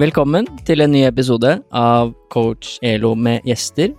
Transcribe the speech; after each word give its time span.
Velkommen 0.00 0.46
til 0.64 0.80
en 0.80 0.88
ny 0.88 1.02
episode 1.04 1.50
av 1.76 2.14
Coach 2.32 2.78
Elo 2.80 3.10
med 3.12 3.44
gjester. 3.44 3.90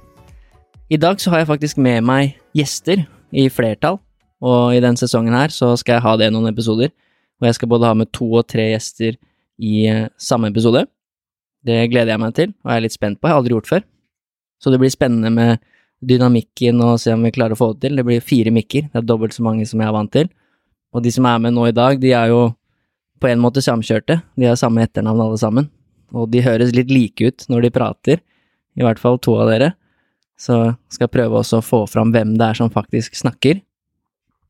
I 0.90 0.98
dag 0.98 1.20
så 1.22 1.30
har 1.30 1.44
jeg 1.44 1.50
faktisk 1.52 1.78
med 1.78 2.02
meg 2.02 2.32
gjester 2.58 3.04
i 3.30 3.44
flertall, 3.54 4.00
og 4.42 4.74
i 4.74 4.80
denne 4.82 4.98
sesongen 4.98 5.38
her 5.38 5.54
så 5.54 5.76
skal 5.78 6.00
jeg 6.00 6.04
ha 6.08 6.14
det 6.18 6.32
noen 6.34 6.50
episoder. 6.50 6.90
Og 7.38 7.46
jeg 7.46 7.60
skal 7.60 7.70
både 7.76 7.92
ha 7.92 7.98
med 8.00 8.10
to 8.10 8.26
og 8.26 8.48
tre 8.50 8.72
gjester 8.72 9.20
i 9.62 9.84
eh, 9.92 10.08
samme 10.18 10.50
episode. 10.50 10.82
Det 11.62 11.78
gleder 11.94 12.16
jeg 12.16 12.24
meg 12.24 12.34
til, 12.42 12.56
og 12.66 12.74
jeg 12.74 12.82
er 12.82 12.86
litt 12.88 12.98
spent 12.98 13.22
på. 13.22 13.30
Jeg 13.30 13.36
har 13.36 13.44
aldri 13.44 13.54
gjort 13.54 13.70
før. 13.70 13.86
Så 14.66 14.74
det 14.74 14.82
blir 14.82 14.96
spennende 14.96 15.30
med 15.30 15.62
dynamikken 16.02 16.82
og 16.82 16.98
se 17.06 17.14
om 17.14 17.22
vi 17.22 17.36
klarer 17.38 17.54
å 17.54 17.62
få 17.62 17.70
det 17.76 17.86
til. 17.86 18.02
Det 18.02 18.08
blir 18.10 18.26
fire 18.34 18.56
mikker, 18.58 18.90
det 18.90 19.04
er 19.04 19.06
dobbelt 19.14 19.38
så 19.38 19.46
mange 19.46 19.70
som 19.70 19.78
jeg 19.78 19.94
er 19.94 19.96
vant 20.00 20.14
til. 20.18 20.34
Og 20.90 21.06
de 21.06 21.14
som 21.14 21.30
er 21.30 21.38
med 21.46 21.54
nå 21.54 21.70
i 21.70 21.78
dag, 21.78 22.02
de 22.02 22.18
er 22.18 22.34
jo 22.34 22.42
på 23.22 23.30
en 23.30 23.46
måte 23.46 23.62
samkjørte. 23.62 24.24
De 24.34 24.50
har 24.50 24.58
samme 24.60 24.82
etternavn 24.90 25.22
alle 25.30 25.38
sammen. 25.38 25.70
Og 26.14 26.30
de 26.34 26.44
høres 26.46 26.74
litt 26.76 26.92
like 26.94 27.26
ut 27.26 27.46
når 27.50 27.66
de 27.66 27.74
prater, 27.74 28.22
i 28.78 28.86
hvert 28.86 29.02
fall 29.02 29.20
to 29.22 29.36
av 29.42 29.50
dere. 29.52 29.74
Så 30.40 30.76
skal 30.92 31.08
jeg 31.08 31.14
prøve 31.14 31.40
også 31.40 31.60
å 31.60 31.66
få 31.66 31.84
fram 31.90 32.14
hvem 32.14 32.36
det 32.40 32.52
er 32.52 32.60
som 32.60 32.72
faktisk 32.74 33.18
snakker. 33.18 33.62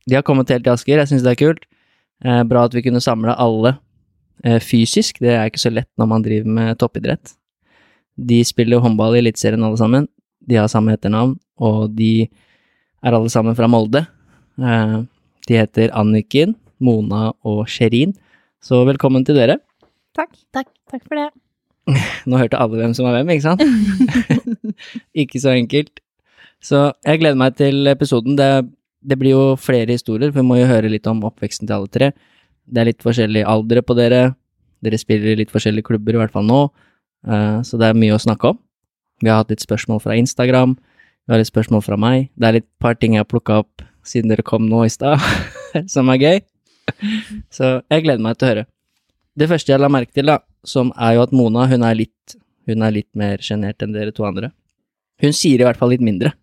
De 0.07 0.17
har 0.17 0.25
kommet 0.27 0.51
helt 0.51 0.65
til 0.65 0.73
Asker, 0.73 0.99
jeg 0.99 1.11
syns 1.11 1.23
det 1.25 1.35
er 1.35 1.39
kult. 1.39 1.67
Eh, 2.23 2.43
bra 2.47 2.65
at 2.67 2.75
vi 2.75 2.83
kunne 2.85 3.03
samle 3.03 3.35
alle 3.39 3.75
eh, 4.43 4.59
fysisk, 4.63 5.19
det 5.23 5.33
er 5.35 5.51
ikke 5.51 5.63
så 5.63 5.71
lett 5.73 5.89
når 5.99 6.09
man 6.11 6.25
driver 6.25 6.57
med 6.59 6.79
toppidrett. 6.79 7.35
De 8.15 8.39
spiller 8.45 8.83
håndball 8.83 9.17
i 9.17 9.23
Eliteserien 9.23 9.63
alle 9.63 9.79
sammen, 9.79 10.07
de 10.43 10.59
har 10.59 10.71
samme 10.71 10.95
etternavn, 10.95 11.37
og 11.63 11.95
de 11.97 12.27
er 13.03 13.15
alle 13.15 13.31
sammen 13.31 13.55
fra 13.59 13.69
Molde. 13.71 14.05
Eh, 14.59 14.97
de 15.47 15.59
heter 15.59 15.91
Anniken, 15.99 16.55
Mona 16.83 17.31
og 17.43 17.65
Sherin, 17.71 18.15
så 18.63 18.83
velkommen 18.87 19.27
til 19.27 19.39
dere. 19.39 19.59
Takk. 20.15 20.35
Takk. 20.55 20.69
Takk 20.91 21.07
for 21.07 21.19
det. 21.19 21.31
Nå 22.29 22.39
hørte 22.39 22.59
alle 22.59 22.79
hvem 22.79 22.93
som 22.95 23.07
var 23.07 23.17
hvem, 23.17 23.33
ikke 23.33 23.45
sant? 23.45 23.63
ikke 25.23 25.41
så 25.43 25.53
enkelt. 25.55 25.99
Så 26.63 26.85
jeg 27.03 27.19
gleder 27.19 27.39
meg 27.39 27.57
til 27.59 27.89
episoden. 27.91 28.37
Det, 28.39 28.49
det, 29.03 29.17
blir 29.19 29.35
jo 29.35 29.43
flere 29.59 29.91
historier, 29.91 30.31
for 30.31 30.41
vi 30.41 30.47
må 30.47 30.61
jo 30.61 30.69
høre 30.69 30.91
litt 30.91 31.07
om 31.11 31.23
oppveksten 31.27 31.67
til 31.67 31.75
alle 31.77 31.91
tre. 31.91 32.11
Det 32.63 32.79
er 32.79 32.89
litt 32.91 33.03
forskjellig 33.03 33.43
alder 33.49 33.83
på 33.83 33.97
dere. 33.99 34.23
Dere 34.83 34.99
spiller 34.99 35.33
i 35.33 35.41
litt 35.41 35.51
forskjellige 35.51 35.89
klubber, 35.91 36.15
i 36.15 36.23
hvert 36.23 36.35
fall 36.35 36.47
nå. 36.47 36.65
Uh, 37.27 37.59
så 37.67 37.79
det 37.79 37.89
er 37.89 37.99
mye 37.99 38.15
å 38.15 38.21
snakke 38.21 38.53
om. 38.53 38.59
Vi 39.23 39.31
har 39.31 39.41
hatt 39.41 39.51
litt 39.51 39.63
spørsmål 39.63 39.99
fra 40.03 40.15
Instagram. 40.19 40.77
Vi 41.23 41.31
har 41.31 41.39
litt 41.39 41.51
spørsmål 41.51 41.83
fra 41.83 41.99
meg. 41.99 42.29
Det 42.39 42.47
er 42.47 42.57
litt 42.59 42.69
par 42.83 42.95
ting 42.99 43.15
jeg 43.15 43.23
har 43.23 43.29
plukka 43.31 43.61
opp 43.63 43.83
siden 44.07 44.31
dere 44.31 44.43
kom 44.43 44.65
nå 44.67 44.83
i 44.83 44.91
stad, 44.91 45.21
som 45.93 46.11
er 46.11 46.19
gøy. 46.19 46.41
Så 47.53 47.77
jeg 47.91 48.03
gleder 48.03 48.23
meg 48.23 48.35
til 48.35 48.47
å 48.47 48.51
høre. 48.51 48.65
Det 49.39 49.49
første 49.49 49.73
jeg 49.73 49.81
la 49.81 49.89
merke 49.89 50.13
til, 50.13 50.29
da, 50.29 50.39
som 50.65 50.91
er 50.93 51.15
jo 51.17 51.23
at 51.25 51.33
Mona, 51.33 51.65
hun 51.71 51.85
er 51.85 51.97
litt, 51.97 52.35
hun 52.69 52.85
er 52.85 52.93
litt 52.93 53.09
mer 53.17 53.41
sjenert 53.41 53.81
enn 53.81 53.95
dere 53.95 54.13
to 54.13 54.25
andre. 54.27 54.51
Hun 55.23 55.33
sier 55.33 55.61
i 55.61 55.65
hvert 55.65 55.79
fall 55.79 55.93
litt 55.93 56.03
mindre, 56.05 56.33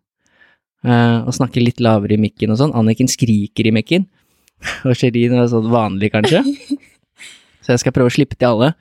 uh, 0.87 1.22
og 1.22 1.34
snakker 1.37 1.62
litt 1.62 1.82
lavere 1.82 2.16
i 2.16 2.20
mikken 2.20 2.54
og 2.54 2.59
sånn. 2.59 2.75
Anniken 2.76 3.10
skriker 3.10 3.70
i 3.70 3.75
mikken, 3.75 4.09
og 4.87 4.97
Sherin 4.98 5.38
er 5.38 5.50
sånn 5.53 5.70
vanlig, 5.70 6.10
kanskje. 6.16 6.42
Så 7.62 7.76
jeg 7.76 7.84
skal 7.84 7.94
prøve 7.94 8.10
å 8.10 8.16
slippe 8.16 8.38
til 8.38 8.50
alle. 8.50 8.72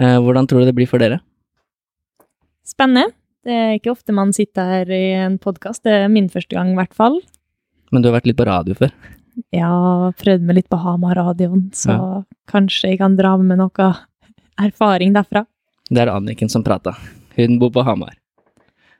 Uh, 0.00 0.18
hvordan 0.24 0.48
tror 0.50 0.64
du 0.64 0.70
det 0.70 0.76
blir 0.76 0.90
for 0.90 1.02
dere? 1.02 1.20
Spennende. 2.66 3.14
Det 3.46 3.54
er 3.54 3.76
ikke 3.76 3.92
ofte 3.92 4.10
man 4.10 4.32
sitter 4.34 4.66
her 4.66 4.88
i 4.90 5.04
en 5.20 5.36
podkast. 5.38 5.84
Det 5.86 5.92
er 5.94 6.08
min 6.10 6.26
første 6.32 6.50
gang, 6.56 6.72
i 6.72 6.80
hvert 6.80 6.96
fall. 6.98 7.20
Men 7.94 8.02
du 8.02 8.10
har 8.10 8.16
vært 8.18 8.26
litt 8.26 8.40
på 8.40 8.48
radio 8.48 8.74
før? 8.74 8.90
Ja, 9.52 10.12
prøvd 10.16 10.44
meg 10.48 10.60
litt 10.60 10.68
på 10.72 10.78
Hamar-radioen, 10.80 11.68
så 11.76 11.92
ja. 11.92 12.04
kanskje 12.48 12.94
jeg 12.94 13.00
kan 13.02 13.18
dra 13.18 13.34
med 13.40 13.60
noe 13.60 13.88
erfaring 14.56 15.12
derfra. 15.16 15.44
Det 15.90 16.02
er 16.02 16.10
Anniken 16.12 16.50
som 16.50 16.64
prata. 16.66 16.94
Hun 17.36 17.58
bor 17.60 17.72
på 17.74 17.84
Hamar. 17.86 18.14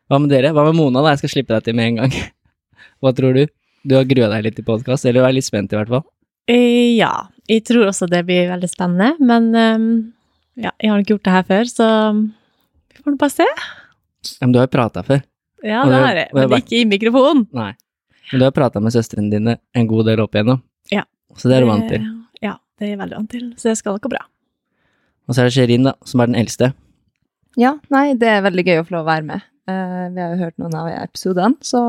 Hva 0.06 0.20
med 0.22 0.30
dere? 0.30 0.52
Hva 0.54 0.66
med 0.68 0.76
Mona, 0.78 1.02
da? 1.02 1.14
Jeg 1.14 1.24
skal 1.24 1.32
slippe 1.32 1.56
deg 1.56 1.64
til 1.66 1.78
med 1.78 1.90
en 1.90 2.02
gang. 2.02 2.18
Hva 3.02 3.14
tror 3.16 3.38
du? 3.38 3.46
Du 3.86 3.96
har 3.96 4.06
grua 4.08 4.28
deg 4.34 4.44
litt 4.46 4.58
til 4.58 4.66
podkast, 4.66 5.06
eller 5.06 5.24
du 5.24 5.28
er 5.28 5.34
litt 5.38 5.46
spent 5.46 5.72
i 5.72 5.78
hvert 5.78 5.90
fall? 5.90 6.04
Eh, 6.50 6.94
ja, 6.98 7.12
jeg 7.50 7.64
tror 7.66 7.88
også 7.88 8.06
det 8.10 8.22
blir 8.28 8.50
veldig 8.52 8.70
spennende, 8.70 9.16
men 9.18 9.48
um, 9.54 9.88
ja, 10.54 10.70
jeg 10.78 10.92
har 10.92 11.00
nok 11.00 11.10
gjort 11.10 11.24
det 11.26 11.34
her 11.34 11.48
før, 11.48 11.70
så 11.70 11.88
vi 12.14 13.00
får 13.00 13.14
nå 13.14 13.18
bare 13.22 13.34
se. 13.34 13.48
Men 14.42 14.54
du 14.54 14.60
har 14.60 14.68
jo 14.68 14.74
prata 14.76 15.02
før. 15.06 15.24
Ja, 15.66 15.82
det 15.88 15.98
har 16.04 16.20
jeg, 16.20 16.30
men 16.36 16.54
ikke 16.60 16.78
i 16.78 16.86
mikrofonen. 16.86 17.46
Nei. 17.56 17.72
Men 18.32 18.42
du 18.42 18.46
har 18.46 18.54
prata 18.54 18.82
med 18.82 18.94
søstrene 18.94 19.30
dine 19.30 19.58
en 19.76 19.90
god 19.90 20.08
del 20.08 20.22
opp 20.24 20.34
igjennom, 20.34 20.62
ja. 20.92 21.04
så 21.38 21.50
det 21.50 21.58
er 21.58 21.66
du 21.66 21.70
vant 21.70 21.86
til? 21.90 22.06
Ja, 22.42 22.56
det 22.78 22.88
er 22.88 22.94
jeg 22.94 23.00
veldig 23.02 23.20
vant 23.20 23.30
til, 23.32 23.46
så 23.60 23.70
det 23.70 23.78
skal 23.78 23.96
nok 23.96 24.06
gå 24.06 24.12
bra. 24.16 24.24
Og 25.26 25.34
så 25.34 25.42
er 25.42 25.48
det 25.48 25.54
Sherin, 25.56 25.86
da, 25.86 25.94
som 26.06 26.22
er 26.22 26.30
den 26.30 26.38
eldste. 26.38 26.72
Ja, 27.58 27.76
nei, 27.94 28.10
det 28.18 28.28
er 28.30 28.44
veldig 28.44 28.66
gøy 28.66 28.80
å 28.82 28.86
få 28.86 28.98
lov 28.98 29.06
å 29.06 29.10
være 29.10 29.26
med. 29.30 29.46
Uh, 29.66 30.06
vi 30.14 30.22
har 30.22 30.34
jo 30.34 30.42
hørt 30.44 30.58
noen 30.62 30.74
av 30.78 30.90
episodene, 30.92 31.58
så 31.66 31.80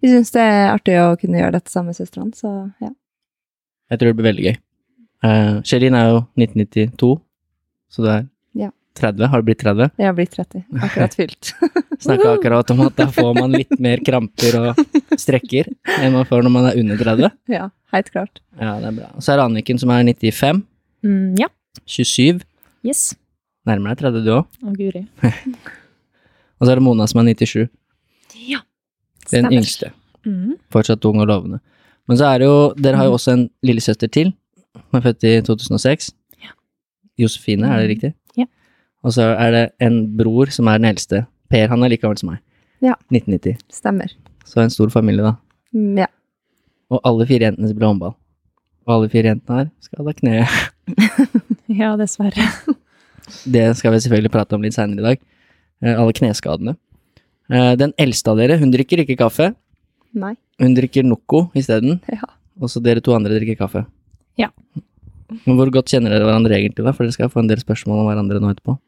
vi 0.00 0.12
syns 0.12 0.32
det 0.36 0.44
er 0.44 0.70
artig 0.70 0.96
å 1.02 1.16
kunne 1.20 1.40
gjøre 1.40 1.56
dette 1.58 1.72
sammen 1.72 1.92
med 1.92 1.98
søstrene, 1.98 2.32
så 2.36 2.52
ja. 2.84 2.92
Jeg 3.88 4.00
tror 4.00 4.12
det 4.12 4.18
blir 4.18 4.28
veldig 4.28 4.46
gøy. 4.46 4.58
Uh, 5.24 5.54
Sherin 5.66 5.96
er 5.98 6.12
jo 6.12 6.20
1992, 6.38 7.10
så 7.92 8.04
du 8.04 8.10
er. 8.12 8.28
30. 9.00 9.28
Har 9.32 9.42
du 9.42 9.46
blitt 9.48 9.60
30? 9.62 9.90
Jeg 9.98 10.08
har 10.08 10.16
blitt 10.16 10.34
30. 10.34 10.64
Akkurat 10.86 11.14
fylt. 11.18 11.52
Snakka 12.04 12.32
akkurat 12.36 12.70
om 12.74 12.82
at 12.86 12.96
da 12.98 13.06
får 13.14 13.32
man 13.38 13.54
litt 13.56 13.74
mer 13.82 14.02
kramper 14.06 14.58
og 14.60 14.82
strekker 15.18 15.70
enn 15.98 16.14
man 16.14 16.26
får 16.28 16.44
når 16.46 16.54
man 16.54 16.68
er 16.70 16.80
under 16.80 17.00
30. 17.00 17.32
Ja, 17.54 17.70
helt 17.94 18.10
klart. 18.14 18.42
Ja, 18.60 18.76
det 18.82 18.90
er 18.92 18.98
bra. 19.00 19.10
Så 19.18 19.32
er 19.32 19.40
det 19.40 19.46
Anniken 19.48 19.80
som 19.82 19.92
er 19.94 20.04
95. 20.06 20.62
Mm, 21.06 21.38
ja. 21.40 21.50
27. 21.86 22.42
Yes. 22.86 23.12
Nærmer 23.68 23.94
deg 23.94 24.04
30 24.06 24.26
du 24.26 24.32
òg. 24.36 24.60
Å, 24.62 24.74
guri. 24.76 25.04
og 26.58 26.66
så 26.66 26.72
er 26.72 26.78
det 26.78 26.84
Mona 26.86 27.08
som 27.10 27.22
er 27.22 27.30
97. 27.32 27.66
Ja. 28.48 28.62
Stemmer. 29.26 29.50
Den 29.50 29.60
yngste. 29.60 29.92
Mm. 30.26 30.56
Fortsatt 30.72 31.04
ung 31.08 31.22
og 31.22 31.28
lovende. 31.30 31.60
Men 32.08 32.20
så 32.20 32.30
er 32.30 32.40
det 32.40 32.48
jo 32.48 32.60
Dere 32.80 33.00
har 33.00 33.08
jo 33.08 33.16
også 33.18 33.34
en 33.34 33.48
lillesøster 33.66 34.10
til, 34.12 34.32
som 34.76 34.98
er 34.98 35.04
født 35.04 35.26
i 35.28 35.34
2006. 35.44 36.10
Ja. 36.44 36.54
Josefine, 37.20 37.68
er 37.68 37.82
det 37.82 37.90
riktig? 37.92 38.14
Og 39.06 39.14
så 39.14 39.30
er 39.38 39.54
det 39.54 39.64
en 39.84 40.00
bror 40.18 40.50
som 40.54 40.68
er 40.70 40.80
den 40.80 40.90
eldste. 40.90 41.24
Per, 41.52 41.68
han 41.70 41.84
er 41.84 41.92
like 41.92 42.02
gammel 42.02 42.18
som 42.20 42.32
meg. 42.32 42.40
Ja. 42.84 42.94
1990. 43.12 43.58
Stemmer. 43.72 44.14
Så 44.48 44.62
en 44.62 44.72
stor 44.72 44.90
familie, 44.92 45.24
da. 45.24 45.36
Mm, 45.74 46.02
ja. 46.04 46.08
Og 46.92 47.00
alle 47.06 47.26
fire 47.28 47.48
jentene 47.48 47.70
spiller 47.70 47.92
håndball. 47.92 48.14
Og 48.88 48.94
alle 48.94 49.10
fire 49.12 49.32
jentene 49.32 49.60
her 49.60 49.70
skal 49.84 50.08
ha 50.08 50.14
kneet. 50.16 50.58
ja, 51.80 51.94
dessverre. 52.00 52.48
Det 53.44 53.66
skal 53.76 53.92
vi 53.92 54.00
selvfølgelig 54.00 54.32
prate 54.32 54.56
om 54.56 54.62
litt 54.64 54.76
seinere 54.76 55.02
i 55.02 55.06
dag. 55.10 55.24
Eh, 55.84 55.92
alle 55.92 56.14
kneskadene. 56.16 56.78
Eh, 57.52 57.74
den 57.76 57.92
eldste 58.00 58.32
av 58.32 58.40
dere, 58.40 58.56
hun 58.60 58.72
drikker 58.72 59.02
ikke 59.04 59.18
kaffe. 59.20 59.50
Nei. 60.16 60.32
Hun 60.62 60.74
drikker 60.76 61.04
Noco 61.04 61.46
isteden. 61.58 62.00
Ja. 62.08 62.24
Og 62.58 62.72
så 62.72 62.80
dere 62.82 63.04
to 63.04 63.12
andre 63.14 63.36
drikker 63.36 63.58
kaffe. 63.60 63.84
Ja. 64.40 64.48
Men 65.44 65.58
hvor 65.58 65.68
godt 65.72 65.92
kjenner 65.92 66.14
dere 66.14 66.24
hverandre 66.24 66.56
egentlig, 66.56 66.86
da? 66.86 66.94
For 66.96 67.04
dere 67.04 67.16
skal 67.18 67.30
få 67.32 67.44
en 67.44 67.50
del 67.50 67.60
spørsmål 67.60 68.00
om 68.00 68.08
hverandre 68.08 68.40
nå 68.40 68.54
etterpå. 68.54 68.78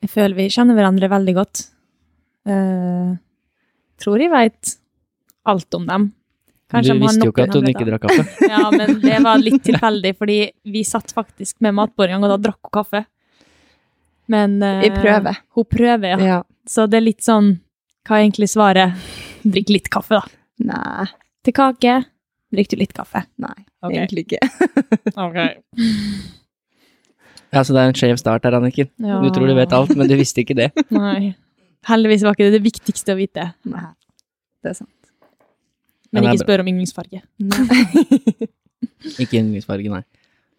Jeg 0.00 0.12
føler 0.12 0.36
vi 0.38 0.48
kjenner 0.52 0.78
hverandre 0.78 1.10
veldig 1.12 1.34
godt. 1.36 1.66
Uh, 2.48 3.16
tror 4.00 4.22
jeg 4.22 4.32
veit 4.32 4.74
alt 5.50 5.76
om 5.76 5.86
dem. 5.88 6.08
Kanskje 6.70 6.94
du 6.94 7.02
visste 7.02 7.26
jo 7.26 7.32
ikke 7.34 7.48
at 7.48 7.56
hun 7.58 7.68
ikke 7.68 7.86
drakk 7.88 8.04
kaffe. 8.06 8.24
ja, 8.52 8.62
men 8.70 9.00
det 9.02 9.16
var 9.24 9.40
litt 9.42 9.64
tilfeldig, 9.66 10.12
fordi 10.18 10.38
vi 10.70 10.84
satt 10.86 11.12
faktisk 11.14 11.58
med 11.64 11.74
matbordet 11.76 12.14
en 12.14 12.20
gang, 12.20 12.28
og 12.28 12.36
da 12.36 12.44
drakk 12.48 12.70
hun 12.70 12.76
kaffe. 12.78 13.02
Men 14.30 14.60
uh, 14.62 14.84
I 14.86 14.92
prøve. 14.94 15.34
Hun 15.58 15.66
prøver, 15.66 16.14
ja. 16.14 16.36
ja. 16.36 16.38
Så 16.70 16.86
det 16.86 17.00
er 17.00 17.08
litt 17.08 17.24
sånn 17.24 17.56
Hva 18.06 18.20
er 18.20 18.28
egentlig 18.28 18.46
svaret? 18.52 19.08
Drikk 19.42 19.72
litt 19.74 19.90
kaffe, 19.92 20.20
da. 20.20 20.38
Nei. 20.70 21.08
Til 21.44 21.56
kake 21.56 21.98
drikker 22.50 22.78
du 22.78 22.84
litt 22.84 22.94
kaffe. 22.96 23.24
Nei, 23.42 23.56
okay. 23.82 23.96
egentlig 24.02 24.26
ikke. 24.28 24.40
Ok. 25.26 26.38
Ja, 27.50 27.62
så 27.66 27.74
det 27.74 27.82
er 27.82 27.90
en 27.90 27.96
skjev 27.98 28.18
start 28.20 28.44
her, 28.46 28.54
Anniken. 28.58 28.88
Ja. 29.02 29.18
Du 29.24 29.30
tror 29.34 29.50
du 29.50 29.54
vet 29.58 29.72
alt, 29.74 29.92
men 29.98 30.06
du 30.10 30.14
visste 30.18 30.44
ikke 30.44 30.54
det. 30.58 30.70
Nei. 30.94 31.32
Heldigvis 31.88 32.22
var 32.26 32.36
ikke 32.36 32.46
det 32.50 32.58
det 32.60 32.64
viktigste 32.66 33.14
å 33.16 33.18
vite. 33.18 33.50
Nei. 33.66 33.88
Det 34.62 34.74
er 34.74 34.78
sant. 34.82 34.96
Men 36.12 36.26
Ja, 36.26 36.34
ikke 36.34 36.44
spør 36.44 36.62
om 36.64 36.68
yndlingsfarge. 36.72 37.22
Ikke 39.20 39.38
yndlingsfarge, 39.40 39.88
nei. 39.92 40.02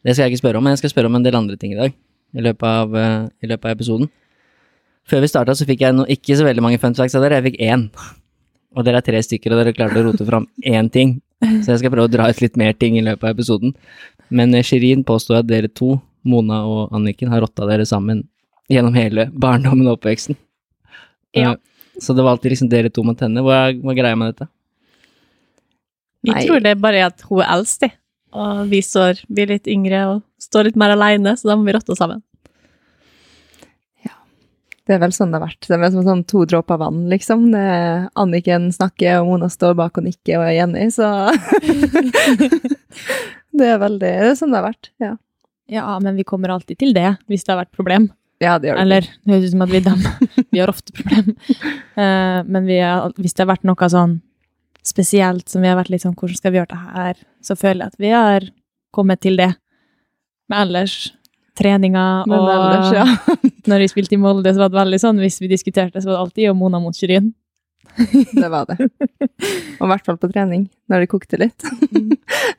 Det 0.02 0.16
skal 0.16 0.26
jeg 0.26 0.34
ikke 0.34 0.42
spørre 0.42 0.58
om, 0.58 0.66
men 0.66 0.74
jeg 0.74 0.80
skal 0.82 0.92
spørre 0.96 1.10
om 1.12 1.18
en 1.20 1.26
del 1.26 1.36
andre 1.38 1.58
ting 1.62 1.76
i 1.76 1.78
dag. 1.78 1.94
I 2.34 2.42
løpet 2.42 2.66
av, 2.66 2.96
eh, 2.98 3.28
i 3.46 3.50
løpet 3.52 3.68
av 3.70 3.76
episoden. 3.76 4.10
Før 5.10 5.22
vi 5.22 5.30
starta, 5.30 5.54
så 5.58 5.68
fikk 5.68 5.84
jeg 5.84 5.94
no, 5.94 6.06
ikke 6.10 6.38
så 6.40 6.46
veldig 6.48 6.64
mange 6.66 6.80
fun 6.82 6.96
facts 6.98 7.14
av 7.18 7.22
dere. 7.26 7.38
Jeg 7.38 7.52
fikk 7.52 7.60
én. 7.68 7.84
Og 8.78 8.86
dere 8.88 9.02
er 9.02 9.06
tre 9.06 9.22
stykker, 9.22 9.54
og 9.54 9.62
dere 9.62 9.76
klarte 9.78 10.02
å 10.02 10.06
rote 10.08 10.26
fram 10.26 10.48
én 10.74 10.90
ting. 10.94 11.20
Så 11.42 11.74
jeg 11.74 11.84
skal 11.84 11.94
prøve 11.94 12.10
å 12.10 12.14
dra 12.14 12.30
ut 12.32 12.42
litt 12.42 12.58
mer 12.58 12.74
ting 12.78 12.98
i 12.98 13.06
løpet 13.06 13.28
av 13.30 13.36
episoden. 13.36 13.76
Men 14.34 14.56
eh, 14.58 14.66
Shirin 14.66 15.06
påstår 15.06 15.42
at 15.44 15.50
dere 15.52 15.70
to, 15.70 16.00
Mona 16.28 16.62
og 16.70 16.96
Anniken, 16.96 17.32
har 17.32 17.42
rotta 17.44 17.68
dere 17.70 17.86
sammen 17.90 18.26
gjennom 18.72 18.96
hele 18.96 19.28
barndommen 19.34 19.88
og 19.88 20.00
oppveksten. 20.00 20.38
Ja. 21.36 21.54
Eh, 21.54 21.58
Så 22.02 22.14
det 22.16 22.24
var 22.24 22.32
alltid 22.32 22.54
liksom 22.54 22.70
dere 22.72 22.90
to 22.90 23.04
mot 23.04 23.20
henne. 23.20 23.44
Hva 23.44 23.68
er, 23.68 23.74
hva 23.82 23.92
er 23.92 23.98
greia 24.00 24.18
med 24.18 24.32
dette? 24.32 24.48
Vi 26.24 26.32
Nei. 26.32 26.46
tror 26.48 26.62
det 26.64 26.72
er 26.72 26.80
bare 26.82 27.06
at 27.10 27.22
hun 27.28 27.42
er 27.44 27.52
eldst. 27.58 27.84
Og 28.32 28.62
vi, 28.72 28.80
står, 28.86 29.26
vi 29.28 29.44
er 29.44 29.56
litt 29.58 29.68
yngre 29.68 30.06
og 30.08 30.22
står 30.40 30.70
litt 30.70 30.78
mer 30.80 30.94
alene, 30.96 31.34
så 31.36 31.50
da 31.52 31.58
må 31.60 31.68
vi 31.68 31.76
rotte 31.76 31.92
oss 31.92 32.00
sammen. 32.00 32.22
Det 34.88 34.96
er 34.98 35.02
vel 35.04 35.14
sånn 35.14 35.30
det 35.32 35.38
har 35.38 35.46
vært. 35.46 35.68
Det 35.70 35.78
er 35.78 35.92
som 35.94 36.04
sånn 36.04 36.24
to 36.28 36.42
dråper 36.50 36.80
vann, 36.82 37.04
liksom. 37.12 37.46
Det 37.54 37.60
er 37.62 38.08
Anniken 38.20 38.72
snakker, 38.74 39.22
og 39.22 39.30
Mona 39.30 39.48
står 39.52 39.76
bak 39.78 40.00
og 40.02 40.08
nikker 40.08 40.40
og 40.42 40.48
er 40.50 40.58
enig, 40.66 40.88
så 40.96 41.08
Det 43.58 43.68
er 43.68 43.80
veldig 43.84 44.10
Det 44.26 44.32
er 44.32 44.40
sånn 44.40 44.52
det 44.52 44.60
har 44.60 44.68
vært, 44.72 44.90
ja. 45.04 45.14
Ja, 45.72 45.86
men 46.04 46.18
vi 46.20 46.26
kommer 46.28 46.52
alltid 46.52 46.82
til 46.82 46.92
det, 46.96 47.14
hvis 47.32 47.46
det 47.48 47.54
har 47.54 47.62
vært 47.62 47.78
problem. 47.78 48.10
Ja, 48.42 48.58
det 48.60 48.72
gjør 48.72 48.80
det. 48.80 48.82
Eller, 48.84 49.08
det 49.08 49.34
høres 49.36 49.46
ut 49.46 49.54
som 49.54 49.64
at 49.64 49.72
vi, 49.72 49.80
dem, 49.86 50.04
vi 50.52 50.60
har 50.60 50.72
ofte 50.72 50.96
problem. 50.98 51.32
Uh, 51.96 52.42
men 52.50 52.68
vi 52.68 52.82
er, 52.82 53.08
hvis 53.22 53.38
det 53.38 53.46
har 53.46 53.52
vært 53.54 53.68
noe 53.70 53.90
sånn 53.94 54.18
spesielt 54.84 55.50
som 55.50 55.62
vi 55.62 55.70
har 55.70 55.78
vært 55.78 55.92
litt 55.94 56.04
sånn, 56.04 56.18
hvordan 56.18 56.40
skal 56.40 56.54
vi 56.54 56.60
gjøre 56.60 56.74
det 56.74 56.82
her? 56.98 57.24
Så 57.46 57.56
føler 57.60 57.86
jeg 57.86 57.94
at 57.94 58.02
vi 58.02 58.14
har 58.16 58.48
kommet 58.92 59.22
til 59.24 59.38
det. 59.40 59.52
Men 60.50 60.66
ellers, 60.66 60.96
treninger 61.60 62.26
og 62.28 62.50
ellers, 62.50 62.92
ja. 62.98 63.06
når 63.70 63.86
vi 63.86 63.92
spilte 63.94 64.18
i 64.18 64.22
Molde, 64.22 64.52
så 64.52 64.64
var 64.64 64.74
det 64.74 64.82
veldig 64.82 65.02
sånn, 65.04 65.22
hvis 65.22 65.40
vi 65.44 65.52
diskuterte, 65.52 66.02
så 66.02 66.10
var 66.10 66.18
det 66.18 66.24
alltid 66.26 66.48
jo 66.50 66.58
Mona 66.58 66.82
mot 66.84 66.98
Shirin. 66.98 67.32
Det 67.98 68.50
var 68.50 68.68
det. 68.70 68.78
Og 69.80 69.86
i 69.86 69.90
hvert 69.92 70.06
fall 70.06 70.18
på 70.22 70.30
trening, 70.32 70.68
når 70.90 71.04
det 71.04 71.10
kokte 71.12 71.40
litt. 71.42 71.66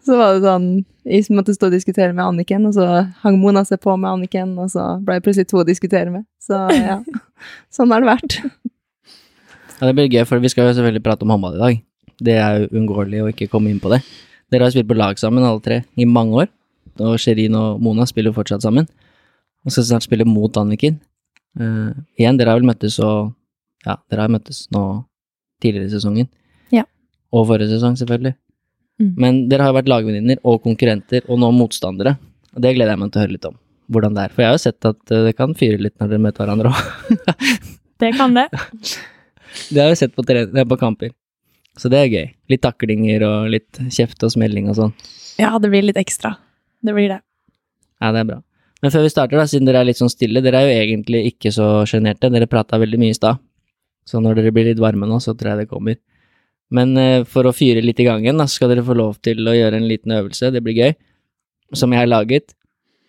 så 0.07 0.19
var 0.19 0.35
det 0.35 0.43
sånn 0.45 0.67
Jeg 1.09 1.27
måtte 1.35 1.55
stå 1.57 1.71
og 1.71 1.77
diskutere 1.77 2.15
med 2.15 2.25
Anniken, 2.25 2.67
og 2.69 2.77
så 2.77 2.89
hang 3.23 3.39
Mona 3.41 3.65
seg 3.67 3.81
på 3.83 3.95
med 3.97 4.11
Anniken, 4.11 4.55
og 4.61 4.71
så 4.75 4.97
ble 5.03 5.19
det 5.19 5.27
plutselig 5.27 5.51
to 5.51 5.63
å 5.63 5.67
diskutere 5.69 6.13
med. 6.15 6.27
Så 6.43 6.59
ja, 6.77 7.01
sånn 7.75 7.95
har 7.95 8.05
det 8.05 8.13
vært. 8.13 8.39
Ja, 9.79 9.89
det 9.89 9.97
blir 9.99 10.11
gøy, 10.13 10.25
for 10.29 10.43
vi 10.43 10.51
skal 10.53 10.69
jo 10.69 10.77
selvfølgelig 10.77 11.03
prate 11.03 11.27
om 11.27 11.33
håndball 11.35 11.57
i 11.57 11.63
dag. 11.63 11.79
Det 12.23 12.35
er 12.39 12.61
jo 12.63 12.69
uunngåelig 12.77 13.23
å 13.23 13.31
ikke 13.33 13.51
komme 13.51 13.73
inn 13.73 13.81
på 13.83 13.91
det. 13.91 14.03
Dere 14.53 14.69
har 14.69 14.75
spilt 14.75 14.91
på 14.91 14.99
lag 14.99 15.19
sammen, 15.19 15.47
alle 15.47 15.63
tre, 15.65 15.81
i 15.99 16.07
mange 16.07 16.45
år. 16.45 16.51
Og 17.03 17.17
Sherin 17.19 17.57
og 17.59 17.81
Mona 17.83 18.07
spiller 18.07 18.35
fortsatt 18.37 18.63
sammen. 18.63 18.87
Og 19.65 19.75
skal 19.75 19.89
snart 19.89 20.07
spille 20.07 20.27
mot 20.29 20.55
Anniken. 20.61 21.01
Uh, 21.59 21.91
igjen, 22.21 22.39
dere 22.39 22.53
har 22.53 22.61
vel 22.61 22.69
møttes 22.69 22.99
og 23.03 23.33
Ja, 23.83 23.97
dere 24.09 24.25
har 24.25 24.31
møttes 24.31 24.69
nå 24.73 25.03
tidligere 25.63 25.89
i 25.91 25.95
sesongen. 25.95 26.29
Ja. 26.75 26.85
Og 27.33 27.47
forrige 27.49 27.71
sesong, 27.73 27.97
selvfølgelig. 28.01 28.35
Mm. 29.03 29.13
Men 29.25 29.41
dere 29.51 29.65
har 29.67 29.73
jo 29.73 29.79
vært 29.81 29.91
lagvenninner 29.91 30.43
og 30.47 30.61
konkurrenter, 30.67 31.25
og 31.29 31.41
nå 31.43 31.49
motstandere. 31.57 32.17
Og 32.53 32.61
det 32.65 32.75
gleder 32.77 32.93
jeg 32.95 33.01
meg 33.01 33.13
til 33.15 33.23
å 33.23 33.25
høre 33.25 33.37
litt 33.39 33.49
om. 33.49 33.57
Hvordan 33.93 34.15
det 34.17 34.27
er. 34.27 34.35
For 34.35 34.45
jeg 34.45 34.51
har 34.53 34.59
jo 34.59 34.63
sett 34.67 34.87
at 34.89 35.11
eh, 35.15 35.25
det 35.27 35.33
kan 35.39 35.55
fyre 35.59 35.81
litt 35.83 35.97
når 36.01 36.13
dere 36.13 36.25
møter 36.27 36.45
hverandre 36.45 36.71
òg. 36.73 37.33
Det 38.03 38.09
kan 38.19 38.33
det. 38.35 38.49
Det 39.73 39.79
har 39.79 39.91
jeg 39.93 39.99
sett 40.01 40.15
på, 40.17 40.25
tre- 40.27 40.49
på 40.67 40.77
kamper. 40.81 41.13
Så 41.79 41.89
det 41.93 41.99
er 42.03 42.09
gøy. 42.13 42.25
Litt 42.53 42.63
taklinger 42.65 43.23
og 43.25 43.51
litt 43.53 43.79
kjeft 43.95 44.25
og 44.27 44.33
smelling 44.35 44.67
og 44.73 44.75
sånn. 44.79 44.91
Ja, 45.41 45.53
det 45.63 45.71
blir 45.73 45.85
litt 45.87 45.97
ekstra. 46.01 46.35
Det 46.85 46.93
blir 46.97 47.09
det. 47.13 47.21
Ja, 48.03 48.11
det 48.13 48.23
er 48.25 48.29
bra. 48.29 48.39
Men 48.83 48.91
før 48.93 49.05
vi 49.07 49.13
starter, 49.13 49.39
da, 49.39 49.45
siden 49.49 49.69
dere 49.69 49.81
er 49.85 49.89
litt 49.89 50.01
sånn 50.01 50.11
stille, 50.13 50.43
dere 50.45 50.61
er 50.65 50.67
jo 50.69 50.81
egentlig 50.83 51.21
ikke 51.31 51.53
så 51.55 51.69
sjenerte. 51.89 52.29
Dere 52.35 52.49
prata 52.51 52.81
veldig 52.83 52.99
mye 53.01 53.15
i 53.15 53.17
stad. 53.21 53.39
Så 54.09 54.21
når 54.23 54.41
dere 54.41 54.53
blir 54.55 54.67
litt 54.71 54.81
varme 54.83 55.07
nå, 55.07 55.21
så 55.23 55.35
tror 55.37 55.53
jeg 55.55 55.63
det 55.63 55.71
kommer. 55.71 55.99
Men 56.73 56.97
eh, 56.99 57.23
for 57.29 57.47
å 57.47 57.53
fyre 57.55 57.83
litt 57.85 58.01
i 58.03 58.07
gangen, 58.09 58.41
da, 58.41 58.49
skal 58.51 58.73
dere 58.73 58.85
få 58.87 58.97
lov 58.99 59.19
til 59.23 59.45
å 59.47 59.55
gjøre 59.55 59.79
en 59.79 59.89
liten 59.91 60.15
øvelse. 60.17 60.51
Det 60.55 60.63
blir 60.65 60.79
gøy. 60.79 60.95
Som 61.79 61.93
jeg 61.95 62.03
har 62.03 62.11
laget. 62.11 62.55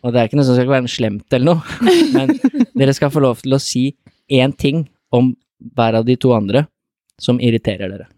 Og 0.03 0.11
det 0.13 0.19
er 0.19 0.27
ikke 0.29 0.37
noe 0.39 0.47
som 0.47 0.57
skal 0.57 0.71
være 0.71 0.91
slemt 0.91 1.35
eller 1.35 1.53
noe, 1.53 1.91
men 2.15 2.33
dere 2.75 2.93
skal 2.95 3.11
få 3.13 3.21
lov 3.23 3.39
til 3.43 3.55
å 3.55 3.61
si 3.63 3.85
én 4.31 4.51
ting 4.51 4.83
om 5.15 5.29
hver 5.77 5.95
av 5.99 6.03
de 6.07 6.17
to 6.19 6.33
andre 6.35 6.65
som 7.21 7.39
irriterer 7.39 7.87
dere. 7.93 8.09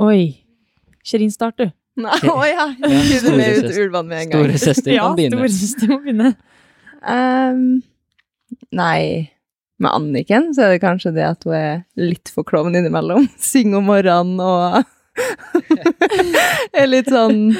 Oi. 0.00 0.40
Kjerin, 1.04 1.32
start 1.32 1.58
du. 1.60 1.66
Nei, 2.00 2.16
å 2.32 2.38
ja! 2.48 2.64
Ja, 2.80 2.88
Begynner 2.88 3.36
med 3.36 3.50
ut 3.50 3.58
storesøster. 3.60 3.82
ulvene 3.84 4.08
med 4.08 4.22
en 4.22 4.30
gang. 4.32 4.46
Store 4.46 4.62
søster 4.62 4.94
kan 4.96 5.18
begynne. 5.18 5.36
Ja, 5.36 5.42
storesøster 5.42 5.90
må 5.90 5.98
begynne. 6.04 6.30
Um, 7.00 7.66
nei, 8.76 9.00
med 9.80 9.92
Anniken 9.96 10.50
så 10.54 10.66
er 10.66 10.74
det 10.74 10.82
kanskje 10.84 11.14
det 11.16 11.26
at 11.26 11.44
hun 11.48 11.56
er 11.56 11.82
litt 11.98 12.30
for 12.32 12.46
klovn 12.46 12.76
innimellom. 12.76 13.28
Synger 13.50 13.80
om 13.80 13.90
morgenen 13.90 14.40
og 14.44 14.82
er 16.80 16.88
litt 16.88 17.10
sånn 17.12 17.50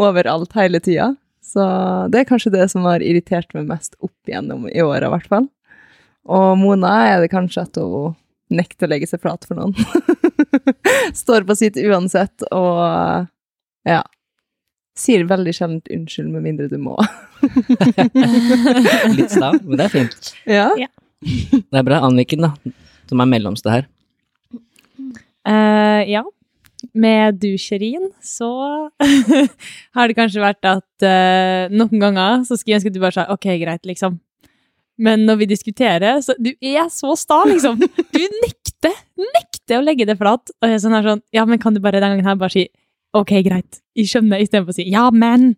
overalt 0.00 0.54
hele 0.56 0.80
tida. 0.84 1.12
Så 1.44 1.64
det 2.10 2.22
er 2.22 2.28
kanskje 2.28 2.54
det 2.54 2.68
som 2.72 2.86
har 2.88 3.04
irritert 3.04 3.52
meg 3.54 3.68
mest 3.68 3.94
opp 4.02 4.16
igjennom 4.28 4.66
i 4.70 4.82
åra, 4.82 5.06
i 5.06 5.12
hvert 5.12 5.30
fall. 5.30 5.48
Og 6.24 6.54
Mona 6.58 6.94
er 7.12 7.22
det 7.22 7.30
kanskje 7.32 7.66
at 7.66 7.78
hun 7.78 8.16
nekter 8.54 8.88
å 8.88 8.92
legge 8.94 9.08
seg 9.08 9.22
flat 9.22 9.44
for 9.46 9.58
noen. 9.58 9.76
Står 11.22 11.46
på 11.46 11.56
sitt 11.58 11.78
uansett 11.80 12.46
og 12.50 13.28
ja. 13.88 14.02
Sier 14.94 15.24
veldig 15.26 15.50
sjelden 15.56 15.80
unnskyld 15.90 16.28
med 16.30 16.44
mindre 16.44 16.68
du 16.70 16.76
må. 16.78 16.94
Litt 19.10 19.32
stav, 19.34 19.58
men 19.64 19.80
det 19.80 19.88
er 19.88 19.90
fint. 19.90 20.28
Ja. 20.46 20.68
Det 21.24 21.80
er 21.80 21.86
bra. 21.86 22.00
Anniken, 22.06 22.44
da, 22.46 22.74
som 23.10 23.22
er 23.22 23.30
mellomste 23.30 23.72
her. 23.72 23.88
Uh, 25.44 26.02
ja. 26.08 26.24
Med 26.92 27.40
du, 27.40 27.54
Shirin, 27.60 28.10
så 28.22 28.50
har 29.96 30.10
det 30.10 30.16
kanskje 30.18 30.42
vært 30.42 30.68
at 30.68 31.06
uh, 31.06 31.72
noen 31.72 31.96
ganger 32.02 32.44
så 32.44 32.58
skulle 32.58 32.74
jeg 32.74 32.82
ønske 32.82 32.92
at 32.92 32.96
du 32.96 33.02
bare 33.02 33.16
sa 33.16 33.26
ok, 33.32 33.48
greit, 33.62 33.88
liksom. 33.88 34.20
Men 35.00 35.24
når 35.26 35.40
vi 35.40 35.50
diskuterer, 35.50 36.20
så 36.22 36.36
du 36.38 36.52
er 36.62 36.86
så 36.92 37.16
sta, 37.18 37.40
liksom. 37.48 37.80
Du 37.80 38.22
nekter, 38.44 38.94
nekter 39.34 39.80
å 39.80 39.84
legge 39.84 40.06
det 40.06 40.18
flat. 40.20 40.52
Og 40.60 40.68
jeg 40.68 40.76
er 40.76 40.84
sånn 40.84 40.94
her 40.94 41.08
sånn, 41.08 41.24
ja, 41.34 41.46
men 41.48 41.58
kan 41.62 41.74
du 41.74 41.80
bare 41.82 41.98
den 41.98 42.14
gangen 42.14 42.28
her 42.28 42.38
bare 42.38 42.54
si 42.54 42.68
ok, 43.14 43.32
greit, 43.46 43.80
jeg 43.94 44.10
skjønner, 44.10 44.42
istedenfor 44.42 44.74
å 44.74 44.76
si 44.76 44.88
ja, 44.90 45.08
men. 45.14 45.52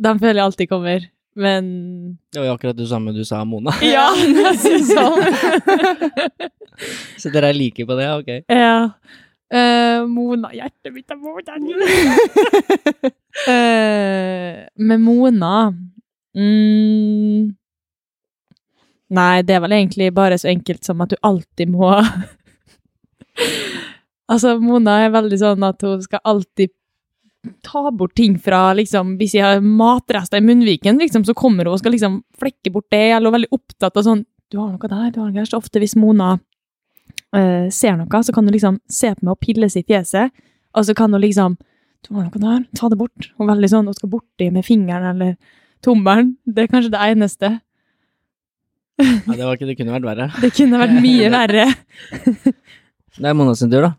De 0.00 0.12
føler 0.18 0.40
jeg 0.40 0.46
alltid 0.46 0.70
kommer. 0.70 1.08
Men 1.34 2.18
Det 2.32 2.40
var 2.40 2.46
jo 2.46 2.52
akkurat 2.56 2.76
det 2.76 2.88
samme 2.90 3.12
du 3.14 3.24
sa, 3.24 3.44
Mona. 3.44 3.70
ja, 3.86 4.10
nesten 4.36 4.84
sånn. 4.86 5.22
Så 7.20 7.30
dere 7.30 7.48
er 7.52 7.58
like 7.58 7.86
på 7.86 7.94
det, 7.98 8.08
ok. 8.18 8.30
Ja. 8.50 8.90
Uh, 9.50 10.06
Mona, 10.06 10.52
hjertet 10.54 10.92
mitt 10.94 11.10
er 11.10 11.18
Mona. 11.18 11.58
uh, 13.50 14.54
med 14.78 15.00
Mona 15.02 15.74
mm, 16.38 17.50
Nei, 19.10 19.42
det 19.42 19.56
er 19.56 19.62
vel 19.64 19.74
egentlig 19.74 20.14
bare 20.14 20.38
så 20.38 20.46
enkelt 20.52 20.86
som 20.86 21.02
at 21.02 21.10
du 21.10 21.18
alltid 21.26 21.66
må 21.74 21.90
Altså, 24.30 24.54
Mona 24.62 25.00
er 25.02 25.10
veldig 25.16 25.38
sånn 25.42 25.66
at 25.66 25.82
hun 25.82 25.98
skal 26.06 26.22
alltid 26.22 26.70
ta 27.64 27.90
bort 27.90 28.14
ting 28.14 28.36
fra 28.38 28.72
liksom, 28.76 29.14
Hvis 29.20 29.34
jeg 29.34 29.44
har 29.44 29.62
matrester 29.64 30.40
i 30.40 30.44
munnviken, 30.44 30.98
liksom, 31.00 31.24
så 31.24 31.34
kommer 31.36 31.64
hun 31.64 31.74
og 31.74 31.80
skal 31.80 31.94
liksom 31.96 32.20
flekke 32.38 32.72
bort 32.72 32.90
det, 32.92 33.06
eller 33.14 33.30
er 33.30 33.36
veldig 33.38 33.52
opptatt 33.56 33.96
av 33.96 34.06
sånn 34.06 34.24
Du 34.52 34.58
har 34.60 34.70
noe 34.72 34.90
der, 34.90 35.10
du 35.14 35.20
har 35.20 35.30
noe 35.30 35.38
der. 35.38 35.48
Så 35.48 35.60
ofte 35.60 35.80
hvis 35.80 35.96
Mona 35.96 36.34
eh, 37.36 37.70
ser 37.72 37.96
noe, 37.96 38.22
så 38.26 38.34
kan 38.34 38.44
hun 38.46 38.56
liksom 38.56 38.80
se 38.90 39.12
på 39.14 39.24
meg 39.24 39.36
og 39.36 39.40
pille 39.44 39.70
seg 39.70 39.86
i 39.86 39.94
fjeset, 39.94 40.36
og 40.74 40.86
så 40.86 40.96
kan 40.98 41.12
hun 41.14 41.22
liksom 41.22 41.56
Du 42.06 42.14
har 42.16 42.26
noe 42.26 42.42
der, 42.42 42.66
ta 42.76 42.88
det 42.90 42.98
bort. 43.00 43.30
Hun 43.36 43.46
er 43.46 43.54
veldig 43.54 43.72
sånn, 43.72 43.88
hun 43.88 43.96
skal 43.96 44.12
borti 44.12 44.50
med 44.52 44.66
fingeren 44.66 45.10
eller 45.14 45.34
tommelen. 45.84 46.34
Det 46.44 46.64
er 46.64 46.72
kanskje 46.72 46.92
det 46.92 47.02
eneste. 47.12 47.50
Ja, 49.00 49.32
det, 49.32 49.44
var 49.44 49.56
ikke, 49.56 49.68
det 49.68 49.76
kunne 49.78 49.94
vært 49.96 50.08
verre. 50.08 50.28
Det 50.40 50.52
kunne 50.56 50.80
vært 50.80 50.96
mye 51.00 51.28
verre. 51.38 51.66
Det 53.16 53.28
er 53.28 53.36
Mona 53.36 53.56
sin 53.56 53.72
tur, 53.72 53.84
da. 53.84 53.92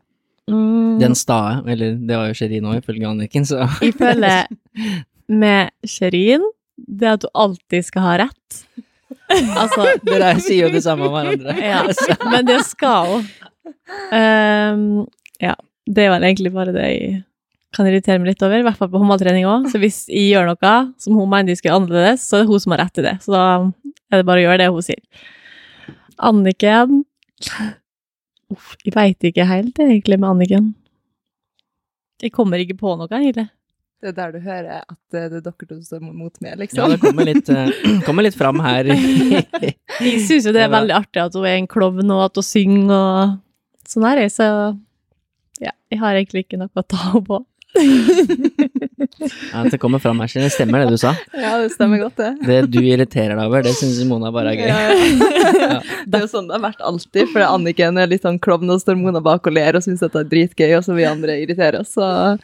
Mm. 0.51 0.99
Den 1.01 1.15
stae, 1.17 1.61
eller 1.71 1.95
det 1.95 2.17
var 2.17 2.29
jo 2.29 2.37
Sherin 2.37 2.67
òg, 2.67 2.81
ifølge 2.81 3.07
Anniken, 3.07 3.47
så 3.47 3.65
Ifølge 3.91 4.35
med 5.31 5.71
Sherin, 5.87 6.43
det 6.75 7.13
at 7.15 7.27
hun 7.27 7.35
alltid 7.45 7.87
skal 7.87 8.07
ha 8.07 8.17
rett. 8.25 8.61
Altså, 9.31 9.87
Dere 10.07 10.35
sier 10.43 10.67
jo 10.67 10.73
det 10.73 10.83
samme 10.85 11.07
om 11.07 11.15
hverandre. 11.15 11.55
ja, 11.63 11.83
men 12.27 12.47
det 12.47 12.61
skal 12.67 13.15
hun. 13.15 13.27
Um, 14.11 14.87
ja, 15.41 15.55
det 15.87 16.07
var 16.11 16.23
egentlig 16.23 16.51
bare 16.55 16.73
det 16.75 16.87
jeg 16.87 17.19
kan 17.75 17.87
irritere 17.87 18.19
meg 18.19 18.33
litt 18.33 18.43
over, 18.43 18.59
i 18.59 18.65
hvert 18.65 18.79
fall 18.79 18.89
på 18.91 18.99
håndballtrening 18.99 19.47
òg. 19.47 19.69
Så 19.71 19.79
hvis 19.79 20.03
jeg 20.11 20.33
gjør 20.33 20.49
noe 20.51 20.73
som 20.99 21.15
hun 21.15 21.29
mener 21.31 21.51
de 21.51 21.59
skal 21.59 21.71
gjøre 21.71 21.83
annerledes, 21.83 22.25
så 22.27 22.37
er 22.37 22.43
det 22.43 22.51
hun 22.51 22.63
som 22.63 22.75
har 22.75 22.83
rett 22.83 22.95
til 22.97 23.07
det. 23.07 23.15
Så 23.23 23.31
da 23.31 23.45
er 24.11 24.19
det 24.19 24.27
bare 24.27 24.43
å 24.43 24.45
gjøre 24.45 24.59
det 24.59 24.71
hun 24.75 24.85
sier. 24.85 25.23
Anniken 26.21 27.03
Uff, 28.51 28.75
jeg 28.85 28.93
veit 28.95 29.27
ikke 29.31 29.45
helt 29.47 29.79
egentlig 29.79 30.19
med 30.19 30.29
Anniken. 30.33 30.69
Jeg 32.21 32.33
kommer 32.35 32.61
ikke 32.61 32.77
på 32.77 32.93
noe, 32.99 33.09
egentlig. 33.09 33.47
Det 34.01 34.09
er 34.11 34.15
der 34.17 34.31
du 34.33 34.39
hører 34.41 34.79
at 34.81 35.13
eh, 35.13 35.27
det 35.29 35.39
er 35.39 35.43
dere 35.45 35.67
to 35.69 35.75
som 35.77 35.83
står 35.85 36.01
mot 36.09 36.33
meg, 36.41 36.55
Ja, 36.55 36.57
liksom. 36.57 36.89
det 36.89 36.99
kommer 37.03 37.27
litt, 37.27 37.49
eh, 37.53 37.69
kommer 38.07 38.25
litt 38.25 38.37
fram 38.37 38.61
her. 38.65 38.89
Jeg 40.01 40.23
syns 40.25 40.47
jo 40.49 40.53
det 40.55 40.63
er 40.65 40.71
veldig 40.73 40.95
artig 40.95 41.21
at 41.21 41.37
hun 41.37 41.45
er 41.45 41.59
en 41.59 41.69
klovn, 41.69 42.09
og 42.09 42.23
at 42.25 42.39
hun 42.39 42.45
synger 42.47 42.93
og 42.95 43.35
sånn 43.91 44.07
her, 44.07 44.23
så 44.33 44.47
ja, 45.61 45.73
jeg 45.91 45.99
har 46.01 46.17
egentlig 46.17 46.45
ikke 46.47 46.57
noe 46.57 46.71
å 46.73 46.81
ta 46.81 46.97
henne 47.11 47.21
på. 47.27 47.37
Ja, 49.53 49.63
det 49.71 49.77
kommer 49.81 49.99
fram 49.99 50.19
her, 50.21 50.27
Kjell. 50.31 50.43
Det 50.47 50.51
stemmer 50.53 50.83
det 50.83 50.89
du 50.93 50.97
sa. 50.99 51.13
Ja, 51.33 51.53
det 51.61 51.71
stemmer 51.73 52.01
godt, 52.01 52.17
det. 52.19 52.31
Det 52.47 52.57
du 52.71 52.79
irriterer 52.83 53.35
deg 53.37 53.45
over, 53.47 53.63
det 53.65 53.73
syns 53.77 53.99
Mona 54.09 54.31
bare 54.33 54.53
er 54.53 54.59
gøy. 54.59 54.67
Ja, 54.67 54.79
ja. 54.81 55.79
Det 56.05 56.17
er 56.19 56.25
jo 56.25 56.29
sånn 56.31 56.47
det 56.49 56.55
har 56.57 56.63
vært 56.65 56.81
alltid, 56.85 57.29
for 57.31 57.45
Anniken 57.45 57.99
er 58.01 58.09
litt 58.11 58.25
sånn 58.25 58.39
klovn, 58.43 58.69
og 58.73 58.81
står 58.83 58.97
Mona 58.99 59.21
bak 59.23 59.47
og 59.47 59.55
ler 59.55 59.77
og 59.79 59.83
syns 59.85 60.03
at 60.05 60.13
det 60.15 60.23
er 60.25 60.29
dritgøy, 60.33 60.71
og 60.79 60.83
så 60.87 60.95
vi 60.97 61.05
andre 61.07 61.37
irriterer 61.43 61.79
oss, 61.81 61.93
så 61.95 62.37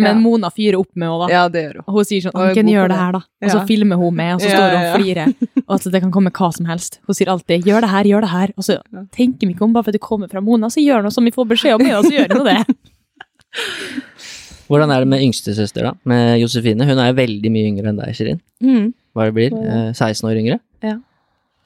Men 0.00 0.20
Mona 0.22 0.50
fyrer 0.54 0.78
opp 0.80 0.90
med 0.94 1.08
henne, 1.08 1.26
da. 1.26 1.32
ja, 1.34 1.42
det 1.52 1.62
gjør 1.66 1.74
hun. 1.80 1.84
Og 1.86 1.92
hun 1.98 2.04
sier 2.10 2.26
sånn 2.26 2.36
Anniken, 2.40 2.70
gjør 2.72 2.88
det 2.92 2.98
her, 3.00 3.12
da. 3.18 3.22
Og 3.44 3.50
så 3.50 3.58
Ja. 3.60 3.64
filmer 3.66 3.96
hun 4.00 4.14
med, 4.16 4.34
og 4.34 4.40
så 4.44 4.48
står 4.50 4.70
hun 4.70 4.80
og 4.80 4.92
flirer. 5.00 5.34
Og 5.66 5.74
at 5.76 5.82
det 5.92 6.00
kan 6.02 6.12
komme 6.12 6.30
hva 6.30 6.52
som 6.54 6.66
helst. 6.66 7.00
Hun 7.06 7.14
sier 7.14 7.28
alltid 7.32 7.64
'gjør 7.64 7.80
det 7.86 7.90
her, 7.90 8.04
gjør 8.04 8.20
det 8.26 8.30
her'. 8.30 8.52
Og 8.58 8.64
så 8.64 8.78
tenker 9.12 9.46
vi 9.46 9.54
ikke 9.54 9.62
om 9.64 9.72
bare 9.72 9.84
fordi 9.84 9.98
det 9.98 10.06
kommer 10.06 10.28
fra 10.30 10.40
Mona, 10.40 10.66
så 10.68 10.80
gjør 10.82 11.02
noe 11.02 11.10
som 11.12 11.24
vi 11.24 11.30
får 11.30 11.46
beskjed 11.48 11.74
om, 11.74 11.86
og 11.98 12.04
så 12.04 12.12
gjør 12.16 12.36
hun 12.36 12.44
det. 12.46 12.64
Hvordan 14.70 14.92
er 14.94 15.02
det 15.02 15.10
med 15.10 15.22
yngstesøster, 15.26 15.88
da? 15.88 15.94
Med 16.06 16.36
Josefine? 16.38 16.86
Hun 16.86 17.00
er 17.02 17.10
jo 17.10 17.16
veldig 17.18 17.50
mye 17.50 17.70
yngre 17.72 17.90
enn 17.90 17.98
deg, 17.98 18.12
Shirin. 18.14 18.42
Mm. 18.62 18.92
Hva 19.16 19.26
det 19.26 19.34
blir 19.34 19.56
eh, 19.58 19.88
16 19.90 20.28
år 20.30 20.38
yngre? 20.38 20.60
Ja. 20.86 21.00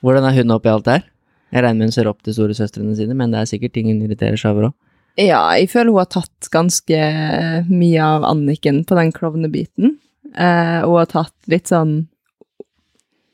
Hvordan 0.05 0.25
er 0.29 0.39
hun 0.39 0.55
oppi 0.57 0.73
alt 0.73 0.87
det 0.87 0.97
her? 0.97 1.05
Jeg 1.55 1.67
regner 1.67 1.83
med 1.83 1.91
hun 1.91 1.95
ser 1.95 2.09
opp 2.11 2.25
til 2.25 2.35
storesøstrene 2.37 2.97
sine, 2.97 3.17
men 3.19 3.35
det 3.35 3.43
er 3.43 3.51
sikkert 3.51 3.75
ting 3.77 3.91
hun 3.93 4.01
irriterer 4.07 4.41
seg 4.41 4.57
over 4.57 4.71
òg. 4.71 4.75
Ja, 5.21 5.43
jeg 5.55 5.69
føler 5.71 5.93
hun 5.93 6.01
har 6.01 6.09
tatt 6.11 6.49
ganske 6.51 7.03
mye 7.69 8.09
av 8.09 8.25
Anniken 8.27 8.81
på 8.89 8.97
den 8.99 9.13
klovnebiten. 9.15 9.99
Eh, 10.33 10.81
og 10.83 10.99
har 11.03 11.13
tatt 11.13 11.53
litt 11.53 11.71
sånn 11.71 12.07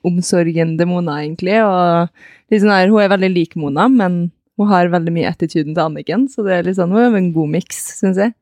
omsorgende 0.05 0.85
Mona, 0.89 1.21
egentlig. 1.23 1.57
Og 1.63 2.53
litt 2.53 2.65
sånn 2.65 2.75
her, 2.75 2.91
hun 2.91 3.01
er 3.05 3.15
veldig 3.15 3.33
lik 3.33 3.57
Mona, 3.61 3.87
men 3.89 4.21
hun 4.61 4.69
har 4.69 4.93
veldig 4.93 5.15
mye 5.15 5.31
attituden 5.31 5.73
til 5.73 5.87
Anniken, 5.87 6.27
så 6.29 6.45
det 6.45 6.59
er 6.59 6.67
litt 6.67 6.77
sånn, 6.77 6.93
hun 6.93 7.07
er 7.07 7.17
en 7.23 7.33
god 7.37 7.55
miks, 7.55 7.81
syns 8.03 8.21
jeg. 8.21 8.35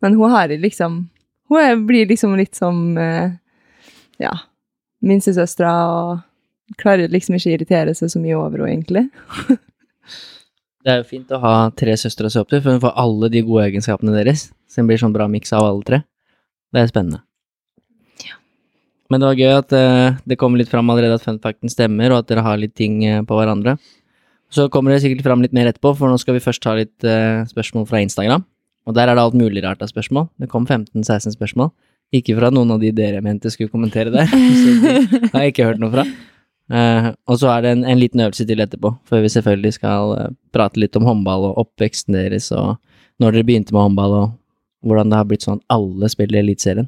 Men 0.00 0.16
hun 0.16 0.32
har 0.32 0.48
liksom 0.48 1.08
Hun 1.50 1.58
er, 1.58 1.76
blir 1.82 2.06
liksom 2.06 2.36
litt 2.38 2.54
som 2.54 2.98
eh, 2.98 3.32
ja, 4.22 4.30
minstesøstera 5.02 5.72
og 5.90 6.76
klarer 6.78 7.10
liksom 7.10 7.34
ikke 7.34 7.50
å 7.50 7.54
irritere 7.56 7.94
seg 7.98 8.12
så 8.12 8.20
mye 8.22 8.36
over 8.38 8.62
henne, 8.62 8.76
egentlig. 8.76 9.08
Det 10.80 10.92
er 10.92 11.00
jo 11.02 11.08
fint 11.08 11.32
å 11.34 11.40
ha 11.42 11.54
tre 11.76 11.96
søstre 11.98 12.30
å 12.30 12.32
se 12.32 12.38
opp 12.40 12.52
til, 12.52 12.62
for 12.62 12.72
hun 12.72 12.84
får 12.84 12.94
alle 13.02 13.28
de 13.34 13.42
gode 13.44 13.66
egenskapene 13.66 14.14
deres. 14.14 14.46
Så 14.70 14.80
hun 14.80 14.88
blir 14.88 15.00
sånn 15.02 15.12
bra 15.12 15.26
miks 15.28 15.50
av 15.52 15.66
alle 15.66 15.84
tre. 15.84 15.98
Det 16.70 16.80
er 16.80 16.92
spennende. 16.92 17.20
Men 19.10 19.18
det 19.18 19.26
var 19.26 19.40
gøy 19.42 19.56
at 19.56 19.72
uh, 19.74 20.18
det 20.30 20.38
kommer 20.38 20.60
litt 20.60 20.70
fram 20.70 20.90
allerede 20.92 21.18
at 21.18 21.26
funfacten 21.26 21.72
stemmer, 21.72 22.12
og 22.14 22.22
at 22.22 22.30
dere 22.30 22.44
har 22.46 22.60
litt 22.62 22.76
ting 22.78 23.00
uh, 23.02 23.24
på 23.26 23.36
hverandre. 23.36 23.74
Så 24.54 24.68
kommer 24.70 24.94
det 24.94 25.02
sikkert 25.02 25.26
fram 25.26 25.42
litt 25.42 25.54
mer 25.54 25.68
etterpå, 25.70 25.92
for 25.98 26.10
nå 26.10 26.18
skal 26.22 26.36
vi 26.36 26.44
først 26.44 26.62
ta 26.62 26.76
litt 26.78 27.06
uh, 27.06 27.42
spørsmål 27.50 27.88
fra 27.90 28.02
Instagram. 28.06 28.46
Og 28.88 28.96
der 28.96 29.10
er 29.10 29.16
det 29.16 29.22
alt 29.22 29.36
mulig 29.38 29.62
rart 29.64 29.82
av 29.84 29.90
spørsmål. 29.90 30.28
Det 30.40 30.48
kom 30.50 30.66
15-16 30.66 31.36
spørsmål. 31.36 31.70
Ikke 32.16 32.34
fra 32.38 32.50
noen 32.50 32.72
av 32.74 32.80
de 32.82 32.90
dere 32.94 33.20
mente 33.22 33.52
skulle 33.52 33.70
kommentere 33.70 34.12
der. 34.14 34.26
Så 34.30 34.74
de 34.80 35.30
har 35.34 35.44
jeg 35.44 35.54
ikke 35.54 35.68
hørt 35.68 35.82
noe 35.82 35.92
fra. 35.94 36.06
Uh, 36.70 37.10
og 37.26 37.40
så 37.40 37.48
er 37.50 37.64
det 37.64 37.70
en, 37.74 37.80
en 37.82 37.98
liten 37.98 38.20
øvelse 38.22 38.44
til 38.46 38.60
etterpå, 38.62 38.92
før 39.10 39.24
vi 39.24 39.30
selvfølgelig 39.34 39.72
skal 39.74 40.12
uh, 40.14 40.28
prate 40.54 40.78
litt 40.78 40.94
om 40.94 41.02
håndball 41.02 41.48
og 41.48 41.56
oppveksten 41.64 42.14
deres, 42.14 42.46
og 42.54 42.76
når 43.18 43.34
dere 43.34 43.48
begynte 43.48 43.74
med 43.74 43.88
håndball, 43.88 44.14
og 44.14 44.86
hvordan 44.86 45.10
det 45.10 45.18
har 45.18 45.26
blitt 45.26 45.46
sånn 45.48 45.58
at 45.58 45.74
alle 45.74 46.10
spiller 46.12 46.38
i 46.38 46.44
Eliteserien. 46.44 46.86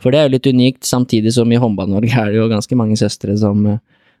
For 0.00 0.12
det 0.12 0.20
er 0.20 0.30
jo 0.30 0.32
litt 0.32 0.48
unikt, 0.48 0.88
samtidig 0.88 1.34
som 1.36 1.52
i 1.52 1.60
Håndball-Norge 1.60 2.08
er 2.22 2.32
det 2.32 2.40
jo 2.40 2.48
ganske 2.48 2.76
mange 2.80 2.96
søstre 3.00 3.36
som 3.40 3.68
uh, 3.68 3.76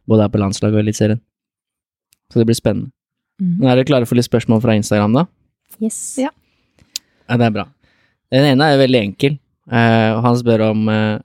både 0.08 0.28
er 0.28 0.34
på 0.34 0.44
landslaget 0.44 0.76
og 0.76 0.84
Eliteserien. 0.84 1.24
Så 2.32 2.42
det 2.42 2.48
blir 2.50 2.60
spennende. 2.60 2.92
Mm. 3.40 3.56
Nå 3.62 3.70
er 3.70 3.78
dere 3.80 3.88
klare 3.88 4.08
for 4.08 4.20
litt 4.20 4.28
spørsmål 4.28 4.60
fra 4.64 4.76
Instagram, 4.76 5.16
da? 5.22 5.24
Yes. 5.80 5.98
Ja. 6.20 6.36
Ja, 7.28 7.36
det 7.40 7.46
er 7.48 7.54
bra. 7.56 7.64
Den 8.32 8.44
ene 8.52 8.68
er 8.72 8.78
veldig 8.80 9.00
enkel, 9.02 9.38
eh, 9.70 10.10
og 10.16 10.22
han 10.26 10.36
spør 10.40 10.64
om, 10.70 10.88
eh, 10.88 11.18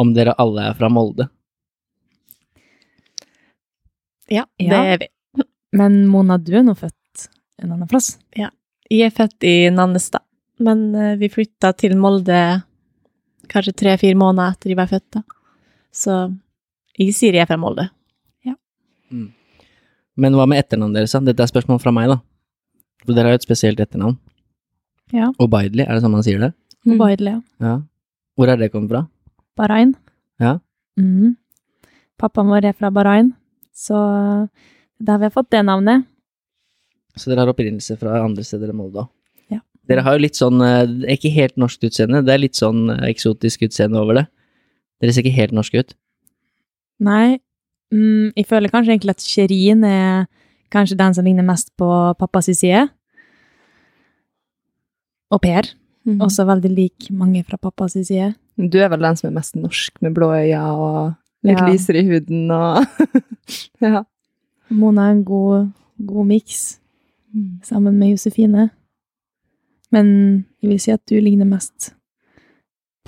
om 0.00 0.12
dere 0.16 0.34
alle 0.40 0.68
er 0.70 0.74
fra 0.78 0.88
Molde. 0.92 1.28
Ja, 4.28 4.44
det 4.58 4.66
Ja. 4.68 4.82
er 4.94 4.98
vi. 4.98 5.08
Men 5.72 6.06
Mona, 6.08 6.38
du 6.38 6.52
er 6.56 6.62
nå 6.62 6.74
født 6.76 7.28
en 7.62 7.72
annen 7.72 7.88
plass. 7.88 8.18
Jeg 8.36 8.50
er 9.04 9.10
født 9.10 9.44
i 9.44 9.68
Nannestad, 9.70 10.22
men 10.58 10.94
eh, 10.94 11.16
vi 11.16 11.28
flytta 11.28 11.74
til 11.76 11.94
Molde 11.96 12.62
kanskje 13.48 13.74
tre-fire 13.76 14.14
måneder 14.16 14.52
etter 14.54 14.68
jeg 14.70 14.76
var 14.76 14.86
født. 14.88 15.10
da. 15.12 15.22
Så 15.92 16.38
jeg 16.98 17.12
sier 17.14 17.32
jeg 17.32 17.42
er 17.42 17.46
fra 17.46 17.56
Molde. 17.56 17.90
Men 20.18 20.34
hva 20.34 20.46
med 20.48 20.58
etternavnet 20.64 20.94
deres? 20.98 21.12
da? 21.12 21.20
Dette 21.20 21.40
er 21.44 21.46
spørsmål 21.52 21.78
fra 21.80 21.92
meg, 21.94 22.08
da. 22.10 22.16
For 23.06 23.14
dere 23.14 23.28
har 23.30 23.36
jo 23.36 23.40
et 23.40 23.46
spesielt 23.46 23.78
etternavn. 23.80 24.18
Ja. 25.14 25.30
Obaidli, 25.40 25.84
er 25.84 25.96
det 25.96 26.02
sånn 26.04 26.14
man 26.14 26.24
sier 26.26 26.42
det? 26.42 26.52
Mm. 26.84 26.96
Ubaidelig, 26.96 27.34
ja. 27.36 27.42
Ja. 27.64 27.76
Hvor 28.38 28.52
er 28.52 28.60
det 28.60 28.70
kommet 28.72 28.92
fra? 28.92 29.04
Bahrain. 29.58 29.94
Ja. 30.42 30.58
Mm. 31.00 31.36
Pappaen 32.18 32.50
vår 32.50 32.68
er 32.70 32.76
fra 32.76 32.90
Bahrain, 32.94 33.32
så 33.74 33.98
da 34.98 35.14
har 35.14 35.22
vi 35.22 35.34
fått 35.34 35.50
det 35.54 35.62
navnet. 35.66 36.06
Så 37.18 37.30
dere 37.30 37.44
har 37.44 37.52
opprinnelse 37.52 37.96
fra 37.98 38.20
andre 38.22 38.44
steder 38.46 38.70
enn 38.70 38.78
Molde? 38.78 39.06
Ja. 39.50 39.60
Dere 39.90 40.04
har 40.06 40.16
jo 40.16 40.22
litt 40.22 40.38
sånn 40.38 40.62
eh, 40.62 40.84
det 40.86 41.06
er 41.08 41.16
Ikke 41.16 41.34
helt 41.34 41.56
norsk 41.58 41.88
utseende, 41.88 42.22
det 42.26 42.34
er 42.34 42.42
litt 42.42 42.58
sånn 42.58 42.88
eh, 42.94 43.06
eksotisk 43.10 43.66
utseende 43.66 44.02
over 44.02 44.20
det. 44.20 44.26
Dere 45.02 45.14
ser 45.14 45.26
ikke 45.26 45.38
helt 45.38 45.54
norske 45.54 45.82
ut. 45.82 45.94
Nei, 47.06 47.38
mm, 47.94 48.34
jeg 48.34 48.46
føler 48.50 48.72
kanskje 48.72 48.96
egentlig 48.96 49.14
at 49.14 49.26
Sherin 49.26 49.84
er 49.86 50.26
kanskje 50.74 50.98
den 50.98 51.14
som 51.14 51.26
ligner 51.26 51.46
mest 51.46 51.70
på 51.78 51.88
pappas 52.18 52.50
side. 52.50 52.88
Og 55.30 55.40
Per, 55.42 55.62
Mhm. 56.06 56.20
også 56.24 56.44
veldig 56.46 56.70
lik 56.74 57.10
mange 57.10 57.44
fra 57.44 57.56
pappas 57.58 57.92
side. 57.92 58.34
Du 58.56 58.78
er 58.78 58.88
vel 58.88 59.00
den 59.00 59.16
som 59.16 59.28
er 59.28 59.34
mest 59.40 59.54
norsk, 59.56 59.92
med 60.00 60.14
blå 60.14 60.30
øyne 60.32 60.62
og 60.72 61.14
litt 61.44 61.58
Ja. 61.58 61.66
lysere 61.68 62.00
i 62.00 62.06
huden 62.08 62.50
og 62.50 62.86
Ja. 63.82 64.02
Mona 64.70 65.08
er 65.08 65.10
en 65.12 65.24
god, 65.24 65.70
god 66.06 66.26
miks, 66.26 66.78
sammen 67.62 67.94
med 67.98 68.10
Josefine. 68.16 68.70
Men 69.92 70.44
jeg 70.62 70.70
vil 70.70 70.80
si 70.80 70.90
at 70.92 71.04
du 71.08 71.14
ligner 71.20 71.46
mest 71.48 71.94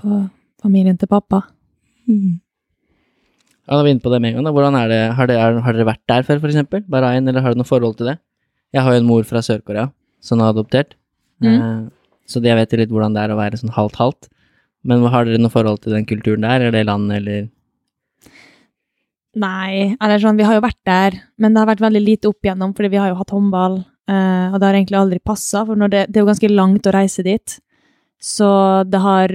på 0.01 0.31
familien 0.63 0.99
til 0.99 1.09
pappa. 1.09 1.43
Mm. 2.09 2.41
Ja, 3.69 3.75
da 3.77 3.81
er 3.81 3.85
vi 3.85 3.91
inne 3.95 4.01
på 4.03 4.11
det 4.13 4.21
med 4.23 4.31
en 4.31 4.35
gang. 4.37 4.45
da. 4.45 4.53
Hvordan 4.53 4.75
er 4.75 4.89
det, 4.89 5.15
har, 5.17 5.27
dere, 5.27 5.61
har 5.63 5.73
dere 5.73 5.87
vært 5.87 6.07
der 6.09 6.23
før, 6.23 6.41
eksempel? 6.49 6.85
Bahrain, 6.89 7.29
eller 7.29 7.41
har 7.41 7.53
dere 7.53 7.61
noe 7.61 7.69
forhold 7.69 7.97
til 7.97 8.07
det? 8.07 8.19
Jeg 8.73 8.83
har 8.83 8.93
jo 8.93 9.01
en 9.01 9.07
mor 9.07 9.23
fra 9.25 9.39
Sør-Korea 9.41 9.91
som 10.21 10.41
er 10.41 10.53
adoptert, 10.53 10.95
Mm. 11.43 11.47
eh, 11.49 11.91
så 12.31 12.43
jeg 12.45 12.59
vet 12.59 12.73
jo 12.73 12.79
litt 12.81 12.93
hvordan 12.95 13.17
det 13.17 13.25
er 13.25 13.35
å 13.35 13.39
være 13.41 13.59
sånn 13.61 13.75
halvt-halvt. 13.75 14.31
Men 14.87 15.03
har 15.13 15.27
dere 15.27 15.41
noe 15.41 15.53
forhold 15.53 15.83
til 15.83 15.97
den 15.97 16.07
kulturen 16.09 16.47
der, 16.47 16.63
eller 16.63 16.79
det 16.79 16.87
landet, 16.89 17.21
eller 17.21 17.49
Nei, 19.41 19.95
eller 20.03 20.19
sånn, 20.19 20.39
vi 20.41 20.43
har 20.43 20.57
jo 20.57 20.63
vært 20.65 20.81
der, 20.89 21.15
men 21.39 21.55
det 21.55 21.61
har 21.61 21.69
vært 21.69 21.85
veldig 21.85 22.01
lite 22.03 22.31
opp 22.33 22.43
igjennom, 22.43 22.73
fordi 22.75 22.89
vi 22.91 22.99
har 22.99 23.13
jo 23.13 23.19
hatt 23.21 23.31
håndball, 23.31 23.77
eh, 24.11 24.47
og 24.51 24.57
det 24.57 24.67
har 24.67 24.79
egentlig 24.79 24.99
aldri 24.99 25.21
passa, 25.23 25.63
for 25.69 25.79
det, 25.85 26.01
det 26.11 26.19
er 26.19 26.25
jo 26.25 26.31
ganske 26.33 26.51
langt 26.51 26.89
å 26.91 26.95
reise 26.97 27.23
dit. 27.23 27.59
Så 28.21 28.49
det 28.91 29.01
har 29.01 29.33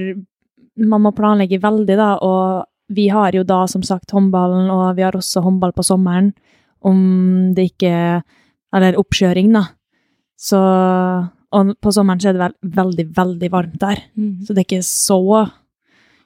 Man 0.76 1.06
må 1.06 1.14
planlegge 1.16 1.62
veldig, 1.64 1.96
da, 1.96 2.18
og 2.20 2.66
vi 2.92 3.08
har 3.08 3.32
jo 3.32 3.46
da 3.48 3.62
som 3.72 3.80
sagt 3.82 4.12
håndballen, 4.12 4.68
og 4.70 4.98
vi 4.98 5.06
har 5.06 5.16
også 5.16 5.40
håndball 5.46 5.72
på 5.72 5.86
sommeren, 5.88 6.34
om 6.84 7.54
det 7.56 7.72
ikke 7.72 8.22
Eller 8.76 8.98
oppkjøring, 9.00 9.54
da. 9.56 9.62
Så 10.36 10.60
Og 11.56 11.72
på 11.82 11.94
sommeren 11.96 12.20
så 12.22 12.32
er 12.32 12.36
det 12.36 12.44
vel 12.44 12.76
veldig, 12.82 13.06
veldig 13.16 13.50
varmt 13.54 13.80
der. 13.82 14.02
Mm. 14.18 14.44
Så 14.44 14.54
det 14.54 14.64
er 14.64 14.68
ikke 14.68 14.88
så 14.88 15.46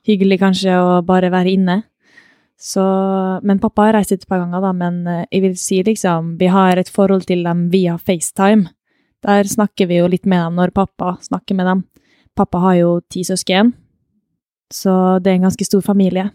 hyggelig 0.08 0.40
kanskje 0.42 0.74
å 0.82 1.00
bare 1.06 1.32
være 1.34 1.54
inne. 1.54 1.78
Så, 2.60 2.84
men 3.46 3.62
pappa 3.64 3.86
har 3.88 3.96
reist 3.96 4.12
et 4.12 4.26
par 4.28 4.42
ganger, 4.42 4.60
da, 4.64 4.74
men 4.76 5.04
eh, 5.08 5.22
jeg 5.32 5.44
vil 5.46 5.54
si 5.56 5.78
liksom 5.86 6.34
Vi 6.42 6.50
har 6.52 6.76
et 6.76 6.90
forhold 6.92 7.24
til 7.30 7.46
dem 7.46 7.70
via 7.72 7.96
FaceTime. 7.96 8.68
Der 9.24 9.48
snakker 9.48 9.88
vi 9.88 10.02
jo 10.02 10.10
litt 10.12 10.28
med 10.28 10.44
dem 10.44 10.60
når 10.60 10.74
pappa 10.76 11.14
snakker 11.24 11.56
med 11.56 11.70
dem. 11.70 11.86
Pappa 12.36 12.60
har 12.64 12.76
jo 12.80 12.92
ti 13.12 13.24
søsken, 13.28 13.74
så 14.72 15.20
det 15.24 15.32
er 15.32 15.40
en 15.40 15.48
ganske 15.48 15.66
stor 15.66 15.82
familie. 15.84 16.30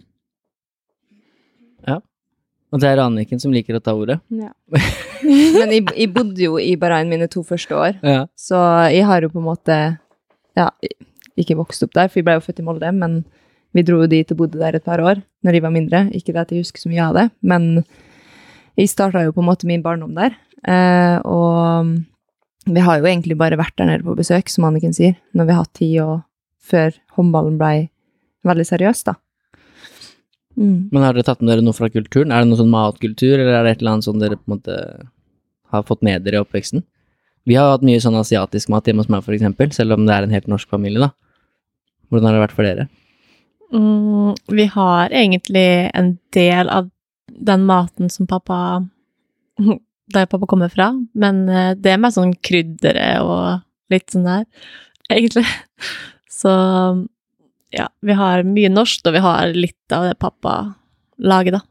Og 2.75 2.81
det 2.83 2.89
er 2.91 3.01
Anniken 3.05 3.39
som 3.39 3.53
liker 3.55 3.77
å 3.79 3.83
ta 3.85 3.93
ordet. 3.95 4.19
Ja. 4.35 4.51
Men 5.23 5.71
jeg, 5.71 5.85
jeg 5.95 6.11
bodde 6.13 6.43
jo 6.43 6.57
i 6.59 6.73
Bahrain 6.81 7.09
mine 7.13 7.29
to 7.31 7.45
første 7.47 7.77
år, 7.79 8.01
Ja. 8.03 8.25
så 8.37 8.59
jeg 8.93 9.07
har 9.07 9.23
jo 9.25 9.31
på 9.31 9.39
en 9.41 9.47
måte 9.47 9.77
ja, 10.59 10.67
ikke 11.39 11.57
vokst 11.59 11.87
opp 11.87 11.95
der, 11.97 12.11
for 12.11 12.19
jeg 12.21 12.27
ble 12.27 12.35
jo 12.37 12.43
født 12.45 12.61
i 12.61 12.67
Molde, 12.67 12.91
men 12.95 13.21
vi 13.75 13.83
dro 13.87 14.03
jo 14.03 14.11
dit 14.11 14.29
og 14.31 14.39
bodde 14.43 14.61
der 14.61 14.77
et 14.79 14.85
par 14.87 15.01
år 15.03 15.23
når 15.47 15.57
jeg 15.57 15.65
var 15.65 15.73
mindre. 15.75 16.03
Ikke 16.15 16.35
det 16.35 16.43
at 16.45 16.53
jeg 16.55 16.63
husker 16.67 16.83
så 16.85 16.91
mye 16.93 17.07
av 17.09 17.17
det, 17.17 17.25
men 17.43 17.65
jeg 18.79 18.91
starta 18.91 19.23
jo 19.25 19.33
på 19.35 19.43
en 19.43 19.49
måte 19.49 19.67
min 19.71 19.83
barndom 19.83 20.13
der. 20.19 20.37
Eh, 20.67 21.17
og 21.27 21.95
Vi 22.67 22.81
har 22.81 22.97
jo 23.01 23.05
egentlig 23.05 23.37
bare 23.37 23.59
vært 23.61 23.75
der 23.77 23.91
nede 23.91 24.07
på 24.07 24.15
besøk, 24.17 24.49
som 24.49 24.65
Anniken 24.65 24.95
sier, 24.97 25.19
når 25.37 25.45
vi 25.45 25.53
har 25.53 25.65
hatt 25.67 25.75
tid, 25.77 25.97
og 26.01 26.23
før 26.65 26.95
håndballen 27.19 27.59
blei 27.61 27.91
veldig 28.49 28.65
seriøs, 28.65 29.03
da. 29.05 29.15
Mm. 30.55 30.89
Men 30.93 31.03
har 31.03 31.17
dere 31.17 31.27
tatt 31.27 31.43
med 31.43 31.51
dere 31.51 31.65
noe 31.67 31.77
fra 31.77 31.91
kulturen? 31.91 32.33
Er 32.33 32.43
det 32.45 32.51
noe 32.51 32.61
sånn 32.61 32.73
matkultur, 32.73 33.37
eller 33.37 33.59
er 33.59 33.67
det 33.67 33.75
et 33.75 33.85
eller 33.85 33.97
annet 33.97 34.07
som 34.07 34.21
dere 34.21 34.39
på 34.39 34.47
en 34.47 34.57
måte 34.57 34.77
har 35.75 35.87
fått 35.89 36.05
med 36.07 36.25
dere 36.27 36.39
i 36.39 36.45
oppveksten? 36.45 36.85
Vi 37.45 37.57
har 37.59 37.75
hatt 37.75 37.85
mye 37.85 38.01
sånn 38.01 38.17
asiatisk 38.17 38.71
mat 38.73 38.87
hjemme 38.89 39.05
hos 39.05 39.11
meg, 39.13 39.25
for 39.27 39.37
eksempel, 39.37 39.73
selv 39.77 39.99
om 39.99 40.07
det 40.07 40.15
er 40.15 40.27
en 40.27 40.35
helt 40.35 40.49
norsk 40.49 40.71
familie, 40.71 41.03
da. 41.03 41.11
Hvordan 42.09 42.29
har 42.29 42.37
det 42.37 42.45
vært 42.45 42.57
for 42.57 42.69
dere? 42.69 42.87
Mm, 43.75 44.35
vi 44.55 44.67
har 44.71 45.11
egentlig 45.11 45.69
en 45.93 46.15
del 46.37 46.71
av 46.71 46.91
den 47.29 47.65
maten 47.67 48.11
som 48.13 48.29
pappa 48.31 48.85
Der 50.15 50.27
pappa 50.29 50.45
kommer 50.45 50.69
fra, 50.69 50.91
men 51.17 51.47
eh, 51.49 51.71
det 51.81 51.95
er 51.95 51.97
mer 51.97 52.13
sånn 52.13 52.35
krydderet 52.45 53.25
og 53.25 53.63
litt 53.89 54.13
sånn 54.13 54.27
der, 54.29 54.43
egentlig. 55.15 55.47
Så 56.29 56.53
ja, 57.75 57.89
vi 58.05 58.17
har 58.19 58.45
mye 58.49 58.71
norsk, 58.73 59.07
og 59.09 59.17
vi 59.17 59.23
har 59.25 59.53
litt 59.55 59.95
av 59.95 60.09
det 60.09 60.17
pappa 60.23 60.75
lager, 61.19 61.59
da. 61.59 61.65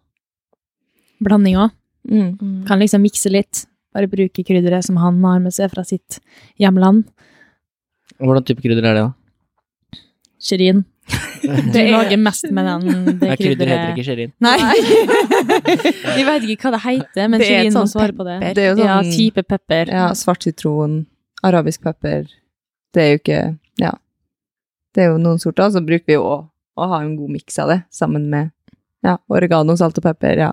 Blanding 1.23 1.57
Mm. 2.03 2.35
Mm. 2.35 2.65
Kan 2.67 2.79
liksom 2.79 2.99
mikse 3.01 3.29
litt. 3.31 3.65
Bare 3.95 4.09
bruke 4.11 4.43
krydderet 4.43 4.83
som 4.83 4.97
han 4.99 5.21
har 5.23 5.39
med 5.39 5.53
seg 5.55 5.71
fra 5.71 5.85
sitt 5.87 6.17
hjemland. 6.59 7.05
Hvordan 8.19 8.43
type 8.43 8.59
krydder 8.63 8.83
er 8.89 8.97
det, 8.97 9.03
da? 9.05 10.01
Shirin. 10.43 10.83
Du 11.43 11.75
lager 11.75 12.17
mest 12.17 12.45
med 12.55 12.65
den, 12.65 13.17
det 13.19 13.27
Ja, 13.27 13.35
krydder 13.35 13.67
heter 13.67 13.89
ikke 13.91 14.05
sherin. 14.07 14.31
Nei! 14.43 14.55
Vi 16.17 16.23
vet 16.27 16.45
ikke 16.47 16.69
hva 16.69 16.77
det 16.77 16.83
heter, 16.85 17.27
men 17.27 17.41
Det 17.41 17.47
er 17.47 17.51
Shirin 17.51 17.75
må 17.75 17.83
svare 17.91 18.15
på 18.15 18.27
det. 18.27 18.37
Det 18.55 18.63
er 18.63 18.69
jo 18.69 18.77
sånn 18.77 18.87
Ja, 18.87 18.99
type 19.03 19.43
pepper. 19.43 19.91
Ja, 19.91 20.05
svart 20.15 20.47
sitron, 20.47 21.01
arabisk 21.43 21.83
pepper. 21.83 22.29
Det 22.95 23.03
er 23.03 23.11
jo 23.11 23.19
ikke. 23.19 23.41
Det 24.93 25.03
er 25.03 25.11
jo 25.11 25.21
noen 25.21 25.41
sorter, 25.41 25.71
så 25.73 25.81
bruker 25.83 26.05
vi 26.09 26.17
jo 26.17 26.25
å, 26.27 26.37
å 26.77 26.89
ha 26.91 27.01
en 27.01 27.15
god 27.17 27.33
miks 27.33 27.57
av 27.61 27.71
det, 27.73 27.79
sammen 27.93 28.27
med 28.31 28.51
ja, 29.03 29.17
oregano, 29.33 29.75
salt 29.79 29.97
og 29.99 30.05
pepper, 30.05 30.45
ja, 30.45 30.51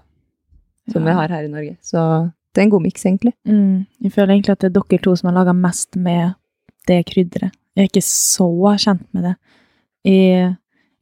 som 0.90 1.06
vi 1.06 1.14
har 1.14 1.32
her 1.32 1.46
i 1.46 1.52
Norge. 1.52 1.76
Så 1.84 2.02
det 2.50 2.62
er 2.62 2.66
en 2.66 2.72
god 2.72 2.86
miks, 2.86 3.04
egentlig. 3.06 3.34
Mm, 3.46 3.84
jeg 4.02 4.14
føler 4.16 4.34
egentlig 4.34 4.56
at 4.56 4.64
det 4.64 4.70
er 4.72 4.76
dere 4.80 5.02
to 5.04 5.14
som 5.18 5.30
har 5.30 5.38
laga 5.38 5.54
mest 5.56 6.00
med 6.00 6.34
det 6.90 7.02
krydderet. 7.10 7.54
Jeg 7.76 7.86
er 7.86 7.92
ikke 7.92 8.02
så 8.08 8.48
kjent 8.82 9.06
med 9.14 9.28
det. 9.28 9.36
Jeg, 10.08 10.48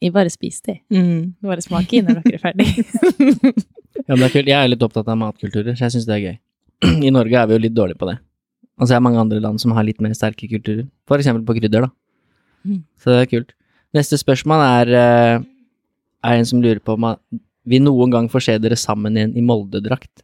jeg 0.05 0.15
bare 0.15 0.33
spiser 0.35 0.75
det. 0.75 0.79
Mm. 0.93 1.23
Bare 1.47 1.65
smaker 1.65 2.05
når 2.05 2.21
dere 2.21 2.41
er 2.41 2.45
ferdig. 2.45 3.65
Ja, 4.07 4.15
men 4.15 4.23
det 4.23 4.29
er 4.29 4.35
kult. 4.37 4.49
Jeg 4.49 4.57
er 4.57 4.69
litt 4.71 4.83
opptatt 4.85 5.09
av 5.11 5.19
matkulturer, 5.19 5.75
så 5.75 5.87
jeg 5.87 5.97
syns 5.97 6.07
det 6.07 6.15
er 6.15 6.21
gøy. 6.23 6.37
I 7.09 7.11
Norge 7.11 7.41
er 7.41 7.49
vi 7.51 7.57
jo 7.57 7.63
litt 7.65 7.75
dårlige 7.75 7.99
på 7.99 8.07
det. 8.09 8.19
Og 8.79 8.87
så 8.87 8.95
er 8.95 9.01
det 9.01 9.07
mange 9.09 9.23
andre 9.25 9.41
land 9.43 9.59
som 9.59 9.73
har 9.75 9.87
litt 9.87 9.99
mer 10.05 10.15
sterke 10.15 10.47
kulturer. 10.51 10.85
For 11.11 11.19
eksempel 11.19 11.43
på 11.47 11.57
krydder, 11.59 11.89
da. 11.89 11.91
Mm. 12.69 12.81
Så 13.01 13.11
det 13.15 13.19
er 13.25 13.31
kult. 13.33 13.53
Neste 13.97 14.19
spørsmål 14.21 14.61
er 14.67 14.91
eh, 14.99 15.45
Er 16.29 16.37
en 16.39 16.49
som 16.49 16.61
lurer 16.61 16.81
på 16.85 16.97
om 16.99 17.07
vi 17.69 17.79
noen 17.81 18.11
gang 18.13 18.29
får 18.33 18.45
se 18.45 18.57
dere 18.61 18.77
sammen 18.81 19.17
igjen 19.17 19.35
i 19.37 19.43
Molde-drakt. 19.45 20.23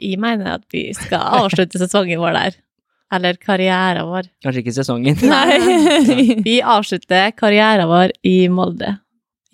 Jeg 0.00 0.18
mener 0.22 0.54
at 0.58 0.64
vi 0.72 0.84
skal 0.96 1.22
avslutte 1.42 1.78
sesongen 1.80 2.20
vår 2.22 2.36
der. 2.36 2.58
Eller 3.10 3.38
karrieren 3.42 4.06
vår. 4.06 4.28
Kanskje 4.44 4.62
ikke 4.62 4.74
sesongen. 4.76 5.18
Nei. 5.32 6.36
Vi 6.46 6.60
avslutter 6.62 7.32
karrieren 7.38 7.88
vår 7.90 8.14
i 8.26 8.36
Molde. 8.52 8.96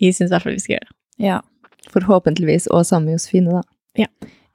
Jeg 0.01 0.13
syns 0.17 0.29
i 0.29 0.35
hvert 0.35 0.45
fall 0.45 0.57
vi 0.57 0.63
skal 0.65 0.75
gjøre 0.77 0.89
det. 0.89 0.95
ja. 1.29 1.39
Forhåpentligvis, 1.87 2.65
og 2.75 2.81
sammen 2.85 3.05
med 3.07 3.13
Josefine, 3.15 3.61
da. 3.61 3.61
ja. 3.95 4.07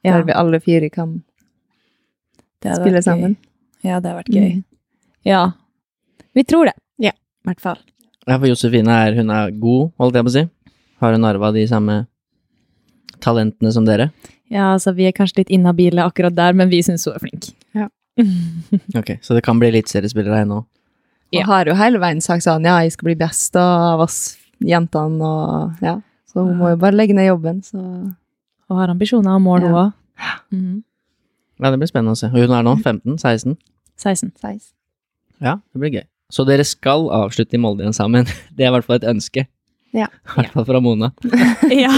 Der 0.04 0.25
vi 0.28 0.35
alle 0.37 0.59
fire 0.61 0.90
kan 0.92 1.14
spille 2.61 2.92
vært 2.92 2.99
gøy. 2.99 3.07
sammen. 3.07 3.37
Ja, 3.83 4.00
det 4.04 4.11
har 4.11 4.19
vært 4.19 4.28
gøy. 4.35 4.50
Mm. 4.59 4.64
Ja. 5.25 5.40
Vi 6.35 6.45
tror 6.49 6.71
det. 6.71 6.75
Ja. 7.03 7.12
I 7.45 7.51
hvert 7.51 7.61
fall. 7.61 7.79
Ja, 8.27 8.37
for 8.39 8.47
Josefine 8.47 8.89
er, 9.07 9.17
hun 9.19 9.31
er 9.35 9.51
god, 9.59 9.91
holdt 9.99 10.15
jeg 10.19 10.25
på 10.27 10.31
å 10.31 10.35
si. 10.37 10.45
Har 11.02 11.17
hun 11.17 11.25
arva 11.26 11.50
de 11.54 11.65
samme 11.67 11.97
talentene 13.23 13.73
som 13.75 13.87
dere? 13.87 14.11
Ja, 14.52 14.73
altså, 14.75 14.93
vi 14.95 15.06
er 15.09 15.15
kanskje 15.17 15.43
litt 15.43 15.50
inhabile 15.54 16.04
akkurat 16.04 16.35
der, 16.37 16.54
men 16.56 16.71
vi 16.71 16.83
syns 16.85 17.06
hun 17.09 17.17
er 17.17 17.25
flink. 17.25 17.50
Ja. 17.75 17.89
Ok, 18.99 19.15
så 19.25 19.33
det 19.35 19.41
kan 19.47 19.56
bli 19.61 19.71
eliteseriespillere 19.73 20.43
her 20.43 20.49
nå. 20.49 20.63
Ja. 21.33 21.41
Og 21.43 21.49
har 21.49 21.71
jo 21.71 21.76
hele 21.78 21.97
veien 22.02 22.21
sagt 22.21 22.45
sånn 22.45 22.67
ja, 22.69 22.75
jeg 22.85 22.93
skal 22.93 23.09
bli 23.09 23.15
best 23.23 23.56
av 23.56 24.02
oss 24.04 24.19
jentene, 24.61 25.25
og 25.25 25.80
ja. 25.85 25.95
Så 26.28 26.45
hun 26.45 26.59
må 26.61 26.71
jo 26.75 26.78
bare 26.80 26.97
legge 26.97 27.17
ned 27.17 27.26
jobben, 27.30 27.63
så 27.65 27.80
Og 28.71 28.78
har 28.78 28.89
ambisjoner 28.93 29.35
og 29.37 29.43
mål, 29.45 29.65
hun 29.67 29.73
Ja. 29.75 29.80
òg. 29.83 29.93
Mhm. 30.52 30.83
Ja, 31.63 31.71
det 31.71 31.78
blir 31.80 31.89
spennende 31.91 32.15
å 32.15 32.19
se. 32.19 32.26
Og 32.30 32.39
hun 32.47 32.52
er 32.56 32.63
nå 32.65 32.76
15? 32.83 33.19
16? 33.19 33.56
16. 33.97 34.33
seis. 34.41 34.73
Ja, 35.41 35.56
det 35.73 35.80
blir 35.80 35.91
gøy. 35.93 36.04
Så 36.32 36.47
dere 36.49 36.64
skal 36.64 37.10
avslutte 37.12 37.58
i 37.58 37.60
Molde 37.60 37.84
igjen 37.84 37.97
sammen. 37.97 38.28
Det 38.56 38.64
er 38.64 38.73
i 38.73 38.75
hvert 38.76 38.88
fall 38.88 39.00
et 39.02 39.08
ønske. 39.12 39.47
Ja. 39.92 40.08
I 40.32 40.38
hvert 40.40 40.54
fall 40.56 40.68
fra 40.68 40.80
Mona. 40.80 41.12
ja. 41.84 41.92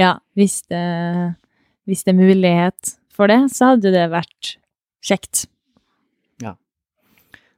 ja, 0.00 0.12
hvis 0.38 0.62
det, 0.72 0.84
hvis 1.84 2.06
det 2.06 2.14
er 2.14 2.22
mulighet 2.22 2.94
for 3.14 3.28
det, 3.30 3.42
så 3.52 3.74
hadde 3.74 3.92
det 3.94 4.06
vært 4.12 4.56
kjekt. 5.04 5.44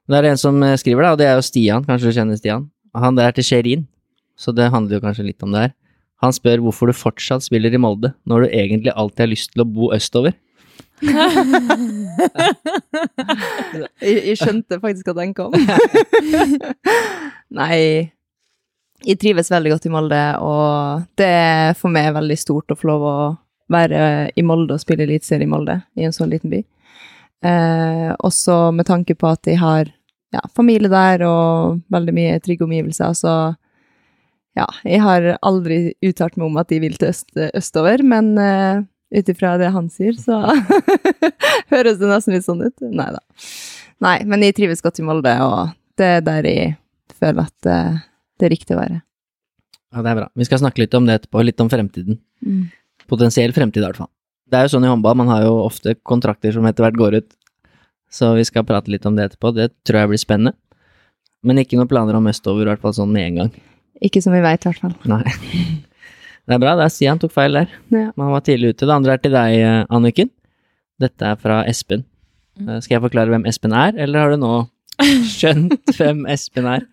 Det 0.06 0.14
er 0.14 0.28
en 0.30 0.38
som 0.38 0.59
eh, 0.62 0.76
skriver, 0.78 1.02
da, 1.02 1.14
og 1.14 1.20
det 1.20 1.26
er 1.26 1.35
jo 1.38 1.44
Stian. 1.44 1.85
Kanskje 1.87 2.11
du 2.11 2.16
kjenner 2.16 2.38
Stian? 2.38 2.68
Han 2.96 3.18
der 3.18 3.28
er 3.28 3.35
til 3.37 3.46
Sherin, 3.46 3.85
så 4.38 4.54
det 4.54 4.70
handler 4.72 4.98
jo 4.98 5.04
kanskje 5.04 5.26
litt 5.26 5.42
om 5.42 5.52
det 5.52 5.66
her. 5.66 5.72
Han 6.22 6.32
spør 6.32 6.62
hvorfor 6.64 6.88
du 6.88 6.96
fortsatt 6.96 7.44
spiller 7.44 7.74
i 7.74 7.80
Molde, 7.80 8.12
når 8.24 8.46
du 8.46 8.54
egentlig 8.54 8.94
alltid 8.94 9.24
har 9.24 9.32
lyst 9.32 9.52
til 9.52 9.64
å 9.64 9.68
bo 9.68 9.90
østover. 9.92 10.37
Jeg, 14.01 14.17
jeg 14.31 14.37
skjønte 14.41 14.79
faktisk 14.81 15.11
at 15.12 15.19
den 15.19 15.35
kom. 15.37 15.53
Nei, 17.59 17.79
jeg 19.05 19.19
trives 19.21 19.51
veldig 19.53 19.75
godt 19.75 19.89
i 19.89 19.93
Molde, 19.93 20.23
og 20.41 21.05
det 21.21 21.29
er 21.29 21.77
for 21.79 21.93
meg 21.93 22.15
veldig 22.17 22.39
stort 22.41 22.73
å 22.73 22.79
få 22.79 22.91
lov 22.91 23.05
å 23.07 23.19
være 23.73 24.31
i 24.39 24.45
Molde 24.47 24.77
og 24.77 24.83
spille 24.83 25.05
eliteserie 25.07 25.47
i 25.47 25.51
Molde, 25.51 25.81
i 25.99 26.07
en 26.07 26.15
sånn 26.15 26.33
liten 26.33 26.53
by. 26.53 26.62
Eh, 27.47 28.11
også 28.25 28.73
med 28.75 28.89
tanke 28.89 29.15
på 29.19 29.29
at 29.29 29.47
jeg 29.47 29.61
har 29.61 29.91
ja, 30.35 30.43
familie 30.57 30.91
der 30.91 31.27
og 31.29 31.83
veldig 31.93 32.15
mye 32.17 32.41
trygge 32.43 32.67
omgivelser, 32.67 33.15
så 33.17 33.35
ja, 34.57 34.67
jeg 34.89 35.03
har 35.05 35.35
aldri 35.45 35.93
uttalt 36.05 36.39
meg 36.39 36.49
om 36.49 36.61
at 36.61 36.71
de 36.73 36.81
vil 36.81 36.97
til 36.97 37.11
øst, 37.11 37.29
østover, 37.37 38.03
men 38.07 38.33
uh, 38.41 38.81
ut 39.14 39.29
ifra 39.31 39.55
det 39.61 39.71
han 39.75 39.88
sier, 39.92 40.16
så 40.19 40.40
høres 41.73 42.01
det 42.01 42.11
nesten 42.11 42.35
litt 42.35 42.47
sånn 42.47 42.64
ut. 42.64 42.87
Nei 42.87 43.09
da. 43.14 43.23
Nei, 44.05 44.19
men 44.29 44.45
jeg 44.45 44.57
trives 44.59 44.83
godt 44.85 45.01
i 45.01 45.07
Molde, 45.07 45.33
og 45.45 45.73
det 46.01 46.11
er 46.19 46.25
der 46.27 46.49
jeg 46.51 46.75
føler 47.16 47.47
at 47.47 47.55
det, 47.64 47.79
det 48.37 48.49
er 48.49 48.53
riktig 48.53 48.77
å 48.77 48.81
være. 48.83 49.01
Ja, 49.95 50.03
det 50.03 50.11
er 50.11 50.19
bra. 50.19 50.27
Vi 50.37 50.49
skal 50.49 50.61
snakke 50.61 50.83
litt 50.83 50.95
om 50.99 51.07
det 51.09 51.21
etterpå, 51.21 51.45
litt 51.47 51.62
om 51.62 51.71
fremtiden. 51.73 52.19
Potensiell 53.09 53.55
fremtid, 53.57 53.81
i 53.81 53.87
hvert 53.87 54.03
fall. 54.03 54.11
Det 54.51 54.59
er 54.59 54.66
jo 54.66 54.75
sånn 54.77 54.85
i 54.87 54.90
håndball, 54.90 55.16
man 55.19 55.31
har 55.33 55.47
jo 55.47 55.55
ofte 55.64 55.97
kontrakter 56.07 56.53
som 56.55 56.66
etter 56.69 56.85
hvert 56.85 56.99
går 57.01 57.19
ut, 57.23 57.31
så 58.12 58.35
vi 58.37 58.45
skal 58.47 58.66
prate 58.66 58.92
litt 58.92 59.07
om 59.09 59.16
det 59.16 59.31
etterpå. 59.31 59.55
Det 59.57 59.71
tror 59.87 60.03
jeg 60.03 60.12
blir 60.12 60.23
spennende. 60.23 60.55
Men 61.47 61.62
ikke 61.62 61.79
noen 61.79 61.90
planer 61.90 62.19
om 62.19 62.29
østover, 62.31 62.66
i 62.66 62.71
hvert 62.73 62.83
fall 62.83 62.95
sånn 62.97 63.12
med 63.14 63.31
en 63.31 63.40
gang. 63.40 63.51
Ikke 64.05 64.21
som 64.23 64.35
vi 64.35 64.42
vet, 64.45 64.66
i 64.66 64.71
hvert 64.71 64.83
fall. 64.83 64.97
Nei. 65.09 65.23
Det 66.46 66.54
er 66.54 66.61
bra, 66.62 66.76
det 66.78 66.85
er 66.87 66.92
Stian 66.94 67.18
tok 67.18 67.32
feil 67.35 67.56
der. 67.59 67.70
Ja. 67.90 68.12
Man 68.18 68.30
var 68.30 68.42
tidlig 68.46 68.74
ute. 68.74 68.87
Det 68.87 68.94
andre 68.94 69.16
er 69.16 69.22
til 69.24 69.35
deg, 69.35 69.56
eh, 69.66 69.80
Anniken. 69.90 70.30
Dette 71.02 71.26
er 71.32 71.37
fra 71.40 71.61
Espen. 71.66 72.04
Mm. 72.59 72.68
Eh, 72.70 72.80
Skal 72.85 72.96
jeg 72.96 73.02
forklare 73.09 73.32
hvem 73.35 73.46
Espen 73.50 73.74
er, 73.74 73.96
eller 73.98 74.22
har 74.22 74.30
du 74.30 74.38
nå 74.44 74.52
skjønt 75.28 75.74
hvem 75.98 76.22
Espen 76.32 76.68
er? 76.70 76.87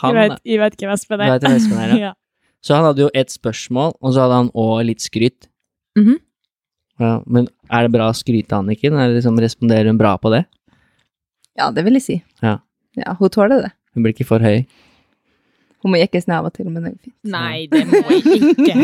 Han, 0.00 0.16
jeg, 0.16 0.30
vet, 0.32 0.40
jeg 0.48 0.62
vet 0.62 0.76
hvem 0.80 0.94
Espen 0.96 1.20
er. 1.20 1.34
hvem 1.38 1.56
Espen 1.58 1.82
er, 1.84 1.94
ja. 2.08 2.12
Så 2.62 2.76
han 2.78 2.86
hadde 2.88 3.02
jo 3.04 3.10
ett 3.18 3.30
spørsmål, 3.34 3.96
og 4.00 4.14
så 4.14 4.24
hadde 4.24 4.40
han 4.40 4.50
òg 4.58 4.84
litt 4.88 5.04
skryt. 5.04 5.48
Mhm. 5.98 6.18
Ja, 7.02 7.16
men 7.26 7.48
er 7.72 7.86
det 7.88 7.92
bra 7.96 8.10
å 8.12 8.14
skryte, 8.14 8.54
Anniken? 8.54 8.94
Er 9.00 9.10
liksom, 9.14 9.38
responderer 9.42 9.88
hun 9.90 9.98
bra 9.98 10.12
på 10.22 10.30
det? 10.30 10.44
Ja, 11.58 11.70
det 11.74 11.82
vil 11.84 11.96
jeg 11.98 12.04
si. 12.04 12.16
Ja. 12.44 12.58
Ja, 12.96 13.14
hun 13.18 13.32
tåler 13.32 13.64
det. 13.64 13.70
Hun 13.96 14.04
blir 14.04 14.12
ikke 14.14 14.26
for 14.28 14.44
høy? 14.44 14.62
Hun 15.82 15.90
må 15.94 15.98
jekkes 15.98 16.28
ned 16.30 16.36
av 16.38 16.46
og 16.46 16.54
til, 16.54 16.66
men 16.70 16.80
det 16.86 16.90
er 16.92 16.98
fint. 17.02 17.16
Nei, 17.32 17.66
det 17.70 17.82
må 17.90 17.98
jeg 18.14 18.22
ikke. 18.38 18.74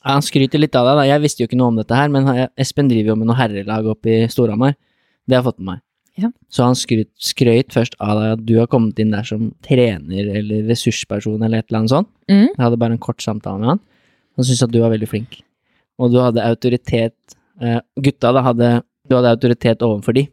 Han 0.10 0.24
skryter 0.24 0.60
litt 0.60 0.76
av 0.76 0.86
deg, 0.88 0.94
da. 1.00 1.04
Jeg 1.08 1.22
visste 1.24 1.42
jo 1.42 1.48
ikke 1.48 1.60
noe 1.60 1.72
om 1.72 1.78
dette 1.80 1.96
her, 1.96 2.08
men 2.12 2.28
Espen 2.60 2.88
driver 2.90 3.14
jo 3.14 3.18
med 3.20 3.28
noe 3.30 3.38
herrelag 3.38 3.88
oppe 3.94 4.08
i 4.12 4.28
Storhamar. 4.32 4.72
Det 5.28 5.36
har 5.36 5.42
jeg 5.42 5.48
fått 5.50 5.60
med 5.60 5.68
meg. 5.74 5.80
Ja. 6.20 6.30
Så 6.52 6.66
han 6.66 6.76
skryt, 6.76 7.10
skrøyt 7.22 7.72
først 7.72 7.94
av 8.02 8.18
deg 8.18 8.32
at 8.34 8.42
du 8.48 8.54
har 8.58 8.68
kommet 8.70 8.98
inn 9.00 9.14
der 9.14 9.24
som 9.24 9.50
trener 9.64 10.28
eller 10.40 10.66
ressursperson 10.68 11.40
eller 11.40 11.62
et 11.62 11.70
eller 11.70 11.80
annet 11.82 11.94
sånt. 11.94 12.10
Mm. 12.28 12.48
Jeg 12.48 12.60
hadde 12.64 12.80
bare 12.82 12.96
en 12.96 13.02
kort 13.02 13.22
samtale 13.24 13.62
med 13.62 13.72
han. 13.74 13.80
Han 14.36 14.46
syntes 14.46 14.66
at 14.66 14.74
du 14.74 14.80
var 14.82 14.92
veldig 14.92 15.08
flink. 15.08 15.40
Og 16.00 16.12
du 16.12 16.18
hadde 16.20 16.44
autoritet 16.44 17.36
eh, 17.60 17.80
Gutta 18.00 18.32
da 18.32 18.44
hadde 18.44 18.68
Du 19.08 19.16
hadde 19.16 19.32
autoritet 19.34 19.82
overfor 19.84 20.16
de, 20.16 20.26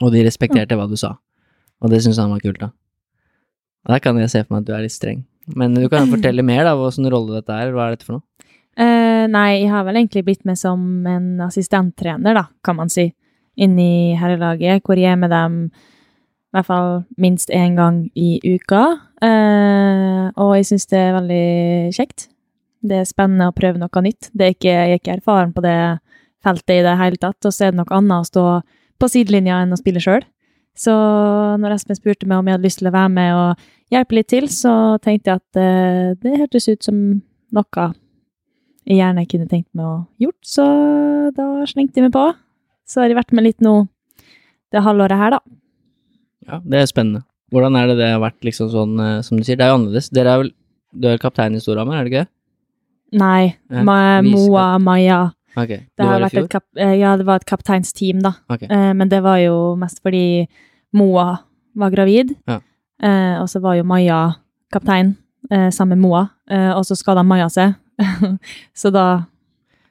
og 0.00 0.14
de 0.14 0.22
respekterte 0.26 0.78
hva 0.78 0.86
du 0.90 0.96
sa. 0.98 1.16
Og 1.82 1.90
det 1.90 2.02
syns 2.04 2.20
han 2.22 2.32
var 2.32 2.42
kult, 2.42 2.60
da. 2.62 2.70
Og 3.82 3.94
Der 3.94 4.02
kan 4.02 4.18
jeg 4.20 4.30
se 4.30 4.44
for 4.44 4.54
meg 4.54 4.62
at 4.62 4.70
du 4.70 4.74
er 4.76 4.84
litt 4.84 4.94
streng. 4.94 5.24
Men 5.58 5.74
du 5.74 5.88
kan 5.90 6.06
fortelle 6.10 6.44
mer, 6.46 6.62
da, 6.68 6.76
hvilken 6.78 7.10
rolle 7.10 7.40
dette 7.40 7.56
er. 7.58 7.72
Hva 7.74 7.88
er 7.88 7.96
dette 7.96 8.06
for 8.06 8.18
noe? 8.18 8.26
Uh, 8.78 9.26
nei, 9.28 9.60
jeg 9.60 9.72
har 9.72 9.84
vel 9.84 9.98
egentlig 10.00 10.22
blitt 10.24 10.46
med 10.48 10.56
som 10.56 11.04
en 11.04 11.42
assistenttrener, 11.44 12.38
da, 12.38 12.46
kan 12.64 12.78
man 12.78 12.92
si, 12.92 13.10
inni 13.60 14.14
herrelaget, 14.16 14.80
hvor 14.86 14.96
jeg 14.96 15.12
er 15.12 15.18
med 15.20 15.28
dem 15.34 15.58
i 15.68 16.56
hvert 16.56 16.68
fall 16.68 16.90
minst 17.20 17.52
én 17.52 17.76
gang 17.76 18.06
i 18.16 18.38
uka. 18.44 18.82
Uh, 19.24 20.28
og 20.40 20.54
jeg 20.56 20.68
syns 20.70 20.88
det 20.88 21.00
er 21.00 21.16
veldig 21.16 21.44
kjekt. 21.96 22.28
Det 22.82 23.02
er 23.02 23.08
spennende 23.08 23.50
å 23.50 23.56
prøve 23.56 23.80
noe 23.80 24.04
nytt. 24.04 24.30
Det 24.32 24.46
er 24.46 24.56
ikke, 24.56 24.72
jeg 24.72 24.94
er 24.94 25.00
ikke 25.00 25.16
erfaren 25.18 25.52
på 25.56 25.64
det 25.64 25.76
feltet 26.44 26.80
i 26.80 26.84
det 26.84 26.96
hele 27.00 27.20
tatt, 27.20 27.38
og 27.44 27.54
så 27.54 27.66
er 27.66 27.72
det 27.72 27.80
noe 27.80 27.96
annet 27.96 28.18
å 28.20 28.28
stå 28.28 28.46
på 29.00 29.10
sidelinja 29.10 29.62
enn 29.62 29.74
å 29.74 29.80
spille 29.80 30.02
sjøl. 30.02 30.24
Så 30.78 30.92
når 31.60 31.74
Espen 31.76 31.98
spurte 31.98 32.28
meg 32.28 32.40
om 32.40 32.48
jeg 32.48 32.56
hadde 32.56 32.66
lyst 32.66 32.80
til 32.80 32.88
å 32.88 32.94
være 32.94 33.12
med 33.12 33.34
og 33.36 33.66
hjelpe 33.92 34.16
litt 34.16 34.30
til, 34.32 34.46
så 34.48 34.96
tenkte 35.04 35.32
jeg 35.34 35.42
at 35.42 35.60
eh, 35.60 36.12
det 36.22 36.38
hørtes 36.40 36.68
ut 36.70 36.86
som 36.88 37.02
noe 37.52 37.88
jeg 38.82 38.98
gjerne 38.98 39.22
kunne 39.30 39.46
tenkt 39.46 39.68
meg 39.78 39.86
å 39.86 39.96
gjort, 40.24 40.40
så 40.42 40.64
da 41.36 41.44
slengte 41.70 42.00
jeg 42.00 42.08
meg 42.08 42.14
på. 42.16 42.24
Så 42.88 42.98
har 42.98 43.12
jeg 43.12 43.18
vært 43.20 43.34
med 43.36 43.46
litt 43.46 43.60
nå 43.62 43.84
det 44.74 44.82
halvåret 44.82 45.20
her, 45.20 45.36
da. 45.36 45.38
Ja, 46.48 46.58
det 46.64 46.80
er 46.80 46.88
spennende. 46.90 47.22
Hvordan 47.52 47.76
er 47.78 47.92
det 47.92 47.98
det 48.00 48.08
har 48.10 48.22
vært 48.24 48.42
liksom 48.48 48.72
sånn, 48.72 48.96
eh, 48.98 49.20
som 49.22 49.38
du 49.38 49.44
sier, 49.46 49.60
det 49.60 49.66
er 49.68 49.70
jo 49.74 49.78
annerledes. 49.78 50.08
Dere 50.10 50.32
er 50.32 50.42
vel, 50.42 50.50
du 50.96 51.08
er 51.12 51.20
kaptein 51.22 51.54
i 51.54 51.60
Storhamar, 51.62 52.00
er 52.00 52.08
det 52.08 52.12
ikke 52.12 52.24
det? 52.24 52.32
Nei, 53.20 53.52
Ja, 53.68 53.82
Moa, 54.24 54.66
Maja 54.80 55.20
Ok, 55.56 55.68
Det 55.68 56.06
har 56.06 56.20
vært 56.22 56.38
et 56.40 56.50
kap 56.52 56.64
eh, 56.80 56.94
ja, 57.00 57.16
det 57.20 57.26
var 57.28 57.40
et 57.42 57.48
kapteinsteam, 57.48 58.22
da. 58.24 58.34
Okay. 58.48 58.68
Eh, 58.72 58.92
men 58.96 59.08
det 59.12 59.20
var 59.24 59.38
jo 59.42 59.74
mest 59.76 60.00
fordi 60.04 60.46
Moa 60.96 61.38
var 61.76 61.90
gravid. 61.92 62.34
Ja. 62.48 62.60
Eh, 63.02 63.36
og 63.42 63.48
så 63.52 63.60
var 63.60 63.76
jo 63.76 63.84
Maja 63.84 64.20
kaptein 64.72 65.14
eh, 65.50 65.68
sammen 65.74 65.98
med 65.98 66.06
Moa, 66.06 66.22
eh, 66.50 66.70
og 66.72 66.86
så 66.88 66.96
skada 66.96 67.24
Maja 67.26 67.48
seg. 67.52 67.74
så 68.80 68.90
da 68.94 69.04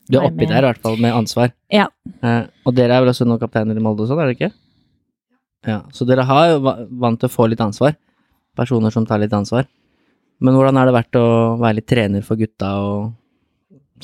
du 0.10 0.18
er 0.18 0.26
oppi 0.28 0.44
med- 0.44 0.50
der 0.50 0.66
i 0.66 0.68
hvert 0.72 0.82
fall, 0.82 0.98
med 0.98 1.14
ansvar. 1.14 1.54
Ja. 1.72 1.86
Eh, 2.24 2.44
og 2.66 2.76
dere 2.76 2.98
er 2.98 3.06
vel 3.06 3.14
også 3.14 3.28
noen 3.30 3.40
kapteiner 3.40 3.78
i 3.78 3.84
Molde 3.84 4.04
og 4.04 4.10
sånn, 4.10 4.20
er 4.24 4.32
det 4.32 4.40
ikke? 4.40 4.52
Ja, 5.70 5.84
så 5.94 6.08
dere 6.10 6.26
har 6.26 6.48
jo 6.56 6.58
vant 6.66 7.20
til 7.22 7.30
å 7.30 7.32
få 7.32 7.46
litt 7.52 7.62
ansvar. 7.62 7.94
Personer 8.58 8.92
som 8.92 9.06
tar 9.06 9.22
litt 9.22 9.34
ansvar. 9.38 9.68
Men 10.42 10.56
hvordan 10.58 10.80
har 10.80 10.90
det 10.90 10.96
vært 10.98 11.18
å 11.22 11.26
være 11.62 11.78
litt 11.78 11.88
trener 11.88 12.24
for 12.26 12.36
gutta 12.40 12.72
og 12.82 13.12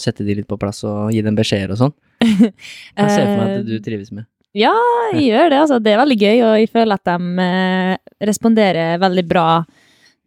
sette 0.02 0.26
de 0.26 0.40
litt 0.40 0.50
på 0.50 0.60
plass 0.60 0.84
og 0.88 1.12
gi 1.14 1.22
dem 1.26 1.38
beskjeder 1.38 1.74
og 1.76 1.82
sånn? 1.82 1.96
Jeg 2.24 3.12
ser 3.12 3.24
for 3.24 3.38
meg 3.38 3.48
Eh, 3.48 3.60
at 3.60 3.68
du 3.68 3.78
trives 3.84 4.12
med. 4.14 4.28
Ja, 4.58 4.74
jeg 5.14 5.28
gjør 5.28 5.52
det. 5.52 5.58
Altså, 5.60 5.78
det 5.84 5.92
er 5.92 6.00
veldig 6.00 6.16
gøy, 6.18 6.38
og 6.48 6.54
jeg 6.58 6.70
føler 6.74 6.98
at 6.98 7.10
de 7.10 7.44
eh, 7.44 7.98
responderer 8.26 9.02
veldig 9.02 9.24
bra 9.30 9.50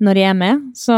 når 0.00 0.20
jeg 0.20 0.28
er 0.30 0.36
med. 0.38 0.60
Så, 0.78 0.96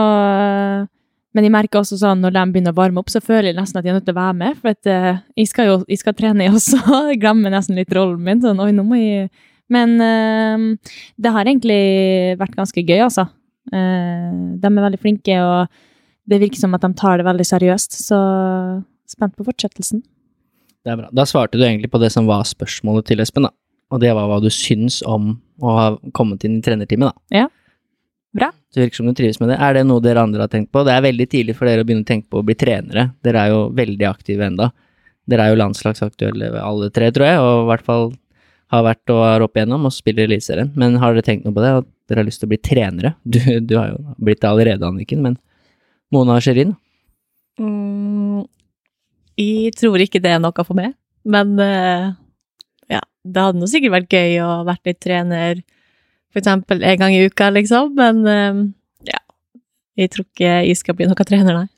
men 1.32 1.46
jeg 1.46 1.54
merker 1.54 1.80
også 1.80 1.96
sånn 2.00 2.20
når 2.22 2.34
de 2.36 2.42
begynner 2.52 2.74
å 2.74 2.78
varme 2.78 3.00
opp, 3.00 3.12
så 3.12 3.22
føler 3.24 3.50
jeg 3.50 3.58
nesten 3.58 3.80
at 3.80 3.86
jeg 3.86 3.94
er 3.94 3.98
nødt 3.98 4.08
til 4.08 4.16
å 4.16 4.20
være 4.20 4.38
med. 4.42 4.58
For 4.60 4.74
at, 4.74 4.90
uh, 4.90 5.22
jeg 5.38 5.48
skal 5.50 5.70
jo 5.70 5.78
jeg 5.88 6.02
skal 6.02 6.16
trene, 6.18 6.44
jeg 6.46 6.58
også. 6.58 6.82
Jeg 7.12 7.22
glemmer 7.22 7.54
nesten 7.54 7.78
litt 7.78 7.94
rollen 7.96 8.20
min. 8.26 8.42
Sånn, 8.44 8.60
oi, 8.62 8.70
nå 8.76 8.84
må 8.86 9.00
jeg 9.00 9.30
Men 9.72 9.96
uh, 10.02 10.92
det 11.16 11.32
har 11.32 11.48
egentlig 11.48 11.80
vært 12.40 12.58
ganske 12.58 12.84
gøy, 12.84 12.98
altså. 13.06 13.30
Uh, 13.72 14.60
de 14.60 14.68
er 14.68 14.84
veldig 14.84 15.00
flinke, 15.00 15.38
og 15.40 15.72
det 16.28 16.40
virker 16.42 16.60
som 16.60 16.74
at 16.76 16.84
de 16.84 16.92
tar 16.98 17.20
det 17.20 17.26
veldig 17.26 17.46
seriøst. 17.48 17.98
Så 18.06 18.18
spent 19.10 19.36
på 19.36 19.46
fortsettelsen. 19.46 20.02
Det 20.82 20.92
er 20.92 20.98
bra. 20.98 21.10
Da 21.14 21.26
svarte 21.28 21.58
du 21.58 21.64
egentlig 21.66 21.92
på 21.92 22.00
det 22.02 22.10
som 22.14 22.26
var 22.26 22.46
spørsmålet 22.48 23.06
til 23.10 23.22
Espen, 23.22 23.46
da. 23.46 23.52
Og 23.92 24.00
det 24.02 24.14
var 24.16 24.28
hva 24.30 24.38
du 24.42 24.48
syns 24.50 25.02
om 25.06 25.34
å 25.62 25.74
ha 25.76 25.88
kommet 26.16 26.46
inn 26.48 26.58
i 26.58 26.64
trenerteamet, 26.64 27.12
da. 27.12 27.42
Ja. 27.44 27.48
Bra. 28.32 28.48
Det 28.72 28.80
virker 28.80 29.02
som 29.02 29.10
du 29.10 29.14
trives 29.14 29.38
med 29.42 29.52
det. 29.52 29.58
Er 29.60 29.76
det 29.76 29.84
noe 29.84 30.00
dere 30.00 30.22
andre 30.24 30.46
har 30.46 30.50
tenkt 30.52 30.72
på? 30.72 30.82
Det 30.88 30.94
er 30.94 31.04
veldig 31.04 31.26
tidlig 31.28 31.56
for 31.58 31.68
dere 31.68 31.84
å 31.84 31.86
begynne 31.88 32.06
å 32.06 32.08
tenke 32.08 32.30
på 32.32 32.40
å 32.40 32.46
bli 32.46 32.56
trenere. 32.56 33.10
Dere 33.22 33.44
er 33.44 33.52
jo 33.52 33.66
veldig 33.76 34.08
aktive 34.08 34.48
enda. 34.48 34.70
Dere 35.28 35.44
er 35.44 35.52
jo 35.52 35.60
landslagsaktuelle 35.60 36.50
alle 36.58 36.88
tre, 36.94 37.12
tror 37.14 37.28
jeg, 37.28 37.42
og 37.44 37.52
i 37.60 37.68
hvert 37.68 37.86
fall 37.86 38.08
har 38.72 38.86
vært 38.86 39.12
og 39.12 39.20
er 39.28 39.44
opp 39.44 39.58
igjennom 39.58 39.84
og 39.86 39.92
spiller 39.92 40.24
i 40.24 40.30
Eliteserien. 40.30 40.72
Men 40.80 40.96
har 41.02 41.12
dere 41.12 41.26
tenkt 41.26 41.44
noe 41.44 41.54
på 41.54 41.62
det, 41.62 41.74
at 41.82 41.88
dere 42.08 42.22
har 42.22 42.28
lyst 42.30 42.40
til 42.40 42.48
å 42.48 42.54
bli 42.54 42.60
trenere? 42.64 43.14
Du, 43.28 43.38
du 43.60 43.76
har 43.76 43.92
jo 43.92 44.16
blitt 44.16 44.40
det 44.40 44.48
allerede, 44.48 44.88
Anniken, 44.88 45.20
men 45.28 45.36
Mona 46.12 46.38
og 46.38 46.44
Sherin? 46.44 46.74
Mm, 47.60 48.44
jeg 49.40 49.74
tror 49.78 50.02
ikke 50.04 50.20
det 50.22 50.34
er 50.34 50.42
noe 50.42 50.64
for 50.66 50.76
meg, 50.78 50.94
men 51.24 51.54
eh, 51.62 52.10
ja, 52.92 53.02
det 53.24 53.44
hadde 53.46 53.60
nå 53.60 53.68
sikkert 53.70 53.96
vært 53.96 54.16
gøy 54.16 54.40
å 54.44 54.50
vært 54.68 54.88
litt 54.88 55.00
trener 55.04 55.62
for 56.32 56.40
eksempel 56.40 56.80
en 56.84 56.98
gang 57.00 57.14
i 57.16 57.26
uka, 57.28 57.50
liksom, 57.52 57.92
men 57.98 58.24
eh, 58.28 58.64
ja, 59.12 59.20
jeg 60.00 60.12
tror 60.12 60.28
ikke 60.28 60.56
jeg 60.68 60.80
skal 60.80 60.96
bli 60.98 61.08
noen 61.08 61.28
trener, 61.28 61.62
nei. 61.62 61.68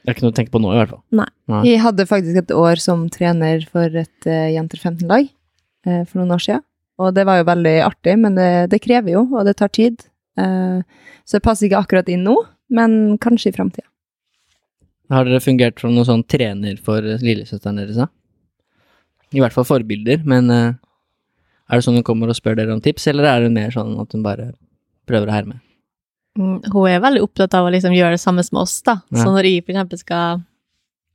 Det 0.00 0.08
er 0.08 0.16
ikke 0.16 0.24
noe 0.24 0.32
å 0.32 0.38
tenke 0.38 0.54
på 0.54 0.60
nå, 0.62 0.70
i 0.72 0.78
hvert 0.80 0.92
fall. 0.94 1.02
Nei. 1.12 1.28
Nei. 1.50 1.60
Jeg 1.68 1.80
hadde 1.84 2.08
faktisk 2.08 2.38
et 2.40 2.52
år 2.56 2.80
som 2.80 3.02
trener 3.12 3.66
for 3.68 4.00
et 4.00 4.28
uh, 4.28 4.48
jenter 4.48 4.80
15-lag 4.80 5.26
uh, 5.28 6.02
for 6.08 6.22
noen 6.22 6.32
år 6.38 6.40
siden. 6.40 6.64
Og 7.00 7.12
det 7.16 7.26
var 7.28 7.40
jo 7.40 7.48
veldig 7.48 7.74
artig, 7.84 8.14
men 8.20 8.38
det, 8.38 8.48
det 8.72 8.80
krever 8.80 9.12
jo, 9.12 9.26
og 9.28 9.44
det 9.44 9.58
tar 9.60 9.72
tid. 9.76 10.00
Uh, 10.40 10.80
så 11.28 11.36
det 11.36 11.44
passer 11.44 11.68
ikke 11.68 11.82
akkurat 11.84 12.08
inn 12.12 12.24
nå, 12.24 12.38
men 12.70 13.18
kanskje 13.22 13.50
i 13.50 13.56
framtida. 13.56 13.86
Har 15.10 15.26
dere 15.26 15.42
fungert 15.42 15.80
som 15.82 15.94
noen 15.94 16.06
sånn 16.06 16.26
trener 16.30 16.78
for 16.78 17.02
lillesøsteren 17.02 17.80
deres, 17.82 17.98
da? 17.98 18.06
I 19.34 19.42
hvert 19.42 19.54
fall 19.54 19.66
forbilder, 19.66 20.22
men 20.26 20.50
uh, 20.50 20.74
er 21.70 21.78
det 21.78 21.86
sånn 21.86 21.98
hun 21.98 22.06
kommer 22.06 22.30
og 22.30 22.38
spør 22.38 22.58
dere 22.58 22.74
om 22.74 22.82
tips, 22.82 23.08
eller 23.10 23.26
er 23.30 23.44
det 23.44 23.54
mer 23.54 23.74
sånn 23.74 23.96
at 24.02 24.14
hun 24.14 24.22
bare 24.26 24.52
prøver 25.10 25.30
å 25.30 25.34
herme? 25.34 25.58
Mm, 26.38 26.60
Hun 26.70 26.86
er 26.86 27.02
veldig 27.02 27.22
opptatt 27.26 27.54
av 27.58 27.66
å 27.66 27.72
liksom 27.74 27.94
gjøre 27.94 28.14
det 28.14 28.22
samme 28.22 28.44
som 28.46 28.60
oss, 28.62 28.76
da. 28.86 29.00
Ja. 29.10 29.22
Så 29.22 29.34
når 29.34 29.48
jeg 29.48 29.64
eksempel 29.64 29.98
skal 29.98 30.44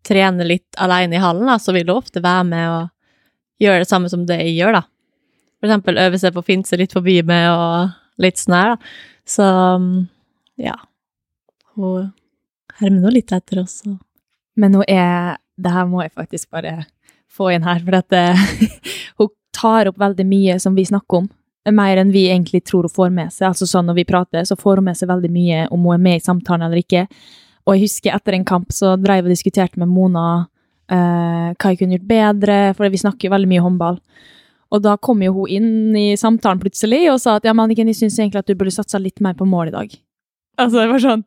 trene 0.05 0.47
litt 0.47 0.79
alene 0.81 1.17
i 1.17 1.23
hallen, 1.23 1.47
da, 1.49 1.57
så 1.59 1.75
vil 1.75 1.87
hun 1.87 1.99
ofte 1.99 2.23
være 2.23 2.43
med 2.51 2.65
og 2.71 3.63
gjøre 3.63 3.83
det 3.83 3.89
samme 3.89 4.11
som 4.11 4.25
det 4.27 4.41
jeg 4.43 4.57
gjør, 4.59 4.79
da. 4.79 4.83
For 5.59 5.69
eksempel 5.69 6.01
øve 6.03 6.19
seg 6.21 6.35
på 6.35 6.43
å 6.43 6.47
finne 6.47 6.67
seg 6.67 6.83
litt 6.83 6.95
forbi 6.95 7.21
meg 7.25 7.47
og 7.51 7.95
litt 8.21 8.39
sånn 8.39 8.57
her, 8.57 8.75
da. 8.75 8.93
Så 9.25 9.47
mm, 9.81 9.93
ja. 10.61 10.75
Hun 11.75 12.11
hermer 12.79 13.05
nå 13.05 13.13
litt 13.15 13.33
etter 13.35 13.63
oss. 13.63 13.81
Og... 13.87 13.97
Men 14.55 14.77
hun 14.79 14.85
er 14.87 15.37
Det 15.55 15.71
her 15.71 15.87
må 15.87 16.01
jeg 16.03 16.11
faktisk 16.11 16.49
bare 16.51 16.85
få 17.31 17.49
inn 17.55 17.63
her, 17.63 17.79
for 17.83 17.95
at 17.95 18.15
eh, 18.15 18.41
hun 19.19 19.29
tar 19.55 19.87
opp 19.87 19.99
veldig 19.99 20.25
mye 20.27 20.57
som 20.59 20.75
vi 20.75 20.83
snakker 20.87 21.23
om. 21.23 21.29
Mer 21.71 21.97
enn 21.97 22.11
vi 22.13 22.27
egentlig 22.29 22.61
tror 22.67 22.85
hun 22.85 22.93
får 22.93 23.13
med 23.15 23.33
seg. 23.33 23.49
Altså 23.49 23.67
sånn 23.67 23.87
Når 23.89 23.97
vi 24.01 24.07
prater, 24.07 24.43
så 24.47 24.57
får 24.59 24.81
hun 24.81 24.89
med 24.89 24.99
seg 24.99 25.09
veldig 25.09 25.31
mye 25.31 25.65
om 25.71 25.87
hun 25.87 25.95
er 25.95 26.03
med 26.03 26.19
i 26.19 26.25
samtalen 26.25 26.67
eller 26.67 26.83
ikke. 26.83 27.05
Og 27.65 27.75
jeg 27.75 27.87
husker 27.87 28.15
etter 28.15 28.37
en 28.37 28.45
kamp 28.47 28.75
så 28.75 28.93
drev 28.99 29.25
og 29.25 29.33
diskuterte 29.33 29.79
med 29.81 29.89
Mona 29.89 30.25
eh, 30.91 31.51
hva 31.55 31.71
jeg 31.71 31.79
kunne 31.79 31.97
gjort 31.97 32.11
bedre, 32.11 32.57
for 32.77 32.91
vi 32.91 33.01
snakker 33.01 33.27
jo 33.27 33.33
veldig 33.33 33.51
mye 33.51 33.63
håndball. 33.65 33.99
Og 34.75 34.83
da 34.83 34.95
kom 35.01 35.23
jo 35.23 35.33
hun 35.39 35.55
inn 35.55 35.95
i 35.97 36.07
samtalen 36.19 36.61
plutselig 36.61 37.05
og 37.13 37.19
sa 37.23 37.37
at 37.39 37.47
ja, 37.47 37.55
Manniken, 37.57 37.89
jeg 37.89 38.01
syns 38.01 38.19
egentlig 38.19 38.43
at 38.43 38.51
du 38.51 38.57
burde 38.59 38.75
satsa 38.75 38.99
litt 39.01 39.23
mer 39.23 39.37
på 39.39 39.47
mål 39.49 39.71
i 39.71 39.75
dag. 39.75 39.97
Altså, 40.59 40.81
det 40.81 40.91
var 40.91 41.03
sånn 41.03 41.25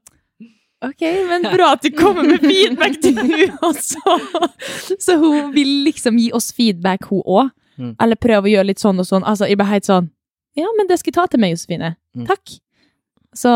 Ok, 0.85 1.03
men 1.27 1.43
bra 1.43 1.73
at 1.75 1.83
du 1.83 1.91
kommer 1.91 2.23
med 2.29 2.45
feedback 2.45 3.01
til 3.03 3.17
hun 3.19 3.57
også! 3.67 4.19
Så 5.03 5.17
hun 5.19 5.51
vil 5.57 5.71
liksom 5.89 6.21
gi 6.23 6.29
oss 6.37 6.53
feedback, 6.55 7.09
hun 7.11 7.25
òg. 7.27 7.51
Mm. 7.79 7.97
Eller 8.03 8.19
prøve 8.19 8.47
å 8.47 8.53
gjøre 8.53 8.71
litt 8.71 8.83
sånn 8.83 8.99
og 8.99 9.07
sånn. 9.07 9.27
Altså, 9.27 9.47
jeg 9.51 9.59
ble 9.59 9.67
helt 9.71 9.87
sånn 9.87 10.09
Ja, 10.59 10.67
men 10.75 10.89
det 10.91 10.97
skal 10.99 11.13
jeg 11.13 11.19
ta 11.19 11.27
til 11.31 11.43
meg, 11.43 11.53
Josefine. 11.55 11.93
Mm. 12.19 12.25
Takk. 12.27 12.59
Så 13.39 13.51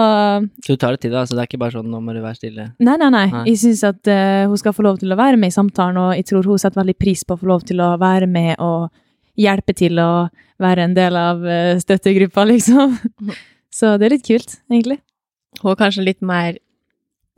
Så 0.62 0.74
du 0.74 0.78
tar 0.78 0.94
det 0.94 1.02
til 1.02 1.10
deg, 1.10 1.22
altså 1.22 1.34
det 1.34 1.42
er 1.42 1.48
ikke 1.48 1.62
bare 1.62 1.74
sånn 1.74 1.88
'nå 1.90 1.98
må 2.04 2.14
du 2.14 2.20
være 2.22 2.38
stille'? 2.38 2.66
Nei, 2.78 2.96
nei, 3.00 3.10
nei. 3.10 3.26
Nei. 3.32 3.44
Jeg 3.50 3.62
syns 3.64 3.82
at 3.88 4.10
uh, 4.10 4.46
hun 4.50 4.58
skal 4.60 4.74
få 4.76 4.84
lov 4.86 4.98
til 5.00 5.10
å 5.10 5.18
være 5.18 5.38
med 5.40 5.50
i 5.50 5.56
samtalen, 5.56 5.98
og 5.98 6.12
jeg 6.14 6.26
tror 6.28 6.46
hun 6.46 6.60
setter 6.60 6.82
veldig 6.82 6.98
pris 6.98 7.24
på 7.24 7.34
å 7.34 7.40
få 7.40 7.48
lov 7.50 7.64
til 7.66 7.80
å 7.80 7.96
være 7.98 8.28
med 8.30 8.60
og 8.62 8.90
hjelpe 9.38 9.74
til 9.74 9.98
å 9.98 10.28
være 10.62 10.84
en 10.86 10.94
del 10.94 11.16
av 11.16 11.42
uh, 11.42 11.78
støttegruppa, 11.82 12.44
liksom. 12.52 12.98
Så 13.72 13.96
det 13.98 14.06
er 14.06 14.14
litt 14.18 14.28
kult, 14.28 14.58
egentlig. 14.70 15.00
Hun 15.62 15.72
er 15.72 15.80
kanskje 15.80 16.04
litt 16.04 16.20
mer 16.22 16.60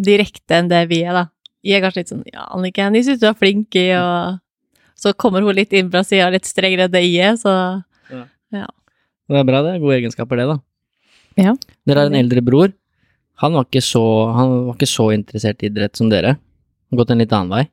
direkte 0.00 0.56
enn 0.58 0.68
det 0.70 0.82
vi 0.90 1.02
er, 1.04 1.12
da. 1.14 1.24
Jeg 1.64 1.78
er 1.78 1.84
kanskje 1.86 2.02
litt 2.02 2.10
sånn 2.12 2.24
Ja, 2.28 2.44
Anniken, 2.52 2.94
jeg 2.98 3.06
syns 3.06 3.20
du 3.22 3.26
er 3.30 3.36
flink 3.38 3.72
i 3.80 3.86
og 3.96 4.40
Så 5.00 5.14
kommer 5.16 5.40
hun 5.40 5.54
litt 5.56 5.72
inn 5.72 5.88
fra 5.92 6.02
sida, 6.04 6.26
litt 6.32 6.44
strengere 6.44 6.88
enn 6.88 6.92
det 6.92 7.00
jeg 7.06 7.22
er, 7.32 7.36
så 7.40 7.54
ja. 8.54 8.66
Det 9.28 9.38
er 9.40 9.46
bra, 9.48 9.62
det. 9.64 9.78
Gode 9.80 9.96
egenskaper, 9.96 10.36
det, 10.38 10.44
da. 10.50 10.58
Ja. 11.40 11.54
Dere 11.88 12.04
har 12.04 12.10
en 12.12 12.18
eldre 12.20 12.42
bror. 12.44 12.72
Han 13.42 13.56
var 13.56 13.64
ikke 13.66 13.80
så, 13.82 14.02
han 14.36 14.52
var 14.68 14.76
ikke 14.76 14.86
så 14.86 15.08
interessert 15.16 15.64
i 15.64 15.70
idrett 15.70 15.96
som 15.98 16.10
dere. 16.12 16.36
Han 16.90 17.00
Gått 17.00 17.10
en 17.10 17.18
litt 17.24 17.32
annen 17.34 17.50
vei. 17.50 17.64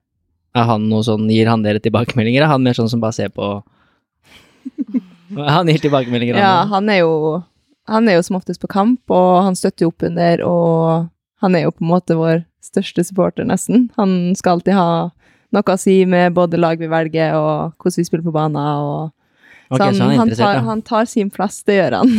Er 0.57 0.65
han 0.71 0.87
noe 0.89 1.03
sånn, 1.05 1.27
Gir 1.29 1.51
han 1.51 1.61
dere 1.63 1.79
tilbakemeldinger? 1.83 2.43
Er 2.47 2.53
han 2.55 2.63
mer 2.63 2.73
sånn 2.79 2.89
som 2.89 3.03
bare 3.03 3.13
ser 3.19 3.29
på 3.35 3.51
Han 5.35 5.69
gir 5.69 5.79
tilbakemeldinger, 5.83 6.39
Ja, 6.39 6.63
han. 6.63 6.69
han 6.73 6.89
er 6.89 7.01
jo 7.03 7.13
han 7.91 8.07
er 8.07 8.15
jo 8.19 8.23
som 8.23 8.37
oftest 8.37 8.61
på 8.61 8.69
kamp, 8.71 9.01
og 9.11 9.43
han 9.43 9.55
støtter 9.57 9.83
jo 9.85 9.91
opp 9.91 10.03
under, 10.05 10.41
og 10.47 11.09
han 11.41 11.57
er 11.57 11.65
jo 11.65 11.73
på 11.73 11.85
en 11.85 11.91
måte 11.91 12.17
vår 12.17 12.43
største 12.63 13.03
supporter, 13.07 13.47
nesten. 13.47 13.89
Han 13.97 14.35
skal 14.37 14.59
alltid 14.59 14.77
ha 14.77 14.91
noe 15.51 15.73
å 15.73 15.79
si 15.79 16.03
med 16.07 16.35
både 16.37 16.59
lag 16.61 16.79
vi 16.79 16.89
velger, 16.91 17.35
og 17.35 17.73
hvordan 17.81 17.97
vi 17.99 18.07
spiller 18.07 18.27
på 18.27 18.35
banen, 18.35 18.61
og 18.61 19.11
Okay, 19.71 19.93
så 19.95 20.03
han, 20.03 20.17
han 20.19 20.31
tar, 20.35 20.55
ja. 20.57 20.61
han 20.67 20.81
tar 20.83 21.05
sin 21.07 21.29
plass, 21.31 21.61
det 21.63 21.77
gjør 21.77 21.93
han. 22.01 22.09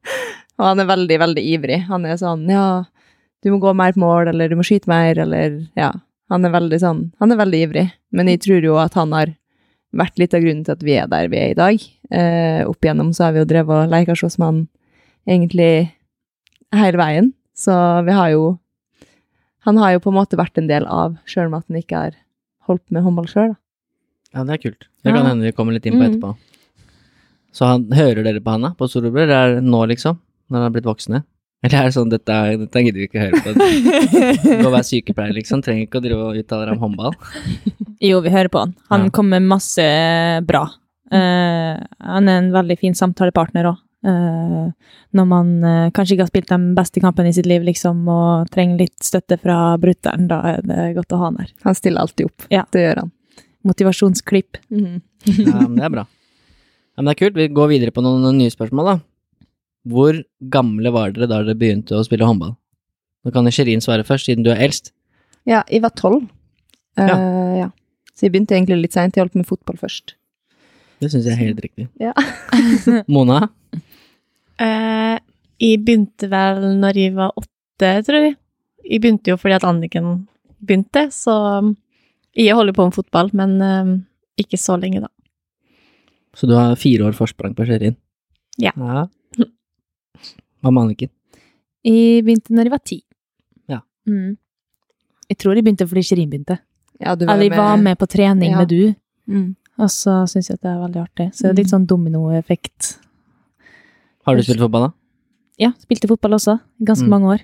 og 0.60 0.64
han 0.66 0.82
er 0.82 0.88
veldig, 0.90 1.16
veldig 1.22 1.44
ivrig. 1.54 1.78
Han 1.88 2.04
er 2.04 2.18
sånn, 2.20 2.42
ja, 2.52 2.84
du 3.40 3.48
må 3.54 3.56
gå 3.62 3.72
mer 3.72 3.94
på 3.96 4.02
mål, 4.02 4.28
eller 4.34 4.52
du 4.52 4.58
må 4.58 4.66
skyte 4.68 4.90
mer, 4.90 5.16
eller 5.24 5.62
ja. 5.80 5.94
Han 6.30 6.46
er 6.46 6.52
veldig 6.54 6.78
sånn 6.78 6.98
Han 7.18 7.32
er 7.34 7.40
veldig 7.40 7.60
ivrig, 7.64 7.86
men 8.14 8.28
jeg 8.30 8.38
tror 8.44 8.66
jo 8.68 8.76
at 8.78 8.94
han 8.94 9.10
har 9.16 9.32
vært 9.96 10.20
litt 10.20 10.36
av 10.36 10.44
grunnen 10.44 10.60
til 10.66 10.76
at 10.76 10.84
vi 10.86 10.94
er 11.00 11.08
der 11.10 11.30
vi 11.32 11.40
er 11.40 11.54
i 11.54 11.58
dag. 11.58 11.88
Eh, 12.12 12.60
opp 12.68 12.84
igjennom 12.84 13.14
så 13.16 13.26
har 13.26 13.34
vi 13.34 13.40
jo 13.42 13.48
drevet 13.50 13.88
og 13.88 13.90
leka 13.96 14.14
oss 14.14 14.38
med 14.38 14.46
han 14.46 14.60
egentlig 15.26 15.72
hele 16.76 17.00
veien, 17.00 17.32
så 17.56 18.04
vi 18.06 18.12
har 18.16 18.30
jo 18.34 18.58
Han 19.66 19.76
har 19.76 19.92
jo 19.92 19.98
på 20.00 20.08
en 20.08 20.16
måte 20.16 20.38
vært 20.40 20.56
en 20.56 20.68
del 20.70 20.86
av, 20.88 21.18
sjøl 21.28 21.46
om 21.50 21.54
at 21.58 21.66
han 21.68 21.76
ikke 21.76 21.96
har 21.98 22.14
holdt 22.66 22.86
med 22.90 23.02
håndball 23.04 23.26
sjøl, 23.28 23.50
da. 23.52 23.58
Ja, 24.38 24.44
det 24.48 24.54
er 24.54 24.62
kult. 24.70 24.86
Det 25.04 25.12
kan 25.12 25.24
Ja. 25.24 25.28
hende 25.34 25.44
vi 25.44 25.52
kommer 25.52 25.72
litt 25.74 25.84
inn 25.84 25.98
på 25.98 26.04
Mm. 26.06 26.14
etterpå. 26.14 26.36
Så 27.52 27.66
han, 27.66 27.84
hører 27.92 28.22
dere 28.24 28.40
på 28.40 28.50
han 28.50 28.62
da, 28.62 28.70
på 28.78 28.88
storebror? 28.88 29.26
Det 29.26 29.36
er 29.36 29.60
nå, 29.60 29.82
liksom? 29.90 30.18
Når 30.50 30.56
han 30.62 30.66
er 30.66 30.70
blitt 30.80 30.84
voksne? 30.88 31.24
Eller 31.62 31.76
er 31.78 31.84
det 31.84 31.92
sånn, 31.94 32.08
dette, 32.08 32.56
dette 32.56 32.82
gidder 32.86 33.00
vi 33.02 33.08
ikke 33.08 33.20
høre 33.20 33.42
på. 33.44 33.52
Du 33.52 34.62
må 34.64 34.70
være 34.72 34.86
sykepleier, 34.88 35.34
liksom. 35.36 35.60
Trenger 35.62 35.84
ikke 35.86 36.00
å 36.00 36.04
drive 36.06 36.22
og 36.30 36.36
uttale 36.40 36.64
deg 36.64 36.78
om 36.78 36.84
håndball. 36.86 37.14
Jo, 38.00 38.20
vi 38.24 38.30
hører 38.32 38.48
på 38.48 38.60
han. 38.64 38.74
Han 38.88 39.04
Ja. 39.04 39.10
kommer 39.10 39.40
med 39.40 39.48
masse 39.50 40.46
bra. 40.46 40.62
Uh, 41.12 41.76
han 42.00 42.28
er 42.30 42.38
en 42.38 42.50
veldig 42.52 42.78
fin 42.78 42.94
samtalepartner 42.94 43.66
òg. 43.74 43.76
Når 44.02 45.26
man 45.28 45.50
eh, 45.66 45.90
kanskje 45.92 46.14
ikke 46.16 46.24
har 46.24 46.30
spilt 46.30 46.52
den 46.52 46.70
beste 46.76 47.02
kampen 47.04 47.26
i 47.28 47.34
sitt 47.36 47.48
liv, 47.48 47.64
liksom, 47.66 48.00
og 48.08 48.48
trenger 48.54 48.80
litt 48.80 48.96
støtte 49.04 49.36
fra 49.42 49.76
brutter'n, 49.80 50.28
da 50.30 50.40
er 50.54 50.62
det 50.64 50.86
godt 50.96 51.12
å 51.12 51.20
ha 51.20 51.28
han 51.28 51.40
her. 51.42 51.50
Han 51.66 51.76
stiller 51.76 52.06
alltid 52.06 52.30
opp. 52.30 52.46
Ja. 52.52 52.64
Det 52.72 52.86
gjør 52.86 53.02
han. 53.04 53.12
Motivasjonsklipp. 53.68 54.60
Ja, 55.20 55.66
men 55.66 55.74
det 55.76 55.84
er 55.84 55.92
bra. 55.92 56.06
Ja, 56.08 57.02
men 57.02 57.10
det 57.10 57.12
er 57.12 57.18
kult. 57.26 57.34
Vi 57.36 57.44
går 57.52 57.66
videre 57.74 57.92
på 57.92 58.00
noen, 58.00 58.22
noen 58.24 58.38
nye 58.40 58.52
spørsmål, 58.52 58.86
da. 58.88 59.48
Hvor 59.92 60.16
gamle 60.52 60.92
var 60.94 61.12
dere 61.12 61.28
da 61.28 61.42
dere 61.44 61.58
begynte 61.60 61.98
å 61.98 62.06
spille 62.06 62.24
håndball? 62.24 62.54
Nå 63.20 63.32
kan 63.34 63.48
Sherin 63.52 63.84
svare 63.84 64.06
først, 64.08 64.30
siden 64.30 64.46
du 64.46 64.48
er 64.54 64.62
eldst. 64.64 64.94
Ja, 65.48 65.60
jeg 65.68 65.82
var 65.84 65.92
tolv. 65.92 66.24
Ja. 66.96 67.18
Eh, 67.18 67.58
ja. 67.58 67.68
Så 68.16 68.24
jeg 68.26 68.32
begynte 68.32 68.56
egentlig 68.56 68.80
litt 68.80 68.96
seint. 68.96 69.12
Jeg 69.16 69.26
holdt 69.26 69.36
med 69.36 69.48
fotball 69.48 69.76
først. 69.80 70.14
Det 71.00 71.08
syns 71.12 71.28
jeg 71.28 71.36
er 71.36 71.40
helt 71.40 71.60
riktig. 71.64 71.88
Ja. 72.00 72.12
Mona? 73.08 73.42
Eh, 74.60 75.16
jeg 75.60 75.80
begynte 75.84 76.28
vel 76.32 76.60
når 76.80 76.98
jeg 77.00 77.14
var 77.16 77.32
åtte, 77.38 77.92
tror 78.06 78.26
jeg. 78.26 78.36
Jeg 78.84 79.00
begynte 79.04 79.32
jo 79.32 79.36
fordi 79.40 79.56
at 79.56 79.64
Anniken 79.68 80.10
begynte, 80.60 81.06
så 81.14 81.34
jeg 82.36 82.54
holder 82.56 82.76
på 82.76 82.84
med 82.88 82.96
fotball, 82.96 83.30
men 83.36 83.56
eh, 83.64 83.92
ikke 84.44 84.58
så 84.60 84.76
lenge, 84.80 85.00
da. 85.04 85.08
Så 86.36 86.46
du 86.46 86.54
har 86.54 86.76
fire 86.78 87.08
år 87.08 87.16
forsprang 87.16 87.54
på 87.58 87.66
Sherin? 87.66 87.96
Ja. 88.60 88.70
ja. 88.76 89.06
Hva 90.60 90.70
med 90.72 90.82
Anniken? 90.84 91.10
Jeg 91.86 92.24
begynte 92.26 92.52
når 92.54 92.68
jeg 92.68 92.74
var 92.74 92.82
ti. 92.84 92.98
Ja. 93.72 93.80
Mm. 94.08 94.36
Jeg 95.30 95.38
tror 95.40 95.56
jeg 95.56 95.64
begynte 95.64 95.86
fordi 95.88 96.04
Sherin 96.06 96.30
begynte. 96.30 96.58
Ja, 97.00 97.14
du 97.16 97.24
Eller 97.24 97.46
jeg 97.48 97.56
var 97.56 97.76
med 97.80 97.96
på 97.98 98.06
trening 98.10 98.52
Ja. 98.52 98.58
med 98.58 98.68
du, 98.68 98.94
Mm. 99.30 99.54
og 99.78 99.88
så 99.92 100.24
syns 100.26 100.48
jeg 100.50 100.56
at 100.58 100.62
det 100.64 100.70
er 100.72 100.80
veldig 100.80 101.00
artig. 101.02 101.26
Så 101.34 101.42
det 101.42 101.50
er 101.50 101.58
litt 101.62 101.70
sånn 101.70 101.86
dominoeffekt. 101.86 102.96
Har 104.26 104.36
du 104.36 104.42
spilt 104.44 104.60
fotball, 104.60 104.88
da? 104.88 104.92
Ja, 105.60 105.70
spilte 105.80 106.08
fotball 106.10 106.36
også. 106.38 106.58
Ganske 106.84 107.04
Mm. 107.06 107.10
mange 107.14 107.26
år. 107.36 107.40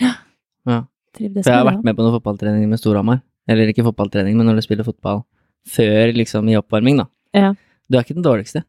Ja. 0.00 0.12
Ja. 0.66 0.80
Trivdes 1.14 1.44
For 1.46 1.52
jeg 1.54 1.62
har 1.62 1.68
vært 1.68 1.84
med 1.86 1.94
på 1.96 2.02
noen 2.02 2.14
fotballtrening 2.18 2.68
med 2.68 2.78
Storhamar. 2.80 3.20
Eller 3.48 3.68
ikke 3.70 3.84
fotballtrening, 3.86 4.34
men 4.36 4.46
når 4.48 4.56
du 4.58 4.62
spiller 4.66 4.84
fotball 4.84 5.22
før, 5.66 6.10
liksom, 6.12 6.48
i 6.50 6.56
oppvarming, 6.58 6.98
da. 6.98 7.06
Ja. 7.32 7.52
Du 7.88 7.96
er 7.96 8.02
ikke 8.02 8.16
den 8.18 8.24
dårligste. 8.26 8.64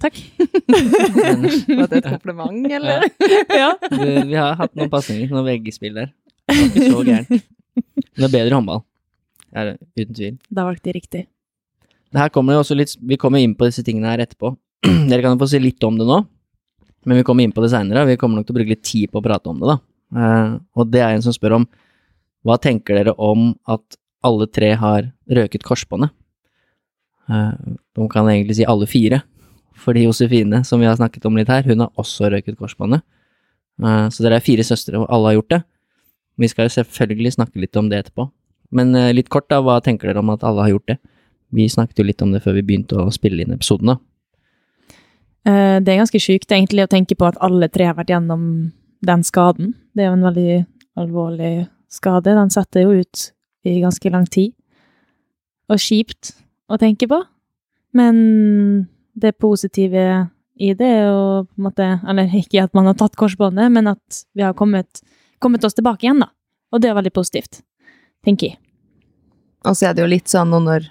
Takk. 0.00 0.16
Var 0.68 1.86
det 1.88 1.98
et 2.00 2.08
kompliment, 2.10 2.66
eller? 2.76 3.08
ja. 3.48 3.70
Du, 3.90 4.04
vi 4.28 4.36
har 4.36 4.54
hatt 4.60 4.74
noen 4.76 4.90
pasninger, 4.92 5.30
noen 5.32 5.46
veggespill 5.48 5.96
der. 5.96 6.12
Det 6.48 6.56
var 6.56 6.68
ikke 6.68 6.90
så 6.92 7.02
gærent. 7.08 7.30
Men 7.80 8.20
det 8.20 8.28
er 8.28 8.34
bedre 8.36 8.54
håndball. 8.58 8.82
Er 9.56 9.64
det, 9.72 9.74
uten 9.98 10.14
tvil. 10.20 10.36
Da 10.52 10.64
valgte 10.68 10.90
de 10.90 10.96
riktig. 10.98 11.22
Det 12.10 12.18
her 12.20 12.28
kommer 12.34 12.54
jo 12.56 12.62
også 12.64 12.74
litt 12.76 12.92
Vi 13.06 13.16
kommer 13.22 13.38
inn 13.42 13.52
på 13.58 13.66
disse 13.68 13.82
tingene 13.86 14.10
her 14.12 14.22
etterpå. 14.24 14.52
Dere 15.10 15.22
kan 15.24 15.34
jo 15.36 15.40
få 15.42 15.48
si 15.50 15.60
litt 15.62 15.82
om 15.86 15.96
det 15.98 16.06
nå, 16.08 16.20
men 17.06 17.20
vi 17.20 17.24
kommer 17.24 17.44
inn 17.44 17.54
på 17.54 17.62
det 17.64 17.70
seinere. 17.72 18.06
Vi 18.08 18.18
kommer 18.20 18.40
nok 18.40 18.48
til 18.48 18.54
å 18.54 18.58
bruke 18.58 18.74
litt 18.74 18.84
tid 18.84 19.10
på 19.10 19.20
å 19.20 19.24
prate 19.24 19.50
om 19.50 19.60
det, 19.60 19.72
da. 19.72 19.78
Eh, 20.10 20.54
og 20.76 20.90
det 20.90 21.02
er 21.04 21.14
en 21.14 21.24
som 21.24 21.34
spør 21.34 21.60
om 21.60 21.66
hva 22.46 22.56
tenker 22.60 22.96
dere 22.96 23.14
om 23.20 23.52
at 23.70 23.98
alle 24.26 24.48
tre 24.50 24.72
har 24.80 25.10
røket 25.30 25.64
korsbåndet? 25.66 26.12
Eh, 27.30 27.76
de 27.96 28.08
kan 28.12 28.28
egentlig 28.28 28.58
si 28.58 28.68
alle 28.68 28.88
fire, 28.90 29.22
fordi 29.80 30.04
Josefine, 30.06 30.64
som 30.66 30.82
vi 30.82 30.88
har 30.88 30.98
snakket 30.98 31.24
om 31.28 31.38
litt 31.38 31.52
her, 31.52 31.64
hun 31.68 31.86
har 31.86 31.92
også 32.00 32.32
røket 32.32 32.58
korsbåndet. 32.60 33.04
Eh, 33.80 34.06
så 34.12 34.26
dere 34.26 34.40
er 34.40 34.44
fire 34.44 34.66
søstre, 34.66 35.00
og 35.00 35.08
alle 35.08 35.32
har 35.32 35.40
gjort 35.40 35.54
det. 35.56 35.62
Vi 36.40 36.48
skal 36.48 36.68
jo 36.68 36.76
selvfølgelig 36.76 37.36
snakke 37.36 37.60
litt 37.60 37.76
om 37.76 37.88
det 37.88 38.04
etterpå. 38.04 38.30
Men 38.72 38.94
litt 39.16 39.28
kort, 39.28 39.48
da, 39.50 39.58
hva 39.60 39.80
tenker 39.82 40.08
dere 40.08 40.22
om 40.22 40.30
at 40.30 40.44
alle 40.46 40.62
har 40.62 40.70
gjort 40.70 40.92
det? 40.92 41.00
Vi 41.50 41.64
snakket 41.68 41.98
jo 41.98 42.04
litt 42.06 42.22
om 42.22 42.30
det 42.30 42.38
før 42.44 42.54
vi 42.54 42.62
begynte 42.62 43.00
å 43.02 43.10
spille 43.12 43.42
inn 43.42 43.50
episoden, 43.50 43.90
da. 43.90 43.96
Eh, 45.46 45.80
Det 45.80 45.88
er 45.88 46.02
ganske 46.02 46.20
sjukt 46.20 46.50
egentlig 46.52 46.84
å 46.84 46.90
tenke 46.90 47.16
på 47.16 47.28
at 47.28 47.38
alle 47.40 47.68
tre 47.68 47.86
har 47.88 47.94
vært 47.94 48.12
gjennom 48.12 48.72
den 49.02 49.22
skaden. 49.24 49.74
Det 49.94 50.04
er 50.04 50.10
jo 50.10 50.18
en 50.18 50.28
veldig 50.28 50.66
alvorlig 51.00 51.68
skade. 51.88 52.34
Den 52.36 52.50
setter 52.50 52.84
jo 52.84 53.00
ut 53.00 53.32
i 53.64 53.80
ganske 53.80 54.10
lang 54.12 54.26
tid. 54.26 54.52
Og 55.70 55.78
kjipt 55.78 56.34
å 56.68 56.78
tenke 56.78 57.08
på. 57.08 57.22
Men 57.92 58.86
det 59.18 59.38
positive 59.38 60.30
i 60.60 60.74
det 60.76 60.86
er 60.86 61.06
jo 61.08 61.46
på 61.48 61.56
en 61.58 61.64
måte 61.64 61.86
Eller 62.06 62.28
ikke 62.36 62.62
at 62.62 62.74
man 62.76 62.86
har 62.86 62.94
tatt 62.94 63.16
korsbåndet, 63.16 63.72
men 63.72 63.88
at 63.88 64.24
vi 64.36 64.42
har 64.42 64.52
kommet, 64.54 65.00
kommet 65.40 65.64
oss 65.64 65.74
tilbake 65.74 66.04
igjen, 66.04 66.20
da. 66.20 66.28
Og 66.70 66.82
det 66.82 66.90
er 66.90 66.98
veldig 66.98 67.12
positivt, 67.16 67.62
tenker 68.22 68.52
jeg. 68.52 68.58
Og 69.64 69.74
så 69.76 69.88
er 69.88 69.94
det 69.96 70.04
jo 70.04 70.10
litt 70.12 70.28
sånn 70.30 70.52
nå 70.52 70.60
når 70.62 70.86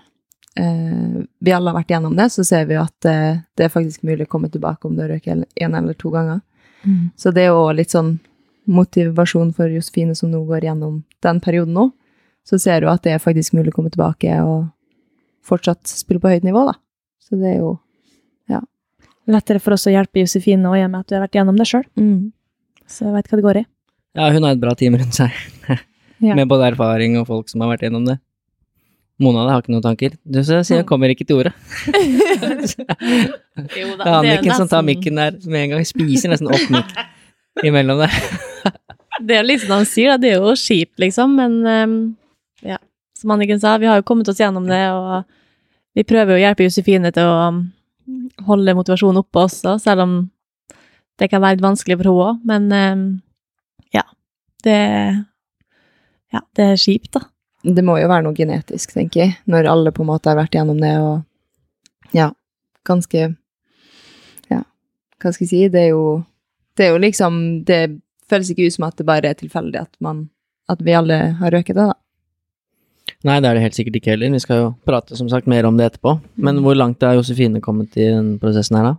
vi 1.40 1.52
alle 1.56 1.70
har 1.72 1.78
vært 1.80 1.92
gjennom 1.94 2.16
det, 2.18 2.30
så 2.34 2.44
ser 2.48 2.66
vi 2.70 2.76
jo 2.78 2.82
at 2.84 3.06
eh, 3.08 3.42
det 3.58 3.68
er 3.68 3.74
faktisk 3.74 4.04
mulig 4.08 4.26
å 4.28 4.32
komme 4.32 4.50
tilbake 4.52 4.88
om 4.88 4.96
du 4.98 5.04
har 5.04 5.12
røket 5.14 5.46
en 5.62 5.76
eller 5.78 5.94
to 6.00 6.12
ganger. 6.14 6.42
Så 7.20 7.32
det 7.36 7.44
er 7.44 7.50
jo 7.52 7.66
litt 7.76 7.92
sånn 7.92 8.14
motivasjon 8.70 9.50
for 9.58 9.68
Josefine 9.74 10.14
som 10.16 10.32
nå 10.32 10.40
går 10.48 10.64
gjennom 10.70 11.02
den 11.26 11.40
perioden 11.44 11.74
nå. 11.76 11.90
Så 12.48 12.60
ser 12.62 12.82
du 12.82 12.88
at 12.90 13.04
det 13.04 13.12
er 13.18 13.22
faktisk 13.24 13.54
mulig 13.58 13.74
å 13.74 13.76
komme 13.76 13.92
tilbake 13.92 14.38
og 14.46 14.70
fortsatt 15.46 15.90
spille 15.92 16.22
på 16.24 16.32
høyt 16.32 16.46
nivå, 16.48 16.64
da. 16.70 16.78
Så 17.20 17.36
det 17.40 17.52
er 17.56 17.58
jo 17.60 17.74
ja. 18.50 18.62
Lettere 19.30 19.60
for 19.62 19.76
oss 19.76 19.88
å 19.90 19.94
hjelpe 19.94 20.24
Josefine 20.24 20.72
og 20.72 20.78
med 20.80 21.02
at 21.02 21.10
du 21.12 21.18
har 21.18 21.26
vært 21.28 21.36
gjennom 21.38 21.60
det 21.60 21.68
sjøl. 21.70 21.84
Så 22.90 23.06
jeg 23.06 23.14
veit 23.18 23.30
hva 23.30 23.38
det 23.42 23.46
går 23.46 23.60
i. 23.62 23.66
Ja, 24.18 24.32
hun 24.34 24.48
har 24.48 24.56
et 24.56 24.64
bra 24.64 24.74
team 24.78 24.96
rundt 24.98 25.14
seg, 25.20 25.36
Ja. 26.20 26.34
med 26.36 26.50
både 26.52 26.72
erfaring 26.74 27.14
og 27.20 27.28
folk 27.30 27.48
som 27.48 27.62
har 27.64 27.70
vært 27.72 27.86
gjennom 27.86 28.04
det. 28.08 28.18
Mona 29.20 29.44
har 29.52 29.64
ikke 29.64 29.74
noen 29.74 29.84
tanker. 29.84 30.14
Du 30.24 30.40
sier 30.48 30.80
hun 30.80 30.88
kommer 30.88 31.12
ikke 31.12 31.28
til 31.28 31.42
ordet. 31.42 31.54
Jo 33.76 33.90
Det 34.00 34.06
er 34.06 34.14
Anniken 34.16 34.54
som 34.56 34.70
tar 34.72 34.86
mikken 34.88 35.20
der 35.20 35.36
med 35.44 35.66
en 35.66 35.74
gang. 35.74 35.88
Spiser 35.88 36.32
nesten 36.32 36.48
opp 36.48 36.70
mikk 36.72 36.94
imellom 37.68 38.06
der. 38.06 38.14
Det 39.28 39.36
er 39.36 39.44
litt 39.44 39.66
som 39.66 39.74
han 39.76 39.88
sier, 39.88 40.14
da. 40.14 40.22
Det 40.22 40.30
er 40.32 40.38
jo 40.40 40.54
kjipt, 40.56 40.96
liksom, 41.04 41.34
men 41.36 41.58
ehm, 41.68 41.96
ja. 42.64 42.78
Som 43.20 43.34
Anniken 43.36 43.60
sa, 43.60 43.74
vi 43.82 43.90
har 43.90 44.00
jo 44.00 44.06
kommet 44.08 44.30
oss 44.32 44.40
gjennom 44.40 44.70
det, 44.70 44.80
og 44.96 45.26
vi 45.98 46.06
prøver 46.08 46.32
jo 46.32 46.38
å 46.38 46.44
hjelpe 46.46 46.64
Josefine 46.70 47.12
til 47.12 47.28
å 47.28 47.50
um, 47.52 47.58
holde 48.48 48.78
motivasjonen 48.78 49.20
oppe 49.20 49.44
også, 49.44 49.74
selv 49.84 50.06
om 50.06 50.14
det 51.20 51.28
kan 51.28 51.44
være 51.44 51.60
vanskelig 51.60 51.98
for 52.00 52.08
henne 52.08 52.30
òg. 52.30 52.46
Men 52.48 52.70
ehm, 52.78 53.04
ja. 53.96 54.06
Det 54.64 54.80
Ja, 56.30 56.46
det 56.56 56.66
er 56.72 56.80
kjipt, 56.80 57.12
da. 57.18 57.26
Det 57.64 57.84
må 57.84 57.98
jo 58.00 58.08
være 58.08 58.24
noe 58.24 58.38
genetisk, 58.38 58.94
tenker 58.96 59.22
jeg, 59.22 59.36
når 59.52 59.68
alle 59.68 59.92
på 59.92 60.06
en 60.06 60.12
måte 60.14 60.32
har 60.32 60.38
vært 60.40 60.56
gjennom 60.56 60.80
det, 60.80 60.94
og 61.04 62.16
ja, 62.16 62.32
ganske 62.88 63.26
Ja, 64.50 64.62
hva 65.20 65.32
skal 65.34 65.46
jeg 65.46 65.52
si? 65.52 65.64
Det 65.72 65.88
er 65.88 65.92
jo 65.92 66.24
Det 66.78 66.88
er 66.88 66.94
jo 66.96 67.02
liksom 67.04 67.66
Det 67.68 67.82
føles 68.30 68.50
ikke 68.50 68.70
ut 68.70 68.78
som 68.78 68.88
at 68.88 68.98
det 68.98 69.06
bare 69.06 69.30
er 69.30 69.38
tilfeldig 69.38 69.82
at 69.82 69.92
man 70.00 70.30
At 70.70 70.82
vi 70.86 70.96
alle 70.96 71.18
har 71.40 71.52
røket 71.52 71.76
det, 71.76 71.90
da. 71.92 71.98
Nei, 73.26 73.40
det 73.42 73.50
er 73.50 73.58
det 73.58 73.64
helt 73.64 73.76
sikkert 73.76 73.96
ikke 73.98 74.12
heller. 74.14 74.32
Vi 74.32 74.40
skal 74.40 74.60
jo 74.60 74.68
prate 74.86 75.18
som 75.18 75.28
sagt 75.32 75.48
mer 75.50 75.66
om 75.66 75.76
det 75.76 75.88
etterpå. 75.90 76.14
Men 76.38 76.62
hvor 76.64 76.78
langt 76.78 77.04
er 77.04 77.18
Josefine 77.18 77.60
kommet 77.60 77.98
i 77.98 78.06
den 78.06 78.36
prosessen 78.40 78.78
her, 78.78 78.86
da? 78.86 78.94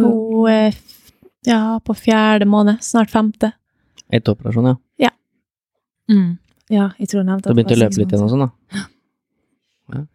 Hun 0.00 0.48
er 0.50 0.72
ja, 1.46 1.78
på 1.84 1.94
fjerde 1.94 2.48
måned, 2.48 2.80
snart 2.82 3.12
femte. 3.12 3.52
Etter 4.08 4.32
operasjon, 4.32 4.72
ja. 4.98 5.12
Mm. 6.10 6.38
Ja, 6.72 6.90
jeg 6.98 7.08
tror 7.10 7.20
hun 7.24 7.26
nevnte 7.32 7.50
Du 7.50 7.54
begynte 7.58 7.76
å 7.76 7.80
løpe 7.82 8.00
litt 8.00 8.12
igjen 8.14 8.24
og 8.24 8.30
sånn, 8.32 8.46
da? 8.46 8.84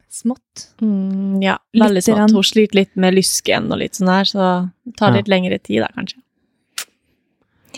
Smått. 0.09 0.63
Mm, 0.81 1.37
ja, 1.43 1.57
veldig 1.77 2.01
smått. 2.01 2.31
Hun 2.33 2.43
sliter 2.47 2.79
litt 2.79 2.95
med 2.97 3.13
lysken 3.13 3.67
og 3.69 3.77
litt 3.83 3.99
sånn 3.99 4.09
her, 4.09 4.25
så 4.25 4.47
det 4.85 4.95
tar 4.97 5.11
Ja. 5.11 5.17
litt 5.17 5.27
lengre 5.29 5.59
tid 5.61 5.83
da, 5.83 5.89
kanskje. 5.93 6.17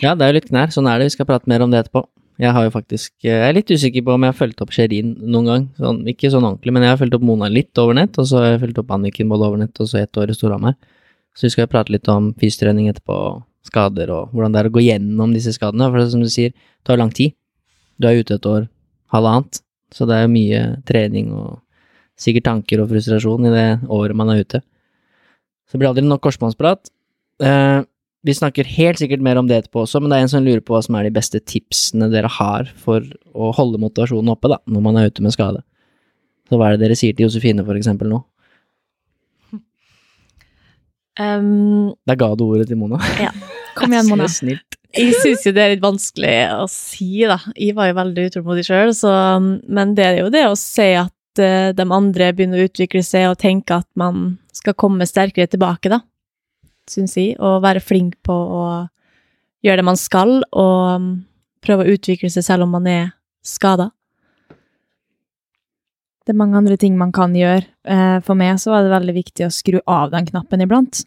Ja, 0.00 0.14
det 0.14 0.22
er 0.24 0.32
jo 0.32 0.38
litt 0.40 0.48
knær. 0.48 0.72
Sånn 0.72 0.88
er 0.88 0.98
det. 0.98 1.04
Vi 1.12 1.16
skal 1.18 1.26
prate 1.26 1.46
mer 1.46 1.60
om 1.60 1.70
det 1.70 1.84
etterpå. 1.84 2.06
Jeg 2.40 2.50
har 2.52 2.64
jo 2.64 2.70
faktisk 2.70 3.10
Jeg 3.22 3.36
er 3.50 3.52
litt 3.52 3.66
usikker 3.70 4.02
på 4.02 4.14
om 4.14 4.22
jeg 4.22 4.32
har 4.32 4.38
fulgt 4.48 4.62
opp 4.62 4.70
Sherin 4.70 5.16
noen 5.20 5.44
gang. 5.44 5.68
Sånn, 5.76 6.00
ikke 6.08 6.30
sånn 6.32 6.42
ordentlig, 6.42 6.72
men 6.72 6.82
jeg 6.82 6.96
har 6.96 6.96
fulgt 6.96 7.14
opp 7.14 7.22
Mona 7.22 7.48
litt 7.48 7.76
over 7.78 7.94
nett, 7.94 8.18
og 8.18 8.24
så 8.26 8.38
har 8.40 8.46
jeg 8.52 8.60
fulgt 8.62 8.78
opp 8.78 8.88
Anniken 8.90 9.28
både 9.28 9.46
over 9.46 9.58
nett 9.58 9.78
og 9.78 9.86
så 9.86 10.00
ett 10.00 10.12
år 10.16 10.30
i 10.30 10.34
Storhamar. 10.34 10.74
Så 11.36 11.42
vi 11.42 11.50
skal 11.50 11.66
prate 11.66 11.92
litt 11.92 12.08
om 12.08 12.32
fysiotrening 12.34 12.88
etterpå, 12.88 13.42
skader 13.68 14.10
og 14.10 14.32
hvordan 14.32 14.52
det 14.52 14.60
er 14.64 14.68
å 14.70 14.72
gå 14.72 14.82
gjennom 14.82 15.32
disse 15.32 15.52
skadene. 15.52 15.90
For 15.90 15.98
det 15.98 16.06
er 16.06 16.10
som 16.10 16.20
du 16.24 16.28
sier, 16.32 16.50
det 16.50 16.84
tar 16.84 16.96
lang 16.96 17.10
tid. 17.12 17.34
Du 18.00 18.08
er 18.08 18.20
ute 18.20 18.38
et 18.38 18.48
år, 18.48 18.66
halvannet. 19.12 19.60
Så 19.92 20.06
det 20.08 20.16
er 20.16 20.24
jo 20.26 20.32
mye 20.32 20.60
trening 20.88 21.32
og 21.36 21.60
sikkert 22.18 22.46
tanker 22.48 22.80
og 22.82 22.90
frustrasjon 22.92 23.48
i 23.48 23.52
det 23.52 23.66
året 23.92 24.16
man 24.16 24.30
er 24.32 24.44
ute. 24.44 24.62
Så 25.68 25.76
det 25.76 25.82
blir 25.82 25.90
aldri 25.90 26.04
nok 26.06 26.22
korsbåndsprat. 26.24 26.88
Eh, 27.42 27.80
vi 28.22 28.34
snakker 28.38 28.68
helt 28.78 29.00
sikkert 29.02 29.22
mer 29.24 29.40
om 29.40 29.48
det 29.50 29.58
etterpå 29.58 29.82
også, 29.82 30.00
men 30.00 30.12
det 30.12 30.18
er 30.18 30.26
en 30.26 30.30
som 30.30 30.44
lurer 30.44 30.62
på 30.62 30.76
hva 30.76 30.82
som 30.84 30.94
er 30.94 31.08
de 31.08 31.14
beste 31.14 31.40
tipsene 31.42 32.06
dere 32.12 32.30
har 32.30 32.68
for 32.78 33.04
å 33.34 33.50
holde 33.56 33.80
motivasjonen 33.82 34.30
oppe 34.32 34.52
da, 34.52 34.60
når 34.70 34.84
man 34.84 35.00
er 35.00 35.10
ute 35.10 35.24
med 35.24 35.34
skade. 35.34 35.64
Så 36.48 36.58
hva 36.60 36.68
er 36.68 36.76
det 36.76 36.86
dere 36.86 36.98
sier 36.98 37.16
til 37.16 37.26
Josefine 37.26 37.64
for 37.66 37.78
eksempel 37.78 38.12
nå? 38.12 38.22
Um, 41.20 41.92
Der 42.08 42.16
ga 42.16 42.30
du 42.40 42.46
ordet 42.46 42.70
til 42.70 42.78
Mona. 42.80 42.96
Ja. 43.20 43.28
Kom 43.76 43.92
igjen, 43.92 44.06
Mona. 44.14 44.24
Så 44.32 44.40
snilt. 44.46 44.78
Jeg 44.92 45.16
syns 45.22 45.46
jo 45.46 45.52
det 45.56 45.62
er 45.62 45.74
litt 45.74 45.84
vanskelig 45.84 46.36
å 46.58 46.68
si, 46.70 47.24
da. 47.28 47.38
Jeg 47.56 47.76
var 47.76 47.90
jo 47.90 47.98
veldig 47.98 48.28
utålmodig 48.30 48.64
sjøl, 48.68 48.92
men 49.68 49.94
det 49.96 50.06
er 50.06 50.20
jo 50.20 50.30
det 50.32 50.44
å 50.48 50.58
se 50.58 50.88
at 51.00 51.42
uh, 51.42 51.72
de 51.76 51.86
andre 51.88 52.30
begynner 52.36 52.62
å 52.62 52.68
utvikle 52.68 53.02
seg 53.06 53.30
og 53.30 53.40
tenke 53.40 53.80
at 53.80 53.88
man 53.98 54.36
skal 54.52 54.76
komme 54.78 55.08
sterkere 55.08 55.50
tilbake, 55.50 55.92
da. 55.92 56.02
Syns 56.90 57.16
jeg. 57.16 57.36
Og 57.40 57.62
være 57.64 57.82
flink 57.84 58.18
på 58.26 58.34
å 58.34 58.64
gjøre 59.64 59.80
det 59.80 59.88
man 59.88 60.00
skal, 60.00 60.40
og 60.50 61.02
mm, 61.02 61.10
prøve 61.64 61.86
å 61.86 61.96
utvikle 61.96 62.30
seg 62.32 62.46
selv 62.46 62.66
om 62.66 62.76
man 62.76 62.88
er 62.90 63.12
skada. 63.46 63.90
Det 66.22 66.34
er 66.34 66.38
mange 66.38 66.58
andre 66.58 66.76
ting 66.78 66.94
man 66.98 67.14
kan 67.14 67.34
gjøre. 67.34 67.64
Eh, 67.82 68.18
For 68.22 68.38
meg 68.38 68.60
så 68.62 68.76
er 68.76 68.84
det 68.84 68.94
veldig 68.94 69.14
viktig 69.16 69.46
å 69.46 69.54
skru 69.54 69.80
av 69.90 70.12
den 70.12 70.28
knappen 70.28 70.62
iblant. 70.62 71.02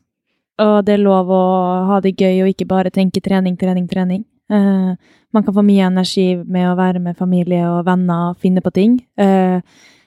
Og 0.63 0.85
det 0.87 0.93
er 0.95 1.03
lov 1.03 1.31
å 1.35 1.41
ha 1.89 1.99
det 2.03 2.15
gøy 2.15 2.43
og 2.45 2.51
ikke 2.53 2.67
bare 2.69 2.91
tenke 2.93 3.19
trening, 3.23 3.57
trening, 3.59 3.87
trening. 3.91 4.23
Uh, 4.51 4.95
Man 5.35 5.43
kan 5.43 5.51
få 5.57 5.65
mye 5.67 5.83
energi 5.89 6.37
med 6.37 6.69
å 6.69 6.77
være 6.79 7.01
med 7.03 7.17
familie 7.19 7.65
og 7.67 7.81
venner 7.89 8.29
og 8.29 8.37
finne 8.39 8.61
på 8.63 8.71
ting. 8.71 8.93
Uh, 9.19 9.59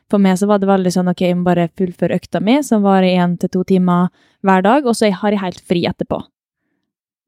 For 0.08 0.16
meg 0.18 0.38
så 0.40 0.46
var 0.48 0.62
det 0.62 0.70
veldig 0.70 0.92
sånn 0.94 1.10
ok, 1.12 1.20
jeg 1.20 1.36
må 1.36 1.44
bare 1.44 1.66
fullføre 1.76 2.16
økta 2.16 2.40
mi, 2.40 2.62
som 2.64 2.80
varer 2.80 3.18
én 3.20 3.34
til 3.36 3.50
to 3.52 3.64
timer 3.68 4.08
hver 4.40 4.62
dag, 4.64 4.86
og 4.88 4.96
så 4.96 5.10
har 5.12 5.34
jeg 5.34 5.42
helt 5.42 5.60
fri 5.60 5.82
etterpå. 5.84 6.22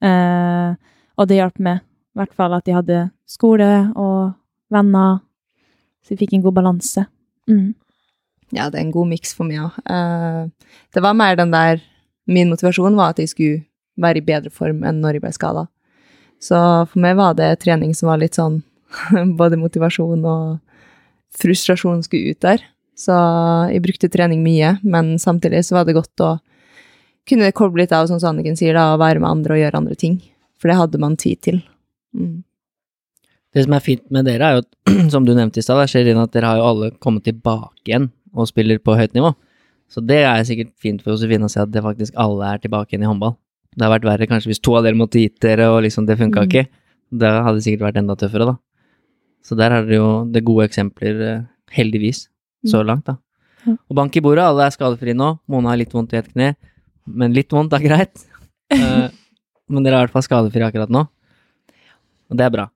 Uh, 0.01 0.77
Og 1.21 1.29
det 1.29 1.37
hjalp 1.37 1.59
meg. 1.61 1.83
I 2.17 2.23
hvert 2.23 2.33
fall 2.35 2.55
at 2.57 2.67
jeg 2.67 2.79
hadde 2.79 3.11
skole 3.29 3.69
og 4.01 4.33
venner, 4.73 5.21
så 6.01 6.15
jeg 6.15 6.23
fikk 6.25 6.39
en 6.39 6.47
god 6.47 6.57
balanse. 6.57 7.05
Mm. 7.51 7.75
Ja, 8.57 8.71
det 8.71 8.81
er 8.81 8.87
en 8.87 8.95
god 8.97 9.11
miks 9.13 9.35
for 9.37 9.45
meg 9.45 9.61
òg. 9.61 10.51
det 10.95 11.03
var 11.05 11.15
mer 11.15 11.37
den 11.37 11.53
der 11.53 11.83
Min 12.31 12.51
motivasjon 12.53 12.97
var 12.99 13.15
at 13.15 13.23
jeg 13.23 13.33
skulle 13.33 13.63
være 14.01 14.21
i 14.21 14.27
bedre 14.27 14.53
form 14.55 14.85
enn 14.87 15.01
når 15.03 15.19
jeg 15.19 15.25
ble 15.25 15.33
skada. 15.35 15.67
Så 16.41 16.57
for 16.89 17.03
meg 17.03 17.19
var 17.19 17.37
det 17.37 17.53
trening 17.61 17.93
som 17.97 18.09
var 18.09 18.21
litt 18.23 18.39
sånn 18.39 18.63
Både 19.39 19.59
motivasjon 19.61 20.25
og 20.27 20.59
frustrasjon 21.39 22.01
skulle 22.03 22.35
ut 22.35 22.41
der. 22.43 22.63
Så 22.99 23.15
jeg 23.71 23.83
brukte 23.85 24.11
trening 24.13 24.43
mye, 24.45 24.75
men 24.83 25.15
samtidig 25.23 25.63
så 25.67 25.79
var 25.79 25.87
det 25.87 25.95
godt 25.97 26.25
å 26.27 26.31
kunne 27.29 27.53
koble 27.55 27.85
litt 27.85 27.95
av, 27.95 28.09
som 28.11 28.19
Anniken 28.29 28.59
sier, 28.59 28.75
da, 28.75 28.91
og 28.95 29.03
være 29.03 29.23
med 29.23 29.31
andre 29.31 29.57
og 29.57 29.61
gjøre 29.63 29.81
andre 29.81 29.97
ting. 29.99 30.19
For 30.61 30.69
det 30.69 30.79
hadde 30.81 31.01
man 31.01 31.15
tid 31.21 31.41
til. 31.47 31.61
Mm. 32.17 32.43
Det 33.55 33.65
som 33.65 33.77
er 33.77 33.85
fint 33.85 34.03
med 34.15 34.27
dere, 34.29 34.49
er 34.51 34.59
jo, 34.59 34.67
som 35.15 35.27
du 35.27 35.33
nevnte 35.37 35.63
i 35.63 35.65
stad, 35.65 35.81
at 35.81 36.35
dere 36.35 36.51
har 36.51 36.61
jo 36.61 36.67
alle 36.73 36.91
kommet 36.99 37.25
tilbake 37.29 37.87
igjen 37.89 38.11
og 38.35 38.51
spiller 38.51 38.83
på 38.83 38.99
høyt 38.99 39.15
nivå. 39.17 39.33
Så 39.91 40.03
det 40.07 40.21
er 40.23 40.43
sikkert 40.47 40.71
fint 40.79 41.03
for 41.03 41.15
Josefine 41.17 41.49
å 41.49 41.51
se 41.51 41.61
at 41.63 41.71
det 41.75 41.83
faktisk 41.83 42.15
alle 42.21 42.47
er 42.55 42.61
tilbake 42.63 42.93
igjen 42.95 43.03
i 43.07 43.11
håndball. 43.11 43.35
Det 43.75 43.83
har 43.87 43.93
vært 43.99 44.07
verre 44.07 44.27
kanskje 44.31 44.51
hvis 44.53 44.63
to 44.63 44.77
av 44.79 44.85
dere 44.87 44.99
måtte 44.99 45.19
gitt 45.23 45.39
dere, 45.43 45.67
og 45.71 45.83
liksom 45.83 46.07
det 46.07 46.17
funka 46.19 46.43
Mm. 46.45 46.49
ikke. 46.49 46.69
Da 47.13 47.43
hadde 47.43 47.59
det 47.59 47.65
sikkert 47.67 47.87
vært 47.89 47.99
enda 47.99 48.15
tøffere, 48.17 48.47
da. 48.47 48.57
Så 49.43 49.57
der 49.57 49.71
er 49.73 49.87
det 49.87 49.97
jo 49.99 50.25
det 50.31 50.45
gode 50.45 50.69
eksempler, 50.69 51.21
eh, 51.27 51.43
heldigvis, 51.75 52.29
så 52.67 52.85
langt, 52.87 53.05
da. 53.05 53.17
Ja. 53.67 53.73
Og 53.91 53.95
bank 53.97 54.15
i 54.17 54.21
bordet, 54.21 54.45
alle 54.45 54.67
er 54.67 54.71
skadefrie 54.71 55.15
nå. 55.15 55.39
Mona 55.49 55.71
har 55.71 55.77
litt 55.77 55.91
vondt 55.93 56.13
i 56.15 56.19
et 56.19 56.33
kne, 56.33 56.55
men 57.07 57.33
litt 57.35 57.49
vondt 57.51 57.73
er 57.73 57.81
greit. 57.81 58.15
Eh, 58.71 59.09
men 59.69 59.83
dere 59.83 59.97
er 59.99 60.05
i 60.05 60.07
hvert 60.07 60.13
fall 60.13 60.23
skadefrie 60.23 60.63
akkurat 60.63 60.89
nå. 60.95 61.01
Og 62.31 62.37
det 62.39 62.45
er 62.47 62.51
bra. 62.55 62.69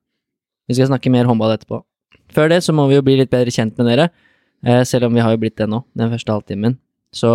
Vi 0.67 0.75
skal 0.75 0.89
snakke 0.89 1.09
mer 1.09 1.23
håndball 1.23 1.53
etterpå. 1.55 1.77
Før 2.35 2.49
det 2.51 2.57
så 2.65 2.73
må 2.75 2.89
vi 2.89 2.95
jo 2.97 3.01
bli 3.01 3.15
litt 3.15 3.29
bedre 3.31 3.47
kjent 3.47 3.77
med 3.77 3.87
dere, 3.87 4.09
eh, 4.65 4.83
selv 4.83 5.05
om 5.07 5.13
vi 5.15 5.21
har 5.23 5.31
jo 5.31 5.37
blitt 5.39 5.55
det 5.55 5.69
nå, 5.71 5.85
den 5.95 6.11
første 6.11 6.33
halvtimen. 6.35 6.75
Så 7.15 7.31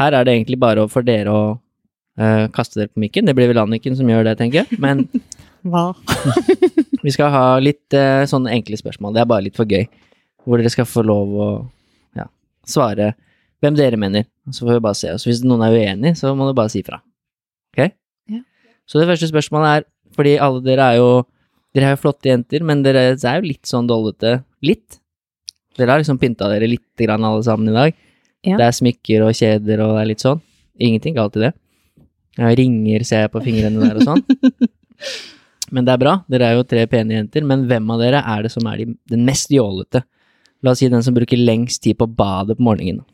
her 0.00 0.16
er 0.16 0.26
det 0.26 0.34
egentlig 0.34 0.58
bare 0.60 0.86
for 0.90 1.06
dere 1.06 1.32
å 1.32 1.42
uh, 1.54 2.46
kaste 2.54 2.80
dere 2.80 2.92
på 2.92 3.02
mikken. 3.04 3.28
Det 3.28 3.36
blir 3.36 3.50
vel 3.50 3.62
Anniken 3.62 3.96
som 3.98 4.08
gjør 4.10 4.26
det, 4.28 4.36
tenker 4.40 4.62
jeg. 4.62 4.80
Men 4.82 5.06
Hva? 5.70 5.90
vi 7.04 7.12
skal 7.12 7.32
ha 7.34 7.44
litt 7.60 7.96
uh, 7.96 8.24
sånne 8.28 8.54
enkle 8.56 8.78
spørsmål. 8.80 9.14
Det 9.16 9.22
er 9.22 9.30
bare 9.30 9.46
litt 9.48 9.58
for 9.58 9.68
gøy. 9.68 9.84
Hvor 10.44 10.60
dere 10.60 10.72
skal 10.72 10.88
få 10.88 11.04
lov 11.04 11.34
å 11.36 11.48
ja, 12.16 12.30
svare 12.68 13.12
hvem 13.60 13.76
dere 13.76 14.00
mener. 14.00 14.24
Så 14.48 14.64
får 14.64 14.78
vi 14.78 14.84
bare 14.86 14.98
se. 14.98 15.12
Og 15.12 15.26
hvis 15.28 15.42
noen 15.44 15.66
er 15.66 15.76
uenig, 15.76 16.14
så 16.18 16.32
må 16.36 16.48
du 16.48 16.54
bare 16.56 16.72
si 16.72 16.80
fra. 16.86 17.02
Ok? 17.74 17.92
Ja. 18.32 18.40
Så 18.88 19.02
det 19.02 19.10
første 19.10 19.28
spørsmålet 19.28 19.80
er, 19.80 19.86
fordi 20.16 20.38
alle 20.42 20.64
dere 20.64 20.94
er 20.94 21.02
jo 21.02 21.10
Dere 21.70 21.86
er 21.86 21.92
jo 21.94 22.00
flotte 22.02 22.26
jenter, 22.26 22.64
men 22.66 22.80
dere 22.82 23.12
er 23.14 23.36
jo 23.38 23.44
litt 23.46 23.68
sånn 23.68 23.86
dollete. 23.86 24.40
Litt. 24.66 24.96
Dere 25.78 25.94
har 25.94 26.00
liksom 26.00 26.16
pynta 26.18 26.48
dere 26.50 26.66
lite 26.66 27.06
grann 27.06 27.22
alle 27.22 27.44
sammen 27.46 27.70
i 27.70 27.74
dag. 27.76 28.00
Ja. 28.46 28.56
Det 28.56 28.66
er 28.66 28.76
smykker 28.76 29.24
og 29.26 29.34
kjeder 29.36 29.82
og 29.84 29.96
det 29.96 30.04
er 30.04 30.08
litt 30.08 30.24
sånn. 30.24 30.40
Ingenting 30.80 31.16
galt 31.18 31.36
i 31.36 31.44
det. 31.44 31.52
Ja, 32.38 32.52
ringer 32.56 33.04
ser 33.04 33.26
jeg 33.26 33.32
på 33.34 33.42
fingrene 33.44 33.82
der 33.82 33.98
og 34.00 34.06
sånn. 34.06 34.22
Men 35.74 35.86
det 35.86 35.92
er 35.94 36.02
bra, 36.02 36.14
dere 36.30 36.48
er 36.48 36.54
jo 36.58 36.64
tre 36.66 36.82
pene 36.90 37.14
jenter, 37.14 37.44
men 37.46 37.60
hvem 37.70 37.92
av 37.94 38.00
dere 38.02 38.20
er 38.26 38.42
det 38.42 38.50
som 38.50 38.64
er 38.66 38.80
de, 38.80 38.86
den 39.12 39.20
mest 39.22 39.52
jålete? 39.54 40.00
La 40.66 40.72
oss 40.72 40.80
si 40.82 40.88
den 40.90 41.04
som 41.06 41.14
bruker 41.14 41.38
lengst 41.38 41.84
tid 41.84 41.94
på 42.00 42.08
badet 42.10 42.56
på 42.58 42.64
morgenen. 42.66 43.04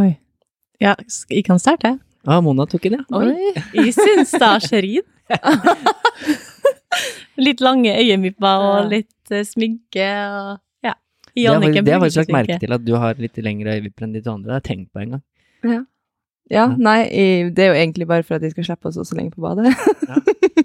Oi. 0.00 0.16
Ja, 0.82 0.96
jeg 1.30 1.44
kan 1.46 1.62
starte. 1.62 1.92
Ah, 2.26 2.40
Mona 2.42 2.66
tok 2.66 2.82
den, 2.88 2.98
ja. 2.98 3.04
Oi. 3.16 3.52
Jeg 3.76 3.94
syns 3.94 4.34
da 4.42 4.56
Sherin. 4.64 5.06
litt 7.46 7.62
lange 7.62 7.94
øyenvipper 7.94 8.66
og 8.66 8.90
litt 8.90 9.30
eh, 9.30 9.46
sminke 9.46 10.10
og 10.26 10.50
ja. 10.50 10.58
Det 10.58 10.69
Jannicke 11.36 11.82
det 11.84 11.92
har 11.94 12.00
jeg 12.00 12.06
faktisk 12.08 12.20
lagt 12.22 12.34
merke 12.36 12.58
til 12.62 12.72
at 12.76 12.84
du 12.84 12.92
har 12.98 13.14
litt 13.22 13.36
lengre 13.44 13.76
øyevipper 13.76 14.06
enn 14.06 14.12
de 14.16 14.22
to 14.24 14.32
andre. 14.34 14.48
Det 14.48 14.54
har 14.56 14.62
jeg 14.62 14.68
tenkt 14.70 14.92
på 14.92 15.02
en 15.04 15.10
gang. 15.16 15.22
Ja, 15.64 15.80
Ja. 16.50 16.64
nei, 16.74 16.98
det 17.54 17.62
er 17.62 17.68
jo 17.70 17.78
egentlig 17.78 18.06
bare 18.10 18.24
for 18.26 18.34
at 18.38 18.42
de 18.42 18.50
skal 18.50 18.64
slippe 18.66 18.90
å 18.90 18.94
stå 18.96 19.04
så 19.06 19.14
lenge 19.18 19.30
på 19.36 19.44
badet. 19.44 19.70
Ja. 20.08 20.18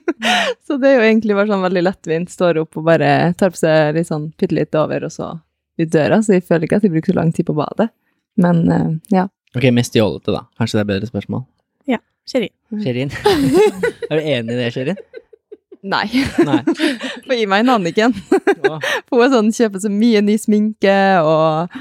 så 0.65 0.77
det 0.81 0.89
er 0.89 0.95
jo 0.97 1.03
egentlig 1.05 1.35
bare 1.37 1.51
sånn 1.51 1.61
veldig 1.65 1.83
lettvint. 1.85 2.31
Står 2.33 2.57
opp 2.63 2.79
og 2.79 2.87
bare 2.87 3.33
tar 3.37 3.53
på 3.53 3.59
seg 3.61 3.93
litt 3.99 4.09
sånn, 4.09 4.31
bitte 4.39 4.57
litt 4.57 4.73
over, 4.79 5.05
og 5.05 5.13
så 5.13 5.27
ut 5.77 5.91
døra. 5.93 6.21
Så 6.25 6.37
jeg 6.39 6.45
føler 6.47 6.65
ikke 6.65 6.79
at 6.81 6.87
de 6.87 6.93
bruker 6.95 7.13
så 7.13 7.19
lang 7.19 7.33
tid 7.35 7.45
på 7.49 7.53
badet. 7.57 7.89
Men 8.41 8.63
eh, 8.71 8.87
ja. 9.13 9.27
Ok, 9.55 9.67
mest 9.75 9.95
jålete, 9.95 10.33
da. 10.33 10.41
Kanskje 10.59 10.79
det 10.79 10.83
er 10.85 10.89
bedre 10.95 11.11
spørsmål. 11.11 11.45
Ja. 11.91 11.99
Sherin. 12.27 12.51
Sherin? 12.81 13.13
er 14.09 14.17
du 14.17 14.23
enig 14.23 14.55
i 14.55 14.57
det, 14.63 14.71
Sherin? 14.73 14.97
Nei. 15.85 16.07
Nei. 16.45 16.61
For 17.25 17.35
gi 17.37 17.45
meg 17.49 17.65
en 17.65 17.73
Anniken. 17.75 18.15
Få 19.09 19.27
sånn, 19.29 19.51
kjøper 19.53 19.83
så 19.83 19.91
mye 19.93 20.23
ny 20.25 20.37
sminke 20.41 20.95
og 21.21 21.75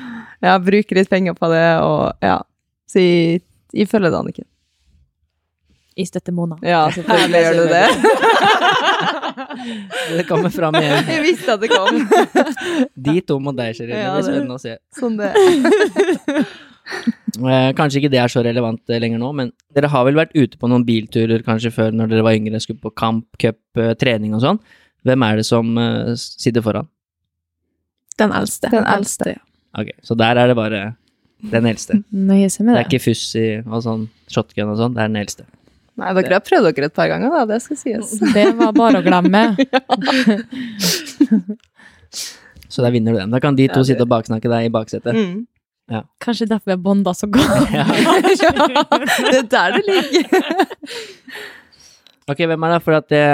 ja, 0.45 0.59
bruker 0.61 1.01
litt 1.01 1.13
penger 1.13 1.37
på 1.39 1.49
det. 1.53 1.69
Og 1.81 2.25
ja. 2.25 2.43
Så 2.91 3.01
jeg, 3.01 3.41
jeg 3.73 3.89
følger 3.89 4.13
det, 4.13 4.21
Anniken. 4.21 4.49
I 5.95 6.05
støtter 6.09 6.35
Mona. 6.35 6.59
Ja, 6.67 6.83
selvfølgelig 6.91 7.41
gjør 7.45 7.55
du 7.61 7.67
det. 7.71 7.87
det 10.19 10.25
kommer 10.27 10.51
fram 10.51 10.75
igjen. 10.81 11.07
Jeg 11.07 11.23
visste 11.23 11.55
at 11.55 11.63
det 11.63 11.71
kom. 11.71 12.01
De 13.07 13.21
to 13.23 13.39
mot 13.39 13.57
deg, 13.57 13.77
Sherin. 13.79 13.95
Det 13.95 14.09
blir 14.11 14.27
spennende 14.27 14.59
å 14.59 14.63
se. 14.63 14.75
Sånn 14.99 15.21
det. 15.21 15.31
Eh, 17.39 17.71
Kanskje 17.79 18.01
ikke 18.03 18.11
det 18.13 18.21
er 18.23 18.29
så 18.33 18.43
relevant 18.45 18.81
eh, 18.91 19.01
lenger 19.03 19.19
nå, 19.23 19.31
men 19.35 19.53
dere 19.75 19.89
har 19.93 20.05
vel 20.07 20.15
vært 20.19 20.35
ute 20.37 20.59
på 20.61 20.69
noen 20.71 20.85
bilturer 20.87 21.43
kanskje 21.47 21.73
før 21.75 21.91
når 21.97 22.11
dere 22.13 22.23
var 22.27 22.37
yngre, 22.39 22.61
skulle 22.63 22.81
på 22.83 22.93
kamp, 22.95 23.27
cup, 23.41 23.59
eh, 23.81 23.95
trening 23.99 24.35
og 24.37 24.43
sånn. 24.45 24.61
Hvem 25.05 25.25
er 25.27 25.41
det 25.41 25.47
som 25.49 25.73
eh, 25.79 26.13
sitter 26.17 26.63
foran? 26.65 26.87
Den 28.21 28.31
eldste. 28.33 28.71
Den 28.71 28.87
eldste. 28.87 29.35
ja. 29.35 29.43
Ok, 29.75 29.89
så 30.07 30.15
der 30.15 30.39
er 30.39 30.47
det 30.53 30.55
bare 30.57 30.83
den 31.51 31.67
eldste. 31.67 31.99
Nøye 32.31 32.47
seg 32.53 32.63
med 32.69 32.77
Det 32.77 32.85
er 32.85 32.89
ikke 32.93 33.03
fuss 33.09 33.25
i 33.41 33.47
og 33.67 33.81
sånn 33.83 34.05
shotgun 34.31 34.71
og 34.71 34.79
sånn, 34.79 34.95
det 34.95 35.03
er 35.03 35.11
den 35.11 35.21
eldste. 35.25 35.49
Nei, 35.99 36.11
dere 36.19 36.39
har 36.39 36.43
prøvd 36.43 36.69
dere 36.75 36.89
et 36.91 36.95
par 36.95 37.07
ganger, 37.11 37.31
da. 37.31 37.43
Det 37.51 37.61
skal 37.63 37.79
sies. 37.79 38.15
Det 38.37 38.49
var 38.59 38.73
bare 38.75 38.99
å 38.99 39.05
glemme. 39.07 39.43
Så 42.75 42.83
der 42.83 42.91
vinner 42.95 43.15
du 43.15 43.19
den. 43.21 43.31
Da 43.31 43.39
kan 43.43 43.55
de 43.55 43.69
to 43.69 43.75
Ja, 43.79 43.83
det- 43.83 43.87
sitte 43.93 44.03
og 44.03 44.09
baksnakke 44.11 44.49
deg 44.51 44.67
i 44.67 44.73
baksetet. 44.75 45.15
Mm. 45.15 45.47
Kanskje 46.25 46.47
derfor 46.49 46.71
vi 46.71 46.75
har 46.77 46.81
bonda 46.85 47.13
så 47.15 47.27
godt. 47.29 47.71
Ja. 47.75 47.85
det 49.31 49.39
er 49.39 49.49
der 49.51 49.75
det 49.77 49.83
ligger. 49.89 50.47
Ok, 52.31 52.41
hvem 52.49 52.65
er 52.65 52.73
det? 52.73 52.83
For 52.85 52.97
at 52.97 53.09
det, 53.13 53.25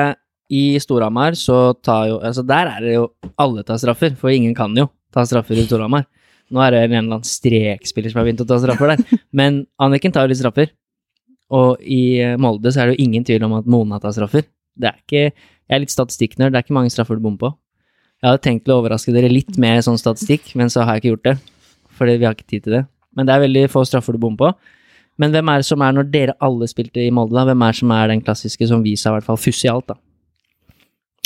i 0.50 0.62
Storhamar 0.82 1.36
så 1.38 1.60
tar 1.78 2.08
jo 2.10 2.16
Altså, 2.18 2.42
der 2.42 2.72
er 2.72 2.80
det 2.82 2.94
jo 2.96 3.04
alle 3.38 3.62
tar 3.62 3.78
straffer, 3.78 4.16
for 4.18 4.34
ingen 4.34 4.54
kan 4.54 4.74
jo 4.76 4.88
ta 5.14 5.22
straffer 5.26 5.58
i 5.58 5.66
Storhamar. 5.68 6.08
Nå 6.50 6.62
er 6.64 6.74
det 6.74 6.80
en 6.82 6.90
eller 6.90 7.20
annen 7.20 7.26
strekspiller 7.26 8.10
som 8.10 8.18
har 8.20 8.26
begynt 8.26 8.42
å 8.42 8.48
ta 8.50 8.58
straffer 8.58 8.90
der. 8.90 9.18
Men 9.30 9.62
Anniken 9.78 10.10
tar 10.14 10.26
jo 10.26 10.32
litt 10.32 10.40
straffer. 10.42 10.72
Og 11.54 11.78
i 11.82 12.18
eh, 12.22 12.36
Molde 12.38 12.70
så 12.74 12.82
er 12.82 12.90
det 12.90 12.96
jo 12.98 13.06
ingen 13.06 13.26
tvil 13.26 13.46
om 13.46 13.54
at 13.58 13.70
Mona 13.70 13.98
tar 14.02 14.14
straffer. 14.14 14.46
Det 14.74 14.90
er 14.90 14.98
ikke 14.98 15.22
Jeg 15.30 15.76
er 15.76 15.82
litt 15.84 15.94
statistikknerd, 15.94 16.50
det 16.50 16.58
er 16.58 16.64
ikke 16.66 16.74
mange 16.74 16.90
straffer 16.90 17.14
du 17.14 17.22
bommer 17.22 17.38
på. 17.38 17.50
Jeg 18.20 18.26
hadde 18.26 18.42
tenkt 18.42 18.70
å 18.70 18.80
overraske 18.80 19.14
dere 19.14 19.30
litt 19.30 19.54
med 19.62 19.84
sånn 19.86 19.98
statistikk, 20.00 20.50
men 20.58 20.70
så 20.72 20.82
har 20.82 20.98
jeg 20.98 21.04
ikke 21.04 21.12
gjort 21.12 21.28
det. 21.28 21.34
Fordi 22.00 22.16
vi 22.16 22.24
har 22.24 22.32
ikke 22.36 22.48
tid 22.48 22.64
til 22.64 22.78
det. 22.78 22.84
Men 23.16 23.28
det 23.28 23.34
er 23.34 23.42
veldig 23.44 23.66
få 23.68 23.82
straffer 23.84 24.16
du 24.16 24.20
bommer 24.22 24.40
på. 24.40 24.50
Men 25.20 25.34
hvem 25.34 25.50
er 25.52 25.60
det 25.60 25.66
som 25.68 25.82
er, 25.84 25.92
når 25.92 26.06
dere 26.08 26.34
alle 26.40 26.64
spilte 26.70 27.02
i 27.04 27.10
Molde, 27.12 27.34
da, 27.36 27.42
hvem 27.50 27.60
er 27.66 27.74
det 27.74 27.80
som 27.82 27.90
er 27.92 28.08
den 28.08 28.22
klassiske 28.24 28.68
som 28.70 28.80
vi 28.86 28.94
sa 28.96 29.10
i 29.10 29.18
hvert 29.18 29.26
fall 29.26 29.36
fuss 29.42 29.60
i 29.66 29.68
alt, 29.68 29.90
da? 29.90 29.98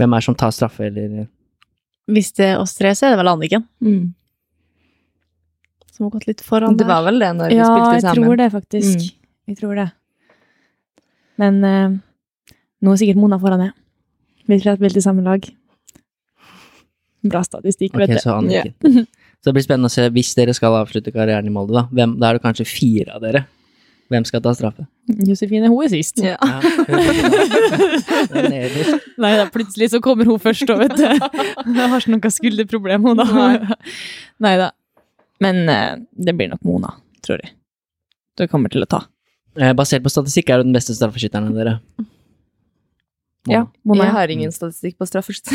Hvem 0.01 0.17
er 0.17 0.23
det 0.25 0.27
som 0.27 0.35
tar 0.41 0.51
straffe, 0.57 0.89
eller 0.89 1.29
Hvis 2.11 2.33
det 2.35 2.49
er 2.51 2.59
oss 2.59 2.75
tre, 2.75 2.91
så 2.99 3.07
er 3.07 3.15
det 3.15 3.21
vel 3.23 3.31
Anniken 3.31 3.69
Mm. 3.81 4.13
som 5.95 6.07
har 6.09 6.11
gått 6.17 6.27
litt 6.27 6.41
foran 6.43 6.75
Det 6.77 6.87
var 6.89 7.05
vel 7.07 7.21
det 7.23 7.31
når 7.39 7.49
vi 7.53 7.55
Ja, 7.61 7.69
spilte 7.71 8.01
jeg 8.03 8.17
tror 8.19 8.37
det, 8.43 8.49
faktisk. 8.53 8.99
Mm. 8.99 9.15
Jeg 9.47 9.57
tror 9.61 9.75
det. 9.79 9.87
Men 11.39 11.65
eh, 11.65 11.89
nå 12.83 12.93
er 12.93 12.97
sikkert 12.99 13.21
Mona 13.23 13.39
foran 13.39 13.63
det. 13.63 13.73
Vi 14.49 14.59
tre 14.59 14.71
har 14.75 14.77
spilt 14.81 14.97
i 14.97 15.05
samme 15.07 15.23
lag. 15.23 15.47
Bra 17.25 17.45
statistikk, 17.47 17.95
okay, 17.95 18.07
vet 18.09 18.19
du. 18.19 18.23
så 18.27 18.35
Anniken. 18.41 19.07
Så 19.45 19.51
det 19.51 19.59
blir 19.59 19.65
spennende 19.67 19.91
å 19.91 19.93
se, 19.93 20.07
hvis 20.09 20.31
dere 20.39 20.55
skal 20.57 20.73
avslutte 20.79 21.13
karrieren 21.13 21.45
i 21.45 21.51
Molde, 21.53 21.75
da, 21.77 21.83
hvem, 21.93 22.15
da 22.17 22.31
er 22.31 22.39
det 22.39 22.45
kanskje 22.47 22.65
fire 22.65 23.13
av 23.13 23.21
dere. 23.27 23.43
Hvem 24.09 24.25
skal 24.25 24.41
ta 24.41 24.55
straffe? 24.57 24.87
Josefine, 25.29 25.69
hun 25.69 25.85
er 25.85 25.91
sist. 25.93 26.23
Ja. 26.25 26.39
Er. 28.41 28.73
Nei 29.21 29.33
da, 29.37 29.45
plutselig 29.53 29.91
så 29.93 30.01
kommer 30.05 30.29
hun 30.29 30.41
først, 30.41 30.65
og 30.73 30.81
vet 30.81 30.97
du. 30.97 31.05
Jeg 31.05 31.91
har 31.93 31.99
ikke 31.99 32.15
noe 32.15 32.33
skulderproblem, 32.33 33.05
hun 33.05 33.21
da. 33.21 33.27
Nei. 33.37 33.77
Nei 34.49 34.55
da. 34.61 34.71
Men 35.45 35.61
eh, 35.69 35.91
det 36.25 36.33
blir 36.39 36.49
nok 36.53 36.65
Mona, 36.65 36.95
tror 37.25 37.43
jeg. 37.45 37.53
Du 38.41 38.47
kommer 38.49 38.73
til 38.73 38.87
å 38.87 38.89
ta. 38.89 39.03
Eh, 39.61 39.75
Basert 39.77 40.05
på 40.05 40.13
statistikk 40.13 40.55
er 40.55 40.63
du 40.63 40.71
den 40.71 40.77
beste 40.77 40.97
straffeskytteren 40.97 41.53
av 41.53 41.61
dere. 41.61 41.77
Ja, 43.51 43.67
Mona. 43.85 44.05
Jeg 44.07 44.13
har 44.17 44.31
ingen 44.33 44.53
statistikk 44.55 44.97
på 44.99 45.07
straffeskytt. 45.09 45.51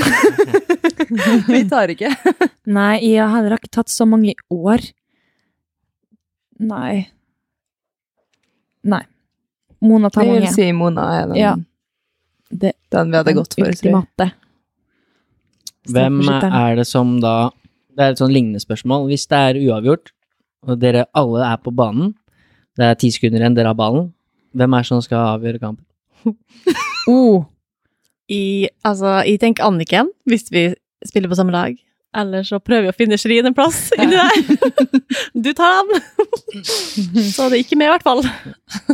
vi 1.54 1.62
tar 1.72 1.90
ikke. 1.94 2.12
Nei, 2.80 3.00
jeg 3.02 3.24
har 3.24 3.32
heller 3.40 3.58
ikke 3.58 3.72
tatt 3.80 3.90
så 3.90 4.06
mange 4.06 4.36
år. 4.54 4.84
Nei. 6.60 7.08
Nei. 8.86 9.02
Mona 9.82 10.12
tar 10.14 10.26
mange. 10.28 10.36
Jeg 10.42 10.46
vil 10.50 10.54
si 10.58 10.68
Mona 10.76 11.08
er 11.18 11.26
den, 11.32 11.40
Ja. 11.40 11.56
Det- 12.52 12.76
den 12.92 13.12
vi 13.12 13.18
hadde 13.18 13.34
gått 13.38 13.54
for. 13.56 13.64
tror 13.64 13.74
jeg. 13.74 13.94
Ultimate. 13.96 14.32
Hvem 15.90 16.20
er 16.30 16.76
det 16.76 16.86
som 16.88 17.20
da 17.24 17.50
Det 17.98 18.06
er 18.06 18.12
et 18.14 18.20
sånn 18.22 18.32
lignende 18.32 18.62
spørsmål. 18.64 19.08
Hvis 19.10 19.26
det 19.28 19.38
er 19.38 19.58
uavgjort, 19.60 20.12
og 20.68 20.78
dere 20.80 21.06
alle 21.18 21.42
er 21.44 21.58
på 21.58 21.74
banen, 21.76 22.14
det 22.78 22.86
er 22.86 22.96
ti 22.96 23.10
sekunder 23.12 23.42
igjen, 23.42 23.56
dere 23.58 23.68
har 23.74 23.76
ballen, 23.76 24.14
hvem 24.56 24.74
er 24.78 24.86
det 24.86 24.88
som 24.88 25.02
skal 25.04 25.40
avgjøre 25.40 25.60
kampen? 25.60 25.86
Oh, 27.10 27.44
I, 28.30 28.70
altså, 28.86 29.20
jeg 29.26 29.40
tenker 29.42 29.66
Anniken, 29.66 30.12
hvis 30.30 30.50
vi 30.54 30.70
spiller 31.08 31.32
på 31.32 31.38
samme 31.40 31.54
lag. 31.56 31.78
Eller 32.18 32.46
så 32.46 32.58
prøver 32.62 32.88
vi 32.88 32.92
å 32.92 32.98
finne 32.98 33.18
Shirin 33.22 33.46
en 33.46 33.56
plass 33.58 33.90
inni 34.02 34.18
der. 34.18 35.02
Du 35.34 35.52
tar 35.58 35.84
den! 35.90 36.02
Så 37.30 37.50
det 37.50 37.60
er 37.60 37.62
ikke 37.62 37.78
med, 37.78 37.90
i 37.90 37.94
hvert 37.94 38.06
fall. 38.06 38.24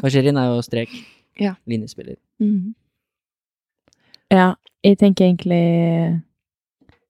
Og 0.02 0.08
Shirin 0.12 0.40
er 0.40 0.52
jo 0.52 0.64
strek. 0.66 0.92
Ja. 1.40 1.56
Linjespiller. 1.68 2.16
Mm. 2.40 2.76
ja. 4.32 4.54
Jeg 4.86 5.00
tenker 5.02 5.26
egentlig 5.26 6.22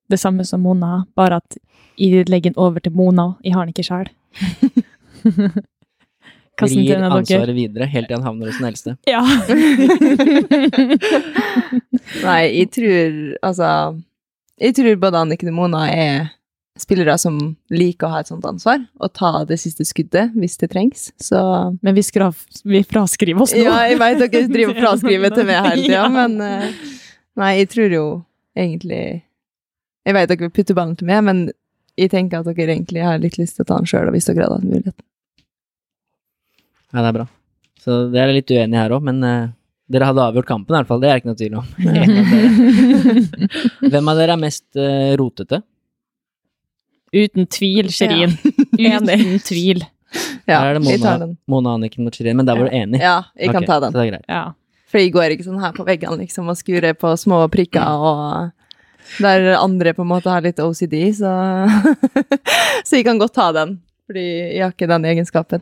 det 0.07 0.19
samme 0.21 0.45
som 0.47 0.61
Mona, 0.63 1.01
bare 1.17 1.41
at 1.41 1.57
jeg 1.99 2.23
legger 2.29 2.53
den 2.53 2.59
over 2.61 2.79
til 2.79 2.93
Mona. 2.95 3.33
Jeg 3.43 3.51
har 3.51 3.65
den 3.65 3.73
ikke 3.75 3.83
sjøl. 3.83 4.07
Dere. 6.61 7.09
ansvaret 7.11 7.55
videre 7.57 7.85
helt 7.91 8.07
til 8.07 8.15
han 8.15 8.23
havner 8.25 8.45
hos 8.47 8.57
den 8.61 8.69
eldste. 8.71 8.95
Ja. 9.11 9.21
Nei, 12.25 12.41
jeg 12.59 12.69
tror 12.75 13.11
altså 13.45 13.69
Jeg 14.61 14.75
tror 14.77 14.95
både 15.01 15.19
Anniken 15.25 15.49
og 15.51 15.55
Mona 15.57 15.81
er 15.91 16.27
spillere 16.79 17.15
som 17.19 17.37
liker 17.71 18.07
å 18.07 18.11
ha 18.11 18.19
et 18.19 18.27
sånt 18.27 18.43
ansvar, 18.49 18.79
og 18.99 19.11
ta 19.15 19.29
det 19.47 19.55
siste 19.61 19.85
skuddet 19.87 20.33
hvis 20.35 20.57
det 20.59 20.67
trengs. 20.73 21.05
Så 21.23 21.39
Men 21.79 21.95
vi, 21.95 22.03
skrav, 22.03 22.35
vi 22.67 22.81
fraskriver 22.83 23.45
oss 23.45 23.53
nå. 23.55 23.61
Ja, 23.63 23.77
jeg 23.87 23.95
veit 24.01 24.19
dere 24.19 24.41
driver 24.51 24.73
og 24.73 24.81
fraskriver 24.83 25.29
til 25.37 25.45
meg 25.47 25.61
hele 25.63 25.83
tida, 25.85 26.01
Ja. 26.01 26.09
men 26.11 26.35
eh, 26.43 26.65
Nei, 27.39 27.51
jeg 27.61 27.69
tror 27.71 27.89
jo 27.95 28.03
egentlig 28.55 28.99
Jeg 30.07 30.13
veit 30.15 30.29
dere 30.31 30.43
vil 30.45 30.51
putte 30.55 30.75
ballen 30.75 30.95
til 30.99 31.07
meg, 31.07 31.23
men 31.27 31.37
jeg 31.99 32.11
tenker 32.11 32.39
at 32.43 32.47
dere 32.51 32.75
egentlig 32.75 33.03
har 33.07 33.19
litt 33.23 33.37
lyst 33.39 33.55
til 33.55 33.63
å 33.63 33.67
ta 33.71 33.75
den 33.79 33.87
sjøl, 33.87 34.11
hvis 34.11 34.27
dere 34.27 34.43
hadde 34.43 34.57
hatt 34.59 34.67
muligheten. 34.67 35.03
Ja, 36.95 37.03
det 37.03 37.09
er 37.11 37.17
bra. 37.19 37.25
Så 37.83 37.99
dere 38.13 38.31
er 38.31 38.37
litt 38.39 38.51
uenige 38.55 38.79
her 38.79 38.93
òg, 38.95 39.03
men 39.05 39.19
eh, 39.27 39.49
dere 39.91 40.07
hadde 40.09 40.23
avgjort 40.23 40.47
kampen 40.47 40.73
i 40.73 40.77
hvert 40.79 40.89
fall. 40.89 41.01
Det 41.03 41.09
er 41.11 41.19
ikke 41.19 41.29
noe 41.29 41.37
tvil 41.37 41.57
om. 41.59 41.67
Hvem 43.91 44.11
av 44.13 44.21
dere 44.21 44.37
er 44.37 44.41
mest 44.41 44.79
eh, 44.79 45.11
rotete? 45.19 45.59
Uten 47.15 47.45
tvil, 47.51 47.91
Sherin. 47.93 48.33
Uten 48.79 49.39
tvil. 49.45 49.83
Ja, 50.47 50.61
Her 50.61 50.75
er 50.75 50.79
det 50.79 50.85
tar 50.85 50.99
Mona, 50.99 51.17
den. 51.25 51.33
Mona 51.51 51.73
Anniken 51.75 52.05
mot 52.07 52.15
Shirin, 52.15 52.37
men 52.39 52.47
der 52.47 52.57
var 52.57 52.69
du 52.69 52.75
enig? 52.75 53.01
Ja, 53.03 53.17
jeg 53.35 53.51
kan 53.51 53.63
Ok, 53.63 53.69
ta 53.69 53.79
den. 53.83 53.93
Så 53.93 53.99
det 53.99 54.05
er 54.05 54.11
greit. 54.13 54.27
Ja. 54.31 54.43
For 54.91 55.01
jeg 55.01 55.11
går 55.15 55.33
ikke 55.35 55.47
sånn 55.47 55.59
her 55.59 55.73
på 55.75 55.85
veggene 55.87 56.21
liksom 56.21 56.51
og 56.51 56.59
skurer 56.59 56.93
på 56.95 57.11
små 57.19 57.41
prikker 57.51 58.05
og 58.09 58.51
Der 59.19 59.51
andre 59.59 59.91
på 59.93 60.01
en 60.01 60.09
måte 60.09 60.31
har 60.33 60.41
litt 60.41 60.57
OCD, 60.63 60.95
så 61.13 61.29
Så 62.87 62.97
jeg 62.97 63.05
kan 63.05 63.19
godt 63.21 63.35
ta 63.35 63.51
den. 63.53 63.75
Fordi 64.05 64.23
jeg 64.55 64.63
har 64.63 64.73
ikke 64.73 64.89
den 64.89 65.05
egenskapen. 65.09 65.61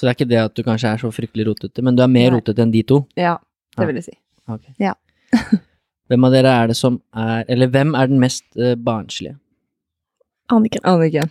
Så 0.00 0.06
det 0.06 0.14
er 0.14 0.16
ikke 0.16 0.30
det 0.30 0.38
at 0.40 0.54
du 0.56 0.62
kanskje 0.64 0.88
er 0.88 1.00
så 1.02 1.10
fryktelig 1.12 1.44
rotete, 1.50 1.82
men 1.84 1.92
du 1.96 2.00
er 2.00 2.08
mer 2.08 2.30
Nei. 2.30 2.38
rotete 2.38 2.62
enn 2.64 2.70
de 2.72 2.80
to? 2.88 3.02
Ja, 3.20 3.34
Ja. 3.34 3.82
det 3.82 3.86
vil 3.90 3.98
jeg 4.00 4.04
si. 4.06 4.14
Okay. 4.48 4.72
Ja. 4.80 4.94
hvem 6.08 6.24
av 6.24 6.32
dere 6.32 6.54
er 6.62 6.70
det 6.72 6.76
som 6.78 6.96
er 7.14 7.44
Eller 7.46 7.68
hvem 7.68 7.92
er 7.94 8.08
den 8.08 8.18
mest 8.18 8.46
uh, 8.56 8.72
barnslige? 8.80 9.36
Anniken. 10.48 10.80
Anniken. 10.88 11.28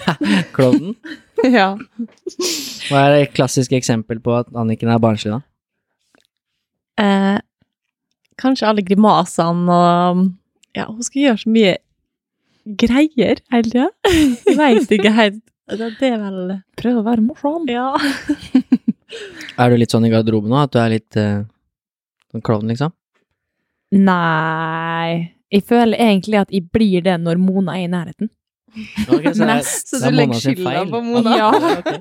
Klovnen? 0.54 0.92
ja. 1.56 1.72
Hva 2.90 3.06
er 3.08 3.16
et 3.22 3.32
klassisk 3.32 3.72
eksempel 3.72 4.20
på 4.20 4.36
at 4.36 4.52
Anniken 4.54 4.92
er 4.92 5.00
barnslig, 5.02 5.32
da? 5.32 5.40
Eh, 7.00 7.38
kanskje 8.38 8.68
alle 8.68 8.84
grimasene 8.84 9.72
og 9.72 10.26
Ja, 10.76 10.84
hun 10.92 11.02
skal 11.02 11.22
gjøre 11.24 11.40
så 11.40 11.50
mye 11.50 11.78
greier 12.78 13.40
hele 13.50 13.64
tida. 13.72 13.88
Veit 14.60 14.92
ikke 14.92 15.10
helt. 15.16 15.40
Det 15.70 16.08
er 16.08 16.18
vel 16.18 16.54
Prøv 16.80 17.00
å 17.00 17.04
være 17.06 17.22
morsom. 17.24 17.68
Ja. 17.70 17.92
Er 19.60 19.70
du 19.72 19.76
litt 19.80 19.90
sånn 19.92 20.06
i 20.06 20.10
garderoben 20.12 20.50
nå, 20.52 20.58
at 20.62 20.72
du 20.74 20.78
er 20.80 20.92
litt 20.92 21.16
uh, 21.18 21.42
klovn, 22.46 22.68
liksom? 22.70 22.92
Nei 23.90 25.34
Jeg 25.50 25.64
føler 25.66 25.98
egentlig 25.98 26.38
at 26.38 26.52
jeg 26.54 26.68
blir 26.70 27.02
det 27.02 27.16
når 27.18 27.40
Mona 27.42 27.74
er 27.74 27.88
i 27.88 27.90
nærheten. 27.90 28.30
Okay, 29.10 29.32
så 29.34 29.42
er- 29.42 29.50
Mest. 29.56 29.90
Så 29.90 29.98
du 30.04 30.14
legger 30.14 30.38
skylda 30.44 30.84
på 30.92 31.00
Mona? 31.08 31.32
Ja. 31.40 31.50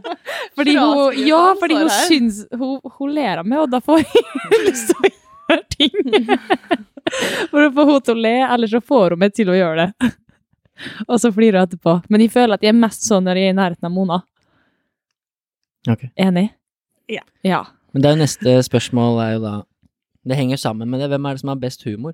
Fordi 0.60 0.76
hun, 0.78 1.18
ja, 1.26 1.42
fordi 1.60 1.80
hun 1.80 1.90
syns 2.06 2.44
hun, 2.54 2.78
hun 3.00 3.12
ler 3.16 3.42
av 3.42 3.48
meg, 3.48 3.64
og 3.64 3.72
da 3.74 3.80
får 3.82 4.02
jeg 4.04 4.62
lyst 4.68 4.92
til 4.92 5.00
å 5.00 5.10
gjøre 5.10 5.64
ting. 5.74 5.94
For 7.50 7.64
å 7.66 7.70
få 7.74 7.86
henne 7.88 8.02
til 8.06 8.14
å 8.18 8.24
le, 8.28 8.34
eller 8.54 8.70
så 8.70 8.82
får 8.86 9.16
hun 9.16 9.22
meg 9.24 9.34
til 9.38 9.50
å 9.50 9.56
gjøre 9.58 9.86
det. 9.88 10.10
Og 11.10 11.20
så 11.22 11.32
flirer 11.36 11.60
hun 11.60 11.68
etterpå. 11.68 11.96
Men 12.10 12.26
jeg 12.26 12.34
føler 12.34 12.58
at 12.58 12.66
jeg 12.66 12.74
er 12.74 12.80
mest 12.80 13.06
sånn 13.08 13.28
når 13.28 13.40
jeg 13.40 13.50
er 13.50 13.56
i 13.56 13.60
nærheten 13.60 13.90
av 13.90 13.96
Mona. 13.96 14.22
Ok. 15.90 16.10
Enig? 16.20 16.50
Ja. 17.10 17.24
Ja. 17.46 17.64
Men 17.94 18.04
det 18.04 18.10
er 18.10 18.18
jo 18.18 18.24
neste 18.24 18.56
spørsmål 18.68 19.22
er 19.24 19.32
jo 19.38 19.42
da 19.42 19.54
Det 20.28 20.36
henger 20.38 20.58
jo 20.58 20.62
sammen 20.62 20.90
med 20.92 21.02
det. 21.02 21.08
Hvem 21.10 21.26
er 21.26 21.38
det 21.38 21.42
som 21.42 21.52
har 21.54 21.62
best 21.62 21.86
humor? 21.88 22.14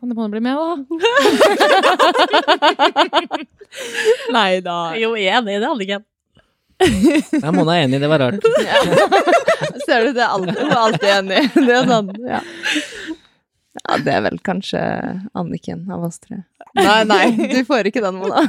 Kan 0.00 0.10
du 0.12 0.28
bli 0.28 0.40
med, 0.44 0.56
da? 0.56 0.76
Nei 4.36 4.60
da. 4.60 4.92
Jo, 5.00 5.14
jeg 5.16 5.30
er 5.30 5.38
enig 5.40 5.54
i 5.56 5.60
det, 5.62 5.70
Anniken. 5.70 6.02
Ja, 7.40 7.50
Mona 7.54 7.72
er 7.78 7.82
enig, 7.86 8.00
det 8.02 8.08
var 8.10 8.18
rart. 8.20 8.44
Ja. 8.66 8.76
Ser 9.86 10.00
du, 10.04 10.08
det 10.16 10.22
er 10.24 10.28
alltid, 10.34 10.56
hun 10.58 10.70
er 10.72 10.80
alltid 10.82 11.10
enig. 11.14 11.40
Det 11.54 11.74
er 11.78 11.84
sånn, 11.88 12.08
ja. 12.26 12.40
Ja, 13.82 13.96
det 14.02 14.12
er 14.14 14.22
vel 14.24 14.38
kanskje 14.44 14.80
Anniken 15.36 15.84
av 15.92 16.04
oss 16.08 16.18
tre. 16.22 16.42
Nei, 16.78 17.00
nei, 17.08 17.24
du 17.54 17.60
får 17.68 17.90
ikke 17.90 18.02
den, 18.04 18.18
Mona. 18.22 18.42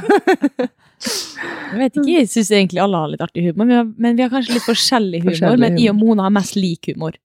Jeg 0.98 1.78
vet 1.78 1.94
ikke, 1.98 2.08
jeg 2.10 2.28
syns 2.32 2.50
egentlig 2.54 2.80
alle 2.82 3.00
har 3.02 3.12
litt 3.12 3.22
artig 3.24 3.44
humor, 3.46 3.60
men 3.64 3.68
vi 3.70 3.76
har, 3.78 3.88
men 4.06 4.18
vi 4.18 4.24
har 4.24 4.32
kanskje 4.32 4.56
litt 4.56 4.66
forskjellig 4.66 5.20
humor. 5.22 5.36
Forskjellig 5.36 5.62
men 5.62 5.78
jeg 5.78 5.92
og. 5.94 6.00
Mona 6.00 6.26
har 6.26 6.34
mest 6.34 6.56
lik 6.58 6.90
humor. 6.90 7.18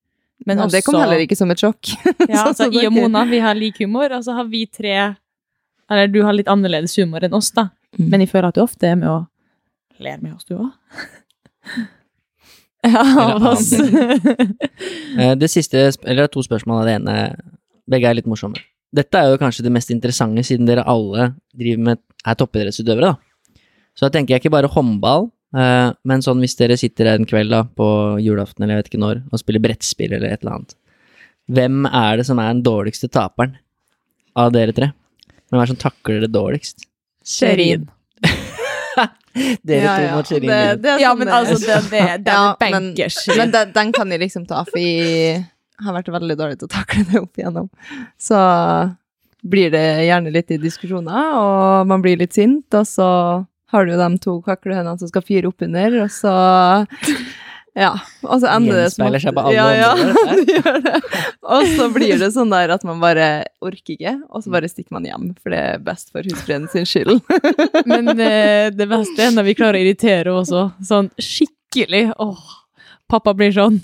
Men 0.45 0.59
Men 0.59 0.69
det 0.73 0.83
kom 0.83 0.97
heller 0.99 1.21
ikke 1.23 1.37
som 1.39 1.51
et 1.53 1.61
sjokk. 1.63 1.93
Ja, 2.27 2.43
altså 2.49 2.67
I 2.67 2.81
jeg 2.83 2.91
og. 2.91 2.97
Mona 2.99 3.23
vi 3.29 3.39
har 3.43 3.55
lik 3.57 3.79
humor, 3.81 4.11
og 4.11 4.25
så 4.25 4.35
har 4.37 4.49
vi 4.51 4.65
tre 4.67 4.93
Eller 5.91 6.07
du 6.11 6.21
har 6.27 6.35
litt 6.35 6.49
annerledes 6.51 6.95
humor 6.99 7.23
enn 7.23 7.33
oss, 7.37 7.51
da. 7.55 7.69
Mm. 7.97 8.07
Men 8.09 8.23
jeg 8.25 8.31
føler 8.33 8.49
at 8.51 8.57
du 8.59 8.63
ofte 8.63 8.89
er 8.89 8.95
med 8.99 9.09
og 9.09 10.01
ler 10.03 10.19
med 10.19 10.33
oss, 10.35 10.43
du 10.49 10.57
òg. 10.57 10.71
Ja, 12.83 13.03
av 13.23 13.45
oss. 13.53 13.69
Eh, 13.73 15.35
Det 15.39 15.47
siste, 15.47 15.85
eller 16.03 16.25
er 16.25 16.31
to 16.33 16.41
spørsmål 16.43 16.81
av 16.81 16.87
det 16.89 16.95
ene. 16.97 17.17
Begge 17.89 18.07
er 18.09 18.15
litt 18.15 18.29
morsomme. 18.29 18.59
Dette 18.93 19.17
er 19.19 19.31
jo 19.33 19.39
kanskje 19.41 19.63
det 19.65 19.71
mest 19.73 19.89
interessante, 19.91 20.43
siden 20.45 20.67
dere 20.69 20.83
alle 20.87 21.31
driver 21.57 21.83
med, 21.89 21.99
er 22.25 22.35
toppidrettsutøvere, 22.39 23.13
da. 23.13 23.57
Så 23.97 24.05
da 24.07 24.09
tenker 24.13 24.35
jeg 24.35 24.43
ikke 24.43 24.51
bare 24.53 24.69
håndball, 24.73 25.31
eh, 25.57 25.89
men 26.05 26.21
sånn 26.25 26.39
hvis 26.41 26.55
dere 26.59 26.77
sitter 26.77 27.09
en 27.13 27.25
kveld 27.29 27.49
da, 27.53 27.63
på 27.65 27.87
julaften 28.23 28.63
eller 28.63 28.77
jeg 28.77 28.83
vet 28.83 28.91
ikke 28.93 29.01
når, 29.03 29.21
og 29.33 29.41
spiller 29.41 29.61
brettspill 29.65 30.13
eller 30.13 30.31
et 30.33 30.41
eller 30.45 30.55
annet. 30.59 30.75
Hvem 31.53 31.85
er 31.89 32.17
det 32.21 32.25
som 32.29 32.39
er 32.39 32.53
den 32.53 32.63
dårligste 32.63 33.09
taperen 33.11 33.57
av 34.39 34.53
dere 34.55 34.71
tre? 34.77 34.91
Hvem 35.49 35.59
er 35.59 35.65
det 35.67 35.73
som 35.75 35.81
takler 35.89 36.21
det 36.23 36.31
dårligst? 36.33 36.85
Sherin. 37.25 37.89
Dere 39.65 39.81
Ja, 39.81 39.93
to 39.97 40.03
ja. 40.05 40.15
mot 40.15 40.27
Sherin. 40.29 40.49
Det- 40.49 40.81
det 40.83 40.99
Ja, 41.01 41.13
men 41.15 41.27
altså, 41.27 41.57
det- 41.59 41.89
det, 41.89 41.91
det 41.91 41.99
er, 42.01 42.17
den 42.17 42.33
Ja, 42.33 42.51
er 42.51 42.71
bankers. 42.71 43.15
Men, 43.27 43.37
men 43.37 43.51
den, 43.51 43.71
den 43.73 43.91
kan 43.91 44.11
jeg 44.11 44.19
liksom 44.19 44.45
ta, 44.47 44.63
for 44.63 44.77
jeg 44.79 45.45
har 45.81 45.95
vært 45.95 46.11
veldig 46.13 46.37
dårlig 46.39 46.59
til 46.59 46.69
å 46.69 46.73
takle 46.75 47.05
det 47.09 47.21
opp 47.21 47.39
igjennom. 47.39 47.69
Så 48.21 48.39
blir 49.43 49.71
det 49.73 49.85
gjerne 50.07 50.31
litt 50.31 50.51
i 50.53 50.59
diskusjoner, 50.61 51.33
og 51.35 51.87
man 51.89 52.03
blir 52.03 52.19
litt 52.21 52.35
sint, 52.35 52.67
og 52.77 52.85
så 52.87 53.09
har 53.73 53.87
du 53.89 53.95
de 53.97 54.09
to 54.21 54.37
kaklehønene 54.45 54.99
som 55.01 55.09
skal 55.09 55.25
fyre 55.25 55.49
opp 55.49 55.65
under, 55.65 56.03
og 56.05 56.13
så 56.13 56.35
Ja. 57.73 57.95
Og 58.21 58.37
så 58.43 58.51
ender 58.53 58.83
det 58.83 58.89
som 58.93 59.01
Gjenspeiler 59.01 59.21
seg 59.23 59.33
på 59.33 59.43
alle 59.47 59.55
ja, 59.55 59.69
ja, 59.73 59.91
områder, 59.97 60.41
det 60.45 60.57
gjør 60.59 60.75
det. 60.85 60.99
Og 61.55 61.71
så 61.73 61.87
blir 61.95 62.19
det 62.21 62.27
sånn 62.35 62.53
der 62.53 62.73
at 62.75 62.83
man 62.85 62.99
bare 63.01 63.29
orker 63.65 63.95
ikke, 63.95 64.13
og 64.29 64.43
så 64.45 64.53
bare 64.53 64.69
stikker 64.69 64.93
man 64.93 65.07
hjem, 65.09 65.31
for 65.41 65.55
det 65.55 65.61
er 65.71 65.81
best 65.81 66.13
for 66.13 66.21
husfreden 66.21 66.67
sin 66.69 66.85
skyld. 66.85 67.17
Men 67.89 68.13
eh, 68.13 68.69
det 68.69 68.87
beste 68.91 69.25
er 69.25 69.33
når 69.33 69.49
vi 69.49 69.57
klarer 69.57 69.79
å 69.79 69.87
irritere 69.87 70.21
henne 70.21 70.43
også. 70.43 70.67
Sånn 70.85 71.09
skikkelig. 71.17 72.05
Åh, 72.21 72.45
pappa 73.09 73.33
blir 73.37 73.55
sånn. 73.57 73.81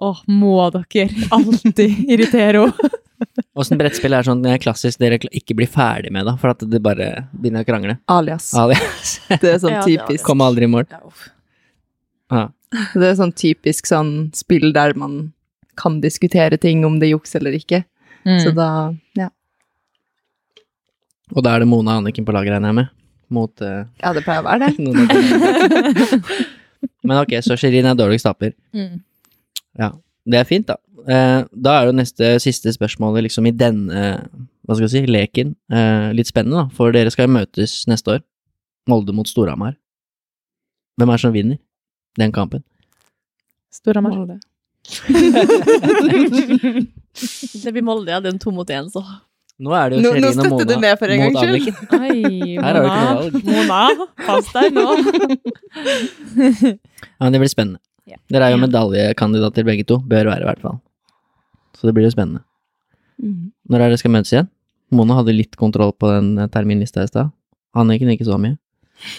Åh, 0.00 0.20
må 0.32 0.56
dere 0.72 1.28
alltid 1.30 2.04
irritere 2.08 2.64
henne? 2.64 2.90
Åssen 3.60 3.76
brettspill 3.76 4.14
er 4.16 4.24
sånn 4.24 4.44
klassisk 4.62 5.00
dere 5.02 5.18
ikke 5.36 5.52
blir 5.58 5.68
ferdig 5.68 6.08
med, 6.14 6.24
da, 6.24 6.36
for 6.40 6.54
at 6.54 6.62
det 6.64 6.80
bare 6.80 7.26
begynner 7.34 7.66
å 7.66 7.68
krangle? 7.68 7.98
Alias. 8.08 8.48
Alias. 8.56 9.18
Det 9.42 9.50
er 9.56 9.58
sånn 9.60 9.74
Ja, 9.76 9.82
typisk. 9.84 10.24
Kom 10.24 10.40
aldri 10.44 10.64
i 10.64 10.70
mål. 10.72 10.86
Ja. 12.32 12.46
Det 12.94 13.10
er 13.10 13.18
sånn 13.18 13.34
typisk 13.36 13.90
sånn 13.90 14.30
spill 14.36 14.70
der 14.72 14.96
man 14.98 15.34
kan 15.80 15.98
diskutere 16.00 16.56
ting 16.60 16.84
om 16.88 16.98
det 17.00 17.10
er 17.10 17.16
juks 17.18 17.36
eller 17.36 17.56
ikke. 17.56 17.82
Mm. 18.24 18.38
Så 18.40 18.54
da, 18.56 18.70
ja. 19.18 19.28
Og 21.34 21.44
da 21.44 21.54
er 21.54 21.64
det 21.64 21.68
Mona 21.70 21.98
og 21.98 22.04
Anniken 22.04 22.26
på 22.26 22.34
lag, 22.36 22.48
regner 22.48 22.72
jeg 22.72 22.78
med? 22.80 22.96
Mot 23.30 23.62
uh, 23.62 23.84
Ja, 24.00 24.14
det 24.16 24.24
pleier 24.26 24.42
å 24.42 24.48
være 24.48 24.70
det. 24.70 24.72
Men 27.06 27.20
ok, 27.20 27.36
så 27.44 27.56
Shirin 27.60 27.86
er 27.86 27.98
dårligst 27.98 28.26
taper. 28.26 28.56
Mm. 28.76 28.98
Ja, 29.78 29.92
det 30.26 30.38
er 30.40 30.48
fint, 30.48 30.66
da. 30.70 30.76
Eh, 31.00 31.42
da 31.52 31.76
er 31.80 31.86
jo 31.90 31.96
neste 31.96 32.34
siste 32.42 32.72
spørsmålet 32.74 33.24
liksom 33.28 33.46
i 33.48 33.54
denne 33.56 34.02
hva 34.66 34.76
skal 34.76 34.86
jeg 34.86 34.92
si, 34.92 35.10
leken 35.10 35.54
eh, 35.72 36.10
litt 36.14 36.28
spennende, 36.30 36.64
da. 36.64 36.76
For 36.76 36.92
dere 36.94 37.10
skal 37.10 37.26
jo 37.26 37.36
møtes 37.38 37.80
neste 37.90 38.16
år. 38.16 38.20
Molde 38.90 39.14
mot 39.16 39.28
Storhamar. 39.28 39.74
Hvem 41.00 41.10
er 41.10 41.18
det 41.18 41.24
som 41.24 41.34
vinner 41.34 41.58
den 42.20 42.32
kampen? 42.34 42.62
Storhamar. 43.74 44.38
Det 47.60 47.72
blir 47.74 47.82
Molde, 47.84 48.12
ja. 48.12 48.20
Den 48.22 48.38
to 48.38 48.50
mot 48.54 48.70
én, 48.70 48.86
så. 48.90 49.02
Nå 49.60 49.74
er 49.76 49.90
det 49.92 49.98
jo 50.00 50.12
nå 50.14 50.28
og 50.30 50.36
Mona 50.54 50.76
med 50.80 50.98
for 51.00 51.12
en 51.12 51.20
mot. 51.26 51.36
Anniken. 51.42 51.74
Oi, 52.00 52.56
Her 52.56 52.78
har 52.78 52.80
du 52.80 52.86
ikke 52.88 53.42
noe 53.44 53.64
Mona. 53.68 53.80
valg. 53.84 53.98
Mona, 53.98 54.06
pass 54.24 54.46
deg 54.54 54.68
nå. 54.76 54.86
Ja, 57.20 57.26
men 57.26 57.34
det 57.34 57.40
blir 57.42 57.50
spennende. 57.52 57.80
Ja. 58.10 58.18
Dere 58.32 58.48
er 58.48 58.54
jo 58.54 58.62
medaljekandidater 58.62 59.66
begge 59.66 59.86
to. 59.88 60.00
Bør 60.02 60.32
være, 60.32 60.42
i 60.42 60.48
hvert 60.48 60.62
fall. 60.64 60.80
Så 61.78 61.88
det 61.88 61.94
blir 61.96 62.08
jo 62.08 62.14
spennende. 62.14 62.42
Mm. 63.20 63.52
Når 63.70 63.84
er 63.84 63.92
det 63.92 64.00
skal 64.02 64.14
møtes 64.14 64.32
igjen? 64.34 64.50
Mona 64.90 65.20
hadde 65.20 65.36
litt 65.36 65.54
kontroll 65.58 65.92
på 65.94 66.10
den 66.10 66.32
eh, 66.40 66.50
terminlista 66.50 67.04
i 67.04 67.10
stad. 67.10 67.30
Anniken 67.78 68.10
ikke 68.10 68.26
så 68.26 68.38
mye. 68.42 68.56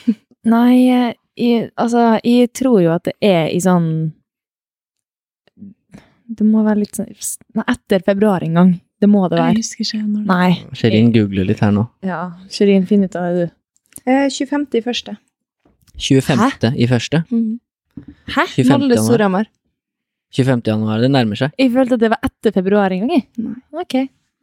Nei, 0.53 0.73
eh, 0.91 1.13
jeg, 1.39 1.69
altså, 1.79 2.17
jeg 2.27 2.51
tror 2.57 2.81
jo 2.83 2.91
at 2.93 3.07
det 3.07 3.15
er 3.23 3.47
i 3.53 3.61
sånn 3.63 3.85
Det 6.27 6.45
må 6.45 6.61
være 6.65 6.81
litt 6.83 6.97
sånn 6.99 7.07
Nei, 7.55 7.65
etter 7.71 8.03
februar 8.05 8.43
en 8.45 8.59
gang. 8.59 8.75
Det 9.01 9.09
må 9.09 9.23
det 9.31 9.39
være. 9.39 9.55
Jeg 9.55 9.63
husker 9.63 9.87
ikke 9.87 10.03
når 10.03 10.27
Nei. 10.29 10.51
Sherin 10.77 11.09
googler 11.15 11.47
litt 11.49 11.63
her 11.63 11.73
nå. 11.73 11.87
Ja, 12.05 12.21
Sherin, 12.53 12.85
finn 12.89 13.07
ut 13.07 13.17
av 13.17 13.31
det, 13.31 13.47
du. 13.47 13.57
Eh, 14.05 14.27
25. 14.29 14.67
i 14.77 14.83
første. 14.85 15.17
25. 15.97 16.73
i 16.75 16.87
første. 16.89 17.23
Hæ? 18.31 18.45
25. 18.55 18.69
Molde. 18.79 18.97
Storhamar. 19.03 19.49
25. 20.31 20.61
januar. 20.71 21.01
Det 21.03 21.09
nærmer 21.11 21.35
seg. 21.39 21.51
Jeg 21.59 21.73
følte 21.73 21.97
at 21.97 22.03
det 22.05 22.09
var 22.13 22.21
etter 22.29 22.53
februar 22.55 22.93
en 22.95 23.03
gang, 23.05 23.11
jeg. 23.17 23.25
Nei. 23.43 23.57
Ok. 23.83 23.95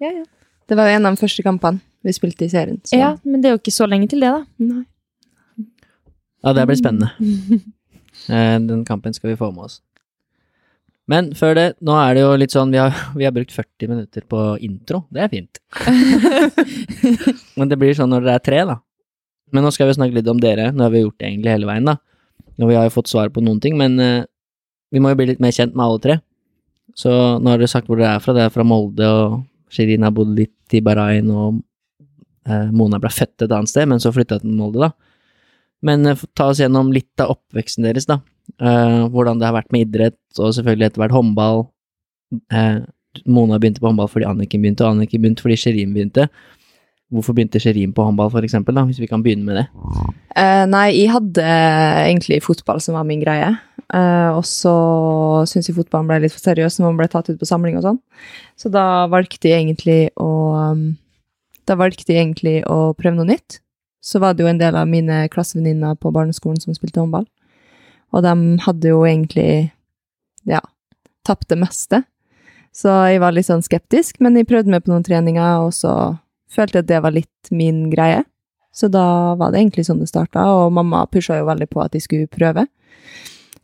Ja, 0.05 0.11
ja. 0.13 0.25
Det 0.69 0.77
var 0.77 0.91
jo 0.91 0.99
en 0.99 1.09
av 1.09 1.17
de 1.17 1.21
første 1.23 1.43
kampene 1.47 1.81
vi 2.05 2.13
spilte 2.13 2.45
i 2.45 2.53
serien. 2.53 2.77
Så. 2.85 2.99
ja, 3.01 3.15
men 3.25 3.41
det 3.41 3.49
er 3.49 3.55
jo 3.57 3.61
ikke 3.63 3.73
så 3.75 3.89
lenge 3.89 4.09
til 4.13 4.21
det, 4.23 4.29
da. 4.35 4.45
Nei. 4.61 4.85
Ja, 6.45 6.53
det 6.55 6.69
blir 6.71 6.81
spennende. 6.81 7.13
Eh, 8.29 8.57
Den 8.59 8.81
kampen 8.85 9.15
skal 9.15 9.31
vi 9.31 9.37
få 9.39 9.53
med 9.55 9.69
oss. 9.69 9.77
Men 11.07 11.29
før 11.39 11.53
det, 11.55 11.67
nå 11.87 11.95
er 12.03 12.17
det 12.17 12.23
jo 12.25 12.33
litt 12.37 12.51
sånn 12.53 12.73
Vi 12.75 12.81
har, 12.83 12.91
vi 13.17 13.25
har 13.25 13.31
brukt 13.33 13.53
40 13.55 13.89
minutter 13.93 14.25
på 14.27 14.41
intro. 14.67 15.05
Det 15.15 15.23
er 15.23 15.31
fint. 15.31 15.61
Men 17.57 17.71
det 17.71 17.79
blir 17.79 17.95
sånn 17.95 18.11
når 18.11 18.27
dere 18.27 18.35
er 18.41 18.45
tre, 18.45 18.59
da. 18.69 18.77
Men 19.55 19.65
nå 19.65 19.71
skal 19.73 19.89
vi 19.89 19.95
snakke 19.97 20.19
litt 20.19 20.29
om 20.29 20.41
dere. 20.43 20.67
Nå 20.75 20.85
har 20.85 20.93
vi 20.93 21.05
gjort 21.05 21.17
det 21.23 21.29
egentlig 21.31 21.55
hele 21.55 21.71
veien, 21.71 21.87
da. 21.89 21.95
Og 22.59 22.71
vi 22.71 22.77
har 22.79 22.89
jo 22.89 22.97
fått 22.97 23.11
svar 23.11 23.31
på 23.35 23.43
noen 23.45 23.61
ting, 23.63 23.77
men 23.79 23.99
eh, 24.03 24.27
vi 24.93 25.03
må 25.03 25.13
jo 25.13 25.19
bli 25.21 25.31
litt 25.31 25.43
mer 25.43 25.55
kjent 25.55 25.77
med 25.77 25.85
alle 25.85 26.03
tre. 26.05 26.19
Så 26.99 27.11
nå 27.13 27.53
har 27.53 27.61
dere 27.61 27.71
sagt 27.71 27.89
hvor 27.89 28.01
dere 28.01 28.17
er 28.17 28.25
fra. 28.25 28.35
Det 28.35 28.47
er 28.47 28.55
fra 28.55 28.67
Molde, 28.67 29.07
og 29.07 29.75
Shirin 29.75 30.07
har 30.07 30.15
bodd 30.17 30.33
litt 30.39 30.77
i 30.77 30.83
Bahrain, 30.85 31.29
og 31.31 31.61
eh, 32.49 32.71
Mona 32.75 33.01
ble 33.03 33.13
født 33.13 33.47
et 33.47 33.53
annet 33.53 33.71
sted, 33.71 33.89
men 33.91 34.03
så 34.03 34.13
flytta 34.15 34.41
til 34.43 34.57
Molde, 34.59 34.89
da. 34.89 34.93
Men 35.87 36.07
eh, 36.09 36.27
ta 36.39 36.49
oss 36.51 36.63
gjennom 36.63 36.93
litt 36.95 37.23
av 37.23 37.37
oppveksten 37.37 37.87
deres, 37.87 38.09
da. 38.11 38.21
Eh, 38.59 39.03
hvordan 39.13 39.41
det 39.41 39.49
har 39.49 39.59
vært 39.59 39.75
med 39.75 39.87
idrett, 39.87 40.21
og 40.39 40.55
selvfølgelig 40.57 40.91
etter 40.91 41.05
hvert 41.05 41.17
håndball. 41.17 41.67
Eh, 42.53 42.79
Mona 43.29 43.59
begynte 43.61 43.83
på 43.83 43.89
håndball 43.89 44.11
fordi 44.13 44.29
Anniken 44.29 44.65
begynte, 44.65 44.87
og 44.87 44.97
Anniken 44.97 45.23
begynte 45.23 45.45
fordi 45.45 45.59
Shirin 45.61 45.95
begynte. 45.95 46.29
Hvorfor 47.09 47.33
begynte 47.33 47.61
Sherin 47.63 47.95
på 47.97 48.05
håndball, 48.05 48.29
for 48.31 48.45
eksempel, 48.45 48.77
da, 48.77 48.85
hvis 48.85 49.01
vi 49.01 49.09
kan 49.09 49.23
begynne 49.25 49.47
med 49.49 49.57
det? 49.57 49.67
Uh, 50.37 50.65
nei, 50.69 50.91
jeg 50.93 51.09
hadde 51.15 51.45
egentlig 52.05 52.43
fotball 52.45 52.83
som 52.85 52.99
var 52.99 53.07
min 53.09 53.23
greie. 53.23 53.55
Uh, 53.89 54.37
og 54.37 54.43
så 54.45 54.75
syntes 55.49 55.71
jeg 55.71 55.79
fotballen 55.79 56.11
ble 56.11 56.19
litt 56.27 56.35
for 56.35 56.45
seriøs 56.45 56.77
når 56.77 56.91
man 56.91 56.99
ble 57.01 57.07
tatt 57.09 57.31
ut 57.31 57.39
på 57.41 57.49
samling 57.49 57.79
og 57.81 57.87
sånn. 57.87 58.03
Så 58.61 58.69
da 58.69 59.07
valgte 59.09 59.49
jeg 59.49 59.63
egentlig 59.63 60.11
å 60.21 60.29
um, 60.53 60.91
Da 61.69 61.77
valgte 61.77 62.13
jeg 62.13 62.27
egentlig 62.27 62.59
å 62.69 62.93
prøve 62.97 63.17
noe 63.17 63.29
nytt. 63.29 63.59
Så 64.05 64.21
var 64.21 64.37
det 64.37 64.45
jo 64.45 64.53
en 64.53 64.61
del 64.61 64.77
av 64.77 64.89
mine 64.89 65.27
klassevenninner 65.33 65.97
på 66.01 66.13
barneskolen 66.13 66.61
som 66.61 66.77
spilte 66.77 67.01
håndball. 67.01 67.27
Og 68.17 68.25
de 68.25 68.33
hadde 68.65 68.89
jo 68.89 69.03
egentlig, 69.05 69.69
ja, 70.49 70.63
tapt 71.29 71.49
det 71.53 71.59
meste. 71.61 72.05
Så 72.73 72.93
jeg 73.11 73.21
var 73.21 73.37
litt 73.37 73.49
sånn 73.49 73.65
skeptisk, 73.65 74.17
men 74.25 74.37
jeg 74.39 74.49
prøvde 74.49 74.73
meg 74.73 74.85
på 74.85 74.93
noen 74.95 75.05
treninger, 75.05 75.67
og 75.67 75.75
så 75.77 75.93
følte 76.53 76.83
at 76.83 76.89
det 76.91 77.03
var 77.05 77.15
litt 77.15 77.53
min 77.55 77.87
greie. 77.93 78.25
Så 78.75 78.91
da 78.93 79.35
var 79.39 79.53
det 79.53 79.63
egentlig 79.63 79.87
sånn 79.89 80.03
det 80.03 80.11
starta, 80.11 80.45
og 80.55 80.73
mamma 80.77 81.05
pusha 81.11 81.41
jo 81.41 81.49
veldig 81.49 81.69
på 81.73 81.83
at 81.83 81.97
jeg 81.97 82.05
skulle 82.05 82.31
prøve. 82.31 82.67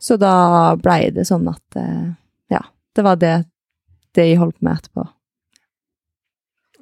Så 0.01 0.17
da 0.21 0.75
blei 0.77 1.09
det 1.15 1.27
sånn 1.29 1.47
at 1.49 1.79
eh, 1.79 2.13
ja, 2.51 2.61
det 2.97 3.05
var 3.05 3.19
det, 3.21 3.35
det 4.17 4.29
jeg 4.29 4.41
holdt 4.41 4.59
på 4.59 4.67
med 4.67 4.79
etterpå. 4.81 5.07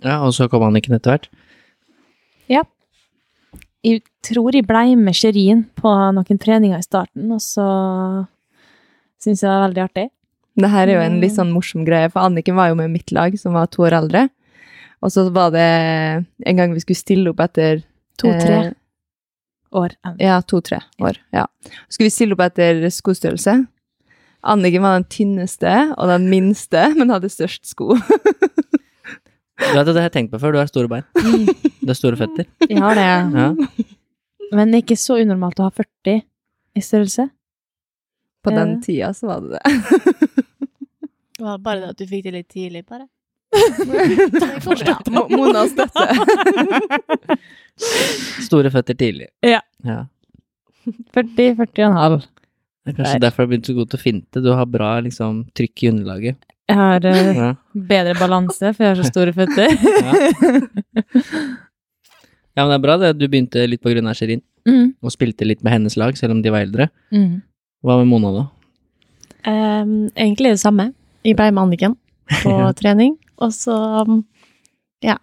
Ja, 0.03 0.19
og 0.25 0.33
så 0.35 0.49
kom 0.51 0.65
Anniken 0.65 0.97
etter 0.97 1.13
hvert. 1.13 1.29
Jeg 3.83 3.99
tror 4.23 4.55
jeg 4.55 4.63
blei 4.63 4.93
med 4.95 5.15
Sherin 5.19 5.65
på 5.75 5.91
noen 6.15 6.39
treninger 6.39 6.79
i 6.79 6.85
starten, 6.85 7.27
og 7.35 7.41
så 7.43 7.65
syntes 9.19 9.43
jeg 9.43 9.49
det 9.49 9.51
var 9.51 9.65
veldig 9.65 9.83
artig. 9.83 10.05
Det 10.63 10.69
her 10.71 10.87
er 10.87 10.95
jo 10.95 11.01
en 11.03 11.19
litt 11.19 11.35
sånn 11.35 11.51
morsom 11.51 11.83
greie, 11.87 12.07
for 12.13 12.23
Anniken 12.23 12.55
var 12.55 12.69
jo 12.71 12.77
med 12.79 12.93
mitt 12.93 13.11
lag, 13.11 13.35
som 13.39 13.57
var 13.57 13.67
to 13.73 13.83
år 13.83 13.97
eldre. 13.97 14.29
Og 15.03 15.11
så 15.11 15.25
var 15.35 15.51
det 15.51 15.67
en 16.47 16.59
gang 16.59 16.73
vi 16.75 16.83
skulle 16.83 16.99
stille 16.99 17.33
opp 17.33 17.41
etter 17.43 17.83
To-tre 18.21 18.55
eh, 18.55 18.71
år. 19.75 19.95
Ja, 20.21 20.37
to-tre 20.47 20.79
år. 21.01 21.17
Ja. 21.35 21.47
Så 21.87 21.97
skulle 21.97 22.07
vi 22.07 22.15
stille 22.15 22.37
opp 22.37 22.43
etter 22.45 22.85
skostørrelse. 22.93 23.57
Anniken 24.43 24.83
var 24.83 24.97
den 24.99 25.07
tynneste 25.11 25.73
og 25.95 26.09
den 26.11 26.27
minste, 26.31 26.89
men 26.97 27.11
hadde 27.13 27.31
størst 27.31 27.65
sko. 27.71 27.95
Du 29.63 29.77
vet, 29.77 29.87
det 29.87 29.95
har 29.95 30.07
jeg 30.09 30.15
tenkt 30.17 30.33
på 30.33 30.39
før, 30.41 30.55
du 30.55 30.59
har 30.59 30.67
store 30.67 30.89
bein. 30.91 31.05
Du 31.79 31.87
har 31.87 31.97
store 31.97 32.19
føtter. 32.19 32.47
Jeg 32.69 32.81
har 32.83 32.97
det. 32.97 33.05
Ja. 33.07 33.87
Men 34.53 34.73
det 34.73 34.83
ikke 34.83 34.97
så 34.99 35.19
unormalt 35.21 35.61
å 35.61 35.69
ha 35.69 35.73
40 35.73 36.19
i 36.75 36.83
størrelse. 36.83 37.27
På 38.43 38.51
den 38.51 38.75
tida 38.83 39.13
så 39.15 39.29
var 39.29 39.45
det 39.45 39.55
det. 39.55 40.33
Det 41.33 41.45
var 41.47 41.61
bare 41.63 41.79
det 41.81 41.93
at 41.93 42.01
du 42.01 42.05
fikk 42.09 42.25
det 42.27 42.33
litt 42.35 42.49
tidlig, 42.51 42.83
bare. 42.85 43.07
Mo- 45.13 45.27
Mona 45.31 45.63
støtte. 45.69 46.05
Store 48.47 48.69
føtter 48.73 48.97
tidlig. 48.99 49.27
Ja. 49.45 49.61
ja. 49.85 50.03
40, 51.15 51.55
40 51.57 51.83
og 51.85 51.89
en 51.89 51.97
halv. 51.99 52.19
Det 52.83 52.91
er 52.91 52.97
kanskje 52.97 53.13
Der. 53.15 53.23
derfor 53.23 53.37
du 53.37 53.45
har 53.45 53.51
begynt 53.53 53.69
så 53.69 53.75
god 53.77 53.89
til 53.93 53.99
å 53.99 54.03
finte. 54.03 54.41
Du 54.43 54.49
har 54.57 54.65
bra 54.67 54.89
liksom, 55.05 55.43
trykk 55.55 55.83
i 55.85 55.89
underlaget. 55.93 56.35
Jeg 56.69 56.77
har 56.79 57.05
uh, 57.05 57.35
Ja. 57.37 57.49
bedre 57.75 58.15
balanse, 58.19 58.73
for 58.75 58.83
jeg 58.83 58.95
har 58.95 58.99
så 59.03 59.07
store 59.09 59.33
føtter. 59.35 59.67
ja, 62.55 62.63
men 62.65 62.69
det 62.73 62.77
er 62.77 62.83
bra 62.85 62.97
det. 63.01 63.13
Du 63.19 63.25
begynte 63.27 63.63
litt 63.69 63.81
på 63.83 63.91
grunn 63.93 64.07
av 64.09 64.15
Sherin, 64.19 64.41
Mm. 64.63 64.93
og 65.03 65.11
spilte 65.11 65.43
litt 65.43 65.59
med 65.61 65.73
hennes 65.73 65.97
lag, 65.99 66.15
selv 66.15 66.31
om 66.31 66.41
de 66.41 66.49
var 66.53 66.61
eldre. 66.63 66.85
Mm. 67.11 67.41
Hva 67.83 67.97
med 67.99 68.07
Mona, 68.07 68.29
da? 68.31 68.43
Um, 69.43 70.07
egentlig 70.15 70.53
det 70.53 70.59
samme. 70.61 70.93
Jeg 71.25 71.35
ble 71.35 71.49
med 71.51 71.63
Anniken 71.65 71.97
på 72.43 72.53
Ja. 72.61 72.69
trening, 72.71 73.17
og 73.43 73.53
så 73.55 73.77
ja. 75.03 75.17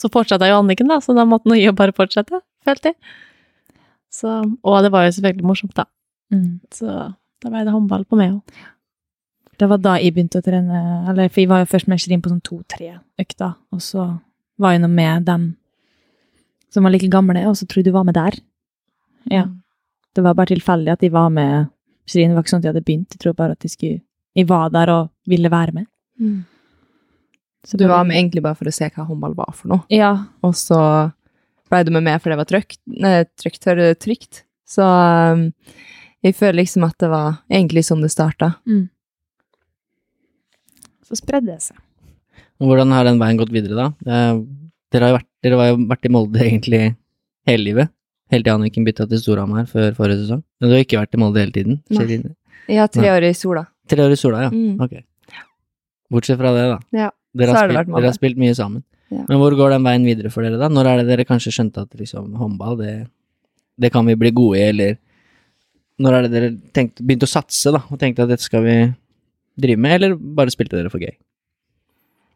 så 0.00 0.10
fortsatte 0.12 0.48
jo 0.50 0.60
Anniken, 0.62 0.90
da, 0.90 1.00
så 1.02 1.16
da 1.16 1.26
måtte 1.28 1.54
jeg 1.56 1.68
jo 1.70 1.76
bare 1.76 1.96
fortsette, 1.96 2.42
følte 2.66 2.92
jeg. 2.92 2.98
Så, 4.14 4.30
og 4.62 4.78
det 4.84 4.92
var 4.94 5.08
jo 5.08 5.16
selvfølgelig 5.16 5.46
morsomt, 5.48 5.74
da. 5.76 5.88
Mm. 6.32 6.60
Så 6.74 6.86
da 6.86 7.50
ble 7.50 7.64
det 7.66 7.74
håndball 7.74 8.06
på 8.06 8.18
meg 8.18 8.36
òg. 8.36 8.62
Det 9.58 9.66
var 9.70 9.78
da 9.82 9.96
jeg 10.02 10.14
begynte 10.14 10.40
å 10.40 10.44
trene, 10.44 10.78
eller 11.10 11.28
for 11.30 11.42
jeg 11.42 11.50
var 11.50 11.62
jo 11.62 11.70
først 11.70 11.90
med 11.90 12.00
Shirin 12.02 12.22
på 12.22 12.30
sånn 12.30 12.42
to-tre 12.46 12.96
økter, 13.22 13.54
og 13.74 13.82
så 13.82 14.06
var 14.58 14.74
jeg 14.74 14.82
nå 14.82 14.90
med 14.90 15.26
dem 15.28 15.52
som 16.74 16.86
var 16.86 16.94
like 16.94 17.10
gamle, 17.10 17.44
og 17.46 17.54
så 17.58 17.68
trodde 17.70 17.90
jeg 17.90 17.94
du 17.94 17.98
var 17.98 18.06
med 18.06 18.18
der. 18.18 18.38
Ja. 19.30 19.44
Det 20.14 20.24
var 20.26 20.34
bare 20.34 20.50
tilfeldig 20.50 20.94
at 20.94 21.02
de 21.02 21.10
var 21.14 21.30
med 21.30 21.70
Shirin. 22.10 22.32
Det 22.32 22.38
var 22.38 22.46
ikke 22.46 22.54
sånn 22.54 22.62
at 22.62 22.66
de 22.66 22.72
hadde 22.72 22.86
begynt, 22.86 23.14
jeg 23.14 23.22
tror 23.22 23.36
bare 23.38 23.54
at 23.54 23.62
de 23.62 23.70
skulle 23.70 24.02
Jeg 24.34 24.48
var 24.50 24.72
der 24.74 24.90
og 24.90 25.10
ville 25.30 25.46
være 25.46 25.72
med. 25.72 25.86
Så 27.64 27.78
Du 27.80 27.86
var 27.88 28.04
med 28.04 28.16
egentlig 28.18 28.42
bare 28.44 28.54
for 28.58 28.68
å 28.68 28.72
se 28.74 28.88
hva 28.92 29.06
håndball 29.08 29.34
var 29.38 29.52
for 29.56 29.68
noe, 29.72 29.84
Ja. 29.88 30.26
og 30.44 30.52
så 30.54 30.78
ble 31.70 31.84
du 31.84 31.90
med 31.94 32.04
meg 32.04 32.20
for 32.20 32.30
det 32.30 32.36
var 32.38 32.44
trygt, 32.50 32.78
nei, 32.86 33.24
trygt, 33.40 33.64
trygt. 34.00 34.42
Så 34.68 34.84
um, 34.84 35.46
jeg 36.22 36.36
føler 36.36 36.60
liksom 36.60 36.84
at 36.86 36.98
det 37.00 37.08
var 37.10 37.38
egentlig 37.50 37.84
sånn 37.88 38.02
det 38.04 38.10
starta. 38.12 38.54
Mm. 38.68 38.88
Så 41.04 41.16
spredde 41.20 41.52
det 41.52 41.62
seg. 41.64 41.80
Og 42.60 42.68
hvordan 42.70 42.92
har 42.94 43.04
den 43.08 43.18
veien 43.20 43.40
gått 43.40 43.52
videre, 43.52 43.74
da? 43.74 43.88
Dere 44.94 45.08
har 45.08 45.10
jo 45.14 45.18
vært, 45.18 45.30
dere 45.42 45.58
har 45.58 45.72
jo 45.72 45.80
vært 45.90 46.06
i 46.06 46.12
Molde 46.14 46.44
egentlig 46.44 46.82
hele 47.48 47.64
livet. 47.66 47.90
Helt 48.32 48.46
til 48.46 48.54
Anniken 48.54 48.86
bytta 48.86 49.08
til 49.10 49.20
Storhamar 49.20 49.66
før 49.68 49.90
forrige 49.96 50.22
sesong. 50.22 50.40
Men 50.60 50.70
du 50.70 50.76
har 50.76 50.84
ikke 50.84 51.00
vært 51.00 51.16
i 51.16 51.20
Molde 51.20 51.42
hele 51.42 51.54
tiden? 51.54 51.80
Nei. 51.92 52.20
Jeg 52.70 52.80
har 52.80 52.88
tre 52.92 53.10
år 53.12 53.26
i 53.28 53.34
sola. 53.36 53.66
Tre 53.90 54.00
år 54.06 54.14
i 54.14 54.16
Sola, 54.16 54.46
ja. 54.46 54.52
Mm. 54.54 54.78
Ok. 54.80 54.94
Bortsett 56.14 56.38
fra 56.40 56.54
det, 56.56 56.62
da. 56.70 56.78
Ja, 56.96 57.10
Dere 57.34 57.54
har, 57.54 57.68
spilt, 57.68 57.90
dere 57.90 58.10
har 58.10 58.16
spilt 58.16 58.38
mye 58.40 58.54
sammen. 58.56 58.84
Ja. 59.12 59.24
Men 59.28 59.40
hvor 59.40 59.54
går 59.58 59.74
den 59.74 59.86
veien 59.86 60.06
videre 60.06 60.30
for 60.32 60.46
dere, 60.46 60.58
da? 60.60 60.70
Når 60.72 60.90
er 60.90 61.02
det 61.02 61.08
dere 61.10 61.26
kanskje 61.28 61.52
skjønte 61.54 61.84
at 61.84 61.98
liksom, 61.98 62.32
håndball, 62.40 62.78
det, 62.80 62.94
det 63.80 63.90
kan 63.94 64.06
vi 64.06 64.16
bli 64.18 64.32
gode 64.34 64.60
i, 64.60 64.68
eller 64.70 64.96
Når 66.02 66.16
er 66.16 66.24
det 66.24 66.32
dere 66.32 66.50
tenkte, 66.74 67.04
begynte 67.06 67.28
å 67.28 67.30
satse, 67.30 67.70
da, 67.74 67.84
og 67.86 68.00
tenkte 68.00 68.24
at 68.24 68.32
dette 68.32 68.46
skal 68.46 68.64
vi 68.64 68.76
drive 69.60 69.78
med, 69.78 69.96
eller 69.98 70.16
bare 70.18 70.50
spilte 70.54 70.78
dere 70.78 70.90
for 70.90 71.02
gøy? 71.02 71.14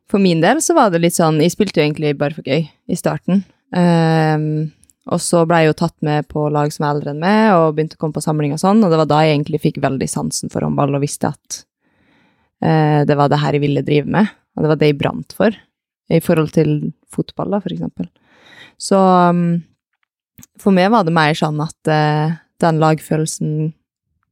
For 0.08 0.22
min 0.22 0.40
del 0.40 0.62
så 0.64 0.76
var 0.76 0.92
det 0.92 1.02
litt 1.02 1.16
sånn 1.18 1.40
Jeg 1.42 1.52
spilte 1.52 1.82
jo 1.82 1.84
egentlig 1.84 2.14
bare 2.16 2.36
for 2.38 2.46
gøy 2.46 2.64
i 2.64 2.96
starten. 2.96 3.42
Um, 3.74 4.70
og 5.08 5.20
så 5.24 5.42
ble 5.48 5.62
jeg 5.62 5.70
jo 5.70 5.78
tatt 5.82 5.96
med 6.04 6.28
på 6.28 6.46
lag 6.52 6.72
som 6.72 6.84
er 6.84 6.94
eldre 6.94 7.12
enn 7.14 7.22
meg, 7.22 7.52
og 7.56 7.74
begynte 7.76 7.96
å 7.98 8.02
komme 8.02 8.16
på 8.16 8.24
samling 8.24 8.54
og 8.54 8.60
sånn, 8.60 8.82
og 8.84 8.92
det 8.92 9.00
var 9.00 9.08
da 9.08 9.22
jeg 9.24 9.36
egentlig 9.36 9.62
fikk 9.62 9.80
veldig 9.84 10.08
sansen 10.10 10.52
for 10.52 10.64
håndball 10.64 10.96
og 10.96 11.04
visste 11.04 11.30
at 11.32 11.60
uh, 12.64 13.04
det 13.08 13.16
var 13.16 13.32
det 13.32 13.40
her 13.42 13.56
jeg 13.56 13.64
ville 13.64 13.84
drive 13.86 14.12
med, 14.18 14.28
og 14.56 14.64
det 14.64 14.70
var 14.72 14.80
det 14.80 14.90
jeg 14.92 14.98
brant 15.00 15.34
for, 15.36 15.56
i 16.08 16.20
forhold 16.24 16.52
til 16.56 16.92
fotball, 17.12 17.52
da, 17.54 17.60
for 17.62 17.74
eksempel. 17.74 18.08
Så 18.80 18.98
um, 18.98 19.60
for 20.60 20.74
meg 20.74 20.90
var 20.94 21.06
det 21.06 21.14
mer 21.14 21.36
sånn 21.36 21.58
at 21.62 21.90
eh, 21.92 22.36
den 22.62 22.78
lagfølelsen, 22.82 23.72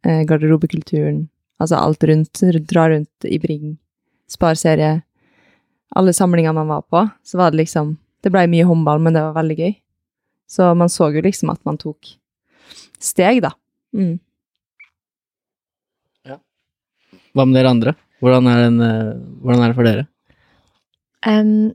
eh, 0.06 0.22
garderobekulturen, 0.28 1.26
altså 1.62 1.80
alt 1.80 2.06
rundt, 2.06 2.42
dra 2.70 2.88
rundt 2.92 3.26
i 3.28 3.38
Bring, 3.42 3.76
sparserie, 4.30 5.00
alle 5.96 6.14
samlinger 6.16 6.54
man 6.56 6.70
var 6.70 6.86
på, 6.90 7.04
så 7.22 7.38
var 7.38 7.52
det 7.52 7.64
liksom 7.64 7.96
Det 8.24 8.32
blei 8.34 8.48
mye 8.50 8.64
håndball, 8.66 8.98
men 8.98 9.14
det 9.14 9.20
var 9.22 9.36
veldig 9.36 9.54
gøy. 9.54 9.74
Så 10.50 10.72
man 10.74 10.88
så 10.90 11.12
jo 11.14 11.20
liksom 11.22 11.52
at 11.52 11.60
man 11.68 11.76
tok 11.78 12.08
steg, 12.98 13.38
da. 13.44 13.52
Mm. 13.94 14.16
Hva 17.36 17.44
med 17.44 17.54
dere 17.54 17.70
andre? 17.70 17.92
Hvordan 18.22 18.48
er, 18.48 18.62
den, 18.64 18.80
eh, 18.80 19.14
hvordan 19.42 19.62
er 19.62 19.72
det 19.72 19.76
for 19.76 19.88
dere? 19.88 20.06
Um, 21.26 21.72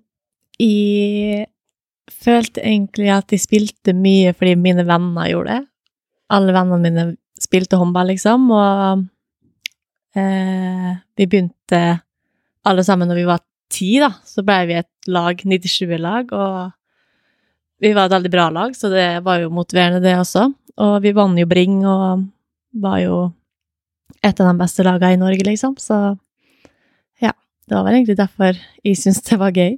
jeg 0.61 1.47
følte 2.11 2.63
egentlig 2.63 3.09
at 3.13 3.33
jeg 3.33 3.43
spilte 3.43 3.95
mye 3.97 4.33
fordi 4.37 4.55
mine 4.59 4.85
venner 4.87 5.29
gjorde 5.29 5.55
det. 5.57 5.61
Alle 6.31 6.55
vennene 6.55 6.81
mine 6.81 7.05
spilte 7.41 7.79
håndball, 7.79 8.11
liksom, 8.13 8.49
og 8.53 9.05
eh, 10.15 10.91
vi 11.17 11.27
begynte 11.27 11.81
alle 12.67 12.85
sammen 12.85 13.09
når 13.09 13.19
vi 13.21 13.27
var 13.29 13.41
ti, 13.71 13.95
da. 14.01 14.11
Så 14.27 14.45
ble 14.45 14.59
vi 14.69 14.77
et 14.79 15.11
lag, 15.11 15.41
97-lag, 15.41 16.31
og 16.31 17.81
vi 17.81 17.93
var 17.97 18.07
et 18.07 18.15
veldig 18.15 18.31
bra 18.33 18.47
lag, 18.53 18.75
så 18.77 18.91
det 18.93 19.07
var 19.25 19.41
jo 19.41 19.53
motiverende, 19.53 20.03
det 20.03 20.13
også. 20.19 20.47
Og 20.81 20.97
vi 21.03 21.13
vant 21.17 21.39
jo 21.39 21.49
Bring, 21.49 21.81
og 21.89 22.27
var 22.81 22.99
jo 23.01 23.21
et 24.21 24.37
av 24.37 24.51
de 24.51 24.59
beste 24.59 24.85
lagene 24.85 25.17
i 25.17 25.21
Norge, 25.21 25.47
liksom, 25.47 25.77
så. 25.81 26.11
Det 27.67 27.77
var 27.77 27.85
vel 27.85 27.99
egentlig 27.99 28.17
derfor 28.19 28.57
jeg 28.83 28.99
syntes 28.99 29.23
det 29.27 29.39
var 29.39 29.55
gøy. 29.55 29.77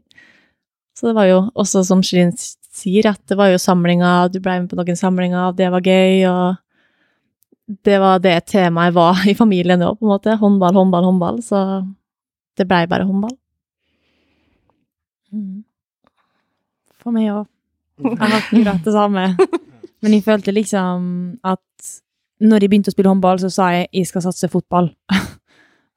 Så 0.93 1.09
det 1.09 1.15
var 1.17 1.27
jo 1.29 1.39
også, 1.57 1.83
som 1.87 2.03
Shirin 2.05 2.33
sier, 2.37 3.09
at 3.11 3.21
det 3.29 3.37
var 3.37 3.49
jo 3.51 3.61
samlinger, 3.61 4.29
du 4.33 4.39
ble 4.41 4.59
med 4.61 4.69
på 4.71 4.77
noen 4.77 4.97
samlinger, 4.97 5.49
og 5.49 5.57
det 5.57 5.69
var 5.73 5.85
gøy, 5.85 6.23
og 6.29 7.75
det 7.85 7.99
var 8.01 8.21
det 8.21 8.35
temaet 8.51 8.95
var 8.95 9.23
i 9.29 9.35
familien 9.37 9.81
òg, 9.85 9.97
på 9.97 10.07
en 10.07 10.13
måte. 10.13 10.37
Håndball, 10.39 10.75
håndball, 10.77 11.07
håndball. 11.09 11.41
Så 11.45 11.59
det 12.57 12.67
blei 12.69 12.85
bare 12.89 13.07
håndball. 13.09 13.35
Mm. 15.33 15.63
For 17.01 17.15
meg 17.15 17.31
òg. 17.33 17.49
Jeg 18.03 18.17
har 18.19 18.39
akkurat 18.39 18.85
det 18.85 18.93
samme. 18.93 19.27
Men 20.03 20.13
jeg 20.17 20.23
følte 20.25 20.51
liksom 20.51 21.03
at 21.47 21.91
når 22.43 22.65
jeg 22.65 22.71
begynte 22.73 22.91
å 22.91 22.95
spille 22.95 23.07
håndball, 23.07 23.37
så 23.39 23.47
sa 23.53 23.69
jeg 23.71 23.85
jeg 23.93 24.09
skal 24.09 24.25
satse 24.25 24.49
fotball. 24.51 24.89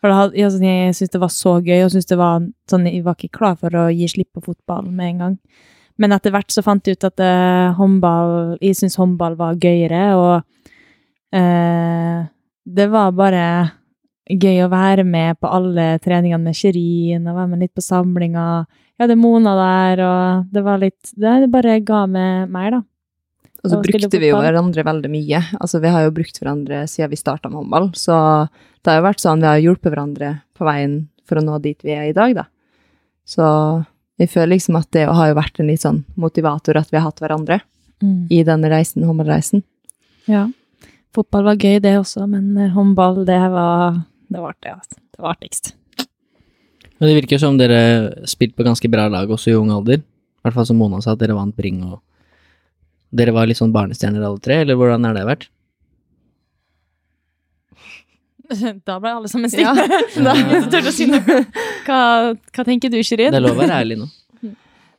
For 0.02 0.12
hadde, 0.12 0.36
jeg, 0.36 0.52
jeg 0.60 0.96
syntes 0.96 1.14
det 1.14 1.22
var 1.22 1.32
så 1.32 1.56
gøy, 1.64 1.80
og 1.84 1.92
syntes 1.92 2.10
det 2.10 2.18
var 2.20 2.44
sånn, 2.70 2.88
jeg 2.90 3.04
var 3.06 3.16
ikke 3.16 3.38
klar 3.38 3.56
for 3.60 3.74
å 3.80 3.86
gi 3.94 4.08
slipp 4.12 4.36
på 4.36 4.44
fotball 4.50 4.90
med 4.90 5.14
en 5.14 5.22
gang. 5.24 5.38
Men 5.96 6.12
etter 6.12 6.34
hvert 6.34 6.52
så 6.52 6.64
fant 6.64 6.84
jeg 6.84 6.98
ut 6.98 7.06
at 7.08 7.22
uh, 7.24 7.72
håndball 7.78 8.58
Jeg 8.60 8.76
syntes 8.76 8.98
håndball 9.00 9.38
var 9.38 9.56
gøyere, 9.60 10.02
og 10.20 10.34
uh, 11.36 12.26
det 12.66 12.88
var 12.92 13.16
bare 13.16 13.46
gøy 14.26 14.64
å 14.64 14.72
være 14.72 15.04
med 15.06 15.38
på 15.40 15.48
alle 15.48 15.94
treningene 16.02 16.42
med 16.42 16.58
Shirin, 16.58 17.24
og 17.24 17.38
være 17.38 17.52
med 17.54 17.64
litt 17.64 17.76
på 17.76 17.84
samlinger. 17.84 18.66
Jeg 18.96 19.06
hadde 19.06 19.18
Mona 19.20 19.54
der, 19.56 20.02
og 20.04 20.52
det 20.52 20.64
var 20.66 20.82
litt 20.82 21.12
Det 21.14 21.50
bare 21.52 21.80
ga 21.86 22.04
meg 22.10 22.52
mer, 22.52 22.78
da. 22.78 22.82
Og 23.66 23.72
så 23.74 23.82
brukte 23.82 24.20
vi 24.22 24.30
jo 24.30 24.38
hverandre 24.38 24.84
veldig 24.86 25.10
mye. 25.12 25.42
Altså, 25.58 25.80
vi 25.82 25.92
har 25.92 26.06
jo 26.06 26.14
brukt 26.14 26.38
hverandre 26.40 26.84
siden 26.90 27.12
vi 27.12 27.20
starta 27.20 27.50
med 27.50 27.60
håndball, 27.60 27.90
så 27.98 28.16
det 28.80 28.92
har 28.92 29.00
jo 29.00 29.06
vært 29.08 29.24
sånn 29.24 29.42
vi 29.42 29.50
har 29.50 29.62
hjulpet 29.62 29.90
hverandre 29.90 30.32
på 30.56 30.66
veien 30.68 30.98
for 31.26 31.40
å 31.40 31.44
nå 31.44 31.58
dit 31.64 31.78
vi 31.82 31.96
er 31.96 32.10
i 32.10 32.16
dag, 32.16 32.36
da. 32.38 32.46
Så 33.26 33.46
jeg 34.22 34.30
føler 34.32 34.54
liksom 34.54 34.78
at 34.78 34.88
det 34.94 35.08
har 35.10 35.32
jo 35.32 35.38
vært 35.38 35.58
en 35.60 35.68
litt 35.68 35.82
sånn 35.82 36.04
motivator 36.14 36.78
at 36.78 36.92
vi 36.92 37.00
har 37.00 37.08
hatt 37.08 37.20
hverandre 37.20 37.60
i 38.30 38.42
denne 38.46 38.70
reisen, 38.70 39.04
håndballreisen. 39.08 39.64
Ja. 40.30 40.46
Fotball 41.16 41.46
var 41.48 41.56
gøy, 41.56 41.80
det 41.80 41.96
også, 41.98 42.26
men 42.28 42.56
eh, 42.60 42.72
håndball, 42.74 43.22
det 43.26 43.38
var 43.52 43.96
det 44.28 44.42
var 44.42 44.54
det, 44.60 44.72
altså. 44.72 44.98
Det 45.16 45.22
var 45.22 45.36
artigst. 45.36 45.74
Men 46.98 47.08
det 47.08 47.16
virker 47.20 47.40
som 47.40 47.56
dere 47.58 47.80
spilte 48.28 48.56
på 48.58 48.66
ganske 48.66 48.88
bra 48.92 49.06
lag 49.12 49.30
også 49.30 49.52
i 49.52 49.56
ung 49.56 49.70
alder. 49.72 50.00
I 50.02 50.46
hvert 50.46 50.56
fall 50.56 50.68
som 50.68 50.78
Mona 50.80 51.00
sa, 51.02 51.14
at 51.14 51.22
dere 51.22 51.36
vant 51.36 51.56
Bring 51.56 51.82
og 51.86 52.00
Dere 53.14 53.32
var 53.36 53.46
litt 53.46 53.58
sånn 53.60 53.72
barnestjerner 53.74 54.24
alle 54.26 54.40
tre, 54.42 54.62
eller 54.64 54.74
hvordan 54.78 55.04
har 55.06 55.14
det 55.14 55.26
vært? 55.28 55.46
Da 58.86 58.98
ble 59.02 59.10
alle 59.10 59.28
sammen 59.30 59.50
Ja. 59.50 59.74
stille. 59.74 60.00
Da 60.26 60.34
turte 60.70 60.90
å 60.90 60.94
si 60.94 61.06
noe. 61.10 61.40
Hva, 61.86 62.00
hva 62.34 62.64
tenker 62.66 62.92
du, 62.92 62.98
Shirin? 63.02 63.32
Det 63.34 63.40
er 63.40 63.44
lov 63.46 63.56
å 63.58 63.62
være 63.64 63.80
ærlig 63.82 63.98
nå. 64.02 64.08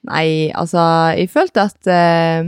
Nei, 0.08 0.52
altså, 0.56 0.80
jeg 1.18 1.28
følte 1.34 1.66
at 1.68 1.88
eh, 1.92 2.48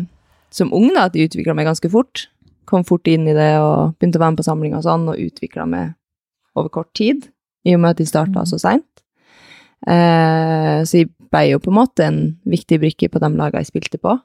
som 0.53 0.69
ung 0.75 0.91
da, 0.95 1.07
at 1.09 1.15
jeg 1.17 1.27
utvikla 1.31 1.55
meg 1.57 1.67
ganske 1.67 1.89
fort. 1.91 2.27
Kom 2.69 2.85
fort 2.87 3.07
inn 3.09 3.25
i 3.27 3.33
det 3.35 3.49
og 3.59 3.97
begynte 3.99 4.19
å 4.19 4.23
være 4.23 4.35
med 4.35 4.39
på 4.39 4.45
samlinger 4.47 4.79
og 4.79 4.85
sånn, 4.85 5.07
og 5.11 5.19
utvikla 5.19 5.65
meg 5.67 5.95
over 6.55 6.69
kort 6.71 6.91
tid, 6.95 7.27
i 7.67 7.73
og 7.75 7.81
med 7.83 7.95
at 7.97 8.03
jeg 8.03 8.11
starta 8.11 8.45
så 8.47 8.59
seint. 8.61 8.87
Eh, 9.89 10.79
så 10.87 11.01
jeg 11.01 11.09
ble 11.31 11.43
jo 11.49 11.59
på 11.63 11.71
en 11.73 11.77
måte 11.79 12.05
en 12.05 12.21
viktig 12.47 12.79
brikke 12.81 13.09
på 13.11 13.19
de 13.23 13.29
lagene 13.39 13.63
jeg 13.65 13.71
spilte 13.73 13.99
på. 14.01 14.15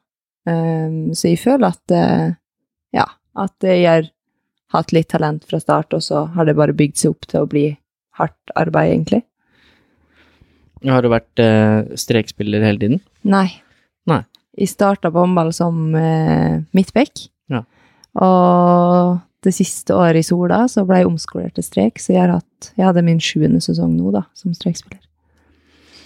Eh, 0.48 0.96
så 1.16 1.30
jeg 1.30 1.40
føler 1.42 1.70
at 1.70 1.94
eh, 1.94 2.34
ja, 2.94 3.06
at 3.34 3.66
jeg 3.66 3.86
har 3.88 4.10
hatt 4.74 4.94
litt 4.94 5.10
talent 5.12 5.44
fra 5.48 5.60
start, 5.62 5.94
og 5.94 6.02
så 6.02 6.26
har 6.34 6.48
det 6.48 6.56
bare 6.58 6.76
bygd 6.76 7.00
seg 7.00 7.14
opp 7.14 7.28
til 7.30 7.44
å 7.44 7.50
bli 7.50 7.66
hardt 8.18 8.54
arbeid, 8.58 8.92
egentlig. 8.92 9.22
Har 10.84 11.04
du 11.04 11.10
vært 11.12 11.40
eh, 11.40 11.94
strekspiller 11.98 12.64
hele 12.64 12.82
tiden? 12.82 13.04
Nei. 13.26 13.46
Nei. 14.10 14.22
Jeg 14.58 14.70
starta 14.70 15.10
på 15.10 15.22
håndball 15.22 15.50
som 15.56 15.94
eh, 15.98 16.60
midtback. 16.76 17.26
Ja. 17.50 17.64
Og 18.22 19.16
det 19.44 19.54
siste 19.56 19.96
året 19.96 20.22
i 20.22 20.26
Sola 20.26 20.64
så 20.70 20.84
ble 20.88 21.02
jeg 21.02 21.08
omskolert 21.08 21.56
til 21.58 21.66
strek, 21.66 21.98
så 22.00 22.14
jeg, 22.14 22.20
har 22.22 22.36
hatt, 22.36 22.70
jeg 22.76 22.86
hadde 22.86 23.04
min 23.06 23.20
sjuende 23.22 23.62
sesong 23.64 23.96
nå, 23.96 24.12
da, 24.14 24.24
som 24.38 24.54
strekspiller. 24.56 25.02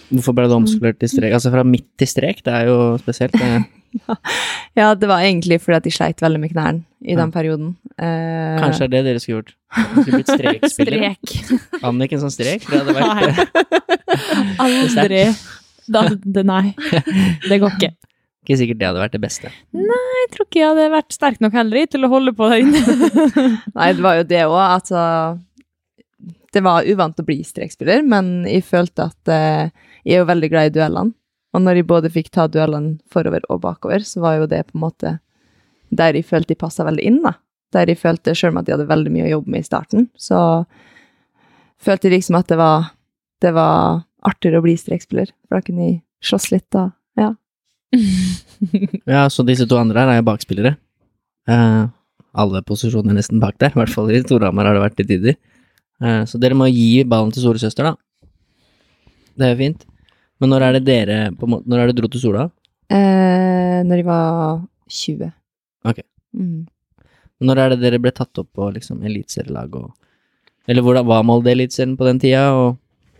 Hvorfor 0.09 0.33
ble 0.35 0.47
du 0.49 0.55
omskolert 0.55 0.97
til 1.01 1.11
strek? 1.11 1.35
Altså 1.37 1.51
fra 1.53 1.63
midt 1.67 1.91
til 2.01 2.09
strek, 2.09 2.41
det 2.45 2.55
er 2.55 2.71
jo 2.71 2.79
spesielt. 3.01 3.35
Det, 3.37 3.51
Ja, 4.79 4.93
det 4.95 5.07
var 5.09 5.19
egentlig 5.25 5.57
fordi 5.63 5.75
at 5.79 5.83
de 5.87 5.91
sleit 5.91 6.21
veldig 6.23 6.39
med 6.39 6.51
knærne 6.53 6.83
i 7.03 7.13
Ja. 7.15 7.19
den 7.23 7.31
perioden. 7.33 7.71
Uh, 7.99 8.59
kanskje 8.61 8.85
er 8.85 8.91
det 8.93 9.01
dere 9.07 9.19
skulle 9.23 9.39
gjort? 9.41 9.53
Dere 9.75 10.03
skulle 10.03 10.19
blitt 10.19 10.33
strekspiller? 10.33 11.15
Strek. 11.25 11.81
Anniken 11.83 12.21
som 12.21 12.31
strek? 12.33 12.67
Det 12.69 12.79
hadde 12.79 12.95
vært 12.95 13.89
Aldri. 14.63 15.23
Da, 15.89 16.03
det, 16.21 16.43
nei, 16.45 16.75
det 17.49 17.57
går 17.63 17.75
ikke. 17.79 17.91
Ikke 18.45 18.57
sikkert 18.61 18.79
det 18.79 18.87
hadde 18.87 19.01
vært 19.03 19.15
det 19.17 19.21
beste. 19.23 19.49
Nei, 19.75 19.99
Jeg 20.23 20.29
tror 20.35 20.45
ikke 20.47 20.59
jeg 20.61 20.69
hadde 20.71 20.87
vært 20.93 21.15
sterk 21.15 21.41
nok 21.43 21.55
heller 21.57 21.89
til 21.89 22.05
å 22.05 22.11
holde 22.13 22.33
på 22.37 22.49
der 22.49 22.63
inne. 22.63 23.49
Nei, 23.75 23.89
det 23.97 24.05
var 24.05 24.19
jo 24.21 24.25
det 24.29 24.43
òg, 24.45 24.59
altså 24.63 25.01
Det 26.53 26.63
var 26.65 26.87
uvant 26.89 27.19
å 27.21 27.25
bli 27.27 27.39
strekspiller, 27.45 28.05
men 28.05 28.31
jeg 28.49 28.63
følte 28.69 29.09
at 29.09 29.33
uh, 29.33 29.89
jeg 30.05 30.15
er 30.15 30.23
jo 30.23 30.29
veldig 30.29 30.49
glad 30.53 30.69
i 30.71 30.75
duellene. 30.77 31.13
Og 31.55 31.63
når 31.63 31.79
de 31.79 31.87
både 31.89 32.11
fikk 32.13 32.29
ta 32.35 32.45
duellene 32.51 32.99
forover 33.11 33.45
og 33.49 33.63
bakover, 33.63 34.03
så 34.05 34.21
var 34.21 34.37
jo 34.37 34.49
det 34.49 34.67
på 34.69 34.77
en 34.77 34.83
måte 34.85 35.15
der 35.89 36.13
de 36.13 36.21
følte 36.21 36.53
de 36.53 36.59
passa 36.61 36.85
veldig 36.85 37.05
inn, 37.05 37.21
da. 37.23 37.33
Der 37.73 37.89
de 37.89 37.95
følte, 37.97 38.35
sjøl 38.37 38.53
om 38.53 38.61
at 38.61 38.67
de 38.67 38.75
hadde 38.75 38.89
veldig 38.89 39.13
mye 39.13 39.25
å 39.27 39.33
jobbe 39.37 39.53
med 39.53 39.63
i 39.63 39.67
starten, 39.67 40.07
så 40.17 40.39
følte 41.81 42.09
de 42.09 42.17
liksom 42.17 42.37
at 42.39 42.49
det 42.51 42.57
var, 42.59 42.91
det 43.41 43.53
var 43.57 44.03
artigere 44.25 44.61
å 44.61 44.65
bli 44.65 44.75
strekspiller, 44.77 45.31
for 45.47 45.57
da 45.57 45.65
kunne 45.65 45.87
de 45.87 45.97
slåss 46.25 46.49
litt 46.53 46.67
da. 46.75 46.89
Ja. 47.19 47.33
Ja, 49.07 49.23
så 49.31 49.45
disse 49.47 49.63
to 49.69 49.77
andre 49.79 50.01
her 50.03 50.09
er 50.11 50.17
jo 50.19 50.25
bakspillere. 50.27 50.73
Eh, 51.49 51.83
alle 52.43 52.61
posisjoner 52.67 53.15
nesten 53.15 53.39
bak 53.41 53.55
der, 53.61 53.71
i 53.71 53.79
hvert 53.79 53.93
fall 53.93 54.11
i 54.11 54.19
Storhamar 54.21 54.67
har 54.67 54.75
det 54.75 54.83
vært 54.83 54.97
til 54.99 55.07
tider. 55.09 55.37
Eh, 56.03 56.23
så 56.27 56.41
dere 56.41 56.57
må 56.59 56.67
gi 56.69 57.05
ballen 57.07 57.31
til 57.33 57.45
storesøster, 57.45 57.87
da. 57.87 57.95
Det 59.39 59.47
er 59.47 59.55
jo 59.55 59.59
fint. 59.61 59.85
Men 60.39 60.53
når 60.53 60.65
er 60.65 60.77
det 60.77 60.83
dere 60.87 61.19
Når 61.35 61.77
er 61.77 61.89
det 61.89 61.97
dro 61.97 62.09
til 62.11 62.21
Sola? 62.21 62.49
Eh, 62.89 63.79
når 63.85 64.01
jeg 64.01 64.07
var 64.07 64.61
20. 64.89 65.31
Ok. 65.85 66.03
Mm. 66.33 66.67
Når 67.39 67.61
er 67.61 67.73
det 67.73 67.79
dere 67.83 68.01
ble 68.01 68.11
tatt 68.11 68.41
opp 68.41 68.49
på 68.55 68.69
liksom 68.75 69.03
eliteserielag 69.05 69.75
og 69.79 69.91
Eller 70.69 70.85
hvordan 70.85 71.07
var 71.07 71.25
Molde 71.25 71.51
eliteserien 71.51 71.97
på 71.97 72.05
den 72.05 72.19
tida, 72.21 72.51
og 72.53 72.77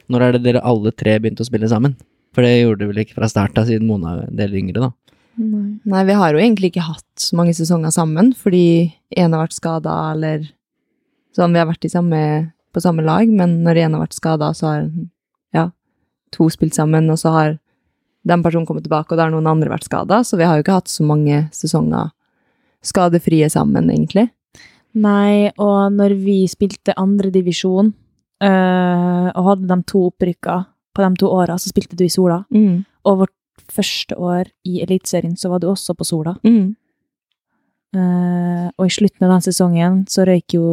når 0.09 0.21
er 0.21 0.35
det 0.35 0.43
dere 0.45 0.65
alle 0.65 0.91
tre 0.93 1.15
begynte 1.17 1.41
å 1.41 1.47
spille 1.47 1.69
sammen? 1.71 1.95
For 2.35 2.45
det 2.45 2.59
gjorde 2.59 2.83
dere 2.83 2.91
vel 2.91 3.01
ikke 3.03 3.17
fra 3.17 3.29
start 3.31 3.57
av, 3.57 3.65
siden 3.65 3.87
Mona 3.89 4.11
er 4.13 4.27
en 4.27 4.37
del 4.37 4.53
yngre, 4.59 4.83
da. 4.83 4.91
Nei, 5.39 6.03
vi 6.05 6.17
har 6.19 6.35
jo 6.35 6.41
egentlig 6.41 6.73
ikke 6.73 6.85
hatt 6.85 7.23
så 7.23 7.37
mange 7.39 7.55
sesonger 7.57 7.93
sammen, 7.95 8.33
fordi 8.37 8.91
en 9.17 9.33
har 9.33 9.45
vært 9.45 9.55
skada, 9.55 9.95
eller 10.13 10.43
sånn. 11.35 11.55
Vi 11.55 11.61
har 11.61 11.69
vært 11.69 11.87
i 11.87 11.91
samme, 11.93 12.19
på 12.75 12.83
samme 12.83 13.05
lag, 13.07 13.31
men 13.31 13.61
når 13.65 13.85
en 13.85 13.97
har 13.97 14.03
vært 14.03 14.17
skada, 14.19 14.51
så 14.53 14.67
har 14.69 14.89
to 16.35 16.49
spilt 16.53 16.77
sammen, 16.77 17.09
og 17.11 17.19
så 17.21 17.33
har 17.35 17.57
den 18.29 18.43
personen 18.43 18.67
kommet 18.67 18.85
tilbake, 18.85 19.11
og 19.11 19.19
da 19.19 19.27
har 19.27 19.33
noen 19.33 19.47
andre 19.49 19.71
vært 19.71 19.87
skada, 19.87 20.21
så 20.27 20.37
vi 20.39 20.47
har 20.47 20.57
jo 20.57 20.65
ikke 20.65 20.79
hatt 20.81 20.91
så 20.91 21.05
mange 21.07 21.45
sesonger 21.55 22.11
skadefrie 22.85 23.47
sammen, 23.51 23.89
egentlig. 23.91 24.29
Nei, 24.99 25.51
og 25.61 25.93
når 25.93 26.15
vi 26.17 26.41
spilte 26.49 26.95
andredivisjon 26.97 27.91
øh, 27.93 29.27
og 29.29 29.49
hadde 29.51 29.69
de 29.69 29.77
to 29.87 30.07
opprykka 30.09 30.55
på 30.95 31.05
de 31.05 31.21
to 31.21 31.29
åra, 31.31 31.57
så 31.61 31.71
spilte 31.71 31.97
du 31.99 32.05
i 32.07 32.11
Sola. 32.11 32.41
Mm. 32.53 32.83
Og 33.05 33.23
vårt 33.23 33.35
første 33.69 34.17
år 34.17 34.49
i 34.65 34.81
Eliteserien 34.83 35.37
så 35.37 35.51
var 35.51 35.61
du 35.61 35.69
også 35.69 35.95
på 35.95 36.07
Sola. 36.07 36.35
Mm. 36.43 36.75
Uh, 37.89 38.69
og 38.77 38.85
i 38.85 38.91
slutten 38.93 39.25
av 39.25 39.31
den 39.33 39.41
sesongen 39.47 39.93
så 40.13 40.21
røyk 40.29 40.53
jo 40.53 40.65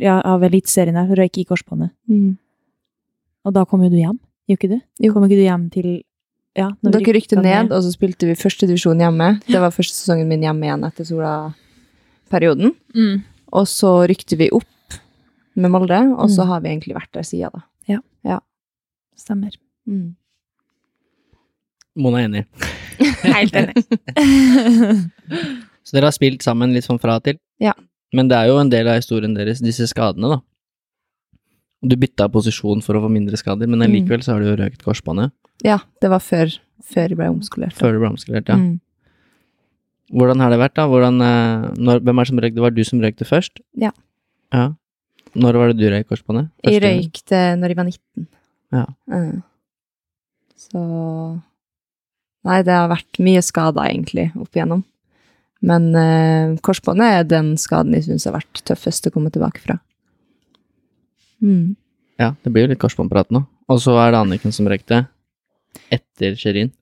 Ja, 0.00 0.22
av 0.24 0.46
Eliteserien 0.46 0.96
her, 0.96 1.10
røyk 1.12 1.42
i 1.42 1.44
korsbåndet. 1.48 1.92
Mm. 2.08 2.38
Og 3.44 3.52
da 3.52 3.66
kom 3.68 3.82
jo 3.84 3.90
du 3.92 3.98
hjem, 4.00 4.16
gjorde 4.48 4.58
ikke 4.60 4.72
du? 4.74 4.80
Jo. 5.06 5.12
Kom 5.14 5.24
ikke 5.28 5.38
du 5.40 5.46
hjem 5.46 5.68
til 5.74 5.88
Ja, 6.54 6.68
når 6.86 6.92
Dere 6.94 7.12
rykte 7.16 7.34
ned, 7.42 7.72
og 7.74 7.80
så 7.82 7.90
spilte 7.90 8.28
vi 8.28 8.36
første 8.38 8.68
divisjon 8.70 9.00
hjemme. 9.02 9.32
Det 9.48 9.58
var 9.58 9.72
første 9.74 9.96
sesongen 9.98 10.28
min 10.30 10.44
hjemme 10.46 10.62
igjen 10.68 10.84
etter 10.86 11.02
Sola-perioden. 11.08 12.70
Mm. 12.94 13.24
Og 13.58 13.66
så 13.66 13.90
rykte 14.06 14.38
vi 14.38 14.46
opp 14.54 14.98
med 15.58 15.72
Molde, 15.74 15.98
og 16.14 16.30
så 16.30 16.44
Mm. 16.44 16.48
har 16.52 16.60
vi 16.60 16.68
egentlig 16.68 16.94
vært 16.94 17.10
der 17.12 17.22
siden 17.26 17.50
da. 17.54 17.60
Stemmer. 19.16 19.50
Mm. 19.86 20.14
Mona 21.96 22.18
er 22.18 22.24
enig. 22.28 22.44
Helt 23.22 23.54
enig. 23.54 23.74
Så 25.84 25.92
dere 25.94 26.08
har 26.08 26.14
spilt 26.16 26.42
sammen 26.42 26.72
litt 26.74 26.86
sånn 26.86 26.98
fra 27.00 27.18
og 27.20 27.24
til? 27.26 27.36
Ja. 27.62 27.74
Men 28.16 28.28
det 28.30 28.36
er 28.38 28.48
jo 28.50 28.56
en 28.58 28.70
del 28.72 28.88
av 28.88 28.96
historien 28.98 29.34
deres, 29.36 29.60
disse 29.62 29.86
skadene, 29.90 30.30
da. 30.34 30.38
Du 31.84 31.96
bytta 32.00 32.30
posisjon 32.32 32.80
for 32.84 32.96
å 32.96 33.04
få 33.04 33.10
mindre 33.12 33.36
skader, 33.36 33.68
men 33.70 33.84
allikevel 33.84 34.22
så 34.24 34.34
har 34.34 34.42
du 34.42 34.48
jo 34.48 34.56
røket 34.60 34.84
korsbåndet 34.86 35.34
Ja, 35.66 35.78
det 36.00 36.10
var 36.12 36.22
før, 36.24 36.54
før 36.84 37.12
jeg 37.12 37.18
ble 37.20 37.28
omskolert. 37.32 37.74
da. 37.74 37.80
før 37.82 37.92
du 37.92 38.00
ble 38.02 38.10
omskolert, 38.14 38.48
ja. 38.48 38.56
Mm. 38.60 38.80
Hvordan 40.14 40.40
har 40.44 40.52
det 40.52 40.60
vært, 40.60 40.74
da? 40.76 40.86
Hvordan, 40.90 41.20
eh, 41.24 41.66
når, 41.80 42.00
hvem 42.04 42.18
er 42.18 42.24
det 42.24 42.30
som 42.30 42.40
røyk? 42.44 42.54
Det 42.54 42.64
var 42.64 42.74
du 42.74 42.84
som 42.84 43.00
røyk 43.02 43.16
det 43.20 43.28
først? 43.28 43.60
Ja. 43.80 43.90
ja. 44.52 44.66
Når 45.34 45.58
var 45.58 45.72
det 45.72 45.80
du 45.80 45.88
røyk 45.90 46.08
korsbåndet? 46.12 46.50
Jeg 46.62 46.76
Første 46.76 46.84
gang? 46.84 47.00
røyk 47.00 47.22
det 47.32 47.44
når 47.60 47.72
jeg 47.72 47.78
var 47.80 47.88
19. 47.88 48.28
Ja. 48.74 48.86
Mm. 49.10 49.42
Så 50.64 50.82
Nei, 52.44 52.58
det 52.60 52.74
har 52.76 52.90
vært 52.92 53.22
mye 53.24 53.40
skader, 53.40 53.86
egentlig, 53.88 54.26
opp 54.36 54.52
igjennom. 54.52 54.82
Men 55.64 55.86
eh, 55.96 56.56
korsbåndet 56.60 57.06
er 57.08 57.28
den 57.28 57.54
skaden 57.60 57.96
jeg 57.96 58.04
syns 58.04 58.26
har 58.28 58.36
vært 58.36 58.60
tøffest 58.68 59.08
å 59.08 59.14
komme 59.14 59.32
tilbake 59.32 59.62
fra. 59.64 59.78
Mm. 61.44 61.74
Ja, 62.20 62.32
det 62.42 62.52
blir 62.54 62.64
jo 62.64 62.72
litt 62.72 62.80
korsbåndprat 62.82 63.30
nå. 63.34 63.44
Og 63.68 63.80
så 63.82 63.94
er 64.00 64.14
det 64.14 64.22
Anniken 64.22 64.54
som 64.54 64.68
røykte 64.70 65.04
etter 65.92 66.38
Sherin. 66.40 66.72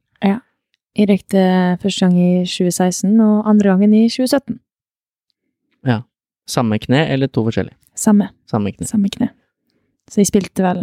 Jeg 0.93 1.09
røykte 1.09 1.43
første 1.81 2.05
gang 2.05 2.17
i 2.21 2.31
2016, 2.45 3.13
og 3.25 3.47
andre 3.49 3.73
gangen 3.73 3.95
i 3.97 4.03
2017. 4.13 4.59
Ja. 5.89 6.03
Samme 6.49 6.77
kne 6.83 7.07
eller 7.15 7.31
to 7.33 7.47
forskjellige? 7.47 7.79
Samme. 7.97 8.29
Samme 8.51 8.75
kne. 8.75 8.89
Samme 8.91 9.09
kne. 9.13 9.31
Så 10.11 10.21
jeg 10.21 10.29
spilte 10.29 10.65
vel 10.65 10.83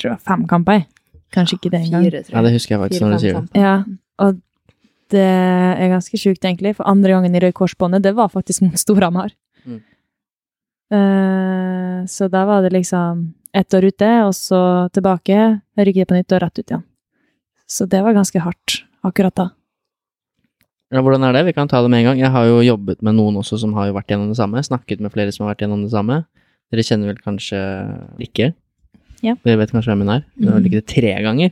tror 0.00 0.14
jeg, 0.14 0.22
fem 0.24 0.46
kamper, 0.48 0.80
jeg. 0.80 0.86
Kanskje 1.34 1.58
ikke 1.58 1.72
det 1.74 1.82
engang. 1.82 2.06
Fire, 2.06 2.22
tror 2.24 2.38
Ja, 2.38 2.42
det 2.46 2.52
husker 2.54 2.74
jeg 2.74 2.82
faktisk 2.84 3.04
når 3.04 3.12
du 3.12 3.18
sier 3.20 3.40
det. 3.40 3.60
Ja, 3.60 3.74
og 4.24 4.40
det 5.12 5.28
er 5.28 5.92
ganske 5.92 6.20
sjukt, 6.20 6.44
egentlig, 6.44 6.76
for 6.78 6.88
andre 6.88 7.12
gangen 7.12 7.34
i 7.34 7.42
røyk 7.44 7.58
korsbåndet, 7.58 8.04
det 8.06 8.14
var 8.16 8.32
faktisk 8.32 8.64
mot 8.64 8.80
Storhamar. 8.80 9.34
Mm. 9.66 9.82
Eh, 10.92 12.04
så 12.10 12.28
da 12.30 12.44
var 12.48 12.62
det 12.62 12.72
liksom 12.74 13.32
ett 13.54 13.74
år 13.74 13.86
ute, 13.88 14.08
og 14.26 14.32
så 14.36 14.60
tilbake, 14.92 15.60
rygge 15.78 16.06
på 16.06 16.16
nytt 16.18 16.32
og 16.34 16.42
rett 16.42 16.58
ut 16.58 16.66
igjen. 16.70 16.82
Så 17.70 17.86
det 17.88 18.02
var 18.04 18.12
ganske 18.16 18.40
hardt 18.44 18.82
akkurat 19.06 19.34
da. 19.38 19.46
Ja, 20.92 21.00
hvordan 21.02 21.24
er 21.26 21.32
det? 21.32 21.44
Vi 21.48 21.54
kan 21.56 21.68
ta 21.70 21.80
det 21.82 21.90
med 21.90 22.02
en 22.02 22.10
gang. 22.12 22.18
Jeg 22.20 22.30
har 22.30 22.44
jo 22.46 22.60
jobbet 22.62 23.00
med 23.02 23.16
noen 23.16 23.38
også 23.40 23.58
som 23.58 23.72
har 23.74 23.88
jo 23.88 23.94
vært 23.96 24.12
gjennom 24.12 24.28
det 24.30 24.36
samme. 24.38 24.60
Snakket 24.62 25.00
med 25.00 25.10
flere 25.14 25.32
som 25.32 25.46
har 25.46 25.54
vært 25.54 25.64
gjennom 25.64 25.82
det 25.82 25.90
samme. 25.94 26.20
Dere 26.70 26.84
kjenner 26.86 27.10
vel 27.10 27.22
kanskje 27.24 27.58
ikke? 28.22 28.52
Ja. 29.24 29.34
Dere 29.46 29.58
vet 29.62 29.72
kanskje 29.72 29.90
hvem 29.90 30.04
hun 30.04 30.12
er? 30.14 30.24
Hun 30.38 30.48
har 30.48 30.60
Mhm. 30.60 30.64
ligget 30.64 30.86
det 30.86 30.94
tre 30.94 31.14
ganger. 31.22 31.50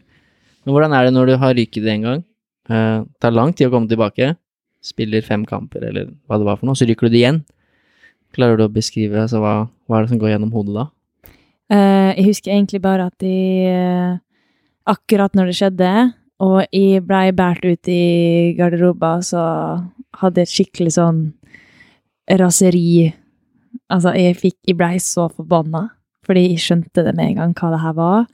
Men 0.64 0.74
hvordan 0.74 0.92
er 0.94 1.04
det 1.04 1.14
når 1.14 1.26
du 1.26 1.36
har 1.38 1.54
ryket 1.54 1.82
det 1.82 1.88
en 1.92 2.02
gang? 2.02 2.24
Eh, 2.68 3.04
tar 3.20 3.30
lang 3.32 3.52
tid 3.52 3.68
å 3.68 3.70
komme 3.70 3.88
tilbake. 3.88 4.36
Spiller 4.82 5.22
fem 5.22 5.44
kamper, 5.46 5.82
eller 5.88 6.06
hva 6.28 6.38
det 6.38 6.44
var 6.46 6.56
for 6.56 6.66
noe. 6.66 6.74
Så 6.74 6.86
ryker 6.86 7.08
du 7.08 7.10
det 7.10 7.18
igjen. 7.24 7.44
Klarer 8.36 8.58
du 8.58 8.66
å 8.66 8.72
beskrive 8.72 9.20
altså, 9.22 9.40
hva, 9.42 9.54
hva 9.86 9.98
er 9.98 10.06
det 10.06 10.12
som 10.14 10.20
går 10.22 10.34
gjennom 10.34 10.52
hodet 10.54 10.76
da? 10.78 10.86
Uh, 11.72 12.10
jeg 12.16 12.26
husker 12.26 12.52
egentlig 12.52 12.82
bare 12.84 13.08
at 13.08 13.16
de 13.22 13.36
eh, 13.70 14.20
Akkurat 14.82 15.36
når 15.38 15.48
det 15.48 15.54
skjedde, 15.54 15.90
og 16.42 16.56
jeg 16.74 17.04
blei 17.06 17.28
båret 17.38 17.62
ut 17.62 17.88
i 17.92 18.54
garderoben, 18.58 19.22
så 19.22 19.42
hadde 20.18 20.42
jeg 20.42 20.48
et 20.48 20.54
skikkelig 20.56 20.94
sånn 20.96 21.20
raseri 22.40 23.12
Altså, 23.92 24.12
jeg 24.18 24.38
fikk 24.40 24.56
Jeg 24.68 24.76
blei 24.78 24.96
så 25.00 25.28
forbanna, 25.30 25.86
fordi 26.26 26.48
jeg 26.48 26.64
skjønte 26.64 27.04
det 27.06 27.14
med 27.16 27.30
en 27.30 27.38
gang 27.38 27.54
hva 27.56 27.70
det 27.72 27.80
her 27.82 27.94
var. 27.96 28.26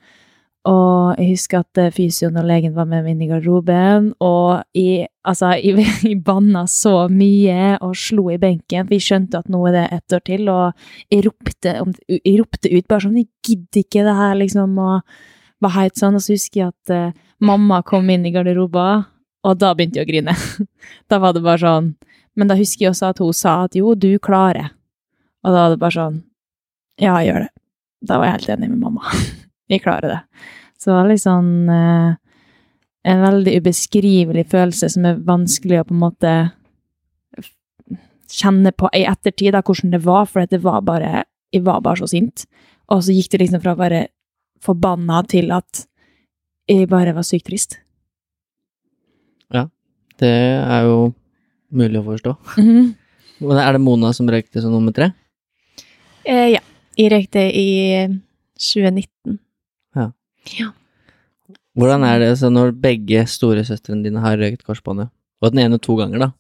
Og 0.69 1.17
jeg 1.17 1.31
husker 1.31 1.63
at 1.63 1.81
eh, 1.81 1.93
fysioen 1.95 2.37
og 2.41 2.45
legen 2.49 2.75
var 2.77 2.89
med 2.89 3.05
meg 3.05 3.15
inn 3.15 3.23
i 3.25 3.29
garderoben, 3.31 4.11
og 4.25 4.67
jeg, 4.77 5.09
altså, 5.25 5.55
jeg, 5.57 5.87
jeg 6.11 6.19
banna 6.27 6.67
så 6.69 7.07
mye 7.13 7.79
og 7.85 7.97
slo 7.97 8.27
i 8.35 8.41
benken, 8.43 8.85
for 8.85 8.97
jeg 8.97 9.07
skjønte 9.07 9.41
at 9.41 9.49
nå 9.53 9.63
er 9.71 9.79
det 9.79 9.87
ett 9.97 10.17
år 10.19 10.25
til, 10.29 10.51
og 10.53 11.15
jeg 11.15 11.25
ropte, 11.25 11.75
jeg 12.19 12.37
ropte 12.41 12.73
ut 12.75 12.89
bare 12.91 13.07
sånn 13.07 13.17
'Jeg 13.17 13.31
gidder 13.47 13.81
ikke 13.85 14.05
det 14.05 14.17
her', 14.21 14.41
liksom, 14.43 14.79
og 14.79 15.01
var 15.65 15.75
helt 15.75 15.97
sånn. 15.99 16.19
Og 16.19 16.23
så 16.23 16.37
husker 16.37 16.61
jeg 16.61 16.69
at 16.69 16.95
uh, 16.95 17.17
mamma 17.41 17.81
kom 17.83 18.11
inn 18.11 18.27
i 18.27 18.35
garderoben, 18.35 19.07
og 19.47 19.59
da 19.59 19.73
begynte 19.75 20.01
jeg 20.01 20.07
å 20.07 20.11
grine. 20.11 20.35
da 21.11 21.19
var 21.23 21.33
det 21.33 21.45
bare 21.47 21.63
sånn 21.63 21.95
Men 22.39 22.47
da 22.47 22.55
husker 22.55 22.85
jeg 22.85 22.93
også 22.93 23.09
at 23.09 23.19
hun 23.19 23.35
sa 23.35 23.65
at 23.65 23.75
'jo, 23.75 23.95
du 23.95 24.19
klarer'. 24.19 24.71
Og 25.43 25.51
da 25.51 25.65
var 25.65 25.71
det 25.71 25.83
bare 25.83 25.97
sånn 25.97 26.23
Ja, 27.01 27.19
jeg 27.19 27.33
gjør 27.33 27.47
det. 27.47 27.53
Da 28.03 28.19
var 28.19 28.27
jeg 28.27 28.37
helt 28.39 28.49
enig 28.55 28.71
med 28.71 28.79
mamma. 28.79 29.03
jeg 29.69 29.83
klarer 29.85 30.15
det. 30.15 30.21
Så 30.79 30.91
det 30.91 30.97
var 30.97 31.09
litt 31.11 31.25
sånn 31.25 31.53
eh, 31.73 32.17
En 33.09 33.21
veldig 33.23 33.55
ubeskrivelig 33.63 34.45
følelse 34.51 34.89
som 34.93 35.07
er 35.09 35.21
vanskelig 35.25 35.79
å 35.81 35.85
på 35.89 35.95
en 35.95 36.03
måte 36.03 36.33
kjenne 38.29 38.73
på 38.77 38.91
i 38.93 39.05
ettertid, 39.09 39.55
da, 39.55 39.63
hvordan 39.65 39.95
det 39.95 40.03
var, 40.05 40.27
for 40.29 40.45
det 40.47 40.61
var 40.65 40.83
bare 40.85 41.25
Jeg 41.55 41.65
var 41.65 41.81
bare 41.81 42.03
så 42.03 42.09
sint. 42.11 42.45
Og 42.93 43.01
så 43.05 43.15
gikk 43.17 43.31
det 43.33 43.41
liksom 43.45 43.63
fra 43.63 43.73
å 43.73 43.81
være 43.81 44.09
forbanna 44.61 45.23
til 45.31 45.53
at 45.55 45.87
jeg 46.69 46.89
bare 46.91 47.15
var 47.17 47.25
sykt 47.25 47.47
trist. 47.49 47.79
Ja. 49.55 49.69
Det 50.21 50.29
er 50.29 50.85
jo 50.85 51.13
mulig 51.73 52.01
å 52.01 52.09
forstå. 52.11 52.35
Mm 52.59 52.95
Men 53.39 53.59
Er 53.63 53.77
det 53.77 53.81
Mona 53.81 54.13
som 54.13 54.27
røykte 54.27 54.61
som 54.61 54.73
nummer 54.75 54.93
tre? 54.93 55.13
Eh, 56.27 56.57
ja. 56.57 56.63
Jeg 56.99 57.13
røykte 57.13 57.45
i 57.55 57.69
2019. 58.59 59.39
Hvordan 61.79 62.05
er 62.09 62.19
det 62.23 62.33
så 62.41 62.51
når 62.51 62.73
begge 62.83 63.23
storesøstrene 63.31 64.03
dine 64.07 64.23
har 64.25 64.39
røykt 64.41 64.65
korsbåndet, 64.67 65.11
og 65.43 65.53
den 65.55 65.63
ene 65.67 65.79
to 65.79 65.95
ganger, 65.99 66.19
da? 66.27 66.31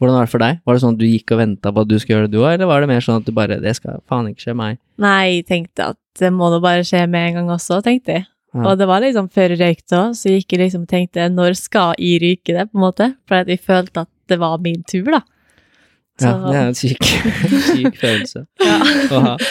Hvordan 0.00 0.16
var 0.16 0.24
det 0.28 0.32
for 0.32 0.40
deg? 0.40 0.60
Var 0.64 0.76
det 0.76 0.80
sånn 0.80 0.94
at 0.94 1.00
du 1.02 1.04
gikk 1.10 1.32
og 1.34 1.40
venta 1.42 1.72
på 1.76 1.82
at 1.82 1.88
du 1.90 1.96
skulle 2.00 2.16
gjøre 2.20 2.28
det 2.30 2.36
du 2.38 2.40
òg, 2.40 2.52
eller 2.54 2.68
var 2.70 2.80
det 2.80 2.88
mer 2.88 3.02
sånn 3.04 3.18
at 3.20 3.26
du 3.26 3.32
bare 3.36 3.58
Det 3.60 3.74
skal 3.76 3.98
faen 4.08 4.30
ikke 4.30 4.46
skje 4.46 4.54
meg. 4.56 4.78
Nei, 5.02 5.24
jeg 5.40 5.46
tenkte 5.50 5.90
at 5.92 5.98
det 6.20 6.30
må 6.32 6.48
da 6.54 6.60
bare 6.62 6.86
skje 6.86 7.02
med 7.10 7.26
en 7.28 7.36
gang 7.40 7.50
også, 7.56 7.82
tenkte 7.84 8.14
jeg. 8.16 8.24
Ja. 8.54 8.62
Og 8.70 8.78
det 8.80 8.86
var 8.90 9.02
liksom 9.04 9.28
før 9.30 9.52
jeg 9.52 9.60
røykte 9.60 9.98
òg, 9.98 10.14
så 10.16 10.32
gikk 10.32 10.54
jeg 10.56 10.62
liksom 10.64 10.86
og 10.86 10.90
tenkte 10.94 11.26
når 11.34 11.58
skal 11.58 11.92
jeg 12.00 12.22
ryke 12.22 12.54
det, 12.56 12.64
på 12.70 12.78
en 12.80 12.86
måte? 12.86 13.10
For 13.28 13.44
jeg 13.52 13.60
følte 13.62 14.06
at 14.06 14.10
det 14.30 14.38
var 14.40 14.56
min 14.64 14.80
tur, 14.88 15.10
da. 15.10 15.20
Ja, 16.20 16.32
det 16.46 16.56
er 16.56 16.66
en 16.68 16.74
syk, 16.76 17.04
syk 17.70 17.94
følelse 18.00 18.42
Ja. 18.60 18.78
å 19.16 19.20
ha. 19.26 19.36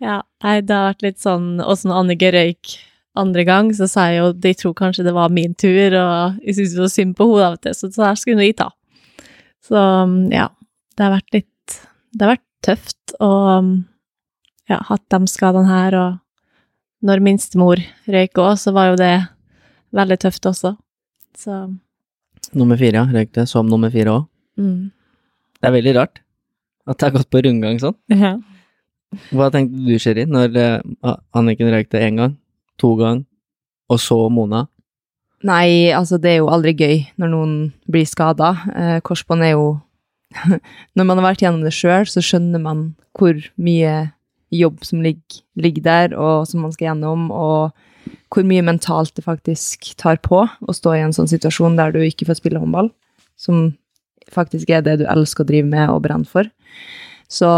Ja, 0.00 0.16
nei, 0.44 0.60
det 0.64 0.72
har 0.72 0.86
vært 0.94 1.02
litt 1.04 1.18
sånn 1.20 1.58
åssen 1.60 1.92
Annike 1.92 2.30
røyk 2.32 2.78
andre 3.18 3.44
gang, 3.44 3.70
så 3.74 3.88
sa 3.90 4.06
jeg 4.10 4.20
jo 4.20 4.32
de 4.32 4.52
tror 4.54 4.74
kanskje 4.78 5.04
det 5.06 5.14
var 5.16 5.32
min 5.34 5.54
tur, 5.58 5.96
og 5.98 6.38
jeg 6.46 6.56
syntes 6.56 6.74
det 6.76 6.84
var 6.84 6.92
synd 6.94 7.16
på 7.18 7.26
henne 7.30 7.46
av 7.48 7.56
og 7.56 7.62
til, 7.64 7.74
så 7.74 7.90
det 7.90 8.04
her 8.06 8.18
skulle 8.20 8.46
jeg 8.46 8.56
ta. 8.60 8.68
Så 9.66 9.80
ja, 10.32 10.46
det 10.96 11.04
har 11.06 11.16
vært 11.18 11.34
litt 11.36 11.46
Det 12.10 12.24
har 12.24 12.32
vært 12.32 12.46
tøft 12.66 13.12
å 13.22 13.30
ja, 14.70 14.78
hatt 14.88 15.04
de 15.12 15.18
skadene 15.30 15.68
her, 15.70 15.94
og 15.98 17.06
når 17.06 17.22
minstemor 17.24 17.80
røyk 18.10 18.38
òg, 18.42 18.56
så 18.60 18.72
var 18.76 18.90
jo 18.90 18.96
det 19.00 19.12
veldig 19.96 20.18
tøft 20.20 20.46
også. 20.50 20.74
Så 21.38 21.60
Nummer 22.56 22.76
fire, 22.80 22.98
ja. 22.98 23.04
Røykte 23.06 23.44
som 23.46 23.68
nummer 23.70 23.92
fire 23.94 24.16
òg. 24.16 24.26
mm. 24.58 24.90
Det 25.60 25.68
er 25.68 25.74
veldig 25.76 25.92
rart 25.98 26.22
at 26.88 26.96
det 26.98 27.06
har 27.06 27.12
gått 27.18 27.30
på 27.30 27.42
rundgang 27.44 27.78
sånn. 27.82 27.96
Ja. 28.24 28.38
Hva 29.34 29.48
tenkte 29.50 29.74
du, 29.82 29.96
Sheri, 29.98 30.22
når 30.30 30.54
eh, 30.56 31.14
Anniken 31.34 31.70
røykte 31.74 31.98
én 31.98 32.18
gang, 32.20 32.36
to 32.80 32.94
ganger, 32.98 33.26
og 33.90 34.00
så 34.02 34.18
Mona? 34.32 34.64
Nei, 35.46 35.88
altså 35.96 36.18
det 36.20 36.34
er 36.34 36.40
jo 36.42 36.50
aldri 36.52 36.74
gøy 36.76 36.96
når 37.20 37.30
noen 37.32 37.54
blir 37.88 38.08
skada. 38.08 38.52
Eh, 38.76 38.98
korsbånd 39.04 39.46
er 39.46 39.54
jo 39.56 39.68
Når 40.94 41.06
man 41.08 41.18
har 41.18 41.24
vært 41.32 41.40
gjennom 41.42 41.64
det 41.66 41.72
sjøl, 41.74 42.04
så 42.06 42.22
skjønner 42.22 42.60
man 42.62 42.82
hvor 43.18 43.34
mye 43.58 44.12
jobb 44.54 44.84
som 44.86 45.00
ligger, 45.02 45.40
ligger 45.58 45.82
der, 45.82 46.14
og 46.14 46.46
som 46.46 46.62
man 46.62 46.74
skal 46.74 46.90
gjennom, 46.92 47.28
og 47.34 47.74
hvor 48.30 48.46
mye 48.46 48.62
mentalt 48.62 49.10
det 49.16 49.24
faktisk 49.26 49.92
tar 49.98 50.20
på 50.22 50.44
å 50.46 50.74
stå 50.74 50.94
i 50.94 51.02
en 51.02 51.14
sånn 51.14 51.30
situasjon 51.30 51.78
der 51.78 51.94
du 51.94 51.98
ikke 52.04 52.28
får 52.28 52.38
spille 52.38 52.62
håndball, 52.62 52.92
som 53.34 53.72
faktisk 54.30 54.70
er 54.70 54.84
det 54.86 55.00
du 55.00 55.06
elsker 55.10 55.42
å 55.42 55.50
drive 55.50 55.66
med 55.66 55.90
og 55.90 56.04
brenner 56.06 56.30
for. 56.30 56.50
Så 57.30 57.50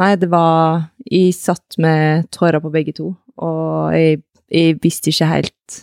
Nei, 0.00 0.14
det 0.16 0.30
var 0.32 0.86
Jeg 1.04 1.34
satt 1.36 1.76
med 1.76 2.30
tårer 2.32 2.62
på 2.64 2.70
begge 2.72 2.94
to, 2.96 3.10
og 3.40 3.94
jeg, 3.96 4.22
jeg 4.52 4.78
visste 4.82 5.12
ikke 5.12 5.30
helt 5.30 5.82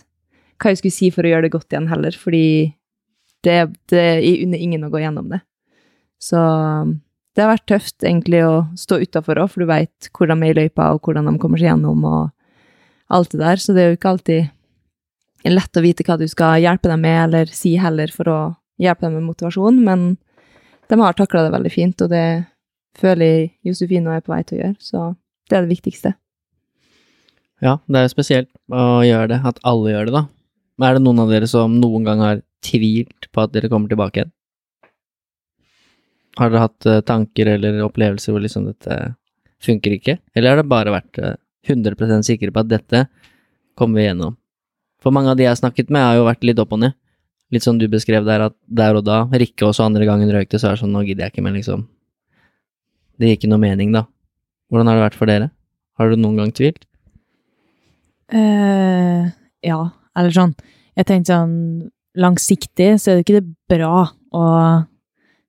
hva 0.60 0.72
jeg 0.72 0.80
skulle 0.82 0.94
si 0.94 1.08
for 1.14 1.24
å 1.24 1.30
gjøre 1.30 1.46
det 1.46 1.54
godt 1.54 1.72
igjen 1.72 1.88
heller, 1.88 2.16
fordi 2.16 2.44
det, 3.44 3.56
det, 3.88 4.02
jeg 4.20 4.42
unner 4.44 4.60
ingen 4.60 4.84
å 4.84 4.90
gå 4.92 5.00
gjennom 5.00 5.30
det. 5.32 5.40
Så 6.20 6.40
det 7.32 7.44
har 7.44 7.54
vært 7.54 7.68
tøft 7.70 8.04
egentlig 8.04 8.42
å 8.44 8.66
stå 8.78 9.00
utafor 9.00 9.40
òg, 9.40 9.52
for 9.52 9.64
du 9.64 9.70
veit 9.70 10.10
hvordan 10.16 10.42
de 10.42 10.50
er 10.50 10.52
i 10.52 10.58
løypa, 10.64 10.90
og 10.92 11.06
hvordan 11.06 11.30
de 11.30 11.36
kommer 11.40 11.60
seg 11.60 11.70
gjennom, 11.70 12.04
og 12.04 13.16
alt 13.16 13.32
det 13.32 13.40
der. 13.40 13.62
Så 13.62 13.74
det 13.74 13.82
er 13.82 13.92
jo 13.92 13.98
ikke 13.98 14.12
alltid 14.14 15.50
lett 15.50 15.80
å 15.80 15.84
vite 15.84 16.04
hva 16.04 16.18
du 16.20 16.26
skal 16.28 16.60
hjelpe 16.60 16.90
dem 16.90 17.00
med, 17.06 17.20
eller 17.28 17.54
si 17.54 17.76
heller, 17.80 18.12
for 18.12 18.28
å 18.28 18.40
hjelpe 18.80 19.06
dem 19.06 19.16
med 19.16 19.28
motivasjon, 19.30 19.80
men 19.86 20.10
de 20.90 20.98
har 21.00 21.16
takla 21.16 21.46
det 21.46 21.54
veldig 21.54 21.72
fint, 21.72 22.04
og 22.04 22.12
det 22.12 22.26
føler 22.98 23.26
jeg 23.26 23.50
Josefine 23.70 24.18
er 24.18 24.24
på 24.24 24.34
vei 24.34 24.42
til 24.44 24.58
å 24.58 24.62
gjøre, 24.64 24.76
så 24.82 25.04
det 25.48 25.56
er 25.56 25.64
det 25.64 25.72
viktigste. 25.72 26.12
Ja, 27.60 27.76
det 27.86 27.98
er 27.98 28.06
jo 28.06 28.12
spesielt 28.14 28.48
å 28.72 29.02
gjøre 29.04 29.28
det, 29.34 29.40
at 29.44 29.58
alle 29.68 29.92
gjør 29.92 30.08
det, 30.08 30.14
da. 30.16 30.24
Men 30.80 30.88
Er 30.88 30.96
det 30.96 31.04
noen 31.04 31.20
av 31.20 31.32
dere 31.32 31.48
som 31.50 31.74
noen 31.76 32.06
gang 32.06 32.22
har 32.24 32.42
tvilt 32.64 33.28
på 33.28 33.42
at 33.42 33.52
dere 33.52 33.68
kommer 33.68 33.90
tilbake 33.90 34.22
igjen? 34.22 34.32
Har 36.40 36.48
dere 36.48 36.64
hatt 36.64 36.88
eh, 36.88 37.02
tanker 37.04 37.50
eller 37.56 37.82
opplevelser 37.84 38.32
hvor 38.32 38.40
liksom 38.40 38.70
dette 38.70 38.96
funker 39.60 39.98
ikke? 39.98 40.16
Eller 40.32 40.54
har 40.54 40.62
det 40.62 40.70
bare 40.72 40.94
vært 40.94 41.20
eh, 41.20 41.36
100% 41.68 42.24
sikre 42.24 42.54
på 42.54 42.62
at 42.62 42.70
dette 42.70 43.04
kommer 43.76 44.00
vi 44.00 44.06
gjennom? 44.08 44.38
For 45.04 45.12
mange 45.12 45.32
av 45.32 45.36
de 45.36 45.44
jeg 45.44 45.52
har 45.52 45.60
snakket 45.60 45.92
med, 45.92 46.00
har 46.00 46.16
jo 46.16 46.28
vært 46.28 46.44
litt 46.48 46.60
opp 46.62 46.72
og 46.76 46.80
ned. 46.80 46.96
Litt 47.52 47.66
som 47.66 47.76
du 47.80 47.88
beskrev 47.90 48.24
der, 48.24 48.46
at 48.48 48.56
der 48.64 48.96
og 48.96 49.04
da, 49.04 49.24
Rikke 49.28 49.68
også 49.68 49.84
andre 49.84 50.06
gangen 50.08 50.32
røykte, 50.32 50.60
så 50.60 50.70
er 50.70 50.76
det 50.76 50.84
sånn, 50.84 50.92
nå 50.94 51.02
gidder 51.04 51.26
jeg 51.26 51.34
ikke 51.34 51.44
mer, 51.44 51.56
liksom. 51.56 51.84
Det 53.20 53.28
gir 53.28 53.40
ikke 53.40 53.50
noe 53.52 53.60
mening, 53.60 53.92
da. 53.92 54.06
Hvordan 54.70 54.88
har 54.88 54.96
det 54.96 55.08
vært 55.08 55.18
for 55.18 55.28
dere? 55.28 55.50
Har 55.98 56.12
du 56.12 56.20
noen 56.20 56.38
gang 56.40 56.52
tvilt? 56.56 56.86
Eh, 58.30 59.30
ja, 59.66 59.80
eller 60.14 60.34
sånn 60.34 60.52
Jeg 60.94 61.06
tenkte 61.08 61.34
sånn 61.34 61.56
Langsiktig 62.20 62.92
så 62.98 63.10
er 63.10 63.18
det 63.18 63.24
ikke 63.24 63.38
det 63.38 63.54
bra 63.70 64.04
å 64.34 64.44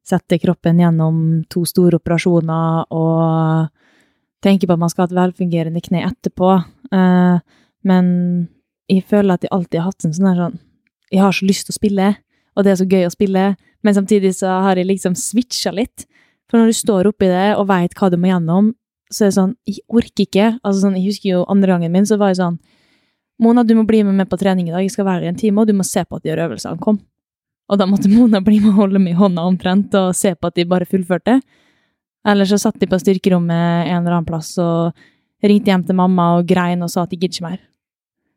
sette 0.06 0.38
kroppen 0.42 0.80
gjennom 0.82 1.16
to 1.50 1.64
store 1.66 1.98
operasjoner 1.98 2.92
og 2.94 3.72
tenke 4.46 4.68
på 4.68 4.76
at 4.76 4.82
man 4.82 4.92
skal 4.92 5.06
ha 5.06 5.10
et 5.10 5.18
velfungerende 5.18 5.82
kne 5.82 6.04
etterpå. 6.06 6.52
Uh, 6.94 7.42
men 7.88 8.06
jeg 8.92 9.06
føler 9.10 9.36
at 9.36 9.46
jeg 9.46 9.54
alltid 9.56 9.80
har 9.80 9.90
hatt 9.90 10.06
en 10.06 10.16
sånn 10.18 10.30
her 10.30 10.42
sånn 10.44 10.60
Jeg 11.12 11.24
har 11.26 11.36
så 11.36 11.48
lyst 11.50 11.68
til 11.68 11.74
å 11.74 11.80
spille, 11.80 12.08
og 12.56 12.64
det 12.64 12.72
er 12.72 12.80
så 12.80 12.88
gøy 12.88 13.08
å 13.08 13.14
spille, 13.14 13.46
men 13.84 13.98
samtidig 13.98 14.36
så 14.38 14.62
har 14.68 14.80
jeg 14.80 14.88
liksom 14.88 15.18
switcha 15.18 15.74
litt. 15.76 16.06
For 16.48 16.60
når 16.60 16.72
du 16.72 16.78
står 16.78 17.10
oppi 17.10 17.28
det 17.28 17.50
og 17.58 17.68
veit 17.68 17.98
hva 17.98 18.08
du 18.12 18.16
må 18.22 18.30
gjennom, 18.30 18.72
så 19.12 19.26
er 19.26 19.32
det 19.32 19.38
sånn 19.38 19.56
Jeg 19.68 19.84
orker 19.92 20.26
ikke. 20.26 20.48
Altså 20.64 20.86
sånn, 20.86 20.98
jeg 21.00 21.12
husker 21.12 21.30
jo 21.34 21.46
andre 21.52 21.74
gangen 21.74 21.94
min, 21.94 22.08
så 22.08 22.18
var 22.22 22.32
jeg 22.32 22.42
sånn 22.42 22.60
Mona, 23.42 23.64
du 23.66 23.74
må 23.74 23.88
bli 23.90 24.04
med 24.06 24.14
meg 24.20 24.30
på 24.30 24.38
trening 24.38 24.68
i 24.70 24.74
dag, 24.74 24.84
jeg 24.86 24.94
skal 24.94 25.08
være 25.08 25.26
i 25.26 25.32
en 25.32 25.38
time, 25.40 25.64
og 25.64 25.66
du 25.66 25.74
må 25.74 25.82
se 25.88 26.04
på 26.06 26.20
at 26.20 26.22
de 26.22 26.30
gjør 26.30 26.44
øvelsene. 26.44 26.78
Kom. 26.78 27.00
Og 27.74 27.80
da 27.82 27.88
måtte 27.90 28.12
Mona 28.14 28.42
bli 28.46 28.60
med 28.62 28.76
og 28.76 28.84
holde 28.84 29.02
meg 29.02 29.16
i 29.16 29.18
hånda 29.18 29.46
omtrent, 29.50 29.96
og 29.98 30.14
se 30.18 30.36
på 30.38 30.52
at 30.52 30.60
de 30.60 30.68
bare 30.70 30.86
fullførte. 30.86 31.40
Eller 32.28 32.46
så 32.46 32.60
satt 32.62 32.78
de 32.78 32.86
på 32.86 33.00
styrkerommet 33.02 33.88
en 33.88 33.96
eller 34.04 34.20
annen 34.20 34.28
plass 34.28 34.54
og 34.62 34.94
ringte 35.42 35.72
hjem 35.72 35.88
til 35.88 35.98
mamma 35.98 36.36
og 36.38 36.46
grein 36.46 36.86
og 36.86 36.92
sa 36.94 37.08
at 37.08 37.14
de 37.14 37.18
gidder 37.18 37.40
ikke 37.40 37.48
mer. 37.48 37.62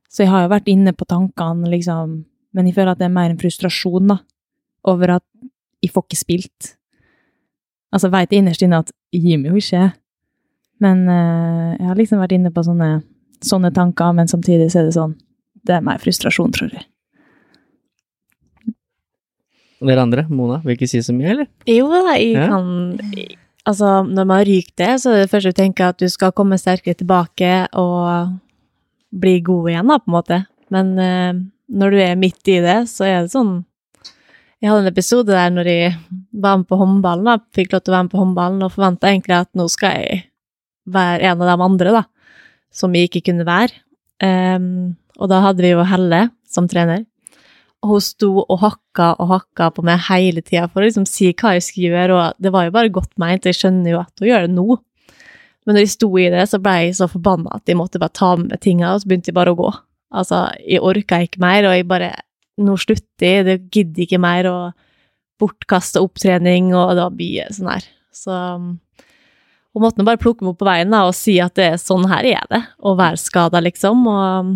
Så 0.09 0.25
jeg 0.25 0.33
har 0.33 0.47
jo 0.47 0.53
vært 0.55 0.71
inne 0.73 0.95
på 0.97 1.05
tankene, 1.11 1.69
liksom, 1.69 2.15
men 2.55 2.71
jeg 2.71 2.77
føler 2.79 2.95
at 2.95 3.03
det 3.03 3.09
er 3.11 3.17
mer 3.17 3.33
en 3.33 3.41
frustrasjon, 3.41 4.15
da, 4.15 4.23
over 4.89 5.19
at 5.19 5.27
jeg 5.85 5.93
får 5.93 6.07
ikke 6.07 6.21
spilt. 6.21 6.71
Altså, 7.93 8.09
veit 8.15 8.33
jeg 8.33 8.41
innerst 8.41 8.65
inne 8.65 8.81
at 8.81 8.93
jeg 9.13 9.25
gir 9.27 9.43
meg 9.43 9.53
jo 9.53 9.61
ikke, 9.61 9.89
men 10.83 11.05
uh, 11.09 11.75
jeg 11.79 11.87
har 11.87 11.99
liksom 12.01 12.19
vært 12.23 12.35
inne 12.39 12.51
på 12.55 12.65
sånne 12.67 13.03
sånne 13.45 13.71
tanker, 13.77 14.13
men 14.17 14.29
samtidig 14.31 14.71
så 14.73 14.81
er 14.81 14.87
det 14.89 14.95
sånn 14.97 15.15
Det 15.65 15.75
er 15.77 15.85
mer 15.85 15.99
frustrasjon, 16.01 16.53
tror 16.53 16.71
jeg. 16.73 16.85
Dere 19.85 20.01
andre, 20.01 20.25
Mona, 20.33 20.61
vil 20.65 20.77
ikke 20.79 20.89
si 20.89 21.01
så 21.05 21.13
mye, 21.13 21.31
eller? 21.35 21.49
Jo 21.69 21.89
da, 21.93 22.15
jeg 22.17 22.35
Ja. 22.35 22.47
kan 22.49 23.09
Altså, 23.67 24.05
når 24.05 24.27
man 24.29 24.45
ryker 24.45 24.75
det, 24.77 25.01
så 25.01 25.11
er 25.11 25.23
det 25.23 25.31
først 25.31 25.47
du 25.47 25.53
tenker 25.53 25.89
at 25.89 25.97
du 25.97 26.07
skal 26.09 26.33
komme 26.33 26.59
sterkere 26.61 26.95
tilbake 26.95 27.67
og 27.73 28.35
bli 29.11 29.41
god 29.41 29.71
igjen, 29.71 29.89
da, 29.89 29.97
på 29.99 30.11
en 30.11 30.13
måte. 30.13 30.47
Men 30.71 30.99
uh, 30.99 31.33
når 31.73 31.91
du 31.91 31.97
er 31.97 32.15
midt 32.21 32.47
i 32.49 32.61
det, 32.61 32.89
så 32.91 33.05
er 33.05 33.23
det 33.23 33.33
sånn 33.33 33.65
Jeg 34.61 34.69
hadde 34.71 34.83
en 34.87 34.93
episode 34.93 35.27
der 35.33 35.51
når 35.51 35.65
jeg 35.69 35.95
var 36.33 36.59
med 36.59 36.67
på 36.69 36.77
håndballen, 36.77 37.25
da, 37.25 37.39
fikk 37.57 37.73
lov 37.73 37.81
til 37.85 37.93
å 37.93 37.97
være 37.97 38.05
med 38.05 38.13
på 38.13 38.21
håndballen, 38.21 38.63
og 38.63 38.73
forventa 38.73 39.09
egentlig 39.09 39.37
at 39.41 39.51
nå 39.55 39.67
skal 39.69 39.97
jeg 39.97 40.24
være 40.87 41.31
en 41.31 41.43
av 41.43 41.51
de 41.51 41.67
andre, 41.69 41.95
da, 42.01 42.05
som 42.75 42.95
jeg 42.95 43.09
ikke 43.09 43.27
kunne 43.31 43.47
være. 43.49 43.75
Um, 44.23 44.95
og 45.21 45.31
da 45.31 45.41
hadde 45.45 45.65
vi 45.65 45.73
jo 45.73 45.85
Helle 45.87 46.29
som 46.51 46.69
trener. 46.71 47.05
Og 47.85 47.95
hun 47.95 48.05
sto 48.05 48.31
og 48.41 48.59
hakka 48.63 49.11
og 49.21 49.29
hakka 49.33 49.69
på 49.77 49.85
meg 49.85 50.07
hele 50.07 50.41
tida 50.41 50.67
for 50.71 50.81
å 50.81 50.87
liksom 50.87 51.05
si 51.09 51.29
hva 51.37 51.57
jeg 51.57 51.67
skulle 51.67 51.93
gjøre, 51.93 52.17
og 52.17 52.43
det 52.43 52.53
var 52.55 52.69
jo 52.69 52.75
bare 52.77 52.93
godt 52.93 53.13
meint, 53.21 53.45
jeg 53.45 53.59
skjønner 53.59 53.93
jo 53.93 54.01
at 54.01 54.23
hun 54.23 54.31
gjør 54.31 54.47
det 54.47 54.55
nå. 54.55 54.79
Men 55.65 55.77
når 55.77 55.85
jeg 55.85 55.95
sto 55.95 56.09
i 56.21 56.31
det, 56.33 56.47
så 56.49 56.61
ble 56.61 56.75
jeg 56.81 56.97
så 56.99 57.09
forbanna 57.09 57.59
at 57.59 57.69
jeg 57.69 57.77
måtte 57.81 58.01
bare 58.01 58.17
ta 58.17 58.35
med 58.39 58.53
meg 58.53 58.63
tinga, 58.65 58.95
og 58.95 59.03
så 59.03 59.11
begynte 59.11 59.33
jeg 59.33 59.37
bare 59.37 59.53
å 59.53 59.59
gå. 59.59 59.69
Altså, 60.15 60.47
jeg 60.65 60.85
orka 60.85 61.21
ikke 61.25 61.43
mer, 61.45 61.69
og 61.69 61.77
jeg 61.79 61.91
bare 61.91 62.15
Nå 62.55 62.77
slutter 62.79 63.27
jeg, 63.27 63.45
det 63.49 63.55
gidder 63.75 64.05
ikke 64.05 64.19
mer, 64.23 64.47
og 64.47 65.41
bortkaste 65.43 65.99
opptrening, 65.99 66.69
og 66.71 66.93
det 66.95 67.03
var 67.03 67.17
mye 67.19 67.47
sånn 67.51 67.71
her. 67.73 67.89
Så 68.15 68.37
hun 69.75 69.83
måtte 69.83 69.99
nå 69.99 70.07
bare 70.07 70.21
plukke 70.23 70.45
meg 70.45 70.55
opp 70.55 70.61
på 70.63 70.69
veien 70.69 70.95
da, 70.95 71.03
og 71.09 71.17
si 71.19 71.37
at 71.43 71.57
det 71.59 71.67
er 71.73 71.81
sånn 71.83 72.07
her 72.11 72.27
er 72.31 72.47
det, 72.51 72.63
å 72.79 72.95
være 72.99 73.19
skada, 73.21 73.63
liksom, 73.65 74.07
og 74.07 74.55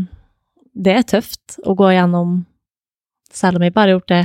det 0.78 0.94
er 0.94 1.08
tøft 1.16 1.58
å 1.66 1.74
gå 1.78 1.90
gjennom 1.96 2.40
selv 3.34 3.58
om 3.58 3.66
jeg 3.66 3.74
bare 3.74 3.90
har 3.90 3.98
gjort 3.98 4.12
det 4.14 4.24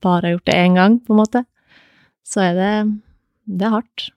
bare 0.00 0.28
har 0.28 0.36
gjort 0.38 0.48
det 0.48 0.56
én 0.56 0.78
gang, 0.78 0.96
på 1.04 1.12
en 1.12 1.20
måte, 1.20 1.44
så 2.24 2.40
er 2.46 2.56
det 2.56 2.72
det 3.50 3.66
er 3.66 3.74
hardt. 3.74 4.10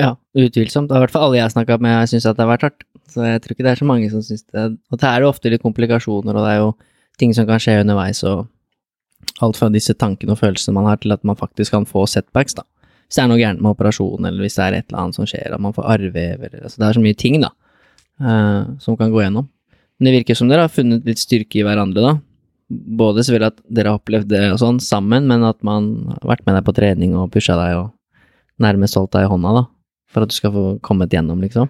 Ja, 0.00 0.14
utvilsomt. 0.34 0.90
I 0.90 1.02
hvert 1.02 1.12
fall 1.14 1.28
alle 1.28 1.38
jeg 1.38 1.46
har 1.46 1.52
snakka 1.54 1.78
med, 1.82 2.08
syns 2.10 2.26
at 2.26 2.38
det 2.38 2.44
har 2.44 2.50
vært 2.54 2.66
hardt. 2.66 2.86
Så 3.12 3.26
jeg 3.26 3.42
tror 3.44 3.54
ikke 3.54 3.66
det 3.66 3.72
er 3.74 3.80
så 3.80 3.88
mange 3.88 4.08
som 4.10 4.24
syns 4.24 4.44
det. 4.48 4.64
Og 4.90 5.00
det 5.00 5.08
er 5.08 5.22
jo 5.22 5.30
ofte 5.30 5.52
litt 5.52 5.64
komplikasjoner, 5.64 6.36
og 6.36 6.46
det 6.46 6.54
er 6.54 6.60
jo 6.62 6.72
ting 7.20 7.34
som 7.36 7.46
kan 7.48 7.60
skje 7.62 7.82
underveis, 7.82 8.22
og 8.26 8.48
alt 9.44 9.58
fra 9.60 9.68
disse 9.72 9.94
tankene 9.94 10.34
og 10.34 10.40
følelsene 10.40 10.74
man 10.76 10.88
har, 10.90 11.00
til 11.02 11.14
at 11.14 11.22
man 11.28 11.38
faktisk 11.38 11.76
kan 11.76 11.86
få 11.88 12.06
setbacks, 12.10 12.56
da. 12.58 12.66
Hvis 13.12 13.18
det 13.18 13.26
er 13.26 13.28
noe 13.28 13.40
gærent 13.42 13.60
med 13.60 13.74
operasjonen, 13.74 14.24
eller 14.24 14.40
hvis 14.40 14.54
det 14.56 14.64
er 14.64 14.74
et 14.78 14.86
eller 14.86 15.00
annet 15.02 15.16
som 15.18 15.26
skjer, 15.28 15.52
at 15.52 15.60
man 15.60 15.74
får 15.76 15.84
arve, 15.92 16.22
altså 16.48 16.78
Det 16.80 16.86
er 16.86 16.96
så 16.96 17.00
mye 17.04 17.16
ting, 17.20 17.34
da, 17.42 17.50
uh, 18.24 18.70
som 18.80 18.96
kan 18.96 19.12
gå 19.12 19.20
gjennom. 19.20 19.50
Men 20.00 20.08
det 20.08 20.14
virker 20.14 20.38
som 20.38 20.48
dere 20.48 20.64
har 20.64 20.72
funnet 20.72 21.04
litt 21.04 21.20
styrke 21.20 21.60
i 21.60 21.66
hverandre, 21.66 22.06
da. 22.06 22.14
Både 22.72 23.20
selvfølgelig 23.20 23.50
at 23.52 23.60
dere 23.68 23.92
har 23.92 24.00
opplevd 24.00 24.30
det 24.32 24.40
og 24.54 24.56
sånn 24.62 24.80
sammen, 24.80 25.28
men 25.28 25.44
at 25.44 25.60
man 25.60 25.90
har 26.14 26.24
vært 26.32 26.46
med 26.48 26.56
deg 26.56 26.64
på 26.70 26.74
trening 26.80 27.12
og 27.20 27.28
pusha 27.34 27.58
deg 27.60 27.82
og 27.82 27.92
nærmest 28.64 28.96
holdt 28.96 29.12
deg 29.18 29.28
i 29.28 29.30
hånda, 29.34 29.52
da. 29.60 29.66
For 30.08 30.24
at 30.24 30.32
du 30.32 30.38
skal 30.38 30.56
få 30.56 30.64
kommet 30.80 31.12
gjennom, 31.12 31.44
liksom. 31.44 31.68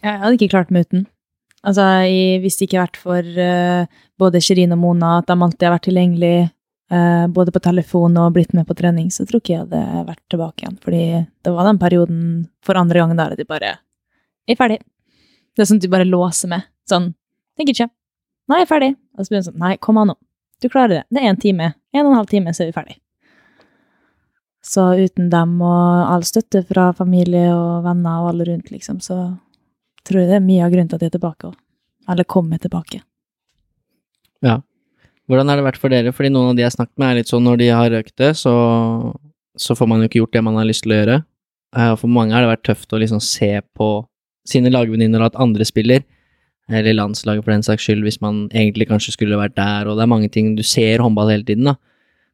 Jeg 0.00 0.24
hadde 0.24 0.40
ikke 0.40 0.54
klart 0.56 0.72
meg 0.72 0.88
uten. 0.88 1.04
Altså, 1.68 1.84
hvis 2.40 2.56
det 2.56 2.70
ikke 2.70 2.80
hadde 2.80 2.88
vært 2.88 3.02
for 3.04 3.44
uh, 3.44 4.02
både 4.16 4.40
Shirin 4.40 4.72
og 4.72 4.80
Mona, 4.80 5.18
at 5.20 5.28
de 5.28 5.36
alltid 5.36 5.68
har 5.68 5.76
vært 5.76 5.90
tilgjengelig 5.90 6.36
eh, 6.92 7.24
både 7.32 7.54
på 7.54 7.62
telefon 7.64 8.18
og 8.20 8.34
blitt 8.36 8.52
med 8.56 8.66
på 8.68 8.76
trening, 8.78 9.10
så 9.12 9.26
tror 9.28 9.42
ikke 9.42 9.54
jeg 9.54 9.64
hadde 9.64 10.04
vært 10.08 10.22
tilbake 10.32 10.64
igjen. 10.64 10.78
Fordi 10.84 11.02
det 11.44 11.54
var 11.54 11.68
den 11.68 11.80
perioden 11.82 12.22
for 12.64 12.78
andre 12.80 13.02
gangen 13.02 13.20
der 13.20 13.34
at 13.34 13.40
de 13.40 13.48
bare 13.48 13.74
er 14.48 14.58
ferdig. 14.58 14.80
Det 15.52 15.64
er 15.64 15.68
sånn 15.68 15.82
at 15.82 15.86
du 15.86 15.92
bare 15.92 16.08
låser 16.08 16.52
med. 16.52 16.68
Sånn 16.88 17.12
Tenker 17.52 17.76
ikke. 17.76 17.90
Nei, 18.48 18.62
jeg 18.62 18.64
er 18.64 18.70
ferdig. 18.70 18.92
Og 19.12 19.24
så 19.24 19.32
blir 19.32 19.42
det 19.42 19.46
sånn 19.50 19.60
Nei, 19.60 19.74
kom 19.76 19.98
an 20.00 20.12
nå. 20.12 20.14
Du 20.62 20.70
klarer 20.72 20.94
det. 20.94 21.02
Det 21.12 21.20
er 21.20 21.28
en 21.28 21.40
time. 21.40 21.72
En 21.92 22.06
og 22.06 22.12
en 22.12 22.20
halv 22.22 22.30
time, 22.30 22.54
så 22.54 22.64
er 22.64 22.70
vi 22.70 22.76
ferdig. 22.76 22.96
Så 24.64 24.84
uten 24.94 25.28
dem 25.30 25.56
og 25.60 26.06
all 26.06 26.24
støtte 26.24 26.62
fra 26.64 26.92
familie 26.96 27.48
og 27.50 27.82
venner 27.84 28.22
og 28.22 28.30
alle 28.30 28.46
rundt, 28.46 28.70
liksom, 28.70 29.00
så 29.02 29.16
tror 30.06 30.22
jeg 30.22 30.30
det 30.30 30.36
er 30.38 30.44
mye 30.44 30.62
av 30.64 30.70
grunnen 30.72 30.90
til 30.90 31.00
at 31.00 31.04
jeg 31.04 31.12
er 31.12 31.16
tilbake 31.16 31.50
òg. 31.50 31.56
Eller 32.12 32.28
kommer 32.30 32.62
tilbake. 32.62 33.02
Ja. 34.42 34.60
Hvordan 35.30 35.48
har 35.48 35.58
det 35.60 35.66
vært 35.68 35.78
for 35.80 35.92
dere? 35.92 36.12
Fordi 36.14 36.30
noen 36.34 36.50
av 36.52 36.56
de 36.58 36.64
jeg 36.64 36.70
har 36.70 36.76
snakket 36.76 36.96
med, 36.98 37.10
er 37.10 37.20
litt 37.20 37.30
sånn 37.30 37.44
når 37.46 37.60
de 37.60 37.68
har 37.72 37.92
røkt 37.94 38.16
det, 38.20 38.32
så, 38.40 38.54
så 39.58 39.76
får 39.78 39.88
man 39.90 40.02
jo 40.02 40.08
ikke 40.10 40.20
gjort 40.22 40.34
det 40.36 40.42
man 40.44 40.58
har 40.58 40.66
lyst 40.68 40.84
til 40.86 40.94
å 40.94 40.98
gjøre. 40.98 41.18
Eh, 41.76 41.92
For 42.00 42.10
mange 42.10 42.34
har 42.36 42.44
det 42.44 42.50
vært 42.52 42.66
tøft 42.68 42.92
å 42.92 43.00
liksom 43.00 43.22
se 43.24 43.52
på 43.78 43.90
sine 44.48 44.72
lagvenninner 44.74 45.22
og 45.22 45.30
at 45.30 45.38
andre 45.40 45.64
spiller, 45.68 46.02
eller 46.72 46.96
landslaget 46.96 47.44
for 47.44 47.52
den 47.54 47.64
saks 47.66 47.84
skyld, 47.86 48.02
hvis 48.06 48.20
man 48.22 48.44
egentlig 48.50 48.88
kanskje 48.90 49.14
skulle 49.16 49.38
vært 49.38 49.54
der, 49.58 49.86
og 49.90 49.98
det 49.98 50.04
er 50.04 50.10
mange 50.10 50.30
ting 50.32 50.54
Du 50.56 50.62
ser 50.66 51.02
håndball 51.02 51.30
hele 51.30 51.46
tiden, 51.46 51.68
da. 51.70 51.76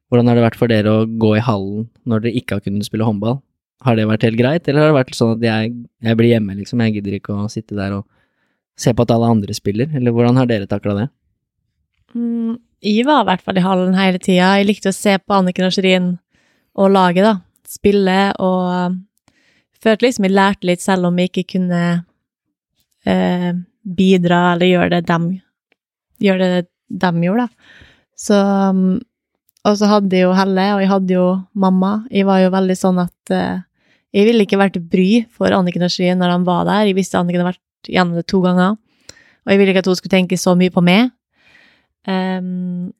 Hvordan 0.09 0.29
har 0.29 0.37
det 0.39 0.45
vært 0.47 0.57
for 0.57 0.71
dere 0.71 0.89
å 0.89 1.05
gå 1.21 1.35
i 1.37 1.43
hallen 1.45 1.85
når 2.09 2.23
dere 2.23 2.39
ikke 2.41 2.57
har 2.57 2.63
kunnet 2.65 2.87
spille 2.87 3.05
håndball? 3.05 3.39
Har 3.85 3.95
det 3.95 4.07
vært 4.09 4.25
helt 4.25 4.39
greit, 4.39 4.67
eller 4.67 4.81
har 4.81 4.89
det 4.91 4.97
vært 4.97 5.15
sånn 5.15 5.35
at 5.37 5.43
jeg, 5.45 5.73
jeg 6.03 6.17
blir 6.19 6.33
hjemme, 6.33 6.55
liksom, 6.57 6.81
jeg 6.83 6.97
gidder 6.97 7.19
ikke 7.19 7.35
å 7.37 7.45
sitte 7.51 7.77
der 7.77 7.93
og 7.99 8.07
se 8.79 8.91
på 8.95 9.05
at 9.05 9.13
alle 9.13 9.29
andre 9.29 9.53
spiller, 9.55 9.91
eller 9.95 10.15
hvordan 10.15 10.39
har 10.39 10.49
dere 10.49 10.67
takla 10.71 10.95
det? 10.97 11.05
Mm, 12.15 12.57
jeg 12.79 13.05
var 13.07 13.23
i 13.23 13.29
hvert 13.29 13.43
fall 13.43 13.59
i 13.59 13.63
hallen 13.63 13.97
hele 13.97 14.19
tida. 14.21 14.53
Jeg 14.59 14.69
likte 14.69 14.93
å 14.93 14.95
se 14.95 15.17
på 15.19 15.35
Anniken 15.35 15.67
og 15.67 15.75
Shirin 15.75 16.09
og 16.79 16.91
laget, 16.93 17.25
da. 17.27 17.35
Spille 17.69 18.17
og 18.41 18.95
følte 19.83 20.07
liksom 20.07 20.27
jeg 20.27 20.35
lærte 20.35 20.67
litt, 20.67 20.83
selv 20.83 21.09
om 21.09 21.19
jeg 21.19 21.31
ikke 21.31 21.45
kunne 21.57 21.83
eh, 23.05 23.51
bidra 23.83 24.41
eller 24.53 24.71
gjøre 24.71 24.91
det 24.95 25.05
dem 25.09 25.29
gjøre 26.23 26.49
det 26.55 26.63
dem 26.89 27.21
gjorde, 27.23 27.47
da. 27.47 27.77
Så 28.19 28.35
um, 28.35 28.99
Og 29.67 29.75
så 29.77 29.89
hadde 29.91 30.15
jeg 30.15 30.23
jo 30.23 30.35
Helle, 30.35 30.65
og 30.75 30.81
jeg 30.81 30.89
hadde 30.89 31.13
jo 31.13 31.25
mamma. 31.53 32.05
Jeg 32.11 32.25
var 32.27 32.39
jo 32.39 32.51
veldig 32.53 32.75
sånn 32.79 33.01
at 33.03 33.33
eh, 33.35 33.59
jeg 34.15 34.25
ville 34.25 34.45
ikke 34.45 34.59
vært 34.59 34.79
bry 34.89 35.25
for 35.35 35.51
Anniken 35.53 35.83
og 35.85 35.91
Shirin 35.93 36.19
når 36.21 36.31
de 36.31 36.47
var 36.47 36.63
der. 36.69 36.87
Jeg 36.87 36.97
visste 36.97 37.19
Anniken 37.19 37.43
hadde 37.43 37.51
vært 37.51 37.91
gjennom 37.91 38.15
det 38.17 38.25
to 38.31 38.39
ganger, 38.43 38.77
og 38.79 39.51
jeg 39.51 39.59
ville 39.59 39.73
ikke 39.75 39.83
at 39.83 39.89
hun 39.91 39.99
skulle 39.99 40.15
tenke 40.15 40.39
så 40.39 40.55
mye 40.57 40.73
på 40.73 40.83
meg. 40.83 41.11
Em, 42.07 42.91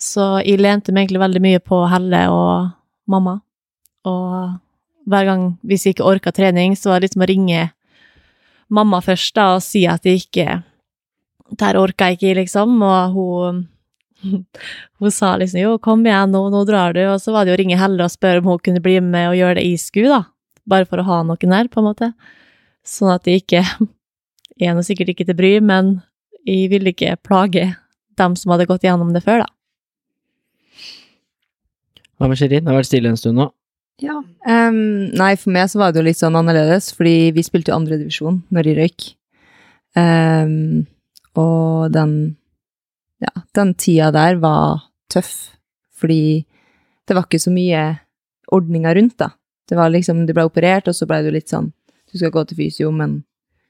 så 0.00 0.38
jeg 0.44 0.60
lente 0.62 0.92
meg 0.92 1.06
egentlig 1.06 1.22
veldig 1.22 1.42
mye 1.44 1.62
på 1.62 1.80
Helle 1.90 2.26
og 2.32 2.70
mamma. 3.10 3.38
Og 4.08 4.54
hver 5.10 5.28
gang, 5.28 5.44
hvis 5.66 5.86
jeg 5.86 5.96
ikke 5.96 6.08
orka 6.08 6.32
trening, 6.34 6.76
så 6.76 6.92
var 6.92 7.00
det 7.00 7.10
liksom 7.10 7.24
å 7.24 7.30
ringe 7.30 7.66
mamma 8.74 9.00
først 9.04 9.34
da, 9.36 9.54
og 9.56 9.64
si 9.64 9.84
at 9.90 10.06
jeg 10.06 10.24
ikke 10.24 10.62
Der 11.60 11.76
orka 11.76 12.08
jeg 12.08 12.16
ikke, 12.16 12.34
liksom. 12.40 12.80
Og 12.82 13.12
hun 13.14 13.58
hun 14.98 15.12
sa 15.12 15.34
liksom 15.36 15.60
jo, 15.60 15.74
kom 15.78 16.00
igjen, 16.06 16.32
nå, 16.32 16.46
nå 16.50 16.62
drar 16.64 16.94
du. 16.96 17.02
Og 17.12 17.20
så 17.20 17.34
var 17.34 17.44
det 17.44 17.52
jo 17.52 17.58
å 17.58 17.60
ringe 17.60 17.78
Helle 17.78 18.06
og 18.06 18.12
spørre 18.12 18.40
om 18.40 18.48
hun 18.54 18.62
kunne 18.64 18.82
bli 18.82 18.96
med 19.04 19.28
og 19.28 19.36
gjøre 19.38 19.58
det 19.60 19.66
i 19.68 19.76
SKU, 19.78 20.06
da. 20.08 20.22
Bare 20.64 20.88
for 20.88 21.02
å 21.02 21.06
ha 21.06 21.20
noen 21.28 21.52
der, 21.52 21.68
på 21.68 21.82
en 21.82 21.88
måte. 21.90 22.10
Sånn 22.84 23.12
at 23.12 23.28
jeg 23.28 23.44
ikke 23.44 23.62
Jeg 24.60 24.70
er 24.70 24.76
nå 24.76 24.84
sikkert 24.86 25.10
ikke 25.10 25.24
til 25.26 25.34
bry, 25.34 25.56
men 25.58 25.96
jeg 26.46 26.68
ville 26.70 26.92
ikke 26.92 27.16
plage 27.26 27.72
dem 28.20 28.36
som 28.38 28.54
hadde 28.54 28.68
gått 28.70 28.86
gjennom 28.86 29.12
det 29.14 29.24
før, 29.24 29.44
da. 29.44 29.50
Hva 32.18 32.30
med 32.30 32.38
Shirin? 32.38 32.64
Det 32.64 32.70
har 32.70 32.78
vært 32.78 32.90
stille 32.90 33.10
en 33.10 33.18
stund 33.18 33.40
nå. 33.40 33.48
Ja. 34.02 34.16
Um, 34.46 35.10
nei, 35.14 35.34
for 35.38 35.54
meg 35.54 35.68
så 35.70 35.80
var 35.80 35.92
det 35.92 36.00
jo 36.00 36.06
litt 36.08 36.18
sånn 36.18 36.36
annerledes, 36.38 36.90
fordi 36.96 37.30
vi 37.34 37.44
spilte 37.46 37.70
jo 37.70 37.78
andredivisjon 37.78 38.40
når 38.54 38.68
de 38.68 38.74
røyk. 38.80 39.06
Um, 39.94 40.86
og 41.38 41.92
den 41.94 42.36
Ja, 43.22 43.30
den 43.56 43.70
tida 43.78 44.10
der 44.12 44.36
var 44.42 44.82
tøff, 45.08 45.54
fordi 45.96 46.44
det 47.06 47.14
var 47.16 47.24
ikke 47.24 47.40
så 47.40 47.52
mye 47.54 47.84
ordninger 48.52 48.94
rundt, 48.98 49.16
da. 49.22 49.30
Det 49.68 49.78
var 49.78 49.92
liksom, 49.94 50.26
du 50.26 50.34
ble 50.34 50.44
operert, 50.44 50.90
og 50.90 50.96
så 50.98 51.06
ble 51.08 51.22
du 51.24 51.30
litt 51.32 51.48
sånn 51.48 51.70
Du 52.10 52.18
skal 52.18 52.34
gå 52.34 52.42
til 52.46 52.58
fysio, 52.58 52.90
men 52.92 53.22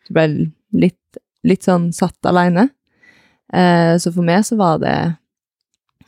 du 0.08 0.14
ble 0.16 0.26
litt, 0.74 1.20
litt 1.46 1.64
sånn 1.64 1.92
satt 1.96 2.26
aleine. 2.28 2.68
Eh, 3.52 3.94
så 4.00 4.12
for 4.14 4.24
meg 4.26 4.44
så 4.46 4.56
var 4.60 4.80
det 4.82 4.96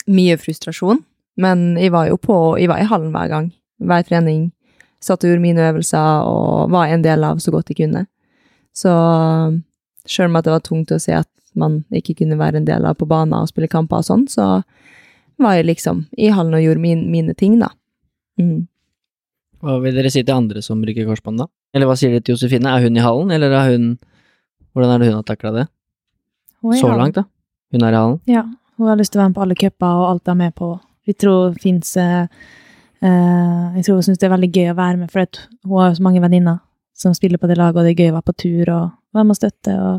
mye 0.07 0.39
frustrasjon. 0.41 1.03
Men 1.37 1.75
jeg 1.77 1.93
var 1.93 2.09
jo 2.09 2.17
på 2.17 2.57
Jeg 2.57 2.71
var 2.71 2.81
i 2.81 2.89
hallen 2.89 3.13
hver 3.13 3.29
gang. 3.29 3.49
Hver 3.83 4.07
trening. 4.09 4.51
Satt 5.03 5.25
og 5.25 5.31
gjorde 5.31 5.45
mine 5.45 5.67
øvelser 5.69 6.25
og 6.25 6.71
var 6.73 6.89
en 6.89 7.05
del 7.05 7.25
av 7.25 7.43
så 7.43 7.53
godt 7.53 7.71
jeg 7.71 7.83
kunne. 7.85 8.07
Så 8.77 8.93
sjøl 10.09 10.31
om 10.31 10.39
det 10.41 10.55
var 10.55 10.65
tungt 10.65 10.93
å 10.95 11.01
se 11.03 11.13
at 11.17 11.29
man 11.57 11.83
ikke 11.95 12.17
kunne 12.21 12.39
være 12.39 12.61
en 12.61 12.69
del 12.69 12.85
av 12.85 12.97
på 13.01 13.09
banen 13.09 13.37
og 13.39 13.51
spille 13.51 13.71
kamper 13.73 14.03
og 14.03 14.09
sånn, 14.09 14.27
så 14.29 14.63
var 15.41 15.57
jeg 15.57 15.69
liksom 15.69 16.05
i 16.21 16.31
hallen 16.33 16.57
og 16.57 16.65
gjorde 16.65 16.83
min, 16.83 17.07
mine 17.13 17.35
ting, 17.37 17.59
da. 17.61 17.71
Mm. 18.41 18.67
Hva 19.65 19.79
vil 19.83 19.97
dere 19.97 20.13
si 20.13 20.23
til 20.23 20.37
andre 20.37 20.63
som 20.65 20.83
bruker 20.85 21.09
korsbånd, 21.09 21.41
da? 21.41 21.49
Eller 21.77 21.89
hva 21.89 21.97
sier 21.99 22.13
dere 22.13 22.25
til 22.25 22.37
Josefine? 22.37 22.73
Er 22.73 22.85
hun 22.85 22.97
i 22.97 23.05
hallen, 23.05 23.33
eller 23.33 23.57
er 23.57 23.73
hun 23.75 23.97
Hvordan 24.77 24.91
er 24.93 25.01
det 25.01 25.07
hun 25.09 25.17
har 25.17 25.25
takla 25.25 25.51
det? 25.55 25.63
Hun 26.67 26.79
Så 26.81 26.91
hallen. 26.91 27.05
langt, 27.05 27.19
da? 27.19 27.27
Hun 27.73 27.87
er 27.87 27.95
i 27.95 28.01
hallen? 28.01 28.21
Ja, 28.31 28.45
hun 28.77 28.91
har 28.91 28.99
lyst 28.99 29.15
til 29.15 29.21
å 29.21 29.25
være 29.25 29.33
med 29.33 29.39
på 29.39 29.47
alle 29.47 29.59
cuper 29.59 30.03
og 30.03 30.07
alt 30.11 30.25
de 30.27 30.35
er 30.35 30.41
med 30.43 30.55
på. 30.59 30.71
Vi 31.07 31.15
tror 31.15 31.55
fins 31.63 31.97
eh, 32.03 32.27
eh, 33.01 33.65
Jeg 33.77 33.87
tror 33.87 34.01
hun 34.01 34.07
syns 34.07 34.19
det 34.19 34.29
er 34.29 34.35
veldig 34.35 34.53
gøy 34.53 34.71
å 34.73 34.79
være 34.79 35.01
med, 35.03 35.13
for 35.13 35.27
hun 35.65 35.79
har 35.81 35.91
jo 35.93 35.99
så 36.01 36.07
mange 36.07 36.23
venninner 36.25 36.61
som 36.97 37.15
spiller 37.15 37.39
på 37.39 37.49
det 37.51 37.59
laget, 37.59 37.77
og 37.77 37.85
det 37.85 37.95
er 37.95 38.05
gøy 38.05 38.13
å 38.13 38.19
være 38.19 38.31
på 38.31 38.37
tur 38.41 38.71
og 38.73 38.85
være 39.15 39.25
med 39.29 39.35
og 39.35 39.41
støtte. 39.41 39.75
Og, 39.77 39.99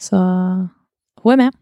så 0.00 0.20
hun 1.22 1.34
er 1.34 1.42
med. 1.44 1.56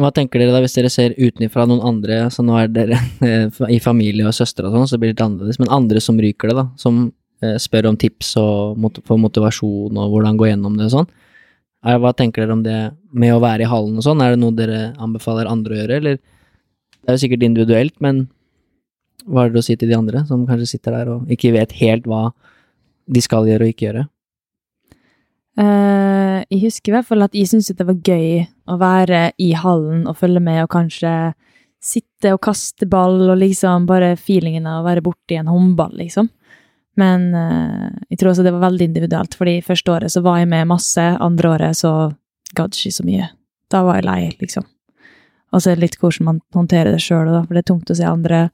Hva 0.00 0.10
tenker 0.14 0.40
dere 0.40 0.54
da 0.54 0.60
hvis 0.62 0.76
dere 0.78 0.90
ser 0.92 1.16
utenfra 1.18 1.66
noen 1.68 1.82
andre, 1.86 2.22
så 2.30 2.44
nå 2.46 2.56
er 2.60 2.70
dere 2.72 2.98
eh, 3.26 3.62
i 3.70 3.80
familie 3.82 4.26
og 4.26 4.36
søstre 4.36 4.68
og 4.68 4.76
sånn, 4.76 4.90
så 4.90 5.00
blir 5.00 5.10
det 5.10 5.18
litt 5.18 5.24
annerledes, 5.26 5.58
men 5.62 5.72
andre 5.74 6.02
som 6.02 6.20
ryker 6.20 6.52
det, 6.52 6.56
da, 6.60 6.66
som 6.80 7.02
eh, 7.42 7.56
spør 7.60 7.90
om 7.90 7.98
tips 8.00 8.36
og 8.40 8.78
mot 8.80 9.00
for 9.06 9.20
motivasjon 9.20 9.98
og 9.98 10.14
hvordan 10.14 10.38
gå 10.40 10.50
gjennom 10.50 10.78
det 10.78 10.88
og 10.90 10.94
sånn, 10.94 11.10
hva 11.80 12.12
tenker 12.16 12.44
dere 12.44 12.56
om 12.56 12.62
det 12.64 12.78
med 13.10 13.32
å 13.34 13.40
være 13.42 13.64
i 13.64 13.70
hallen 13.70 13.96
og 13.98 14.04
sånn, 14.04 14.20
er 14.20 14.34
det 14.34 14.42
noe 14.42 14.56
dere 14.56 14.80
anbefaler 15.00 15.48
andre 15.48 15.74
å 15.74 15.80
gjøre, 15.80 15.98
eller 16.00 16.20
det 16.20 17.08
er 17.08 17.16
jo 17.16 17.22
sikkert 17.24 17.46
individuelt, 17.46 17.96
men 18.04 18.26
hva 19.26 19.44
har 19.44 19.52
dere 19.52 19.62
å 19.62 19.66
si 19.66 19.76
til 19.80 19.90
de 19.90 19.96
andre 19.96 20.24
som 20.28 20.46
kanskje 20.48 20.74
sitter 20.74 20.96
der 20.96 21.12
og 21.14 21.30
ikke 21.32 21.54
vet 21.56 21.72
helt 21.80 22.08
hva 22.08 22.30
de 23.10 23.22
skal 23.24 23.48
gjøre 23.48 23.66
og 23.66 23.72
ikke 23.72 23.86
gjøre? 23.88 24.06
Uh, 25.60 26.40
jeg 26.46 26.62
husker 26.62 26.92
i 26.92 26.94
hvert 26.94 27.08
fall 27.08 27.26
at 27.26 27.34
jeg 27.36 27.50
syntes 27.50 27.74
det 27.76 27.86
var 27.88 27.98
gøy 28.06 28.44
å 28.70 28.76
være 28.80 29.22
i 29.42 29.50
hallen 29.58 30.06
og 30.08 30.16
følge 30.20 30.40
med 30.44 30.62
og 30.62 30.70
kanskje 30.72 31.14
sitte 31.80 32.34
og 32.36 32.42
kaste 32.44 32.86
ball 32.88 33.22
og 33.26 33.40
liksom 33.40 33.88
bare 33.88 34.14
feelingen 34.20 34.68
av 34.68 34.82
å 34.82 34.86
være 34.86 35.04
borti 35.04 35.38
en 35.40 35.48
håndball, 35.50 35.96
liksom. 35.96 36.28
Men 37.00 37.30
uh, 37.34 37.88
jeg 38.10 38.20
tror 38.20 38.32
også 38.32 38.44
det 38.44 38.52
var 38.56 38.66
veldig 38.66 38.90
individuelt, 38.90 39.36
fordi 39.38 39.60
første 39.64 39.94
året 39.94 40.12
så 40.12 40.22
var 40.24 40.40
jeg 40.40 40.50
med 40.52 40.68
masse, 40.70 41.06
andre 41.22 41.54
året 41.54 41.78
så 41.78 41.94
gadd 42.56 42.76
ikke 42.76 42.94
så 42.98 43.06
mye. 43.06 43.30
Da 43.70 43.82
var 43.86 44.00
jeg 44.00 44.08
lei, 44.08 44.20
liksom. 44.42 44.66
Og 45.50 45.62
så 45.62 45.70
er 45.70 45.78
det 45.78 45.86
litt 45.86 45.98
hvordan 46.00 46.28
man 46.28 46.40
håndterer 46.54 46.94
det 46.94 47.02
sjøl, 47.02 47.30
for 47.40 47.54
det 47.54 47.64
er 47.64 47.70
tungt 47.70 47.90
å 47.90 47.96
se 47.98 48.06
andre, 48.06 48.48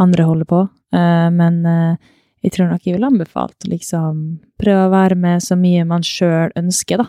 andre 0.00 0.26
holde 0.26 0.48
på. 0.50 0.64
Uh, 0.94 1.28
men 1.34 1.60
uh, 1.66 2.14
jeg 2.44 2.54
tror 2.54 2.70
nok 2.70 2.86
jeg 2.86 2.96
ville 2.96 3.08
anbefalt 3.08 3.66
å 3.66 3.72
liksom 3.72 4.24
prøve 4.60 4.86
å 4.86 4.92
være 4.92 5.18
med 5.18 5.44
så 5.44 5.56
mye 5.58 5.86
man 5.88 6.04
sjøl 6.06 6.54
ønsker, 6.58 7.02
da. 7.02 7.08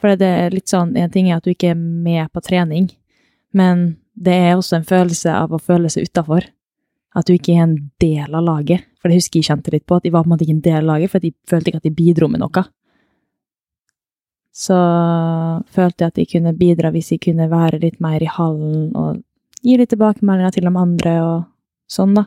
For 0.00 0.18
det 0.20 0.28
er 0.28 0.52
litt 0.52 0.68
sånn, 0.68 0.92
en 1.00 1.12
ting 1.12 1.30
er 1.30 1.38
at 1.38 1.46
du 1.46 1.54
ikke 1.54 1.72
er 1.72 1.78
med 1.80 2.28
på 2.34 2.42
trening, 2.44 2.90
men 3.56 3.94
det 4.14 4.34
er 4.36 4.56
også 4.56 4.78
en 4.78 4.86
følelse 4.86 5.32
av 5.32 5.54
å 5.54 5.62
føle 5.62 5.90
seg 5.90 6.10
utafor. 6.10 6.46
At 7.14 7.26
du 7.26 7.34
ikke 7.36 7.54
er 7.54 7.64
en 7.64 7.76
del 8.02 8.34
av 8.34 8.44
laget. 8.44 8.84
For 9.04 9.12
det 9.12 9.18
husker 9.18 9.36
jeg 9.36 9.50
kjente 9.50 9.68
litt 9.68 9.84
på, 9.84 9.98
at 10.00 10.06
jeg 10.08 10.14
var 10.14 10.22
på 10.24 10.30
en 10.30 10.32
måte 10.32 10.46
ikke 10.46 10.54
en 10.56 10.64
del 10.64 10.78
av 10.78 10.86
laget, 10.94 11.10
for 11.12 11.20
jeg 11.20 11.34
følte 11.44 11.68
ikke 11.68 11.80
at 11.82 11.88
jeg 11.90 11.96
bidro 11.98 12.28
med 12.32 12.40
noe. 12.40 12.62
Så 14.56 14.78
følte 15.76 16.06
jeg 16.06 16.12
at 16.14 16.20
jeg 16.22 16.30
kunne 16.30 16.54
bidra 16.56 16.88
hvis 16.94 17.10
jeg 17.12 17.20
kunne 17.26 17.50
være 17.50 17.82
litt 17.82 17.98
mer 18.00 18.24
i 18.24 18.30
hallen 18.32 18.94
og 18.96 19.18
gi 19.60 19.74
litt 19.76 19.92
tilbakemeldinger 19.92 20.54
til 20.56 20.64
de 20.70 20.72
andre 20.86 21.12
og 21.20 21.36
sånn, 21.90 22.14
da. 22.16 22.24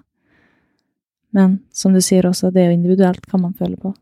Men 1.34 1.56
som 1.74 1.98
du 1.98 2.02
sier 2.06 2.30
også, 2.30 2.52
det 2.54 2.62
er 2.62 2.70
jo 2.70 2.78
individuelt 2.78 3.26
hva 3.26 3.42
man 3.42 3.58
føler 3.58 3.82
på. 3.82 3.96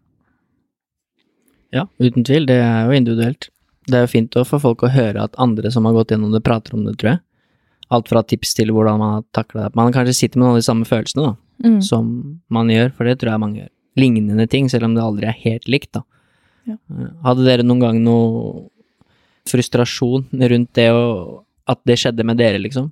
Ja, 1.71 1.87
uten 2.03 2.27
tvil, 2.27 2.49
det 2.51 2.59
er 2.59 2.89
jo 2.89 2.99
individuelt. 2.99 3.47
Det 3.87 4.01
er 4.01 4.03
jo 4.03 4.11
fint 4.17 4.35
å 4.35 4.43
få 4.43 4.59
folk 4.59 4.83
å 4.83 4.91
høre 4.91 5.23
at 5.23 5.39
andre 5.39 5.71
som 5.71 5.87
har 5.87 5.95
gått 5.95 6.11
gjennom 6.11 6.35
det, 6.35 6.43
prater 6.43 6.75
om 6.75 6.83
det, 6.83 6.97
tror 6.99 7.13
jeg. 7.13 7.23
Alt 7.95 8.11
fra 8.11 8.27
tips 8.27 8.51
til 8.59 8.75
hvordan 8.75 8.99
man 8.99 9.17
har 9.19 9.25
takla 9.31 9.69
det. 9.69 9.75
Man 9.79 9.95
kanskje 9.95 10.19
sitter 10.19 10.41
med 10.41 10.49
noen 10.49 10.57
av 10.57 10.63
de 10.63 10.67
samme 10.67 10.87
følelsene, 10.89 11.31
da, 11.31 11.35
Mm. 11.63 11.79
som 11.81 12.07
man 12.51 12.69
gjør, 12.69 12.91
for 12.95 13.07
det 13.07 13.19
tror 13.21 13.31
jeg 13.31 13.41
mange 13.41 13.59
gjør. 13.61 13.71
Lignende 13.95 14.47
ting, 14.51 14.67
selv 14.69 14.89
om 14.89 14.95
det 14.95 15.03
aldri 15.05 15.29
er 15.29 15.37
helt 15.45 15.69
likt, 15.71 15.93
da. 15.95 16.01
Ja. 16.67 16.75
Eh, 16.91 17.11
Hadde 17.23 17.45
dere 17.47 17.63
noen 17.63 17.83
gang 17.83 18.01
noe 18.03 18.65
frustrasjon 19.47 20.27
rundt 20.33 20.73
det 20.75 20.89
og 20.91 21.45
at 21.69 21.79
det 21.87 21.97
skjedde 22.01 22.25
med 22.27 22.37
dere, 22.41 22.59
liksom? 22.61 22.91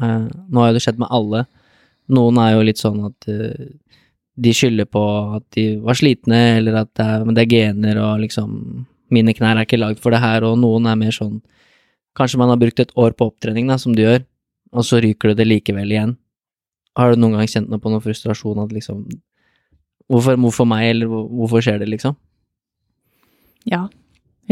Uh, 0.00 0.26
nå 0.50 0.60
har 0.60 0.72
jo 0.72 0.76
det 0.76 0.82
skjedd 0.84 0.98
med 1.00 1.12
alle. 1.14 1.44
Noen 2.12 2.40
er 2.42 2.56
jo 2.56 2.64
litt 2.66 2.80
sånn 2.80 2.98
at 3.06 3.28
uh, 3.30 3.68
de 4.34 4.52
skylder 4.56 4.88
på 4.90 5.02
at 5.38 5.44
de 5.54 5.66
var 5.84 5.98
slitne, 5.98 6.40
eller 6.58 6.80
at 6.82 6.90
det 6.98 7.06
er, 7.06 7.24
det 7.30 7.44
er 7.44 7.52
gener 7.52 8.02
og 8.02 8.24
liksom 8.24 8.58
Mine 9.12 9.34
knær 9.36 9.58
er 9.60 9.66
ikke 9.66 9.78
lagd 9.78 10.00
for 10.02 10.10
det 10.10 10.18
her, 10.18 10.42
og 10.48 10.56
noen 10.58 10.88
er 10.90 10.96
mer 10.98 11.12
sånn 11.14 11.36
Kanskje 12.18 12.38
man 12.40 12.48
har 12.50 12.58
brukt 12.58 12.80
et 12.80 12.92
år 12.98 13.12
på 13.14 13.28
opptrening, 13.28 13.68
da, 13.68 13.76
som 13.78 13.94
du 13.94 14.00
gjør, 14.02 14.22
og 14.74 14.86
så 14.86 15.00
ryker 15.02 15.30
du 15.30 15.40
det 15.40 15.46
likevel 15.48 15.90
igjen. 15.90 16.12
Har 16.98 17.12
du 17.12 17.20
noen 17.20 17.38
gang 17.38 17.50
kjent 17.50 17.70
noe 17.70 17.82
på 17.82 17.90
noen 17.90 18.04
frustrasjon 18.04 18.62
at 18.64 18.74
liksom 18.74 19.06
Hvorfor, 20.04 20.36
hvorfor 20.36 20.66
meg, 20.68 20.90
eller 20.90 21.08
hvorfor 21.08 21.62
skjer 21.64 21.78
det, 21.80 21.86
liksom? 21.88 22.12
Ja, 23.64 23.86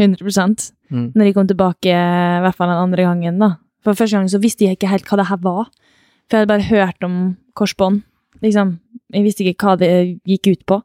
100 0.01 0.73
Mm. 0.93 1.09
Når 1.15 1.25
jeg 1.25 1.33
kom 1.33 1.47
tilbake, 1.49 1.89
i 1.89 2.41
hvert 2.43 2.57
fall 2.57 2.69
den 2.69 2.77
andre 2.77 3.05
gangen, 3.07 3.39
da. 3.41 3.55
For 3.83 3.97
første 3.97 4.17
gang 4.17 4.27
så 4.29 4.39
visste 4.41 4.67
jeg 4.67 4.77
ikke 4.77 4.91
helt 4.91 5.07
hva 5.09 5.17
det 5.17 5.29
her 5.31 5.39
var. 5.41 5.71
For 6.29 6.37
jeg 6.37 6.43
hadde 6.43 6.51
bare 6.51 6.67
hørt 6.69 7.05
om 7.07 7.15
korsbånd, 7.57 8.03
liksom. 8.45 8.75
Jeg 9.13 9.25
visste 9.25 9.45
ikke 9.45 9.65
hva 9.65 9.73
det 9.81 9.89
gikk 10.29 10.51
ut 10.51 10.65
på. 10.69 10.81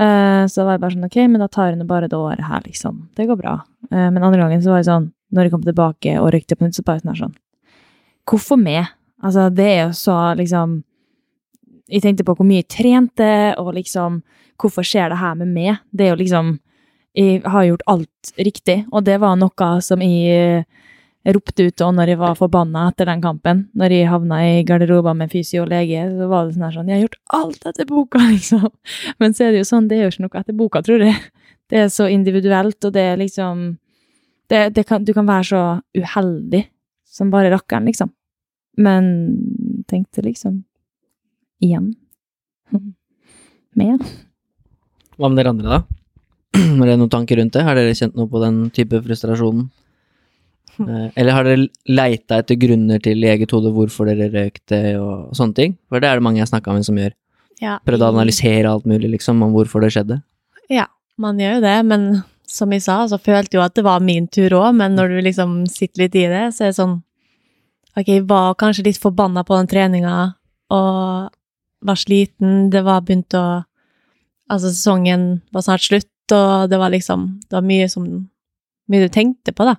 Uh, 0.00 0.48
så 0.48 0.64
var 0.64 0.78
jeg 0.78 0.82
bare 0.86 0.94
sånn, 0.94 1.04
ok, 1.04 1.18
men 1.28 1.42
da 1.44 1.50
tar 1.52 1.74
hun 1.74 1.84
bare 1.86 2.08
det 2.08 2.16
året 2.16 2.46
her, 2.48 2.62
liksom. 2.64 3.10
Det 3.18 3.28
går 3.28 3.38
bra. 3.42 3.58
Uh, 3.90 4.08
men 4.08 4.22
andre 4.22 4.40
gangen 4.40 4.64
så 4.64 4.72
var 4.72 4.80
det 4.80 4.88
sånn, 4.88 5.10
når 5.36 5.48
jeg 5.48 5.52
kom 5.52 5.66
tilbake 5.66 6.16
og 6.20 6.30
røykte 6.32 6.56
på 6.56 6.64
nytt, 6.64 6.78
så 6.78 6.86
bare 6.86 7.02
sånn 7.02 7.12
her 7.12 7.20
sånn, 7.26 7.36
hvorfor 8.28 8.60
meg? 8.60 8.88
Altså, 9.22 9.50
det 9.52 9.68
er 9.68 9.80
jo 9.82 9.92
så, 10.00 10.16
liksom, 10.40 10.80
jeg 11.92 12.04
tenkte 12.04 12.24
på 12.24 12.34
hvor 12.38 12.48
mye 12.48 12.62
jeg 12.62 12.70
trente, 12.72 13.32
og 13.60 13.74
liksom, 13.76 14.22
hvorfor 14.60 14.86
skjer 14.86 15.12
det 15.12 15.20
her 15.20 15.34
med 15.42 15.50
meg? 15.52 15.82
Det 15.92 16.06
er 16.06 16.14
jo 16.14 16.20
liksom, 16.22 16.54
jeg 17.18 17.42
har 17.44 17.66
gjort 17.68 17.84
alt 17.92 18.32
riktig, 18.40 18.78
og 18.92 19.04
det 19.04 19.18
var 19.20 19.36
noe 19.36 19.68
som 19.84 20.00
jeg 20.04 20.32
eh, 20.32 20.64
ropte 21.36 21.68
ut 21.68 21.76
da 21.78 21.90
når 21.94 22.14
jeg 22.14 22.20
var 22.22 22.38
forbanna 22.38 22.86
etter 22.90 23.10
den 23.10 23.22
kampen. 23.22 23.66
Når 23.78 23.94
jeg 23.94 24.08
havna 24.10 24.40
i 24.46 24.64
garderoben 24.66 25.20
med 25.20 25.32
fysio 25.34 25.66
og 25.66 25.70
lege, 25.74 26.06
så 26.16 26.30
var 26.30 26.48
det 26.48 26.56
sånn 26.56 26.66
her 26.66 26.74
sånn 26.78 26.90
Jeg 26.90 26.96
har 26.96 27.04
gjort 27.04 27.20
alt 27.42 27.68
etter 27.70 27.90
boka, 27.92 28.24
liksom. 28.32 28.66
Men 29.20 29.36
så 29.36 29.46
er 29.46 29.52
det 29.52 29.62
jo 29.62 29.70
sånn, 29.74 29.92
det 29.92 30.00
er 30.00 30.06
jo 30.06 30.14
ikke 30.14 30.26
noe 30.26 30.42
etter 30.42 30.58
boka, 30.58 30.84
tror 30.88 31.06
jeg. 31.06 31.20
Det 31.72 31.84
er 31.84 31.92
så 31.92 32.08
individuelt, 32.10 32.80
og 32.84 32.96
det 32.96 33.06
er 33.12 33.20
liksom 33.20 33.70
det, 34.50 34.66
det 34.76 34.82
kan, 34.88 35.04
Du 35.04 35.14
kan 35.16 35.28
være 35.28 35.48
så 35.48 35.62
uheldig 35.96 36.66
som 37.08 37.30
bare 37.32 37.52
rakkeren, 37.52 37.86
liksom. 37.88 38.10
Men 38.80 39.08
tenkte 39.88 40.24
liksom 40.24 40.62
Igjen. 41.62 41.92
Med. 43.78 44.02
Hva 45.16 45.28
med 45.30 45.38
dere 45.40 45.52
andre, 45.54 45.78
da? 45.78 46.00
Har 46.80 46.88
dere 46.88 46.98
noen 47.00 47.12
tanker 47.12 47.38
rundt 47.40 47.54
det? 47.56 47.62
Har 47.64 47.78
dere 47.78 47.94
kjent 47.96 48.16
noe 48.18 48.28
på 48.28 48.40
den 48.42 48.66
type 48.74 49.02
frustrasjonen? 49.06 49.70
Eh, 50.80 51.08
Eller 51.20 51.34
har 51.36 51.44
dere 51.44 51.66
leita 51.84 52.38
etter 52.40 52.56
grunner 52.56 52.96
til 53.04 53.20
i 53.20 53.28
eget 53.28 53.50
hode 53.52 53.68
hvorfor 53.76 54.08
dere 54.08 54.30
røykte 54.32 54.78
og 54.96 55.34
sånne 55.36 55.52
ting? 55.58 55.74
For 55.92 56.00
det 56.00 56.08
er 56.08 56.16
det 56.16 56.24
mange 56.24 56.40
jeg 56.40 56.46
har 56.46 56.48
snakka 56.54 56.72
med 56.72 56.86
som 56.86 56.96
gjør. 56.96 57.12
Ja, 57.60 57.74
Prøvd 57.84 58.04
å 58.06 58.08
analysere 58.08 58.70
alt 58.70 58.86
mulig, 58.88 59.10
liksom, 59.12 59.42
om 59.44 59.52
hvorfor 59.52 59.84
det 59.84 59.90
skjedde. 59.92 60.16
Ja, 60.72 60.86
man 61.20 61.36
gjør 61.38 61.58
jo 61.58 61.62
det, 61.66 61.74
men 61.90 62.06
som 62.48 62.72
jeg 62.72 62.86
sa, 62.86 63.02
så 63.04 63.20
følte 63.20 63.58
jo 63.58 63.62
at 63.66 63.76
det 63.76 63.84
var 63.84 64.00
min 64.00 64.30
tur 64.32 64.56
òg, 64.62 64.70
men 64.80 64.96
når 64.96 65.12
du 65.12 65.18
liksom 65.28 65.58
sitter 65.70 66.06
litt 66.06 66.16
i 66.16 66.24
det, 66.32 66.46
så 66.56 66.64
er 66.64 66.72
det 66.72 66.78
sånn 66.80 66.96
Ok, 67.92 68.08
jeg 68.08 68.24
var 68.24 68.54
kanskje 68.56 68.86
litt 68.86 69.02
forbanna 69.02 69.42
på 69.44 69.58
den 69.60 69.68
treninga, 69.68 70.16
og 70.72 71.28
var 71.82 71.98
sliten, 71.98 72.70
det 72.70 72.84
var 72.86 73.04
begynt 73.06 73.34
å 73.38 73.62
Altså, 74.52 74.68
sesongen 74.68 75.40
var 75.54 75.64
snart 75.64 75.84
slutt, 75.86 76.32
og 76.34 76.68
det 76.68 76.76
var 76.76 76.92
liksom 76.92 77.40
Det 77.46 77.56
var 77.56 77.64
mye 77.64 77.88
som 77.88 78.04
Mye 78.90 79.06
du 79.06 79.12
tenkte 79.12 79.54
på, 79.54 79.64
da. 79.64 79.76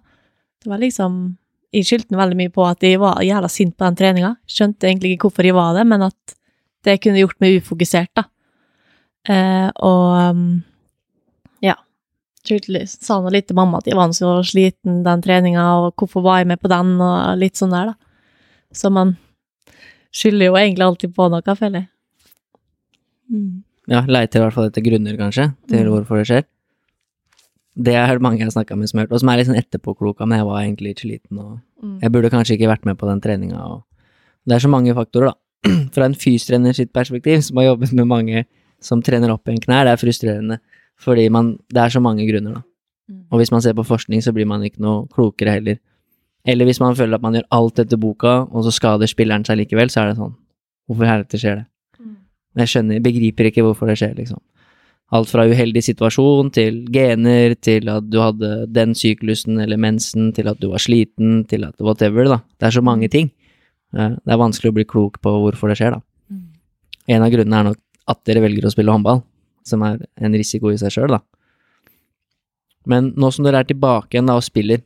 Det 0.63 0.71
var 0.71 0.81
liksom 0.81 1.37
Jeg 1.73 1.85
skyldte 1.89 2.17
veldig 2.17 2.37
mye 2.39 2.53
på 2.53 2.65
at 2.65 2.85
jeg 2.85 3.01
var 3.01 3.21
jævla 3.25 3.49
sint 3.49 3.75
på 3.77 3.85
den 3.85 3.97
treninga. 3.97 4.35
Skjønte 4.45 4.87
egentlig 4.87 5.15
ikke 5.15 5.29
hvorfor 5.29 5.47
jeg 5.47 5.57
var 5.57 5.73
det, 5.73 5.87
men 5.89 6.05
at 6.05 6.35
det 6.85 6.99
kunne 7.01 7.17
gjort 7.17 7.39
meg 7.41 7.57
ufokusert, 7.57 8.11
da. 8.13 8.27
Eh, 9.25 9.69
og 9.81 10.37
ja. 11.65 11.73
sa 12.85 13.17
nå 13.23 13.31
litt 13.33 13.47
til 13.49 13.57
mamma 13.57 13.79
at 13.79 13.89
jeg 13.89 13.97
var 13.97 14.13
så 14.13 14.35
sliten 14.45 15.01
den 15.01 15.23
treninga, 15.25 15.65
og 15.79 15.95
hvorfor 15.97 16.21
var 16.21 16.43
jeg 16.43 16.51
med 16.51 16.61
på 16.61 16.69
den, 16.69 16.93
og 17.01 17.41
litt 17.41 17.57
sånn 17.57 17.73
der, 17.73 17.95
da. 17.95 18.13
Så 18.69 18.93
man 18.93 19.15
skylder 20.13 20.51
jo 20.51 20.59
egentlig 20.61 20.85
alltid 20.85 21.15
på 21.17 21.29
noe, 21.33 21.57
føler 21.57 21.79
jeg. 21.79 21.92
Ja, 23.91 24.01
leiter 24.07 24.39
i 24.39 24.43
hvert 24.45 24.55
fall 24.55 24.69
etter 24.69 24.83
grunner, 24.85 25.17
kanskje, 25.19 25.49
til 25.67 25.83
Mm. 25.83 25.91
hvorfor 25.91 26.21
det 26.21 26.27
skjer. 26.29 26.43
Det 27.75 27.93
det 27.93 28.21
mange 28.21 28.37
jeg 28.37 28.45
har 28.47 28.51
snakka 28.63 28.77
med 28.77 28.87
som 28.89 28.99
har 28.99 29.07
hørt, 29.07 29.13
og 29.13 29.19
som 29.19 29.29
er 29.29 29.37
litt 29.37 29.47
sånn 29.47 29.57
etterpåkloka, 29.57 30.27
men 30.27 30.37
jeg 30.39 30.45
var 30.45 30.61
egentlig 30.61 30.87
litt 30.87 30.99
sliten, 30.99 31.39
og 31.39 31.59
jeg 32.01 32.11
burde 32.11 32.29
kanskje 32.29 32.55
ikke 32.57 32.69
vært 32.69 32.85
med 32.85 32.97
på 32.97 33.07
den 33.09 33.19
treninga, 33.19 33.59
og 33.65 33.83
det 34.45 34.55
er 34.55 34.59
så 34.59 34.69
mange 34.69 34.93
faktorer, 34.93 35.33
da. 35.33 35.35
Fra 35.95 36.05
en 36.05 36.13
fystrener 36.13 36.73
sitt 36.75 36.93
perspektiv, 36.93 37.41
som 37.41 37.57
har 37.57 37.65
jobbet 37.75 37.93
med 37.93 38.05
mange 38.07 38.45
som 38.79 39.01
trener 39.01 39.31
opp 39.31 39.47
igjen 39.47 39.63
knær, 39.63 39.85
det 39.85 39.93
er 39.93 39.97
frustrerende, 39.97 40.59
fordi 40.99 41.29
man, 41.31 41.57
det 41.73 41.81
er 41.81 41.89
så 41.89 42.01
mange 42.03 42.27
grunner, 42.29 42.53
da. 42.53 42.63
Mm. 43.09 43.25
Og 43.31 43.39
hvis 43.39 43.51
man 43.51 43.61
ser 43.61 43.73
på 43.73 43.83
forskning, 43.83 44.21
så 44.21 44.31
blir 44.31 44.45
man 44.45 44.61
ikke 44.61 44.79
noe 44.79 45.07
klokere 45.07 45.57
heller. 45.57 45.79
Eller 46.45 46.65
hvis 46.65 46.79
man 46.79 46.95
føler 46.95 47.15
at 47.15 47.21
man 47.23 47.33
gjør 47.33 47.47
alt 47.51 47.79
etter 47.79 47.97
boka, 47.97 48.47
og 48.51 48.63
så 48.63 48.71
skader 48.71 49.07
spilleren 49.07 49.43
seg 49.45 49.57
likevel, 49.57 49.89
så 49.89 50.03
er 50.03 50.11
det 50.11 50.17
sånn, 50.19 50.35
hvorfor 50.87 51.09
helvete 51.09 51.39
skjer 51.39 51.55
det? 51.63 51.65
Jeg 52.59 52.69
skjønner, 52.69 53.01
begriper 53.03 53.49
ikke 53.49 53.63
hvorfor 53.65 53.89
det 53.89 53.97
skjer, 54.01 54.13
liksom. 54.17 54.41
Alt 55.13 55.29
fra 55.29 55.45
uheldig 55.45 55.83
situasjon 55.85 56.49
til 56.55 56.79
gener, 56.93 57.53
til 57.61 57.89
at 57.91 58.07
du 58.09 58.17
hadde 58.21 58.51
den 58.73 58.95
syklusen 58.97 59.59
eller 59.61 59.77
mensen, 59.77 60.31
til 60.33 60.49
at 60.49 60.61
du 60.61 60.69
var 60.71 60.81
sliten, 60.81 61.43
til 61.49 61.65
at 61.67 61.77
whatever, 61.81 62.25
da. 62.29 62.39
Det 62.57 62.69
er 62.69 62.77
så 62.77 62.81
mange 62.85 63.09
ting. 63.13 63.29
Eh, 63.93 64.15
Det 64.17 64.33
er 64.33 64.41
vanskelig 64.41 64.71
å 64.71 64.77
bli 64.79 64.85
klok 64.85 65.21
på 65.21 65.29
hvorfor 65.43 65.69
det 65.69 65.77
skjer, 65.77 65.97
da. 65.97 66.01
En 67.13 67.21
av 67.21 67.31
grunnene 67.33 67.59
er 67.59 67.69
nok 67.71 67.79
at 68.07 68.19
dere 68.25 68.41
velger 68.41 68.65
å 68.65 68.71
spille 68.73 68.91
håndball, 68.91 69.23
som 69.67 69.83
er 69.83 69.99
en 70.17 70.33
risiko 70.33 70.71
i 70.71 70.77
seg 70.77 70.91
sjøl, 70.91 71.09
da. 71.17 71.19
Men 72.85 73.13
nå 73.15 73.31
som 73.31 73.45
dere 73.45 73.61
er 73.63 73.69
tilbake 73.69 74.15
igjen 74.15 74.27
da 74.27 74.35
og 74.39 74.43
spiller, 74.43 74.81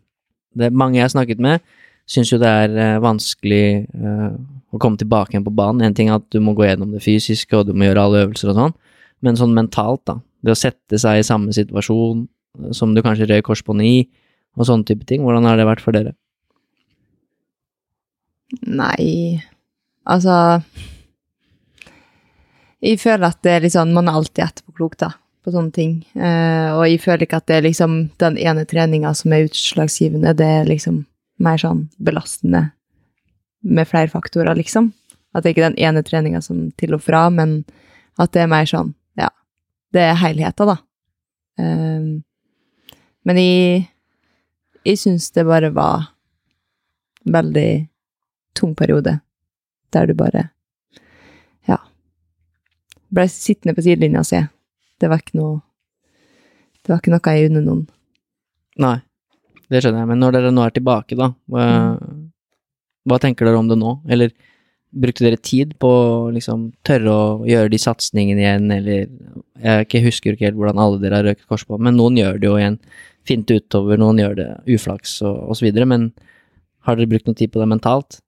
det 0.57 0.71
mange 0.73 0.99
jeg 0.99 1.07
har 1.07 1.13
snakket 1.13 1.39
med, 1.41 1.61
syns 2.07 2.31
jo 2.31 2.39
det 2.41 2.47
er 2.49 2.75
eh, 2.77 2.99
vanskelig 3.03 3.87
eh, 3.93 4.35
å 4.77 4.81
komme 4.81 4.99
tilbake 4.99 5.33
igjen 5.33 5.45
på 5.45 5.55
banen. 5.57 5.83
En 5.85 5.97
ting 5.97 6.11
er 6.11 6.21
at 6.21 6.27
du 6.33 6.39
må 6.43 6.53
gå 6.57 6.67
gjennom 6.67 6.93
det 6.93 7.03
fysiske, 7.05 7.51
og 7.57 7.67
du 7.67 7.73
må 7.75 7.89
gjøre 7.89 8.05
alle 8.07 8.23
øvelser 8.25 8.53
og 8.53 8.61
sånn, 8.61 8.77
men 9.25 9.39
sånn 9.39 9.55
mentalt, 9.57 10.03
da. 10.09 10.19
Det 10.45 10.53
å 10.53 10.59
sette 10.59 10.99
seg 11.01 11.19
i 11.19 11.25
samme 11.25 11.53
situasjon 11.55 12.23
eh, 12.23 12.71
som 12.77 12.93
du 12.93 13.03
kanskje 13.05 13.29
røy 13.29 13.43
korsbåndet 13.45 13.89
i, 13.89 13.99
og 14.57 14.69
sånne 14.69 14.87
type 14.89 15.05
ting. 15.09 15.25
Hvordan 15.25 15.45
har 15.49 15.59
det 15.59 15.67
vært 15.69 15.83
for 15.83 15.97
dere? 15.97 16.15
Nei, 18.63 19.43
altså 20.07 20.61
Jeg 22.79 23.01
føler 23.01 23.25
at 23.27 23.41
det 23.43 23.51
er 23.51 23.63
litt 23.65 23.73
sånn, 23.73 23.91
man 23.93 24.07
er 24.07 24.15
alltid 24.19 24.45
etterpåklok, 24.45 24.95
da, 25.01 25.11
på 25.43 25.51
sånne 25.51 25.73
ting. 25.73 25.93
Eh, 26.13 26.69
og 26.77 26.85
jeg 26.85 27.01
føler 27.03 27.25
ikke 27.25 27.41
at 27.41 27.49
det 27.49 27.57
er 27.57 27.65
liksom 27.65 27.99
den 28.21 28.37
ene 28.37 28.65
treninga 28.69 29.11
som 29.17 29.33
er 29.33 29.49
utslagsgivende, 29.49 30.35
det 30.37 30.49
er 30.61 30.69
liksom 30.69 31.03
mer 31.41 31.59
sånn 31.61 31.87
belastende 32.01 32.67
med 33.63 33.87
flere 33.87 34.11
faktorer, 34.11 34.55
liksom. 34.55 34.91
At 35.35 35.43
det 35.43 35.53
ikke 35.53 35.65
er 35.65 35.71
den 35.71 35.83
ene 35.89 36.03
treninga 36.05 36.41
som 36.41 36.69
til 36.79 36.95
og 36.97 37.03
fra, 37.03 37.27
men 37.33 37.61
at 38.17 38.33
det 38.33 38.43
er 38.43 38.51
mer 38.51 38.69
sånn, 38.69 38.93
ja, 39.19 39.29
det 39.93 40.03
er 40.07 40.19
helheten, 40.21 40.71
da. 40.71 40.77
Um, 41.57 42.09
men 43.27 43.39
jeg, 43.41 43.87
jeg 44.85 44.99
syns 45.01 45.31
det 45.35 45.45
bare 45.47 45.71
var 45.75 46.11
en 47.25 47.33
veldig 47.33 47.71
tung 48.57 48.75
periode 48.77 49.17
der 49.93 50.07
du 50.07 50.13
bare 50.17 50.43
ja 51.67 51.79
ble 53.13 53.25
sittende 53.31 53.73
på 53.75 53.83
sidelinja 53.85 54.21
og 54.21 54.29
se. 54.29 54.43
Det 54.99 55.09
var 55.09 55.21
ikke 55.23 55.39
noe 55.39 55.59
det 56.87 56.93
var 56.93 57.01
ikke 57.01 57.11
noe 57.11 57.33
jeg 57.35 57.49
unner 57.49 57.63
noen. 57.65 57.83
Nei, 58.79 58.95
det 59.67 59.81
skjønner 59.83 60.05
jeg, 60.05 60.09
men 60.13 60.21
når 60.23 60.37
dere 60.37 60.51
nå 60.53 60.63
er 60.63 60.75
tilbake, 60.77 61.17
da, 61.19 61.33
hva, 61.51 61.65
hva 63.07 63.19
tenker 63.23 63.47
dere 63.47 63.59
om 63.59 63.67
det 63.71 63.77
nå? 63.79 63.97
Eller 64.11 64.31
brukte 64.97 65.25
dere 65.25 65.37
tid 65.43 65.73
på 65.81 65.87
å 65.89 66.31
liksom 66.33 66.69
tørre 66.87 67.11
å 67.11 67.25
gjøre 67.47 67.69
de 67.73 67.79
satsingene 67.81 68.39
igjen, 68.43 68.71
eller 68.71 69.07
Jeg 69.57 70.03
husker 70.05 70.33
ikke 70.35 70.45
helt 70.47 70.57
hvordan 70.59 70.79
alle 70.79 70.99
dere 71.01 71.19
har 71.19 71.25
røket 71.27 71.67
på, 71.67 71.79
men 71.81 71.97
noen 71.97 72.17
gjør 72.19 72.39
det 72.39 72.47
jo 72.47 72.55
igjen 72.59 72.79
fint 73.27 73.49
utover, 73.51 73.97
noen 73.99 74.19
gjør 74.21 74.35
det 74.37 74.47
uflaks 74.77 75.17
og, 75.27 75.49
osv. 75.51 75.71
men 75.85 76.11
har 76.87 76.95
dere 76.95 77.09
brukt 77.09 77.27
noe 77.27 77.35
tid 77.35 77.51
på 77.51 77.59
det 77.59 77.67
mentalt? 77.67 78.19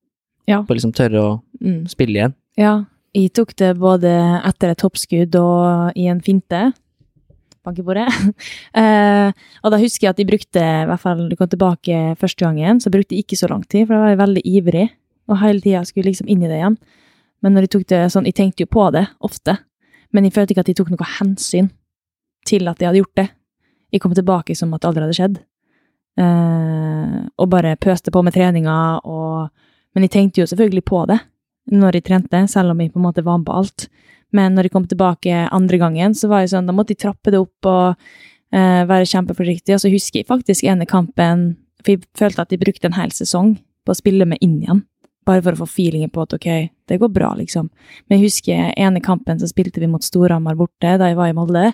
Ja. 0.49 0.64
På 0.64 0.73
liksom 0.76 0.91
tørre 0.93 1.22
å 1.22 1.41
Mm. 1.61 1.88
spille 1.88 2.15
igjen? 2.18 2.34
Ja, 2.57 2.85
jeg 3.14 3.34
tok 3.34 3.56
det 3.56 3.77
både 3.77 4.10
etter 4.45 4.69
et 4.72 4.81
hoppskudd 4.81 5.35
og 5.35 5.91
i 5.95 6.07
en 6.07 6.22
finte. 6.22 6.73
Bank 7.65 7.81
bordet. 7.86 8.07
uh, 8.77 9.30
og 9.64 9.73
da 9.73 9.80
husker 9.81 10.07
jeg 10.07 10.14
at 10.14 10.22
de 10.22 10.27
brukte, 10.30 10.64
i 10.64 10.88
hvert 10.90 11.03
fall 11.03 11.26
du 11.30 11.36
kom 11.40 11.49
tilbake 11.52 11.99
første 12.19 12.45
gangen, 12.45 12.81
så 12.84 12.91
brukte 12.94 13.15
de 13.15 13.23
ikke 13.23 13.40
så 13.40 13.49
lang 13.52 13.65
tid, 13.68 13.88
for 13.88 13.95
da 13.95 14.03
var 14.03 14.14
jeg 14.14 14.22
veldig 14.23 14.45
ivrig, 14.53 14.86
og 15.30 15.41
hele 15.44 15.64
tida 15.64 15.84
skulle 15.88 16.10
liksom 16.10 16.30
inn 16.31 16.44
i 16.44 16.49
det 16.49 16.60
igjen. 16.61 16.77
Men 17.44 17.56
når 17.56 17.65
de 17.65 17.72
tok 17.76 17.86
det 17.91 18.02
sånn, 18.14 18.27
jeg 18.27 18.38
tenkte 18.40 18.65
jo 18.65 18.72
på 18.72 18.90
det, 18.95 19.06
ofte, 19.23 19.60
men 20.15 20.26
jeg 20.26 20.36
følte 20.36 20.56
ikke 20.56 20.65
at 20.65 20.72
de 20.72 20.77
tok 20.80 20.91
noe 20.94 21.11
hensyn 21.19 21.69
til 22.48 22.68
at 22.72 22.80
de 22.80 22.88
hadde 22.88 23.02
gjort 23.02 23.19
det. 23.19 23.27
Jeg 23.94 24.02
kom 24.03 24.14
tilbake 24.18 24.56
som 24.57 24.73
at 24.73 24.81
det 24.81 24.90
aldri 24.90 25.06
hadde 25.06 25.18
skjedd. 25.18 25.40
uh, 26.19 27.26
og 27.40 27.48
bare 27.49 27.77
pøste 27.80 28.11
på 28.11 28.22
med 28.26 28.36
treninga, 28.36 28.99
og 29.06 29.49
Men 29.95 30.03
jeg 30.06 30.11
tenkte 30.11 30.41
jo 30.41 30.45
selvfølgelig 30.45 30.84
på 30.86 30.99
det 31.10 31.18
når 31.73 31.95
jeg 31.98 32.03
trente, 32.06 32.48
selv 32.48 32.72
om 32.72 32.81
jeg 32.81 32.91
på 32.94 32.99
en 32.99 33.06
måte 33.07 33.23
var 33.26 33.40
med 33.40 33.48
på 33.48 33.56
alt. 33.57 33.88
Men 34.35 34.56
når 34.56 34.68
jeg 34.68 34.76
kom 34.76 34.85
tilbake 34.89 35.45
andre 35.56 35.80
gangen, 35.81 36.14
så 36.18 36.30
var 36.30 36.43
jeg 36.43 36.53
sånn, 36.53 36.68
da 36.69 36.76
måtte 36.76 36.93
jeg 36.93 37.03
trappe 37.06 37.34
det 37.34 37.41
opp 37.41 37.69
og 37.69 37.95
uh, 37.95 38.84
være 38.89 39.07
kjempeforsiktig. 39.10 39.76
Og 39.76 39.81
så 39.84 39.91
husker 39.93 40.22
jeg 40.22 40.30
faktisk 40.30 40.68
ene 40.69 40.88
kampen, 40.89 41.51
for 41.81 41.95
jeg 41.95 42.06
følte 42.18 42.45
at 42.45 42.53
jeg 42.53 42.61
brukte 42.61 42.89
en 42.89 42.97
hel 42.99 43.14
sesong 43.15 43.56
på 43.85 43.95
å 43.95 43.97
spille 43.97 44.27
med 44.30 44.41
inn 44.45 44.60
igjen. 44.61 44.84
Bare 45.27 45.43
for 45.45 45.56
å 45.56 45.64
få 45.64 45.69
feelingen 45.69 46.11
på 46.14 46.23
at 46.26 46.35
ok, 46.38 46.47
det 46.89 46.99
går 47.01 47.11
bra, 47.14 47.34
liksom. 47.38 47.68
Men 48.07 48.18
jeg 48.18 48.30
husker 48.30 48.72
ene 48.77 49.01
kampen 49.06 49.41
så 49.41 49.49
spilte 49.49 49.81
vi 49.81 49.89
mot 49.89 50.06
Storhamar 50.06 50.57
borte, 50.60 50.95
da 51.01 51.10
jeg 51.10 51.18
var 51.19 51.31
i 51.31 51.35
Molde. 51.38 51.68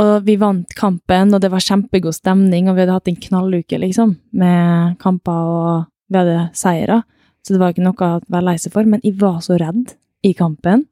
Og 0.00 0.12
vi 0.24 0.36
vant 0.40 0.74
kampen, 0.78 1.34
og 1.34 1.42
det 1.42 1.50
var 1.52 1.64
kjempegod 1.64 2.16
stemning, 2.16 2.68
og 2.68 2.76
vi 2.76 2.84
hadde 2.84 2.96
hatt 2.96 3.08
en 3.10 3.20
knalluke, 3.20 3.80
liksom, 3.80 4.16
med 4.32 4.98
kamper, 5.02 5.54
og 5.54 5.72
vi 6.08 6.20
hadde 6.20 6.42
seire. 6.56 7.02
Så 7.44 7.54
det 7.54 7.62
var 7.62 7.72
ikke 7.72 7.84
noe 7.84 7.96
å 8.06 8.20
være 8.28 8.46
lei 8.46 8.56
seg 8.60 8.74
for, 8.74 8.88
men 8.88 9.02
jeg 9.04 9.16
var 9.20 9.40
så 9.44 9.56
redd 9.60 9.96
i 10.26 10.34
kampen 10.36 10.84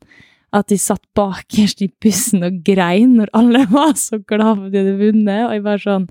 at 0.56 0.70
de 0.72 0.78
satt 0.80 1.02
bakerst 1.16 1.82
i 1.84 1.90
bussen 2.00 2.46
og 2.46 2.62
grein 2.64 3.18
når 3.18 3.32
alle 3.36 3.64
var 3.74 3.94
så 4.00 4.20
glad 4.20 4.56
for 4.56 4.68
at 4.68 4.74
de 4.74 4.82
hadde 4.82 4.96
vunnet, 5.00 5.44
og 5.46 5.54
jeg 5.56 5.64
bare 5.66 5.84
sånn 5.84 6.08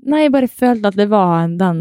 Nei, 0.00 0.22
jeg 0.24 0.32
bare 0.32 0.48
følte 0.48 0.88
at 0.88 0.96
det 0.96 1.10
var 1.12 1.50
den 1.60 1.80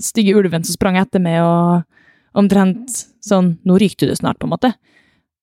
stygge 0.00 0.32
ulven 0.38 0.62
som 0.64 0.72
sprang 0.72 0.96
etter 0.96 1.20
meg, 1.20 1.42
og 1.44 2.38
omtrent 2.38 3.02
sånn 3.24 3.58
Nå 3.68 3.76
ryker 3.76 4.06
du 4.06 4.12
det 4.14 4.20
snart, 4.22 4.38
på 4.40 4.48
en 4.48 4.54
måte. 4.54 4.70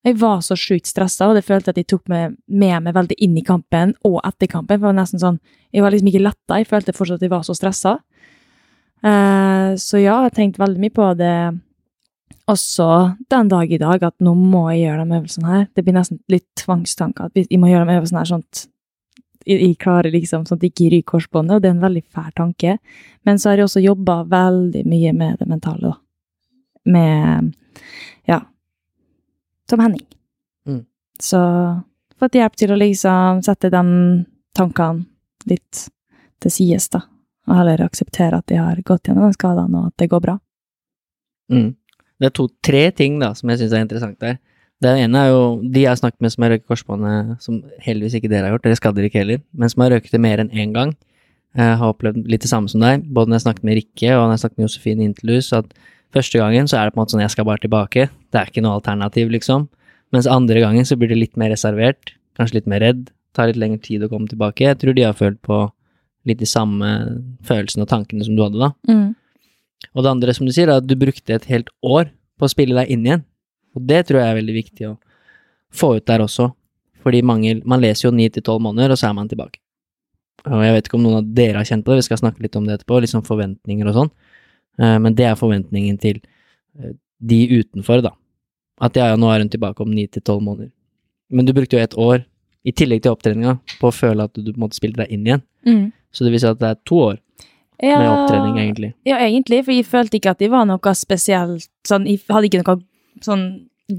Jeg 0.05 0.17
var 0.21 0.41
så 0.45 0.57
sjukt 0.57 0.89
stressa, 0.89 1.27
og 1.29 1.37
det 1.37 1.45
følte 1.45 1.69
at 1.73 1.77
de 1.77 1.85
tok 1.85 2.07
meg 2.09 2.33
med 2.45 2.85
meg 2.85 2.95
veldig 2.95 3.17
inn 3.25 3.37
i 3.37 3.45
kampen 3.45 3.93
og 4.05 4.19
etter 4.25 4.49
kampen. 4.49 4.77
For 4.77 4.83
det 4.83 4.87
var 4.87 4.97
nesten 4.97 5.21
sånn 5.21 5.39
Jeg 5.73 5.85
var 5.85 5.93
liksom 5.93 6.09
ikke 6.09 6.25
letta, 6.25 6.57
jeg 6.57 6.69
følte 6.69 6.93
fortsatt 6.95 7.21
at 7.21 7.25
jeg 7.25 7.33
var 7.33 7.45
så 7.45 7.55
stressa. 7.57 7.95
Uh, 9.05 9.77
så 9.77 9.99
ja, 9.99 10.15
jeg 10.23 10.29
har 10.29 10.33
tenkt 10.33 10.61
veldig 10.61 10.81
mye 10.81 10.93
på 10.93 11.09
det 11.19 11.35
også 12.51 12.87
den 13.29 13.49
dag 13.49 13.71
i 13.71 13.81
dag, 13.81 14.03
at 14.03 14.15
nå 14.23 14.35
må 14.37 14.67
jeg 14.71 14.85
gjøre 14.85 15.05
de 15.05 15.17
øvelsene 15.17 15.51
her. 15.51 15.67
Det 15.73 15.83
blir 15.85 15.97
nesten 15.97 16.21
litt 16.31 16.47
tvangstanker 16.59 17.29
at 17.29 17.37
jeg 17.41 17.59
må 17.61 17.71
gjøre 17.71 17.87
de 17.89 17.97
øvelsene 17.99 18.21
her 18.21 18.31
sånn 18.31 18.45
at 18.45 18.65
jeg, 19.45 19.75
klarer 19.81 20.13
liksom 20.13 20.45
sånn 20.45 20.57
at 20.57 20.65
jeg 20.65 20.73
ikke 20.73 20.89
ryker 20.93 21.09
korsbåndet, 21.11 21.57
og 21.57 21.61
det 21.61 21.69
er 21.69 21.75
en 21.75 21.83
veldig 21.83 22.03
fæl 22.13 22.31
tanke. 22.37 22.77
Men 23.25 23.41
så 23.41 23.51
har 23.51 23.59
jeg 23.59 23.69
også 23.69 23.83
jobba 23.83 24.19
veldig 24.29 24.83
mye 24.89 25.13
med 25.17 25.41
det 25.41 25.49
mentale, 25.49 25.91
da. 25.91 25.97
Med 26.85 27.51
ja, 28.29 28.39
som 29.69 29.81
Henning. 29.81 30.05
Mm. 30.69 30.83
Så 31.21 31.41
fått 32.19 32.37
hjelp 32.37 32.57
til 32.57 32.73
å 32.73 32.79
liksom 32.79 33.43
sette 33.45 33.69
de 33.73 33.83
tankene 34.57 35.05
litt 35.49 35.87
til 36.41 36.53
sides, 36.53 36.89
da. 36.93 37.05
Og 37.45 37.59
heller 37.59 37.85
akseptere 37.85 38.41
at 38.41 38.49
de 38.49 38.57
har 38.57 38.81
gått 38.85 39.09
gjennom 39.09 39.29
de 39.29 39.37
skadene, 39.37 39.81
og 39.81 39.93
at 39.93 40.01
det 40.01 40.09
går 40.09 40.25
bra. 40.25 40.39
Mm. 41.53 41.75
Det 42.19 42.29
er 42.29 42.35
to-tre 42.35 42.83
ting 42.95 43.17
da, 43.21 43.33
som 43.37 43.51
jeg 43.51 43.61
syns 43.61 43.73
er 43.75 43.83
interessant 43.85 44.19
der. 44.23 44.37
Det 44.83 44.91
ene 45.05 45.21
er 45.23 45.31
jo 45.31 45.41
de 45.63 45.85
jeg 45.85 45.89
har 45.89 45.99
snakket 45.99 46.23
med 46.23 46.33
som 46.33 46.45
har 46.45 46.51
røyket 46.53 46.69
korsbåndet, 46.71 47.35
som 47.43 47.61
heldigvis 47.83 48.17
ikke 48.19 48.31
dere 48.31 48.49
har 48.49 48.55
gjort, 48.55 48.65
dere 48.67 48.79
skader 48.79 49.07
ikke 49.07 49.21
heller, 49.23 49.41
men 49.55 49.71
som 49.71 49.85
har 49.85 49.95
røyket 49.95 50.15
det 50.15 50.21
mer 50.23 50.43
enn 50.43 50.51
én 50.51 50.75
gang. 50.75 50.93
Jeg 51.55 51.77
har 51.79 51.93
opplevd 51.93 52.27
litt 52.27 52.43
det 52.43 52.51
samme 52.51 52.67
som 52.71 52.83
deg, 52.83 53.05
både 53.15 53.31
når 53.31 53.39
jeg 53.39 53.45
snakket 53.45 53.67
med 53.67 53.79
Rikke 53.79 54.11
og 54.17 54.25
når 54.25 54.33
jeg 54.35 54.43
snakket 54.43 54.59
med 54.59 54.67
Josefine 54.67 55.07
Intelhus, 55.07 55.51
at 55.55 55.71
første 56.15 56.41
gangen 56.41 56.67
så 56.67 56.79
er 56.79 56.87
det 56.87 56.95
på 56.95 56.99
en 56.99 57.03
måte 57.05 57.15
sånn 57.15 57.23
jeg 57.23 57.33
skal 57.33 57.47
bare 57.47 57.63
tilbake, 57.63 58.07
det 58.11 58.41
er 58.41 58.51
ikke 58.51 58.63
noe 58.65 58.75
alternativ, 58.81 59.31
liksom. 59.31 59.69
Mens 60.15 60.27
andre 60.31 60.59
gangen 60.63 60.87
så 60.87 60.99
blir 60.99 61.11
det 61.11 61.21
litt 61.21 61.39
mer 61.39 61.53
reservert, 61.55 62.13
kanskje 62.35 62.59
litt 62.59 62.67
mer 62.71 62.83
redd, 62.83 63.07
tar 63.35 63.47
litt 63.51 63.59
lengre 63.59 63.79
tid 63.83 64.03
å 64.03 64.11
komme 64.11 64.27
tilbake. 64.31 64.67
Jeg 64.67 64.79
tror 64.83 64.95
de 64.95 65.07
har 65.07 65.15
følt 65.15 65.39
på 65.43 65.63
litt 66.27 66.41
de 66.41 66.47
samme 66.49 66.91
følelsene 67.47 67.87
og 67.87 67.91
tankene 67.91 68.27
som 68.27 68.35
du 68.35 68.43
hadde 68.43 68.59
da. 68.59 68.71
Og 69.93 70.03
det 70.03 70.11
andre, 70.11 70.33
som 70.33 70.47
du 70.47 70.53
sier, 70.55 70.69
er 70.69 70.81
at 70.81 70.87
du 70.87 70.95
brukte 70.99 71.35
et 71.35 71.47
helt 71.51 71.69
år 71.85 72.09
på 72.39 72.47
å 72.47 72.51
spille 72.51 72.75
deg 72.77 72.91
inn 72.91 73.05
igjen. 73.07 73.25
Og 73.75 73.83
det 73.89 74.05
tror 74.07 74.21
jeg 74.21 74.31
er 74.31 74.39
veldig 74.39 74.55
viktig 74.55 74.87
å 74.89 74.95
få 75.75 75.95
ut 75.97 76.07
der 76.07 76.23
også. 76.23 76.49
Fordi 77.05 77.21
mange, 77.21 77.59
man 77.67 77.83
leser 77.83 78.07
jo 78.07 78.15
ni 78.15 78.27
til 78.33 78.45
tolv 78.45 78.63
måneder, 78.65 78.95
og 78.95 78.99
så 78.99 79.09
er 79.09 79.17
man 79.17 79.29
tilbake. 79.29 79.59
Og 80.45 80.61
jeg 80.61 80.75
vet 80.75 80.87
ikke 80.87 80.97
om 80.97 81.05
noen 81.05 81.19
av 81.21 81.33
dere 81.37 81.61
har 81.61 81.67
kjent 81.67 81.85
på 81.85 81.93
det, 81.93 82.03
vi 82.03 82.07
skal 82.07 82.21
snakke 82.21 82.43
litt 82.45 82.55
om 82.57 82.67
det 82.67 82.79
etterpå, 82.79 83.01
liksom 83.03 83.25
forventninger 83.25 83.89
og 83.89 83.97
sånn. 83.99 84.11
Eh, 84.81 84.97
Men 85.01 85.17
det 85.17 85.27
er 85.29 85.39
forventningen 85.39 85.99
til 86.01 86.21
eh, 86.21 86.95
de 87.19 87.39
utenfor, 87.59 88.03
da. 88.05 88.13
At 88.81 88.97
ja, 88.97 89.09
ja, 89.11 89.19
nå 89.19 89.29
er 89.31 89.43
hun 89.43 89.51
tilbake 89.51 89.83
om 89.83 89.91
ni 89.93 90.07
til 90.07 90.23
tolv 90.25 90.43
måneder. 90.45 90.71
Men 91.29 91.47
du 91.47 91.53
brukte 91.55 91.77
jo 91.77 91.83
et 91.83 91.97
år, 91.97 92.25
i 92.65 92.73
tillegg 92.73 93.03
til 93.05 93.13
opptreninga, 93.13 93.59
på 93.79 93.89
å 93.89 93.93
føle 93.93 94.25
at 94.25 94.33
du 94.33 94.49
på 94.49 94.57
en 94.57 94.65
måte 94.65 94.77
spilte 94.77 95.03
deg 95.03 95.13
inn 95.13 95.25
igjen. 95.27 95.43
Mm. 95.65 95.85
Så 96.09 96.25
det 96.25 96.33
vil 96.33 96.41
si 96.41 96.49
at 96.49 96.61
det 96.61 96.71
er 96.71 96.81
to 96.87 97.01
år 97.11 97.19
Ja, 97.83 97.99
med 97.99 98.09
opptrening, 98.11 98.59
egentlig. 98.61 98.91
Ja, 99.07 99.19
egentlig, 99.19 99.63
for 99.65 99.75
jeg 99.75 99.87
følte 99.89 100.19
ikke 100.19 100.35
at 100.35 100.43
jeg 100.43 100.51
var 100.53 100.67
noe 100.69 100.93
spesielt 100.95 101.67
sånn, 101.87 102.05
Jeg 102.07 102.21
hadde 102.29 102.49
ikke 102.49 102.63
noen 102.63 102.85
sånn 103.23 103.45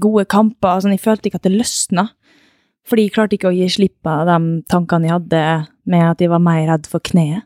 gode 0.01 0.25
kamper, 0.25 0.81
sånn, 0.81 0.95
jeg 0.95 1.03
følte 1.03 1.29
ikke 1.29 1.41
at 1.41 1.47
det 1.47 1.53
løsna. 1.55 2.09
Fordi 2.87 3.07
jeg 3.07 3.13
klarte 3.15 3.35
ikke 3.35 3.51
å 3.51 3.55
gi 3.55 3.67
slipp 3.69 3.97
på 4.05 4.15
de 4.27 4.39
tankene 4.71 5.09
jeg 5.09 5.15
hadde 5.17 5.43
med 5.91 6.07
at 6.07 6.23
jeg 6.23 6.31
var 6.31 6.43
mer 6.43 6.65
redd 6.69 6.87
for 6.87 7.03
kneet. 7.03 7.43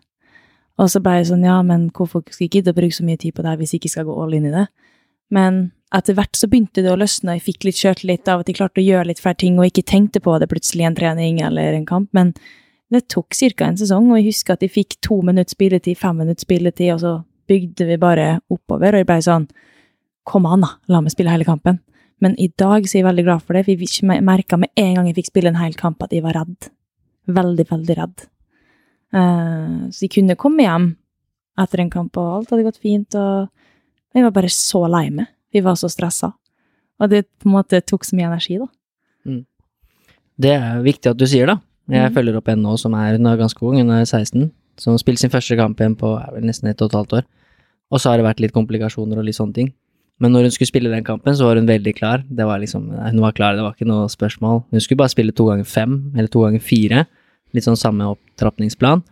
Og 0.81 0.89
så 0.89 1.01
ble 1.03 1.19
jeg 1.19 1.29
sånn, 1.29 1.45
ja, 1.45 1.59
men 1.65 1.89
hvorfor 1.93 2.23
skal 2.29 2.45
jeg 2.47 2.55
gidde 2.55 2.73
å 2.73 2.77
bruke 2.77 2.95
så 2.95 3.05
mye 3.05 3.19
tid 3.21 3.35
på 3.35 3.43
det 3.43 3.51
her 3.51 3.59
hvis 3.59 3.73
jeg 3.73 3.81
ikke 3.81 3.93
skal 3.95 4.07
gå 4.07 4.15
all 4.17 4.33
in 4.37 4.47
i 4.49 4.53
det? 4.53 4.67
Men 5.33 5.59
etter 5.93 6.15
hvert 6.15 6.37
så 6.37 6.47
begynte 6.49 6.83
det 6.83 6.91
å 6.93 6.99
løsne, 6.99 7.33
og 7.33 7.39
jeg 7.39 7.45
fikk 7.49 7.67
litt 7.67 7.79
sjøltillit 7.79 8.29
av 8.31 8.41
at 8.41 8.49
jeg 8.49 8.57
klarte 8.57 8.81
å 8.81 8.85
gjøre 8.85 9.09
litt 9.11 9.21
flere 9.21 9.39
ting, 9.43 9.59
og 9.59 9.67
ikke 9.67 9.85
tenkte 9.87 10.21
på 10.23 10.37
det 10.41 10.49
plutselig 10.51 10.85
i 10.85 10.89
en 10.89 10.97
trening 10.97 11.41
eller 11.43 11.75
en 11.75 11.87
kamp, 11.89 12.09
men 12.17 12.33
det 12.91 13.05
tok 13.07 13.31
ca. 13.31 13.65
en 13.65 13.77
sesong, 13.79 14.09
og 14.11 14.19
jeg 14.19 14.31
husker 14.31 14.57
at 14.57 14.65
jeg 14.65 14.73
fikk 14.73 14.97
to 15.03 15.21
minutter 15.23 15.55
spilletid, 15.55 15.97
fem 15.97 16.17
minutter 16.19 16.43
spilletid, 16.43 16.93
og 16.95 16.99
så 16.99 17.13
bygde 17.47 17.87
vi 17.87 17.97
bare 17.99 18.41
oppover, 18.51 18.95
og 18.95 19.03
jeg 19.03 19.09
ble 19.09 19.21
sånn 19.25 19.51
Kom 20.21 20.45
an, 20.45 20.61
da, 20.61 20.75
la 20.93 20.99
meg 21.01 21.09
spille 21.09 21.31
hele 21.33 21.47
kampen. 21.47 21.79
Men 22.21 22.35
i 22.37 22.45
dag 22.53 22.85
så 22.85 22.93
er 22.93 22.99
jeg 22.99 23.07
veldig 23.07 23.23
glad 23.25 23.41
for 23.41 23.57
det, 23.57 23.63
for 23.65 23.73
jeg 23.73 24.21
merka 24.21 24.59
med 24.61 24.69
en 24.77 24.91
gang 24.93 25.07
jeg 25.09 25.15
fikk 25.17 25.31
spille 25.31 25.49
en 25.49 25.57
hel 25.57 25.73
kamp, 25.73 26.03
at 26.05 26.13
jeg 26.13 26.21
var 26.21 26.37
redd. 26.37 26.67
Veldig, 27.25 27.65
veldig 27.71 27.95
redd. 27.97 28.21
Uh, 29.09 29.89
så 29.89 30.05
jeg 30.05 30.11
kunne 30.13 30.37
komme 30.37 30.67
hjem 30.67 30.85
etter 31.59 31.81
en 31.81 31.89
kamp, 31.89 32.19
og 32.21 32.35
alt 32.35 32.53
hadde 32.53 32.67
gått 32.67 32.77
fint, 32.85 33.17
og 33.17 33.49
jeg 34.13 34.27
var 34.27 34.35
bare 34.37 34.53
så 34.53 34.83
lei 34.93 35.07
meg. 35.09 35.33
Vi 35.49 35.65
var 35.65 35.79
så 35.81 35.89
stressa. 35.89 36.29
Og 37.01 37.09
det 37.09 37.25
på 37.41 37.49
en 37.49 37.57
måte 37.57 37.81
tok 37.81 38.05
så 38.05 38.19
mye 38.19 38.29
energi, 38.29 38.59
da. 38.61 38.69
Det 40.41 40.53
er 40.53 40.85
viktig 40.85 41.15
at 41.15 41.17
du 41.17 41.25
sier, 41.25 41.49
da. 41.49 41.57
Jeg 41.91 42.09
Mhm. 42.11 42.13
følger 42.15 42.37
opp 42.37 42.47
en 42.47 42.61
nå 42.63 42.77
som 42.79 42.93
er, 42.93 43.17
hun 43.17 43.25
er 43.27 43.37
ganske 43.37 43.61
ung, 43.61 43.75
hun 43.77 43.89
er 43.91 44.05
16, 44.05 44.51
som 44.77 44.97
spilte 44.97 45.19
sin 45.19 45.29
første 45.29 45.55
kamp 45.57 45.77
igjen 45.77 45.95
på 45.97 46.41
nesten 46.41 46.69
ett 46.69 46.81
og 46.81 46.89
et 46.91 46.97
halvt 46.97 47.13
år. 47.19 47.23
Og 47.91 47.99
så 47.99 48.09
har 48.09 48.17
det 48.17 48.25
vært 48.25 48.39
litt 48.39 48.53
komplikasjoner 48.53 49.17
og 49.17 49.25
litt 49.25 49.35
sånne 49.35 49.53
ting. 49.53 49.73
Men 50.19 50.31
når 50.33 50.41
hun 50.43 50.51
skulle 50.51 50.67
spille 50.71 50.89
den 50.89 51.03
kampen, 51.03 51.33
så 51.33 51.43
var 51.43 51.55
hun 51.55 51.65
veldig 51.67 51.95
klar. 51.95 52.23
Det 52.29 52.45
var 52.45 52.59
liksom, 52.59 52.89
hun 52.89 53.19
var 53.19 53.33
klar, 53.33 53.55
det 53.55 53.63
var 53.63 53.73
ikke 53.73 53.87
noe 53.87 54.07
spørsmål. 54.07 54.63
Hun 54.71 54.79
skulle 54.79 54.97
bare 54.97 55.09
spille 55.09 55.33
to 55.33 55.45
ganger 55.47 55.65
fem, 55.65 56.13
eller 56.15 56.27
to 56.27 56.39
ganger 56.41 56.61
fire. 56.61 57.07
Litt 57.53 57.63
sånn 57.65 57.75
samme 57.75 58.15
opptrappingsplan. 58.15 59.03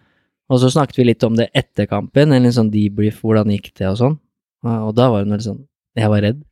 Og 0.49 0.59
så 0.59 0.69
snakket 0.71 0.95
vi 0.97 1.03
litt 1.05 1.23
om 1.23 1.35
det 1.35 1.49
etter 1.53 1.87
kampen, 1.87 2.31
en 2.31 2.43
litt 2.43 2.53
sånn 2.53 2.71
debrief, 2.71 3.21
hvordan 3.21 3.47
gikk 3.51 3.73
det 3.75 3.87
og 3.87 3.97
sånn. 3.97 4.19
Og 4.63 4.95
da 4.95 5.09
var 5.09 5.23
hun 5.23 5.31
veldig 5.33 5.43
sånn, 5.49 5.65
jeg 5.97 6.07
var 6.09 6.21
redd. 6.21 6.43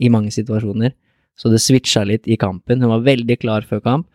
I 0.00 0.08
mange 0.08 0.28
situasjoner. 0.30 0.92
Så 1.38 1.50
det 1.50 1.60
switcha 1.60 2.04
litt 2.06 2.26
i 2.28 2.36
kampen. 2.36 2.80
Hun 2.80 2.90
var 2.90 3.00
veldig 3.00 3.38
klar 3.40 3.62
før 3.62 3.80
kamp. 3.82 4.06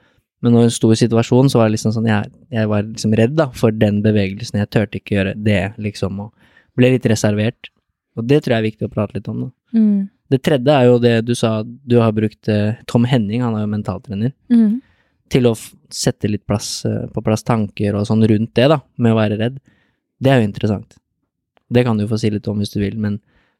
Men 0.42 0.54
når 0.56 0.68
hun 0.68 0.72
sto 0.72 0.92
i 0.94 1.00
situasjonen, 1.00 1.50
så 1.52 1.60
var 1.60 1.68
det 1.68 1.76
liksom 1.78 1.92
sånn 1.98 2.08
Jeg, 2.08 2.30
jeg 2.56 2.68
var 2.72 2.84
liksom 2.88 3.16
redd 3.20 3.34
da, 3.36 3.50
for 3.52 3.72
den 3.76 4.02
bevegelsen. 4.06 4.60
Jeg 4.62 4.70
turte 4.72 5.00
ikke 5.02 5.18
gjøre 5.18 5.34
det, 5.36 5.74
liksom, 5.78 6.20
og 6.24 6.32
ble 6.80 6.94
litt 6.96 7.08
reservert. 7.12 7.70
Og 8.16 8.28
det 8.28 8.42
tror 8.44 8.56
jeg 8.56 8.60
er 8.64 8.70
viktig 8.72 8.88
å 8.88 8.94
prate 8.94 9.18
litt 9.18 9.28
om. 9.32 9.42
da. 9.48 9.80
Mm. 9.80 10.10
Det 10.30 10.40
tredje 10.46 10.76
er 10.78 10.86
jo 10.86 11.00
det 11.02 11.16
du 11.26 11.34
sa, 11.36 11.64
du 11.66 11.98
har 12.00 12.14
brukt 12.16 12.48
eh, 12.52 12.78
Tom 12.88 13.04
Henning, 13.10 13.42
han 13.42 13.56
er 13.58 13.66
jo 13.66 13.72
mentaltrener, 13.74 14.32
Mm. 14.50 14.82
til 15.30 15.44
å 15.46 15.54
sette 15.94 16.30
litt 16.30 16.46
plass, 16.48 16.86
eh, 16.86 17.08
på 17.14 17.22
plass 17.26 17.44
tanker 17.44 17.96
og 17.96 18.06
sånn 18.08 18.24
rundt 18.30 18.54
det, 18.56 18.68
da, 18.70 18.80
med 18.98 19.14
å 19.14 19.18
være 19.20 19.38
redd. 19.40 19.60
Det 20.22 20.32
er 20.32 20.40
jo 20.42 20.48
interessant. 20.48 20.96
Det 21.72 21.84
kan 21.86 21.98
du 21.98 22.08
få 22.08 22.18
si 22.20 22.30
litt 22.30 22.48
om 22.48 22.58
hvis 22.60 22.72
du 22.74 22.80
vil, 22.80 22.96
men 22.98 23.20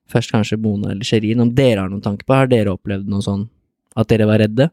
først 0.10 0.32
kanskje 0.34 0.58
Mona 0.62 0.92
eller 0.92 1.04
Sherin, 1.06 1.42
om 1.42 1.52
dere 1.54 1.82
har 1.84 1.90
noen 1.90 2.02
tanker 2.02 2.26
på, 2.26 2.34
har 2.34 2.48
dere 2.50 2.74
opplevd 2.74 3.08
noe 3.08 3.22
sånn 3.22 3.48
at 3.96 4.08
dere 4.10 4.26
var 4.30 4.40
redde? 4.42 4.70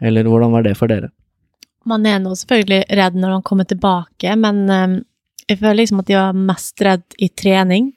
Eller 0.00 0.28
hvordan 0.28 0.52
var 0.52 0.66
det 0.66 0.76
for 0.78 0.92
dere? 0.92 1.10
Man 1.86 2.06
er 2.08 2.18
nå 2.20 2.34
selvfølgelig 2.36 2.96
redd 2.98 3.18
når 3.18 3.36
man 3.36 3.44
kommer 3.46 3.68
tilbake, 3.68 4.32
men 4.40 4.64
eh, 4.72 4.96
jeg 5.46 5.60
føler 5.60 5.80
liksom 5.82 6.02
at 6.02 6.10
jeg 6.10 6.18
var 6.18 6.40
mest 6.48 6.82
redd 6.82 7.04
i 7.22 7.28
trening. 7.30 7.92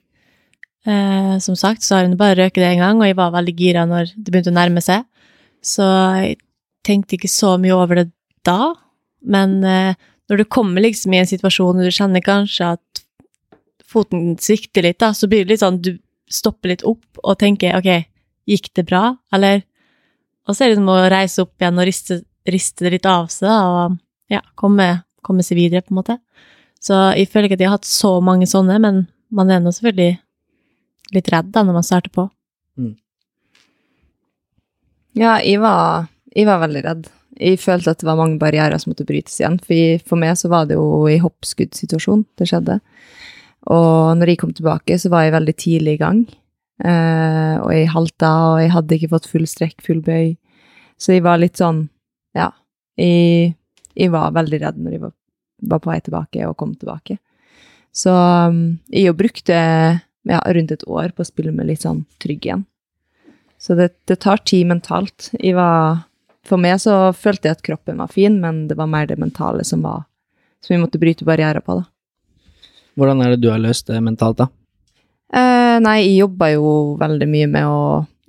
Eh, 0.87 1.33
som 1.43 1.57
sagt 1.59 1.83
så 1.83 1.97
har 1.97 2.05
hun 2.07 2.17
bare 2.19 2.37
røket 2.37 2.61
det 2.61 2.69
en 2.73 2.83
gang, 2.83 3.01
og 3.01 3.09
jeg 3.09 3.17
var 3.19 3.33
veldig 3.35 3.55
gira 3.57 3.87
når 3.89 4.13
det 4.15 4.29
begynte 4.29 4.53
å 4.53 4.59
nærme 4.59 4.83
seg. 4.85 5.07
Så 5.65 5.85
jeg 6.21 6.37
tenkte 6.87 7.17
ikke 7.17 7.31
så 7.31 7.57
mye 7.61 7.75
over 7.75 8.03
det 8.03 8.09
da. 8.47 8.75
Men 9.25 9.59
eh, 9.67 9.97
når 10.29 10.43
du 10.43 10.45
kommer 10.45 10.85
liksom 10.85 11.13
i 11.13 11.23
en 11.23 11.29
situasjon 11.29 11.81
hvor 11.81 11.89
du 11.89 11.95
kjenner 11.95 12.23
kanskje 12.23 12.75
at 12.77 13.03
foten 13.89 14.35
svikter 14.37 14.85
litt, 14.85 14.99
da, 15.01 15.11
så 15.17 15.27
blir 15.27 15.43
det 15.43 15.55
litt 15.55 15.63
sånn 15.63 15.81
du 15.81 15.95
stopper 16.29 16.75
litt 16.75 16.85
opp 16.85 17.23
og 17.23 17.39
tenker 17.41 17.73
ok, 17.79 18.05
gikk 18.49 18.69
det 18.77 18.85
bra, 18.89 19.15
eller 19.33 19.63
Og 20.49 20.55
så 20.55 20.65
er 20.65 20.71
det 20.71 20.75
liksom 20.75 20.89
å 20.89 20.97
reise 21.13 21.43
opp 21.45 21.61
igjen 21.61 21.77
og 21.77 21.85
riste, 21.85 22.21
riste 22.49 22.87
det 22.87 22.95
litt 22.95 23.09
av 23.09 23.29
seg, 23.29 23.53
og 23.53 23.99
ja, 24.33 24.41
komme, 24.57 24.87
komme 25.25 25.45
seg 25.45 25.59
videre, 25.59 25.85
på 25.85 25.93
en 25.93 25.99
måte. 26.01 26.17
Så 26.81 26.95
jeg 27.13 27.29
føler 27.29 27.49
ikke 27.49 27.59
at 27.59 27.63
jeg 27.63 27.69
har 27.69 27.77
hatt 27.77 27.89
så 27.89 28.15
mange 28.23 28.47
sånne, 28.49 28.79
men 28.81 29.03
man 29.35 29.53
er 29.53 29.61
nå 29.61 29.73
selvfølgelig 29.75 30.17
litt 31.13 31.31
redd 31.33 31.53
da 31.53 31.63
når 31.65 31.77
man 31.77 31.85
starter 31.85 32.13
på. 32.13 32.25
Ja, 35.17 35.37
jeg 35.43 35.59
var, 35.61 36.09
jeg 36.35 36.47
var 36.47 36.61
veldig 36.63 36.83
redd. 36.85 37.07
Jeg 37.39 37.59
følte 37.61 37.93
at 37.93 38.01
det 38.01 38.07
var 38.07 38.19
mange 38.19 38.39
barrierer 38.41 38.79
som 38.79 38.91
måtte 38.91 39.07
brytes 39.07 39.37
igjen. 39.39 39.57
For, 39.63 39.75
jeg, 39.75 40.03
for 40.07 40.19
meg 40.21 40.35
så 40.39 40.51
var 40.51 40.67
det 40.69 40.77
jo 40.77 41.05
i 41.11 41.19
hoppskuddsituasjon 41.21 42.25
det 42.39 42.49
skjedde. 42.49 42.79
Og 43.69 44.17
når 44.19 44.33
jeg 44.33 44.41
kom 44.41 44.53
tilbake, 44.55 44.97
så 44.99 45.11
var 45.11 45.25
jeg 45.25 45.35
veldig 45.35 45.55
tidlig 45.59 45.97
i 45.97 46.01
gang. 46.01 46.21
Eh, 46.79 47.55
og 47.59 47.71
jeg 47.75 47.89
halta, 47.91 48.31
og 48.53 48.61
jeg 48.63 48.71
hadde 48.75 48.95
ikke 48.95 49.11
fått 49.15 49.27
full 49.31 49.47
strekk, 49.49 49.79
full 49.83 50.03
bøy. 50.05 50.35
Så 50.99 51.15
jeg 51.15 51.23
var 51.25 51.39
litt 51.39 51.59
sånn, 51.59 51.85
ja. 52.35 52.49
Jeg, 52.99 53.53
jeg 53.95 54.11
var 54.11 54.35
veldig 54.35 54.59
redd 54.65 54.79
når 54.83 54.95
jeg 54.95 55.03
var, 55.05 55.13
var 55.71 55.83
på 55.83 55.91
vei 55.91 55.99
tilbake 56.03 56.47
og 56.49 56.57
kom 56.59 56.75
tilbake. 56.75 57.19
Så 57.95 58.11
um, 58.11 58.59
jeg 58.91 59.07
jo 59.07 59.15
brukte 59.17 59.55
ja, 59.55 60.41
rundt 60.45 60.73
et 60.75 60.85
år 60.85 61.15
på 61.15 61.23
å 61.23 61.29
spille 61.29 61.55
meg 61.55 61.71
litt 61.71 61.85
sånn 61.87 62.03
trygg 62.21 62.45
igjen. 62.45 62.67
Så 63.59 63.75
det, 63.75 63.93
det 64.07 64.19
tar 64.23 64.43
tid 64.47 64.67
mentalt. 64.69 65.31
Jeg 65.39 65.55
var, 65.57 66.03
for 66.47 66.61
meg 66.61 66.77
så 66.83 67.09
følte 67.15 67.49
jeg 67.49 67.57
at 67.57 67.65
kroppen 67.65 67.99
var 67.99 68.11
fin, 68.11 68.37
men 68.43 68.67
det 68.69 68.77
var 68.79 68.91
mer 68.91 69.09
det 69.09 69.19
mentale 69.19 69.65
som 69.67 69.83
var 69.87 70.05
som 70.59 70.75
vi 70.75 70.81
måtte 70.81 70.99
bryte 70.99 71.25
barrierer 71.27 71.63
på, 71.63 71.79
da. 71.79 71.87
Hvordan 72.99 73.21
er 73.23 73.33
det 73.33 73.43
du 73.43 73.49
har 73.51 73.61
løst 73.63 73.87
det 73.87 73.99
mentalt, 74.03 74.41
da? 74.41 74.49
Eh, 75.31 75.77
nei, 75.83 75.99
jeg 76.01 76.17
jobba 76.25 76.49
jo 76.51 76.71
veldig 76.99 77.27
mye 77.31 77.47
med 77.51 77.67
å 77.69 77.83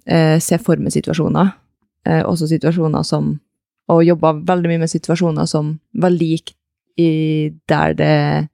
eh, 0.06 0.36
se 0.42 0.60
for 0.62 0.78
meg 0.78 0.94
situasjoner. 0.94 1.50
Eh, 2.08 2.22
også 2.24 2.48
situasjoner 2.48 3.04
som 3.04 3.38
Og 3.90 4.04
jobba 4.06 4.30
veldig 4.46 4.68
mye 4.70 4.80
med 4.84 4.90
situasjoner 4.90 5.48
som 5.50 5.72
var 5.98 6.12
lik 6.14 6.52
i 6.96 7.50
der 7.66 7.94
det, 7.98 8.48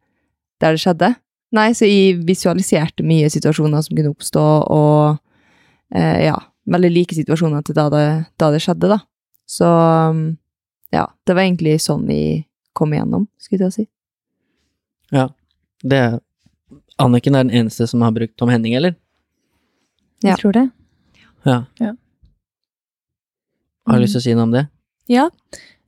der 0.60 0.72
det 0.72 0.80
skjedde. 0.80 1.10
Nei, 1.52 1.74
så 1.76 1.84
jeg 1.84 2.22
visualiserte 2.24 3.04
mye 3.04 3.28
situasjoner 3.28 3.82
som 3.84 3.98
kunne 3.98 4.14
oppstå, 4.14 4.44
og 4.72 5.18
eh, 5.92 6.24
ja, 6.24 6.38
veldig 6.72 6.90
like 6.94 7.18
situasjoner 7.18 7.66
til 7.66 7.76
da 7.76 7.84
det, 7.92 8.06
da 8.40 8.48
det 8.54 8.62
skjedde, 8.64 8.88
da. 8.94 8.98
Så 9.44 9.68
um, 9.68 10.38
ja, 10.94 11.04
det 11.28 11.36
var 11.36 11.44
egentlig 11.44 11.76
sånn 11.84 12.08
jeg 12.08 12.46
kom 12.72 12.96
igjennom, 12.96 13.28
skulle 13.36 13.68
jeg 13.68 13.76
si. 13.76 13.86
Ja. 15.12 15.28
Det 15.84 16.00
Anniken 16.96 17.36
er 17.36 17.44
den 17.44 17.52
eneste 17.52 17.84
som 17.86 18.00
har 18.00 18.14
brukt 18.16 18.38
Tom 18.40 18.48
Henning, 18.48 18.72
eller? 18.78 18.96
Ja. 20.24 20.32
Jeg 20.32 20.40
tror 20.40 20.56
det. 20.56 20.66
Ja. 21.44 21.60
Ja. 21.76 21.92
Har 23.86 23.98
du 23.98 24.04
lyst 24.04 24.16
til 24.16 24.22
å 24.22 24.26
si 24.26 24.34
noe 24.36 24.46
om 24.48 24.54
det? 24.54 24.66
Ja. 25.12 25.28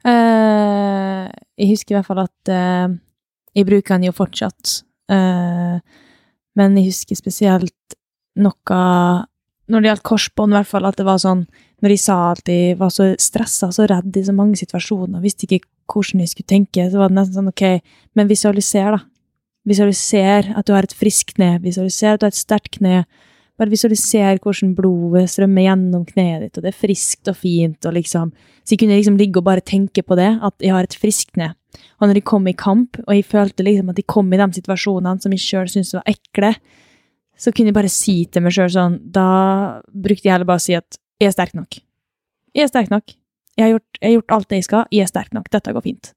Uh, 0.06 1.26
jeg 1.58 1.72
husker 1.72 1.94
i 1.94 1.98
hvert 1.98 2.08
fall 2.08 2.22
at 2.22 2.52
uh, 2.52 2.92
jeg 3.56 3.66
bruker 3.66 3.96
den 3.96 4.08
jo 4.08 4.14
fortsatt. 4.14 4.82
Uh, 5.10 5.82
men 6.58 6.78
jeg 6.78 6.92
husker 6.92 7.18
spesielt 7.18 7.98
noe 8.38 8.78
når 9.68 9.82
det 9.82 9.90
gjaldt 9.90 10.06
korsbånd, 10.08 10.54
i 10.54 10.56
hvert 10.58 10.70
fall, 10.70 10.86
at 10.88 10.96
det 10.96 11.04
var 11.04 11.18
sånn 11.20 11.46
Når 11.78 11.92
de 11.92 11.96
sa 12.00 12.14
at 12.32 12.40
de 12.48 12.74
var 12.74 12.90
så 12.90 13.12
stressa, 13.22 13.68
så 13.70 13.84
redd 13.86 14.16
i 14.18 14.24
så 14.26 14.32
mange 14.34 14.58
situasjoner, 14.58 15.20
visste 15.22 15.46
ikke 15.46 15.60
hvordan 15.86 16.24
de 16.24 16.26
skulle 16.26 16.50
tenke, 16.50 16.88
så 16.90 16.98
var 16.98 17.12
det 17.12 17.18
nesten 17.20 17.36
sånn 17.36 17.50
ok, 17.52 17.62
men 18.18 18.26
visualiser, 18.26 18.96
da. 18.96 18.98
Visualiser 19.68 20.48
at 20.58 20.66
du 20.66 20.72
har 20.74 20.88
et 20.88 20.96
friskt 20.96 21.36
kne, 21.36 21.52
visualiser 21.62 22.16
at 22.16 22.22
du 22.22 22.26
har 22.26 22.34
et 22.34 22.40
sterkt 22.40 22.80
kne. 22.80 23.04
Bare 23.59 23.72
visualiser 23.72 24.39
hvordan 24.39 24.74
blodet 24.78 25.26
strømmer 25.32 25.64
gjennom 25.66 26.05
kneet 26.06 26.44
ditt, 26.44 26.59
og 26.59 26.64
det 26.64 26.70
er 26.70 26.78
friskt 26.78 27.30
og 27.30 27.39
fint, 27.40 27.80
og 27.85 27.97
liksom 27.97 28.32
Så 28.62 28.74
jeg 28.74 28.82
kunne 28.82 28.98
liksom 28.98 29.16
ligge 29.16 29.40
og 29.40 29.47
bare 29.47 29.64
tenke 29.64 30.02
på 30.05 30.14
det, 30.14 30.39
at 30.44 30.55
jeg 30.60 30.74
har 30.74 30.85
et 30.85 30.94
friskt 30.94 31.32
kne. 31.32 31.55
Og 32.01 32.09
når 32.09 32.18
de 32.18 32.20
kom 32.20 32.47
i 32.47 32.52
kamp, 32.52 32.98
og 33.06 33.14
jeg 33.14 33.24
følte 33.24 33.64
liksom 33.64 33.89
at 33.89 33.97
de 33.97 34.05
kom 34.05 34.28
i 34.32 34.36
de 34.36 34.47
situasjonene 34.59 35.22
som 35.22 35.32
jeg 35.32 35.40
sjøl 35.40 35.70
syntes 35.72 35.94
var 35.97 36.05
ekle, 36.06 36.52
så 37.39 37.52
kunne 37.55 37.70
jeg 37.72 37.78
bare 37.78 37.89
si 37.89 38.16
til 38.26 38.44
meg 38.44 38.52
sjøl 38.52 38.70
sånn 38.74 38.98
Da 39.14 39.80
brukte 39.89 40.26
jeg 40.26 40.35
heller 40.35 40.48
bare 40.48 40.60
å 40.60 40.66
si 40.66 40.76
at 40.76 40.98
jeg 41.18 41.30
er 41.30 41.35
sterk 41.35 41.56
nok. 41.56 41.80
Jeg 42.55 42.66
er 42.66 42.70
sterk 42.70 42.93
nok. 42.93 43.14
Jeg 43.59 43.64
har 43.64 43.72
gjort, 43.74 43.98
jeg 43.98 44.09
har 44.09 44.16
gjort 44.18 44.35
alt 44.36 44.48
det 44.48 44.60
jeg 44.60 44.68
skal. 44.68 44.86
Jeg 44.94 45.02
er 45.06 45.10
sterk 45.10 45.35
nok. 45.35 45.51
Dette 45.51 45.74
går 45.74 45.86
fint. 45.86 46.12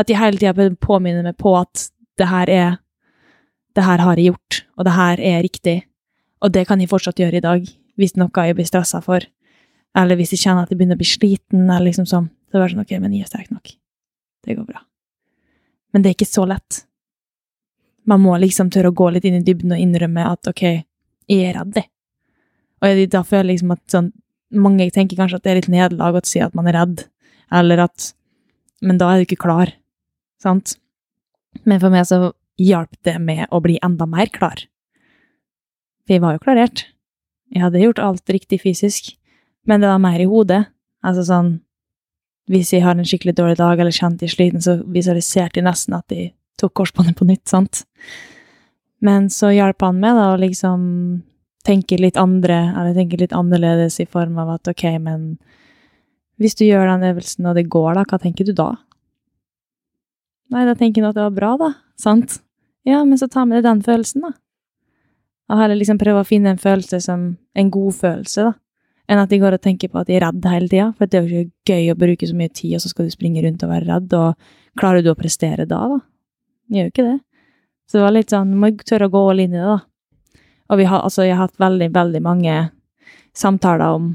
At 0.00 0.10
jeg 0.10 0.18
hele 0.18 0.40
tida 0.40 0.68
påminner 0.82 1.24
meg 1.24 1.38
på 1.40 1.54
at 1.56 1.88
det 2.18 2.28
her 2.30 2.50
er 2.50 2.80
Det 3.74 3.82
her 3.82 3.98
har 3.98 4.14
jeg 4.14 4.30
gjort, 4.30 4.64
og 4.78 4.84
det 4.86 4.92
her 4.94 5.18
er 5.18 5.40
riktig. 5.42 5.82
Og 6.44 6.52
det 6.52 6.66
kan 6.68 6.80
jeg 6.82 6.90
fortsatt 6.90 7.20
gjøre 7.20 7.40
i 7.40 7.44
dag, 7.44 7.68
hvis 7.96 8.16
noe 8.20 8.46
jeg 8.46 8.56
blir 8.58 8.68
stressa 8.68 9.00
for. 9.04 9.24
Eller 9.96 10.18
hvis 10.18 10.34
jeg 10.34 10.42
kjenner 10.44 10.66
at 10.66 10.72
jeg 10.72 10.80
begynner 10.80 10.98
å 10.98 11.00
bli 11.00 11.08
sliten, 11.08 11.68
eller 11.68 11.88
liksom 11.88 12.08
sånn. 12.10 12.26
Så 12.50 12.58
er 12.58 12.64
det 12.64 12.72
sånn, 12.74 12.84
ok, 12.84 12.96
men 13.00 13.14
jeg 13.14 13.24
er 13.24 13.30
sterk 13.30 13.54
nok. 13.54 13.70
Det 14.44 14.56
går 14.58 14.66
bra. 14.68 14.82
Men 15.94 16.02
det 16.02 16.10
er 16.10 16.18
ikke 16.18 16.28
så 16.28 16.44
lett. 16.50 16.82
Man 18.04 18.20
må 18.20 18.34
liksom 18.36 18.68
tørre 18.74 18.90
å 18.92 18.96
gå 18.98 19.08
litt 19.14 19.24
inn 19.24 19.38
i 19.38 19.46
dybden 19.46 19.72
og 19.72 19.80
innrømme 19.80 20.26
at 20.28 20.50
ok, 20.50 20.62
jeg 21.30 21.48
er 21.48 21.56
redd, 21.56 21.78
jeg. 21.78 21.88
Og 22.84 23.00
da 23.14 23.22
føler 23.24 23.46
jeg 23.48 23.52
liksom 23.54 23.72
at 23.72 23.94
sånn, 23.94 24.10
mange 24.54 24.90
tenker 24.92 25.16
kanskje 25.16 25.38
at 25.38 25.46
det 25.46 25.52
er 25.52 25.58
litt 25.62 25.70
nederlag 25.72 26.18
å 26.18 26.22
si 26.28 26.42
at 26.44 26.54
man 26.58 26.68
er 26.68 26.76
redd, 26.82 27.06
eller 27.54 27.86
at 27.88 28.12
Men 28.84 28.98
da 29.00 29.06
er 29.08 29.22
du 29.22 29.24
ikke 29.24 29.40
klar, 29.40 29.70
sant? 30.42 30.74
Men 31.64 31.78
for 31.80 31.88
meg 31.88 32.04
så 32.04 32.34
hjalp 32.60 32.90
det 33.06 33.14
med 33.22 33.46
å 33.48 33.62
bli 33.64 33.78
enda 33.86 34.04
mer 34.04 34.28
klar. 34.34 34.60
Jeg 36.10 36.20
var 36.20 36.36
jo 36.36 36.42
klarert. 36.44 36.84
Jeg 37.54 37.62
hadde 37.64 37.80
gjort 37.80 38.02
alt 38.02 38.32
riktig 38.32 38.60
fysisk, 38.64 39.14
men 39.68 39.80
det 39.80 39.88
var 39.88 40.02
mer 40.02 40.20
i 40.20 40.28
hodet. 40.28 40.66
Altså 41.04 41.24
sånn 41.28 41.60
Hvis 42.44 42.74
jeg 42.74 42.82
har 42.84 42.92
en 42.92 43.06
skikkelig 43.08 43.38
dårlig 43.38 43.56
dag 43.56 43.80
eller 43.80 43.94
kjente 43.94 44.26
jeg 44.26 44.34
sliten, 44.34 44.60
så 44.60 44.76
visualiserte 44.84 45.62
jeg 45.62 45.64
nesten 45.64 45.94
at 45.96 46.12
jeg 46.12 46.34
tok 46.60 46.74
korsbåndet 46.76 47.16
på 47.16 47.24
nytt, 47.24 47.46
sant? 47.48 47.86
Men 49.00 49.30
så 49.32 49.48
hjalp 49.48 49.80
han 49.80 49.96
meg 50.02 50.12
da 50.18 50.26
å 50.34 50.40
liksom 50.42 50.82
tenke 51.64 51.96
litt 51.96 52.20
andre, 52.20 52.58
eller 52.76 52.92
tenke 52.92 53.16
litt 53.16 53.32
annerledes 53.32 53.96
i 54.04 54.04
form 54.04 54.36
av 54.42 54.58
at 54.58 54.68
ok, 54.74 54.84
men 55.00 55.38
hvis 56.36 56.56
du 56.60 56.66
gjør 56.66 56.84
den 56.90 57.08
øvelsen 57.08 57.48
og 57.48 57.56
det 57.56 57.64
går, 57.72 57.94
da, 57.96 58.04
hva 58.04 58.20
tenker 58.20 58.44
du 58.44 58.52
da? 58.52 58.74
Nei, 60.52 60.66
da 60.68 60.76
tenker 60.76 61.00
jeg 61.00 61.08
at 61.08 61.16
det 61.16 61.24
var 61.24 61.36
bra, 61.40 61.52
da. 61.60 61.70
Sant? 61.96 62.42
Ja, 62.84 63.00
men 63.08 63.16
så 63.16 63.30
ta 63.32 63.46
med 63.48 63.62
deg 63.62 63.70
den 63.70 63.84
følelsen, 63.86 64.28
da. 64.28 64.36
Og 65.52 65.60
heller 65.60 65.76
liksom 65.76 66.00
prøve 66.00 66.22
å 66.22 66.28
finne 66.28 66.54
en 66.54 66.60
følelse 66.60 67.00
som 67.04 67.26
en 67.54 67.72
god 67.72 67.96
følelse, 67.98 68.48
da. 68.48 68.54
Enn 69.04 69.20
at 69.20 69.28
de 69.28 69.36
går 69.36 69.58
og 69.58 69.60
tenker 69.60 69.90
på 69.92 70.00
at 70.00 70.08
de 70.08 70.16
er 70.16 70.22
redd 70.24 70.46
hele 70.48 70.70
tida. 70.70 70.86
For 70.96 71.10
det 71.10 71.18
er 71.18 71.26
jo 71.28 71.42
ikke 71.44 71.74
gøy 71.76 71.90
å 71.92 71.98
bruke 72.00 72.28
så 72.28 72.36
mye 72.38 72.48
tid, 72.48 72.78
og 72.78 72.84
så 72.84 72.92
skal 72.92 73.08
du 73.08 73.12
springe 73.12 73.42
rundt 73.44 73.64
og 73.66 73.72
være 73.74 73.88
redd, 73.90 74.14
og 74.16 74.80
klarer 74.80 75.04
du 75.04 75.10
å 75.12 75.18
prestere 75.18 75.66
da, 75.68 75.82
da? 75.92 75.98
Gjør 76.72 76.88
jo 76.88 76.92
ikke 76.94 77.08
det. 77.10 77.18
Så 77.84 77.98
det 77.98 78.06
var 78.06 78.14
litt 78.16 78.32
sånn, 78.32 78.54
må 78.56 78.70
tørre 78.80 79.10
å 79.10 79.12
gå 79.12 79.24
all 79.28 79.44
inn 79.44 79.52
i 79.52 79.60
det, 79.60 79.74
da. 79.74 80.40
Og 80.72 80.80
vi 80.80 80.88
har, 80.88 81.04
altså, 81.04 81.26
jeg 81.26 81.36
har 81.36 81.50
hatt 81.50 81.60
veldig, 81.60 81.90
veldig 81.92 82.22
mange 82.24 82.54
samtaler 83.36 83.98
om 83.98 84.14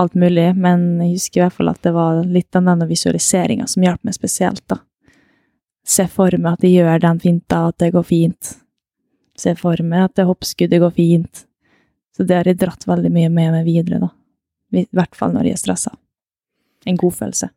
alt 0.00 0.16
mulig, 0.16 0.48
men 0.56 0.86
jeg 1.04 1.18
husker 1.18 1.40
i 1.40 1.44
hvert 1.44 1.56
fall 1.58 1.72
at 1.72 1.84
det 1.84 1.92
var 1.96 2.22
litt 2.24 2.56
av 2.56 2.64
denne 2.64 2.88
visualiseringa 2.88 3.68
som 3.68 3.84
hjalp 3.84 4.00
meg 4.08 4.16
spesielt, 4.16 4.64
da. 4.72 4.80
Se 5.86 6.08
for 6.10 6.32
meg 6.40 6.56
at 6.56 6.64
jeg 6.64 6.80
gjør 6.80 7.04
den 7.04 7.20
finta, 7.22 7.66
at 7.68 7.76
det 7.84 7.92
går 7.94 8.08
fint. 8.08 8.56
Se 9.36 9.52
for 9.58 9.80
meg 9.84 10.08
at 10.08 10.16
det 10.18 10.26
hoppskuddet 10.28 10.80
går 10.82 10.94
fint. 10.96 11.44
Så 12.16 12.24
det 12.24 12.38
har 12.38 12.48
jeg 12.48 12.60
dratt 12.60 12.86
veldig 12.88 13.12
mye 13.12 13.30
med 13.32 13.52
meg 13.58 13.66
videre, 13.68 14.00
da. 14.06 14.10
I 14.76 14.86
hvert 14.96 15.16
fall 15.16 15.34
når 15.34 15.50
jeg 15.50 15.58
er 15.58 15.62
stressa. 15.62 15.92
En 16.88 16.98
god 17.00 17.14
følelse. 17.18 17.50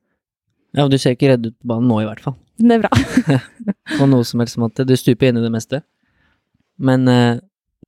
Ja, 0.76 0.86
og 0.86 0.92
du 0.92 1.00
ser 1.02 1.16
ikke 1.16 1.32
redd 1.32 1.48
ut 1.48 1.56
på 1.56 1.70
banen 1.72 1.90
nå, 1.90 2.02
i 2.04 2.08
hvert 2.10 2.24
fall. 2.24 2.36
Det 2.60 2.76
er 2.76 2.82
bra. 2.84 3.38
På 3.98 4.08
noe 4.10 4.26
som 4.28 4.44
helst 4.44 4.60
måte. 4.60 4.86
Du 4.86 4.92
stuper 5.00 5.30
inn 5.30 5.40
i 5.40 5.44
det 5.46 5.52
meste. 5.54 5.80
Men 6.80 7.08
eh, 7.08 7.40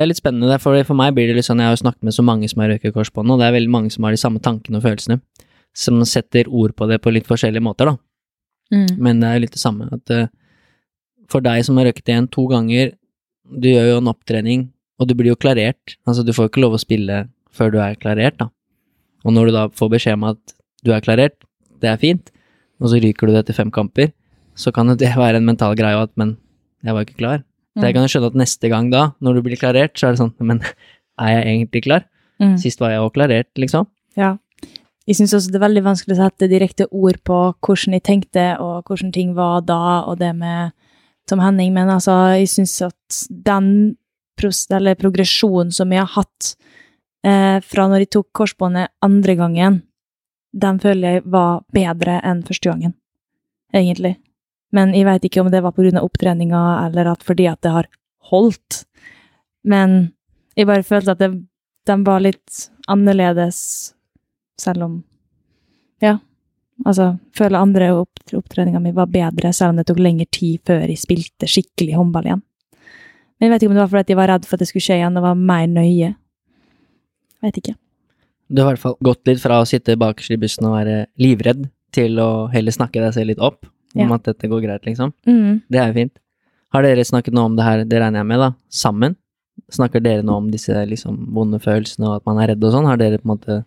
det 0.01 0.05
er 0.05 0.09
litt 0.09 0.22
spennende, 0.22 0.55
for 0.63 0.80
for 0.88 0.97
meg 0.97 1.13
blir 1.13 1.27
det 1.30 1.35
litt 1.38 1.45
sånn, 1.45 1.59
jeg 1.61 1.69
har 1.69 1.76
jo 1.76 1.84
snakket 1.84 2.07
med 2.07 2.15
så 2.15 2.23
mange 2.26 2.47
som 2.49 2.63
har 2.63 2.72
røket 2.72 2.95
korsbånd, 2.95 3.30
og 3.31 3.38
det 3.38 3.45
er 3.47 3.53
veldig 3.53 3.69
mange 3.69 3.91
som 3.93 4.07
har 4.07 4.15
de 4.15 4.19
samme 4.19 4.39
tankene 4.41 4.80
og 4.80 4.85
følelsene, 4.88 5.19
som 5.77 5.99
setter 6.09 6.47
ord 6.49 6.73
på 6.73 6.88
det 6.89 6.97
på 7.03 7.13
litt 7.13 7.27
forskjellige 7.30 7.61
måter, 7.61 7.91
da. 7.91 7.99
Mm. 8.73 8.95
Men 8.97 9.22
det 9.22 9.30
er 9.30 9.43
litt 9.43 9.53
det 9.53 9.61
samme, 9.61 9.85
at 9.93 10.13
eh, 10.15 10.31
for 11.30 11.45
deg 11.45 11.61
som 11.68 11.77
har 11.77 11.85
røket 11.91 12.09
igjen 12.09 12.31
to 12.34 12.47
ganger, 12.49 12.95
du 13.45 13.69
gjør 13.72 13.93
jo 13.93 13.99
en 14.01 14.11
opptrening, 14.11 14.69
og 15.01 15.09
du 15.09 15.15
blir 15.18 15.34
jo 15.34 15.39
klarert, 15.39 15.95
altså 16.05 16.26
du 16.26 16.34
får 16.35 16.47
jo 16.47 16.51
ikke 16.53 16.63
lov 16.63 16.77
å 16.77 16.81
spille 16.81 17.23
før 17.51 17.73
du 17.73 17.80
er 17.84 17.97
klarert, 17.99 18.38
da. 18.39 18.49
Og 19.26 19.35
når 19.35 19.49
du 19.49 19.55
da 19.55 19.63
får 19.77 19.91
beskjed 19.95 20.18
om 20.18 20.30
at 20.31 20.55
du 20.85 20.93
er 20.95 21.03
klarert, 21.03 21.38
det 21.81 21.89
er 21.91 22.01
fint, 22.01 22.31
og 22.81 22.91
så 22.91 23.01
ryker 23.01 23.30
du 23.30 23.35
det 23.35 23.43
etter 23.45 23.57
fem 23.57 23.72
kamper, 23.73 24.11
så 24.57 24.73
kan 24.76 24.89
jo 24.89 24.97
det 24.99 25.13
være 25.23 25.41
en 25.41 25.47
mental 25.47 25.76
greie 25.80 25.97
at, 25.97 26.13
men 26.19 26.38
jeg 26.85 26.97
var 26.97 27.05
ikke 27.05 27.19
klar. 27.19 27.43
Mm. 27.76 27.84
Det 27.84 27.93
kan 27.95 28.05
jo 28.05 28.11
skjønne 28.11 28.31
at 28.34 28.39
neste 28.41 28.72
gang 28.72 28.91
da, 28.91 29.09
når 29.23 29.38
du 29.38 29.45
blir 29.45 29.59
klarert, 29.59 29.97
så 29.97 30.09
er 30.09 30.15
det 30.15 30.23
sånn, 30.23 30.34
men 30.43 30.61
er 31.23 31.35
jeg 31.38 31.49
egentlig 31.55 31.85
klar? 31.88 32.07
Mm. 32.41 32.55
Sist 32.61 32.81
var 32.81 32.93
jeg 32.93 33.03
også 33.03 33.18
klarert, 33.19 33.51
liksom. 33.59 33.88
Ja. 34.18 34.35
jeg 35.07 35.15
syns 35.15 35.34
også 35.38 35.53
det 35.53 35.59
er 35.61 35.68
veldig 35.68 35.85
vanskelig 35.85 36.18
å 36.18 36.23
sette 36.26 36.49
direkte 36.51 36.88
ord 36.91 37.22
på 37.27 37.38
hvordan 37.63 37.95
jeg 37.95 38.05
tenkte, 38.07 38.45
og 38.59 38.89
hvordan 38.89 39.13
ting 39.15 39.35
var 39.38 39.61
da, 39.65 40.01
og 40.09 40.19
det 40.19 40.34
med 40.35 40.73
Tom 41.32 41.41
Henning, 41.44 41.72
men 41.76 41.90
altså, 41.94 42.14
jeg 42.36 42.49
syns 42.52 42.76
at 42.90 43.22
den 43.32 43.95
progresjonen 44.99 45.72
som 45.76 45.91
jeg 45.94 46.03
har 46.03 46.12
hatt 46.18 46.56
eh, 47.28 47.62
fra 47.64 47.86
når 47.88 48.06
jeg 48.06 48.12
tok 48.18 48.28
korsbåndet 48.36 48.91
andre 49.06 49.38
gangen, 49.40 49.78
den 50.52 50.82
føler 50.84 51.18
jeg 51.20 51.30
var 51.32 51.62
bedre 51.72 52.18
enn 52.28 52.41
første 52.44 52.72
gangen, 52.72 52.95
egentlig. 53.72 54.18
Men 54.76 54.95
jeg 54.95 55.08
veit 55.08 55.28
ikke 55.28 55.44
om 55.44 55.52
det 55.52 55.62
var 55.64 55.76
av 55.99 56.08
opptreninga, 56.08 56.64
eller 56.88 57.14
at 57.14 57.24
fordi 57.28 57.48
at 57.52 57.62
det 57.64 57.72
har 57.76 57.88
holdt. 58.32 58.84
Men 59.68 60.14
jeg 60.56 60.68
bare 60.68 60.88
følte 60.88 61.16
at 61.16 61.24
det, 61.24 61.32
den 61.88 62.03
var 62.08 62.24
litt 62.24 62.68
annerledes, 62.91 63.94
selv 64.60 64.88
om 64.90 64.99
Ja. 66.02 66.18
Altså, 66.86 67.12
føler 67.38 67.60
andre 67.62 67.91
opp, 67.94 68.22
opptreninga 68.34 68.80
mi 68.82 68.91
var 68.95 69.10
bedre, 69.12 69.52
selv 69.53 69.74
om 69.74 69.78
det 69.82 69.86
tok 69.90 69.99
lengre 70.02 70.26
tid 70.34 70.62
før 70.66 70.88
jeg 70.90 70.98
spilte 70.98 71.49
skikkelig 71.49 71.98
håndball 71.99 72.26
igjen. 72.30 72.41
Men 73.38 73.48
jeg 73.48 73.52
vet 73.53 73.64
ikke 73.64 73.72
om 73.72 73.78
det 73.78 73.84
var 73.84 73.91
fordi 73.91 74.14
jeg 74.14 74.20
var 74.22 74.32
redd 74.32 74.48
for 74.48 74.56
at 74.58 74.64
det 74.64 74.68
skulle 74.70 74.86
skje 74.86 74.98
igjen, 75.02 75.18
og 75.18 75.26
var 75.26 75.36
mer 75.38 75.68
nøye. 75.70 76.10
Vet 77.41 77.58
ikke. 77.62 77.76
Du 78.52 78.62
har 78.62 78.72
i 78.72 78.76
hvert 78.76 78.84
fall 78.84 78.98
gått 79.06 79.30
litt 79.30 79.41
fra 79.41 79.62
å 79.62 79.68
sitte 79.70 79.95
bakerst 79.98 80.34
i 80.36 80.40
bussen 80.41 80.68
og 80.70 80.76
være 80.80 80.98
livredd, 81.22 81.70
til 81.91 82.20
å 82.24 82.48
heller 82.53 82.72
snakke 82.72 83.02
deg 83.03 83.14
selv 83.16 83.28
litt 83.34 83.41
opp, 83.44 83.66
om 83.95 84.08
Ja. 84.08 84.16
at 84.16 84.24
dette 84.24 84.48
går 84.48 84.62
greit, 84.64 84.86
liksom. 84.86 85.12
Mm. 85.28 85.62
Det 85.70 85.80
er 85.80 85.88
jo 85.88 85.94
fint. 85.94 86.14
Har 86.72 86.84
dere 86.84 87.03
snakket 87.03 87.34
noe 87.34 87.45
om 87.49 87.56
det 87.58 87.66
her, 87.66 87.84
det 87.84 87.99
regner 87.99 88.20
jeg 88.22 88.28
med, 88.30 88.40
da, 88.40 88.53
sammen? 88.70 89.16
Snakker 89.72 90.02
dere 90.02 90.24
nå 90.24 90.38
om 90.38 90.49
disse 90.52 90.72
liksom 90.88 91.34
vonde 91.34 91.60
følelsene 91.60 92.08
og 92.08 92.16
at 92.16 92.26
man 92.26 92.40
er 92.40 92.53
redd 92.53 92.64
og 92.64 92.72
sånn? 92.72 92.86
Har 92.88 92.98
dere 92.98 93.18
på 93.20 93.28
en 93.28 93.38
måte 93.38 93.66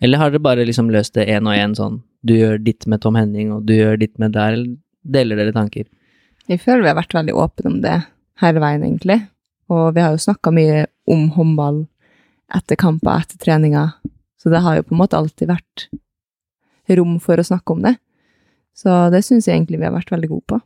Eller 0.00 0.18
har 0.18 0.30
dere 0.30 0.42
bare 0.44 0.64
liksom 0.66 0.90
løst 0.92 1.14
det 1.14 1.26
én 1.26 1.46
og 1.48 1.54
én 1.56 1.74
sånn 1.74 2.02
du 2.26 2.34
gjør 2.36 2.60
ditt 2.62 2.86
med 2.90 3.02
Tom 3.04 3.18
Henning, 3.18 3.52
og 3.54 3.66
du 3.68 3.74
gjør 3.76 3.98
ditt 4.00 4.16
med 4.22 4.34
der, 4.36 4.56
eller 4.56 4.76
deler 5.16 5.40
dere 5.40 5.54
tanker? 5.54 5.86
Jeg 6.50 6.62
føler 6.62 6.84
vi 6.84 6.92
har 6.92 6.98
vært 6.98 7.14
veldig 7.16 7.34
åpne 7.34 7.72
om 7.72 7.80
det 7.84 7.96
hele 8.42 8.62
veien, 8.62 8.84
egentlig. 8.86 9.20
Og 9.72 9.94
vi 9.96 10.02
har 10.04 10.14
jo 10.14 10.22
snakka 10.22 10.52
mye 10.54 10.84
om 11.10 11.28
håndball 11.34 11.84
etter 12.54 12.78
kamper, 12.78 13.24
etter 13.24 13.40
treninger. 13.42 13.94
Så 14.38 14.52
det 14.52 14.62
har 14.62 14.78
jo 14.78 14.86
på 14.86 14.94
en 14.94 15.02
måte 15.02 15.18
alltid 15.18 15.50
vært 15.50 15.88
rom 16.94 17.16
for 17.22 17.38
å 17.38 17.46
snakke 17.46 17.74
om 17.74 17.82
det. 17.82 17.96
Så 18.76 18.92
det 19.10 19.24
syns 19.26 19.48
jeg 19.48 19.56
egentlig 19.56 19.80
vi 19.80 19.88
har 19.88 19.94
vært 19.94 20.12
veldig 20.12 20.30
gode 20.30 20.46
på. 20.52 20.60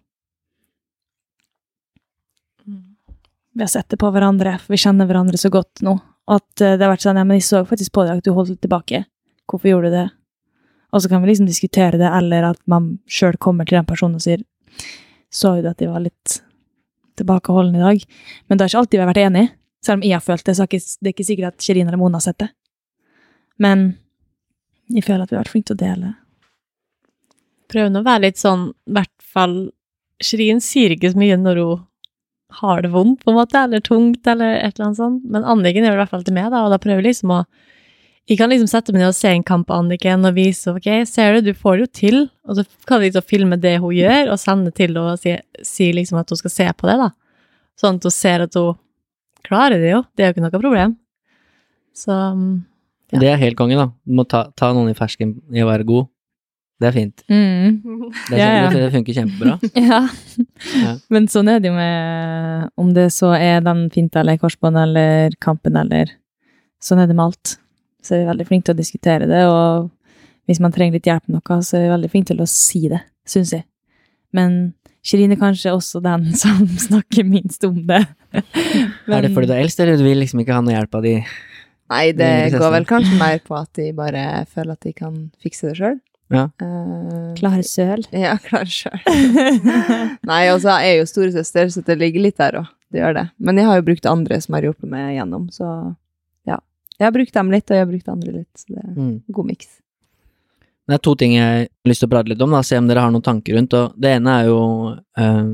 Vi 3.52 3.64
har 3.64 3.70
sett 3.70 3.88
det 3.90 3.98
på 3.98 4.10
hverandre, 4.14 4.54
for 4.62 4.74
vi 4.74 4.78
kjenner 4.80 5.08
hverandre 5.08 5.38
så 5.40 5.50
godt 5.52 5.82
nå. 5.84 5.96
At 6.30 6.62
eh, 6.62 6.76
det 6.78 6.84
har 6.84 6.92
vært 6.92 7.02
sånn, 7.02 7.18
ja, 7.18 7.26
men 7.26 7.40
jeg 7.40 7.48
så 7.48 7.64
faktisk 7.66 7.92
på 7.96 8.04
deg 8.06 8.20
at 8.20 8.26
du 8.26 8.34
holdt 8.36 8.52
litt 8.52 8.62
tilbake. 8.62 9.02
Hvorfor 9.50 9.72
gjorde 9.72 9.90
du 9.90 9.96
det? 9.96 10.06
Og 10.90 11.02
så 11.02 11.10
kan 11.10 11.22
vi 11.22 11.30
liksom 11.30 11.46
diskutere 11.46 11.98
det, 12.00 12.08
eller 12.08 12.50
at 12.52 12.60
man 12.70 12.96
sjøl 13.10 13.38
kommer 13.38 13.68
til 13.68 13.78
den 13.78 13.88
personen 13.88 14.18
og 14.18 14.24
sier 14.24 14.42
Så 15.30 15.54
jo 15.60 15.68
at 15.70 15.80
jeg 15.80 15.90
var 15.90 16.02
litt 16.02 16.40
tilbakeholden 17.20 17.76
i 17.78 17.84
dag? 17.84 18.04
Men 18.48 18.58
det 18.58 18.64
har 18.64 18.72
ikke 18.72 18.80
alltid 18.82 18.98
vi 18.98 19.04
har 19.04 19.10
vært 19.12 19.24
enige. 19.28 19.52
Selv 19.84 20.00
om 20.00 20.06
jeg 20.08 20.16
har 20.16 20.24
følt 20.24 20.46
det, 20.46 20.56
så 20.56 20.64
er 20.64 20.80
det 21.04 21.12
ikke 21.14 21.26
sikkert 21.28 21.54
at 21.54 21.62
Shirin 21.62 21.86
eller 21.86 22.00
Mona 22.00 22.18
har 22.18 22.24
sett 22.26 22.40
det. 22.42 22.48
Men 23.62 23.92
jeg 24.90 25.06
føler 25.06 25.22
at 25.22 25.30
vi 25.30 25.38
har 25.38 25.44
vært 25.44 25.52
flinke 25.52 25.70
til 25.70 25.78
å 25.78 25.82
dele. 25.84 26.10
Prøver 27.70 27.92
nå 27.92 28.02
å 28.02 28.08
være 28.08 28.24
litt 28.26 28.40
sånn, 28.40 28.72
i 28.90 28.96
hvert 28.96 29.14
fall 29.22 29.54
Shirin 30.20 30.60
sier 30.64 30.96
ikke 30.96 31.12
så 31.12 31.20
mye 31.20 31.38
når 31.38 31.62
hun 31.62 31.86
har 32.60 32.82
det 32.82 32.90
vondt, 32.90 33.22
på 33.22 33.30
en 33.30 33.38
måte, 33.38 33.60
eller 33.62 33.82
tungt, 33.86 34.26
eller 34.26 34.56
et 34.56 34.74
eller 34.74 34.88
annet 34.88 34.98
sånt. 34.98 35.26
Men 35.30 35.46
Anniken 35.46 35.84
gjør 35.86 35.94
det 35.94 36.00
i 36.00 36.02
hvert 36.02 36.14
fall 36.16 36.26
til 36.26 36.34
meg, 36.34 36.48
da, 36.50 36.64
og 36.66 36.72
da 36.74 36.80
prøver 36.82 37.06
liksom 37.06 37.30
å 37.36 37.44
Jeg 38.30 38.38
kan 38.38 38.52
liksom 38.52 38.68
sette 38.70 38.92
meg 38.94 39.02
ned 39.02 39.10
og 39.10 39.16
se 39.18 39.30
en 39.34 39.42
kamp 39.42 39.72
av 39.72 39.80
Anniken 39.82 40.22
og 40.28 40.36
vise 40.36 40.70
ok, 40.70 40.86
ser 41.08 41.34
du, 41.34 41.48
du 41.50 41.56
får 41.58 41.80
det 41.80 41.82
jo 41.82 41.90
til, 41.98 42.18
og 42.46 42.60
så 42.60 42.64
kan 42.86 43.00
jeg 43.00 43.10
liksom 43.10 43.26
filme 43.26 43.56
det 43.58 43.72
hun 43.82 43.90
gjør, 43.96 44.30
og 44.30 44.38
sende 44.38 44.70
til 44.70 44.92
henne 44.92 45.16
og 45.16 45.18
si, 45.18 45.32
si 45.66 45.88
liksom 45.96 46.20
at 46.20 46.30
hun 46.30 46.38
skal 46.38 46.52
se 46.54 46.68
på 46.78 46.86
det, 46.86 46.94
da. 47.00 47.08
Sånn 47.80 47.98
at 47.98 48.06
hun 48.06 48.14
ser 48.14 48.44
at 48.46 48.54
hun 48.60 48.78
klarer 49.46 49.82
det 49.82 49.90
jo, 49.96 50.04
det 50.14 50.22
er 50.22 50.30
jo 50.30 50.36
ikke 50.36 50.44
noe 50.46 50.54
problem. 50.54 50.94
Så 51.96 52.14
mm, 52.14 52.50
Ja. 53.10 53.18
Det 53.18 53.30
er 53.32 53.40
helt 53.40 53.58
konge, 53.58 53.74
da. 53.74 53.88
Du 54.06 54.14
må 54.14 54.22
ta, 54.30 54.44
ta 54.54 54.68
noen 54.76 54.92
i 54.92 54.94
fersken 54.94 55.32
i 55.50 55.64
å 55.64 55.66
være 55.66 55.88
god. 55.88 56.06
Det 56.80 56.86
er 56.86 56.94
fint. 56.94 57.24
Mm. 57.26 57.80
Det, 58.30 58.36
er, 58.36 58.38
Ja, 58.38 58.50
ja. 58.60 58.68
det 58.70 58.92
funker 58.94 59.16
kjempebra. 59.16 59.56
Ja. 59.90 59.98
Ja. 60.78 60.92
Men 61.10 61.26
sånn 61.28 61.50
er 61.50 61.58
det 61.58 61.68
jo 61.68 61.74
med 61.74 62.70
Om 62.80 62.94
det 62.94 63.08
så 63.12 63.32
er 63.34 63.58
den 63.66 63.88
finta 63.92 64.22
eller 64.22 64.38
korsbåndet 64.40 64.86
eller 64.86 65.34
kampen 65.42 65.76
eller 65.76 66.14
Sånn 66.80 67.02
er 67.02 67.10
det 67.10 67.16
med 67.18 67.26
alt. 67.26 67.56
Så 68.00 68.16
er 68.16 68.22
vi 68.22 68.30
veldig 68.30 68.46
flinke 68.48 68.68
til 68.68 68.76
å 68.76 68.80
diskutere 68.80 69.28
det, 69.28 69.42
og 69.50 69.90
hvis 70.48 70.60
man 70.62 70.72
trenger 70.74 70.98
litt 70.98 71.08
hjelp 71.08 71.26
med 71.28 71.38
noe, 71.38 71.60
så 71.62 71.78
er 71.78 71.86
vi 71.86 71.94
veldig 71.94 72.10
flinke 72.12 72.32
til 72.32 72.42
å 72.42 72.48
si 72.48 72.86
det, 72.90 73.02
syns 73.28 73.52
jeg. 73.54 73.66
Men 74.36 74.74
Shirin 75.06 75.32
er 75.32 75.40
kanskje 75.40 75.72
også 75.74 76.02
den 76.04 76.30
som 76.42 76.64
snakker 76.80 77.26
minst 77.28 77.64
om 77.68 77.78
det. 77.88 78.04
Er 79.10 79.24
det 79.24 79.32
fordi 79.34 79.48
du 79.50 79.54
er 79.56 79.64
eldst, 79.64 79.80
eller 79.82 79.98
du 79.98 80.04
vil 80.06 80.20
liksom 80.22 80.42
ikke 80.42 80.54
ha 80.54 80.62
noe 80.62 80.76
hjelp 80.76 80.92
av 80.94 81.02
de 81.02 81.14
Nei, 81.90 82.04
det 82.14 82.52
går 82.54 82.70
vel 82.70 82.84
kanskje 82.86 83.16
mer 83.18 83.40
på 83.42 83.56
at 83.58 83.72
de 83.74 83.88
bare 83.96 84.44
føler 84.46 84.76
at 84.76 84.86
de 84.86 84.92
kan 84.94 85.16
fikse 85.42 85.72
det 85.72 85.80
sjøl. 85.80 85.98
Ja. 86.30 86.44
Klare 87.34 87.64
søl. 87.66 88.04
Ja, 88.14 88.36
klare 88.38 88.70
sjøl. 88.70 89.00
Nei, 90.30 90.44
og 90.52 90.60
så 90.62 90.76
er 90.76 90.84
jeg 90.84 91.00
jo 91.00 91.08
storesøster, 91.10 91.72
så 91.74 91.82
det 91.88 91.96
ligger 91.98 92.22
litt 92.22 92.36
der 92.38 92.60
òg. 92.60 92.68
Det 92.94 93.00
gjør 93.02 93.16
det. 93.16 93.24
Men 93.42 93.58
jeg 93.58 93.66
har 93.66 93.80
jo 93.80 93.86
brukt 93.88 94.06
andre 94.06 94.38
som 94.38 94.54
har 94.54 94.68
hjulpet 94.68 94.92
meg 94.92 95.16
gjennom, 95.16 95.48
så. 95.50 95.72
Jeg 97.00 97.08
har 97.08 97.14
brukt 97.16 97.36
dem 97.36 97.52
litt, 97.52 97.70
og 97.70 97.78
jeg 97.78 97.86
har 97.86 97.88
brukt 97.88 98.10
andre 98.12 98.32
litt, 98.34 98.50
så 98.60 98.74
det 98.74 98.80
er 98.82 98.88
en 98.90 98.98
mm. 99.00 99.14
god 99.32 99.46
miks. 99.48 99.70
Det 100.90 100.96
er 100.98 101.02
to 101.06 101.14
ting 101.16 101.36
jeg 101.36 101.46
har 101.46 101.68
lyst 101.88 102.02
til 102.02 102.10
å 102.10 102.12
prate 102.12 102.32
litt 102.32 102.42
om, 102.44 102.52
da, 102.52 102.60
se 102.66 102.76
om 102.76 102.88
dere 102.90 103.04
har 103.04 103.12
noen 103.14 103.24
tanker 103.24 103.56
rundt. 103.56 103.76
Og 103.78 103.94
det 104.00 104.10
ene 104.18 104.34
er 104.40 104.48
jo 104.50 104.60
eh, 105.22 105.50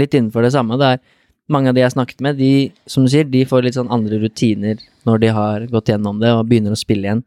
litt 0.00 0.16
innenfor 0.18 0.44
det 0.44 0.52
samme. 0.52 0.76
Det 0.80 0.90
er 0.92 1.02
mange 1.48 1.70
av 1.70 1.76
de 1.76 1.84
jeg 1.84 1.88
har 1.88 1.94
snakket 1.94 2.24
med, 2.26 2.40
de, 2.40 2.50
som 2.90 3.06
du 3.06 3.12
sier, 3.12 3.28
de 3.28 3.44
får 3.48 3.64
litt 3.64 3.78
sånn 3.78 3.92
andre 3.94 4.18
rutiner 4.20 4.82
når 5.08 5.22
de 5.22 5.30
har 5.36 5.68
gått 5.72 5.92
gjennom 5.92 6.18
det 6.20 6.34
og 6.34 6.48
begynner 6.50 6.74
å 6.74 6.80
spille 6.80 7.08
igjen. 7.08 7.22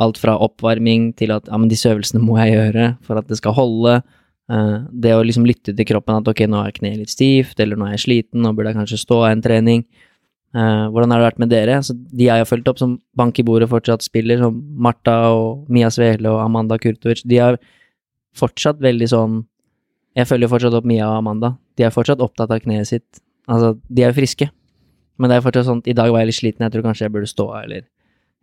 Alt 0.00 0.20
fra 0.20 0.36
oppvarming 0.44 1.10
til 1.18 1.34
at 1.34 1.50
ja, 1.50 1.58
men 1.60 1.72
disse 1.72 1.90
øvelsene 1.90 2.22
må 2.22 2.38
jeg 2.40 2.54
gjøre 2.54 2.88
for 3.04 3.20
at 3.20 3.28
det 3.28 3.40
skal 3.42 3.56
holde. 3.58 3.98
Eh, 4.52 4.76
det 4.92 5.16
å 5.16 5.24
liksom 5.26 5.48
lytte 5.48 5.74
til 5.76 5.88
kroppen 5.90 6.20
at 6.20 6.32
ok, 6.32 6.46
nå 6.48 6.62
er 6.62 6.76
kneet 6.76 7.02
litt 7.02 7.12
stivt, 7.12 7.58
eller 7.60 7.76
nå 7.76 7.90
er 7.90 7.96
jeg 7.96 8.06
sliten, 8.06 8.44
nå 8.44 8.54
burde 8.56 8.72
jeg 8.72 8.80
kanskje 8.80 9.02
stå 9.02 9.24
en 9.32 9.44
trening. 9.44 9.84
Eh, 10.56 10.84
hvordan 10.88 11.12
har 11.12 11.20
det 11.20 11.26
vært 11.26 11.40
med 11.42 11.50
dere? 11.52 11.74
Altså, 11.82 11.92
de 11.92 12.28
jeg 12.30 12.40
har 12.40 12.48
fulgt 12.48 12.68
opp 12.70 12.78
som 12.80 12.94
bank 13.18 13.36
i 13.40 13.44
bordet 13.44 13.68
fortsatt 13.68 14.04
spiller, 14.06 14.38
som 14.40 14.56
Martha 14.86 15.16
og 15.34 15.66
Mia 15.72 15.90
Svele 15.92 16.30
og 16.32 16.40
Amanda 16.40 16.78
Kurtovic, 16.80 17.20
de 17.28 17.40
har 17.42 17.58
fortsatt 18.36 18.80
veldig 18.84 19.10
sånn 19.12 19.44
Jeg 20.16 20.28
følger 20.30 20.48
fortsatt 20.48 20.72
opp 20.72 20.86
Mia 20.88 21.04
og 21.10 21.18
Amanda. 21.18 21.50
De 21.76 21.84
er 21.84 21.92
fortsatt 21.92 22.22
opptatt 22.24 22.48
av 22.48 22.62
kneet 22.64 22.88
sitt. 22.88 23.18
Altså, 23.52 23.74
de 23.84 24.00
er 24.00 24.14
jo 24.14 24.16
friske, 24.16 24.46
men 25.20 25.28
det 25.28 25.36
er 25.36 25.44
fortsatt 25.44 25.66
sånn 25.68 25.82
I 25.84 25.92
dag 25.92 26.08
var 26.08 26.22
jeg 26.24 26.30
litt 26.30 26.38
sliten, 26.38 26.64
jeg 26.64 26.72
tror 26.72 26.86
kanskje 26.86 27.04
jeg 27.04 27.12
burde 27.12 27.28
stå 27.28 27.46
av, 27.50 27.66
eller 27.66 27.84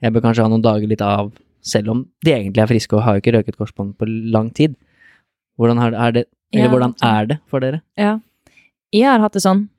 jeg 0.04 0.14
bør 0.14 0.26
kanskje 0.28 0.46
ha 0.46 0.52
noen 0.52 0.62
dager 0.62 0.92
litt 0.92 1.02
av, 1.02 1.32
selv 1.66 1.90
om 1.90 2.06
de 2.22 2.36
egentlig 2.36 2.62
er 2.62 2.70
friske 2.70 2.94
og 2.94 3.02
har 3.08 3.18
jo 3.18 3.24
ikke 3.24 3.34
røket 3.40 3.58
korsbånd 3.58 3.96
på 3.98 4.06
lang 4.06 4.52
tid. 4.54 4.78
Hvordan 5.58 5.82
har 5.82 5.98
er 5.98 6.12
det 6.20 6.26
Eller 6.54 6.66
Ja, 6.66 6.70
hvordan 6.70 6.94
er 7.02 7.26
det 7.26 7.40
for 7.50 7.60
dere? 7.60 7.82
Ja. 7.98 8.20
Jeg 8.94 9.10
har 9.10 9.24
hatt 9.24 9.34
det 9.34 9.42
sånn 9.42 9.70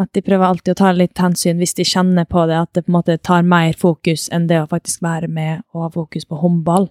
at 0.00 0.10
de 0.16 0.22
prøver 0.26 0.46
alltid 0.46 0.74
å 0.74 0.78
ta 0.80 0.90
litt 0.94 1.20
hensyn 1.22 1.60
hvis 1.62 1.76
de 1.78 1.86
kjenner 1.86 2.26
på 2.26 2.44
det, 2.50 2.58
at 2.58 2.70
det 2.74 2.84
på 2.84 2.90
en 2.90 2.96
måte 2.96 3.16
tar 3.22 3.46
mer 3.46 3.76
fokus 3.78 4.26
enn 4.34 4.48
det 4.50 4.58
å 4.62 4.68
faktisk 4.70 5.04
være 5.04 5.30
med 5.30 5.62
og 5.72 5.86
ha 5.86 5.90
fokus 5.94 6.26
på 6.26 6.38
håndball. 6.40 6.88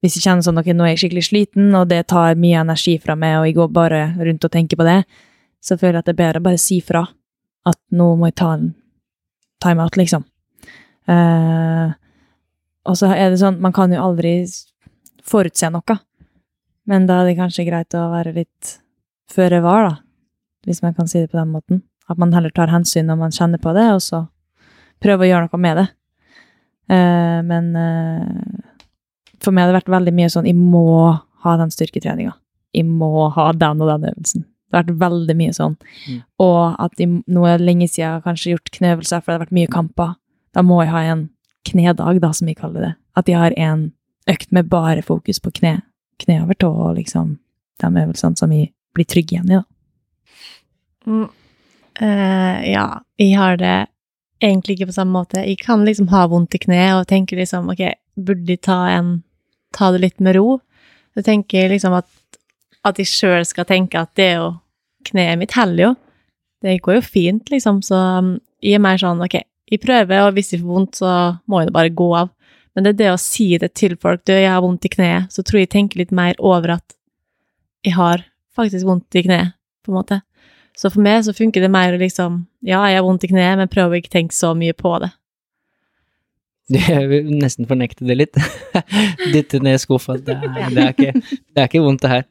Hvis 0.00 0.16
de 0.16 0.22
kjenner 0.24 0.46
sånn 0.46 0.60
ok, 0.60 0.70
nå 0.72 0.86
er 0.86 0.94
jeg 0.94 1.02
skikkelig 1.02 1.26
sliten, 1.28 1.68
og 1.76 1.90
det 1.90 2.06
tar 2.08 2.38
mye 2.40 2.62
energi 2.62 2.96
fra 3.02 3.16
meg, 3.20 3.36
og 3.36 3.48
jeg 3.48 3.56
går 3.58 3.72
bare 3.76 4.02
rundt 4.16 4.46
og 4.48 4.54
tenker 4.54 4.80
på 4.80 4.88
det, 4.88 5.02
så 5.60 5.76
føler 5.76 5.98
jeg 5.98 6.04
at 6.04 6.08
det 6.08 6.14
er 6.14 6.22
bedre 6.22 6.40
å 6.40 6.46
bare 6.48 6.60
si 6.62 6.80
fra 6.80 7.04
at 7.68 7.80
nå 7.92 8.06
må 8.16 8.30
jeg 8.30 8.38
ta 8.40 8.54
en 8.56 8.70
timeout, 9.60 9.98
liksom. 10.00 10.24
Uh, 11.04 11.92
og 12.88 12.96
så 12.96 13.10
er 13.12 13.28
det 13.28 13.42
sånn, 13.42 13.60
man 13.60 13.76
kan 13.76 13.92
jo 13.92 14.00
aldri 14.00 14.38
forutse 15.28 15.68
noe, 15.68 15.98
men 16.88 17.04
da 17.04 17.20
er 17.20 17.28
det 17.28 17.40
kanskje 17.42 17.68
greit 17.68 17.92
å 17.98 18.08
være 18.14 18.32
litt 18.40 18.78
føre 19.30 19.60
var, 19.60 19.90
da 19.90 19.98
hvis 20.66 20.82
man 20.82 20.94
kan 20.94 21.08
si 21.08 21.20
det 21.20 21.30
på 21.30 21.38
den 21.38 21.52
måten. 21.52 21.82
At 22.10 22.18
man 22.18 22.34
heller 22.34 22.52
tar 22.54 22.72
hensyn 22.72 23.08
når 23.10 23.18
man 23.20 23.34
kjenner 23.34 23.62
på 23.62 23.72
det, 23.76 23.86
og 23.94 24.02
så 24.04 24.24
prøver 25.00 25.26
å 25.26 25.30
gjøre 25.30 25.48
noe 25.48 25.62
med 25.62 25.80
det. 25.80 25.88
Uh, 26.90 27.40
men 27.46 27.70
uh, 27.78 28.70
for 29.40 29.54
meg 29.54 29.64
har 29.64 29.70
det 29.70 29.78
vært 29.78 29.92
veldig 29.94 30.12
mye 30.16 30.30
sånn 30.32 30.48
Jeg 30.48 30.56
må 30.58 31.12
ha 31.44 31.52
den 31.60 31.70
styrketreninga. 31.72 32.32
Jeg 32.74 32.86
må 32.86 33.28
ha 33.34 33.50
den 33.56 33.82
og 33.82 33.90
den 33.92 34.08
øvelsen. 34.10 34.46
Det 34.70 34.76
har 34.76 34.84
vært 34.84 35.00
veldig 35.00 35.36
mye 35.38 35.54
sånn. 35.54 35.76
Mm. 36.06 36.18
Og 36.44 36.58
at 36.82 37.00
jeg, 37.02 37.10
nå 37.26 37.46
er 37.46 37.58
det 37.58 37.66
lenge 37.66 37.88
siden 37.88 38.04
jeg 38.04 38.12
har 38.12 38.26
kanskje 38.26 38.52
gjort 38.52 38.72
kneøvelser, 38.76 39.22
for 39.22 39.30
det 39.30 39.36
har 39.36 39.44
vært 39.46 39.56
mye 39.56 39.70
kamper. 39.70 40.12
Da 40.54 40.62
må 40.66 40.78
jeg 40.84 40.92
ha 40.92 41.00
en 41.10 41.24
knedag, 41.66 42.20
da, 42.22 42.30
som 42.36 42.50
vi 42.50 42.54
kaller 42.58 42.86
det. 42.86 42.92
At 43.18 43.30
jeg 43.30 43.40
har 43.40 43.56
en 43.58 43.88
økt 44.30 44.52
med 44.54 44.70
bare 44.70 45.02
fokus 45.02 45.42
på 45.42 45.52
kne. 45.58 45.80
Kne 46.22 46.42
over 46.44 46.58
tå 46.58 46.70
og 46.70 46.94
liksom 47.00 47.38
de 47.80 47.90
øvelsene 48.04 48.38
som 48.38 48.52
jeg 48.54 48.70
blir 48.94 49.08
trygg 49.08 49.32
igjen 49.32 49.50
i, 49.50 49.58
da. 49.58 49.64
Mm. 51.08 51.28
Eh, 51.98 52.70
ja, 52.70 52.86
jeg 53.18 53.38
har 53.38 53.58
det 53.60 53.78
egentlig 54.40 54.78
ikke 54.78 54.90
på 54.90 54.98
samme 54.98 55.16
måte. 55.18 55.42
Jeg 55.44 55.60
kan 55.64 55.84
liksom 55.84 56.08
ha 56.12 56.26
vondt 56.30 56.54
i 56.56 56.62
kneet 56.62 56.96
og 56.96 57.08
tenke 57.10 57.38
liksom 57.38 57.68
ok, 57.72 57.82
burde 58.20 58.54
jeg 58.54 58.62
ta 58.66 58.78
en 58.94 59.20
ta 59.76 59.90
det 59.94 60.02
litt 60.04 60.20
med 60.20 60.36
ro. 60.38 60.58
Så 61.14 61.24
tenker 61.26 61.64
jeg 61.64 61.74
liksom 61.74 61.94
at, 61.98 62.08
at 62.86 62.98
jeg 62.98 63.10
sjøl 63.10 63.44
skal 63.46 63.68
tenke 63.68 64.00
at 64.00 64.14
det 64.18 64.32
er 64.32 64.42
jo 64.42 64.50
Kneet 65.00 65.38
mitt 65.40 65.54
heller 65.56 65.80
jo. 65.80 65.90
Det 66.60 66.74
går 66.84 66.98
jo 66.98 67.00
fint, 67.00 67.46
liksom, 67.48 67.78
så 67.80 67.96
um, 68.20 68.34
jeg 68.60 68.76
er 68.76 68.82
mer 68.84 68.98
sånn 69.00 69.22
ok, 69.24 69.38
jeg 69.72 69.80
prøver, 69.80 70.26
og 70.26 70.34
hvis 70.36 70.52
jeg 70.52 70.60
får 70.60 70.68
vondt, 70.74 70.98
så 71.00 71.12
må 71.48 71.62
jeg 71.62 71.72
bare 71.72 71.92
gå 71.96 72.08
av. 72.18 72.28
Men 72.74 72.84
det 72.84 72.90
er 72.92 72.98
det 72.98 73.08
å 73.14 73.22
si 73.22 73.46
det 73.62 73.70
til 73.80 73.96
folk, 73.96 74.20
du, 74.28 74.34
jeg 74.34 74.50
har 74.52 74.60
vondt 74.60 74.84
i 74.84 74.90
kneet, 74.92 75.32
så 75.32 75.40
tror 75.40 75.60
jeg 75.60 75.70
jeg 75.70 75.72
tenker 75.72 76.02
litt 76.02 76.12
mer 76.12 76.36
over 76.36 76.74
at 76.76 76.96
jeg 77.86 77.96
har 77.96 78.26
faktisk 78.52 78.90
vondt 78.90 79.16
i 79.16 79.24
kneet, 79.24 79.56
på 79.80 79.94
en 79.94 79.98
måte. 80.02 80.20
Så 80.80 80.88
for 80.88 81.04
meg 81.04 81.24
så 81.26 81.34
funker 81.36 81.60
det 81.60 81.68
mer 81.72 81.92
å 81.92 82.00
liksom, 82.00 82.44
ja, 82.64 82.80
jeg 82.88 82.96
har 82.96 83.04
vondt 83.04 83.26
i 83.26 83.28
kneet, 83.28 83.58
men 83.60 83.68
prøv 83.68 83.92
å 83.92 83.98
ikke 83.98 84.14
tenke 84.14 84.36
så 84.36 84.54
mye 84.56 84.72
på 84.76 84.94
det. 85.02 85.10
Jeg 86.78 87.08
vil 87.10 87.32
nesten 87.34 87.66
fornekte 87.66 88.06
det 88.06 88.14
litt. 88.14 88.36
Dytte 89.34 89.58
ned 89.58 89.74
i 89.74 89.80
skuffa. 89.82 90.14
Det, 90.22 90.36
det, 90.38 90.76
det 90.86 91.58
er 91.58 91.66
ikke 91.66 91.82
vondt, 91.82 92.04
det 92.04 92.12
her. 92.12 92.28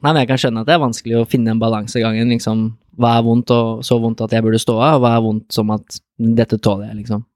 Nei, 0.00 0.12
men 0.12 0.20
jeg 0.22 0.28
kan 0.30 0.38
skjønne 0.40 0.62
at 0.62 0.68
det 0.68 0.76
er 0.76 0.82
vanskelig 0.84 1.16
å 1.18 1.24
finne 1.28 1.50
en 1.52 1.60
balansegangen, 1.60 2.30
liksom. 2.32 2.62
Hva 3.02 3.16
er 3.18 3.24
vondt, 3.26 3.50
og 3.52 3.82
så 3.84 3.98
vondt 4.00 4.22
at 4.24 4.32
jeg 4.32 4.46
burde 4.46 4.60
stå 4.62 4.78
av, 4.78 5.00
og 5.00 5.02
hva 5.02 5.10
er 5.16 5.24
vondt 5.26 5.58
som 5.58 5.72
at 5.74 5.98
dette 6.38 6.60
tåler 6.62 6.92
jeg, 6.92 7.00
liksom. 7.02 7.26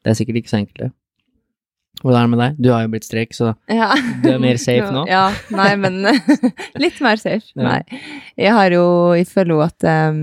Det 0.00 0.12
er 0.12 0.20
sikkert 0.20 0.38
ikke 0.40 0.52
så 0.52 0.60
enkelt, 0.62 0.80
det. 0.86 0.92
Hvordan 2.04 2.18
er 2.20 2.26
det 2.26 2.32
med 2.34 2.40
deg? 2.42 2.56
Du 2.60 2.68
har 2.74 2.82
jo 2.84 2.90
blitt 2.92 3.06
strek, 3.08 3.30
så 3.32 3.54
Ja. 3.72 3.90
du 4.22 4.28
er 4.34 4.40
mer 4.42 4.58
safe 4.60 4.90
nå? 4.96 5.06
Ja, 5.08 5.22
nei, 5.56 5.70
men 5.80 6.02
litt 6.84 6.98
mer 7.04 7.16
safe. 7.20 7.48
Nei. 7.56 7.78
Jeg 8.36 8.52
har 8.52 8.74
jo, 8.76 8.84
jeg 9.16 9.28
føler 9.30 9.54
jo 9.56 9.62
at 9.64 9.86
um, 9.88 10.20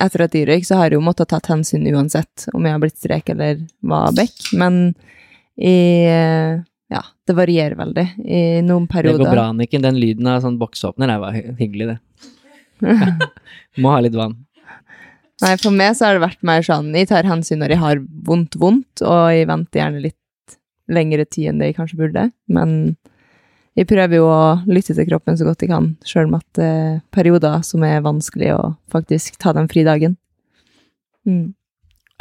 etter 0.00 0.24
at 0.24 0.34
jeg 0.34 0.48
røyk, 0.48 0.64
så 0.66 0.78
har 0.80 0.88
jeg 0.88 0.96
jo 0.98 1.04
måttet 1.04 1.28
tatt 1.30 1.50
hensyn 1.52 1.84
uansett 1.92 2.48
om 2.56 2.64
jeg 2.64 2.72
har 2.74 2.80
blitt 2.82 2.96
strek 2.98 3.28
eller 3.34 3.60
var 3.84 4.16
bekk, 4.16 4.48
men 4.58 4.80
i 5.60 5.74
eh, 6.08 6.56
ja, 6.90 7.02
det 7.28 7.36
varierer 7.38 7.76
veldig 7.78 8.06
i 8.24 8.40
noen 8.66 8.88
perioder. 8.90 9.20
Det 9.20 9.28
går 9.28 9.36
bra, 9.36 9.44
Anniken. 9.52 9.84
Den 9.84 10.00
lyden 10.00 10.26
av 10.32 10.40
sånn 10.42 10.56
boksåpner 10.58 11.12
er 11.14 11.22
bare 11.22 11.44
hyggelig, 11.60 11.92
det. 11.92 12.00
Må 13.84 13.92
ha 13.94 14.00
litt 14.02 14.16
vann. 14.18 14.34
Nei, 15.42 15.54
for 15.60 15.74
meg 15.74 15.94
så 15.98 16.08
har 16.08 16.16
det 16.18 16.24
vært 16.24 16.42
mer 16.46 16.62
sånn, 16.66 16.92
jeg 16.94 17.08
tar 17.10 17.26
hensyn 17.28 17.60
når 17.62 17.74
jeg 17.74 17.82
har 17.82 18.02
vondt, 18.26 18.54
vondt, 18.60 19.02
og 19.02 19.30
jeg 19.34 19.48
venter 19.50 19.80
gjerne 19.82 20.02
litt 20.04 20.18
lengre 20.92 21.24
tid 21.24 21.50
enn 21.50 21.60
det 21.62 21.70
jeg 21.70 21.78
kanskje 21.78 22.00
burde, 22.00 22.28
men 22.52 22.94
jeg 23.74 23.88
prøver 23.90 24.20
jo 24.20 24.26
å 24.30 24.42
lytte 24.70 24.94
til 24.94 25.06
kroppen 25.08 25.38
så 25.38 25.46
godt 25.48 25.64
jeg 25.64 25.72
kan, 25.72 25.88
selv 26.06 26.30
om 26.30 26.36
at 26.38 26.46
det 26.58 26.66
er 26.68 26.98
perioder 27.14 27.64
som 27.66 27.82
er 27.86 28.04
vanskelig 28.04 28.52
å 28.54 28.60
faktisk 28.92 29.38
ta 29.42 29.54
den 29.56 29.66
fridagen. 29.70 30.14
Mm. 31.26 31.54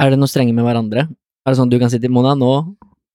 Er 0.01 0.09
det 0.09 0.17
noe 0.17 0.31
strenge 0.31 0.55
med 0.55 0.65
hverandre? 0.65 1.05
Er 1.43 1.51
det 1.51 1.59
sånn 1.59 1.69
at 1.69 1.75
du 1.75 1.81
kan 1.81 1.91
si 1.93 1.99
til 2.01 2.13
Mona, 2.13 2.33
nå 2.39 2.53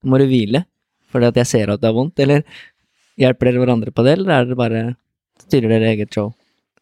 må 0.07 0.21
du 0.21 0.27
hvile, 0.31 0.63
fordi 1.11 1.31
at 1.33 1.41
jeg 1.43 1.51
ser 1.51 1.73
at 1.73 1.83
det 1.83 1.91
er 1.91 1.97
vondt, 1.97 2.23
eller 2.23 2.45
hjelper 3.19 3.51
dere 3.51 3.65
hverandre 3.65 3.95
på 3.95 4.05
det, 4.07 4.15
eller 4.19 4.35
er 4.37 4.47
det 4.47 4.59
bare 4.61 4.85
styrer 5.49 5.75
dere 5.75 5.91
eget 5.97 6.15
show? 6.15 6.31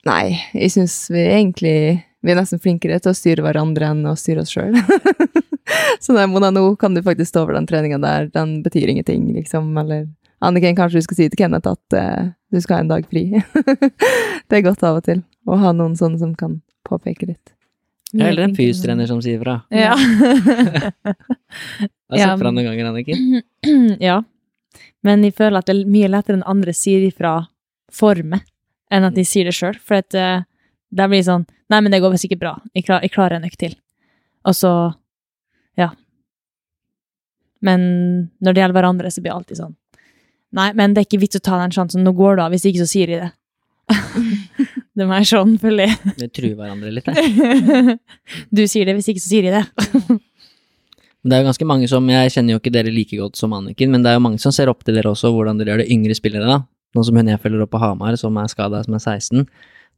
Nei, 0.07 0.37
jeg 0.53 0.75
synes 0.75 0.99
vi 1.11 1.25
egentlig, 1.25 1.79
vi 2.21 2.35
er 2.35 2.39
nesten 2.39 2.61
flinkere 2.63 3.01
til 3.01 3.15
å 3.15 3.17
styre 3.17 3.47
hverandre 3.47 3.95
enn 3.95 4.05
å 4.11 4.17
styre 4.19 4.45
oss 4.45 4.53
selv. 4.59 4.77
så 6.05 6.15
nei, 6.17 6.27
Mona, 6.31 6.53
nå 6.55 6.69
kan 6.81 6.95
du 6.95 7.03
faktisk 7.03 7.33
stå 7.33 7.47
over 7.47 7.57
den 7.59 7.67
treningen 7.69 8.05
der, 8.05 8.31
den 8.35 8.61
betyr 8.65 8.93
ingenting, 8.93 9.29
liksom, 9.35 9.73
eller 9.83 10.07
Anniken, 10.45 10.77
kanskje 10.77 11.01
du 11.01 11.05
skal 11.07 11.17
si 11.17 11.27
til 11.33 11.39
Kenneth 11.41 11.71
at 11.71 11.97
uh, 11.97 12.29
du 12.53 12.61
skal 12.61 12.77
ha 12.77 12.85
en 12.85 12.91
dag 12.91 13.07
fri. 13.09 13.23
det 14.49 14.59
er 14.59 14.65
godt 14.67 14.85
av 14.85 14.99
og 15.01 15.07
til 15.07 15.23
å 15.49 15.57
ha 15.63 15.73
noen 15.73 15.97
sånne 15.97 16.21
som 16.21 16.35
kan 16.37 16.59
påpeke 16.87 17.31
litt. 17.31 17.55
Ja, 18.13 18.29
eller 18.29 18.45
en 18.47 18.55
fystrener 18.57 19.09
som 19.09 19.23
sier 19.25 19.41
fra. 19.41 19.63
Ja. 19.73 19.97
Jeg 19.97 21.09
har 22.13 22.21
sett 22.21 22.43
fra 22.43 22.53
noen 22.53 22.69
ganger, 22.69 22.91
Anniken. 22.93 23.41
ja. 24.09 24.21
Men 25.07 25.25
jeg 25.25 25.35
føler 25.39 25.63
at 25.63 25.71
det 25.71 25.79
er 25.79 25.91
mye 25.91 26.13
lettere 26.13 26.39
enn 26.39 26.47
andre 26.47 26.77
sier 26.77 27.09
ifra 27.09 27.39
for 27.93 28.21
meg, 28.29 28.45
enn 28.93 29.09
at 29.09 29.17
de 29.17 29.25
sier 29.27 29.49
det 29.49 29.57
sjøl. 29.57 29.81
For 29.81 30.03
at 30.05 30.17
uh, 30.21 30.45
det 30.93 31.11
blir 31.11 31.25
sånn 31.27 31.49
Nei, 31.67 31.81
men 31.83 31.91
det 31.91 31.99
går 31.99 32.15
sikkert 32.23 32.39
bra. 32.39 32.53
Jeg, 32.77 32.85
klar, 32.87 33.03
jeg 33.03 33.11
klarer 33.11 33.41
en 33.41 33.47
økt 33.49 33.59
til. 33.59 33.73
Og 34.47 34.55
så 34.55 34.71
Ja. 35.81 35.91
Men 37.65 37.83
når 38.41 38.55
det 38.55 38.63
gjelder 38.63 38.79
hverandre, 38.79 39.11
så 39.13 39.23
blir 39.23 39.33
det 39.33 39.41
alltid 39.41 39.61
sånn 39.63 39.75
Nei, 40.57 40.71
men 40.79 40.95
det 40.95 41.03
er 41.03 41.09
ikke 41.09 41.21
vits 41.21 41.37
å 41.37 41.43
ta 41.43 41.57
den 41.59 41.73
sjansen. 41.75 42.05
Nå 42.07 42.13
går 42.17 42.39
det 42.39 42.45
av. 42.47 42.53
Hvis 42.55 42.65
ikke, 42.71 42.81
så 42.81 42.89
sier 42.89 43.11
de 43.11 43.17
det. 43.19 43.31
det 44.97 45.03
er 45.05 45.09
mer 45.11 45.27
sånn, 45.29 45.57
føler 45.61 45.91
jeg. 45.91 46.13
Vi 46.23 46.29
truer 46.33 46.55
hverandre 46.57 46.93
litt 46.95 47.09
der. 47.11 47.99
Du 48.55 48.63
sier 48.65 48.89
det, 48.89 48.95
hvis 48.97 49.11
ikke, 49.13 49.21
så 49.21 49.33
sier 49.35 49.49
de 49.51 49.59
det. 49.59 50.21
Det 51.27 51.35
er 51.35 51.41
jo 51.43 51.49
ganske 51.49 51.67
mange 51.67 51.89
som, 51.91 52.07
jeg 52.07 52.31
kjenner 52.31 52.55
jo 52.55 52.61
ikke 52.61 52.71
dere 52.71 52.93
like 52.95 53.17
godt 53.19 53.35
som 53.35 53.51
Anniken, 53.57 53.91
men 53.91 54.05
det 54.05 54.13
er 54.13 54.15
jo 54.15 54.23
mange 54.23 54.39
som 54.39 54.53
ser 54.55 54.71
opp 54.71 54.85
til 54.87 54.95
dere 54.95 55.11
også, 55.11 55.33
hvordan 55.35 55.59
dere 55.59 55.73
gjør 55.73 55.81
det 55.83 55.89
yngre 55.91 56.15
spillere 56.15 56.47
da. 56.47 56.61
Noen 56.95 57.07
som 57.09 57.19
hun 57.19 57.31
jeg 57.33 57.41
følger 57.43 57.65
opp 57.65 57.73
på 57.73 57.81
Hamar, 57.83 58.15
som 58.21 58.39
er 58.39 58.53
skada, 58.53 58.85
som 58.87 58.95
er 58.95 59.03
16. 59.03 59.43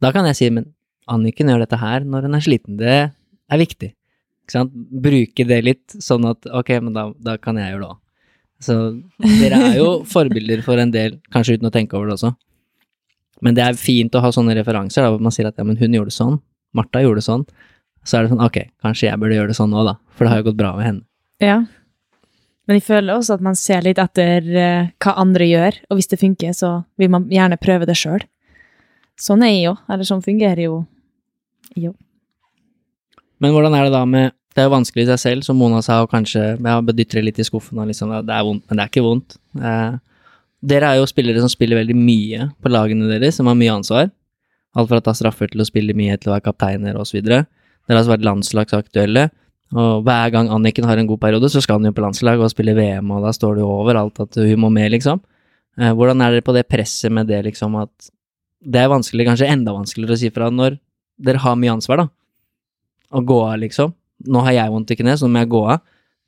Da 0.01 0.09
kan 0.15 0.25
jeg 0.31 0.39
si, 0.39 0.49
men 0.57 0.71
Anniken 1.05 1.53
gjør 1.53 1.67
dette 1.67 1.83
her 1.83 2.07
når 2.09 2.31
hun 2.31 2.39
er 2.39 2.47
sliten. 2.47 2.79
Det 2.81 2.97
er 2.97 3.61
viktig. 3.61 3.91
Bruke 4.49 5.45
det 5.49 5.63
litt, 5.65 5.97
sånn 6.03 6.27
at 6.29 6.47
ok, 6.49 6.75
men 6.85 6.95
da, 6.97 7.09
da 7.21 7.37
kan 7.41 7.59
jeg 7.61 7.73
gjøre 7.75 7.83
det 7.85 7.89
òg. 7.93 7.99
Så 8.65 8.77
dere 9.23 9.61
er 9.69 9.79
jo 9.79 9.89
forbilder 10.15 10.65
for 10.67 10.81
en 10.83 10.93
del, 10.95 11.19
kanskje 11.35 11.59
uten 11.59 11.71
å 11.71 11.75
tenke 11.75 11.99
over 11.99 12.11
det 12.11 12.19
også. 12.19 12.33
Men 13.45 13.55
det 13.55 13.65
er 13.65 13.79
fint 13.79 14.15
å 14.19 14.23
ha 14.25 14.33
sånne 14.35 14.57
referanser, 14.59 15.05
da, 15.05 15.13
hvor 15.15 15.23
man 15.23 15.35
sier 15.35 15.51
at 15.51 15.59
ja, 15.61 15.67
men 15.67 15.79
hun 15.79 15.95
gjorde 15.95 16.11
det 16.11 16.19
sånn, 16.19 16.41
Martha 16.75 17.05
gjorde 17.05 17.23
det 17.23 17.29
sånn. 17.29 17.45
Så 18.03 18.19
er 18.19 18.25
det 18.25 18.33
sånn, 18.33 18.43
ok, 18.43 18.59
kanskje 18.83 19.11
jeg 19.11 19.21
burde 19.21 19.37
gjøre 19.37 19.53
det 19.53 19.59
sånn 19.59 19.77
òg, 19.77 19.93
da, 19.93 19.99
for 20.17 20.27
det 20.27 20.33
har 20.33 20.41
jo 20.43 20.49
gått 20.49 20.59
bra 20.59 20.73
med 20.79 20.89
henne. 20.89 21.05
Ja. 21.45 21.59
Men 22.69 22.81
jeg 22.81 22.85
føler 22.89 23.15
også 23.15 23.39
at 23.39 23.45
man 23.45 23.57
ser 23.57 23.85
litt 23.87 24.01
etter 24.03 24.49
eh, 24.59 24.91
hva 25.01 25.15
andre 25.23 25.47
gjør, 25.49 25.79
og 25.89 26.01
hvis 26.01 26.11
det 26.11 26.21
funker, 26.21 26.57
så 26.57 26.73
vil 27.01 27.13
man 27.15 27.29
gjerne 27.33 27.61
prøve 27.61 27.87
det 27.89 27.97
sjøl. 28.01 28.25
Sånn 29.19 29.43
er 29.47 29.55
jeg 29.55 29.69
jo, 29.69 29.75
eller 29.91 30.09
sånn 30.09 30.25
fungerer 30.25 30.67
jo 30.67 30.83
jo. 31.77 31.95
Men 33.39 33.55
hvordan 33.55 33.77
er 33.77 33.87
det 33.87 33.95
da 33.95 34.03
med 34.09 34.35
Det 34.55 34.63
er 34.63 34.69
jo 34.69 34.75
vanskelig 34.75 35.05
i 35.05 35.09
seg 35.11 35.21
selv, 35.23 35.47
som 35.47 35.59
Mona 35.61 35.81
sa, 35.85 36.01
og 36.03 36.11
kanskje 36.11 36.43
ja, 36.57 36.77
bedytter 36.83 37.23
litt 37.23 37.39
i 37.39 37.47
skuffen 37.47 37.79
liksom 37.87 38.15
Det 38.27 38.35
er 38.35 38.47
vondt, 38.47 38.65
men 38.67 38.79
det 38.79 38.85
er 38.85 38.93
ikke 38.93 39.05
vondt. 39.05 39.37
Eh, 39.61 39.99
dere 40.69 40.93
er 40.93 40.99
jo 40.99 41.11
spillere 41.11 41.43
som 41.43 41.53
spiller 41.53 41.79
veldig 41.79 41.95
mye 41.95 42.49
på 42.59 42.73
lagene 42.73 43.11
deres, 43.13 43.37
som 43.39 43.47
har 43.47 43.59
mye 43.59 43.77
ansvar. 43.77 44.09
Alt 44.79 44.91
fra 44.91 44.99
å 45.01 45.05
ta 45.05 45.15
straffer 45.15 45.51
til 45.53 45.63
å 45.63 45.69
spille 45.69 45.95
mye 45.97 46.17
til 46.19 46.33
å 46.33 46.35
være 46.37 46.49
kapteiner 46.49 46.99
osv. 46.99 47.21
Dere 47.23 47.45
har 47.47 48.01
altså 48.01 48.17
vært 48.17 48.27
landslagsaktuelle. 48.27 49.29
Og 49.79 50.05
hver 50.07 50.33
gang 50.33 50.49
Anniken 50.53 50.87
har 50.89 50.99
en 51.01 51.09
god 51.09 51.21
periode, 51.21 51.51
så 51.53 51.61
skal 51.61 51.79
hun 51.79 51.91
jo 51.91 51.95
på 51.97 52.03
landslag 52.05 52.41
og 52.41 52.51
spille 52.53 52.73
VM, 52.77 53.11
og 53.13 53.27
da 53.27 53.35
står 53.37 53.59
det 53.59 53.65
jo 53.67 53.73
overalt 53.83 54.21
at 54.25 54.39
hun 54.41 54.63
må 54.65 54.71
med, 54.73 54.91
liksom. 54.95 55.21
Eh, 55.79 55.93
hvordan 55.93 56.25
er 56.25 56.35
dere 56.35 56.47
på 56.47 56.55
det 56.57 56.65
presset 56.71 57.13
med 57.13 57.29
det, 57.29 57.43
liksom, 57.51 57.77
at 57.79 58.11
det 58.65 58.81
er 58.81 58.91
vanskelig, 58.91 59.29
kanskje 59.29 59.51
enda 59.53 59.77
vanskeligere 59.77 60.17
å 60.17 60.21
si 60.23 60.31
fra 60.35 60.49
når 60.51 60.79
dere 61.21 61.43
har 61.45 61.59
mye 61.61 61.75
ansvar, 61.77 62.03
da? 62.03 62.09
Å 63.13 63.23
gå 63.25 63.39
av, 63.45 63.59
liksom. 63.61 63.93
Nå 64.27 64.43
har 64.47 64.57
jeg 64.57 64.73
vondt 64.75 64.91
i 64.91 64.99
kneet, 64.99 65.21
så 65.21 65.29
nå 65.29 65.37
må 65.37 65.45
jeg 65.45 65.53
gå 65.53 65.63
av. 65.77 65.85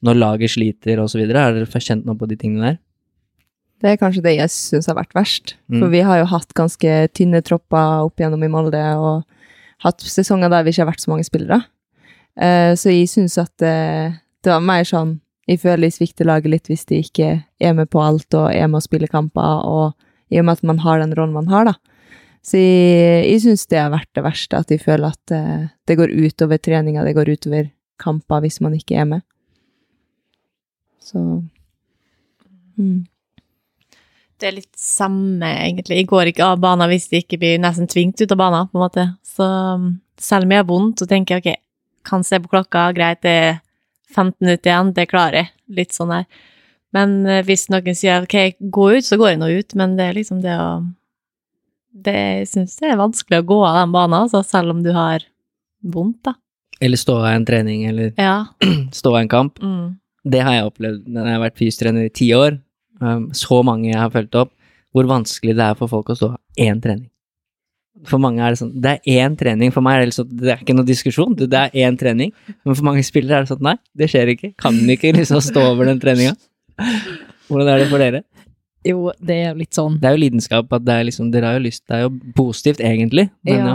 Når 0.07 0.17
laget 0.17 0.55
sliter 0.55 1.03
og 1.03 1.11
så 1.13 1.19
videre, 1.21 1.43
er 1.43 1.59
dere 1.59 1.83
kjent 1.83 2.07
noe 2.07 2.17
på 2.17 2.29
de 2.31 2.39
tingene 2.41 2.71
der? 2.71 2.79
Det 3.81 3.89
er 3.91 4.01
kanskje 4.01 4.23
det 4.25 4.37
jeg 4.37 4.53
syns 4.53 4.89
har 4.91 4.99
vært 4.99 5.17
verst. 5.17 5.55
Mm. 5.73 5.81
For 5.81 5.93
vi 5.93 6.03
har 6.05 6.21
jo 6.21 6.29
hatt 6.29 6.53
ganske 6.57 6.97
tynne 7.17 7.41
tropper 7.45 8.07
opp 8.07 8.21
igjennom 8.21 8.45
i 8.45 8.51
Molde, 8.53 8.83
og 9.01 9.25
hatt 9.85 10.05
sesonger 10.05 10.53
der 10.53 10.67
vi 10.67 10.75
ikke 10.75 10.85
har 10.85 10.91
vært 10.93 11.05
så 11.05 11.13
mange 11.13 11.27
spillere. 11.29 11.63
Uh, 12.41 12.77
så 12.79 12.93
jeg 12.93 13.09
syns 13.11 13.35
at 13.41 13.65
eh, 13.67 14.13
det 14.45 14.53
var 14.53 14.63
mer 14.63 14.85
sånn 14.87 15.17
Jeg 15.51 15.59
føler 15.65 15.89
jeg 15.89 15.97
svikter 15.97 16.29
laget 16.29 16.53
litt 16.53 16.69
hvis 16.71 16.85
de 16.87 17.01
ikke 17.03 17.31
er 17.43 17.73
med 17.75 17.89
på 17.91 17.99
alt 17.99 18.37
og 18.39 18.53
er 18.55 18.69
med 18.71 18.79
å 18.79 18.85
spille 18.85 19.09
kamper, 19.11 19.65
og 19.67 19.97
i 20.31 20.39
og 20.39 20.47
med 20.47 20.61
at 20.61 20.69
man 20.69 20.79
har 20.85 21.01
den 21.03 21.15
rollen 21.19 21.35
man 21.35 21.51
har, 21.51 21.67
da. 21.67 21.75
Så 22.47 22.61
jeg, 22.61 23.25
jeg 23.27 23.43
syns 23.43 23.67
det 23.67 23.81
har 23.81 23.91
vært 23.91 24.09
det 24.15 24.23
verste, 24.25 24.61
at 24.61 24.71
jeg 24.71 24.85
føler 24.85 25.11
at 25.11 25.35
uh, 25.35 25.67
det 25.91 25.97
går 25.99 26.15
utover 26.15 26.61
treninga, 26.63 27.03
det 27.03 27.17
går 27.19 27.33
utover 27.35 27.67
kamper 28.01 28.43
hvis 28.45 28.61
man 28.65 28.75
ikke 28.77 28.99
er 29.03 29.09
med. 29.09 29.25
Så 31.05 31.21
mm. 32.79 33.01
Det 34.41 34.49
er 34.49 34.57
litt 34.57 34.77
samme, 34.79 35.45
egentlig. 35.45 35.99
Jeg 35.99 36.09
går 36.09 36.31
ikke 36.31 36.47
av 36.55 36.61
banen 36.63 36.89
hvis 36.89 37.11
jeg 37.13 37.27
ikke 37.27 37.39
blir 37.43 37.59
nesten 37.61 37.91
tvingt 37.91 38.23
ut 38.23 38.31
av 38.33 38.39
banen, 38.41 38.71
på 38.71 38.79
en 38.79 38.85
måte. 38.87 39.05
Så 39.27 39.45
um, 39.45 39.91
selv 40.21 40.47
om 40.47 40.55
jeg 40.55 40.63
har 40.63 40.71
vondt, 40.71 41.03
så 41.03 41.09
tenker 41.11 41.37
jeg 41.37 41.43
ok, 41.43 41.65
kan 42.09 42.25
se 42.25 42.41
på 42.41 42.49
klokka, 42.49 42.87
greit, 42.97 43.21
det 43.21 43.35
er 43.37 43.59
15 44.15 44.39
minutter 44.41 44.71
igjen, 44.71 44.95
det 44.97 45.11
klarer 45.11 45.43
jeg. 45.43 45.51
Litt 45.77 45.93
sånn 45.93 46.15
her. 46.15 46.25
Men 46.97 47.21
eh, 47.29 47.45
hvis 47.47 47.69
noen 47.71 47.97
sier 47.97 48.25
ok, 48.25 48.57
gå 48.61 48.87
ut, 48.97 49.07
så 49.07 49.19
går 49.21 49.35
jeg 49.35 49.41
nå 49.43 49.51
ut, 49.61 49.77
men 49.79 49.95
det 49.99 50.09
er 50.09 50.17
liksom 50.17 50.41
det 50.45 50.57
å 50.57 50.71
det, 51.91 52.15
Jeg 52.15 52.49
syns 52.53 52.77
det 52.79 52.93
er 52.93 53.01
vanskelig 53.01 53.43
å 53.43 53.49
gå 53.51 53.59
av 53.67 53.81
den 53.81 53.95
banen, 53.95 54.17
altså, 54.23 54.43
selv 54.47 54.75
om 54.75 54.83
du 54.85 54.93
har 54.95 55.25
vondt, 55.83 56.23
da. 56.27 56.37
Eller 56.81 57.01
stå 57.01 57.19
av 57.21 57.31
en 57.35 57.47
trening, 57.47 57.85
eller 57.91 58.15
Ja. 58.17 58.47
stå 58.93 59.15
av 59.15 59.21
en 59.21 59.29
kamp. 59.29 59.63
Mm. 59.63 59.97
Det 60.31 60.43
har 60.45 60.57
jeg 60.57 60.69
opplevd 60.69 61.07
når 61.09 61.27
jeg 61.27 61.37
har 61.37 61.45
vært 61.45 61.61
fystrener 61.61 62.09
i 62.09 62.13
ti 62.13 62.33
år. 62.37 62.59
Um, 63.01 63.31
så 63.33 63.63
mange 63.65 63.89
jeg 63.89 64.01
har 64.01 64.13
fulgt 64.13 64.37
opp, 64.37 64.53
hvor 64.93 65.09
vanskelig 65.09 65.55
det 65.57 65.65
er 65.65 65.79
for 65.79 65.89
folk 65.89 66.11
å 66.13 66.19
stå 66.19 66.33
av 66.35 66.41
én 66.61 66.81
trening. 66.83 67.09
For 68.09 68.23
mange 68.23 68.41
er 68.41 68.55
det 68.55 68.61
sånn 68.61 68.71
Det 68.81 68.93
er 68.97 69.27
én 69.27 69.35
trening. 69.37 69.73
For 69.75 69.85
meg 69.85 69.99
er 69.99 70.09
det 70.09 70.15
sånn 70.17 70.29
Det 70.31 70.53
er 70.55 70.61
ikke 70.63 70.77
noe 70.77 70.89
diskusjon. 70.89 71.35
Det 71.37 71.51
det 71.53 71.59
er 71.67 71.89
én 71.89 71.99
trening. 72.01 72.31
Men 72.65 72.77
for 72.79 72.87
mange 72.87 73.03
spillere 73.05 73.41
er 73.41 73.45
det 73.45 73.53
sånn 73.53 73.65
Nei, 73.67 73.75
det 73.99 74.09
skjer 74.13 74.31
ikke. 74.37 74.53
Kan 74.61 74.79
ikke 74.95 75.13
liksom 75.17 75.43
stå 75.51 75.67
over 75.75 75.91
den 75.91 76.01
treninga. 76.01 76.37
Hvordan 77.51 77.69
er 77.69 77.83
det 77.83 77.91
for 77.91 78.01
dere? 78.01 78.23
Jo, 78.87 79.11
det 79.21 79.37
er 79.37 79.59
litt 79.59 79.77
sånn. 79.77 79.99
Det 80.01 80.09
er 80.09 80.17
jo 80.17 80.23
lidenskap 80.23 80.71
at 80.73 80.85
det 80.87 80.95
er 80.97 81.09
liksom, 81.11 81.29
dere 81.35 81.51
har 81.51 81.59
jo 81.59 81.65
lyst, 81.67 81.83
det 81.91 81.99
er 81.99 82.07
jo 82.07 82.13
positivt 82.37 82.81
egentlig, 82.81 83.27
men 83.45 83.59
ja. 83.59 83.73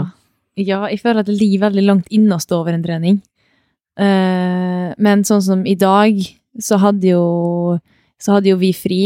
Ja, 0.56 0.80
jeg 0.90 1.02
føler 1.02 1.22
at 1.22 1.28
det 1.28 1.36
ligger 1.38 1.66
veldig 1.68 1.84
langt 1.84 2.10
inne 2.14 2.38
å 2.38 2.42
stå 2.42 2.62
over 2.62 2.76
en 2.76 2.84
trening. 2.84 3.20
Uh, 3.96 4.92
men 5.00 5.24
sånn 5.28 5.44
som 5.44 5.62
i 5.68 5.76
dag, 5.78 6.18
så 6.60 6.78
hadde 6.80 7.12
jo, 7.12 7.24
så 8.20 8.36
hadde 8.36 8.52
jo 8.52 8.60
vi 8.60 8.72
fri, 8.76 9.00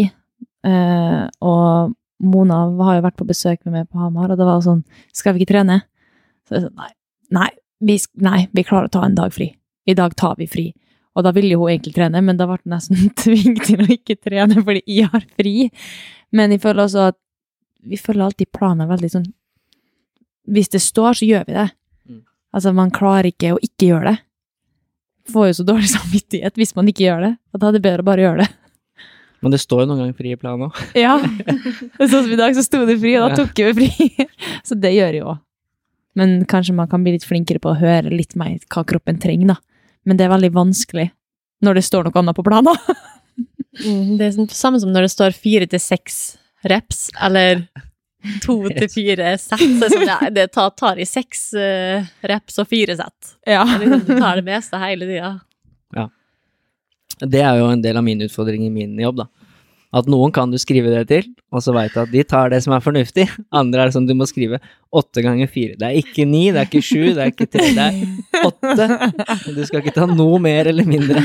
Uh, 0.61 1.25
og 1.41 1.95
Mona 2.21 2.59
har 2.85 2.99
jo 2.99 3.07
vært 3.07 3.17
på 3.17 3.29
besøk 3.29 3.63
med 3.65 3.79
meg 3.79 3.89
på 3.89 4.01
Hamar, 4.01 4.29
og 4.33 4.37
det 4.37 4.45
var 4.45 4.61
sånn, 4.65 4.83
skal 5.17 5.35
vi 5.35 5.43
ikke 5.43 5.55
trene? 5.55 5.81
Så 6.49 6.59
jeg 6.59 6.67
sa, 6.67 6.71
nei, 6.77 6.91
nei, 7.33 7.49
vi, 7.81 7.97
nei, 8.21 8.43
vi 8.53 8.67
klarer 8.67 8.91
å 8.91 8.93
ta 8.93 9.07
en 9.07 9.17
dag 9.17 9.33
fri. 9.33 9.49
I 9.89 9.97
dag 9.97 10.15
tar 10.21 10.37
vi 10.37 10.49
fri. 10.51 10.67
Og 11.17 11.25
da 11.25 11.33
ville 11.35 11.55
jo 11.55 11.65
hun 11.65 11.73
egentlig 11.73 11.95
trene, 11.97 12.21
men 12.23 12.39
da 12.39 12.47
ble 12.49 12.61
hun 12.61 12.75
nesten 12.75 13.09
tvunget 13.23 13.65
til 13.71 13.85
å 13.85 13.89
ikke 13.97 14.19
trene 14.21 14.61
fordi 14.61 14.85
jeg 14.85 15.09
har 15.13 15.25
fri. 15.41 15.55
Men 16.37 16.53
jeg 16.53 16.63
føler 16.63 16.85
også 16.85 17.09
at 17.11 17.19
vi 17.81 17.97
følger 17.97 18.27
alltid 18.27 18.53
planen 18.53 18.91
veldig 18.91 19.09
sånn 19.15 19.29
Hvis 20.51 20.71
det 20.73 20.81
står, 20.83 21.15
så 21.21 21.27
gjør 21.29 21.45
vi 21.47 21.55
det. 21.57 21.69
Mm. 22.11 22.23
Altså, 22.55 22.73
man 22.75 22.91
klarer 22.95 23.31
ikke 23.31 23.53
å 23.55 23.61
ikke 23.63 23.91
gjøre 23.93 24.13
det. 24.15 24.19
Får 25.31 25.51
jo 25.51 25.59
så 25.61 25.67
dårlig 25.69 25.91
samvittighet 25.97 26.57
hvis 26.59 26.75
man 26.79 26.89
ikke 26.91 27.07
gjør 27.07 27.27
det. 27.29 27.35
Og 27.55 27.63
da 27.63 27.69
er 27.71 27.77
det 27.79 27.83
bedre 27.85 28.03
å 28.05 28.09
bare 28.11 28.25
gjøre 28.27 28.45
det. 28.47 28.49
Men 29.41 29.55
det 29.55 29.61
står 29.63 29.85
jo 29.85 29.87
noen 29.89 30.03
ganger 30.03 30.17
fri 30.19 30.33
i 30.35 30.41
planen 30.41 30.67
òg. 30.69 30.81
Ja. 31.07 31.15
Sånn 32.01 32.27
som 32.27 32.33
i 32.35 32.41
dag, 32.41 32.53
så 32.59 32.65
sto 32.67 32.83
det 32.89 32.99
fri, 33.01 33.15
og 33.17 33.31
da 33.31 33.39
tok 33.41 33.63
vi 33.71 33.71
fri. 33.79 34.27
Så 34.69 34.77
det 34.77 34.91
gjør 34.93 35.17
jo 35.17 35.31
òg. 35.33 35.39
Men 36.19 36.41
kanskje 36.51 36.75
man 36.77 36.91
kan 36.91 37.05
bli 37.07 37.15
litt 37.15 37.25
flinkere 37.25 37.63
på 37.63 37.71
å 37.71 37.79
høre 37.79 38.11
litt 38.13 38.35
mer 38.37 38.59
hva 38.75 38.83
kroppen 38.85 39.21
trenger, 39.23 39.55
da. 39.55 39.57
Men 40.05 40.19
det 40.19 40.27
er 40.27 40.33
veldig 40.35 40.51
vanskelig 40.53 41.07
når 41.65 41.79
det 41.79 41.85
står 41.87 42.09
noe 42.09 42.19
annet 42.21 42.37
på 42.37 42.45
planen. 42.45 42.77
Mm, 43.81 44.17
Det 44.19 44.27
er 44.27 44.33
sånn- 44.35 44.51
samme 44.53 44.81
som 44.83 44.91
når 44.93 45.07
det 45.07 45.13
står 45.15 45.37
fire 45.39 45.69
til 45.71 45.81
seks 45.81 46.17
reps, 46.69 47.07
eller 47.23 47.63
to 48.45 48.57
til 48.79 48.89
fire 48.93 49.35
sett. 49.41 49.61
Så 49.61 49.85
det 49.85 49.93
sånn, 49.95 50.09
ja, 50.09 50.19
det 50.33 50.49
tar, 50.55 50.73
tar 50.79 51.01
i 51.01 51.07
seks 51.09 51.51
uh, 51.57 52.09
reps 52.27 52.61
og 52.63 52.69
fire 52.71 52.99
sett. 52.99 53.37
Ja. 53.49 53.65
Det 53.67 53.85
Liksom, 53.85 54.05
du 54.07 54.21
tar 54.21 54.41
det 54.41 54.47
meste 54.49 54.81
hele 54.83 55.09
tida. 55.09 55.37
Det 57.21 57.43
er 57.45 57.59
jo 57.61 57.69
en 57.69 57.83
del 57.85 57.99
av 58.01 58.05
min 58.05 58.23
utfordring 58.25 58.65
i 58.65 58.73
min 58.73 58.99
jobb, 59.01 59.21
da. 59.21 59.29
At 59.91 60.07
noen 60.07 60.31
kan 60.31 60.53
du 60.53 60.59
skrive 60.61 60.93
det 60.93 61.03
til, 61.11 61.25
og 61.51 61.65
så 61.65 61.73
veit 61.75 61.95
du 61.97 61.99
at 62.05 62.13
de 62.13 62.23
tar 62.23 62.53
det 62.53 62.61
som 62.63 62.73
er 62.77 62.83
fornuftig. 62.85 63.25
Andre 63.51 63.83
er 63.83 63.91
det 63.91 63.97
sånn 63.97 64.07
du 64.07 64.15
må 64.15 64.29
skrive 64.31 64.61
åtte 64.95 65.25
ganger 65.25 65.51
fire. 65.51 65.75
Det 65.81 65.89
er 65.89 65.99
ikke 65.99 66.27
ni, 66.31 66.45
det 66.55 66.63
er 66.63 66.69
ikke 66.69 66.85
sju, 66.87 67.09
det 67.17 67.25
er 67.25 67.33
ikke 67.33 67.49
tre, 67.51 67.67
det 67.75 67.89
er 67.89 68.45
åtte. 68.47 68.87
Du 69.51 69.65
skal 69.67 69.83
ikke 69.83 69.97
ta 69.97 70.07
noe 70.07 70.39
mer 70.43 70.71
eller 70.71 70.87
mindre. 70.87 71.25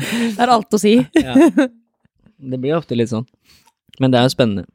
Det 0.00 0.40
er 0.40 0.54
alt 0.54 0.72
å 0.72 0.80
si. 0.80 0.96
Ja. 1.20 1.36
Det 2.36 2.58
blir 2.60 2.78
ofte 2.78 2.96
litt 2.96 3.12
sånn. 3.12 3.28
Men 4.00 4.12
det 4.12 4.20
er 4.20 4.26
jo 4.26 4.32
spennende. 4.32 4.66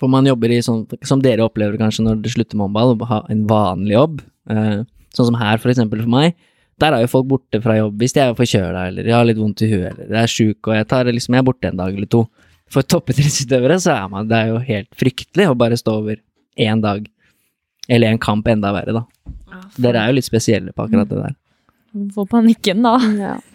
For 0.00 0.10
man 0.10 0.26
jobber 0.26 0.50
i 0.50 0.62
sånn, 0.64 0.82
som 1.06 1.22
dere 1.22 1.44
opplever 1.46 1.78
kanskje 1.78 2.02
når 2.06 2.22
dere 2.22 2.34
slutter 2.34 2.58
med 2.58 2.66
håndball, 2.68 2.96
å 2.98 3.10
ha 3.10 3.20
en 3.30 3.44
vanlig 3.50 3.94
jobb. 3.94 4.24
Eh, 4.50 4.80
sånn 5.14 5.30
som 5.30 5.38
her, 5.38 5.60
for 5.62 5.70
eksempel 5.70 6.02
for 6.02 6.12
meg. 6.16 6.34
Der 6.82 6.96
er 6.96 7.04
jo 7.04 7.12
folk 7.12 7.28
borte 7.30 7.60
fra 7.62 7.76
jobb 7.78 8.00
hvis 8.02 8.16
de 8.16 8.22
er 8.24 8.34
forkjøla, 8.34 8.88
eller 8.90 9.06
jeg 9.06 9.14
har 9.14 9.28
litt 9.28 9.38
vondt 9.38 9.62
i 9.62 9.70
huet, 9.70 9.94
eller 9.94 10.16
jeg 10.16 10.26
er 10.26 10.32
sjuk, 10.32 10.58
og 10.66 10.74
jeg 10.74 10.88
tar 10.90 11.10
liksom, 11.10 11.36
jeg 11.36 11.44
er 11.44 11.46
borte 11.46 11.70
en 11.70 11.78
dag 11.78 11.94
eller 11.94 12.10
to. 12.10 12.24
For 12.74 12.86
toppidrettsutøvere 12.90 13.76
så 13.84 13.94
er 13.94 14.10
man, 14.10 14.26
det 14.26 14.40
er 14.40 14.50
jo 14.50 14.58
helt 14.66 14.90
fryktelig 14.98 15.46
å 15.50 15.56
bare 15.58 15.78
stå 15.78 15.98
over 16.00 16.18
én 16.58 16.82
dag. 16.82 17.06
Eller 17.86 18.10
en 18.10 18.18
kamp 18.18 18.48
enda 18.50 18.72
verre, 18.74 18.96
da. 18.96 19.04
Dere 19.78 20.00
er 20.00 20.10
jo 20.10 20.18
litt 20.18 20.26
spesielle 20.26 20.74
på 20.74 20.86
akkurat 20.88 21.10
det 21.10 21.20
der. 21.20 21.36
Få 22.16 22.24
panikken, 22.26 22.82
da. 22.86 22.98
Ja. 23.20 23.34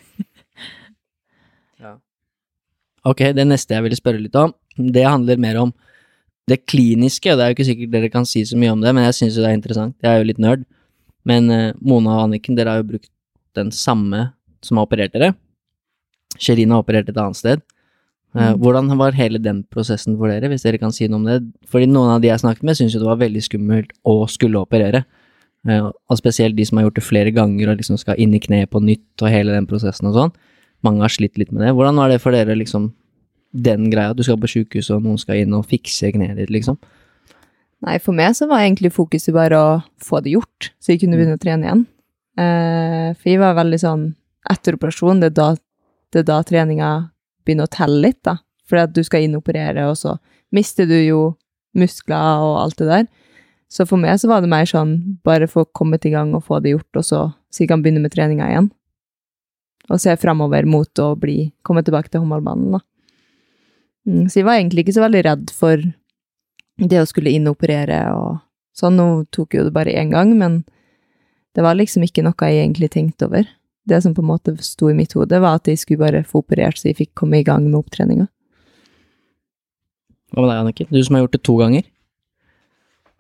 Ok, 3.08 3.22
det 3.32 3.46
neste 3.48 3.72
jeg 3.72 3.86
ville 3.86 3.96
spørre 3.96 4.20
litt 4.20 4.36
om, 4.36 4.52
det 4.76 5.06
handler 5.08 5.40
mer 5.40 5.56
om 5.62 5.70
det 6.50 6.64
kliniske, 6.68 7.32
og 7.32 7.40
det 7.40 7.46
er 7.46 7.52
jo 7.52 7.58
ikke 7.58 7.70
sikkert 7.70 7.94
dere 7.96 8.12
kan 8.14 8.28
si 8.28 8.44
så 8.48 8.58
mye 8.60 8.74
om 8.74 8.84
det, 8.84 8.94
men 8.96 9.06
jeg 9.08 9.18
syns 9.20 9.38
jo 9.38 9.46
det 9.46 9.52
er 9.52 9.58
interessant. 9.58 9.96
Jeg 10.04 10.12
er 10.12 10.22
jo 10.22 10.30
litt 10.30 10.42
nerd. 10.42 10.66
Men 11.30 11.50
eh, 11.54 11.74
Mona 11.82 12.16
og 12.18 12.28
Anniken, 12.28 12.58
dere 12.58 12.74
har 12.74 12.82
jo 12.82 12.92
brukt 12.94 13.12
den 13.58 13.74
samme 13.76 14.30
som 14.66 14.80
har 14.80 14.88
operert 14.88 15.14
dere. 15.16 15.34
Sherina 16.40 16.78
har 16.78 16.86
operert 16.86 17.10
et 17.12 17.20
annet 17.20 17.40
sted. 17.40 17.66
Mm. 18.30 18.60
hvordan 18.62 18.92
var 19.00 19.16
hele 19.18 19.40
den 19.42 19.64
prosessen 19.74 20.14
for 20.20 20.30
dere, 20.30 20.52
hvis 20.52 20.62
dere 20.62 20.78
kan 20.78 20.92
si 20.94 21.08
noe 21.10 21.18
om 21.18 21.24
det? 21.26 21.40
Fordi 21.66 21.88
noen 21.90 22.12
av 22.14 22.20
de 22.22 22.30
jeg 22.30 22.44
snakket 22.44 22.68
med, 22.68 22.78
syns 22.78 22.94
jo 22.94 23.02
det 23.02 23.08
var 23.10 23.18
veldig 23.24 23.42
skummelt 23.42 23.96
å 24.06 24.28
skulle 24.30 24.62
operere. 24.62 25.02
Eh, 25.68 25.82
og 25.82 26.20
spesielt 26.20 26.56
de 26.56 26.66
som 26.68 26.78
har 26.78 26.86
gjort 26.88 27.00
det 27.00 27.08
flere 27.08 27.34
ganger 27.36 27.72
og 27.72 27.82
liksom 27.82 27.98
skal 28.00 28.20
inn 28.22 28.36
i 28.38 28.42
kneet 28.44 28.70
på 28.72 28.82
nytt 28.84 29.24
og 29.24 29.34
hele 29.34 29.56
den 29.56 29.68
prosessen 29.70 30.12
og 30.12 30.16
sånn. 30.16 30.36
Mange 30.86 31.04
har 31.04 31.12
slitt 31.12 31.42
litt 31.42 31.52
med 31.52 31.66
det. 31.66 31.74
Hvordan 31.76 31.98
var 32.00 32.14
det 32.14 32.22
for 32.24 32.36
dere, 32.36 32.56
liksom, 32.56 32.92
den 33.52 33.90
greia? 33.90 34.12
at 34.12 34.18
Du 34.18 34.24
skal 34.24 34.40
på 34.40 34.50
sjukehuset, 34.50 34.96
og 34.96 35.06
noen 35.06 35.20
skal 35.22 35.42
inn 35.42 35.54
og 35.58 35.68
fikse 35.70 36.12
kneet 36.16 36.38
ditt, 36.38 36.54
liksom? 36.54 36.80
Nei, 37.86 37.96
for 38.04 38.16
meg 38.16 38.36
så 38.36 38.48
var 38.50 38.66
egentlig 38.66 38.92
fokuset 38.92 39.34
bare 39.36 39.58
å 39.60 39.70
få 40.04 40.20
det 40.24 40.36
gjort, 40.36 40.72
så 40.84 40.92
jeg 40.94 41.04
kunne 41.04 41.20
begynne 41.20 41.38
å 41.38 41.42
trene 41.42 41.68
igjen. 41.68 41.86
Eh, 42.40 43.08
for 43.16 43.32
jeg 43.32 43.42
var 43.42 43.58
veldig 43.60 43.82
sånn 43.82 44.10
Etter 44.50 44.78
operasjon, 44.78 45.20
det 45.20 45.34
er 45.34 45.36
da, 45.36 45.48
det 46.16 46.22
er 46.22 46.28
da 46.30 46.38
treninga 46.48 46.90
begynner 47.46 47.68
å 47.68 47.72
telle 47.74 48.00
litt, 48.06 48.22
da. 48.26 48.38
For 48.66 48.80
at 48.80 48.94
du 48.96 49.02
skal 49.04 49.26
inoperere, 49.26 49.84
og 49.92 49.98
så 50.00 50.16
mister 50.56 50.88
du 50.90 50.96
jo 50.96 51.20
muskler 51.78 52.46
og 52.46 52.56
alt 52.64 52.80
det 52.80 52.88
der. 52.88 53.04
Så 53.70 53.86
for 53.86 54.02
meg 54.02 54.18
så 54.18 54.30
var 54.32 54.42
det 54.42 54.50
mer 54.50 54.66
sånn 54.66 54.96
bare 55.28 55.50
få 55.52 55.68
kommet 55.76 56.08
i 56.08 56.14
gang 56.14 56.32
og 56.34 56.48
få 56.48 56.62
det 56.64 56.74
gjort, 56.74 57.02
og 57.02 57.06
så, 57.06 57.20
så 57.52 57.64
jeg 57.64 57.70
kan 57.70 57.84
begynne 57.84 58.02
med 58.02 58.16
treninga 58.16 58.48
igjen. 58.50 58.72
Og 59.92 60.02
se 60.02 60.16
framover 60.22 60.66
mot 60.70 61.04
å 61.04 61.12
bli, 61.20 61.52
komme 61.66 61.84
tilbake 61.86 62.10
til 62.10 62.24
håndballbanen, 62.24 62.80
da. 62.80 62.82
Mm, 64.10 64.26
så 64.30 64.42
jeg 64.42 64.48
var 64.48 64.58
egentlig 64.58 64.86
ikke 64.86 64.98
så 64.98 65.06
veldig 65.06 65.24
redd 65.28 65.52
for 65.54 65.84
det 66.80 67.02
å 67.02 67.08
skulle 67.08 67.34
inoperere 67.36 68.02
og 68.16 68.40
sånn. 68.78 68.98
Nå 68.98 69.08
tok 69.36 69.58
jo 69.58 69.68
det 69.68 69.76
bare 69.76 69.94
én 70.02 70.14
gang, 70.16 70.34
men 70.40 70.64
det 71.58 71.66
var 71.66 71.78
liksom 71.78 72.06
ikke 72.08 72.26
noe 72.26 72.50
jeg 72.50 72.64
egentlig 72.64 72.92
tenkte 72.96 73.30
over. 73.30 73.46
Det 73.90 74.02
som 74.04 74.16
på 74.16 74.24
en 74.24 74.32
måte 74.32 74.56
sto 74.66 74.90
i 74.90 74.98
mitt 74.98 75.14
hode, 75.18 75.42
var 75.42 75.60
at 75.60 75.70
jeg 75.70 75.82
skulle 75.82 76.02
bare 76.02 76.26
få 76.28 76.44
operert, 76.44 76.80
så 76.80 76.90
jeg 76.90 77.00
fikk 77.00 77.14
komme 77.22 77.40
i 77.40 77.46
gang 77.46 77.66
med 77.68 77.80
opptreninga. 77.82 78.28
Hva 80.30 80.44
med 80.44 80.52
deg, 80.52 80.60
Anniken? 80.62 80.92
Du 80.94 81.02
som 81.02 81.18
har 81.18 81.26
gjort 81.26 81.38
det 81.38 81.46
to 81.46 81.56
ganger. 81.60 81.88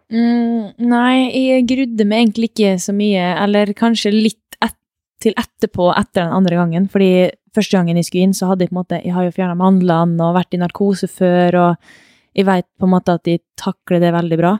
Mm, 0.09 0.73
nei, 0.89 1.15
jeg 1.37 1.65
grudde 1.69 2.05
meg 2.09 2.23
egentlig 2.23 2.51
ikke 2.51 2.75
så 2.81 2.93
mye, 2.97 3.25
eller 3.43 3.73
kanskje 3.77 4.13
litt 4.13 4.57
et, 4.65 4.77
til 5.21 5.35
etterpå 5.37 5.89
etter 5.93 6.23
den 6.23 6.37
andre 6.37 6.57
gangen, 6.57 6.87
fordi 6.89 7.29
første 7.55 7.77
gangen 7.77 7.99
jeg 7.99 8.07
skulle 8.07 8.29
inn, 8.29 8.35
så 8.37 8.49
hadde 8.49 8.65
jeg 8.65 8.71
på 8.71 8.75
en 8.75 8.81
måte, 8.81 9.01
jeg 9.03 9.15
har 9.15 9.25
jo 9.27 9.33
fjernet 9.35 9.59
mandlene 9.59 10.25
og 10.25 10.37
vært 10.37 10.55
i 10.55 10.61
narkose 10.61 11.09
før, 11.11 11.57
og 11.63 12.37
jeg 12.37 12.47
vet 12.47 12.67
på 12.79 12.87
en 12.87 12.93
måte 12.93 13.15
at 13.19 13.29
jeg 13.29 13.43
takler 13.59 14.03
det 14.03 14.13
veldig 14.15 14.39
bra, 14.39 14.53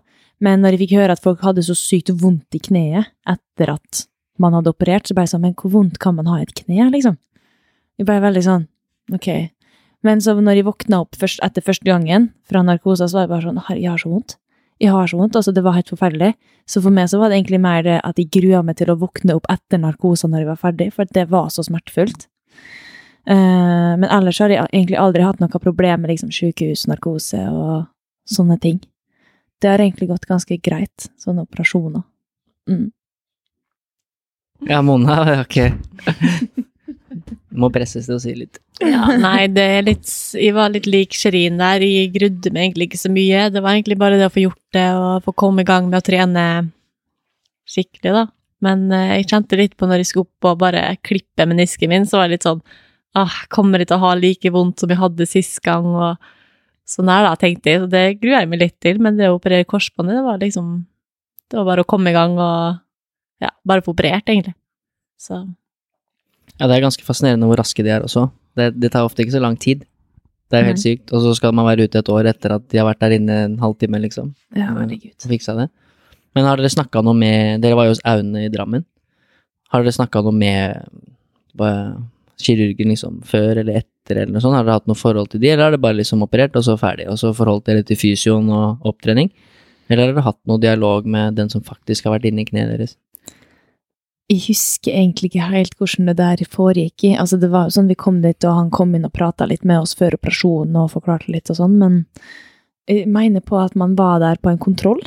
men 0.44 0.64
når 0.64 0.76
jeg 0.76 0.82
fikk 0.86 0.98
høre 1.02 1.16
at 1.16 1.24
folk 1.24 1.44
hadde 1.44 1.66
så 1.68 1.76
sykt 1.76 2.14
vondt 2.22 2.56
i 2.56 2.64
kneet 2.64 3.11
etter 3.28 3.74
at 3.76 4.06
man 4.40 4.56
hadde 4.56 4.72
operert, 4.72 5.07
så 5.07 5.16
ble 5.16 5.26
jeg 5.28 5.34
sånn, 5.34 5.44
men 5.44 5.56
hvor 5.60 5.74
vondt 5.74 5.99
kan 5.99 6.16
man 6.16 6.30
ha 6.32 6.40
i 6.40 6.45
et 6.48 6.56
kne, 6.56 6.88
liksom? 6.94 7.18
Jeg 7.99 8.07
ble 8.07 8.20
veldig 8.24 8.44
sånn, 8.45 8.70
ok. 9.16 9.30
Men 10.07 10.22
så 10.24 10.38
når 10.40 10.61
jeg 10.61 10.70
våkna 10.70 11.02
opp 11.03 11.18
først, 11.20 11.41
etter 11.44 11.66
første 11.66 11.84
gangen 11.88 12.30
fra 12.48 12.64
narkosa, 12.64 13.10
så 13.10 13.20
var 13.20 13.26
jeg 13.26 13.34
bare 13.34 13.48
sånn, 13.49 13.66
«Herre, 13.68 13.82
jeg 13.84 13.91
har 13.91 13.99
så 13.99 14.14
vondt 14.14 14.40
jeg 14.80 14.95
har 14.95 15.10
så 15.11 15.20
vondt, 15.20 15.36
altså 15.36 15.52
det 15.52 15.64
var 15.66 15.76
helt 15.76 15.91
forferdelig. 15.91 16.34
Så 16.70 16.82
for 16.84 16.95
meg 16.95 17.10
så 17.11 17.20
var 17.20 17.30
det 17.30 17.40
egentlig 17.40 17.60
mer 17.61 17.84
det 17.84 17.98
at 17.99 18.20
jeg 18.20 18.32
grua 18.32 18.61
meg 18.64 18.78
til 18.80 18.91
å 18.91 18.98
våkne 18.99 19.36
opp 19.36 19.49
etter 19.52 19.82
narkosa 19.82 20.30
når 20.32 20.44
jeg 20.44 20.49
var 20.49 20.61
ferdig, 20.61 20.88
for 20.95 21.10
det 21.18 21.26
var 21.32 21.49
så 21.52 21.66
smertefullt. 21.68 22.28
Eh, 23.30 23.93
men 24.01 24.07
ellers 24.10 24.39
har 24.41 24.49
jeg 24.49 24.65
egentlig 24.72 24.97
aldri 24.97 25.26
hatt 25.26 25.41
noe 25.41 25.61
problem 25.61 26.01
med 26.01 26.15
liksom 26.15 26.31
sykehus, 26.34 26.88
narkose 26.89 27.41
og 27.51 27.89
sånne 28.30 28.57
ting. 28.61 28.80
Det 29.61 29.69
har 29.69 29.84
egentlig 29.84 30.10
gått 30.10 30.26
ganske 30.30 30.57
greit, 30.64 31.10
sånne 31.19 31.43
operasjoner. 31.45 32.01
Mm. 32.69 32.89
Ja, 34.69 34.81
Mona 34.84 35.22
Ok. 35.43 35.61
Må 37.60 37.69
presses 37.73 38.07
til 38.07 38.18
å 38.18 38.22
si 38.22 38.34
litt. 38.38 38.60
Ja, 38.84 39.10
nei, 39.19 39.47
det 39.51 39.64
er 39.64 39.81
litt 39.84 40.10
Jeg 40.38 40.53
var 40.56 40.69
litt 40.72 40.85
lik 40.88 41.15
Sherin 41.18 41.57
der. 41.60 41.84
Jeg 41.84 42.11
grudde 42.15 42.51
meg 42.53 42.68
egentlig 42.69 42.89
ikke 42.89 43.01
så 43.01 43.11
mye. 43.11 43.47
Det 43.53 43.64
var 43.65 43.76
egentlig 43.76 43.97
bare 43.99 44.19
det 44.19 44.27
å 44.30 44.34
få 44.34 44.45
gjort 44.45 44.76
det 44.77 44.89
og 44.95 45.26
få 45.26 45.34
komme 45.45 45.65
i 45.65 45.69
gang 45.69 45.89
med 45.89 45.99
å 45.99 46.06
trene 46.06 46.43
skikkelig, 47.69 48.14
da. 48.15 48.27
Men 48.65 48.88
eh, 48.95 49.18
jeg 49.19 49.30
kjente 49.31 49.60
litt 49.60 49.76
på 49.77 49.89
når 49.89 50.03
jeg 50.03 50.11
skulle 50.11 50.30
opp 50.30 50.51
og 50.51 50.61
bare 50.64 50.85
klippe 51.06 51.45
menisken 51.49 51.91
min, 51.91 52.07
så 52.10 52.19
var 52.19 52.30
det 52.30 52.39
litt 52.39 52.47
sånn 52.47 52.64
ah, 53.18 53.38
Kommer 53.49 53.81
jeg 53.81 53.90
til 53.90 53.99
å 53.99 54.03
ha 54.03 54.14
like 54.18 54.52
vondt 54.53 54.81
som 54.81 54.91
jeg 54.91 54.99
hadde 55.02 55.27
sist 55.30 55.61
gang? 55.65 55.88
Og 55.88 56.30
sånn 56.90 57.10
er 57.14 57.26
det, 57.26 57.34
tenkte 57.41 57.72
jeg. 57.72 57.84
Så 57.84 57.90
det 57.91 58.03
gruer 58.22 58.41
jeg 58.41 58.52
meg 58.52 58.64
litt 58.64 58.77
til. 58.84 58.99
Men 59.03 59.18
det 59.19 59.30
å 59.30 59.38
operere 59.38 59.68
korsbåndet, 59.69 60.19
det 60.19 60.26
var 60.27 60.41
liksom 60.41 60.73
Det 61.49 61.57
var 61.57 61.65
bare 61.65 61.81
å 61.81 61.90
komme 61.90 62.11
i 62.11 62.14
gang 62.14 62.36
og 62.38 62.77
ja, 63.41 63.49
bare 63.65 63.81
få 63.81 63.95
operert, 63.95 64.27
egentlig. 64.30 64.53
Så 65.18 65.40
Ja, 66.60 66.68
det 66.68 66.76
er 66.76 66.84
ganske 66.84 67.06
fascinerende 67.07 67.48
hvor 67.48 67.57
raske 67.57 67.81
de 67.86 67.90
er 67.94 68.03
også. 68.03 68.27
Det, 68.60 68.73
det 68.77 68.91
tar 68.91 69.07
ofte 69.07 69.23
ikke 69.23 69.38
så 69.38 69.41
lang 69.41 69.56
tid. 69.57 69.86
Det 70.49 70.57
er 70.57 70.64
jo 70.64 70.69
helt 70.72 70.81
Nei. 70.81 70.84
sykt. 70.84 71.14
Og 71.14 71.23
så 71.23 71.34
skal 71.38 71.53
man 71.56 71.65
være 71.65 71.88
ute 71.88 72.02
et 72.02 72.10
år 72.11 72.30
etter 72.30 72.56
at 72.57 72.65
de 72.69 72.80
har 72.81 72.88
vært 72.90 73.02
der 73.02 73.15
inne 73.15 73.38
en 73.45 73.57
halvtime, 73.61 74.02
liksom. 74.03 74.34
Ja, 74.57 74.73
herregud. 74.76 75.14
Så 75.22 75.31
fiksa 75.31 75.56
det. 75.57 75.69
Men 76.38 76.45
har 76.45 76.60
dere 76.60 76.69
snakka 76.69 77.02
noe 77.06 77.18
med 77.18 77.64
Dere 77.64 77.77
var 77.77 77.88
jo 77.88 77.95
hos 77.95 78.03
Aune 78.07 78.45
i 78.45 78.52
Drammen. 78.53 78.86
Har 79.73 79.86
dere 79.86 79.95
snakka 79.95 80.22
noe 80.26 80.36
med 80.36 80.90
kirurgen 82.44 82.94
liksom 82.94 83.20
før 83.28 83.61
eller 83.61 83.82
etter, 83.82 84.22
eller 84.22 84.34
noe 84.34 84.44
sånt? 84.44 84.57
Har 84.57 84.66
dere 84.68 84.80
hatt 84.80 84.90
noe 84.90 84.99
forhold 84.99 85.34
til 85.34 85.44
de, 85.44 85.52
eller 85.52 85.68
har 85.68 85.76
dere 85.76 85.84
bare 85.84 85.99
liksom 85.99 86.24
operert, 86.26 86.56
og 86.56 86.66
så 86.66 86.78
ferdig, 86.80 87.10
og 87.11 87.20
så 87.22 87.34
forholdt 87.36 87.68
dere 87.70 87.86
til 87.88 87.99
fysioen 87.99 88.49
og 88.53 88.90
opptrening? 88.90 89.32
Eller 89.90 90.06
har 90.06 90.14
dere 90.14 90.26
hatt 90.30 90.41
noe 90.49 90.61
dialog 90.61 91.07
med 91.10 91.40
den 91.40 91.52
som 91.52 91.66
faktisk 91.66 92.07
har 92.07 92.18
vært 92.18 92.30
inne 92.30 92.45
i 92.45 92.49
kneet 92.49 92.72
deres? 92.74 92.95
Jeg 94.30 94.44
husker 94.45 94.94
egentlig 94.94 95.32
ikke 95.32 95.48
helt 95.49 95.74
hvordan 95.80 96.11
det 96.11 96.18
der 96.20 96.41
foregikk. 96.53 97.07
Altså, 97.18 97.40
det 97.41 97.49
var 97.49 97.72
sånn 97.74 97.90
Vi 97.90 97.98
kom 97.98 98.20
dit, 98.22 98.45
og 98.45 98.60
han 98.60 98.70
kom 98.70 98.94
inn 98.94 99.07
og 99.07 99.16
prata 99.16 99.48
litt 99.49 99.66
med 99.66 99.82
oss 99.82 99.95
før 99.98 100.20
operasjonen 100.20 100.78
og 100.78 100.91
forklarte 100.94 101.34
litt 101.34 101.49
og 101.49 101.57
sånn, 101.57 101.80
men 101.82 102.03
jeg 102.90 103.10
mener 103.10 103.41
på 103.45 103.57
at 103.61 103.76
man 103.78 103.95
var 103.98 104.22
der 104.22 104.38
på 104.41 104.52
en 104.52 104.61
kontroll. 104.61 105.02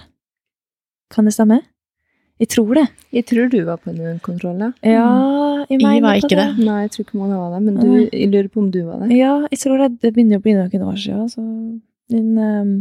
Kan 1.15 1.27
det 1.27 1.35
stemme? 1.35 1.61
Jeg 2.43 2.51
tror 2.51 2.75
det. 2.75 2.87
Jeg 3.15 3.27
tror 3.31 3.51
du 3.53 3.59
var 3.69 3.79
på 3.79 3.93
en 3.93 4.19
kontroll, 4.25 4.59
ja. 4.59 4.73
Ja, 4.83 5.11
jeg 5.69 5.77
Jeg 5.77 5.79
mener 5.79 6.03
var 6.03 6.17
på 6.19 6.27
ikke 6.27 6.39
det. 6.41 6.47
Nei, 6.67 6.79
jeg 6.83 6.91
tror 6.95 7.05
ikke 7.07 7.21
man 7.21 7.35
var 7.39 7.53
det, 7.55 7.61
men 7.69 7.77
du, 7.79 7.91
jeg 8.11 8.31
lurer 8.33 8.49
på 8.51 8.63
om 8.65 8.71
du 8.75 8.81
var 8.83 9.05
det. 9.05 9.11
Ja, 9.15 9.35
jeg 9.53 9.61
tror 9.63 9.79
det, 9.79 9.91
det 10.03 10.11
begynner 10.17 10.41
å 10.41 10.43
bli 10.43 10.57
noen 10.57 10.89
år 10.91 10.99
siden, 10.99 11.29
så 11.31 11.45
men, 12.13 12.33
ehm, 12.37 12.73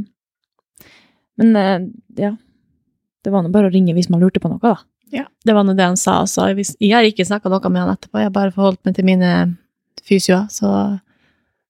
men 1.40 1.60
eh, 1.62 1.84
ja. 2.24 2.34
Det 3.22 3.30
var 3.30 3.44
nå 3.46 3.52
bare 3.54 3.70
å 3.70 3.74
ringe 3.74 3.94
hvis 3.94 4.10
man 4.10 4.24
lurte 4.24 4.42
på 4.42 4.50
noe, 4.50 4.58
da. 4.66 4.80
Ja, 5.14 5.28
det 5.46 5.54
var 5.54 5.66
nå 5.68 5.76
det 5.78 5.86
han 5.86 6.00
sa. 6.00 6.24
Så 6.26 6.48
jeg, 6.50 6.66
jeg 6.82 6.96
har 6.96 7.06
ikke 7.06 7.28
snakka 7.28 7.52
noe 7.52 7.70
med 7.70 7.84
han 7.84 7.94
etterpå, 7.94 8.18
jeg 8.18 8.32
har 8.32 8.34
bare 8.34 8.56
forholdt 8.56 8.82
meg 8.88 8.96
til 8.98 9.06
mine 9.06 9.32
fysioer. 10.08 10.48
Så 10.50 10.72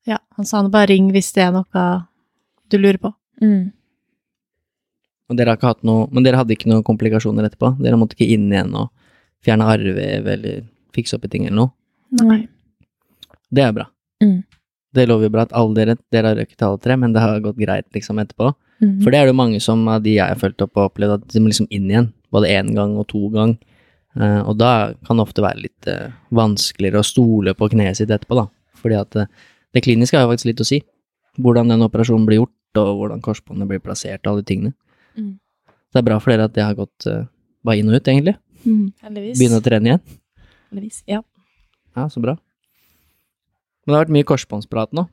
ja, 0.07 0.21
han 0.37 0.47
sa 0.47 0.61
nå 0.63 0.71
bare 0.71 0.93
ring 0.93 1.11
hvis 1.11 1.33
det 1.35 1.43
er 1.49 1.51
noe 1.57 1.85
du 2.71 2.79
lurer 2.79 3.01
på. 3.03 3.11
Mm. 3.43 3.73
Og 5.31 5.37
dere 5.39 5.55
noe, 5.87 6.07
men 6.11 6.25
dere 6.25 6.41
hadde 6.41 6.57
ikke 6.57 6.67
noen 6.67 6.83
komplikasjoner 6.83 7.47
etterpå? 7.47 7.77
Dere 7.79 7.99
måtte 7.99 8.17
ikke 8.17 8.33
inn 8.35 8.49
igjen 8.51 8.73
og 8.75 8.89
fjerne 9.45 9.67
arvev 9.71 10.27
eller 10.27 10.65
fikse 10.95 11.15
opp 11.15 11.25
i 11.25 11.31
ting 11.31 11.45
eller 11.47 11.57
noe? 11.61 11.71
Nei. 12.19 12.41
Det 13.51 13.63
er 13.63 13.71
bra. 13.75 13.87
Mm. 14.23 14.41
Det 14.91 15.07
lover 15.07 15.29
jo 15.29 15.33
bra 15.33 15.45
at 15.47 15.55
alle 15.55 15.77
dere, 15.77 15.95
dere 16.11 16.33
har 16.33 16.41
røket 16.41 16.65
alle 16.67 16.81
tre, 16.83 16.97
men 16.99 17.15
det 17.15 17.23
har 17.23 17.39
gått 17.43 17.59
greit 17.59 17.87
liksom 17.95 18.19
etterpå. 18.19 18.51
Mm. 18.83 18.97
For 19.03 19.13
det 19.13 19.21
er 19.21 19.29
det 19.29 19.37
mange 19.37 19.61
som 19.63 19.85
av 19.91 20.03
de 20.03 20.17
jeg 20.17 20.27
har 20.27 20.39
fulgt 20.41 20.63
opp 20.65 20.75
og 20.75 20.89
opplevd, 20.89 21.21
at 21.21 21.31
de 21.31 21.41
må 21.43 21.51
liksom 21.51 21.69
inn 21.71 21.87
igjen. 21.87 22.09
Både 22.33 22.51
én 22.51 22.73
gang 22.75 22.97
og 22.99 23.07
to 23.11 23.29
gang. 23.31 23.55
Uh, 24.19 24.41
og 24.43 24.57
da 24.59 24.91
kan 25.07 25.15
det 25.15 25.23
ofte 25.23 25.43
være 25.43 25.63
litt 25.63 25.87
uh, 25.87 26.11
vanskeligere 26.35 26.99
å 26.99 27.07
stole 27.07 27.55
på 27.55 27.69
kneet 27.71 28.01
sitt 28.01 28.11
etterpå, 28.11 28.35
da. 28.41 28.49
Fordi 28.81 28.97
at 28.99 29.15
uh, 29.15 29.29
det 29.71 29.85
kliniske 29.85 30.17
har 30.17 30.25
jo 30.25 30.33
faktisk 30.33 30.51
litt 30.51 30.63
å 30.63 30.67
si. 30.67 30.81
Hvordan 31.39 31.71
den 31.71 31.85
operasjonen 31.85 32.27
blir 32.27 32.41
gjort, 32.41 32.81
og 32.81 32.91
hvordan 32.99 33.23
korsbåndet 33.23 33.69
blir 33.69 33.83
plassert, 33.83 34.25
og 34.25 34.33
alle 34.33 34.43
de 34.43 34.49
tingene. 34.51 34.75
Mm. 35.17 35.33
Det 35.91 35.99
er 35.99 36.07
bra 36.07 36.17
for 36.21 36.33
dere 36.33 36.47
at 36.47 36.55
det 36.55 36.63
har 36.63 36.77
gått 36.77 37.07
uh, 37.09 37.25
bare 37.65 37.81
inn 37.81 37.91
og 37.91 37.97
ut, 37.97 38.07
egentlig. 38.07 38.37
Heldigvis. 38.63 39.39
Begynne 39.39 39.59
å 39.59 39.65
trene 39.65 39.91
igjen. 39.91 40.03
Heldigvis. 40.71 41.01
Ja. 41.09 41.21
Ja, 41.97 42.07
så 42.11 42.23
bra. 42.23 42.37
Men 43.81 43.91
det 43.91 43.97
har 43.97 44.05
vært 44.05 44.15
mye 44.15 44.29
korsbåndsprat 44.29 44.93
nå. 44.95 45.07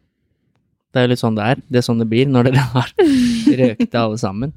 Det 0.93 1.01
er 1.01 1.07
jo 1.07 1.13
litt 1.13 1.23
sånn 1.23 1.37
det 1.37 1.49
er. 1.53 1.63
Det 1.69 1.81
er 1.81 1.87
sånn 1.87 2.01
det 2.01 2.09
blir 2.11 2.29
når 2.31 2.51
dere 2.51 2.67
har 2.77 2.93
røkt 3.63 3.89
det 3.89 4.01
alle 4.01 4.21
sammen. 4.21 4.55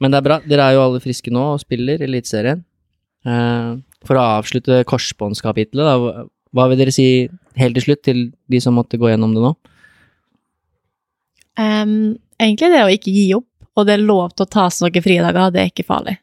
Men 0.00 0.12
det 0.12 0.20
er 0.20 0.26
bra. 0.28 0.38
Dere 0.44 0.68
er 0.68 0.76
jo 0.76 0.84
alle 0.84 1.02
friske 1.02 1.32
nå 1.32 1.42
og 1.54 1.62
spiller 1.62 2.04
Eliteserien. 2.04 2.62
Uh, 3.26 3.82
for 4.06 4.20
å 4.20 4.26
avslutte 4.38 4.84
korsbåndskapitlet, 4.86 5.82
da, 5.82 6.26
hva 6.54 6.68
vil 6.70 6.78
dere 6.78 6.92
si 6.94 7.26
helt 7.58 7.74
til 7.78 7.88
slutt 7.88 8.04
til 8.06 8.20
de 8.52 8.60
som 8.62 8.76
måtte 8.78 9.00
gå 9.00 9.10
gjennom 9.10 9.32
det 9.34 9.42
nå? 9.42 9.50
Um, 11.56 12.14
egentlig 12.38 12.70
det 12.70 12.84
å 12.84 12.92
ikke 12.92 13.14
gi 13.14 13.26
opp, 13.34 13.48
og 13.76 13.86
det 13.86 13.96
er 13.96 14.04
lov 14.04 14.32
til 14.34 14.46
å 14.46 14.50
ta 14.50 14.66
seg 14.72 14.88
noen 14.88 15.04
fridager, 15.04 15.52
det 15.52 15.62
er 15.62 15.70
ikke 15.70 15.86
farlig. 15.86 16.16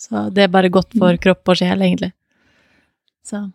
Så 0.00 0.28
det 0.34 0.44
er 0.44 0.52
bare 0.52 0.70
godt 0.72 0.94
for 0.98 1.16
kropp 1.20 1.52
og 1.52 1.58
sjel, 1.58 1.82
egentlig. 1.82 2.12
Så 3.26 3.46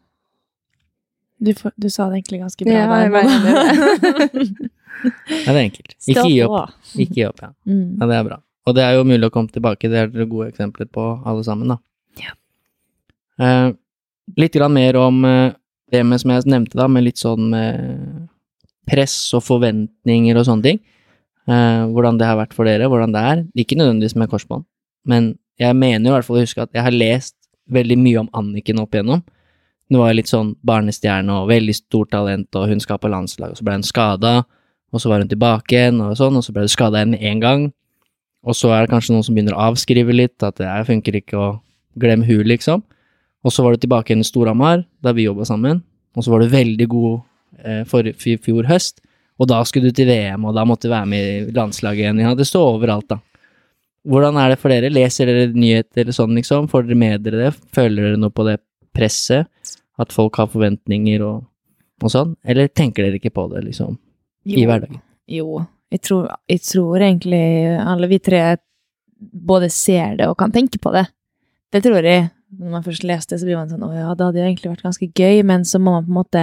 Du, 1.41 1.53
du 1.53 1.87
sa 1.89 2.09
det 2.09 2.19
egentlig 2.19 2.41
ganske 2.43 2.65
bra 2.67 2.73
Ja, 2.75 3.01
jeg 3.01 3.11
mener 3.15 3.45
det. 3.47 4.47
Ja, 5.01 5.53
det 5.53 5.55
er 5.55 5.63
enkelt. 5.63 5.95
Ikke 6.11 6.27
gi 6.29 6.41
opp. 6.45 6.73
Ikke 6.93 7.15
gi 7.15 7.23
opp, 7.25 7.39
ja. 7.41 7.47
Mm. 7.65 7.95
Ja, 7.97 8.07
det 8.11 8.17
er 8.19 8.25
bra. 8.27 8.35
Og 8.69 8.75
det 8.77 8.83
er 8.85 8.97
jo 8.99 9.05
mulig 9.09 9.25
å 9.25 9.33
komme 9.33 9.49
tilbake, 9.49 9.89
det 9.89 9.97
er 9.97 10.11
dere 10.11 10.27
gode 10.29 10.51
eksempler 10.51 10.89
på, 10.93 11.05
alle 11.25 11.45
sammen, 11.47 11.71
da. 11.73 11.79
Ja. 12.21 12.35
Eh, 13.41 13.71
litt 14.37 14.53
grann 14.53 14.75
mer 14.75 14.99
om 15.01 15.23
eh, 15.25 15.55
det 15.91 16.03
med, 16.05 16.21
som 16.21 16.35
jeg 16.35 16.45
nevnte, 16.51 16.77
da, 16.77 16.85
med 16.91 17.07
litt 17.07 17.17
sånn 17.21 17.49
med 17.49 18.27
press 18.91 19.15
og 19.37 19.41
forventninger 19.47 20.37
og 20.37 20.45
sånne 20.45 20.67
ting. 20.67 20.83
Eh, 21.49 21.83
hvordan 21.89 22.19
det 22.21 22.27
har 22.29 22.37
vært 22.37 22.53
for 22.53 22.69
dere, 22.69 22.89
hvordan 22.89 23.13
det 23.15 23.21
er. 23.25 23.43
Ikke 23.57 23.77
nødvendigvis 23.79 24.17
med 24.19 24.29
korsbånd, 24.29 24.65
men 25.09 25.33
jeg 25.61 25.75
mener 25.77 26.09
jo 26.09 26.13
i 26.13 26.17
hvert 26.17 26.27
fall 26.27 26.39
å 26.39 26.43
huske 26.45 26.61
at 26.61 26.73
jeg 26.73 26.85
har 26.85 26.93
lest 26.93 27.35
veldig 27.71 27.97
mye 27.97 28.21
om 28.21 28.29
Anniken 28.37 28.81
opp 28.81 28.93
igjennom. 28.93 29.23
Hun 29.91 29.99
var 29.99 30.15
litt 30.15 30.29
sånn 30.31 30.53
barnestjerne 30.65 31.41
og 31.41 31.49
veldig 31.49 31.75
stort 31.75 32.11
talent, 32.13 32.49
og 32.55 32.69
hun 32.71 32.81
skal 32.81 32.99
på 33.01 33.11
landslag, 33.11 33.51
og 33.51 33.59
så 33.59 33.65
ble 33.67 33.79
hun 33.79 33.85
skada, 33.85 34.33
og 34.91 35.03
så 35.03 35.11
var 35.11 35.23
hun 35.23 35.31
tilbake 35.31 35.75
igjen, 35.75 35.99
og 36.03 36.15
sånn, 36.19 36.37
og 36.37 36.45
så 36.45 36.53
ble 36.55 36.65
hun 36.65 36.71
skada 36.71 37.01
igjen 37.01 37.15
med 37.15 37.25
en 37.27 37.43
gang. 37.43 37.67
Og 38.41 38.57
så 38.57 38.71
er 38.73 38.85
det 38.85 38.93
kanskje 38.93 39.13
noen 39.13 39.25
som 39.27 39.35
begynner 39.35 39.57
å 39.57 39.65
avskrive 39.69 40.15
litt, 40.15 40.37
at 40.45 40.57
det 40.61 40.69
her 40.69 40.87
funker 40.87 41.17
ikke, 41.19 41.37
og 41.37 42.01
glem 42.01 42.23
hun, 42.25 42.45
liksom. 42.49 42.85
Og 43.45 43.53
så 43.53 43.65
var 43.65 43.75
du 43.75 43.83
tilbake 43.83 44.11
igjen 44.11 44.23
i 44.23 44.27
Storhamar, 44.27 44.85
da 45.03 45.13
vi 45.17 45.27
jobba 45.27 45.45
sammen, 45.49 45.83
og 46.15 46.25
så 46.25 46.33
var 46.33 46.41
du 46.41 46.51
veldig 46.51 46.87
god 46.91 47.21
eh, 47.63 47.83
for 47.89 48.07
fjor 48.15 48.69
høst, 48.69 49.03
og 49.41 49.49
da 49.49 49.59
skulle 49.65 49.89
du 49.89 49.97
til 49.97 50.09
VM, 50.11 50.45
og 50.45 50.53
da 50.53 50.63
måtte 50.69 50.85
du 50.85 50.93
være 50.93 51.09
med 51.09 51.27
i 51.27 51.53
landslaget 51.55 52.03
igjen. 52.03 52.21
Ja, 52.21 52.33
det 52.37 52.45
står 52.45 52.75
overalt, 52.75 53.07
da. 53.09 53.17
Hvordan 54.11 54.37
er 54.41 54.53
det 54.53 54.57
for 54.61 54.73
dere? 54.73 54.89
Leser 54.93 55.29
dere 55.29 55.47
nyheter 55.53 56.03
eller 56.03 56.15
sånn, 56.15 56.35
liksom? 56.37 56.67
Får 56.69 56.85
dere 56.87 56.97
med 56.97 57.25
dere 57.25 57.47
det? 57.47 57.51
Føler 57.73 58.09
dere 58.09 58.21
noe 58.21 58.33
på 58.33 58.45
det 58.47 58.59
presset? 58.97 59.49
At 60.01 60.13
folk 60.13 60.37
har 60.41 60.49
forventninger 60.49 61.25
og, 61.25 61.43
og 62.01 62.13
sånn? 62.13 62.35
Eller 62.45 62.69
tenker 62.69 63.05
dere 63.05 63.21
ikke 63.21 63.33
på 63.33 63.47
det, 63.53 63.63
liksom, 63.67 63.97
i 64.49 64.65
hverdagen? 64.65 65.01
Jo, 65.29 65.63
jeg 65.93 66.03
tror, 66.05 66.29
jeg 66.49 66.63
tror 66.65 67.03
egentlig 67.03 67.43
alle 67.81 68.09
vi 68.09 68.21
tre 68.23 68.43
både 69.21 69.69
ser 69.73 70.15
det 70.17 70.29
og 70.29 70.37
kan 70.39 70.53
tenke 70.53 70.79
på 70.81 70.93
det. 70.95 71.05
Det 71.71 71.83
tror 71.85 72.05
jeg. 72.05 72.29
Når 72.51 72.71
man 72.73 72.83
først 72.83 73.05
leser 73.07 73.31
det, 73.31 73.37
så 73.39 73.47
blir 73.47 73.55
man 73.55 73.69
sånn 73.71 73.83
Å 73.85 73.93
ja, 73.95 74.07
det 74.11 74.25
hadde 74.25 74.41
jo 74.41 74.47
egentlig 74.49 74.71
vært 74.73 74.83
ganske 74.83 75.07
gøy, 75.07 75.37
men 75.47 75.61
så 75.63 75.79
må 75.79 75.93
man 75.95 76.03
på 76.03 76.11
en 76.11 76.17
måte 76.17 76.41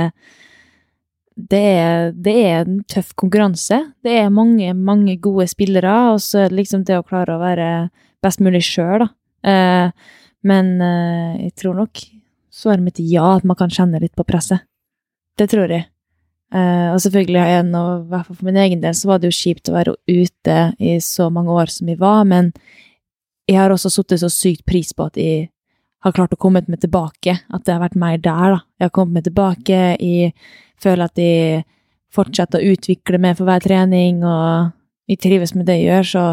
det 1.39 1.65
er, 1.79 2.09
det 2.19 2.35
er 2.35 2.65
en 2.65 2.81
tøff 2.91 3.13
konkurranse. 3.19 3.79
Det 4.03 4.15
er 4.21 4.33
mange, 4.35 4.73
mange 4.75 5.15
gode 5.23 5.47
spillere, 5.51 5.95
og 6.13 6.23
så 6.23 6.45
er 6.45 6.51
det 6.51 6.59
liksom 6.65 6.83
det 6.89 6.99
å 6.99 7.05
klare 7.07 7.37
å 7.37 7.43
være 7.43 7.69
best 8.25 8.43
mulig 8.43 8.65
sjøl, 8.67 9.05
da. 9.05 9.09
Eh, 9.47 10.17
men 10.49 10.73
eh, 10.83 11.45
jeg 11.45 11.55
tror 11.63 11.79
nok 11.79 12.03
svaret 12.51 12.83
mitt 12.83 12.99
er 12.99 13.07
ja, 13.13 13.29
at 13.37 13.47
man 13.47 13.59
kan 13.59 13.71
kjenne 13.71 14.01
litt 14.03 14.17
på 14.19 14.27
presset. 14.27 14.67
Det 15.39 15.47
tror 15.53 15.71
jeg. 15.71 15.87
Eh, 16.55 16.89
og 16.91 16.99
selvfølgelig, 17.05 17.45
jeg 17.53 17.69
nå, 17.69 17.85
i 18.01 18.11
hvert 18.11 18.27
fall 18.27 18.41
for 18.41 18.49
min 18.49 18.61
egen 18.65 18.83
del, 18.83 18.97
så 18.99 19.13
var 19.13 19.23
det 19.23 19.31
jo 19.31 19.39
kjipt 19.39 19.71
å 19.71 19.77
være 19.77 19.95
ute 20.09 20.59
i 20.83 20.97
så 21.05 21.29
mange 21.31 21.55
år 21.55 21.71
som 21.71 21.91
vi 21.91 21.99
var, 22.01 22.25
men 22.27 22.51
jeg 23.49 23.61
har 23.61 23.73
også 23.73 23.93
satt 23.93 24.19
så 24.21 24.31
sykt 24.33 24.67
pris 24.69 24.91
på 24.93 25.07
at 25.07 25.17
jeg 25.21 25.49
har 26.05 26.15
klart 26.15 26.35
å 26.35 26.41
komme 26.41 26.63
meg 26.69 26.81
tilbake, 26.83 27.35
at 27.49 27.65
det 27.67 27.75
har 27.75 27.83
vært 27.83 27.99
mer 27.99 28.19
der, 28.23 28.55
da. 28.55 28.61
Jeg 28.79 28.89
har 28.89 28.95
kommet 28.95 29.19
meg 29.19 29.27
tilbake, 29.27 29.81
jeg 29.99 30.33
føler 30.83 31.09
at 31.09 31.19
jeg 31.19 31.65
fortsetter 32.15 32.63
å 32.63 32.75
utvikle 32.75 33.21
meg 33.23 33.39
for 33.39 33.49
hver 33.49 33.63
trening, 33.65 34.23
og 34.27 34.71
jeg 35.11 35.23
trives 35.25 35.55
med 35.57 35.69
det 35.69 35.81
jeg 35.81 35.89
gjør, 35.89 36.09
så 36.13 36.25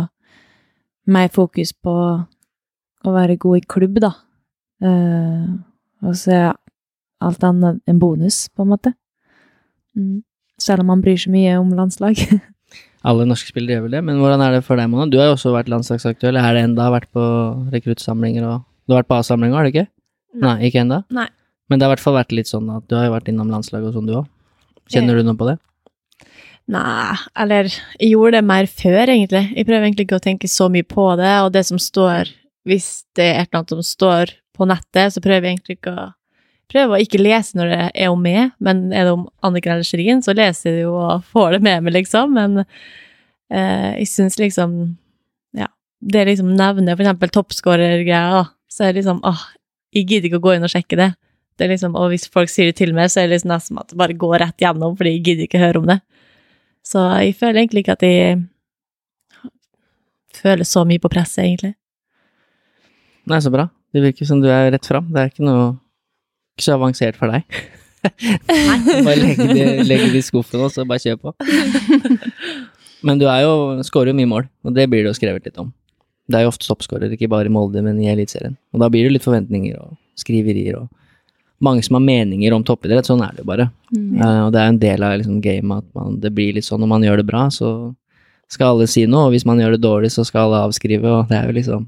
mer 1.15 1.31
fokus 1.33 1.73
på 1.73 1.95
å 3.05 3.13
være 3.13 3.39
god 3.41 3.61
i 3.61 3.65
klubb, 3.69 3.99
da. 4.03 4.13
Uh, 4.83 5.57
og 6.05 6.17
så 6.19 6.33
er 6.35 6.47
alt 7.25 7.45
annet 7.47 7.81
en 7.89 8.01
bonus, 8.01 8.45
på 8.53 8.65
en 8.65 8.73
måte. 8.73 8.93
Mm. 9.97 10.21
Selv 10.61 10.83
om 10.83 10.93
man 10.93 11.01
bryr 11.03 11.17
seg 11.19 11.33
mye 11.33 11.57
om 11.59 11.73
landslag. 11.75 12.19
Alle 13.05 13.25
norske 13.27 13.51
spillere 13.51 13.77
gjør 13.77 13.83
vel 13.85 13.97
det, 13.97 14.03
men 14.07 14.21
hvordan 14.21 14.41
er 14.41 14.55
det 14.55 14.63
for 14.65 14.79
deg, 14.79 14.89
Mona? 14.89 15.05
Du 15.09 15.19
har 15.19 15.29
jo 15.29 15.35
også 15.35 15.53
vært 15.53 15.69
landslagsaktuell. 15.69 16.39
Er 16.41 16.57
det 16.57 16.63
enda 16.65 16.87
vært 16.93 17.11
på 17.13 17.25
rekruttsamlinger 17.73 18.47
og 18.49 18.63
Du 18.85 18.93
har 18.93 19.01
vært 19.01 19.09
på 19.11 19.17
A-samlinger, 19.17 19.57
har 19.57 19.65
du 19.65 19.73
ikke? 19.73 19.87
Nei, 20.41 20.55
ikke? 20.69 20.83
Nei. 20.85 21.29
Men 21.69 21.79
det 21.79 21.85
har 21.85 21.91
i 21.91 21.95
hvert 21.95 22.03
fall 22.03 22.17
vært 22.19 22.33
litt 22.35 22.49
sånn 22.49 22.67
at 22.73 22.85
du 22.89 22.97
har 22.97 23.07
jo 23.07 23.15
vært 23.15 23.29
innom 23.31 23.49
landslaget 23.49 23.89
og 23.89 23.97
sånn, 23.97 24.09
du 24.09 24.17
òg. 24.19 24.27
Kjenner 24.93 25.17
du 25.17 25.25
noe 25.25 25.37
på 25.39 25.47
det? 25.49 25.55
Nei, 26.71 27.15
eller 27.37 27.69
jeg 27.69 28.11
gjorde 28.11 28.39
det 28.39 28.45
mer 28.49 28.67
før, 28.69 29.03
egentlig. 29.05 29.43
Jeg 29.53 29.67
prøver 29.67 29.85
egentlig 29.85 30.07
ikke 30.07 30.19
å 30.19 30.25
tenke 30.25 30.49
så 30.49 30.67
mye 30.73 30.85
på 30.85 31.07
det, 31.19 31.33
og 31.45 31.53
det 31.53 31.65
som 31.67 31.81
står 31.81 32.33
Hvis 32.65 33.05
det 33.13 33.25
er 33.25 33.35
et 33.43 33.51
eller 33.51 33.59
annet 33.59 33.73
som 33.75 33.85
står 33.85 34.31
på 34.57 34.65
nettet, 34.65 35.13
så 35.13 35.21
prøver 35.21 35.45
jeg 35.45 35.57
egentlig 35.57 35.77
ikke 35.77 35.93
å 35.93 36.05
Prøver 36.71 36.97
å 36.97 37.01
ikke 37.03 37.21
lese 37.21 37.57
når 37.57 37.69
det 37.69 37.81
er 37.93 38.09
om 38.09 38.23
meg, 38.25 38.55
men 38.63 38.87
er 38.89 39.05
det 39.05 39.11
om 39.13 39.27
Anniken 39.45 39.75
eller 39.75 39.85
Shirin, 39.85 40.23
så 40.25 40.33
leser 40.33 40.71
jeg 40.71 40.79
det 40.79 40.85
jo 40.87 40.95
og 40.97 41.27
får 41.29 41.53
det 41.53 41.59
med 41.67 41.85
meg, 41.85 41.93
liksom. 41.99 42.33
Men 42.33 42.63
eh, 42.63 43.91
jeg 44.01 44.09
syns 44.09 44.39
liksom 44.41 44.73
Ja, 45.55 45.69
det 46.01 46.25
liksom 46.31 46.55
nevner 46.57 46.97
for 46.97 47.05
eksempel 47.05 47.33
toppskårergreia, 47.35 48.23
da, 48.33 48.43
så 48.75 48.83
er 48.83 48.91
det 48.91 49.03
liksom 49.03 49.21
åh, 49.23 49.43
jeg 49.95 50.09
gidder 50.09 50.27
ikke 50.29 50.41
å 50.41 50.45
gå 50.49 50.55
inn 50.57 50.67
og 50.67 50.71
sjekke 50.73 50.99
det. 50.99 51.13
Det 51.55 51.63
er 51.63 51.71
liksom, 51.71 51.93
og 51.95 52.09
hvis 52.11 52.27
folk 52.31 52.51
sier 52.51 52.67
det 52.67 52.75
til 52.81 52.91
meg, 52.95 53.07
så 53.11 53.21
er 53.21 53.29
det 53.29 53.37
liksom 53.37 53.53
nesten 53.53 53.79
at 53.79 53.93
det 53.93 53.99
bare 53.99 54.17
går 54.19 54.41
rett 54.43 54.65
gjennom, 54.65 54.97
fordi 54.99 55.13
jeg 55.13 55.23
gidder 55.23 55.47
ikke 55.47 55.61
høre 55.61 55.79
om 55.79 55.87
det. 55.87 56.01
Så 56.85 57.05
jeg 57.23 57.37
føler 57.39 57.61
egentlig 57.61 57.85
ikke 57.85 57.95
at 57.95 58.03
jeg 58.03 58.41
føler 60.35 60.67
så 60.67 60.83
mye 60.87 60.99
på 61.01 61.11
presset, 61.13 61.45
egentlig. 61.45 61.71
Nei, 63.31 63.39
så 63.41 63.53
bra. 63.53 63.69
Det 63.95 64.03
virker 64.03 64.27
som 64.27 64.43
du 64.43 64.49
er 64.51 64.67
rett 64.75 64.85
fram. 64.85 65.07
Det 65.13 65.21
er 65.21 65.31
ikke 65.31 65.47
noe 65.47 65.73
Ikke 66.55 66.67
så 66.67 66.75
avansert 66.75 67.17
for 67.19 67.31
deg. 67.31 67.43
bare 68.05 69.15
legge 69.17 69.47
det, 69.49 69.63
legge 69.87 70.11
det 70.13 70.19
i 70.19 70.23
skuffen 70.23 70.61
og 70.61 70.69
så 70.71 70.85
bare 70.87 71.01
kjør 71.03 71.17
på. 71.23 71.33
Men 73.07 73.19
du 73.19 73.25
er 73.31 73.41
jo, 73.43 73.55
skårer 73.87 74.11
jo 74.11 74.19
mye 74.19 74.29
mål, 74.29 74.45
og 74.65 74.75
det 74.75 74.85
blir 74.91 75.03
det 75.03 75.11
jo 75.11 75.17
skrevet 75.17 75.47
litt 75.47 75.59
om. 75.61 75.71
Det 76.25 76.39
er 76.39 76.45
jo 76.45 76.51
ofte 76.51 76.67
toppskårer, 76.67 77.11
ikke 77.13 77.29
bare 77.29 77.49
i 77.49 77.53
Molde, 77.53 77.83
men 77.85 77.99
i 78.01 78.09
Eliteserien. 78.09 78.55
Og 78.73 78.81
da 78.81 78.89
blir 78.89 79.05
det 79.05 79.17
litt 79.17 79.25
forventninger 79.25 79.77
og 79.77 79.97
skriverier 80.17 80.79
og 80.79 80.87
mange 81.63 81.83
som 81.85 81.97
har 81.97 82.03
meninger 82.03 82.53
om 82.55 82.63
toppidrett. 82.65 83.07
Sånn 83.07 83.23
er 83.23 83.35
det 83.35 83.43
jo 83.43 83.49
bare. 83.49 83.69
Eh, 83.95 84.39
og 84.45 84.51
det 84.53 84.61
er 84.61 84.71
en 84.71 84.81
del 84.81 85.05
av 85.05 85.19
liksom, 85.19 85.37
gamet 85.43 85.83
at 85.83 85.91
man, 85.97 86.17
det 86.23 86.33
blir 86.35 86.57
litt 86.57 86.67
sånn 86.67 86.81
når 86.83 86.91
man 86.91 87.05
gjør 87.05 87.21
det 87.21 87.27
bra, 87.29 87.45
så 87.53 87.75
skal 88.51 88.75
alle 88.75 88.87
si 88.89 89.05
noe, 89.09 89.27
og 89.27 89.35
hvis 89.35 89.45
man 89.47 89.61
gjør 89.61 89.75
det 89.75 89.83
dårlig, 89.85 90.11
så 90.13 90.25
skal 90.27 90.47
alle 90.47 90.65
avskrive, 90.67 91.09
og 91.09 91.31
det 91.31 91.37
er 91.39 91.47
jo 91.49 91.55
liksom 91.57 91.87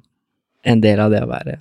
en 0.67 0.81
del 0.83 1.01
av 1.03 1.13
det 1.13 1.21
å 1.25 1.29
være 1.29 1.59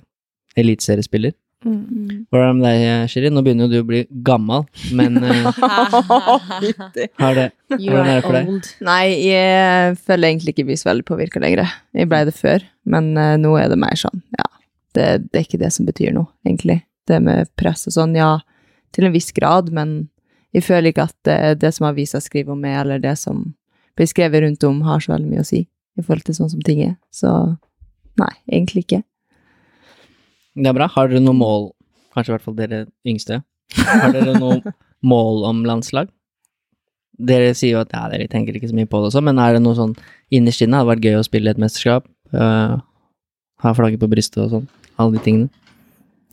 eliteseriespiller. 0.57 1.35
Hvordan 1.65 2.27
er 2.29 2.51
det 2.51 2.57
med 2.57 2.65
deg, 2.67 3.09
Shirin? 3.09 3.33
Nå 3.33 3.41
begynner 3.45 3.65
jo 3.65 3.71
du 3.71 3.77
å 3.81 3.87
bli 3.87 4.01
gammel, 4.25 4.65
men 4.97 5.17
eh, 5.25 5.47
har 7.21 7.39
det 7.39 7.47
Hvordan 7.73 8.11
er 8.11 8.19
det 8.19 8.25
for 8.25 8.37
deg? 8.37 8.69
Nei, 8.85 9.05
jeg 9.25 9.95
føler 10.05 10.29
egentlig 10.29 10.53
ikke 10.53 10.67
blir 10.69 10.79
så 10.79 10.91
veldig 10.91 11.07
påvirka 11.07 11.41
lenger. 11.41 11.73
Jeg 11.97 12.09
ble 12.11 12.21
det 12.29 12.35
før, 12.37 12.65
men 12.85 13.09
uh, 13.17 13.33
nå 13.41 13.55
er 13.57 13.71
det 13.73 13.79
mer 13.81 13.97
sånn, 13.97 14.21
ja. 14.37 14.45
Det, 14.97 15.07
det 15.29 15.39
er 15.39 15.47
ikke 15.47 15.61
det 15.61 15.71
som 15.73 15.87
betyr 15.89 16.13
noe, 16.15 16.29
egentlig. 16.45 16.79
Det 17.09 17.19
med 17.23 17.49
press 17.59 17.87
og 17.89 17.97
sånn, 17.97 18.15
ja, 18.17 18.35
til 18.95 19.09
en 19.09 19.15
viss 19.15 19.33
grad, 19.35 19.73
men 19.73 19.99
jeg 20.55 20.65
føler 20.65 20.91
ikke 20.91 21.09
at 21.09 21.17
det, 21.27 21.39
det 21.63 21.73
som 21.75 21.89
avisa 21.89 22.21
skriver 22.23 22.53
om 22.53 22.61
meg, 22.63 22.77
eller 22.81 23.01
det 23.03 23.17
som 23.19 23.43
blir 23.97 24.09
skrevet 24.09 24.45
rundt 24.45 24.63
om, 24.67 24.83
har 24.85 25.01
så 25.03 25.15
veldig 25.15 25.29
mye 25.29 25.43
å 25.43 25.47
si 25.47 25.65
i 25.65 26.03
forhold 26.03 26.27
til 26.27 26.37
sånn 26.37 26.53
som 26.53 26.63
ting 26.65 26.83
er. 26.85 26.95
Så 27.13 27.31
nei, 28.21 28.33
egentlig 28.45 28.85
ikke. 28.85 29.01
Det 30.57 30.71
er 30.71 30.75
bra. 30.77 30.89
Har 30.91 31.09
dere 31.11 31.21
noe 31.23 31.37
mål, 31.37 31.71
kanskje 32.15 32.33
i 32.33 32.35
hvert 32.35 32.45
fall 32.45 32.57
dere 32.57 32.83
yngste, 33.07 33.41
har 33.77 34.13
dere 34.15 34.37
noe 34.41 34.73
mål 35.13 35.43
om 35.49 35.63
landslag? 35.67 36.09
Dere 37.17 37.53
sier 37.57 37.77
jo 37.77 37.81
at 37.81 37.93
ja, 37.93 38.05
dere 38.11 38.29
tenker 38.29 38.57
ikke 38.57 38.69
så 38.69 38.77
mye 38.77 38.89
på 38.89 38.99
det 39.01 39.11
også, 39.11 39.23
men 39.25 39.41
er 39.41 39.57
det 39.57 39.63
noe 39.65 39.77
sånn 39.77 39.95
innerst 40.33 40.61
inne? 40.65 40.81
Hadde 40.81 40.91
vært 40.91 41.07
gøy 41.07 41.17
å 41.17 41.25
spille 41.25 41.53
et 41.53 41.61
mesterskap? 41.61 42.05
Uh, 42.33 42.77
ha 43.63 43.73
flagget 43.73 44.01
på 44.01 44.09
brystet 44.11 44.43
og 44.43 44.51
sånn? 44.53 44.67
Alle 44.97 45.17
de 45.17 45.23
tingene? 45.25 45.49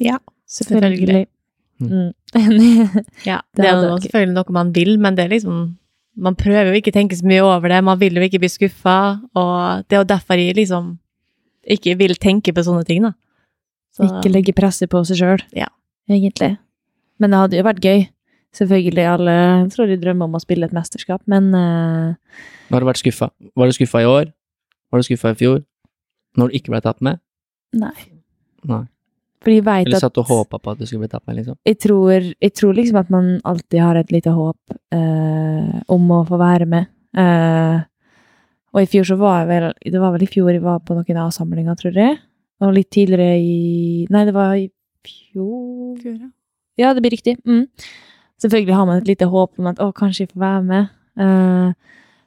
Ja, 0.03 0.19
Selvfølgelig. 0.55 1.27
Mm. 1.81 1.89
Mm. 1.91 2.11
Ja, 3.31 3.41
Det 3.57 3.63
det 3.63 3.69
er 3.69 3.81
jo 3.81 3.97
selvfølgelig 3.99 4.35
noe 4.37 4.55
man 4.55 4.75
vil, 4.75 4.99
men 4.99 5.17
det 5.17 5.25
er 5.25 5.33
liksom 5.33 5.77
Man 6.17 6.37
prøver 6.39 6.71
jo 6.71 6.79
ikke 6.79 6.93
å 6.93 6.95
tenke 6.95 7.17
så 7.19 7.27
mye 7.27 7.43
over 7.43 7.73
det, 7.73 7.81
man 7.83 7.99
vil 7.99 8.15
jo 8.15 8.23
ikke 8.23 8.39
bli 8.39 8.49
skuffa, 8.49 9.19
og 9.35 9.83
det 9.91 9.97
er 9.97 10.03
jo 10.05 10.07
derfor 10.13 10.39
jeg 10.39 10.55
liksom 10.55 10.93
ikke 11.67 11.97
vil 11.99 12.15
tenke 12.23 12.53
på 12.55 12.63
sånne 12.63 12.85
ting, 12.87 13.03
da. 13.03 13.11
Så- 13.95 14.09
Ikke 14.09 14.33
legge 14.33 14.53
presset 14.55 14.91
på 14.91 15.05
seg 15.07 15.16
sjøl, 15.21 15.43
Ja. 15.55 15.69
egentlig. 16.11 16.59
Men 17.19 17.31
det 17.31 17.39
hadde 17.39 17.57
jo 17.57 17.62
vært 17.62 17.81
gøy. 17.81 18.09
Selvfølgelig, 18.55 19.05
alle 19.07 19.69
tror 19.71 19.87
de 19.87 19.97
drømmer 19.99 20.25
om 20.25 20.35
å 20.35 20.41
spille 20.43 20.65
et 20.65 20.73
mesterskap, 20.73 21.23
men 21.27 21.55
uh, 21.55 22.15
Har 22.71 22.81
du 22.81 22.87
vært 22.87 23.03
skuffa? 23.03 23.31
Var 23.57 23.66
du 23.66 23.73
skuffa 23.73 24.03
i 24.03 24.07
år? 24.07 24.33
Var 24.91 24.99
du 24.99 25.07
skuffa 25.07 25.31
i 25.31 25.39
fjor? 25.39 25.65
Når 26.39 26.51
du 26.51 26.59
ikke 26.59 26.71
ble 26.75 26.81
tatt 26.81 27.01
med? 27.03 27.21
nei. 27.75 27.95
Nei. 28.65 28.85
Fordi 29.45 29.57
jeg 29.59 29.65
vet 29.66 29.87
Eller 29.87 29.99
at 29.99 30.01
satt 30.07 30.19
og 30.23 30.25
håpa 30.31 30.59
på 30.59 30.73
at 30.73 30.79
du 30.79 30.87
skulle 30.87 31.05
bli 31.05 31.12
tatt 31.12 31.27
med, 31.27 31.37
liksom? 31.37 31.57
jeg 31.66 31.79
tror, 31.79 32.35
jeg 32.41 32.53
tror 32.57 32.73
liksom 32.73 32.97
at 32.97 33.11
man 33.12 33.27
alltid 33.45 33.81
har 33.83 33.99
et 34.01 34.12
lite 34.15 34.33
håp 34.33 34.57
uh, 34.95 35.83
om 35.93 36.07
å 36.16 36.23
få 36.25 36.39
være 36.41 36.66
med. 36.71 36.87
Uh, 37.12 37.83
og 38.73 38.81
i 38.83 38.89
fjor 38.91 39.05
så 39.05 39.19
var 39.21 39.43
jeg 39.45 39.49
vel 39.53 39.66
Det 39.93 40.01
var 40.01 40.15
vel 40.16 40.25
i 40.25 40.31
fjor 40.31 40.51
jeg 40.51 40.62
var 40.65 40.81
på 40.81 40.97
noen 40.97 41.21
avsamlinger, 41.27 41.77
tror 41.77 41.93
jeg. 41.99 42.16
Og 42.65 42.74
litt 42.77 42.91
tidligere 42.95 43.36
i 43.41 44.07
Nei, 44.12 44.24
det 44.28 44.35
var 44.36 44.57
i 44.57 44.69
fjor 45.05 46.01
Ja, 46.81 46.93
det 46.95 47.05
blir 47.05 47.15
riktig. 47.15 47.36
Mm. 47.47 47.66
Selvfølgelig 48.43 48.77
har 48.77 48.86
man 48.89 49.01
et 49.01 49.09
lite 49.09 49.28
håp 49.31 49.61
om 49.61 49.70
at 49.70 49.81
å, 49.82 49.91
kanskje 49.95 50.24
jeg 50.24 50.32
får 50.32 50.43
være 50.43 50.62
med. 50.69 50.93
Uh, 51.20 51.73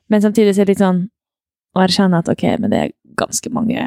men 0.08 0.24
samtidig 0.24 0.56
så 0.56 0.64
er 0.64 0.70
det 0.70 0.76
litt 0.76 0.84
sånn 0.84 1.02
å 1.76 1.84
erkjenne 1.84 2.22
at 2.22 2.30
ok, 2.32 2.46
men 2.62 2.72
det 2.72 2.80
er 2.80 2.94
ganske 3.20 3.52
mange 3.54 3.82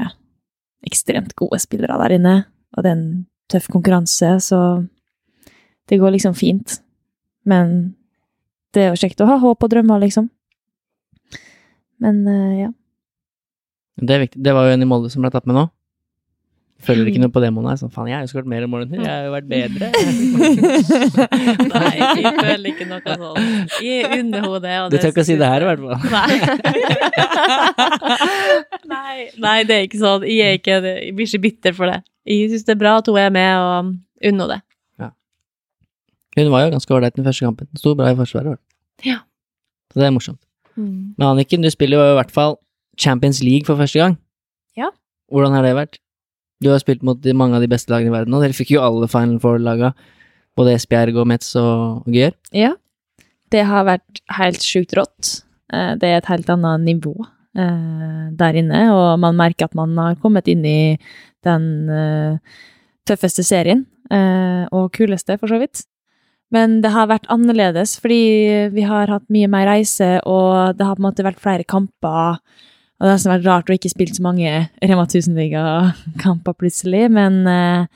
ekstremt 0.86 1.32
gode 1.38 1.58
spillere 1.62 1.96
der 2.02 2.16
inne, 2.16 2.34
og 2.76 2.84
det 2.84 2.92
er 2.92 2.98
en 2.98 3.08
tøff 3.50 3.66
konkurranse, 3.72 4.34
så 4.44 4.60
det 5.90 5.98
går 6.00 6.14
liksom 6.14 6.36
fint. 6.38 6.78
Men 7.48 7.96
det 8.74 8.84
er 8.84 8.92
jo 8.92 9.00
kjekt 9.00 9.22
å 9.24 9.28
ha 9.30 9.40
håp 9.42 9.64
og 9.64 9.72
drømmer, 9.72 10.02
liksom. 10.04 10.28
Men 12.00 12.22
uh, 12.28 12.54
ja. 12.66 12.70
Det 14.00 14.14
er 14.14 14.22
viktig. 14.24 14.40
Det 14.44 14.54
var 14.56 14.68
jo 14.68 14.76
en 14.76 14.84
i 14.84 14.88
Molde 14.88 15.10
som 15.12 15.24
ble 15.24 15.32
tatt 15.32 15.48
med 15.48 15.58
nå. 15.58 15.66
Følger 16.80 17.10
ikke 17.10 17.20
noe 17.20 17.32
på 17.34 17.40
det, 17.44 17.50
Mona. 17.52 17.74
Sånn, 17.76 17.90
faen, 17.92 18.08
jeg 18.08 18.16
har 18.16 18.22
jo 18.24 18.30
skåret 18.32 18.48
mer 18.48 18.62
enn 18.64 18.70
målet 18.72 18.88
enn 18.94 19.04
Jeg 19.04 19.12
har 19.12 19.24
jo 19.26 19.32
vært 19.34 19.48
bedre. 19.50 19.86
Nei, 21.74 21.90
jeg 21.98 22.32
føler 22.38 22.66
ikke 22.70 22.86
noe 22.88 23.00
sånn. 23.04 23.20
Jeg 23.84 24.00
underhodet. 24.06 24.20
under 24.20 24.40
hodet. 24.46 24.72
Du 24.94 24.96
tør 24.96 25.10
ikke 25.12 25.24
å 25.24 25.26
si 25.28 25.36
det 25.40 25.48
her, 25.50 25.60
i 25.60 25.66
hvert 25.68 25.82
fall. 25.84 25.98
Nei. 28.90 29.16
nei, 29.38 29.58
det 29.68 29.74
er 29.76 29.82
ikke 29.86 30.00
sånn. 30.00 30.22
Jeg, 30.26 30.40
er 30.40 30.52
ikke, 30.58 30.76
jeg 30.88 31.12
blir 31.18 31.26
ikke 31.28 31.44
bitter 31.44 31.72
for 31.76 31.84
det. 31.92 31.98
Jeg 32.28 32.50
syns 32.54 32.64
det 32.66 32.74
er 32.74 32.80
bra 32.80 32.92
at 33.00 33.08
hun 33.10 33.18
er 33.20 33.30
med, 33.34 33.52
og 33.60 33.72
unner 34.32 34.46
det. 34.56 34.60
Hun 36.38 36.50
var 36.52 36.64
jo 36.64 36.74
ganske 36.74 36.94
ålreit 36.94 37.16
den 37.16 37.26
første 37.26 37.44
kampen. 37.44 37.68
Sto 37.78 37.94
bra 37.98 38.12
i 38.12 38.16
forsvaret. 38.16 38.54
var. 38.54 38.58
Ja. 39.04 39.18
Så 39.90 40.00
det 40.00 40.06
er 40.06 40.14
morsomt. 40.14 40.40
Men 40.76 41.26
Anniken, 41.26 41.62
du 41.62 41.70
spiller 41.70 41.98
jo 41.98 42.12
i 42.12 42.16
hvert 42.16 42.30
fall 42.32 42.56
Champions 43.00 43.42
League 43.42 43.66
for 43.66 43.76
første 43.76 43.98
gang. 43.98 44.16
Ja. 44.76 44.88
Hvordan 45.32 45.52
har 45.52 45.66
det 45.66 45.74
vært? 45.76 45.98
Du 46.60 46.68
har 46.68 46.80
spilt 46.82 47.02
mot 47.06 47.24
mange 47.34 47.56
av 47.56 47.64
de 47.64 47.70
beste 47.72 47.92
lagene 47.92 48.12
i 48.12 48.14
verden, 48.18 48.34
og 48.36 48.42
dere 48.44 48.56
fikk 48.56 48.74
jo 48.74 48.82
alle 48.84 49.08
Final 49.08 49.38
Four-laga. 49.40 49.94
Både 50.58 50.74
Esbjerg 50.76 51.16
og 51.22 51.28
Metz 51.30 51.54
og 51.56 52.08
Gyør. 52.10 52.34
Ja. 52.52 52.74
Det 53.50 53.62
har 53.66 53.86
vært 53.88 54.20
helt 54.36 54.62
sjukt 54.62 54.92
rått. 54.98 55.40
Eh, 55.72 55.94
Det 55.96 56.06
er 56.08 56.18
et 56.18 56.30
helt 56.30 56.50
annet 56.52 56.84
nivå 56.86 57.14
eh, 57.56 58.26
der 58.36 58.58
inne, 58.60 58.82
og 58.94 59.18
man 59.22 59.38
merker 59.38 59.66
at 59.70 59.74
man 59.74 59.96
har 59.98 60.18
kommet 60.22 60.48
inn 60.48 60.64
i 60.64 60.98
den 61.46 61.64
eh, 61.88 62.36
tøffeste 63.08 63.42
serien, 63.46 63.86
og 64.74 64.88
kuleste, 64.90 65.36
for 65.38 65.46
så 65.46 65.60
vidt. 65.62 65.84
Men 66.50 66.80
det 66.82 66.90
har 66.90 67.06
vært 67.06 67.28
annerledes, 67.30 67.92
fordi 68.02 68.70
vi 68.74 68.82
har 68.82 69.06
hatt 69.06 69.28
mye 69.30 69.46
mer 69.46 69.68
reise, 69.70 70.16
og 70.26 70.74
det 70.74 70.82
har 70.86 70.96
på 70.98 71.02
en 71.04 71.06
måte 71.06 71.22
vært 71.22 71.38
flere 71.38 71.62
kamper. 71.62 72.40
Og 73.00 73.08
det 73.08 73.14
har 73.16 73.32
vært 73.32 73.48
rart 73.48 73.70
å 73.72 73.74
ikke 73.78 73.90
spille 73.92 74.12
så 74.12 74.22
mange 74.24 74.50
Rema 74.84 75.06
1000-ligakamper 75.06 76.56
plutselig, 76.60 77.06
men 77.16 77.40
eh, 77.48 77.88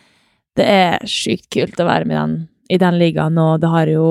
det 0.57 0.65
er 0.65 1.05
sjukt 1.11 1.51
kult 1.53 1.81
å 1.83 1.89
være 1.89 2.09
med 2.09 2.17
den, 2.17 2.37
i 2.73 2.79
den 2.81 2.97
ligaen, 2.97 3.37
og 3.41 3.59
det 3.61 3.69
har 3.69 3.91
jo 3.93 4.07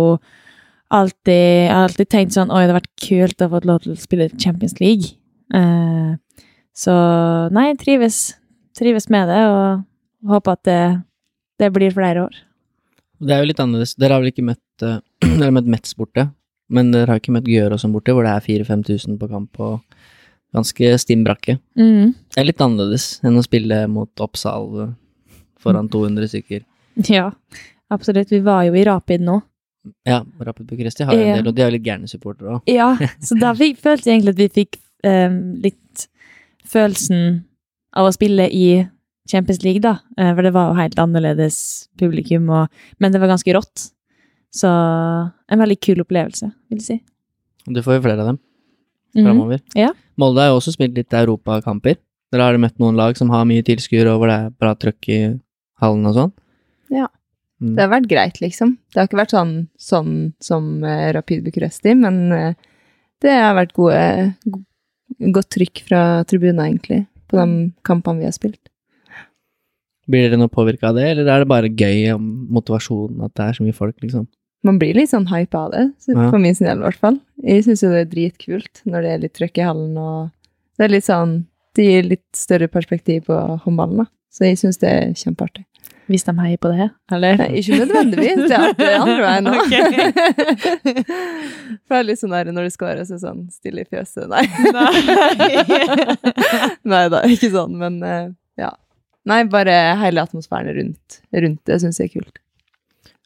alltid, 0.93 1.33
jeg 1.33 1.71
har 1.73 1.87
alltid 1.87 2.11
tenkt 2.11 2.37
sånn, 2.37 2.53
oi, 2.53 2.67
det 2.67 2.75
har 2.75 2.81
vært 2.81 3.07
kult 3.07 3.41
å 3.41 3.49
få 3.55 3.63
lov 3.65 3.81
til 3.81 3.95
å 3.95 4.03
spille 4.03 4.29
Champions 4.37 4.77
League. 4.83 5.15
Eh, 5.57 6.13
så 6.77 6.93
nei, 7.53 7.71
trives, 7.81 8.21
trives 8.77 9.09
med 9.13 9.33
det, 9.33 9.41
og 9.49 10.29
håper 10.29 10.59
at 10.59 10.63
det, 10.69 10.81
det 11.61 11.73
blir 11.73 11.95
flere 11.95 12.27
år. 12.27 12.37
Det 13.23 13.33
er 13.33 13.41
jo 13.41 13.49
litt 13.49 13.61
annerledes. 13.63 13.95
Dere 13.97 14.13
har 14.13 14.21
vel 14.21 14.33
ikke 14.33 14.45
møtt 14.45 14.85
eh, 14.85 15.01
Dere 15.25 15.49
har 15.49 15.57
møtt 15.57 15.73
Metz 15.73 15.97
borte, 15.97 16.29
men 16.73 16.93
dere 16.93 17.15
har 17.15 17.21
ikke 17.21 17.33
møtt 17.33 17.49
sånn 17.81 17.93
borte, 17.95 18.13
hvor 18.13 18.25
det 18.25 18.37
er 18.37 18.45
4000-5000 18.45 19.17
på 19.17 19.29
kamp 19.31 19.63
og 19.63 20.02
ganske 20.53 20.97
stim 21.01 21.23
brakke. 21.25 21.57
Mm. 21.79 22.13
Det 22.33 22.41
er 22.41 22.47
litt 22.47 22.61
annerledes 22.61 23.17
enn 23.25 23.39
å 23.39 23.45
spille 23.45 23.83
mot 23.91 24.23
Oppsal 24.23 24.69
eh, 24.83 24.93
foran 25.61 25.89
200 25.91 26.29
stykker. 26.33 26.63
Ja, 27.09 27.31
absolutt. 27.93 28.31
Vi 28.31 28.43
var 28.45 28.63
jo 28.67 28.77
i 28.77 28.85
Rapid 28.87 29.25
nå. 29.25 29.39
Ja, 30.07 30.21
Rapid 30.39 30.69
Bucuresti 30.69 31.03
har 31.07 31.17
jo 31.17 31.23
en 31.25 31.39
del, 31.41 31.49
og 31.49 31.55
de 31.55 31.63
har 31.63 31.71
jo 31.71 31.75
litt 31.75 31.87
gærne 31.87 32.07
supportere 32.07 32.57
òg. 32.57 32.69
Ja, 32.71 32.93
så 33.27 33.37
da 33.39 33.51
fikk, 33.57 33.81
følte 33.83 34.09
jeg 34.09 34.19
egentlig 34.19 34.35
at 34.35 34.43
vi 34.43 34.49
fikk 34.61 34.79
eh, 35.07 35.39
litt 35.65 36.05
følelsen 36.69 37.41
av 37.97 38.07
å 38.07 38.13
spille 38.15 38.47
i 38.53 38.67
Champions 39.29 39.63
League, 39.65 39.83
da. 39.83 39.97
Eh, 40.19 40.31
for 40.31 40.45
det 40.45 40.53
var 40.55 40.69
jo 40.69 40.79
helt 40.79 41.01
annerledes 41.01 41.57
publikum, 41.99 42.47
og, 42.53 42.85
men 43.03 43.13
det 43.13 43.21
var 43.23 43.33
ganske 43.33 43.57
rått. 43.57 43.89
Så 44.53 44.69
en 44.69 45.61
veldig 45.63 45.79
kul 45.81 46.03
opplevelse, 46.03 46.51
vil 46.69 46.79
jeg 46.79 46.85
si. 46.85 46.97
Du 47.73 47.81
får 47.81 47.97
jo 47.97 48.05
flere 48.05 48.21
av 48.21 48.33
dem 48.35 48.41
Mhm. 49.15 49.41
Mm, 49.43 49.59
Ja. 49.75 49.91
Molde 50.17 50.41
har 50.41 50.49
jo 50.49 50.59
også 50.59 50.73
spilt 50.73 50.95
litt 50.97 51.13
europakamper. 51.13 51.97
Dere 52.31 52.41
har 52.47 52.57
møtt 52.57 52.79
noen 52.81 52.95
lag 52.97 53.15
som 53.17 53.29
har 53.29 53.45
mye 53.45 53.61
tilskuere, 53.61 54.09
og 54.13 54.21
hvor 54.21 54.27
det 54.31 54.37
er 54.39 54.49
bra 54.57 54.73
trøkk 54.73 55.09
i 55.09 55.19
hallen 55.81 56.07
og 56.09 56.15
sånn? 56.17 56.31
Ja. 56.89 57.07
Mm. 57.61 57.75
Det 57.75 57.81
har 57.83 57.91
vært 57.93 58.09
greit, 58.09 58.41
liksom. 58.41 58.77
Det 58.91 58.99
har 58.99 59.07
ikke 59.07 59.21
vært 59.21 59.35
sånn, 59.35 59.53
sånn 59.77 60.33
som 60.41 60.83
uh, 60.83 61.11
Rapid 61.13 61.43
Bucuresti, 61.45 61.93
men 61.95 62.31
uh, 62.33 62.53
det 63.21 63.31
har 63.31 63.55
vært 63.55 63.73
gode, 63.77 64.33
go 64.45 64.63
godt 65.33 65.51
trykk 65.53 65.83
fra 65.87 66.01
tribunen, 66.25 66.59
egentlig, 66.65 67.03
på 67.29 67.37
de 67.37 67.71
kampene 67.85 68.23
vi 68.23 68.25
har 68.27 68.33
spilt. 68.35 68.59
Blir 70.09 70.25
dere 70.25 70.39
noe 70.41 70.51
påvirka 70.51 70.89
av 70.89 70.97
det, 70.97 71.05
eller 71.13 71.29
er 71.29 71.43
det 71.43 71.47
bare 71.51 71.69
gøy 71.69 72.15
om 72.15 72.25
motivasjonen 72.51 73.23
at 73.23 73.35
det 73.37 73.45
er 73.45 73.59
så 73.59 73.63
mye 73.63 73.77
folk, 73.77 73.95
liksom? 74.03 74.25
Man 74.63 74.77
blir 74.79 74.95
litt 74.95 75.11
sånn 75.11 75.27
hypa 75.27 75.65
av 75.67 75.71
det, 75.73 75.81
Ja. 76.07 76.29
for 76.31 76.39
min 76.39 76.55
sin 76.55 76.67
del 76.67 76.79
i 76.79 76.85
hvert 76.87 76.99
fall. 77.01 77.19
Jeg 77.43 77.65
syns 77.65 77.81
jo 77.83 77.89
det 77.91 78.01
er 78.05 78.11
dritkult 78.13 78.81
når 78.87 79.01
det 79.03 79.11
er 79.11 79.19
litt 79.25 79.33
trøkk 79.35 79.57
i 79.59 79.65
hallen, 79.67 79.97
og 79.97 80.31
det 80.79 80.85
er 80.85 80.93
litt 80.95 81.03
sånn 81.09 81.45
Det 81.75 81.83
gir 81.87 82.03
litt 82.05 82.37
større 82.37 82.67
perspektiv 82.69 83.23
på 83.25 83.33
håndballen, 83.65 84.03
da. 84.03 84.05
Så 84.29 84.45
jeg 84.45 84.59
syns 84.61 84.77
det 84.77 84.89
er 84.93 85.13
kjempeartig. 85.17 85.63
Hvis 86.05 86.23
de 86.27 86.33
heier 86.37 86.57
på 86.61 86.69
det, 86.69 86.85
eller? 87.11 87.37
Nei, 87.39 87.47
ikke 87.61 87.79
nødvendigvis. 87.79 88.43
Det 88.45 88.53
er 88.53 88.65
artig 88.67 88.89
andre 88.99 89.23
veien 89.23 89.47
òg. 89.49 89.57
Okay. 89.63 91.03
For 91.87 91.95
det 91.95 91.99
er 91.99 92.07
litt 92.11 92.19
sånn 92.21 92.35
der 92.35 92.51
når 92.53 92.67
du 92.67 92.73
scorer, 92.75 93.01
så 93.07 93.15
er 93.15 93.17
det 93.17 93.23
sånn 93.23 93.41
stille 93.55 93.81
i 93.81 93.89
fjøset. 93.89 94.27
Nei. 94.29 94.45
Nei. 94.75 96.13
Nei 96.93 97.03
da, 97.13 97.23
ikke 97.31 97.49
sånn, 97.53 97.73
men 97.79 97.97
eh, 98.05 98.29
ja. 98.61 98.69
Nei, 99.29 99.41
bare 99.49 99.75
hele 100.03 100.21
atmosfæren 100.27 100.75
rundt, 100.77 101.19
rundt 101.33 101.61
det 101.69 101.79
syns 101.81 101.97
jeg 102.01 102.11
er 102.11 102.17
kult. 102.19 102.37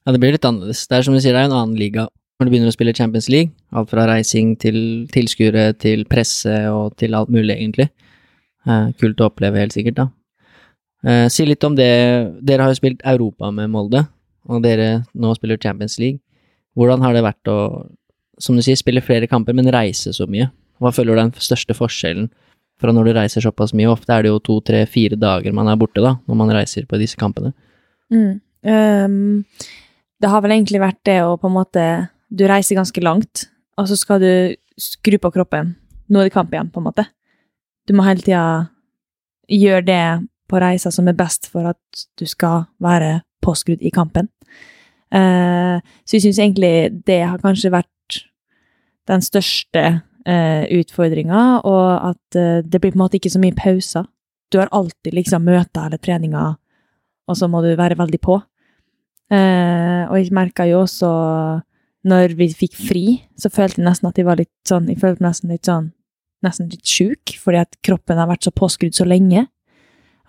Ja, 0.08 0.14
det 0.16 0.22
blir 0.24 0.32
litt 0.32 0.46
annerledes. 0.48 0.86
Det 0.88 0.96
er 0.96 1.04
som 1.04 1.18
du 1.18 1.20
sier, 1.20 1.36
det 1.36 1.42
er 1.42 1.50
en 1.50 1.54
annen 1.58 1.76
liga. 1.76 2.06
Når 2.40 2.48
du 2.48 2.52
begynner 2.54 2.72
å 2.72 2.76
spille 2.76 2.94
Champions 2.96 3.26
League, 3.28 3.52
alt 3.76 3.90
fra 3.92 4.06
reising 4.08 4.54
til 4.56 4.78
tilskuere 5.12 5.74
til 5.84 6.06
presse 6.08 6.54
og 6.72 6.94
til 6.96 7.18
alt 7.18 7.28
mulig, 7.28 7.58
egentlig. 7.58 7.90
Eh, 8.64 8.86
kult 9.02 9.20
å 9.20 9.28
oppleve, 9.28 9.60
helt 9.60 9.76
sikkert, 9.76 9.98
da. 10.00 10.06
Eh, 11.04 11.26
si 11.28 11.44
litt 11.44 11.66
om 11.68 11.76
det 11.76 11.90
Dere 12.40 12.64
har 12.64 12.72
jo 12.72 12.80
spilt 12.80 13.04
Europa 13.04 13.52
med 13.52 13.68
Molde, 13.74 14.06
og 14.48 14.64
dere 14.64 15.04
nå 15.12 15.34
spiller 15.36 15.60
Champions 15.60 15.98
League. 16.00 16.22
Hvordan 16.80 17.04
har 17.04 17.18
det 17.18 17.26
vært 17.26 17.52
å, 17.52 17.58
som 18.40 18.56
du 18.56 18.64
sier, 18.64 18.80
spille 18.80 19.04
flere 19.04 19.28
kamper, 19.28 19.58
men 19.58 19.68
reise 19.76 20.14
så 20.16 20.24
mye? 20.24 20.48
Hva 20.80 20.94
føler 20.96 21.18
du 21.18 21.20
er 21.20 21.26
den 21.26 21.44
største 21.44 21.76
forskjellen 21.76 22.30
fra 22.80 22.94
når 22.96 23.10
du 23.10 23.18
reiser 23.18 23.44
såpass 23.44 23.76
mye? 23.76 23.90
Ofte 23.92 24.16
er 24.16 24.24
det 24.24 24.32
jo 24.32 24.40
to, 24.40 24.62
tre, 24.64 24.86
fire 24.88 25.20
dager 25.20 25.52
man 25.52 25.68
er 25.68 25.76
borte, 25.76 26.00
da, 26.00 26.16
når 26.30 26.40
man 26.46 26.56
reiser 26.56 26.88
på 26.88 27.02
disse 27.02 27.20
kampene. 27.20 27.52
Mm. 28.14 28.40
Ehm, 28.72 29.44
det 30.22 30.32
har 30.32 30.42
vel 30.44 30.56
egentlig 30.56 30.82
vært 30.82 31.02
det 31.08 31.20
å 31.24 31.36
på 31.40 31.50
en 31.50 31.58
måte 31.60 31.84
Du 32.28 32.44
reiser 32.50 32.76
ganske 32.76 33.02
langt, 33.02 33.46
og 33.80 33.88
så 33.88 33.96
skal 33.96 34.20
du 34.20 34.32
skru 34.76 35.16
på 35.22 35.32
kroppen. 35.32 35.78
Nå 36.12 36.20
er 36.20 36.28
det 36.28 36.34
kamp 36.36 36.52
igjen, 36.52 36.68
på 36.68 36.82
en 36.82 36.88
måte. 36.90 37.06
Du 37.88 37.94
må 37.96 38.04
hele 38.04 38.20
tida 38.20 38.68
gjøre 39.48 39.86
det 39.88 40.02
på 40.52 40.60
reisa 40.60 40.92
som 40.92 41.08
er 41.08 41.16
best 41.16 41.48
for 41.52 41.70
at 41.72 42.04
du 42.20 42.26
skal 42.28 42.66
være 42.84 43.22
påskrudd 43.44 43.80
i 43.80 43.94
kampen. 43.96 44.28
Uh, 45.08 45.80
så 46.04 46.18
jeg 46.18 46.26
syns 46.26 46.42
egentlig 46.44 46.74
det 47.08 47.22
har 47.24 47.40
kanskje 47.40 47.72
vært 47.72 48.20
den 49.08 49.24
største 49.24 49.86
uh, 50.28 50.64
utfordringa, 50.68 51.64
og 51.64 52.12
at 52.12 52.40
uh, 52.40 52.60
det 52.60 52.82
blir 52.82 52.92
på 52.92 53.00
en 53.00 53.06
måte 53.06 53.22
ikke 53.22 53.32
så 53.32 53.40
mye 53.40 53.56
pauser. 53.56 54.08
Du 54.52 54.60
har 54.60 54.72
alltid 54.76 55.16
liksom 55.16 55.48
møter 55.48 55.88
eller 55.88 56.04
treninger, 56.04 56.60
og 57.28 57.40
så 57.40 57.48
må 57.52 57.64
du 57.64 57.72
være 57.80 58.00
veldig 58.00 58.20
på. 58.24 58.42
Eh, 59.34 60.04
og 60.08 60.16
jeg 60.16 60.32
merka 60.36 60.68
jo 60.70 60.86
også 60.86 61.10
når 62.08 62.38
vi 62.40 62.48
fikk 62.56 62.78
fri, 62.80 63.06
så 63.36 63.52
følte 63.52 63.82
jeg 63.82 63.88
nesten 63.90 64.08
at 64.08 64.20
jeg 64.20 64.28
var 64.28 64.40
litt 64.40 64.54
sånn 64.70 64.86
Jeg 64.88 65.02
følte 65.02 65.26
nesten 65.26 65.52
litt 65.52 65.68
sånn 65.68 65.90
Nesten 66.46 66.70
litt 66.70 66.86
sjuk, 66.88 67.34
fordi 67.42 67.60
at 67.66 67.76
kroppen 67.84 68.20
har 68.22 68.30
vært 68.30 68.46
så 68.46 68.54
påskrudd 68.54 68.94
så 68.94 69.08
lenge. 69.10 69.48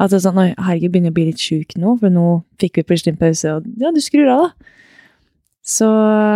At 0.01 0.09
det 0.09 0.19
er 0.19 0.25
sånn 0.25 0.41
Oi, 0.41 0.49
herregud, 0.57 0.95
begynner 0.95 1.12
å 1.12 1.16
bli 1.19 1.27
litt 1.29 1.43
sjuk 1.43 1.77
nå, 1.77 1.99
for 2.01 2.11
nå 2.11 2.27
fikk 2.62 2.81
vi 2.81 2.87
plutselig 2.89 3.12
en 3.12 3.20
pause, 3.20 3.53
og 3.59 3.69
ja, 3.79 3.93
du 3.93 4.01
skrur 4.03 4.31
av, 4.33 4.47
da. 4.49 4.75
Så 5.69 5.89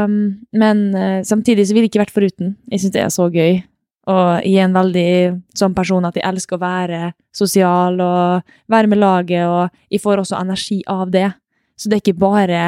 um, 0.05 0.17
Men 0.53 0.91
eh, 0.95 1.21
samtidig 1.25 1.65
så 1.65 1.73
ville 1.73 1.89
jeg 1.89 1.95
ikke 1.95 2.03
vært 2.03 2.15
foruten. 2.15 2.57
Jeg 2.69 2.83
syns 2.83 2.95
det 2.95 3.01
er 3.01 3.13
så 3.15 3.31
gøy. 3.33 3.63
Og 4.13 4.43
jeg 4.45 4.59
er 4.59 4.67
en 4.67 4.77
veldig 4.77 5.11
sånn 5.57 5.77
person 5.79 6.05
at 6.05 6.19
jeg 6.19 6.27
elsker 6.27 6.59
å 6.59 6.63
være 6.63 7.13
sosial 7.33 8.01
og 8.03 8.55
være 8.71 8.91
med 8.91 9.01
laget, 9.01 9.47
og 9.47 9.71
jeg 9.95 10.03
får 10.03 10.25
også 10.25 10.41
energi 10.41 10.81
av 10.91 11.13
det. 11.15 11.31
Så 11.83 11.91
det 11.91 11.99
er 11.99 12.05
ikke 12.05 12.23
bare 12.23 12.63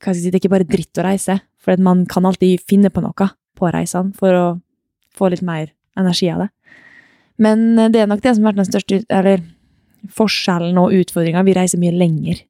hva 0.00 0.14
skal 0.14 0.16
jeg 0.16 0.22
si, 0.22 0.30
det 0.32 0.38
er 0.38 0.42
ikke 0.42 0.54
bare 0.54 0.68
dritt 0.68 1.00
å 1.00 1.04
reise, 1.04 1.34
for 1.60 1.80
man 1.84 2.06
kan 2.08 2.24
alltid 2.24 2.62
finne 2.68 2.88
på 2.92 3.02
noe 3.04 3.26
på 3.60 3.68
reisene 3.68 4.16
for 4.16 4.36
å 4.36 4.44
få 5.16 5.28
litt 5.32 5.44
mer 5.44 5.74
energi 6.00 6.30
av 6.32 6.46
det. 6.46 6.48
Men 7.40 7.78
eh, 7.78 7.90
det 7.92 8.02
er 8.02 8.08
nok 8.08 8.22
det 8.24 8.32
som 8.36 8.46
har 8.46 8.54
vært 8.54 8.62
den 8.62 8.70
største 8.70 9.00
eller 9.12 9.42
forskjellen 10.16 10.78
og 10.80 10.94
utfordringa. 10.96 11.44
Vi 11.44 11.56
reiser 11.56 11.80
mye 11.82 11.92
lenger. 11.92 12.40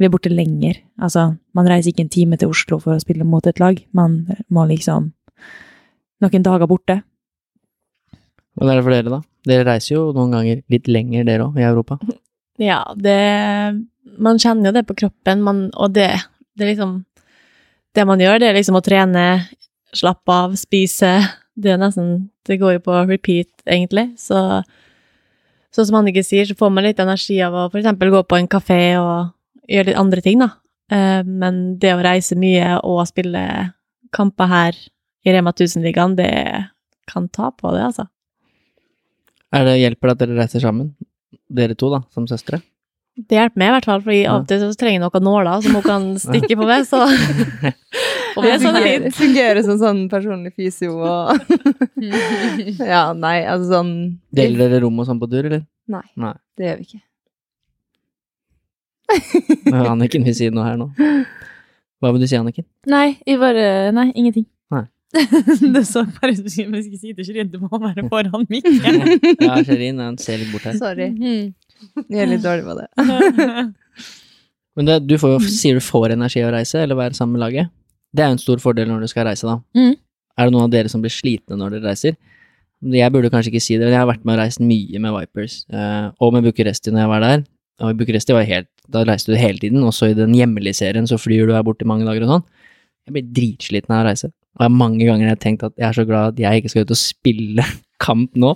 Vi 0.00 0.08
er 0.08 0.12
borte 0.12 0.32
lenger. 0.32 0.78
Altså, 1.00 1.34
man 1.56 1.68
reiser 1.68 1.92
ikke 1.92 2.06
en 2.06 2.14
time 2.14 2.38
til 2.40 2.52
Oslo 2.54 2.78
for 2.80 2.96
å 2.96 3.02
spille 3.02 3.26
mot 3.28 3.44
et 3.44 3.60
lag. 3.60 3.76
Man 3.92 4.22
må 4.48 4.64
liksom 4.70 5.10
noen 6.24 6.46
dager 6.46 6.68
borte. 6.70 7.02
Hvordan 8.56 8.72
er 8.72 8.80
det 8.80 8.86
for 8.86 8.96
dere, 8.96 9.12
da? 9.12 9.20
Dere 9.48 9.68
reiser 9.68 9.94
jo 9.94 10.06
noen 10.16 10.32
ganger 10.32 10.64
litt 10.72 10.88
lenger, 10.88 11.28
dere 11.28 11.48
òg, 11.48 11.60
i 11.60 11.68
Europa. 11.68 12.00
Ja, 12.60 12.82
det 12.96 13.16
Man 14.20 14.38
kjenner 14.40 14.68
jo 14.70 14.76
det 14.76 14.86
på 14.88 14.96
kroppen, 14.98 15.42
man, 15.44 15.68
og 15.74 15.94
det, 15.96 16.10
det 16.58 16.66
er 16.66 16.72
liksom 16.74 16.98
Det 17.96 18.04
man 18.06 18.20
gjør, 18.20 18.38
det 18.42 18.50
er 18.50 18.58
liksom 18.58 18.78
å 18.78 18.84
trene, 18.84 19.24
slappe 19.96 20.30
av, 20.30 20.54
spise. 20.60 21.16
Det 21.58 21.72
er 21.72 21.80
nesten 21.80 22.30
Det 22.46 22.60
går 22.60 22.76
jo 22.76 22.84
på 22.84 23.00
repeat, 23.08 23.50
egentlig. 23.66 24.12
Så 24.20 24.62
sånn 25.74 25.86
som 25.86 26.00
Annike 26.00 26.22
sier, 26.26 26.46
så 26.46 26.56
får 26.58 26.70
man 26.74 26.86
litt 26.86 27.00
energi 27.02 27.40
av 27.46 27.54
å 27.54 27.66
eksempel 27.70 28.10
gå 28.10 28.22
på 28.26 28.38
en 28.38 28.48
kafé 28.50 28.80
og 28.98 29.30
gjøre 29.70 29.92
litt 29.92 30.00
andre 30.00 30.22
ting, 30.24 30.42
da. 30.42 30.50
Eh, 30.90 31.22
Men 31.26 31.78
det 31.82 31.94
å 31.94 32.02
reise 32.02 32.38
mye 32.38 32.80
og 32.82 33.04
spille 33.10 33.42
kamper 34.14 34.50
her 34.50 34.80
i 35.26 35.34
Rema 35.34 35.52
1000-ligaen, 35.52 36.16
det 36.18 36.32
kan 37.10 37.28
ta 37.28 37.50
på 37.54 37.74
det, 37.74 37.84
altså. 37.90 38.08
Er 39.54 39.66
det 39.66 39.78
hjelper 39.80 40.10
det 40.10 40.14
at 40.14 40.22
dere 40.22 40.38
reiser 40.38 40.62
sammen? 40.62 40.94
Dere 41.50 41.74
to, 41.78 41.90
da, 41.92 42.02
som 42.14 42.26
søstre? 42.30 42.60
Det 43.20 43.36
hjelper 43.36 43.58
meg 43.60 43.68
i 43.68 43.72
hvert 43.74 43.86
fall, 43.90 44.02
for 44.04 44.14
av 44.30 44.36
og 44.40 44.46
til 44.48 44.60
så 44.62 44.70
trenger 44.78 44.96
jeg 44.96 45.02
noen 45.02 45.24
nåler 45.26 45.64
som 45.64 45.74
hun 45.76 45.84
kan 45.84 46.04
stikke 46.24 46.56
på 46.56 46.66
meg, 46.68 46.86
så 46.88 47.02
Og 48.38 48.44
det 48.46 48.52
er 48.54 48.60
sånn 48.62 48.76
fungerer, 48.78 49.02
fint. 49.08 49.16
fungerer 49.18 49.60
som 49.66 49.78
sånn 49.80 50.00
personlig 50.08 50.52
fysio 50.54 50.94
og 51.02 51.34
Ja, 52.92 53.10
nei, 53.18 53.40
altså 53.42 53.66
sånn 53.74 53.92
Deler 54.32 54.62
dere 54.70 54.84
rom 54.86 55.02
og 55.02 55.08
sånn 55.08 55.20
på 55.20 55.28
tur, 55.32 55.48
eller? 55.50 55.64
Nei. 55.90 56.04
Nei. 56.22 56.32
Det 56.56 56.68
gjør 56.68 56.78
vi 56.80 56.86
ikke. 56.86 57.02
Men 59.66 59.86
Anniken 59.90 60.22
vil 60.28 60.36
si 60.38 60.46
noe 60.54 60.62
her 60.68 60.76
nå. 60.78 60.86
Hva 62.00 62.12
vil 62.14 62.22
du 62.22 62.28
si, 62.30 62.38
Anniken? 62.38 62.64
Nei, 62.88 63.16
jeg 63.26 63.40
bare 63.42 63.64
Nei, 63.96 64.06
ingenting. 64.14 64.46
Det 65.74 65.82
så 65.88 66.04
bare 66.06 66.36
ut 66.36 66.44
som 66.52 66.74
jeg 66.76 66.84
skulle 66.84 67.00
si 67.00 67.12
til 67.16 67.26
Shirin, 67.26 67.50
du 67.50 67.58
må 67.62 67.80
være 67.82 68.04
foran 68.10 68.46
mikken. 68.50 68.78
Ja, 69.42 69.56
Shirin 69.66 69.98
han 70.02 70.18
ser 70.22 70.38
litt 70.42 70.52
bort 70.54 70.68
her. 70.68 70.78
Sorry. 70.78 71.10
Mhm. 71.10 71.50
Jeg 72.12 72.22
er 72.22 72.28
litt 72.28 72.44
dårlig 72.44 72.66
på 72.66 72.76
det. 72.76 72.86
Men 74.76 74.86
det, 74.86 74.98
du 75.08 75.16
får 75.18 75.34
jo, 75.34 75.38
sier 75.50 75.78
du 75.78 75.82
får 75.82 76.14
energi 76.14 76.42
av 76.44 76.52
å 76.52 76.54
reise, 76.54 76.82
eller 76.84 76.98
være 76.98 77.16
sammen 77.18 77.38
med 77.38 77.42
laget. 77.42 77.72
Det 78.14 78.22
er 78.22 78.30
jo 78.30 78.36
en 78.36 78.42
stor 78.42 78.60
fordel 78.62 78.88
når 78.90 79.04
du 79.04 79.10
skal 79.10 79.26
reise, 79.28 79.48
da. 79.48 79.58
Mm. 79.76 79.96
Er 80.38 80.48
det 80.48 80.54
noen 80.54 80.68
av 80.68 80.74
dere 80.74 80.92
som 80.92 81.02
blir 81.02 81.12
slitne 81.12 81.58
når 81.58 81.76
dere 81.76 81.90
reiser? 81.90 82.18
Jeg 82.80 83.12
burde 83.12 83.28
kanskje 83.32 83.50
ikke 83.52 83.62
si 83.64 83.76
det, 83.76 83.84
men 83.84 83.92
jeg 83.96 84.00
har 84.00 84.08
vært 84.08 84.22
med 84.24 84.38
og 84.38 84.40
reist 84.40 84.62
mye 84.64 85.02
med 85.04 85.12
Vipers, 85.16 85.56
eh, 85.68 86.06
og 86.22 86.36
med 86.36 86.46
Bucuresti 86.46 86.94
når 86.94 87.02
jeg 87.02 87.12
var 87.12 87.24
der. 87.26 87.42
Og 87.80 87.92
i 87.92 87.98
Bucuresti 87.98 88.36
var 88.36 88.46
helt, 88.48 88.70
da 88.92 89.02
reiste 89.08 89.32
du 89.32 89.36
hele 89.40 89.60
tiden, 89.60 89.82
og 89.84 89.92
så 89.96 90.10
i 90.10 90.16
den 90.16 90.32
hjemlige 90.36 90.78
serien 90.80 91.08
så 91.08 91.18
flyr 91.20 91.48
du 91.48 91.54
her 91.56 91.64
bort 91.66 91.82
i 91.84 91.88
mange 91.88 92.06
dager 92.08 92.24
og 92.24 92.34
sånn. 92.36 92.46
Jeg 93.10 93.16
blir 93.16 93.32
dritsliten 93.34 93.94
av 93.94 94.04
å 94.04 94.08
reise. 94.08 94.30
Og 94.30 94.62
jeg 94.62 94.70
har 94.70 94.78
mange 94.80 95.06
ganger 95.06 95.26
jeg 95.26 95.34
har 95.34 95.42
tenkt 95.42 95.64
at 95.66 95.74
jeg 95.78 95.86
er 95.88 95.96
så 95.96 96.06
glad 96.06 96.32
at 96.32 96.40
jeg 96.42 96.60
ikke 96.60 96.72
skal 96.72 96.86
ut 96.86 96.94
og 96.94 97.00
spille 97.00 97.66
kamp 98.04 98.38
nå, 98.40 98.54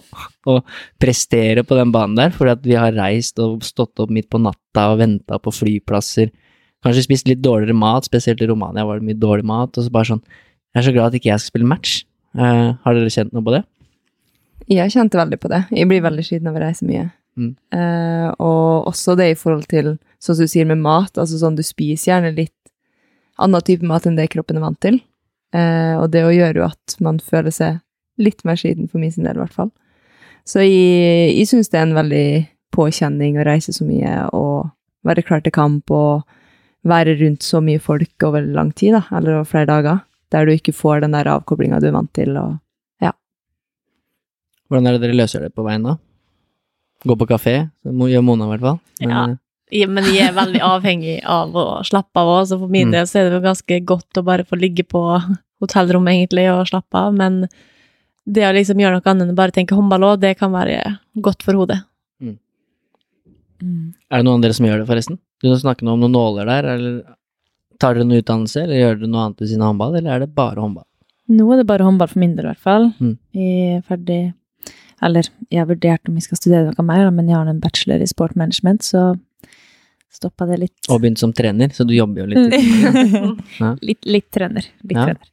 og 0.48 0.70
prestere 1.02 1.66
på 1.68 1.76
den 1.76 1.90
banen 1.93 2.16
der, 2.16 2.32
fordi 2.32 2.55
at 2.55 2.62
vi 2.64 2.78
har 2.81 2.97
reist 2.97 3.40
og 3.44 3.60
stått 3.66 4.01
opp 4.01 4.12
midt 4.14 4.31
på 4.32 4.40
natta 4.40 4.86
og 4.94 5.02
venta 5.02 5.36
på 5.43 5.52
flyplasser. 5.52 6.32
Kanskje 6.85 7.05
spist 7.05 7.28
litt 7.28 7.43
dårligere 7.44 7.76
mat, 7.76 8.09
spesielt 8.09 8.40
i 8.40 8.48
Romania 8.48 8.86
var 8.89 9.01
det 9.01 9.09
mye 9.09 9.20
dårlig 9.20 9.44
mat, 9.48 9.76
og 9.76 9.85
så 9.85 9.93
bare 9.93 10.14
sånn 10.14 10.24
Jeg 10.24 10.81
er 10.81 10.86
så 10.89 10.94
glad 10.97 11.12
at 11.12 11.18
ikke 11.20 11.28
jeg 11.28 11.43
skal 11.43 11.52
spille 11.52 11.68
match. 11.70 12.01
Uh, 12.35 12.74
har 12.82 12.97
dere 12.97 13.12
kjent 13.12 13.31
noe 13.36 13.44
på 13.47 13.52
det? 13.55 13.60
Jeg 14.72 14.90
kjente 14.90 15.20
veldig 15.20 15.39
på 15.39 15.51
det. 15.52 15.60
Jeg 15.76 15.86
blir 15.86 16.02
veldig 16.02 16.24
sliten 16.26 16.48
av 16.51 16.56
å 16.56 16.62
reise 16.64 16.89
mye. 16.89 17.05
Mm. 17.39 17.52
Uh, 17.74 18.31
og 18.43 18.89
også 18.90 19.14
det 19.20 19.28
i 19.31 19.36
forhold 19.39 19.68
til, 19.70 19.94
sånn 20.18 20.39
som 20.39 20.48
du 20.48 20.51
sier 20.51 20.66
med 20.66 20.82
mat, 20.82 21.14
altså 21.20 21.39
sånn 21.39 21.59
du 21.59 21.62
spiser 21.66 22.10
gjerne 22.10 22.32
litt 22.35 22.64
annen 23.40 23.65
type 23.66 23.86
mat 23.86 24.06
enn 24.06 24.19
det 24.19 24.31
kroppen 24.35 24.61
er 24.61 24.66
vant 24.66 24.81
til. 24.82 25.01
Eh, 25.55 25.94
og 25.98 26.11
det 26.15 26.24
å 26.27 26.35
gjøre 26.35 26.62
jo 26.62 26.66
at 26.69 26.97
man 27.05 27.20
føler 27.23 27.55
seg 27.55 27.81
litt 28.23 28.44
mer 28.47 28.59
sliten, 28.61 28.89
for 28.90 29.02
min 29.02 29.12
sin 29.15 29.27
del 29.27 29.39
i 29.39 29.43
hvert 29.43 29.56
fall. 29.56 29.73
Så 30.47 30.62
jeg, 30.62 31.32
jeg 31.35 31.48
syns 31.51 31.70
det 31.73 31.81
er 31.81 31.89
en 31.89 31.98
veldig 31.98 32.27
påkjenning 32.74 33.39
å 33.39 33.47
reise 33.47 33.73
så 33.74 33.86
mye 33.86 34.27
og 34.35 34.70
være 35.06 35.24
klar 35.27 35.43
til 35.44 35.55
kamp 35.55 35.90
og 35.94 36.24
være 36.85 37.15
rundt 37.20 37.47
så 37.47 37.62
mye 37.65 37.81
folk 37.81 38.27
over 38.27 38.44
lang 38.44 38.74
tid, 38.77 38.97
da, 38.98 39.05
eller 39.16 39.39
over 39.39 39.48
flere 39.48 39.70
dager, 39.70 40.02
der 40.35 40.44
du 40.47 40.52
ikke 40.52 40.74
får 40.77 41.05
den 41.05 41.16
der 41.16 41.31
avkoblinga 41.32 41.81
du 41.81 41.89
er 41.89 41.97
vant 41.97 42.12
til. 42.16 42.36
og 42.36 42.59
Hvordan 44.69 44.89
er 44.89 44.97
det 44.97 45.05
dere 45.05 45.19
løser 45.20 45.44
det 45.44 45.52
på 45.55 45.65
veien 45.66 45.85
da? 45.86 45.93
Gå 47.05 47.16
på 47.20 47.28
kafé, 47.28 47.56
det 47.85 47.93
gjør 48.11 48.24
Mona 48.24 48.48
i 48.48 48.52
hvert 48.55 48.65
fall. 48.65 48.78
Men, 49.01 49.11
Ja. 49.11 49.24
Ja, 49.75 49.89
men 49.91 50.05
jeg 50.15 50.29
er 50.29 50.35
veldig 50.37 50.61
avhengig 50.63 51.17
av 51.27 51.55
å 51.59 51.65
slappe 51.87 52.21
av 52.23 52.29
òg, 52.31 52.45
så 52.47 52.59
for 52.61 52.71
min 52.71 52.89
Mm. 52.89 52.93
del 52.95 53.07
så 53.11 53.19
er 53.21 53.25
det 53.31 53.39
jo 53.41 53.47
ganske 53.49 53.79
godt 53.85 54.21
å 54.21 54.25
bare 54.25 54.45
få 54.47 54.59
ligge 54.61 54.85
på 54.87 55.01
hotellrommet 55.61 56.15
egentlig 56.15 56.45
og 56.53 56.67
slappe 56.71 56.95
av, 56.95 57.15
men 57.15 57.49
det 58.27 58.45
å 58.47 58.53
liksom 58.55 58.79
gjøre 58.79 59.01
noe 59.01 59.11
annet 59.11 59.27
enn 59.27 59.33
å 59.35 59.41
bare 59.41 59.51
tenke 59.53 59.75
håndball 59.75 60.07
òg, 60.13 60.21
det 60.21 60.37
kan 60.39 60.53
være 60.53 60.99
godt 61.21 61.43
for 61.43 61.55
hodet. 61.59 61.81
Mm. 63.63 63.95
Er 64.11 64.21
det 64.21 64.25
noen 64.27 64.39
av 64.41 64.45
dere 64.45 64.57
som 64.57 64.67
gjør 64.67 64.83
det, 64.83 64.89
forresten? 64.89 65.19
Du 65.43 65.49
snakker 65.57 65.87
nå 65.87 65.95
om 65.95 66.01
noen 66.05 66.15
nåler 66.15 66.49
der, 66.51 66.67
eller 66.75 66.97
tar 67.81 67.95
dere 67.97 68.07
noe 68.09 68.21
utdannelse, 68.23 68.63
eller 68.65 68.81
gjør 68.81 68.99
dere 69.01 69.11
noe 69.13 69.27
annet 69.27 69.41
ved 69.43 69.51
siden 69.51 69.65
av 69.65 69.73
håndball, 69.73 69.97
eller 69.99 70.15
er 70.17 70.25
det 70.25 70.35
bare 70.37 70.63
håndball? 70.63 70.87
Nå 71.35 71.47
er 71.55 71.63
det 71.63 71.67
bare 71.71 71.87
håndball 71.87 72.11
for 72.11 72.21
min 72.21 72.35
del, 72.37 72.45
i 72.47 72.53
hvert 72.53 72.65
fall. 72.67 72.91
Mm. 73.01 73.15
Jeg 73.35 73.77
er 73.79 73.85
ferdig 73.89 74.23
Eller, 75.05 75.27
jeg 75.51 75.59
har 75.59 75.67
vurdert 75.69 76.09
om 76.09 76.15
jeg 76.17 76.23
skal 76.25 76.39
studere 76.39 76.71
noe 76.73 76.85
mer, 76.87 77.11
men 77.13 77.27
jeg 77.29 77.37
har 77.37 77.49
en 77.51 77.59
bachelor 77.61 78.01
i 78.01 78.07
sport 78.09 78.37
management, 78.39 78.81
så 78.87 79.19
stoppa 80.15 80.47
det 80.49 80.59
litt. 80.62 80.77
Og 80.89 81.01
begynt 81.03 81.20
som 81.20 81.32
trener, 81.36 81.73
så 81.74 81.86
du 81.86 81.95
jobber 81.97 82.24
jo 82.24 82.31
litt. 82.32 82.57
Ja. 83.61 83.74
litt, 83.82 84.03
litt 84.07 84.31
trener. 84.35 84.66
Litt 84.82 84.99
Ja. 84.99 85.07
trener. 85.11 85.31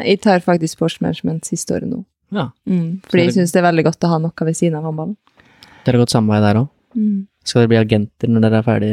Jeg 0.00 0.20
tar 0.24 0.40
faktisk 0.40 0.78
sportsmanagement 0.78 1.44
siste 1.44 1.74
året 1.76 1.90
nå. 1.90 2.04
Ja. 2.32 2.48
Mm. 2.68 3.00
Fordi 3.10 3.26
jeg 3.26 3.34
syns 3.36 3.52
det 3.52 3.60
er 3.60 3.66
veldig 3.68 3.84
godt 3.90 4.06
å 4.06 4.12
ha 4.14 4.18
noe 4.22 4.46
ved 4.46 4.56
siden 4.56 4.78
av 4.78 4.86
håndballen. 4.88 5.16
Dere 5.84 5.98
har 5.98 6.04
gått 6.04 6.14
samme 6.14 6.32
vei 6.32 6.40
der 6.44 6.60
òg. 6.62 6.70
Mm. 6.96 7.26
Skal 7.44 7.62
dere 7.62 7.72
bli 7.72 7.80
agenter 7.80 8.30
når 8.30 8.44
dere 8.46 8.60
er 8.60 8.66
ferdig? 8.66 8.92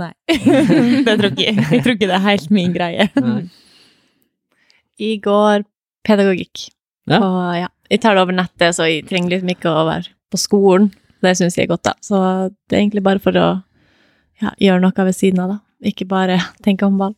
Nei. 0.00 0.12
det 1.06 1.14
tror 1.18 1.28
ikke 1.28 1.44
jeg. 1.44 1.58
Jeg 1.60 1.82
tror 1.84 1.96
ikke 1.96 2.08
det 2.08 2.16
er 2.16 2.24
helt 2.24 2.50
min 2.54 2.72
greie. 2.74 3.08
Nei. 3.20 3.42
I 5.02 5.12
går 5.22 5.66
pedagogikk. 6.06 6.68
Ja. 7.10 7.18
Og 7.18 7.38
ja, 7.58 7.68
jeg 7.92 8.00
tar 8.02 8.16
det 8.16 8.24
over 8.24 8.36
nettet, 8.36 8.76
så 8.76 8.86
jeg 8.88 9.04
trenger 9.08 9.34
liksom 9.36 9.52
ikke 9.52 9.72
å 9.72 9.84
være 9.88 10.12
på 10.32 10.40
skolen. 10.40 10.90
Det 11.22 11.36
syns 11.38 11.56
jeg 11.58 11.68
er 11.68 11.72
godt, 11.74 11.84
da. 11.86 11.92
Så 12.02 12.18
det 12.68 12.76
er 12.76 12.82
egentlig 12.82 13.04
bare 13.06 13.22
for 13.22 13.36
å 13.38 13.46
ja, 14.42 14.50
gjøre 14.58 14.82
noe 14.82 15.06
ved 15.06 15.14
siden 15.16 15.42
av, 15.44 15.54
da. 15.54 15.58
Ikke 15.92 16.06
bare 16.10 16.38
tenke 16.66 16.86
håndball. 16.88 17.14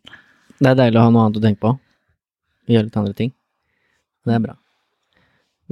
Det 0.60 0.70
er 0.70 0.76
deilig 0.78 1.01
å 1.01 1.06
ha 1.06 1.12
noe 1.14 1.24
annet 1.26 1.40
å 1.40 1.44
tenke 1.44 1.60
på. 1.64 1.72
Gjøre 2.70 2.89
litt 2.89 3.01
andre 3.01 3.16
ting. 3.16 3.32
Det 4.24 4.36
er 4.36 4.44
bra. 4.44 4.55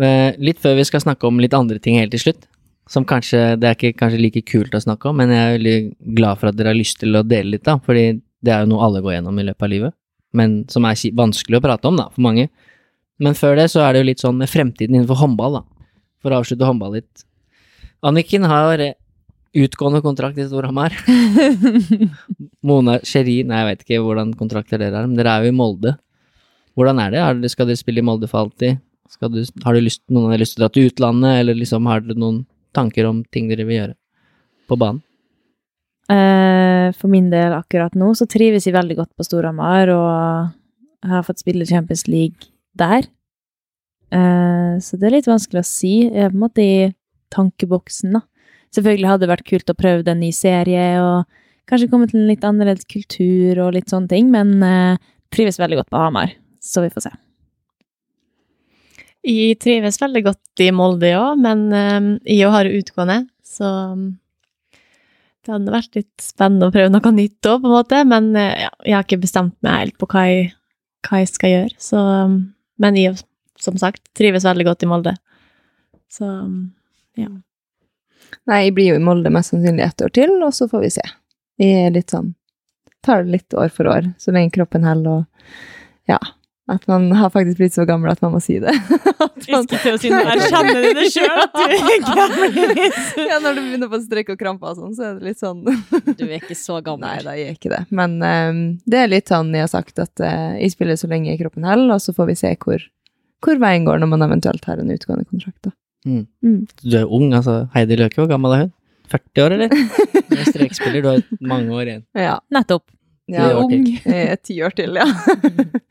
Eh, 0.03 0.33
Litt 0.41 0.61
før 0.61 0.79
vi 0.79 0.85
skal 0.89 1.03
snakke 1.05 1.29
om 1.29 1.41
litt 1.41 1.55
andre 1.57 1.79
ting 1.83 1.99
helt 2.01 2.13
til 2.15 2.21
slutt, 2.23 2.47
som 2.89 3.05
kanskje 3.09 3.59
Det 3.61 3.69
er 3.69 3.77
ikke 3.77 3.93
kanskje 4.01 4.21
like 4.21 4.43
kult 4.49 4.75
å 4.75 4.81
snakke 4.83 5.11
om, 5.11 5.17
men 5.21 5.31
jeg 5.33 5.41
er 5.41 5.57
veldig 5.59 6.15
glad 6.17 6.41
for 6.41 6.49
at 6.51 6.57
dere 6.59 6.73
har 6.73 6.79
lyst 6.79 6.99
til 7.01 7.17
å 7.17 7.23
dele 7.25 7.55
litt, 7.55 7.65
da. 7.69 7.77
Fordi 7.85 8.07
det 8.43 8.53
er 8.53 8.65
jo 8.65 8.73
noe 8.73 8.85
alle 8.89 9.03
går 9.05 9.19
gjennom 9.19 9.39
i 9.39 9.45
løpet 9.47 9.67
av 9.69 9.71
livet, 9.73 9.95
men 10.37 10.63
som 10.73 10.85
er 10.89 10.97
vanskelig 11.17 11.61
å 11.61 11.65
prate 11.65 11.89
om, 11.89 12.01
da, 12.01 12.09
for 12.11 12.25
mange. 12.25 12.49
Men 13.23 13.37
før 13.39 13.57
det 13.61 13.69
så 13.71 13.85
er 13.85 13.93
det 13.95 14.03
jo 14.03 14.09
litt 14.09 14.25
sånn 14.25 14.41
med 14.41 14.51
fremtiden 14.51 14.97
innenfor 14.97 15.21
håndball, 15.21 15.61
da. 15.61 15.87
For 16.25 16.33
å 16.33 16.41
avslutte 16.43 16.67
håndball 16.67 16.97
litt. 16.99 17.25
Anniken 18.03 18.45
har 18.51 18.81
utgående 19.53 20.01
kontrakt 20.03 20.39
i 20.41 20.47
Storhamar. 20.49 20.95
Mona 22.67 22.97
Sherin, 23.07 23.51
nei, 23.51 23.61
jeg 23.61 23.69
vet 23.69 23.85
ikke 23.85 24.01
hvordan 24.03 24.33
kontrakter 24.39 24.81
dere 24.81 24.97
har, 24.97 25.11
men 25.11 25.19
dere 25.19 25.37
er 25.37 25.47
jo 25.47 25.53
i 25.53 25.57
Molde. 25.57 25.95
Hvordan 26.79 27.03
er 27.05 27.13
det? 27.13 27.53
Skal 27.53 27.69
dere 27.69 27.81
spille 27.81 28.01
i 28.01 28.07
Molde 28.07 28.31
for 28.31 28.47
alltid? 28.47 28.81
Du, 29.21 29.43
har 29.63 29.77
du 29.77 29.83
lyst, 29.85 30.01
noen 30.09 30.31
av 30.31 30.33
dere 30.33 30.43
lyst 30.43 30.57
til 30.57 30.63
å 30.63 30.65
dra 30.65 30.73
til 30.73 30.89
utlandet, 30.89 31.41
eller 31.43 31.59
liksom 31.59 31.89
har 31.91 32.01
dere 32.03 32.19
noen 32.19 32.43
tanker 32.73 33.07
om 33.11 33.21
ting 33.29 33.51
dere 33.51 33.67
vil 33.69 33.77
gjøre 33.77 33.97
på 34.73 34.79
banen? 34.81 35.03
Eh, 36.11 36.89
For 36.97 37.13
min 37.13 37.29
del 37.33 37.55
akkurat 37.55 37.95
nå 37.99 38.11
så 38.19 38.27
trives 38.27 38.67
jeg 38.67 38.75
veldig 38.75 38.97
godt 39.03 39.13
på 39.15 39.27
Storhamar, 39.29 39.93
og 39.93 41.05
jeg 41.05 41.13
har 41.13 41.27
fått 41.29 41.45
spille 41.45 41.69
Champions 41.69 42.07
League 42.09 42.51
der. 42.75 43.07
Eh, 44.11 44.81
Så 44.81 44.97
det 44.97 45.11
er 45.11 45.19
litt 45.19 45.31
vanskelig 45.31 45.61
å 45.61 45.69
si. 45.69 45.95
Jeg 46.09 46.25
er 46.25 46.33
på 46.33 46.41
en 46.41 46.47
måte 46.49 46.65
i 46.65 46.91
tankeboksen, 47.33 48.19
da. 48.19 48.23
Selvfølgelig 48.73 49.11
hadde 49.11 49.27
det 49.27 49.33
vært 49.33 49.49
kult 49.49 49.73
å 49.73 49.77
prøve 49.77 50.09
en 50.09 50.23
ny 50.23 50.31
serie, 50.33 50.87
og 51.03 51.69
kanskje 51.69 51.91
komme 51.93 52.09
til 52.09 52.23
en 52.23 52.31
litt 52.31 52.47
annerledes 52.47 52.89
kultur 52.89 53.61
og 53.67 53.75
litt 53.77 53.93
sånne 53.93 54.09
ting, 54.13 54.31
men 54.33 54.55
eh, 54.65 55.03
trives 55.33 55.61
veldig 55.61 55.83
godt 55.83 55.93
på 55.93 56.01
Hamar. 56.01 56.33
Så 56.63 56.85
vi 56.85 56.93
får 56.93 57.09
se. 57.09 57.13
Jeg 59.29 59.59
trives 59.63 60.01
veldig 60.03 60.25
godt 60.27 60.65
i 60.65 60.73
Molde 60.75 61.13
òg, 61.19 61.37
men 61.45 61.69
eh, 61.77 62.01
jeg 62.39 62.51
har 62.55 62.71
utgående, 62.71 63.21
så 63.47 63.69
det 65.43 65.51
hadde 65.51 65.75
vært 65.75 65.97
litt 65.99 66.23
spennende 66.23 66.69
å 66.69 66.75
prøve 66.75 66.91
noe 66.93 67.15
nytt 67.15 67.51
òg, 67.51 67.63
på 67.63 67.69
en 67.69 67.75
måte. 67.75 68.03
Men 68.09 68.31
eh, 68.39 68.65
ja, 68.65 68.71
jeg 68.87 68.97
har 68.97 69.07
ikke 69.07 69.25
bestemt 69.25 69.57
meg 69.65 69.81
helt 69.81 69.99
på 69.99 70.09
hva 70.13 70.23
jeg, 70.29 70.53
hva 71.09 71.23
jeg 71.23 71.31
skal 71.33 71.55
gjøre. 71.55 71.79
Så, 71.83 72.03
men 72.83 72.99
jeg, 72.99 73.17
som 73.63 73.79
sagt, 73.81 74.05
trives 74.19 74.47
veldig 74.47 74.69
godt 74.71 74.87
i 74.87 74.91
Molde. 74.91 75.17
Så 76.13 76.29
ja. 77.21 77.29
Nei, 78.49 78.61
jeg 78.67 78.75
blir 78.77 78.93
jo 78.93 79.01
i 79.01 79.03
Molde 79.05 79.31
mest 79.35 79.53
sannsynlig 79.53 79.85
ett 79.85 80.03
år 80.07 80.13
til, 80.17 80.31
og 80.43 80.55
så 80.57 80.69
får 80.71 80.81
vi 80.87 80.91
se. 80.95 81.03
Jeg 81.61 81.89
er 81.89 81.93
litt 81.99 82.11
sånn 82.15 82.35
Tar 83.03 83.25
det 83.27 83.33
litt 83.35 83.55
år 83.59 83.73
for 83.75 83.89
år, 83.91 84.05
så 84.23 84.31
lenge 84.31 84.53
kroppen 84.55 84.85
holder, 84.87 85.25
og 85.25 86.11
ja. 86.11 86.21
At 86.71 86.85
man 86.87 87.09
har 87.19 87.33
faktisk 87.35 87.59
blitt 87.59 87.75
så 87.75 87.83
gammel 87.85 88.13
at 88.13 88.21
man 88.23 88.31
må 88.37 88.39
si 88.41 88.61
det. 88.63 88.71
At 89.19 89.49
man- 89.51 89.67
Erkjenner 89.67 90.85
du 90.87 90.93
det 90.95 91.09
sjøl 91.11 91.41
at 91.43 91.57
du 91.57 91.63
er 91.67 92.05
gammel? 92.07 92.55
ja, 93.27 93.41
når 93.43 93.57
du 93.59 93.61
begynner 93.65 93.91
på 93.91 93.99
strekk 94.05 94.31
og 94.37 94.39
kramper 94.39 94.71
og 94.71 94.79
sånn, 94.79 94.95
så 94.95 95.09
er 95.09 95.19
det 95.19 95.33
litt 95.33 95.43
sånn 95.43 95.65
Du 96.21 96.23
er 96.29 96.37
ikke 96.39 96.55
så 96.57 96.79
Nei, 97.03 97.17
da 97.27 97.35
jeg 97.35 97.57
ikke 97.59 97.73
det. 97.75 97.83
Men 97.91 98.15
um, 98.23 98.63
det 98.87 99.03
er 99.03 99.11
litt 99.11 99.35
sånn 99.35 99.51
jeg 99.59 99.67
har 99.67 99.73
sagt, 99.75 99.99
at 99.99 100.23
uh, 100.23 100.55
jeg 100.63 100.71
spiller 100.77 100.97
så 101.03 101.11
lenge 101.11 101.35
kroppen 101.43 101.67
holder, 101.67 101.97
og 101.99 102.05
så 102.07 102.15
får 102.15 102.31
vi 102.31 102.39
se 102.39 102.55
hvor, 102.63 102.87
hvor 103.43 103.59
veien 103.67 103.85
går 103.91 103.99
når 103.99 104.13
man 104.15 104.27
eventuelt 104.31 104.71
har 104.71 104.79
en 104.79 104.95
utgående 104.95 105.27
kontrakt, 105.27 105.59
da. 105.67 105.75
Mm. 106.07 106.25
Mm. 106.43 106.63
Du 106.83 106.97
er 106.99 107.05
ung, 107.07 107.33
altså. 107.35 107.67
Heidi 107.75 107.99
Løke, 108.01 108.19
hvor 108.21 108.31
gammel 108.31 108.57
er 108.57 108.65
hun? 108.65 108.73
40 109.13 109.45
år, 109.45 109.57
eller? 109.59 109.77
Du 110.33 110.39
er 110.41 110.49
strekspiller, 110.49 111.03
du 111.05 111.09
har 111.11 111.23
mange 111.45 111.75
år 111.77 111.89
igjen. 111.91 112.05
Ja. 112.17 112.39
Nettopp. 112.55 112.87
Jeg 113.29 113.45
er 113.45 113.59
ung. 113.61 113.73
Jeg 113.87 114.31
er 114.33 114.39
ti 114.41 114.57
år 114.65 114.73
til, 114.77 114.97
ja. 114.97 115.05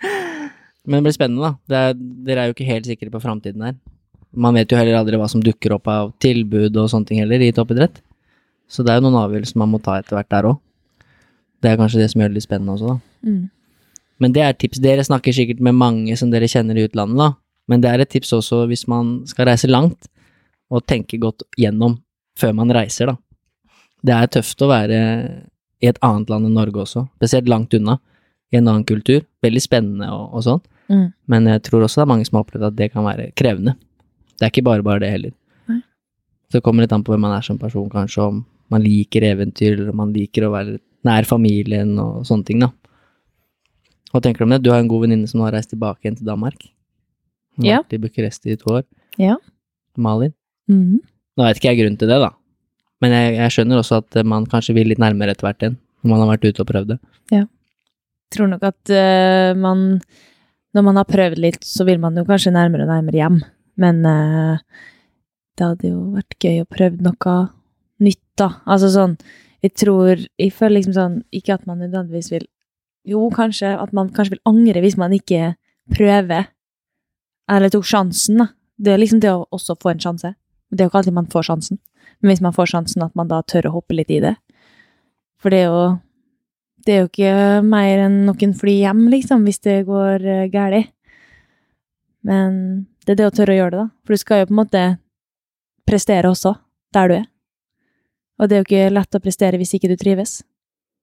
Men 0.88 0.98
det 0.98 1.04
blir 1.06 1.16
spennende, 1.16 1.52
da. 1.52 1.52
Det 1.70 1.82
er, 1.82 2.00
dere 2.28 2.44
er 2.44 2.50
jo 2.50 2.56
ikke 2.56 2.68
helt 2.72 2.90
sikre 2.90 3.14
på 3.14 3.22
framtiden 3.22 3.62
her. 3.68 3.78
Man 4.32 4.58
vet 4.58 4.72
jo 4.72 4.80
heller 4.80 4.98
aldri 4.98 5.20
hva 5.20 5.28
som 5.30 5.44
dukker 5.44 5.76
opp 5.76 5.90
av 5.92 6.14
tilbud 6.24 6.78
og 6.80 6.90
sånne 6.90 7.10
ting 7.10 7.22
heller 7.22 7.44
i 7.44 7.52
toppidrett. 7.54 8.02
Så 8.72 8.86
det 8.88 8.94
er 8.94 9.00
jo 9.02 9.06
noen 9.06 9.20
avgjørelser 9.22 9.60
man 9.60 9.74
må 9.74 9.82
ta 9.84 10.00
etter 10.00 10.18
hvert 10.18 10.32
der 10.32 10.48
òg. 10.54 10.60
Det 11.62 11.70
er 11.70 11.78
kanskje 11.78 12.02
det 12.02 12.10
som 12.14 12.24
gjør 12.24 12.32
det 12.32 12.40
litt 12.40 12.48
spennende 12.48 12.74
også, 12.74 12.96
da. 12.96 13.30
Mm. 13.30 13.42
Men 14.22 14.36
det 14.36 14.44
er 14.46 14.58
tips. 14.58 14.82
Dere 14.82 15.06
snakker 15.06 15.36
sikkert 15.36 15.62
med 15.66 15.78
mange 15.78 16.16
som 16.18 16.32
dere 16.34 16.50
kjenner 16.50 16.78
i 16.78 16.86
utlandet, 16.88 17.20
da. 17.22 17.30
Men 17.70 17.84
det 17.84 17.92
er 17.92 18.04
et 18.04 18.12
tips 18.12 18.34
også 18.38 18.64
hvis 18.72 18.88
man 18.92 19.20
skal 19.30 19.50
reise 19.52 19.70
langt, 19.70 20.10
og 20.72 20.86
tenke 20.88 21.20
godt 21.20 21.44
gjennom 21.60 21.98
før 22.40 22.54
man 22.56 22.72
reiser, 22.74 23.12
da. 23.12 23.18
Det 24.02 24.14
er 24.16 24.30
tøft 24.34 24.64
å 24.64 24.70
være 24.72 25.00
i 25.82 25.90
et 25.90 26.00
annet 26.06 26.32
land 26.32 26.48
enn 26.48 26.56
Norge 26.58 26.86
også, 26.86 27.06
spesielt 27.20 27.50
langt 27.52 27.76
unna, 27.78 27.98
i 28.52 28.60
en 28.60 28.68
annen 28.68 28.86
kultur. 28.88 29.22
Veldig 29.44 29.62
spennende 29.64 30.10
og, 30.12 30.32
og 30.36 30.46
sånn. 30.46 30.62
Mm. 30.92 31.06
Men 31.32 31.48
jeg 31.54 31.64
tror 31.68 31.86
også 31.86 32.02
det 32.02 32.06
er 32.06 32.12
mange 32.12 32.28
som 32.28 32.38
har 32.38 32.46
opplevd 32.46 32.68
at 32.68 32.78
det 32.80 32.90
kan 32.94 33.06
være 33.06 33.30
krevende. 33.38 33.76
Det 34.36 34.48
er 34.48 34.52
ikke 34.52 34.66
bare 34.68 34.86
bare 34.86 35.04
det 35.04 35.12
heller. 35.14 35.34
Nei. 35.72 35.80
Så 36.50 36.60
det 36.60 36.66
kommer 36.66 36.84
litt 36.84 36.96
an 36.96 37.06
på 37.06 37.14
hvem 37.14 37.24
man 37.28 37.38
er 37.38 37.46
som 37.46 37.60
person, 37.62 37.88
kanskje, 37.92 38.28
om 38.28 38.42
man 38.72 38.84
liker 38.84 39.24
eventyr, 39.28 39.76
eller 39.76 39.94
om 39.94 40.02
man 40.04 40.12
liker 40.16 40.48
å 40.48 40.54
være 40.56 40.80
nær 41.08 41.28
familien 41.30 41.96
og 42.02 42.26
sånne 42.28 42.48
ting, 42.48 42.66
da. 42.66 42.72
Hva 44.12 44.20
tenker 44.24 44.44
du 44.44 44.50
om 44.50 44.54
det? 44.56 44.64
Du 44.66 44.72
har 44.74 44.82
en 44.82 44.92
god 44.92 45.06
venninne 45.06 45.30
som 45.30 45.40
nå 45.40 45.48
har 45.48 45.56
reist 45.56 45.72
tilbake 45.72 46.04
igjen 46.04 46.18
til 46.20 46.28
Danmark. 46.28 46.66
Hun 47.62 47.70
har 47.70 47.78
Ja. 47.78 47.82
vært 47.86 47.94
i 47.96 48.02
Bucuresti 48.02 48.52
i 48.56 48.60
to 48.60 48.74
år. 48.80 48.84
Ja. 49.22 49.38
Malin. 49.98 50.34
Mhm. 50.68 51.00
Nå 51.38 51.46
vet 51.48 51.60
ikke 51.62 51.72
jeg 51.72 51.80
grunnen 51.80 52.00
til 52.02 52.10
det, 52.12 52.20
da. 52.20 52.32
Men 53.02 53.14
jeg, 53.16 53.36
jeg 53.38 53.54
skjønner 53.56 53.80
også 53.82 54.02
at 54.02 54.16
eh, 54.20 54.28
man 54.28 54.46
kanskje 54.50 54.76
vil 54.78 54.90
litt 54.92 55.02
nærmere 55.02 55.34
etter 55.34 55.48
hvert 55.48 55.64
igjen, 55.64 55.78
når 56.04 56.10
man 56.12 56.22
har 56.24 56.30
vært 56.34 56.48
ute 56.50 56.64
og 56.66 56.70
prøvd 56.70 56.94
det. 56.94 57.00
tror 58.32 58.48
nok 58.48 58.64
at 58.64 58.92
uh, 58.96 59.52
man 59.60 60.02
Når 60.72 60.84
man 60.88 60.96
har 60.96 61.04
prøvd 61.04 61.40
litt, 61.44 61.66
så 61.68 61.84
vil 61.84 62.00
man 62.00 62.16
jo 62.16 62.24
kanskje 62.24 62.54
nærmere 62.56 62.86
og 62.86 62.92
nærmere 62.94 63.20
hjem. 63.20 63.42
Men 63.76 64.06
uh, 64.08 64.56
det 65.60 65.66
hadde 65.68 65.90
jo 65.90 66.14
vært 66.16 66.38
gøy 66.40 66.62
å 66.64 66.70
prøve 66.72 67.04
noe 67.04 67.34
nytt, 68.00 68.24
da. 68.40 68.54
Altså 68.66 68.88
sånn 68.94 69.18
Jeg 69.62 69.76
tror 69.76 70.16
Jeg 70.40 70.54
føler 70.56 70.78
liksom 70.80 70.96
sånn 70.96 71.18
Ikke 71.36 71.58
at 71.58 71.68
man 71.68 71.84
nødvendigvis 71.84 72.32
vil 72.32 72.48
Jo, 73.04 73.28
kanskje 73.36 73.74
at 73.76 73.92
man 73.94 74.14
kanskje 74.16 74.38
vil 74.38 74.46
angre 74.48 74.82
hvis 74.84 74.96
man 74.98 75.12
ikke 75.12 75.56
prøver. 75.92 76.48
Eller 77.50 77.72
tok 77.74 77.88
sjansen, 77.88 78.44
da. 78.44 78.52
Det 78.82 78.94
er 78.94 79.02
liksom 79.02 79.22
det 79.22 79.32
å 79.34 79.46
også 79.54 79.78
få 79.82 79.94
en 79.94 80.02
sjanse. 80.02 80.34
Det 80.72 80.82
er 80.82 80.88
jo 80.88 80.92
ikke 80.92 81.02
alltid 81.02 81.18
man 81.18 81.30
får 81.30 81.50
sjansen. 81.50 81.80
Men 82.22 82.32
hvis 82.32 82.42
man 82.42 82.56
får 82.56 82.72
sjansen, 82.74 83.04
at 83.06 83.18
man 83.18 83.30
da 83.30 83.42
tør 83.42 83.70
å 83.70 83.76
hoppe 83.76 83.98
litt 83.98 84.12
i 84.14 84.22
det. 84.24 84.36
For 85.42 85.54
det 85.54 85.64
er 85.66 85.70
jo 85.70 85.84
det 86.86 86.94
er 86.94 87.04
jo 87.04 87.10
ikke 87.12 87.34
mer 87.66 88.08
enn 88.08 88.16
noen 88.26 88.54
fly 88.58 88.80
hjem, 88.80 89.04
liksom, 89.12 89.44
hvis 89.46 89.62
det 89.62 89.84
går 89.86 90.24
uh, 90.26 90.48
galt. 90.50 90.90
Men 92.26 92.56
det 93.06 93.14
er 93.14 93.20
det 93.20 93.28
å 93.28 93.36
tørre 93.36 93.54
å 93.54 93.60
gjøre 93.60 93.74
det, 93.76 93.84
da. 93.84 93.88
For 94.02 94.14
du 94.14 94.22
skal 94.22 94.42
jo 94.42 94.48
på 94.50 94.56
en 94.56 94.62
måte 94.62 94.84
prestere 95.90 96.30
også, 96.30 96.56
der 96.96 97.12
du 97.12 97.16
er. 97.20 97.28
Og 98.42 98.50
det 98.50 98.58
er 98.58 98.62
jo 98.62 98.68
ikke 98.70 98.94
lett 98.96 99.18
å 99.18 99.22
prestere 99.22 99.60
hvis 99.62 99.76
ikke 99.78 99.92
du 99.92 99.98
trives. 100.00 100.40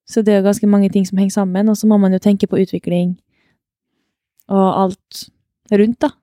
Så 0.08 0.24
det 0.24 0.34
er 0.34 0.40
jo 0.40 0.48
ganske 0.48 0.70
mange 0.70 0.90
ting 0.90 1.04
som 1.06 1.18
henger 1.20 1.36
sammen, 1.36 1.70
og 1.70 1.78
så 1.78 1.86
må 1.90 1.98
man 2.00 2.14
jo 2.14 2.22
tenke 2.22 2.48
på 2.50 2.58
utvikling 2.58 3.18
og 4.48 4.68
alt 4.82 5.26
rundt, 5.70 5.98
da. 6.00 6.14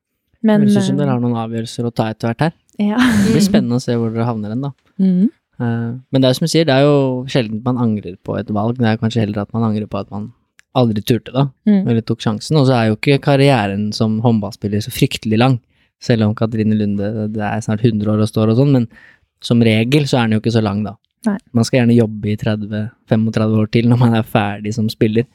Men 0.46 0.62
Men, 0.62 0.70
Høres 0.70 0.78
ut 0.78 0.90
som 0.92 1.00
dere 1.00 1.10
eh, 1.10 1.16
har 1.16 1.24
noen 1.24 1.40
avgjørelser 1.42 1.88
å 1.90 1.94
ta 1.96 2.12
etter 2.14 2.30
hvert 2.30 2.46
her. 2.46 2.54
Ja. 2.78 3.00
Det 3.02 3.34
blir 3.34 3.44
spennende 3.44 3.80
å 3.80 3.84
se 3.84 3.96
hvor 3.98 4.14
dere 4.14 4.28
havner 4.28 4.54
hen, 4.54 4.66
da. 4.68 4.72
Mm. 5.02 5.30
Eh, 5.60 5.92
Men 6.12 6.22
det 6.22 6.28
er 6.28 6.34
jo 6.34 6.40
som 6.40 6.46
du 6.46 6.52
sier, 6.54 6.68
det 6.70 6.76
er 6.76 6.86
jo 6.86 6.98
sjelden 7.32 7.62
man 7.66 7.80
angrer 7.82 8.18
på 8.22 8.38
et 8.38 8.52
valg. 8.54 8.78
Det 8.78 8.90
er 8.92 9.00
kanskje 9.02 9.24
heller 9.24 9.46
at 9.46 9.54
man 9.56 9.66
angrer 9.70 9.90
på 9.90 10.02
at 10.04 10.12
man 10.14 10.30
aldri 10.76 11.02
turte, 11.02 11.32
da. 11.34 11.48
Mm. 11.68 11.88
Eller 11.88 12.04
tok 12.06 12.22
sjansen. 12.24 12.60
Og 12.60 12.68
så 12.70 12.76
er 12.78 12.92
jo 12.92 13.00
ikke 13.00 13.22
karrieren 13.24 13.90
som 13.96 14.20
håndballspiller 14.26 14.84
så 14.84 14.94
fryktelig 14.94 15.40
lang. 15.40 15.58
Selv 16.04 16.28
om 16.28 16.36
Katrine 16.36 16.76
Lunde 16.78 17.30
det 17.32 17.42
er 17.42 17.64
snart 17.64 17.82
100 17.86 18.12
år 18.12 18.22
og 18.22 18.30
står 18.30 18.52
og 18.52 18.60
sånn, 18.60 18.74
men 18.76 18.90
som 19.46 19.62
regel 19.64 20.06
så 20.10 20.20
er 20.20 20.28
den 20.28 20.38
jo 20.38 20.44
ikke 20.44 20.54
så 20.58 20.64
lang, 20.64 20.84
da. 20.86 20.98
Nei. 21.26 21.38
Man 21.58 21.66
skal 21.66 21.82
gjerne 21.82 21.98
jobbe 21.98 22.30
i 22.30 22.38
30-35 22.38 23.60
år 23.62 23.70
til 23.74 23.88
når 23.90 24.02
man 24.02 24.18
er 24.20 24.28
ferdig 24.28 24.76
som 24.76 24.90
spiller. 24.92 25.26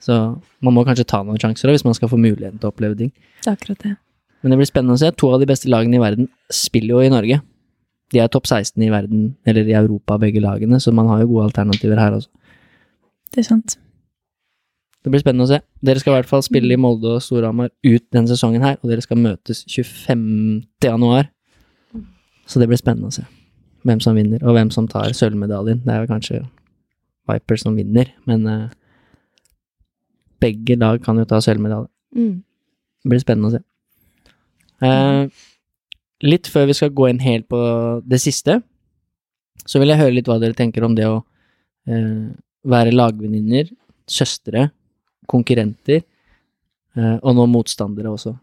Så 0.00 0.16
man 0.64 0.74
må 0.74 0.82
kanskje 0.88 1.06
ta 1.06 1.20
noen 1.22 1.38
sjanser 1.38 1.68
da, 1.68 1.76
hvis 1.76 1.84
man 1.86 1.94
skal 1.94 2.10
få 2.10 2.18
muligheten 2.18 2.58
til 2.58 2.70
å 2.70 2.72
oppleve 2.72 2.96
ting. 2.98 3.12
Det 3.44 3.52
er 3.52 3.58
akkurat 3.58 3.84
det. 3.84 3.92
Men 4.40 4.52
det 4.52 4.60
blir 4.60 4.70
spennende 4.70 4.96
å 4.96 5.00
se. 5.00 5.10
To 5.20 5.32
av 5.34 5.42
de 5.42 5.48
beste 5.50 5.68
lagene 5.70 5.98
i 5.98 6.02
verden 6.02 6.30
spiller 6.52 6.96
jo 6.96 7.04
i 7.04 7.12
Norge. 7.12 7.40
De 8.10 8.22
er 8.22 8.30
topp 8.32 8.48
16 8.48 8.82
i 8.82 8.90
verden, 8.90 9.34
eller 9.46 9.68
i 9.68 9.76
Europa, 9.78 10.16
begge 10.18 10.42
lagene, 10.42 10.80
så 10.82 10.92
man 10.94 11.06
har 11.10 11.20
jo 11.22 11.28
gode 11.30 11.50
alternativer 11.50 12.00
her 12.00 12.16
også. 12.16 12.30
Det 13.30 13.44
er 13.44 13.46
sant. 13.46 13.76
Det 15.00 15.12
blir 15.12 15.22
spennende 15.22 15.46
å 15.46 15.50
se. 15.52 15.60
Dere 15.86 16.02
skal 16.02 16.12
i 16.12 16.18
hvert 16.18 16.28
fall 16.28 16.42
spille 16.44 16.74
i 16.74 16.80
Molde 16.80 17.14
og 17.14 17.22
Storhamar 17.24 17.70
ut 17.70 18.06
denne 18.12 18.28
sesongen 18.28 18.64
her, 18.66 18.80
og 18.82 18.90
dere 18.90 19.04
skal 19.04 19.20
møtes 19.20 19.62
25. 19.70 20.24
januar. 20.84 21.30
Så 22.50 22.60
det 22.60 22.66
blir 22.68 22.80
spennende 22.80 23.12
å 23.12 23.14
se 23.14 23.24
hvem 23.86 24.00
som 24.04 24.18
vinner, 24.18 24.42
og 24.44 24.56
hvem 24.56 24.68
som 24.74 24.88
tar 24.90 25.14
sølvmedaljen. 25.16 25.80
Det 25.86 25.94
er 25.94 26.02
jo 26.02 26.10
kanskje 26.10 26.42
Viper 27.30 27.60
som 27.62 27.78
vinner, 27.78 28.10
men 28.28 28.44
uh, 28.44 28.68
begge 30.42 30.76
lag 30.76 31.00
kan 31.04 31.16
jo 31.20 31.24
ta 31.28 31.38
sølvmedalje. 31.40 31.88
Mm. 32.16 32.42
Det 33.00 33.12
blir 33.12 33.22
spennende 33.22 33.48
å 33.48 33.54
se. 33.54 33.62
Eh, 34.80 35.26
litt 36.26 36.50
før 36.52 36.68
vi 36.70 36.76
skal 36.76 36.92
gå 36.96 37.08
inn 37.10 37.22
helt 37.22 37.48
på 37.50 37.60
det 38.06 38.20
siste, 38.22 38.60
så 39.66 39.80
vil 39.80 39.92
jeg 39.92 40.00
høre 40.00 40.16
litt 40.16 40.28
hva 40.30 40.38
dere 40.40 40.56
tenker 40.56 40.84
om 40.86 40.96
det 40.96 41.06
å 41.08 41.20
eh, 41.88 42.30
være 42.70 42.94
lagvenninner, 42.94 43.70
søstre, 44.10 44.68
konkurrenter, 45.30 46.02
eh, 46.96 47.16
og 47.20 47.36
nå 47.36 47.46
motstandere 47.50 48.12
også. 48.12 48.34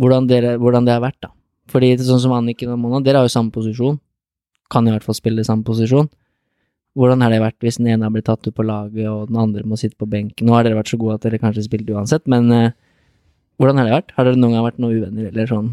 Hvordan, 0.00 0.26
dere, 0.26 0.56
hvordan 0.58 0.88
det 0.88 0.96
har 0.96 1.04
vært, 1.04 1.20
da. 1.22 1.30
Fordi 1.70 1.94
sånn 2.02 2.20
som 2.20 2.34
Anniken 2.36 2.74
og 2.74 2.80
Mona, 2.82 3.00
dere 3.04 3.22
har 3.22 3.28
jo 3.28 3.32
samme 3.32 3.54
posisjon. 3.54 3.96
Kan 4.72 4.88
i 4.88 4.92
hvert 4.92 5.04
fall 5.06 5.16
spille 5.16 5.44
samme 5.46 5.64
posisjon. 5.64 6.08
Hvordan 6.98 7.22
har 7.24 7.32
det 7.32 7.40
vært 7.42 7.64
hvis 7.64 7.78
den 7.80 7.88
ene 7.90 8.06
har 8.06 8.12
blitt 8.14 8.26
tatt 8.28 8.46
ut 8.46 8.54
på 8.54 8.66
laget, 8.66 9.06
og 9.10 9.30
den 9.30 9.38
andre 9.40 9.64
må 9.66 9.78
sitte 9.78 9.98
på 9.98 10.08
benken? 10.10 10.46
Nå 10.46 10.54
har 10.54 10.66
dere 10.66 10.78
vært 10.78 10.92
så 10.92 10.98
gode 11.00 11.16
at 11.18 11.24
dere 11.26 11.40
kanskje 11.42 11.66
spilte 11.66 11.94
uansett, 11.94 12.26
men 12.30 12.50
eh, 12.54 12.74
hvordan 13.60 13.78
har 13.80 13.88
det 13.88 13.96
vært? 13.96 14.12
Har 14.16 14.26
dere 14.26 14.40
noen 14.40 14.56
gang 14.56 14.66
vært 14.66 14.80
noen 14.82 14.98
uvenner, 14.98 15.30
eller 15.30 15.50
sånn? 15.50 15.72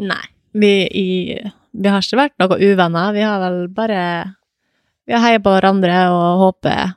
Nei. 0.00 0.24
Vi, 0.50 0.72
i, 0.98 1.36
vi 1.70 1.90
har 1.90 2.02
ikke 2.02 2.18
vært 2.18 2.36
noen 2.42 2.64
uvenner. 2.72 3.12
Vi 3.14 3.22
har 3.22 3.42
vel 3.44 3.60
bare 3.74 4.00
Vi 5.06 5.14
har 5.14 5.22
heia 5.22 5.42
på 5.42 5.52
hverandre 5.54 5.94
og 6.14 6.42
håper, 6.44 6.96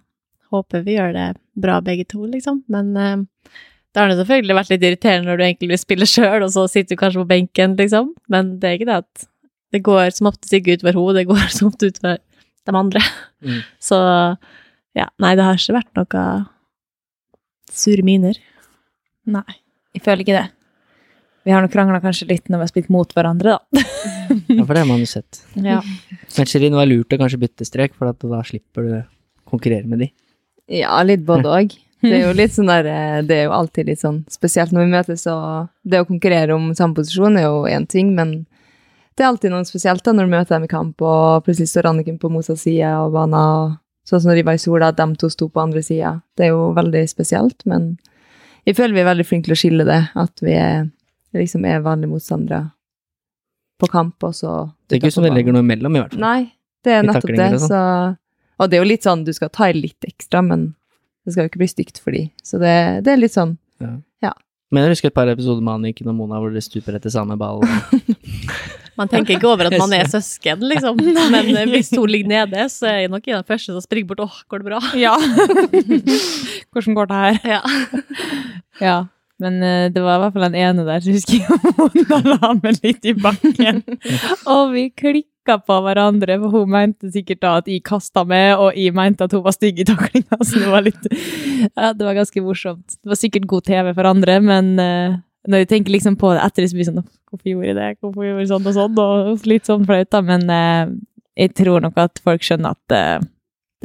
håper 0.53 0.83
vi 0.85 0.97
gjør 0.97 1.13
det 1.15 1.27
bra 1.57 1.79
begge 1.85 2.05
to, 2.09 2.25
liksom. 2.29 2.63
Men 2.73 2.91
eh, 2.97 3.21
det 3.93 4.01
har 4.01 4.13
selvfølgelig 4.17 4.57
vært 4.57 4.71
litt 4.73 4.85
irriterende 4.87 5.29
når 5.29 5.39
du 5.39 5.45
egentlig 5.45 5.69
vil 5.71 5.81
spille 5.81 6.09
sjøl, 6.09 6.45
og 6.45 6.51
så 6.53 6.65
sitter 6.69 6.95
du 6.97 7.01
kanskje 7.01 7.21
på 7.21 7.29
benken, 7.29 7.77
liksom. 7.77 8.11
Men 8.33 8.55
det 8.61 8.69
er 8.69 8.79
ikke 8.79 8.89
det 8.89 9.01
at 9.03 9.27
det 9.73 9.81
går 9.85 10.13
som 10.13 10.29
oftest 10.29 10.53
ikke 10.53 10.77
utover 10.77 10.97
henne, 10.97 11.17
det 11.17 11.27
går 11.29 11.45
som 11.57 11.69
oftest 11.69 11.99
utover 11.99 12.21
de 12.63 12.77
andre. 12.79 13.03
Mm. 13.45 13.61
Så 13.81 13.99
ja, 14.97 15.07
nei, 15.21 15.35
det 15.37 15.45
har 15.45 15.57
ikke 15.57 15.77
vært 15.77 16.01
noe 16.01 16.25
sure 17.73 18.05
miner. 18.05 18.37
Nei, 19.29 19.59
jeg 19.95 20.03
føler 20.03 20.25
ikke 20.25 20.35
det. 20.35 20.47
Vi 21.43 21.51
har 21.51 21.63
nok 21.63 21.73
krangla 21.73 21.99
kanskje 22.03 22.29
litt 22.29 22.47
når 22.47 22.61
vi 22.61 22.63
har 22.63 22.71
spilt 22.71 22.91
mot 22.93 23.09
hverandre, 23.15 23.57
da. 23.57 23.83
Ja, 24.47 24.63
for 24.63 24.73
det 24.73 24.83
har 24.83 24.89
man 24.89 25.01
jo 25.01 25.09
sett. 25.09 25.41
Ja. 25.59 25.81
Men 26.37 26.49
Shirin, 26.49 26.75
var 26.75 26.87
lurt 26.89 27.13
å 27.13 27.19
kanskje 27.19 27.41
bytte 27.41 27.67
strek, 27.67 27.95
for 27.97 28.09
at 28.09 28.23
da 28.23 28.39
slipper 28.47 28.87
du 28.87 28.93
å 28.97 29.01
konkurrere 29.49 29.87
med 29.89 30.05
de. 30.05 30.07
Ja, 30.71 30.95
litt 31.05 31.25
både 31.27 31.51
òg. 31.51 31.75
Det 32.03 32.11
er 32.11 32.25
jo 32.25 32.31
litt 32.35 32.51
sånn 32.51 32.67
der 32.67 32.87
eh, 32.89 33.19
Det 33.23 33.35
er 33.37 33.45
jo 33.45 33.53
alltid 33.55 33.87
litt 33.87 34.01
sånn 34.01 34.23
spesielt 34.31 34.73
når 34.75 34.87
vi 34.87 34.95
møtes, 34.95 35.27
og 35.31 35.69
det 35.87 36.01
å 36.03 36.07
konkurrere 36.07 36.55
om 36.55 36.71
samme 36.75 36.97
posisjon 36.97 37.39
er 37.39 37.47
jo 37.47 37.61
én 37.69 37.87
ting, 37.87 38.11
men 38.17 38.41
det 39.13 39.23
er 39.23 39.29
alltid 39.29 39.53
noe 39.53 39.67
spesielt 39.67 40.03
da 40.03 40.11
når 40.15 40.27
du 40.27 40.33
møter 40.33 40.55
dem 40.55 40.65
i 40.65 40.71
kamp, 40.71 41.03
og 41.05 41.45
plutselig 41.45 41.69
står 41.71 41.91
Anniken 41.91 42.17
på 42.19 42.31
motsatt 42.33 42.59
side 42.63 42.89
av 42.89 43.13
banen, 43.13 43.37
og 43.37 44.09
sånn 44.09 44.23
som 44.23 44.31
når 44.31 44.41
de 44.41 44.47
var 44.47 44.57
i 44.57 44.63
sola, 44.63 44.89
at 44.89 44.99
de 44.99 45.07
to 45.21 45.29
sto 45.31 45.47
på 45.53 45.61
andre 45.63 45.83
sida. 45.85 46.15
Det 46.35 46.47
er 46.47 46.55
jo 46.55 46.71
veldig 46.75 47.03
spesielt, 47.11 47.63
men 47.69 47.93
jeg 48.67 48.77
føler 48.77 48.95
vi 48.95 49.01
er 49.03 49.09
veldig 49.09 49.25
flinke 49.27 49.49
til 49.49 49.55
å 49.55 49.59
skille 49.59 49.85
det, 49.87 49.99
at 50.19 50.43
vi 50.43 50.55
er, 50.57 50.85
liksom 51.35 51.65
er 51.67 51.83
vanlige 51.83 52.11
motstandere 52.13 52.63
på 53.81 53.89
kamp, 53.91 54.23
og 54.23 54.35
så 54.37 54.53
Det 54.87 54.97
er 54.97 55.01
ikke 55.01 55.15
som 55.15 55.25
det 55.25 55.33
legger 55.35 55.55
noe 55.55 55.65
imellom, 55.65 55.97
i 55.97 56.03
hvert 56.03 56.13
fall. 56.15 56.23
Nei, 56.23 56.53
det 56.85 56.93
er 56.95 57.07
nettopp 57.07 57.33
det. 57.35 57.49
Så, 57.65 57.81
og 58.61 58.69
det 58.71 58.77
er 58.77 58.83
jo 58.85 58.89
litt 58.91 59.07
sånn, 59.07 59.25
du 59.27 59.33
skal 59.35 59.51
ta 59.51 59.67
i 59.71 59.75
litt 59.75 60.07
ekstra, 60.07 60.43
men 60.45 60.69
det 61.25 61.33
skal 61.33 61.45
jo 61.47 61.51
ikke 61.51 61.63
bli 61.63 61.71
stygt 61.71 61.99
for 62.03 62.15
de. 62.15 62.25
Så 62.43 62.59
det, 62.61 62.75
det 63.03 63.15
er 63.15 63.19
litt 63.19 63.35
sånn 63.35 63.57
ja. 64.23 64.31
Men 64.73 64.87
jeg 64.87 64.95
husker 64.95 65.11
et 65.11 65.15
par 65.17 65.29
episoder 65.29 65.61
med 65.61 65.75
Anniken 65.75 66.09
og 66.09 66.15
Mona 66.17 66.39
hvor 66.41 66.53
dere 66.53 66.63
stuper 66.63 66.95
etter 66.97 67.11
samme 67.13 67.35
ball. 67.37 67.61
Man 68.99 69.09
tenker 69.09 69.37
ikke 69.37 69.49
over 69.49 69.69
at 69.69 69.77
man 69.81 69.95
er 69.97 70.09
søsken, 70.15 70.61
liksom. 70.69 70.99
Men 71.33 71.49
eh, 71.55 71.65
hvis 71.71 71.89
hun 71.95 72.09
ligger 72.11 72.29
nede, 72.33 72.67
så 72.69 72.91
er 72.91 72.99
jeg 73.03 73.13
nok 73.13 73.27
i 73.27 73.33
den 73.33 73.47
første 73.47 73.73
som 73.73 73.81
springer 73.83 74.13
bort. 74.13 74.23
Åh, 74.27 74.39
går 74.51 74.61
det 74.61 74.69
bra? 74.69 74.79
ja. 74.99 75.15
Hvordan 76.73 76.97
går 76.99 77.09
det 77.09 77.19
her? 77.23 77.41
Ja. 77.55 77.61
Ja. 78.81 78.97
Men 79.41 79.57
eh, 79.65 79.89
det 79.91 80.01
var 80.03 80.19
i 80.19 80.23
hvert 80.23 80.35
fall 80.35 80.45
den 80.51 80.59
ene 80.61 80.85
der, 80.87 81.01
som 81.03 81.15
husker 81.15 81.41
jeg 81.41 82.13
hun 82.13 82.29
la 82.29 82.53
meg 82.59 82.77
litt 82.83 83.05
i 83.09 83.15
bakken. 83.17 83.81
og 84.45 84.71
vi 84.75 84.85
klikka 84.93 85.57
på 85.65 85.79
hverandre, 85.83 86.37
for 86.45 86.53
hun 86.61 86.71
mente 86.71 87.09
sikkert 87.11 87.41
da 87.43 87.55
at 87.59 87.67
jeg 87.67 87.81
kasta 87.83 88.23
meg, 88.29 88.53
og 88.61 88.77
jeg 88.79 88.93
mente 88.95 89.25
at 89.25 89.33
hun 89.35 89.43
var 89.43 89.57
stygg 89.57 89.81
i 89.83 89.87
taklinga, 89.89 90.37
så 90.45 90.61
det 90.61 90.71
var 90.71 90.85
litt 90.85 91.09
Ja, 91.09 91.91
det 91.97 92.05
var 92.05 92.15
ganske 92.21 92.45
morsomt. 92.45 92.95
Det 93.01 93.09
var 93.09 93.19
sikkert 93.19 93.49
god 93.49 93.67
TV 93.67 93.91
for 93.97 94.11
andre, 94.13 94.37
men 94.45 94.73
eh, 94.79 95.17
når 95.49 95.63
jeg 95.63 95.69
tenker 95.73 95.95
liksom 95.95 96.15
på 96.19 96.31
det 96.33 96.43
etter, 96.45 96.67
så 96.67 96.77
blir 96.77 96.85
det 96.85 96.93
sånn 96.93 97.05
Hvorfor 97.33 97.49
gjorde 97.49 97.69
jeg 97.71 97.77
det? 97.79 97.87
Hvorfor 97.99 98.27
gjorde 98.27 98.43
jeg 98.43 98.49
sånn 98.51 98.67
og 98.69 98.75
sånn? 98.77 98.99
Og 99.03 99.47
litt 99.49 99.69
sånn 99.69 99.87
flaut, 99.87 100.09
da. 100.13 100.21
Men 100.23 100.43
eh, 100.53 100.91
jeg 101.43 101.55
tror 101.57 101.81
nok 101.83 101.97
at 102.03 102.21
folk 102.23 102.45
skjønner 102.45 102.77
at 102.77 102.95
eh, 102.95 103.25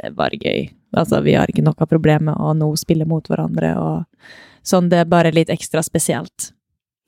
det 0.03 0.13
var 0.19 0.37
gøy. 0.37 0.69
Altså, 0.97 1.21
vi 1.25 1.35
har 1.37 1.51
ikke 1.51 1.65
noe 1.65 1.89
problem 1.89 2.29
med 2.29 2.37
å 2.37 2.53
nå 2.57 2.69
spille 2.81 3.07
mot 3.09 3.25
hverandre, 3.29 3.75
og 3.81 4.31
sånn, 4.67 4.89
det 4.93 5.03
er 5.03 5.11
bare 5.11 5.33
litt 5.35 5.51
ekstra 5.53 5.83
spesielt. 5.85 6.53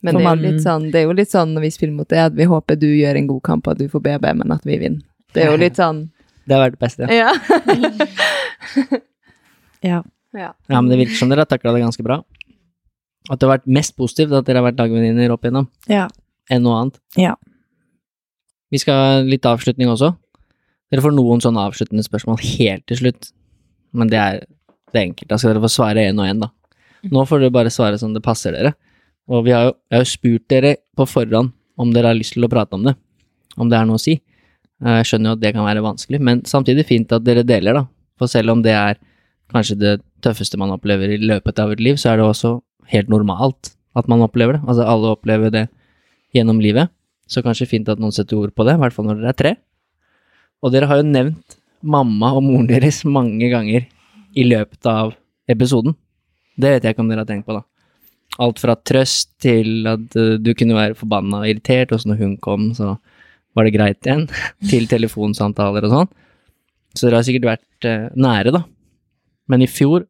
Men 0.00 0.16
det 0.16 0.24
er, 0.24 0.32
jo 0.32 0.48
litt 0.48 0.64
sånn, 0.64 0.88
det 0.92 1.00
er 1.02 1.06
jo 1.06 1.14
litt 1.16 1.32
sånn 1.32 1.52
når 1.54 1.66
vi 1.66 1.70
spiller 1.74 1.96
mot 1.96 2.08
det, 2.08 2.20
at 2.30 2.36
vi 2.36 2.48
håper 2.48 2.78
du 2.80 2.88
gjør 2.88 3.20
en 3.20 3.28
god 3.28 3.42
kamp, 3.44 3.68
og 3.68 3.76
at 3.76 3.82
du 3.82 3.92
får 3.92 4.04
BB, 4.06 4.26
men 4.40 4.56
at 4.56 4.64
vi 4.68 4.78
vinner. 4.80 5.04
Det 5.36 5.44
er 5.44 5.52
jo 5.52 5.60
litt 5.60 5.76
sånn 5.78 6.08
Det 6.48 6.56
har 6.56 6.64
vært 6.64 6.78
det 6.78 6.82
beste. 6.82 7.10
Ja. 7.14 7.30
Ja. 9.80 10.02
ja. 10.36 10.50
Ja, 10.68 10.80
men 10.82 10.90
det 10.90 10.98
virker 11.00 11.16
som 11.16 11.30
dere 11.30 11.46
har 11.46 11.48
takla 11.48 11.72
det 11.72 11.80
ganske 11.80 12.04
bra. 12.04 12.18
At 13.30 13.38
det 13.38 13.46
har 13.46 13.58
vært 13.58 13.68
mest 13.70 13.94
positivt 13.96 14.32
at 14.34 14.44
dere 14.48 14.58
har 14.60 14.66
vært 14.72 14.78
dagvenninner 14.80 15.30
opp 15.30 15.44
igjennom, 15.46 15.68
Ja. 15.88 16.08
enn 16.50 16.62
noe 16.66 16.80
annet. 16.80 16.98
Ja. 17.16 17.36
Vi 18.70 18.78
skal 18.82 18.94
ha 18.94 19.20
litt 19.26 19.46
avslutning 19.46 19.90
også. 19.90 20.12
Dere 20.90 21.02
får 21.04 21.14
noen 21.14 21.42
sånne 21.42 21.62
avsluttende 21.68 22.02
spørsmål 22.06 22.40
helt 22.58 22.86
til 22.90 22.98
slutt, 22.98 23.30
men 23.94 24.10
det 24.10 24.18
er, 24.18 24.40
det 24.92 25.02
enkelte. 25.02 25.04
enkelt. 25.06 25.28
Da 25.30 25.36
skal 25.38 25.52
dere 25.54 25.62
få 25.62 25.70
svare 25.70 26.02
én 26.10 26.18
og 26.18 26.26
én, 26.26 26.40
da. 26.42 26.48
Nå 27.10 27.22
får 27.26 27.40
dere 27.44 27.54
bare 27.54 27.70
svare 27.70 27.98
som 27.98 28.12
det 28.12 28.22
passer 28.22 28.52
dere. 28.52 28.74
Og 29.30 29.44
vi 29.46 29.52
har 29.54 29.68
jo, 29.68 29.74
jeg 29.90 29.96
har 29.98 30.04
jo 30.04 30.10
spurt 30.10 30.48
dere 30.50 30.76
på 30.96 31.06
forhånd 31.06 31.52
om 31.78 31.92
dere 31.94 32.10
har 32.10 32.18
lyst 32.18 32.34
til 32.34 32.44
å 32.44 32.50
prate 32.50 32.74
om 32.74 32.82
det, 32.84 32.96
om 33.56 33.68
det 33.70 33.78
er 33.78 33.86
noe 33.86 33.96
å 33.96 34.02
si. 34.02 34.16
Eh, 34.84 34.96
Jeg 35.00 35.06
skjønner 35.06 35.30
jo 35.30 35.36
at 35.38 35.40
det 35.40 35.54
kan 35.54 35.64
være 35.64 35.82
vanskelig, 35.84 36.20
men 36.20 36.42
samtidig 36.42 36.86
fint 36.86 37.12
at 37.12 37.22
dere 37.24 37.44
deler, 37.46 37.74
da. 37.74 37.86
For 38.18 38.26
selv 38.26 38.50
om 38.50 38.62
det 38.62 38.72
er 38.74 38.98
kanskje 39.52 39.78
det 39.78 40.02
tøffeste 40.22 40.58
man 40.58 40.70
opplever 40.74 41.08
i 41.14 41.18
løpet 41.18 41.58
av 41.58 41.70
et 41.72 41.80
liv, 41.80 41.94
så 41.96 42.10
er 42.12 42.16
det 42.18 42.26
også 42.26 42.60
helt 42.92 43.10
normalt 43.12 43.74
at 43.98 44.08
man 44.10 44.22
opplever 44.24 44.58
det. 44.58 44.64
Altså 44.66 44.86
alle 44.86 45.14
opplever 45.14 45.52
det 45.54 45.66
gjennom 46.36 46.60
livet, 46.62 46.90
så 47.30 47.42
kanskje 47.42 47.68
fint 47.70 47.88
at 47.90 48.00
noen 48.02 48.14
setter 48.14 48.38
ord 48.38 48.54
på 48.54 48.66
det, 48.66 48.76
i 48.76 48.82
hvert 48.82 48.94
fall 48.94 49.08
når 49.08 49.20
dere 49.20 49.32
er 49.32 49.38
tre. 49.38 49.54
Og 50.60 50.74
dere 50.74 50.88
har 50.90 51.00
jo 51.00 51.08
nevnt 51.08 51.56
mamma 51.80 52.34
og 52.36 52.44
moren 52.44 52.68
deres 52.68 53.02
mange 53.08 53.48
ganger 53.52 53.86
i 54.36 54.46
løpet 54.46 54.86
av 54.86 55.14
episoden. 55.50 55.96
Det 56.60 56.74
vet 56.74 56.84
jeg 56.84 56.94
ikke 56.94 57.04
om 57.04 57.10
dere 57.10 57.24
har 57.24 57.30
tenkt 57.30 57.48
på, 57.48 57.56
da. 57.56 57.64
Alt 58.40 58.60
fra 58.62 58.76
trøst 58.76 59.32
til 59.42 59.88
at 59.90 60.16
eh, 60.16 60.36
du 60.38 60.52
kunne 60.56 60.76
være 60.76 60.96
forbanna 60.98 61.42
og 61.42 61.50
irritert, 61.50 61.92
og 61.92 62.00
så 62.00 62.12
når 62.12 62.20
hun 62.20 62.36
kom, 62.42 62.70
så 62.76 62.94
var 63.56 63.66
det 63.66 63.74
greit 63.74 64.06
igjen, 64.06 64.26
til 64.70 64.86
telefonsamtaler 64.90 65.88
og 65.88 65.94
sånn. 65.94 66.12
Så 66.94 67.06
dere 67.06 67.20
har 67.20 67.26
sikkert 67.26 67.48
vært 67.48 67.88
eh, 67.88 68.08
nære, 68.14 68.54
da. 68.54 68.64
Men 69.50 69.64
i 69.64 69.70
fjor, 69.70 70.06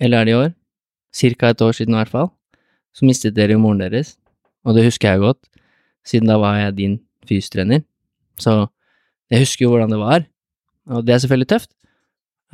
eller 0.00 0.22
er 0.22 0.28
det 0.28 0.32
i 0.32 0.38
år, 0.38 0.54
cirka 1.14 1.52
et 1.52 1.62
år 1.62 1.76
siden 1.76 1.94
i 1.94 2.00
hvert 2.00 2.12
fall, 2.12 2.30
så 2.94 3.06
mistet 3.06 3.36
dere 3.36 3.56
jo 3.56 3.62
moren 3.62 3.82
deres, 3.82 4.14
og 4.64 4.76
det 4.76 4.86
husker 4.86 5.14
jeg 5.14 5.22
godt, 5.22 5.40
siden 6.06 6.30
da 6.30 6.38
var 6.40 6.58
jeg 6.58 6.76
din 6.78 6.94
fystrener. 7.28 7.84
Så 8.40 8.66
jeg 9.30 9.44
husker 9.44 9.66
jo 9.66 9.74
hvordan 9.74 9.94
det 9.94 10.00
var, 10.00 10.26
og 10.90 11.06
det 11.06 11.14
er 11.14 11.22
selvfølgelig 11.22 11.50
tøft. 11.54 11.70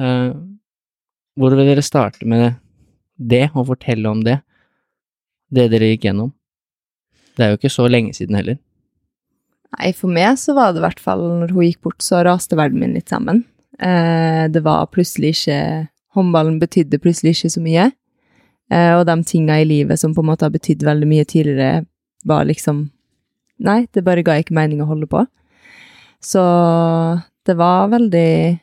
Uh, 0.00 0.32
hvor 1.36 1.54
vil 1.56 1.68
dere 1.68 1.84
starte 1.84 2.26
med 2.28 2.54
det, 3.16 3.50
og 3.54 3.68
fortelle 3.72 4.08
om 4.08 4.22
det? 4.24 4.40
Det 5.50 5.70
dere 5.72 5.92
gikk 5.92 6.06
gjennom. 6.08 6.32
Det 7.36 7.44
er 7.44 7.52
jo 7.52 7.60
ikke 7.60 7.72
så 7.72 7.86
lenge 7.88 8.14
siden 8.16 8.38
heller. 8.38 8.58
Nei, 9.78 9.92
for 9.94 10.10
meg 10.10 10.34
så 10.40 10.54
var 10.56 10.72
det 10.72 10.82
i 10.82 10.86
hvert 10.86 11.02
fall 11.02 11.22
når 11.40 11.54
hun 11.54 11.66
gikk 11.66 11.80
bort, 11.86 12.02
så 12.02 12.24
raste 12.26 12.58
verden 12.58 12.82
min 12.82 12.96
litt 12.96 13.10
sammen. 13.12 13.44
Eh, 13.78 14.46
det 14.50 14.62
var 14.66 14.90
plutselig 14.92 15.36
ikke 15.38 15.62
Håndballen 16.10 16.56
betydde 16.58 16.98
plutselig 16.98 17.36
ikke 17.36 17.52
så 17.54 17.60
mye. 17.62 17.84
Eh, 18.70 18.94
og 18.96 19.04
de 19.08 19.16
tinga 19.26 19.58
i 19.60 19.66
livet 19.66 20.00
som 20.00 20.14
på 20.14 20.22
en 20.22 20.30
måte 20.30 20.46
har 20.46 20.54
betydd 20.54 20.84
veldig 20.86 21.08
mye 21.10 21.26
tidligere, 21.28 21.84
var 22.24 22.48
liksom 22.48 22.88
Nei, 23.60 23.82
det 23.92 24.06
bare 24.06 24.22
ga 24.24 24.38
ikke 24.40 24.54
mening 24.56 24.78
å 24.80 24.86
holde 24.88 25.04
på. 25.04 25.20
Så 26.24 26.40
det 27.44 27.58
var 27.60 27.90
veldig 27.92 28.56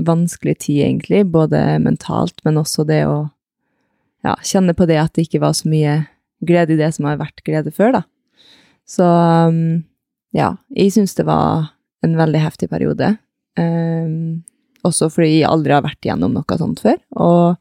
vanskelig 0.00 0.54
tid, 0.62 0.78
egentlig, 0.86 1.26
både 1.28 1.60
mentalt, 1.84 2.40
men 2.40 2.56
også 2.56 2.86
det 2.88 3.02
å 3.04 3.26
ja, 4.24 4.32
kjenne 4.40 4.72
på 4.72 4.86
det 4.88 4.96
at 5.02 5.12
det 5.12 5.26
ikke 5.26 5.42
var 5.42 5.52
så 5.58 5.68
mye 5.68 5.98
glede 6.40 6.72
i 6.72 6.80
det 6.80 6.88
som 6.96 7.10
har 7.10 7.20
vært 7.20 7.44
glede 7.44 7.74
før, 7.76 7.98
da. 7.98 8.02
Så 8.88 9.04
um, 9.04 9.82
ja, 10.32 10.54
jeg 10.72 10.94
syns 10.96 11.12
det 11.18 11.26
var 11.28 11.72
en 12.00 12.16
veldig 12.18 12.40
heftig 12.42 12.70
periode. 12.72 13.12
Um, 13.60 14.42
også 14.86 15.10
fordi 15.12 15.42
jeg 15.42 15.50
aldri 15.50 15.76
har 15.76 15.84
vært 15.84 16.02
igjennom 16.02 16.34
noe 16.34 16.58
sånt 16.58 16.82
før. 16.82 16.98
Og 17.20 17.60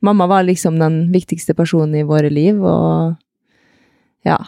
mamma 0.00 0.26
var 0.30 0.46
liksom 0.46 0.78
den 0.78 1.00
viktigste 1.12 1.54
personen 1.54 1.94
i 1.98 2.06
våre 2.06 2.30
liv, 2.30 2.60
og 2.62 3.16
ja. 4.26 4.38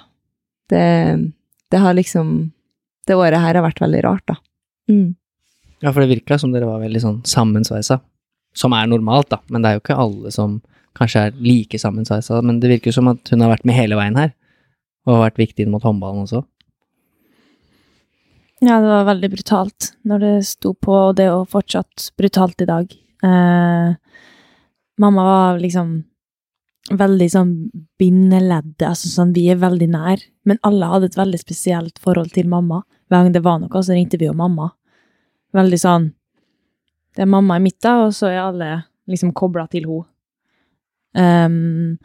Det, 0.70 1.18
det 1.70 1.78
har 1.82 1.94
liksom 1.94 2.52
Det 3.08 3.16
året 3.18 3.42
her 3.42 3.56
har 3.58 3.64
vært 3.64 3.80
veldig 3.82 4.02
rart, 4.04 4.22
da. 4.28 4.36
Mm. 4.90 5.16
Ja, 5.80 5.90
for 5.90 6.02
det 6.02 6.12
virka 6.12 6.36
som 6.38 6.52
dere 6.52 6.68
var 6.68 6.82
veldig 6.82 7.00
sånn 7.02 7.16
sammensveisa. 7.26 7.98
Som 8.54 8.74
er 8.76 8.86
normalt, 8.86 9.30
da, 9.32 9.40
men 9.50 9.62
det 9.62 9.70
er 9.70 9.78
jo 9.78 9.82
ikke 9.82 9.96
alle 9.98 10.30
som 10.34 10.60
kanskje 10.98 11.24
er 11.26 11.40
like 11.42 11.78
sammensveisa. 11.80 12.38
Men 12.44 12.60
det 12.62 12.70
virker 12.70 12.94
som 12.94 13.08
at 13.10 13.32
hun 13.32 13.42
har 13.42 13.50
vært 13.54 13.66
med 13.66 13.78
hele 13.78 13.98
veien 13.98 14.18
her, 14.20 14.34
og 15.06 15.16
har 15.16 15.24
vært 15.30 15.40
viktig 15.42 15.64
inn 15.64 15.72
mot 15.74 15.86
håndballen 15.86 16.26
også. 16.26 16.44
Ja, 18.60 18.76
det 18.76 18.90
var 18.92 19.08
veldig 19.08 19.30
brutalt 19.32 19.90
når 20.04 20.22
det 20.22 20.34
sto 20.50 20.74
på, 20.76 20.92
og 20.92 21.16
det 21.16 21.26
er 21.26 21.32
jo 21.32 21.48
fortsatt 21.48 22.10
brutalt 22.20 22.60
i 22.60 22.68
dag. 22.68 22.92
Eh, 23.24 23.94
mamma 25.00 25.24
var 25.24 25.60
liksom 25.62 25.98
veldig 26.90 27.28
sånn 27.30 27.52
bindeleddet, 28.00 28.86
altså 28.88 29.10
sånn 29.10 29.34
vi 29.36 29.46
er 29.52 29.60
veldig 29.60 29.88
nær, 29.92 30.22
men 30.48 30.60
alle 30.66 30.88
hadde 30.90 31.10
et 31.10 31.18
veldig 31.18 31.40
spesielt 31.40 32.00
forhold 32.02 32.32
til 32.34 32.48
mamma. 32.50 32.82
Hver 33.10 33.24
gang 33.24 33.34
det 33.34 33.44
var 33.44 33.60
noe, 33.60 33.82
så 33.82 33.94
ringte 33.94 34.18
vi 34.20 34.28
jo 34.28 34.36
mamma. 34.36 34.72
Veldig 35.56 35.78
sånn 35.82 36.12
Det 37.10 37.24
er 37.24 37.26
mamma 37.26 37.56
i 37.58 37.62
midten, 37.64 38.04
og 38.06 38.12
så 38.14 38.28
er 38.30 38.36
alle 38.38 38.68
liksom 39.10 39.32
kobla 39.34 39.64
til 39.66 39.88
henne. 39.88 40.06
Um, 41.10 41.96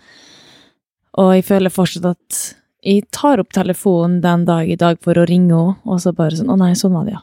og 1.22 1.36
jeg 1.36 1.46
føler 1.46 1.70
fortsatt 1.70 2.08
at 2.10 2.40
jeg 2.86 3.04
tar 3.14 3.38
opp 3.42 3.54
telefonen 3.54 4.18
den 4.24 4.48
dag 4.48 4.66
i 4.66 4.78
dag 4.82 4.98
for 5.06 5.14
å 5.14 5.28
ringe 5.30 5.54
henne, 5.54 5.78
og 5.86 6.02
så 6.02 6.14
bare 6.18 6.40
sånn 6.40 6.50
Å 6.50 6.58
nei, 6.58 6.72
sånn 6.74 6.96
var 6.98 7.06
det, 7.06 7.14
ja. 7.20 7.22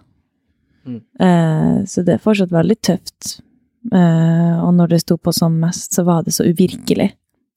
Mm. 0.87 1.01
Uh, 1.19 1.83
så 1.91 2.07
det 2.07 2.17
er 2.17 2.23
fortsatt 2.23 2.55
veldig 2.55 2.79
tøft. 2.87 3.43
Eh, 3.91 4.57
og 4.63 4.71
når 4.79 4.93
det 4.93 5.01
sto 5.03 5.17
på 5.19 5.33
som 5.35 5.57
mest, 5.59 5.91
så 5.97 6.05
var 6.07 6.23
det 6.23 6.35
så 6.37 6.47
uvirkelig. 6.47 7.09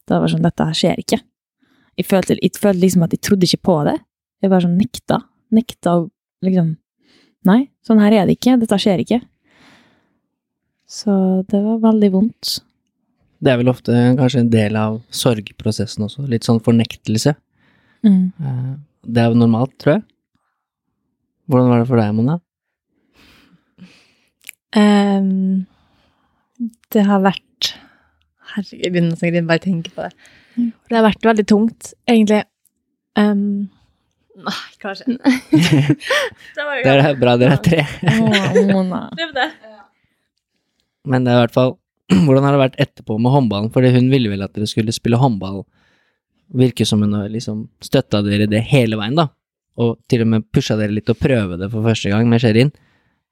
Det 0.06 0.18
var 0.22 0.31
sånn 0.31 0.45
Dette 0.45 0.65
her 0.65 0.77
skjer 0.77 1.02
ikke. 1.03 1.19
Jeg 1.95 2.07
følte, 2.10 2.35
jeg 2.41 2.57
følte 2.60 2.81
liksom 2.81 3.06
at 3.06 3.14
jeg 3.15 3.22
trodde 3.23 3.47
ikke 3.47 3.61
på 3.69 3.76
det. 3.88 3.99
Jeg 4.41 4.52
bare 4.52 4.65
sånn 4.65 4.80
nekta. 4.80 5.22
Nekta 5.56 5.99
å 5.99 6.10
liksom 6.45 6.76
Nei, 7.45 7.68
sånn 7.85 7.99
her 8.02 8.10
er 8.18 8.26
det 8.26 8.39
ikke. 8.39 8.56
Dette 8.57 8.77
skjer 8.81 9.03
ikke. 9.03 9.19
Så 10.89 11.14
det 11.45 11.60
var 11.61 11.77
veldig 11.84 12.07
vondt. 12.15 12.56
Det 13.38 13.52
er 13.52 13.60
vel 13.60 13.69
ofte 13.69 13.93
kanskje 14.18 14.41
en 14.41 14.49
del 14.49 14.77
av 14.81 14.95
sorgprosessen 15.14 16.07
også, 16.07 16.26
litt 16.31 16.47
sånn 16.47 16.57
fornektelse. 16.65 17.35
Mm. 18.02 18.31
Eh, 18.41 18.73
Det 19.06 19.22
er 19.22 19.30
jo 19.30 19.38
normalt, 19.38 19.76
tror 19.77 19.99
jeg. 19.99 20.03
Hvordan 21.45 21.69
var 21.69 21.84
det 21.84 21.88
for 21.91 22.02
deg, 22.02 22.14
Mona? 22.18 22.39
Ehm, 24.73 25.68
det 26.94 27.06
har 27.07 27.23
vært 27.26 27.41
Herregud, 28.56 28.84
jeg 28.84 28.94
begynner 28.94 29.15
å 29.15 29.19
grine 29.19 29.48
bare 29.49 29.57
jeg 29.57 29.65
tenker 29.65 29.94
på 29.95 30.03
det. 30.06 30.27
Mm. 30.56 30.68
Det 30.88 30.95
har 30.95 31.03
vært 31.03 31.26
veldig 31.27 31.45
tungt, 31.49 31.88
egentlig. 32.07 32.44
Um, 33.19 33.40
nei, 34.45 34.60
kanskje. 34.84 35.15
det 36.56 36.68
var 36.68 36.84
Det 36.86 36.94
er 36.94 37.18
bra 37.19 37.34
dere 37.41 37.57
er 37.57 37.64
tre. 37.65 37.82
Mona. 38.69 39.02
Men 41.10 41.26
det 41.26 41.34
er 41.34 41.40
i 41.40 41.44
hvert 41.44 41.56
fall 41.56 41.76
Hvordan 42.26 42.45
har 42.45 42.56
det 42.56 42.61
vært 42.61 42.80
etterpå 42.86 43.18
med 43.22 43.34
håndballen? 43.34 43.72
Fordi 43.73 43.91
hun 43.95 44.11
ville 44.14 44.32
vel 44.32 44.45
at 44.45 44.53
dere 44.56 44.69
skulle 44.69 44.94
spille 44.95 45.19
håndball. 45.19 45.64
Virker 46.56 46.88
som 46.88 47.02
hun 47.02 47.15
har 47.18 47.32
liksom 47.34 47.65
støtta 47.84 48.22
dere 48.26 48.48
det 48.49 48.61
hele 48.69 48.99
veien, 48.99 49.18
da. 49.18 49.32
Og 49.82 49.98
til 50.07 50.23
og 50.23 50.30
med 50.32 50.45
pusha 50.53 50.77
dere 50.80 50.94
litt 50.94 51.07
til 51.10 51.18
å 51.18 51.19
prøve 51.19 51.57
det 51.60 51.72
for 51.73 51.84
første 51.84 52.14
gang 52.14 52.30
med 52.30 52.44
Sherin. 52.44 52.72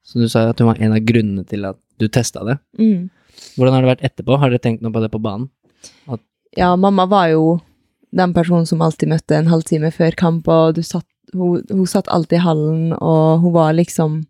Så 0.04 0.20
du 0.20 0.28
sa 0.28 0.46
at 0.50 0.60
hun 0.60 0.68
var 0.68 0.80
en 0.82 0.94
av 0.94 1.04
grunnene 1.06 1.46
til 1.48 1.64
at 1.68 1.78
du 2.00 2.08
testa 2.12 2.44
det. 2.44 2.58
Mm. 2.78 3.08
Hvordan 3.56 3.74
har 3.74 3.84
det 3.84 3.92
vært 3.94 4.04
etterpå? 4.10 4.36
Har 4.38 4.52
dere 4.52 4.62
tenkt 4.62 4.84
noe 4.84 4.92
på 4.94 5.02
det 5.02 5.10
på 5.12 5.22
banen? 5.22 5.48
Ja, 6.54 6.74
mamma 6.78 7.06
var 7.10 7.30
jo 7.32 7.58
den 8.14 8.34
personen 8.34 8.66
som 8.66 8.82
alltid 8.84 9.10
møtte 9.10 9.36
en 9.36 9.50
halvtime 9.50 9.90
før 9.94 10.14
kamp, 10.18 10.48
og 10.48 10.76
du 10.76 10.84
satt, 10.86 11.06
hun, 11.34 11.64
hun 11.70 11.88
satt 11.90 12.10
alltid 12.14 12.38
i 12.38 12.44
hallen, 12.44 12.92
og 12.94 13.42
hun 13.42 13.54
var 13.56 13.74
liksom 13.74 14.22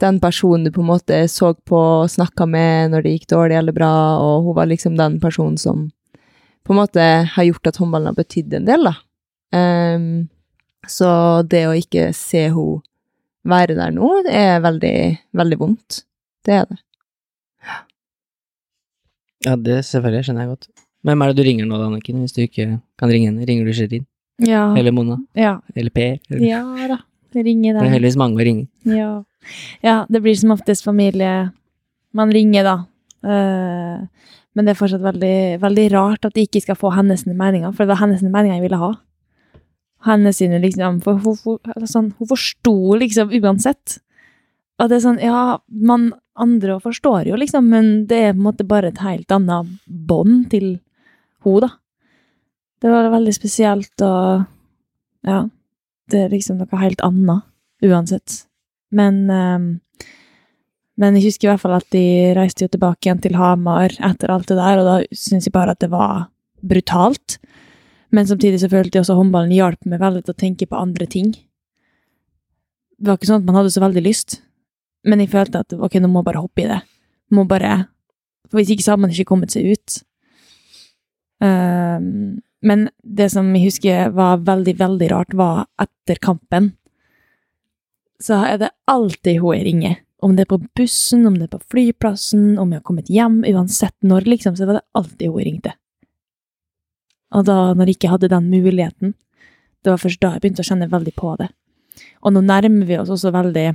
den 0.00 0.20
personen 0.22 0.64
du 0.64 0.72
på 0.72 0.80
en 0.80 0.92
måte 0.92 1.18
så 1.28 1.52
på 1.66 1.78
og 1.78 2.10
snakka 2.10 2.46
med 2.46 2.92
når 2.92 3.04
det 3.04 3.14
gikk 3.16 3.30
dårlig 3.34 3.58
eller 3.58 3.76
bra, 3.76 3.92
og 4.22 4.46
hun 4.46 4.56
var 4.56 4.70
liksom 4.70 4.96
den 4.96 5.18
personen 5.20 5.58
som 5.60 5.88
på 6.64 6.74
en 6.74 6.80
måte 6.80 7.04
har 7.34 7.48
gjort 7.48 7.70
at 7.70 7.80
håndballen 7.80 8.12
har 8.12 8.18
betydd 8.18 8.54
en 8.58 8.68
del, 8.68 8.88
da. 8.88 8.94
Um, 9.56 10.28
så 10.88 11.08
det 11.48 11.64
å 11.68 11.76
ikke 11.76 12.10
se 12.16 12.46
henne 12.48 12.82
være 13.44 13.76
der 13.78 13.90
nå, 13.94 14.10
det 14.26 14.34
er 14.34 14.60
veldig, 14.64 14.94
veldig 15.38 15.58
vondt. 15.60 16.02
Det 16.46 16.54
er 16.54 16.64
det. 16.70 16.78
Ja, 19.46 19.54
det 19.54 19.82
selvfølgelig 19.86 20.26
skjønner 20.26 20.44
jeg 20.44 20.50
godt. 20.54 20.68
Hvem 21.06 21.22
er 21.22 21.30
det 21.30 21.38
du 21.38 21.46
ringer 21.46 21.68
nå, 21.68 21.78
da, 21.78 21.86
Anniken, 21.86 22.22
hvis 22.24 22.34
du 22.34 22.42
ikke 22.42 22.66
kan 22.98 23.12
ringe 23.12 23.30
henne? 23.30 23.46
Ringer 23.46 23.68
du 23.68 23.72
Sherin? 23.76 24.06
Ja. 24.42 24.64
Eller 24.78 24.94
Mona? 24.94 25.18
Ja. 25.38 25.58
Eller 25.76 25.94
Per? 25.94 26.18
Eller? 26.30 26.46
ja 26.46 26.88
da. 26.90 26.98
Det 27.32 27.44
ringer 27.44 27.74
Det 27.74 27.80
er 27.82 27.84
der. 27.84 27.92
heldigvis 27.92 28.16
mange 28.16 28.40
å 28.40 28.44
ringe. 28.46 28.66
Ja. 28.88 29.10
ja, 29.84 29.96
det 30.08 30.22
blir 30.24 30.36
som 30.38 30.54
oftest 30.54 30.84
familie 30.86 31.50
man 32.16 32.32
ringer, 32.32 32.64
da. 32.64 32.76
Uh, 33.22 34.06
men 34.56 34.64
det 34.66 34.72
er 34.72 34.78
fortsatt 34.78 35.04
veldig, 35.04 35.58
veldig 35.62 35.84
rart 35.92 36.24
at 36.24 36.34
de 36.34 36.46
ikke 36.48 36.62
skal 36.64 36.78
få 36.78 36.90
hennes 36.96 37.26
meninger, 37.28 37.70
for 37.74 37.84
det 37.84 37.92
var 37.92 38.00
hennes 38.00 38.22
meninger 38.24 38.56
jeg 38.56 38.64
ville 38.64 38.80
ha. 38.80 38.94
Hennes 40.06 40.38
sine, 40.38 40.60
liksom. 40.62 41.00
For 41.02 41.18
hun, 41.24 41.38
hun, 41.44 41.86
sånn, 41.90 42.12
hun 42.18 42.30
forsto 42.30 42.76
liksom 43.00 43.32
uansett. 43.40 43.98
At 44.78 44.92
det 44.92 45.00
er 45.00 45.06
sånn, 45.08 45.22
ja, 45.22 45.58
man 45.68 46.12
andre 46.38 46.78
forstår 46.82 47.26
jo, 47.26 47.38
liksom, 47.38 47.66
men 47.66 48.06
det 48.06 48.18
er 48.22 48.34
på 48.34 48.38
en 48.38 48.46
måte 48.46 48.66
bare 48.68 48.92
et 48.92 49.02
helt 49.02 49.32
annet 49.34 49.72
bånd 49.86 50.46
til 50.52 50.76
hun, 51.42 51.64
da. 51.64 51.72
Det 52.78 52.92
var 52.92 53.10
veldig 53.10 53.34
spesielt, 53.34 53.94
og 54.06 54.46
ja, 55.26 55.40
det 56.12 56.20
er 56.22 56.30
liksom 56.30 56.60
noe 56.60 56.80
helt 56.82 57.02
annet, 57.02 57.42
uansett. 57.82 58.44
Men, 58.94 59.24
ehm, 59.34 59.66
men 60.98 61.18
jeg 61.18 61.28
husker 61.28 61.48
i 61.48 61.50
hvert 61.52 61.64
fall 61.64 61.76
at 61.76 61.88
de 61.94 62.06
reiste 62.38 62.64
jo 62.64 62.72
tilbake 62.72 63.06
igjen 63.06 63.22
til 63.22 63.38
Hamar 63.38 63.92
etter 63.98 64.30
alt 64.30 64.46
det 64.50 64.58
der, 64.60 64.80
og 64.80 64.86
da 64.88 64.96
syns 65.10 65.50
jeg 65.50 65.54
bare 65.54 65.74
at 65.74 65.82
det 65.82 65.90
var 65.90 66.28
brutalt. 66.62 67.40
Men 68.14 68.28
samtidig 68.28 68.62
så 68.62 68.70
følte 68.72 68.96
jeg 68.96 69.04
også 69.04 69.18
håndballen 69.18 69.52
hjalp 69.52 69.84
meg 69.88 70.00
veldig 70.00 70.24
til 70.24 70.34
å 70.34 70.40
tenke 70.40 70.68
på 70.68 70.78
andre 70.78 71.06
ting. 71.10 71.32
Det 72.98 73.10
var 73.10 73.18
ikke 73.18 73.30
sånn 73.30 73.42
at 73.42 73.48
man 73.48 73.58
hadde 73.60 73.72
så 73.74 73.82
veldig 73.84 74.02
lyst, 74.02 74.40
men 75.06 75.22
jeg 75.22 75.30
følte 75.32 75.62
at 75.62 75.76
ok, 75.76 76.00
nå 76.00 76.10
må 76.10 76.22
jeg 76.22 76.30
bare 76.30 76.42
hoppe 76.42 76.64
i 76.64 76.68
det. 76.70 76.80
Må 77.34 77.44
bare 77.48 77.86
For 78.48 78.58
hvis 78.58 78.70
ikke 78.72 78.84
så 78.86 78.94
hadde 78.94 79.04
man 79.04 79.12
ikke 79.12 79.28
kommet 79.28 79.52
seg 79.52 79.66
ut. 79.76 79.98
Um, 81.44 82.38
men 82.64 82.88
det 83.04 83.28
som 83.34 83.50
jeg 83.54 83.68
husker 83.68 84.14
var 84.16 84.40
veldig, 84.46 84.74
veldig 84.78 85.08
rart, 85.12 85.34
var 85.36 85.66
etter 85.78 86.16
kampen. 86.22 86.72
Så 88.18 88.40
er 88.48 88.56
det 88.62 88.70
alltid 88.88 89.42
hun 89.42 89.58
jeg 89.58 89.66
ringer. 89.66 89.98
Om 90.24 90.34
det 90.34 90.46
er 90.46 90.50
på 90.50 90.62
bussen, 90.80 91.26
om 91.28 91.36
det 91.36 91.46
er 91.46 91.52
på 91.52 91.76
flyplassen, 91.76 92.56
om 92.58 92.72
jeg 92.72 92.80
har 92.80 92.88
kommet 92.88 93.12
hjem, 93.12 93.42
uansett 93.52 93.94
når, 94.02 94.26
liksom, 94.32 94.56
så 94.58 94.66
var 94.66 94.80
det 94.80 94.86
alltid 94.98 95.28
hun 95.28 95.38
jeg 95.38 95.50
ringte. 95.50 95.74
Og 97.36 97.44
da, 97.44 97.74
når 97.74 97.86
jeg 97.90 97.96
ikke 97.98 98.10
hadde 98.14 98.28
den 98.32 98.48
muligheten, 98.50 99.14
det 99.84 99.90
var 99.92 99.98
først 100.00 100.20
da 100.20 100.30
jeg 100.34 100.40
begynte 100.42 100.64
å 100.64 100.68
kjenne 100.68 100.88
veldig 100.90 101.14
på 101.14 101.34
det. 101.38 101.48
Og 102.22 102.32
nå 102.32 102.40
nærmer 102.44 102.86
vi 102.88 102.96
oss 102.98 103.10
også 103.10 103.32
veldig 103.34 103.66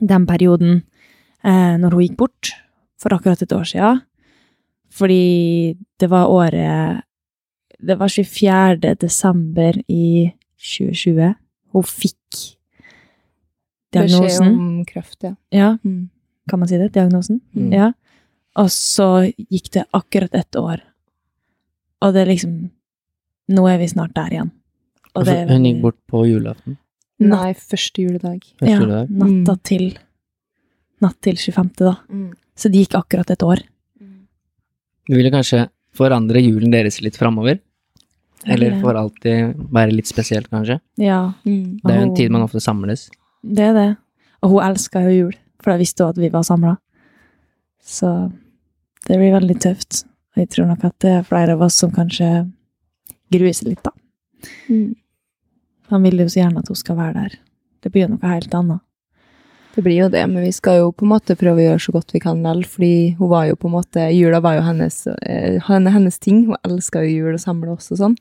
den 0.00 0.26
perioden 0.26 0.82
eh, 1.42 1.76
når 1.80 1.90
hun 1.96 2.04
gikk 2.04 2.16
bort, 2.20 2.52
for 3.00 3.14
akkurat 3.16 3.42
et 3.42 3.52
år 3.56 3.64
siden. 3.64 4.02
Fordi 4.92 5.76
det 5.98 6.08
var 6.10 6.26
året 6.28 7.02
Det 7.80 7.94
var 7.96 8.08
24. 8.12 8.94
desember 9.00 9.72
i 9.88 10.32
2020 10.58 11.34
hun 11.72 11.82
fikk 11.82 12.56
Beskjed 13.90 14.10
diagnosen. 14.10 14.46
om 14.58 14.84
kreft, 14.84 15.22
ja. 15.22 15.34
Ja, 15.50 15.78
Mm. 15.84 16.10
kan 16.48 16.58
man 16.58 16.68
si 16.68 16.76
det? 16.76 16.92
Diagnosen? 16.92 17.40
Mm. 17.56 17.72
Ja. 17.72 17.92
Og 18.56 18.66
så 18.70 19.32
gikk 19.50 19.70
det 19.72 19.84
akkurat 19.94 20.34
ett 20.34 20.56
år. 20.56 20.80
Og 22.02 22.14
det 22.14 22.22
er 22.22 22.30
liksom 22.34 22.70
Nå 23.50 23.64
er 23.66 23.78
vi 23.78 23.86
snart 23.90 24.14
der 24.14 24.30
igjen. 24.30 24.50
Og 25.16 25.24
det 25.26 25.34
er 25.34 25.48
Hun 25.50 25.64
gikk 25.66 25.80
bort 25.82 25.96
på 26.06 26.20
julaften. 26.28 26.76
Nei, 27.18 27.52
første 27.54 27.98
juledag. 28.04 28.44
første 28.60 28.70
Ja, 28.70 28.78
juledag. 28.78 29.08
natta 29.10 29.52
Mm. 29.56 29.62
til 29.64 29.98
Natt 31.02 31.16
til 31.22 31.34
25., 31.34 31.72
da. 31.76 31.94
Så 32.54 32.70
det 32.70 32.86
gikk 32.88 32.94
akkurat 32.94 33.30
et 33.30 33.42
år. 33.42 33.58
Du 35.08 35.16
ville 35.16 35.30
kanskje 35.32 35.68
forandre 35.96 36.36
julen 36.44 36.70
deres 36.70 37.00
litt 37.02 37.16
framover? 37.16 37.58
Eller 38.46 38.66
Eller- 38.70 38.80
for 38.80 38.94
alltid 38.94 39.56
være 39.72 39.92
litt 39.92 40.06
spesielt, 40.06 40.48
kanskje? 40.50 40.80
Ja, 40.98 41.32
Mm. 41.44 41.80
Det 41.82 41.90
er 41.90 41.96
jo 42.00 42.02
en 42.10 42.14
tid 42.14 42.30
man 42.30 42.42
ofte 42.42 42.60
samles. 42.60 43.10
det 43.42 43.58
er 43.58 43.72
det. 43.72 43.96
Og 44.42 44.50
hun 44.50 44.62
elska 44.62 45.02
jo 45.02 45.10
jul, 45.26 45.32
for 45.60 45.72
da 45.72 45.78
visste 45.78 46.00
hun 46.04 46.10
at 46.10 46.16
vi 46.16 46.28
var 46.28 46.42
samla. 46.42 46.78
Så 47.82 48.32
det 49.06 49.16
blir 49.18 49.32
veldig 49.40 49.58
tøft. 49.60 50.04
Og 50.34 50.42
jeg 50.42 50.50
tror 50.54 50.70
nok 50.70 50.84
at 50.86 50.96
det 51.02 51.14
er 51.18 51.26
flere 51.26 51.56
av 51.56 51.64
oss 51.66 51.78
som 51.82 51.92
kanskje 51.94 52.28
gruer 53.30 53.56
seg 53.56 53.72
litt, 53.72 53.82
da. 53.86 53.94
Mm. 54.70 54.94
Han 55.90 56.06
vil 56.06 56.22
jo 56.22 56.28
så 56.30 56.44
gjerne 56.44 56.62
at 56.62 56.70
hun 56.70 56.78
skal 56.78 56.98
være 56.98 57.24
der. 57.24 57.34
Det 57.82 57.90
blir 57.90 58.06
jo 58.06 58.12
noe 58.14 58.32
helt 58.34 58.54
annet. 58.54 58.84
Det 59.74 59.84
blir 59.86 60.00
jo 60.00 60.08
det, 60.10 60.22
men 60.26 60.42
vi 60.42 60.50
skal 60.52 60.80
jo 60.80 60.90
på 60.90 61.06
en 61.06 61.12
måte 61.12 61.36
prøve 61.38 61.62
å 61.62 61.66
gjøre 61.68 61.82
så 61.82 61.92
godt 61.94 62.14
vi 62.14 62.22
kan 62.22 62.40
vel, 62.42 62.64
fordi 62.66 62.94
hun 63.20 63.30
var 63.30 63.46
jo 63.46 63.58
på 63.58 63.68
en 63.68 63.76
måte 63.76 64.08
Jula 64.10 64.40
var 64.42 64.56
jo 64.58 64.64
hennes, 64.66 64.96
eh, 65.06 65.60
hennes 65.70 66.18
ting. 66.18 66.46
Hun 66.48 66.58
elska 66.66 67.04
jo 67.06 67.12
jul 67.12 67.36
og 67.36 67.42
samle 67.42 67.76
oss 67.76 67.92
og 67.94 68.00
sånn. 68.02 68.16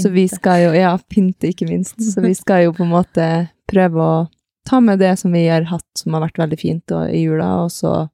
Så 0.00 0.08
vi 0.12 0.24
skal 0.32 0.62
jo 0.62 0.70
Ja, 0.72 0.96
pynte, 0.96 1.50
ikke 1.52 1.68
minst. 1.68 2.00
Så 2.00 2.22
vi 2.24 2.32
skal 2.34 2.64
jo 2.64 2.72
på 2.72 2.86
en 2.86 2.94
måte 2.94 3.50
prøve 3.68 4.00
å 4.00 4.28
ta 4.64 4.80
med 4.80 4.98
det 4.98 5.18
som 5.18 5.32
vi 5.32 5.46
har 5.48 5.68
hatt 5.68 5.86
som 5.98 6.14
har 6.14 6.24
vært 6.24 6.40
veldig 6.40 6.58
fint 6.58 6.94
og, 6.94 7.10
i 7.10 7.24
jula, 7.26 7.64
og 7.64 7.70
så 7.70 8.08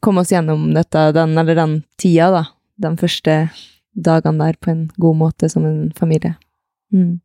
komme 0.00 0.24
oss 0.24 0.32
gjennom 0.32 0.70
dette, 0.74 1.10
den, 1.16 1.36
eller 1.38 1.58
den 1.58 1.80
tida, 2.00 2.30
da. 2.34 2.44
De 2.80 2.94
første 2.96 3.34
dagene 3.92 4.46
der 4.46 4.56
på 4.60 4.72
en 4.72 4.86
god 5.00 5.18
måte 5.20 5.50
som 5.52 5.66
en 5.68 5.90
familie. 5.96 6.36
Mm. 6.92 7.20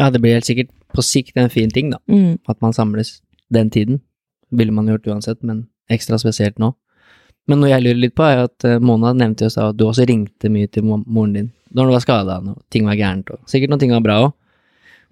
Ja, 0.00 0.08
det 0.10 0.22
blir 0.22 0.38
helt 0.38 0.48
sikkert 0.48 0.70
på 0.92 1.04
sikt 1.04 1.36
en 1.36 1.52
fin 1.52 1.70
ting, 1.70 1.92
da. 1.92 2.00
Mm. 2.08 2.38
At 2.48 2.60
man 2.64 2.72
samles 2.72 3.20
den 3.52 3.70
tiden. 3.70 4.00
Ville 4.50 4.72
man 4.72 4.88
gjort 4.88 5.06
uansett, 5.08 5.42
men 5.42 5.66
ekstra 5.92 6.18
spesielt 6.20 6.58
nå. 6.60 6.72
Men 7.50 7.58
noe 7.60 7.72
jeg 7.72 7.82
lurer 7.82 8.00
litt 8.04 8.14
på, 8.16 8.24
er 8.24 8.44
at 8.46 8.64
eh, 8.68 8.78
Mona 8.82 9.10
nevnte 9.16 9.48
jo 9.48 9.52
sa 9.52 9.70
at 9.72 9.78
du 9.78 9.88
også 9.88 10.06
ringte 10.08 10.50
mye 10.52 10.70
til 10.70 10.86
moren 10.86 11.34
din 11.34 11.50
når 11.72 11.88
du 11.88 11.94
var 11.94 12.02
skada 12.04 12.34
og 12.38 12.58
ting 12.72 12.84
var 12.84 12.98
gærent, 13.00 13.30
og 13.32 13.48
sikkert 13.48 13.72
noen 13.72 13.80
ting 13.80 13.94
var 13.94 14.04
bra 14.04 14.18
òg. 14.26 14.32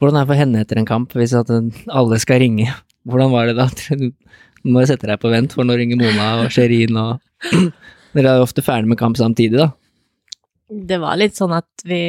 Hvordan 0.01 0.17
er 0.17 0.25
det 0.25 0.31
for 0.31 0.41
henne 0.41 0.61
etter 0.61 0.81
en 0.81 0.89
kamp, 0.89 1.15
hvis 1.17 1.33
alle 1.37 2.19
skal 2.21 2.41
ringe? 2.41 2.69
Hvordan 3.09 3.33
var 3.33 3.49
det 3.49 3.57
da? 3.57 3.67
Du 4.63 4.73
må 4.75 4.85
sette 4.89 5.09
deg 5.09 5.21
på 5.23 5.31
vent, 5.33 5.55
for 5.57 5.67
nå 5.67 5.77
ringer 5.79 6.01
Mona 6.01 6.31
og 6.43 6.53
Sherin 6.55 6.99
og 7.01 7.21
Dere 8.11 8.33
er 8.33 8.41
jo 8.41 8.47
ofte 8.49 8.63
ferdig 8.67 8.91
med 8.91 8.99
kamp 8.99 9.15
samtidig, 9.17 9.61
da. 9.61 9.69
Det 10.71 10.99
var 11.03 11.19
litt 11.19 11.39
sånn 11.39 11.53
at 11.55 11.85
vi 11.87 12.03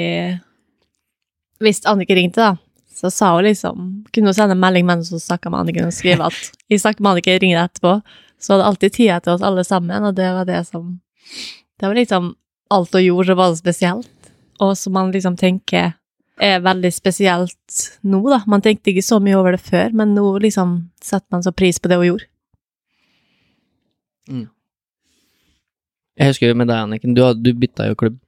Hvis 1.61 1.83
Annike 1.89 2.17
ringte, 2.17 2.41
da, 2.41 2.57
så 2.93 3.09
sa 3.13 3.31
hun 3.35 3.45
liksom 3.47 3.85
Kunne 4.13 4.29
hun 4.31 4.37
sende 4.37 4.57
en 4.57 4.61
melding 4.61 4.85
mens 4.89 5.11
hun 5.13 5.21
snakka 5.21 5.49
med 5.49 5.63
Anniken 5.63 5.89
og 5.89 5.95
skrive 5.95 6.27
at 6.29 6.51
vi 6.69 6.81
snakker 6.81 7.05
med 7.05 7.15
Anniken, 7.15 7.39
ring 7.41 7.55
deg 7.55 7.63
etterpå. 7.69 7.95
Så 8.41 8.55
hadde 8.55 8.67
alltid 8.71 8.95
tida 8.97 9.19
til 9.21 9.35
oss 9.35 9.45
alle 9.45 9.63
sammen, 9.65 10.05
og 10.07 10.17
det 10.17 10.29
var 10.33 10.49
det 10.49 10.63
som 10.69 10.95
Det 11.77 11.85
var 11.85 11.97
liksom 11.97 12.33
alt 12.73 12.93
hun 12.97 13.03
gjorde, 13.03 13.27
som 13.29 13.37
var 13.37 13.55
spesielt. 13.59 14.31
Og 14.61 14.77
som 14.77 14.93
man 14.97 15.11
liksom 15.13 15.37
tenker 15.37 15.93
er 16.41 16.61
veldig 16.65 16.89
spesielt 16.93 17.77
nå, 18.01 18.21
da. 18.29 18.41
Man 18.49 18.63
tenkte 18.65 18.89
ikke 18.91 19.05
så 19.05 19.19
mye 19.21 19.37
over 19.37 19.53
det 19.53 19.61
før, 19.61 19.93
men 19.93 20.15
nå 20.17 20.25
liksom 20.41 20.77
setter 21.03 21.27
man 21.33 21.45
så 21.45 21.53
pris 21.53 21.77
på 21.77 21.91
det 21.91 21.99
hun 22.01 22.07
gjorde. 22.07 22.30
Jeg 26.21 26.33
husker 26.33 26.51
jo 26.51 26.57
med 26.59 26.67
deg, 26.69 26.83
Anniken, 26.85 27.15
du, 27.17 27.21
du 27.39 27.53
bytta 27.57 27.87
jo 27.89 27.97
klubb 27.99 28.19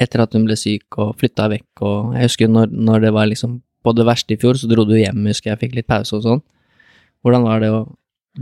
etter 0.00 0.22
at 0.22 0.34
hun 0.36 0.44
ble 0.44 0.56
syk 0.58 0.98
og 1.00 1.14
flytta 1.20 1.48
vekk, 1.52 1.82
og 1.86 2.16
jeg 2.16 2.28
husker 2.28 2.50
når, 2.52 2.72
når 2.72 3.06
det 3.06 3.12
var 3.16 3.28
liksom 3.30 3.60
på 3.86 3.92
det 3.96 4.06
verste 4.06 4.34
i 4.34 4.40
fjor, 4.40 4.58
så 4.58 4.68
dro 4.68 4.84
du 4.84 4.96
hjem, 4.98 5.22
husker 5.30 5.52
jeg, 5.52 5.60
fikk 5.62 5.76
litt 5.78 5.88
pause 5.88 6.16
og 6.18 6.24
sånn. 6.24 6.42
Hvordan 7.24 7.46
var 7.46 7.62
det 7.62 7.70
å 7.72 7.84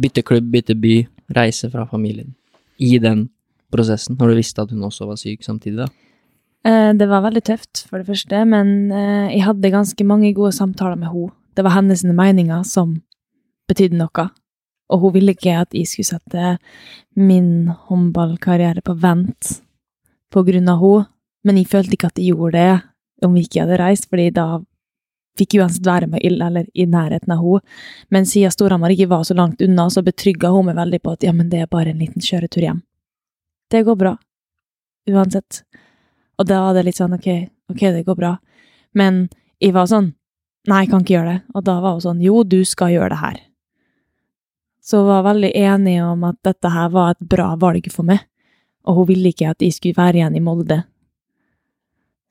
bytte 0.00 0.24
klubb, 0.26 0.48
bytte 0.50 0.74
by, 0.80 0.94
reise 1.36 1.70
fra 1.72 1.84
familien 1.88 2.32
i 2.82 2.96
den 2.98 3.28
prosessen, 3.72 4.16
når 4.18 4.32
du 4.32 4.40
visste 4.40 4.64
at 4.64 4.72
hun 4.74 4.86
også 4.86 5.06
var 5.08 5.20
syk 5.20 5.44
samtidig, 5.46 5.84
da? 5.84 5.88
Eh, 6.64 6.92
Det 6.96 7.08
var 7.08 7.22
veldig 7.22 7.44
tøft, 7.44 7.84
for 7.88 8.00
det 8.00 8.08
første, 8.08 8.44
men 8.48 8.90
eh, 8.90 9.34
jeg 9.36 9.44
hadde 9.46 9.70
ganske 9.74 10.04
mange 10.04 10.32
gode 10.34 10.52
samtaler 10.56 10.96
med 10.96 11.12
henne. 11.12 11.32
Det 11.54 11.62
var 11.62 11.76
hennes 11.76 12.02
meninger 12.02 12.64
som 12.66 12.96
betydde 13.70 13.98
noe, 14.00 14.28
og 14.94 15.02
hun 15.02 15.14
ville 15.16 15.34
ikke 15.34 15.56
at 15.64 15.74
jeg 15.74 15.90
skulle 15.90 16.14
sette 16.14 16.54
min 17.18 17.72
håndballkarriere 17.88 18.84
på 18.86 18.94
vent 19.02 19.56
på 20.34 20.42
grunn 20.46 20.70
av 20.70 20.82
henne, 20.82 21.08
men 21.44 21.58
jeg 21.60 21.70
følte 21.70 21.98
ikke 21.98 22.12
at 22.12 22.20
jeg 22.20 22.32
gjorde 22.32 22.60
det 22.62 23.26
om 23.26 23.34
vi 23.34 23.44
ikke 23.44 23.64
hadde 23.64 23.80
reist, 23.80 24.08
fordi 24.10 24.30
da 24.34 24.46
fikk 25.38 25.56
jeg 25.56 25.64
uansett 25.64 25.86
være 25.86 26.08
med 26.10 26.22
ille 26.26 26.46
eller 26.46 26.66
i 26.74 26.86
nærheten 26.86 27.32
av 27.34 27.42
henne. 27.42 27.76
Men 28.14 28.26
siden 28.28 28.54
Storhamar 28.54 28.94
ikke 28.94 29.10
var 29.10 29.24
så 29.26 29.36
langt 29.36 29.62
unna, 29.64 29.88
så 29.90 30.04
betrygga 30.06 30.52
hun 30.54 30.68
meg 30.68 30.78
veldig 30.78 31.00
på 31.02 31.14
at 31.14 31.26
ja, 31.26 31.34
men 31.34 31.50
det 31.52 31.64
er 31.64 31.70
bare 31.70 31.92
en 31.92 32.02
liten 32.02 32.22
kjøretur 32.22 32.62
hjem. 32.62 32.82
Det 33.70 33.82
går 33.86 33.98
bra. 33.98 34.14
Uansett. 35.10 35.64
Og 36.38 36.46
da 36.48 36.60
var 36.64 36.76
det 36.76 36.86
litt 36.86 36.98
sånn, 36.98 37.16
ok, 37.16 37.28
ok, 37.72 37.82
det 37.96 38.04
går 38.06 38.18
bra. 38.18 38.36
Men 38.94 39.26
jeg 39.62 39.74
var 39.74 39.90
sånn, 39.90 40.12
nei, 40.70 40.84
jeg 40.84 40.92
kan 40.92 41.04
ikke 41.04 41.16
gjøre 41.16 41.32
det. 41.32 41.40
Og 41.54 41.66
da 41.66 41.78
var 41.82 41.96
hun 41.96 42.04
sånn, 42.04 42.22
jo, 42.24 42.42
du 42.46 42.62
skal 42.68 42.94
gjøre 42.94 43.12
det 43.14 43.20
her. 43.22 43.42
Så 44.84 45.00
hun 45.00 45.08
var 45.08 45.24
veldig 45.24 45.50
enig 45.56 45.96
om 46.04 46.26
at 46.28 46.36
dette 46.44 46.68
her 46.68 46.90
var 46.92 47.14
et 47.14 47.22
bra 47.24 47.54
valg 47.56 47.86
for 47.92 48.04
meg. 48.04 48.26
Og 48.84 48.98
hun 48.98 49.08
ville 49.14 49.32
ikke 49.32 49.54
at 49.54 49.64
jeg 49.64 49.72
skulle 49.72 49.96
være 49.96 50.20
igjen 50.20 50.36
i 50.36 50.42
Molde. 50.44 50.82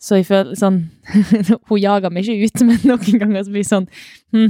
Så 0.04 0.20
jeg 0.20 0.28
føler 0.28 0.58
sånn, 0.60 0.82
hun 1.70 1.80
jaga 1.80 2.12
meg 2.12 2.28
ikke 2.28 2.52
ut, 2.52 2.64
men 2.68 2.86
noen 2.86 3.22
ganger 3.22 3.46
så 3.46 3.54
blir 3.54 3.64
det 3.64 3.72
sånn, 3.72 3.88
hm, 4.36 4.50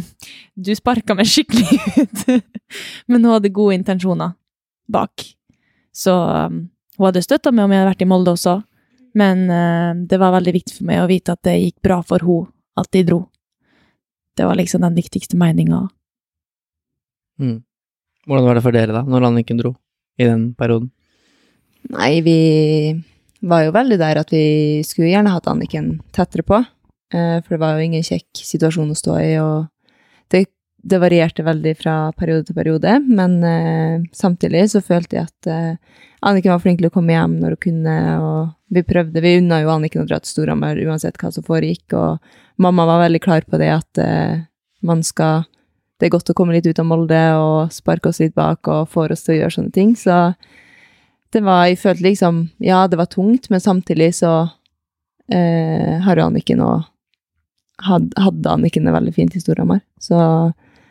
du 0.57 0.73
sparka 0.75 1.15
meg 1.15 1.29
skikkelig 1.29 1.79
ut. 2.01 2.23
men 3.09 3.21
hun 3.21 3.35
hadde 3.35 3.53
gode 3.53 3.77
intensjoner 3.77 4.33
bak. 4.91 5.27
Så 5.93 6.13
um, 6.13 6.63
hun 6.97 7.07
hadde 7.07 7.23
støtta 7.23 7.53
meg 7.53 7.67
om 7.67 7.73
jeg 7.75 7.83
hadde 7.83 7.91
vært 7.93 8.05
i 8.05 8.09
Molde 8.09 8.33
også. 8.33 8.57
Men 9.15 9.45
uh, 9.47 9.93
det 10.09 10.17
var 10.19 10.33
veldig 10.33 10.55
viktig 10.57 10.79
for 10.79 10.89
meg 10.89 11.03
å 11.03 11.09
vite 11.11 11.37
at 11.37 11.45
det 11.45 11.59
gikk 11.59 11.77
bra 11.85 12.01
for 12.01 12.25
hun 12.25 12.49
at 12.81 12.89
de 12.91 13.05
dro. 13.05 13.27
Det 14.33 14.49
var 14.49 14.57
liksom 14.57 14.81
den 14.81 14.97
viktigste 14.97 15.37
meninga. 15.37 15.85
Mm. 17.39 17.61
Hvordan 18.27 18.47
var 18.47 18.57
det 18.57 18.63
for 18.63 18.75
dere, 18.75 18.95
da, 18.95 19.03
når 19.03 19.27
Anniken 19.27 19.59
dro 19.59 19.73
i 20.19 20.27
den 20.27 20.53
perioden? 20.55 20.91
Nei, 21.91 22.21
vi 22.23 22.37
var 23.43 23.65
jo 23.65 23.73
veldig 23.75 23.99
der 23.99 24.21
at 24.21 24.31
vi 24.31 24.81
skulle 24.87 25.11
gjerne 25.11 25.33
hatt 25.33 25.49
Anniken 25.51 25.97
tettere 26.15 26.45
på. 26.47 26.61
eh, 27.13 27.41
For 27.43 27.55
det 27.55 27.59
var 27.59 27.75
jo 27.75 27.83
ingen 27.83 28.05
kjekk 28.05 28.39
situasjon 28.39 28.93
å 28.93 28.95
stå 28.95 29.17
i, 29.19 29.33
og 29.43 29.67
det, 30.31 30.45
det 30.79 31.01
varierte 31.03 31.43
veldig 31.43 31.75
fra 31.81 31.97
periode 32.15 32.47
til 32.47 32.55
periode. 32.55 32.95
Men 33.03 33.37
eh, 33.43 34.07
samtidig 34.15 34.69
så 34.71 34.79
følte 34.85 35.19
jeg 35.19 35.27
at 35.27 35.51
eh, 35.51 35.99
Anniken 36.23 36.55
var 36.55 36.63
flink 36.63 36.79
til 36.79 36.87
å 36.87 36.95
komme 36.95 37.11
hjem 37.11 37.41
når 37.41 37.57
hun 37.57 37.63
kunne, 37.67 37.97
og 38.23 38.53
vi 38.71 38.85
prøvde. 38.87 39.19
Vi 39.19 39.37
unna 39.41 39.59
jo 39.65 39.73
Anniken 39.75 40.05
å 40.05 40.07
dra 40.07 40.21
til 40.23 40.31
Storhamar 40.31 40.79
uansett 40.79 41.19
hva 41.19 41.33
som 41.35 41.43
foregikk, 41.43 41.91
og 41.99 42.23
mamma 42.63 42.87
var 42.87 43.03
veldig 43.09 43.19
klar 43.25 43.43
på 43.43 43.59
det 43.59 43.73
at 43.75 43.99
man 44.87 45.03
skal 45.03 45.43
Det 46.03 46.09
er 46.09 46.17
godt 46.17 46.33
å 46.33 46.35
komme 46.35 46.51
litt 46.51 46.65
ut 46.67 46.79
av 46.81 46.87
Molde 46.89 47.19
og 47.39 47.69
sparke 47.71 48.09
oss 48.11 48.17
litt 48.19 48.33
bak 48.35 48.67
og 48.67 48.89
få 48.91 49.05
oss 49.07 49.21
til 49.23 49.37
å 49.37 49.37
gjøre 49.37 49.55
sånne 49.55 49.71
ting. 49.71 49.93
Så 49.95 50.33
det 51.31 51.39
var, 51.45 51.61
jeg 51.69 51.79
følte 51.79 52.03
liksom, 52.03 52.41
ja, 52.59 52.81
det 52.91 52.99
var 52.99 53.07
tungt, 53.07 53.47
men 53.53 53.63
samtidig 53.63 54.09
så 54.17 54.33
eh, 55.31 56.01
har 56.03 56.19
jo 56.19 56.25
Anniken 56.27 56.59
og 56.59 56.83
had, 57.87 58.09
hadde 58.19 58.51
Anniken 58.51 58.83
det 58.83 58.93
veldig 58.97 59.13
fint 59.15 59.37
i 59.39 59.41
Storhamar. 59.45 59.79
Så 59.95 60.19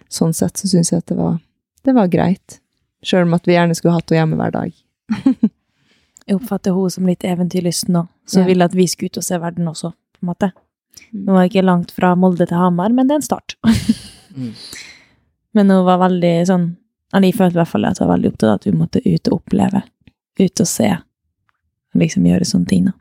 sånn 0.09 0.33
sett 0.33 0.57
så 0.57 0.71
syns 0.73 0.95
jeg 0.95 1.05
at 1.05 1.13
det 1.13 1.19
var, 1.21 1.37
det 1.85 1.95
var 2.01 2.09
greit. 2.09 2.57
Sjøl 3.05 3.29
om 3.29 3.37
at 3.37 3.45
vi 3.45 3.59
gjerne 3.59 3.77
skulle 3.77 3.99
hatt 3.99 4.09
henne 4.09 4.23
hjemme 4.23 4.41
hver 4.41 4.57
dag. 4.57 4.73
Jeg 6.23 6.37
oppfatter 6.39 6.73
henne 6.73 6.95
som 6.95 7.09
litt 7.11 7.25
eventyrlysten 7.27 7.97
nå, 7.97 8.05
så 8.31 8.41
Ja. 8.41 8.47
ville 8.47 8.65
at 8.65 8.77
vi 8.79 8.87
skulle 8.87 9.11
ut 9.11 9.19
og 9.19 9.25
se 9.27 9.37
verden 9.43 9.67
også, 9.69 9.91
på 10.15 10.23
en 10.23 10.29
måte. 10.31 10.53
Mm. 11.11 11.25
Nå 11.27 11.35
er 11.35 11.43
jeg 11.43 11.51
ikke 11.51 11.65
langt 11.67 11.91
fra 11.91 12.13
Molde 12.15 12.47
til 12.47 12.57
Hamar, 12.57 12.95
men 12.95 13.09
det 13.11 13.17
er 13.17 13.21
en 13.21 13.27
start. 13.27 13.57
Mm. 14.33 14.53
Men 15.53 15.71
hun 15.71 15.85
var 15.85 16.01
veldig 16.01 16.37
sånn 16.49 16.71
Eller 17.13 17.29
jeg 17.29 17.37
følte 17.37 17.59
i 17.59 17.61
hvert 17.61 17.69
fall 17.69 17.85
at 17.85 17.99
hun 18.01 18.07
var 18.09 18.17
veldig 18.17 18.31
opptatt 18.33 18.49
av 18.49 18.55
at 18.57 18.67
hun 18.71 18.79
måtte 18.81 19.03
ut 19.05 19.29
og 19.29 19.35
oppleve. 19.37 19.83
Ut 20.41 20.63
og 20.65 20.69
se. 20.69 20.89
Liksom 21.93 22.25
gjøre 22.25 22.49
sånne 22.49 22.71
ting, 22.71 22.87
da. 22.89 22.95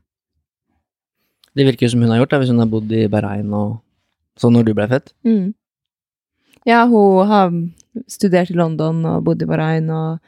Det 1.55 1.63
virker 1.67 1.85
jo 1.85 1.93
som 1.93 2.03
hun 2.03 2.11
har 2.11 2.19
gjort 2.19 2.33
det, 2.33 2.39
hvis 2.41 2.51
hun 2.51 2.59
har 2.59 2.69
bodd 2.71 2.91
i 2.91 3.05
Bahrain 3.11 3.53
og 3.55 3.79
sånn 4.39 4.55
når 4.55 4.67
du 4.67 4.73
ble 4.75 4.87
født. 4.91 5.13
Mm. 5.27 5.53
Ja, 6.67 6.83
hun 6.91 7.27
har 7.27 7.55
studert 8.11 8.51
i 8.51 8.57
London 8.57 9.01
og 9.07 9.23
bodd 9.27 9.41
i 9.43 9.47
Bahrain, 9.49 9.89
og 9.91 10.19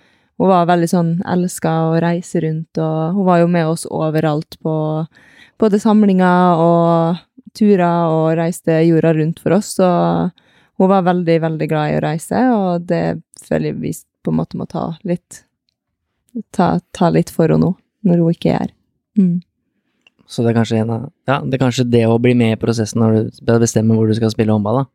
hun 0.41 0.49
var 0.49 0.67
veldig 0.67 0.89
sånn 0.89 1.11
elska 1.29 1.73
å 1.89 1.99
reise 2.03 2.41
rundt, 2.43 2.79
og 2.81 3.19
hun 3.19 3.27
var 3.27 3.43
jo 3.43 3.51
med 3.51 3.69
oss 3.69 3.85
overalt 3.87 4.57
på 4.63 4.75
både 5.61 5.79
samlinger 5.79 6.59
og 6.59 7.21
turer, 7.55 8.09
og 8.09 8.33
reiste 8.39 8.81
jorda 8.83 9.13
rundt 9.15 9.39
for 9.43 9.59
oss, 9.59 9.75
så 9.77 9.89
hun 10.79 10.89
var 10.89 11.05
veldig, 11.05 11.39
veldig 11.43 11.69
glad 11.69 11.91
i 11.91 11.97
å 11.97 12.03
reise, 12.03 12.43
og 12.55 12.85
det 12.89 13.03
føler 13.43 13.71
jeg 13.71 13.81
vi 13.81 13.91
på 14.23 14.31
en 14.31 14.39
måte 14.39 14.57
må 14.57 14.65
ta 14.69 14.93
litt 15.07 15.43
ta, 16.55 16.79
ta 16.91 17.09
litt 17.13 17.31
for 17.33 17.51
henne 17.51 17.61
nå, 17.61 17.73
når 18.07 18.21
hun 18.23 18.35
ikke 18.35 18.53
er 18.53 18.61
her. 18.63 18.71
Mm. 19.19 19.41
Så 20.25 20.41
det 20.41 20.53
er 20.53 20.57
kanskje 20.57 20.79
en 20.81 20.93
av 20.95 21.01
Ja, 21.29 21.41
det 21.43 21.57
er 21.57 21.61
kanskje 21.61 21.85
det 21.85 22.05
å 22.09 22.19
bli 22.21 22.33
med 22.37 22.55
i 22.55 22.59
prosessen 22.59 23.03
når 23.03 23.17
du 23.37 23.51
bestemmer 23.61 23.99
hvor 23.99 24.09
du 24.09 24.15
skal 24.17 24.31
spille 24.33 24.53
håndball, 24.55 24.83
da. 24.83 24.85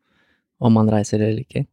Om 0.58 0.74
man 0.74 0.90
reiser 0.90 1.22
eller 1.22 1.44
ikke. 1.44 1.68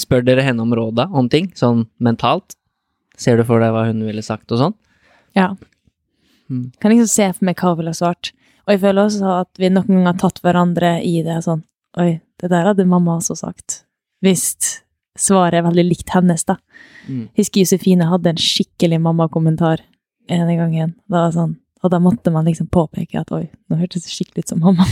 Spør 0.00 0.24
dere 0.24 0.46
henne 0.46 0.64
om 0.64 0.72
råda 0.72 1.10
om 1.12 1.28
ting, 1.28 1.50
sånn 1.58 1.84
mentalt? 2.00 2.56
Ser 3.20 3.36
du 3.36 3.44
for 3.44 3.60
deg 3.60 3.74
hva 3.74 3.84
hun 3.90 4.00
ville 4.06 4.24
sagt 4.24 4.48
og 4.54 4.62
sånn? 4.62 4.76
Ja. 5.36 5.50
Mm. 6.48 6.70
Kan 6.80 6.94
liksom 6.94 7.10
se 7.10 7.26
for 7.34 7.50
meg 7.50 7.60
hva 7.60 7.74
hun 7.74 7.82
ville 7.82 7.96
svart. 7.98 8.32
Og 8.64 8.72
jeg 8.72 8.82
føler 8.86 9.10
også 9.10 9.34
at 9.42 9.60
vi 9.60 9.68
noen 9.68 9.90
ganger 9.90 10.08
har 10.08 10.20
tatt 10.22 10.40
hverandre 10.44 10.94
i 11.04 11.20
det 11.26 11.40
sånn 11.44 11.66
Oi, 11.98 12.20
det 12.40 12.50
der 12.52 12.68
hadde 12.70 12.88
mamma 12.88 13.18
også 13.18 13.36
sagt. 13.38 13.82
Hvis 14.24 14.80
svaret 15.18 15.60
er 15.60 15.66
veldig 15.66 15.84
likt 15.86 16.12
hennes, 16.14 16.44
da. 16.48 16.56
Mm. 17.06 17.28
Husker 17.36 17.62
Josefine 17.62 18.08
hadde 18.08 18.32
en 18.32 18.40
skikkelig 18.40 19.00
mammakommentar 19.02 19.82
en 20.30 20.52
gang 20.56 20.74
igjen. 20.74 20.94
Det 21.08 21.16
var 21.16 21.34
sånn 21.34 21.58
Og 21.80 21.88
da 21.88 21.96
måtte 21.96 22.28
man 22.28 22.44
liksom 22.44 22.66
påpeke 22.68 23.22
at 23.22 23.30
oi, 23.32 23.46
nå 23.72 23.78
hørtes 23.80 24.04
det 24.04 24.10
skikkelig 24.12 24.42
ut 24.44 24.50
som 24.52 24.58
mamma. 24.60 24.84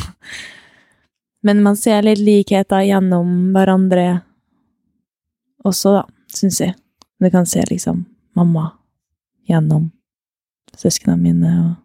Men 1.44 1.60
man 1.60 1.76
ser 1.76 2.00
litt 2.00 2.22
likheter 2.24 2.80
gjennom 2.80 3.50
hverandre 3.52 4.22
også, 5.68 5.98
da, 5.98 6.06
syns 6.32 6.62
jeg. 6.62 6.72
Du 7.20 7.28
kan 7.28 7.44
se 7.44 7.60
liksom 7.68 8.06
mamma 8.38 8.70
gjennom 9.48 9.90
søsknene 10.80 11.20
mine 11.20 11.52
og, 11.60 11.76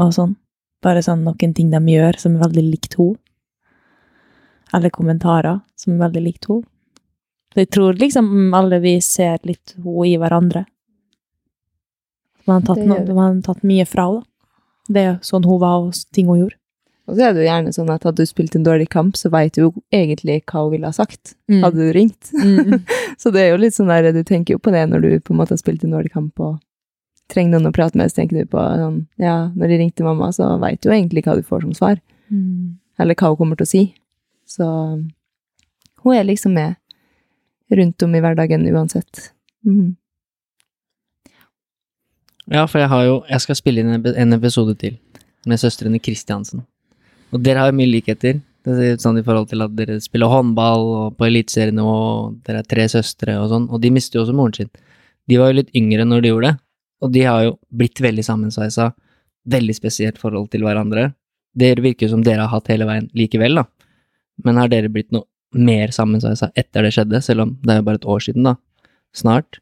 og 0.00 0.16
sånn. 0.16 0.34
Bare 0.80 1.04
sånn 1.04 1.24
noen 1.26 1.52
ting 1.56 1.68
de 1.68 1.80
gjør 1.92 2.16
som 2.20 2.38
er 2.38 2.46
veldig 2.46 2.64
likt 2.70 2.96
henne. 2.96 3.20
Eller 4.74 4.90
kommentarer 4.90 5.60
som 5.78 5.94
er 5.94 6.06
veldig 6.06 6.24
likt 6.24 6.48
henne. 6.50 6.66
Så 7.54 7.62
jeg 7.62 7.70
tror 7.70 7.98
liksom 8.00 8.54
alle 8.58 8.80
vi 8.82 8.96
ser 9.04 9.38
litt 9.46 9.76
henne 9.76 10.06
i 10.10 10.16
hverandre. 10.18 10.64
Man 12.44 12.60
har 12.60 12.66
tatt, 12.66 12.82
Det 12.82 12.88
no, 12.90 13.14
man 13.14 13.36
har 13.36 13.42
tatt 13.46 13.62
mye 13.62 13.86
fra 13.86 14.08
henne. 14.10 14.26
Det 14.84 15.00
er 15.00 15.14
sånn 15.24 15.46
hun 15.48 15.62
var, 15.62 15.86
og 15.86 16.12
ting 16.12 16.26
hun 16.28 16.42
gjorde. 16.42 16.58
Og 17.04 17.16
så 17.16 17.26
er 17.26 17.34
det 17.34 17.42
jo 17.42 17.48
gjerne 17.48 17.72
sånn 17.76 17.90
at 17.92 18.04
hadde 18.06 18.24
du 18.24 18.28
spilt 18.28 18.54
en 18.56 18.64
dårlig 18.64 18.86
kamp, 18.92 19.16
så 19.16 19.28
veit 19.32 19.56
du 19.56 19.66
jo 19.66 19.70
egentlig 19.92 20.38
hva 20.48 20.64
hun 20.64 20.70
ville 20.72 20.88
ha 20.88 20.96
sagt. 20.96 21.34
Mm. 21.52 21.58
Hadde 21.64 21.80
du 21.80 21.90
ringt. 21.96 22.30
Mm. 22.32 22.78
Så 23.20 23.32
det 23.32 23.42
er 23.42 23.50
jo 23.52 23.58
litt 23.60 23.76
sånn 23.76 23.92
der, 23.92 24.08
du 24.12 24.22
tenker 24.24 24.56
jo 24.56 24.60
på 24.60 24.72
det 24.72 24.86
når 24.88 25.04
du 25.04 25.10
på 25.20 25.34
en 25.34 25.40
måte 25.40 25.52
har 25.52 25.60
spilt 25.60 25.84
en 25.84 25.92
dårlig 25.92 26.14
kamp 26.14 26.40
og 26.40 26.56
trenger 27.32 27.54
noen 27.56 27.68
å 27.70 27.74
prate 27.76 27.96
med, 28.00 28.08
så 28.12 28.20
tenker 28.20 28.40
du 28.40 28.48
på 28.52 28.60
sånn, 28.60 29.02
ja, 29.20 29.36
når 29.52 29.72
de 29.72 29.78
ringte 29.80 30.06
mamma, 30.06 30.30
så 30.32 30.48
veit 30.60 30.80
du 30.82 30.90
jo 30.90 30.96
egentlig 30.96 31.24
hva 31.24 31.36
du 31.36 31.44
får 31.44 31.64
som 31.64 31.76
svar. 31.76 32.00
Mm. 32.32 32.80
Eller 33.00 33.16
hva 33.20 33.30
hun 33.32 33.38
kommer 33.40 33.60
til 33.60 33.68
å 33.68 33.72
si. 33.72 33.84
Så 34.46 34.66
hun 36.04 36.14
er 36.14 36.24
liksom 36.24 36.54
med 36.54 36.74
rundt 37.72 38.02
om 38.02 38.14
i 38.14 38.20
hverdagen 38.20 38.66
uansett. 38.68 39.30
Mm. 39.66 39.96
Ja, 42.52 42.66
for 42.68 42.82
jeg 42.82 42.90
har 42.92 43.04
jo 43.06 43.14
Jeg 43.24 43.40
skal 43.40 43.56
spille 43.56 43.80
inn 43.80 43.94
en 44.04 44.36
episode 44.36 44.74
til 44.76 44.98
med 45.48 45.60
søstrene 45.60 46.00
Kristiansen. 46.00 46.64
Og 47.32 47.42
dere 47.44 47.60
har 47.60 47.72
jo 47.72 47.76
mye 47.76 47.90
likheter. 47.90 48.38
Det 48.64 48.74
er 48.80 49.00
sånn 49.00 49.18
i 49.20 49.24
forhold 49.24 49.50
til 49.50 49.64
at 49.64 49.72
dere 49.76 49.98
spiller 50.00 50.30
håndball 50.32 50.86
og 50.88 51.16
på 51.18 51.26
eliteserienivå, 51.26 51.94
og 51.94 52.38
dere 52.46 52.62
er 52.62 52.68
tre 52.68 52.86
søstre 52.88 53.34
og 53.40 53.50
sånn, 53.50 53.66
og 53.68 53.82
de 53.82 53.90
mister 53.92 54.16
jo 54.16 54.24
også 54.24 54.36
moren 54.36 54.56
sin. 54.56 54.70
De 55.28 55.36
var 55.40 55.50
jo 55.50 55.58
litt 55.58 55.74
yngre 55.76 56.06
når 56.08 56.22
de 56.24 56.30
gjorde 56.32 56.52
det, 56.52 56.56
og 57.04 57.12
de 57.12 57.24
har 57.28 57.42
jo 57.44 57.52
blitt 57.68 58.00
veldig 58.00 58.24
sammensveisa. 58.24 58.92
Veldig 59.52 59.76
spesielt 59.76 60.20
forhold 60.20 60.48
til 60.54 60.64
hverandre. 60.64 61.10
Det 61.52 61.74
virker 61.84 62.06
jo 62.06 62.14
som 62.14 62.24
dere 62.24 62.46
har 62.46 62.54
hatt 62.54 62.70
hele 62.72 62.88
veien 62.88 63.10
likevel, 63.12 63.60
da. 63.60 63.66
Men 64.42 64.58
har 64.58 64.70
dere 64.72 64.90
blitt 64.92 65.12
noe 65.14 65.28
mer 65.54 65.92
sammensveisa 65.94 66.50
etter 66.58 66.82
det 66.82 66.94
skjedde, 66.96 67.20
selv 67.22 67.44
om 67.44 67.52
det 67.62 67.74
er 67.74 67.78
jo 67.78 67.86
bare 67.86 68.00
et 68.00 68.08
år 68.16 68.24
siden, 68.26 68.48
da? 68.48 68.56
Snart? 69.14 69.60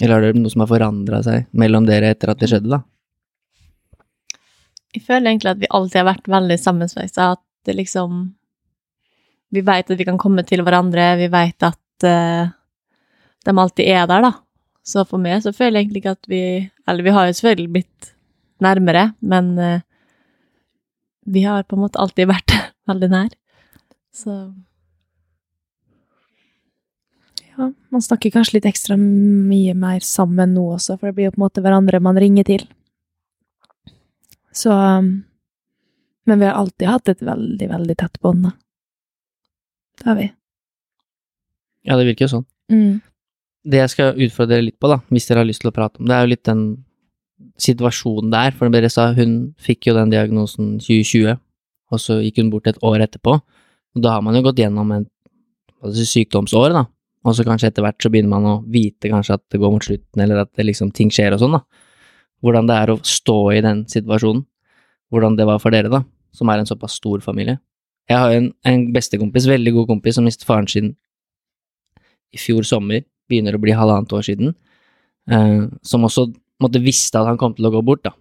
Eller 0.00 0.14
har 0.14 0.24
det 0.24 0.40
noe 0.40 0.52
som 0.52 0.62
har 0.64 0.70
forandra 0.70 1.20
seg 1.26 1.48
mellom 1.50 1.88
dere 1.88 2.12
etter 2.14 2.32
at 2.32 2.40
det 2.40 2.48
skjedde, 2.52 2.70
da? 2.72 2.80
Jeg 4.94 5.04
føler 5.06 5.30
egentlig 5.30 5.52
at 5.52 5.60
vi 5.60 5.70
alltid 5.70 6.00
har 6.00 6.08
vært 6.08 6.30
veldig 6.30 6.58
sammensveisa. 6.58 7.32
At 7.36 7.42
det 7.68 7.76
liksom 7.78 8.22
Vi 9.50 9.64
veit 9.66 9.90
at 9.90 9.98
vi 9.98 10.06
kan 10.06 10.18
komme 10.18 10.44
til 10.46 10.62
hverandre, 10.62 11.16
vi 11.18 11.26
veit 11.26 11.62
at 11.66 12.04
uh, 12.06 12.50
de 13.44 13.54
alltid 13.58 13.88
er 13.90 14.06
der, 14.06 14.22
da. 14.22 14.32
Så 14.86 15.02
for 15.04 15.18
meg 15.18 15.42
så 15.42 15.50
føler 15.52 15.80
jeg 15.80 15.88
egentlig 15.88 16.02
ikke 16.04 16.14
at 16.14 16.28
vi 16.30 16.42
Eller 16.88 17.02
vi 17.02 17.14
har 17.14 17.26
jo 17.26 17.34
selvfølgelig 17.34 17.72
blitt 17.74 18.12
nærmere, 18.60 19.14
men 19.24 19.58
eh, 19.58 19.80
vi 21.26 21.44
har 21.44 21.62
på 21.62 21.76
en 21.76 21.84
måte 21.84 22.00
alltid 22.00 22.28
vært 22.30 22.56
veldig 22.90 23.10
nær. 23.12 23.30
Så 24.14 24.40
Ja, 27.58 27.66
man 27.92 28.02
snakker 28.02 28.32
kanskje 28.32 28.56
litt 28.56 28.68
ekstra 28.70 28.96
mye 28.96 29.74
mer 29.76 30.00
sammen 30.06 30.54
nå 30.56 30.62
også, 30.76 30.96
for 30.96 31.10
det 31.10 31.16
blir 31.18 31.28
jo 31.28 31.34
på 31.34 31.40
en 31.42 31.46
måte 31.48 31.64
hverandre 31.64 32.00
man 32.00 32.18
ringer 32.18 32.46
til. 32.48 32.64
Så 34.52 34.72
um, 34.72 35.10
Men 36.24 36.40
vi 36.40 36.46
har 36.46 36.56
alltid 36.56 36.88
hatt 36.88 37.08
et 37.08 37.22
veldig, 37.22 37.68
veldig 37.68 37.96
tett 37.98 38.20
bånd, 38.22 38.46
da. 38.46 38.52
Det 40.00 40.08
har 40.08 40.16
vi. 40.16 40.26
Ja, 41.88 41.96
det 41.96 42.06
virker 42.08 42.26
jo 42.26 42.32
sånn. 42.36 42.46
Mm. 42.72 43.00
Det 43.70 43.80
jeg 43.82 43.92
skal 43.92 44.20
utfordre 44.20 44.54
dere 44.54 44.66
litt 44.68 44.78
på, 44.80 44.88
da, 44.88 45.00
hvis 45.10 45.26
dere 45.28 45.42
har 45.42 45.48
lyst 45.48 45.64
til 45.64 45.72
å 45.72 45.74
prate 45.76 46.00
om 46.00 46.08
det, 46.08 46.16
er 46.16 46.24
jo 46.24 46.32
litt 46.32 46.46
den 46.48 46.62
situasjonen 47.60 48.32
der. 48.32 48.54
For 48.56 48.72
dere 48.72 48.90
sa 48.92 49.10
hun 49.16 49.54
fikk 49.60 49.90
jo 49.90 49.96
den 49.96 50.12
diagnosen 50.12 50.76
2020, 50.82 51.38
og 51.90 52.02
så 52.02 52.20
gikk 52.24 52.40
hun 52.42 52.52
bort 52.52 52.70
et 52.70 52.80
år 52.86 53.04
etterpå. 53.06 53.36
Og 53.96 54.04
da 54.04 54.16
har 54.16 54.24
man 54.24 54.36
jo 54.38 54.44
gått 54.46 54.62
gjennom 54.62 54.92
en 54.94 55.06
hva 55.80 55.92
si, 55.96 56.06
sykdomsår, 56.08 56.74
da. 56.76 56.84
Og 57.26 57.36
så 57.36 57.44
kanskje 57.44 57.68
etter 57.68 57.84
hvert 57.84 58.00
så 58.00 58.08
begynner 58.12 58.32
man 58.32 58.48
å 58.48 58.54
vite 58.72 59.10
kanskje 59.12 59.36
at 59.36 59.42
det 59.52 59.60
går 59.60 59.72
mot 59.74 59.84
slutten, 59.84 60.22
eller 60.24 60.44
at 60.44 60.60
liksom 60.60 60.92
ting 60.96 61.10
skjer 61.12 61.36
og 61.36 61.42
sånn, 61.42 61.58
da. 61.58 61.64
Hvordan 62.40 62.68
det 62.70 62.76
er 62.80 62.92
å 62.92 63.00
stå 63.04 63.38
i 63.52 63.60
den 63.64 63.84
situasjonen. 63.90 64.46
Hvordan 65.12 65.36
det 65.36 65.46
var 65.48 65.60
for 65.60 65.74
dere, 65.74 65.90
da, 65.92 66.04
som 66.36 66.48
er 66.48 66.62
en 66.62 66.68
såpass 66.68 66.96
stor 67.00 67.20
familie. 67.24 67.58
Jeg 68.08 68.18
har 68.18 68.32
en, 68.34 68.48
en 68.66 68.86
bestekompis, 68.94 69.48
veldig 69.50 69.74
god 69.76 69.90
kompis, 69.90 70.16
som 70.16 70.26
mistet 70.26 70.46
faren 70.48 70.68
sin 70.70 70.94
i 72.30 72.38
fjor 72.38 72.64
sommer, 72.66 73.04
begynner 73.30 73.56
å 73.56 73.62
bli 73.62 73.74
halvannet 73.74 74.12
år 74.14 74.24
siden, 74.26 74.54
eh, 75.30 75.66
som 75.86 76.06
også 76.06 76.28
måtte 76.62 76.82
visste 76.82 77.20
at 77.20 77.28
han 77.28 77.38
kom 77.40 77.54
til 77.56 77.68
å 77.68 77.72
gå 77.74 77.82
bort, 77.86 78.04
da. 78.06 78.14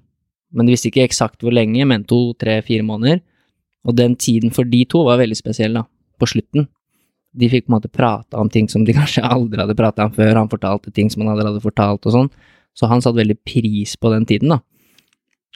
Men 0.56 0.66
de 0.66 0.74
visste 0.74 0.90
ikke 0.90 1.06
eksakt 1.06 1.44
hvor 1.45 1.53
lenge, 1.53 1.86
men 1.86 2.06
to, 2.10 2.34
tre, 2.40 2.57
fire 2.66 2.86
måneder. 2.86 3.22
Og 3.88 3.95
den 3.95 4.16
tiden 4.20 4.53
for 4.53 4.68
de 4.68 4.82
to 4.90 5.03
var 5.07 5.20
veldig 5.22 5.38
spesiell, 5.38 5.78
da, 5.78 5.86
på 6.20 6.30
slutten. 6.30 6.68
De 7.38 7.49
fikk 7.52 7.68
på 7.68 7.72
en 7.72 7.78
måte 7.78 7.91
prata 7.94 8.40
om 8.41 8.49
ting 8.49 8.70
som 8.72 8.86
de 8.86 8.95
kanskje 8.99 9.26
aldri 9.26 9.61
hadde 9.61 9.78
prata 9.78 10.07
om 10.07 10.16
før, 10.16 10.34
han 10.40 10.52
fortalte 10.52 10.94
ting 10.95 11.11
som 11.11 11.24
han 11.24 11.36
aldri 11.36 11.52
hadde 11.52 11.66
fortalt 11.66 12.10
og 12.10 12.16
sånn, 12.16 12.32
så 12.78 12.90
han 12.90 13.03
satte 13.03 13.22
veldig 13.22 13.38
pris 13.45 13.95
på 13.99 14.11
den 14.14 14.26
tiden, 14.30 14.56
da. 14.56 14.61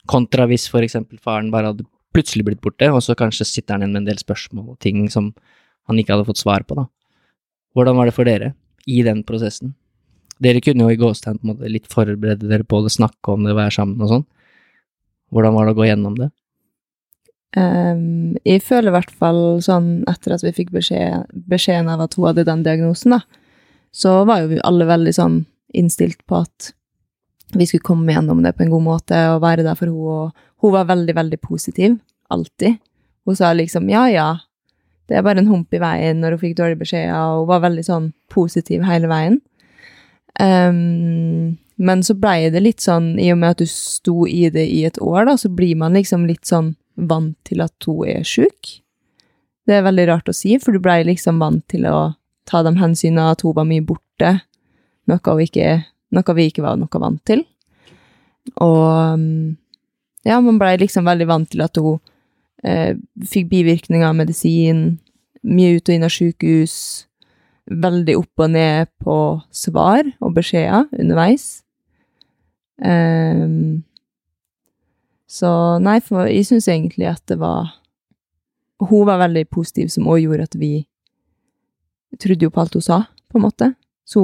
Kontra 0.09 0.45
hvis 0.51 0.67
for 0.67 0.83
eksempel 0.83 1.21
faren 1.23 1.51
bare 1.53 1.71
hadde 1.71 1.87
plutselig 2.13 2.45
blitt 2.45 2.61
borte, 2.61 2.89
og 2.91 3.01
så 3.01 3.15
kanskje 3.17 3.47
sitter 3.49 3.77
han 3.77 3.85
igjen 3.85 3.95
med 3.95 4.03
en 4.03 4.09
del 4.11 4.19
spørsmål 4.21 4.75
og 4.75 4.81
ting 4.83 5.07
som 5.09 5.31
han 5.89 5.99
ikke 5.99 6.13
hadde 6.13 6.27
fått 6.27 6.43
svar 6.43 6.65
på, 6.67 6.77
da. 6.77 6.85
Hvordan 7.73 7.97
var 7.97 8.09
det 8.09 8.15
for 8.15 8.29
dere 8.29 8.53
i 8.85 9.01
den 9.05 9.23
prosessen? 9.25 9.73
Dere 10.41 10.61
kunne 10.63 10.87
jo 10.87 10.93
i 10.93 10.99
gåstegn 10.99 11.39
på 11.39 11.45
en 11.45 11.51
måte 11.53 11.71
litt 11.71 11.89
forberede 11.91 12.49
dere 12.49 12.65
på 12.65 12.81
det, 12.85 12.93
snakke 12.95 13.35
om 13.35 13.45
det, 13.45 13.55
være 13.57 13.75
sammen 13.75 14.01
og 14.01 14.11
sånn. 14.11 14.25
Hvordan 15.33 15.55
var 15.57 15.67
det 15.67 15.73
å 15.73 15.77
gå 15.77 15.87
gjennom 15.87 16.17
det? 16.19 16.29
Um, 17.53 18.33
jeg 18.47 18.63
føler 18.65 18.89
i 18.89 18.95
hvert 18.95 19.11
fall 19.13 19.41
sånn 19.61 19.89
etter 20.09 20.33
at 20.33 20.43
vi 20.45 20.53
fikk 20.55 20.71
beskjed, 20.73 21.29
beskjeden 21.49 21.91
av 21.93 22.01
at 22.07 22.15
hun 22.17 22.31
hadde 22.31 22.47
den 22.47 22.63
diagnosen, 22.65 23.13
da, 23.13 23.21
så 23.93 24.23
var 24.25 24.41
jo 24.41 24.55
vi 24.55 24.63
alle 24.65 24.89
veldig 24.89 25.13
sånn 25.13 25.43
innstilt 25.77 26.23
på 26.29 26.39
at 26.41 26.71
vi 27.53 27.67
skulle 27.69 27.85
komme 27.85 28.13
gjennom 28.15 28.41
det 28.41 28.55
på 28.57 28.65
en 28.65 28.73
god 28.73 28.85
måte 28.87 29.19
og 29.35 29.43
være 29.43 29.65
der 29.65 29.77
for 29.77 29.89
henne, 29.89 30.17
og 30.33 30.65
hun 30.65 30.73
var 30.73 30.89
veldig, 30.89 31.13
veldig 31.17 31.39
positiv. 31.43 31.99
Alltid. 32.33 32.79
Hun 33.27 33.37
sa 33.37 33.51
liksom 33.53 33.89
ja, 33.91 34.07
ja, 34.09 34.27
det 35.09 35.17
er 35.19 35.25
bare 35.25 35.43
en 35.43 35.51
hump 35.51 35.73
i 35.75 35.81
veien 35.81 36.21
når 36.23 36.35
hun 36.35 36.41
fikk 36.41 36.57
dårlige 36.57 36.81
beskjeder, 36.81 37.13
og 37.13 37.43
hun 37.43 37.51
var 37.51 37.65
veldig 37.67 37.85
sånn 37.85 38.11
positiv 38.33 38.85
hele 38.87 39.09
veien. 39.11 39.41
Ehm, 40.39 41.57
men 41.75 42.03
så 42.05 42.15
blei 42.17 42.49
det 42.53 42.61
litt 42.63 42.83
sånn, 42.83 43.13
i 43.19 43.31
og 43.33 43.39
med 43.41 43.55
at 43.55 43.63
du 43.63 43.69
sto 43.69 44.27
i 44.29 44.47
det 44.53 44.65
i 44.69 44.83
et 44.87 44.99
år, 45.01 45.25
da, 45.29 45.37
så 45.37 45.49
blir 45.49 45.75
man 45.79 45.97
liksom 45.97 46.27
litt 46.29 46.45
sånn 46.49 46.73
vant 46.95 47.37
til 47.47 47.63
at 47.65 47.87
hun 47.87 48.05
er 48.09 48.27
sjuk. 48.27 48.77
Det 49.67 49.77
er 49.77 49.85
veldig 49.85 50.07
rart 50.09 50.29
å 50.29 50.35
si, 50.35 50.57
for 50.61 50.75
du 50.75 50.83
blei 50.83 51.01
liksom 51.07 51.41
vant 51.41 51.63
til 51.71 51.87
å 51.89 52.13
ta 52.49 52.61
de 52.65 52.75
hensynene 52.77 53.31
at 53.31 53.43
hun 53.45 53.55
var 53.57 53.67
mye 53.67 53.83
borte, 53.85 54.35
noe, 55.09 55.19
hun 55.25 55.43
ikke, 55.43 55.83
noe 56.13 56.37
vi 56.37 56.47
ikke 56.49 56.65
var 56.65 56.79
noe 56.79 57.01
vant 57.01 57.21
til. 57.27 57.45
Og 58.61 59.15
um, 59.15 59.55
ja, 60.27 60.39
man 60.43 60.59
blei 60.59 60.75
liksom 60.79 61.07
veldig 61.07 61.29
vant 61.29 61.49
til 61.51 61.63
at 61.63 61.79
hun 61.79 61.99
eh, 62.63 62.95
fikk 63.27 63.49
bivirkninger 63.51 64.07
av 64.07 64.17
medisin, 64.19 64.85
mye 65.43 65.79
ut 65.79 65.89
og 65.89 65.95
inn 65.95 66.07
av 66.07 66.13
sykehus, 66.13 66.75
veldig 67.69 68.15
opp 68.19 68.43
og 68.43 68.51
ned 68.53 68.89
på 69.03 69.17
svar 69.53 70.07
og 70.19 70.35
beskjeder 70.35 70.89
underveis. 70.99 71.63
Um, 72.83 73.83
så 75.29 75.79
nei, 75.81 75.99
for 76.03 76.27
jeg 76.27 76.47
syns 76.49 76.67
egentlig 76.67 77.07
at 77.11 77.21
det 77.29 77.37
var 77.39 77.77
Hun 78.83 79.05
var 79.07 79.21
veldig 79.21 79.45
positiv, 79.53 79.87
som 79.93 80.09
òg 80.11 80.25
gjorde 80.25 80.47
at 80.49 80.55
vi 80.59 80.87
trodde 82.19 82.43
jo 82.43 82.51
på 82.51 82.59
alt 82.59 82.73
hun 82.75 82.83
sa, 82.83 82.97
på 83.31 83.39
en 83.39 83.45
måte. 83.45 83.69
Så 84.03 84.19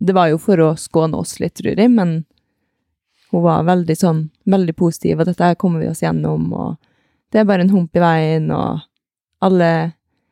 det 0.00 0.14
var 0.16 0.30
jo 0.30 0.38
for 0.40 0.62
å 0.64 0.70
skåne 0.80 1.18
oss 1.20 1.34
litt, 1.42 1.58
tror 1.58 1.76
jeg, 1.76 1.90
men 1.92 2.22
hun 3.30 3.44
var 3.44 3.66
veldig 3.68 3.96
sånn, 3.98 4.22
veldig 4.48 4.74
positiv, 4.78 5.20
og 5.20 5.28
dette 5.28 5.50
her 5.50 5.58
kommer 5.60 5.82
vi 5.82 5.90
oss 5.90 6.00
gjennom, 6.00 6.48
og 6.56 6.78
det 7.30 7.42
er 7.42 7.50
bare 7.50 7.66
en 7.66 7.74
hump 7.74 7.98
i 7.98 8.02
veien, 8.02 8.48
og 8.56 8.80
alle, 9.44 9.70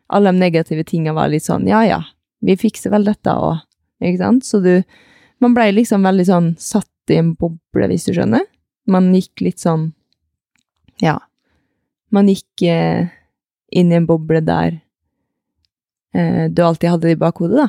alle 0.09 0.33
de 0.33 0.41
negative 0.41 0.87
tinga 0.89 1.13
var 1.19 1.29
litt 1.29 1.45
sånn, 1.45 1.69
ja 1.69 1.85
ja, 1.85 2.01
vi 2.45 2.57
fikser 2.59 2.93
vel 2.95 3.07
dette 3.09 3.33
òg, 3.35 3.63
ikke 4.03 4.21
sant? 4.23 4.47
Så 4.47 4.61
du, 4.65 4.73
man 5.43 5.55
blei 5.57 5.71
liksom 5.75 6.07
veldig 6.07 6.27
sånn 6.29 6.51
satt 6.63 7.13
i 7.13 7.19
en 7.21 7.33
boble, 7.39 7.89
hvis 7.91 8.07
du 8.09 8.13
skjønner. 8.15 8.45
Man 8.89 9.11
gikk 9.17 9.43
litt 9.45 9.63
sånn, 9.63 9.91
ja, 11.03 11.19
man 12.15 12.29
gikk 12.31 12.65
eh, 12.69 13.09
inn 13.69 13.93
i 13.93 13.99
en 13.99 14.07
boble 14.09 14.41
der 14.45 14.79
eh, 16.15 16.47
du 16.49 16.63
alltid 16.65 16.95
hadde 16.95 17.09
det 17.09 17.19
i 17.19 17.21
bakhodet, 17.21 17.67
da. 17.67 17.69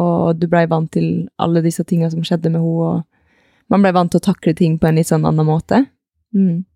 Og 0.00 0.38
du 0.40 0.48
blei 0.50 0.64
vant 0.66 0.90
til 0.90 1.28
alle 1.38 1.62
disse 1.62 1.84
tinga 1.86 2.08
som 2.10 2.24
skjedde 2.26 2.50
med 2.50 2.62
henne, 2.62 2.94
og 2.94 3.10
Man 3.72 3.80
ble 3.80 3.94
vant 3.96 4.10
til 4.12 4.20
å 4.20 4.24
takle 4.26 4.52
ting 4.52 4.74
på 4.76 4.90
en 4.90 4.98
litt 5.00 5.08
sånn 5.08 5.22
annen 5.24 5.46
måte. 5.48 5.78
Mm. 6.36 6.66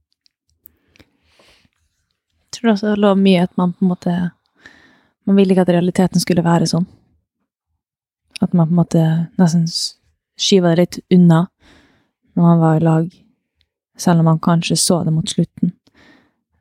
Jeg 2.49 2.55
tror 2.57 2.71
også 2.73 2.95
det 2.95 3.03
lå 3.05 3.11
mye 3.21 3.43
at 3.45 3.53
man 3.61 3.75
på 3.77 3.85
en 3.85 3.91
måte 3.93 4.15
Man 5.29 5.37
ville 5.37 5.53
ikke 5.53 5.67
at 5.67 5.75
realiteten 5.75 6.23
skulle 6.23 6.47
være 6.47 6.65
sånn. 6.71 6.87
At 8.41 8.55
man 8.55 8.69
på 8.69 8.75
en 8.75 8.81
måte 8.83 9.05
nesten 9.41 9.67
skyver 10.39 10.77
det 10.77 10.85
litt 10.85 10.99
unna 11.19 11.47
når 12.39 12.45
man 12.45 12.61
var 12.63 12.77
i 12.79 12.85
lag, 12.85 13.07
selv 13.99 14.23
om 14.23 14.29
man 14.31 14.39
kanskje 14.39 14.77
så 14.79 15.01
det 15.05 15.13
mot 15.13 15.27
slutten. 15.27 15.73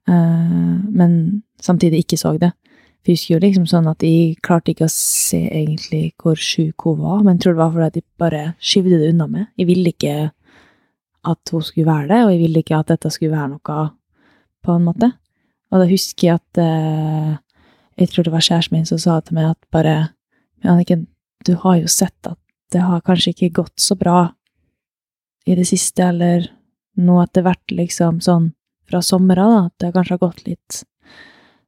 Eh, 0.09 0.77
men 0.89 1.43
samtidig 1.61 2.01
ikke 2.01 2.17
så 2.17 2.33
det. 2.41 2.53
Jeg 3.05 3.13
husker 3.13 3.35
jo 3.35 3.43
liksom 3.43 3.67
sånn 3.69 3.85
at 3.87 4.01
de 4.03 4.35
klarte 4.43 4.73
ikke 4.73 4.87
å 4.87 4.91
se 4.91 5.39
egentlig 5.45 6.15
hvor 6.19 6.35
sjuk 6.35 6.87
hun 6.87 6.97
var, 7.03 7.21
men 7.21 7.37
jeg 7.37 7.45
tror 7.45 7.53
det 7.53 7.61
var 7.61 7.75
fordi 7.75 7.85
at 7.87 7.99
de 7.99 8.03
bare 8.19 8.41
skyvde 8.59 8.97
det 8.99 9.11
unna 9.13 9.27
meg. 9.31 9.45
Jeg 9.55 9.69
ville 9.69 9.93
ikke 9.93 10.15
at 11.27 11.53
hun 11.53 11.63
skulle 11.63 11.87
være 11.87 12.09
det, 12.09 12.19
og 12.25 12.33
jeg 12.33 12.41
ville 12.41 12.63
ikke 12.63 12.81
at 12.81 12.91
dette 12.91 13.11
skulle 13.13 13.37
være 13.37 13.53
noe 13.53 13.77
på 14.65 14.75
en 14.75 14.87
måte. 14.87 15.11
Og 15.71 15.83
da 15.83 15.87
husker 15.87 16.27
jeg 16.27 16.41
at 16.41 16.61
eh, 16.63 17.31
jeg 17.97 18.11
tror 18.11 18.27
det 18.27 18.33
var 18.33 18.45
kjæresten 18.45 18.75
min 18.75 18.89
som 18.89 18.99
sa 19.01 19.19
til 19.21 19.37
meg 19.37 19.51
at 19.53 19.59
bare 19.73 19.95
Anniken, 20.65 21.05
du 21.45 21.55
har 21.63 21.77
jo 21.81 21.87
sett 21.91 22.29
at 22.29 22.39
det 22.73 22.83
har 22.83 23.03
kanskje 23.05 23.33
ikke 23.33 23.53
gått 23.61 23.79
så 23.79 23.95
bra 23.95 24.27
i 25.47 25.55
det 25.55 25.67
siste, 25.69 26.09
eller 26.09 26.49
nå 26.99 27.21
etter 27.21 27.45
hvert, 27.45 27.71
liksom 27.71 28.19
sånn 28.23 28.51
fra 28.87 29.01
sommera, 29.03 29.45
da, 29.47 29.59
at 29.67 29.83
det 29.83 29.93
kanskje 29.95 30.17
har 30.17 30.23
gått 30.25 30.43
litt 30.47 30.83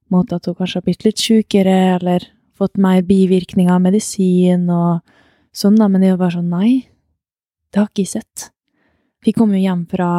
mot 0.10 0.32
at 0.34 0.48
hun 0.50 0.58
kanskje 0.58 0.80
har 0.80 0.88
blitt 0.88 1.06
litt 1.06 1.22
sjukere, 1.22 1.78
eller 1.96 2.26
fått 2.58 2.80
mer 2.82 3.04
bivirkninger 3.08 3.72
av 3.72 3.84
medisin 3.84 4.68
og 4.74 5.06
sånn, 5.56 5.78
da, 5.80 5.88
men 5.88 6.04
det 6.04 6.14
var 6.16 6.24
bare 6.26 6.38
sånn 6.40 6.52
Nei, 6.52 6.72
det 7.70 7.80
har 7.80 7.92
ikke 7.92 8.04
jeg 8.04 8.14
sett. 8.18 8.50
Vi 9.24 9.34
kom 9.36 9.54
jo 9.54 9.62
hjem 9.62 9.86
fra, 9.92 10.12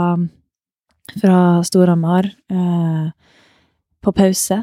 fra 1.17 1.39
Storhamar 1.67 2.29
eh, 2.29 3.09
på 4.01 4.15
pause, 4.17 4.63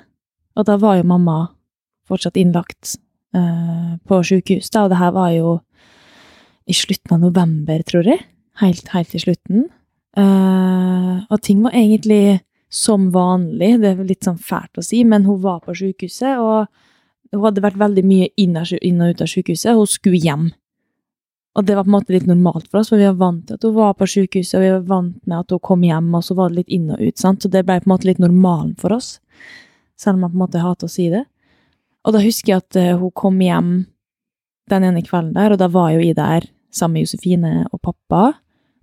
og 0.57 0.65
da 0.65 0.77
var 0.81 0.97
jo 0.97 1.09
mamma 1.11 1.39
fortsatt 2.07 2.39
innlagt 2.39 2.97
på 3.33 4.17
sjukehus, 4.23 4.69
da, 4.73 4.85
og 4.85 4.93
det 4.93 4.99
her 5.01 5.11
var 5.13 5.31
jo 5.35 5.49
i 6.67 6.75
slutten 6.75 7.15
av 7.15 7.23
november, 7.23 7.81
tror 7.87 8.07
jeg. 8.07 8.23
Helt, 8.61 8.87
helt 8.93 9.15
i 9.15 9.21
slutten. 9.21 9.67
Uh, 10.17 11.23
og 11.29 11.41
ting 11.45 11.61
var 11.61 11.75
egentlig 11.77 12.39
som 12.73 13.11
vanlig, 13.13 13.77
det 13.81 13.93
er 13.93 14.07
litt 14.07 14.27
sånn 14.27 14.39
fælt 14.41 14.79
å 14.79 14.83
si, 14.83 15.03
men 15.07 15.27
hun 15.27 15.39
var 15.43 15.61
på 15.63 15.75
sykehuset, 15.77 16.39
og 16.41 16.65
hun 17.31 17.43
hadde 17.45 17.63
vært 17.63 17.79
veldig 17.79 18.03
mye 18.07 18.31
inn 18.39 18.57
og 18.57 18.73
ut 18.73 19.21
av 19.23 19.29
sykehuset, 19.31 19.71
og 19.73 19.85
hun 19.85 19.91
skulle 19.91 20.19
hjem. 20.19 20.49
Og 21.57 21.65
det 21.65 21.77
var 21.77 21.87
på 21.87 21.89
en 21.89 21.95
måte 21.95 22.13
litt 22.13 22.27
normalt 22.29 22.67
for 22.67 22.81
oss, 22.81 22.91
for 22.91 22.99
vi 22.99 23.07
var 23.07 23.17
vant 23.21 23.47
til 23.47 23.57
at 23.57 23.63
hun 23.65 23.77
var 23.77 23.95
på 23.97 24.09
sykehuset, 24.09 24.57
og 24.59 24.65
vi 24.65 24.73
var 24.73 24.83
vant 24.89 25.21
med 25.23 25.39
at 25.39 25.55
hun 25.55 25.63
kom 25.69 25.85
hjem, 25.87 26.11
og 26.17 26.25
så 26.27 26.35
var 26.37 26.51
det 26.51 26.63
litt 26.63 26.75
inn 26.75 26.91
og 26.91 27.01
ut, 27.01 27.17
sant? 27.21 27.41
så 27.41 27.53
det 27.53 27.63
ble 27.67 27.79
på 27.79 27.87
en 27.87 27.93
måte 27.93 28.09
litt 28.09 28.21
normalen 28.21 28.75
for 28.81 28.97
oss, 28.97 29.15
selv 29.97 30.17
om 30.17 30.25
man 30.25 30.33
på 30.33 30.39
en 30.39 30.43
måte 30.43 30.65
hater 30.65 30.89
å 30.89 30.91
si 30.91 31.07
det. 31.13 31.23
Og 32.07 32.15
da 32.15 32.23
husker 32.23 32.53
jeg 32.53 32.63
at 32.63 32.79
eh, 32.79 32.95
hun 32.95 33.11
kom 33.11 33.39
hjem 33.43 33.71
den 34.71 34.85
ene 34.87 35.03
kvelden 35.03 35.35
der, 35.35 35.53
og 35.53 35.59
da 35.59 35.67
var 35.71 35.91
jo 35.93 36.03
jeg 36.03 36.15
der 36.15 36.47
sammen 36.71 36.97
med 36.97 37.07
Josefine 37.07 37.53
og 37.71 37.81
pappa 37.83 38.23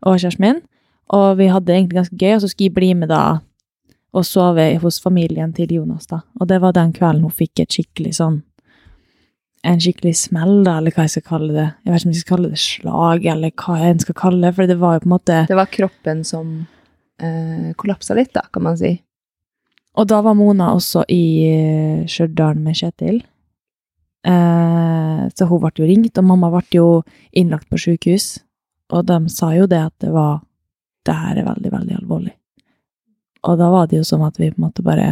og 0.04 0.20
kjæresten 0.20 0.44
min, 0.44 0.62
og 1.12 1.38
vi 1.38 1.48
hadde 1.48 1.68
det 1.68 1.76
egentlig 1.76 1.98
ganske 2.00 2.18
gøy, 2.20 2.34
og 2.36 2.42
så 2.44 2.50
skulle 2.50 2.68
jeg 2.68 2.76
bli 2.76 2.90
med 3.00 3.12
da 3.12 3.24
og 4.14 4.26
sove 4.28 4.66
hos 4.78 5.00
familien 5.02 5.52
til 5.52 5.72
Jonas, 5.74 6.06
da. 6.06 6.20
Og 6.40 6.48
det 6.48 6.60
var 6.62 6.74
den 6.76 6.92
kvelden 6.94 7.24
hun 7.26 7.34
fikk 7.34 7.64
et 7.64 7.74
skikkelig 7.74 8.18
sånn 8.20 8.42
En 9.64 9.80
skikkelig 9.80 10.10
smell, 10.20 10.58
da, 10.60 10.74
eller 10.76 10.92
hva 10.92 11.06
jeg 11.06 11.14
skal 11.14 11.22
kalle 11.24 11.54
det. 11.54 11.68
Jeg 11.86 11.92
vet 11.92 12.02
ikke 12.02 12.04
om 12.04 12.10
jeg 12.12 12.20
skal 12.20 12.34
kalle 12.34 12.48
det 12.52 12.58
slag, 12.60 13.22
eller 13.32 13.52
hva 13.62 13.76
jeg 13.80 14.02
skal 14.04 14.16
kalle 14.18 14.42
det, 14.44 14.50
for 14.58 14.68
det 14.68 14.74
var 14.82 14.92
jo 14.92 15.00
på 15.00 15.08
en 15.08 15.14
måte 15.14 15.38
Det 15.48 15.56
var 15.56 15.70
kroppen 15.72 16.20
som 16.28 16.50
eh, 17.16 17.70
kollapsa 17.80 18.16
litt, 18.18 18.34
da, 18.36 18.42
kan 18.52 18.66
man 18.66 18.76
si. 18.76 18.90
Og 19.94 20.08
da 20.10 20.20
var 20.26 20.34
Mona 20.34 20.72
også 20.74 21.04
i 21.12 21.24
eh, 21.46 22.06
Stjørdal 22.10 22.58
med 22.58 22.78
Kjetil. 22.78 23.20
Eh, 24.26 25.20
så 25.30 25.46
hun 25.50 25.60
ble 25.62 25.72
jo 25.78 25.88
ringt, 25.88 26.18
og 26.18 26.26
mamma 26.26 26.50
ble 26.56 26.64
jo 26.72 26.88
innlagt 27.36 27.68
på 27.70 27.78
sykehus. 27.78 28.38
Og 28.94 29.06
de 29.06 29.18
sa 29.32 29.52
jo 29.54 29.68
det 29.70 29.80
at 29.90 29.94
det 30.02 30.12
var 30.12 30.42
Det 31.04 31.12
her 31.12 31.36
er 31.36 31.44
veldig, 31.44 31.70
veldig 31.72 31.96
alvorlig. 31.98 32.30
Og 33.44 33.58
da 33.60 33.66
var 33.68 33.88
det 33.90 33.98
jo 33.98 34.04
som 34.08 34.22
at 34.24 34.38
vi 34.40 34.46
på 34.48 34.56
en 34.56 34.64
måte 34.64 34.80
bare 34.80 35.08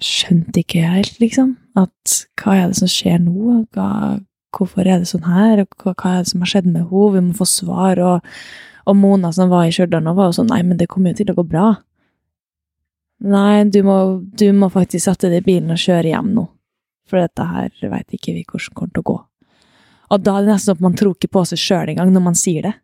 skjønte 0.00 0.62
ikke 0.62 0.86
helt, 0.88 1.18
liksom. 1.20 1.50
At 1.76 2.14
hva 2.40 2.54
er 2.56 2.70
det 2.70 2.78
som 2.78 2.88
skjer 2.88 3.18
nå? 3.20 3.58
Hva, 3.76 4.22
hvorfor 4.56 4.88
er 4.88 5.02
det 5.02 5.10
sånn 5.10 5.28
her? 5.28 5.66
Hva, 5.76 5.92
hva 5.92 6.14
er 6.14 6.24
det 6.24 6.32
som 6.32 6.40
har 6.40 6.48
skjedd 6.48 6.70
med 6.70 6.86
henne? 6.86 7.10
Vi 7.12 7.24
må 7.26 7.36
få 7.36 7.44
svar. 7.44 8.00
Og, 8.00 8.32
og 8.88 8.96
Mona 8.96 9.34
som 9.36 9.52
var 9.52 9.68
i 9.68 9.74
Stjørdal 9.76 10.00
nå, 10.06 10.16
var 10.16 10.30
jo 10.30 10.38
sånn 10.40 10.48
Nei, 10.54 10.62
men 10.64 10.80
det 10.80 10.88
kommer 10.88 11.12
jo 11.12 11.20
til 11.20 11.34
å 11.34 11.36
gå 11.42 11.44
bra. 11.52 11.66
Nei, 13.22 13.64
du 13.70 13.82
må, 13.86 13.96
du 14.22 14.48
må 14.56 14.68
faktisk 14.72 15.06
sette 15.06 15.30
deg 15.30 15.44
i 15.44 15.46
bilen 15.52 15.74
og 15.74 15.78
kjøre 15.78 16.10
hjem 16.10 16.32
nå. 16.34 16.46
For 17.06 17.20
dette 17.22 17.44
her 17.46 17.70
veit 17.92 18.16
ikke 18.16 18.34
vi 18.34 18.42
hvordan 18.42 18.74
kommer 18.74 18.94
til 18.94 19.04
å 19.04 19.10
gå. 19.12 19.18
Og 20.12 20.24
da 20.24 20.36
er 20.36 20.44
det 20.44 20.52
nesten 20.52 20.72
sånn 20.72 20.80
at 20.80 20.86
man 20.88 20.96
tror 20.98 21.14
ikke 21.14 21.30
på 21.32 21.44
seg 21.48 21.60
sjøl 21.60 21.92
engang 21.92 22.10
når 22.12 22.24
man 22.24 22.38
sier 22.38 22.66
det. 22.66 22.74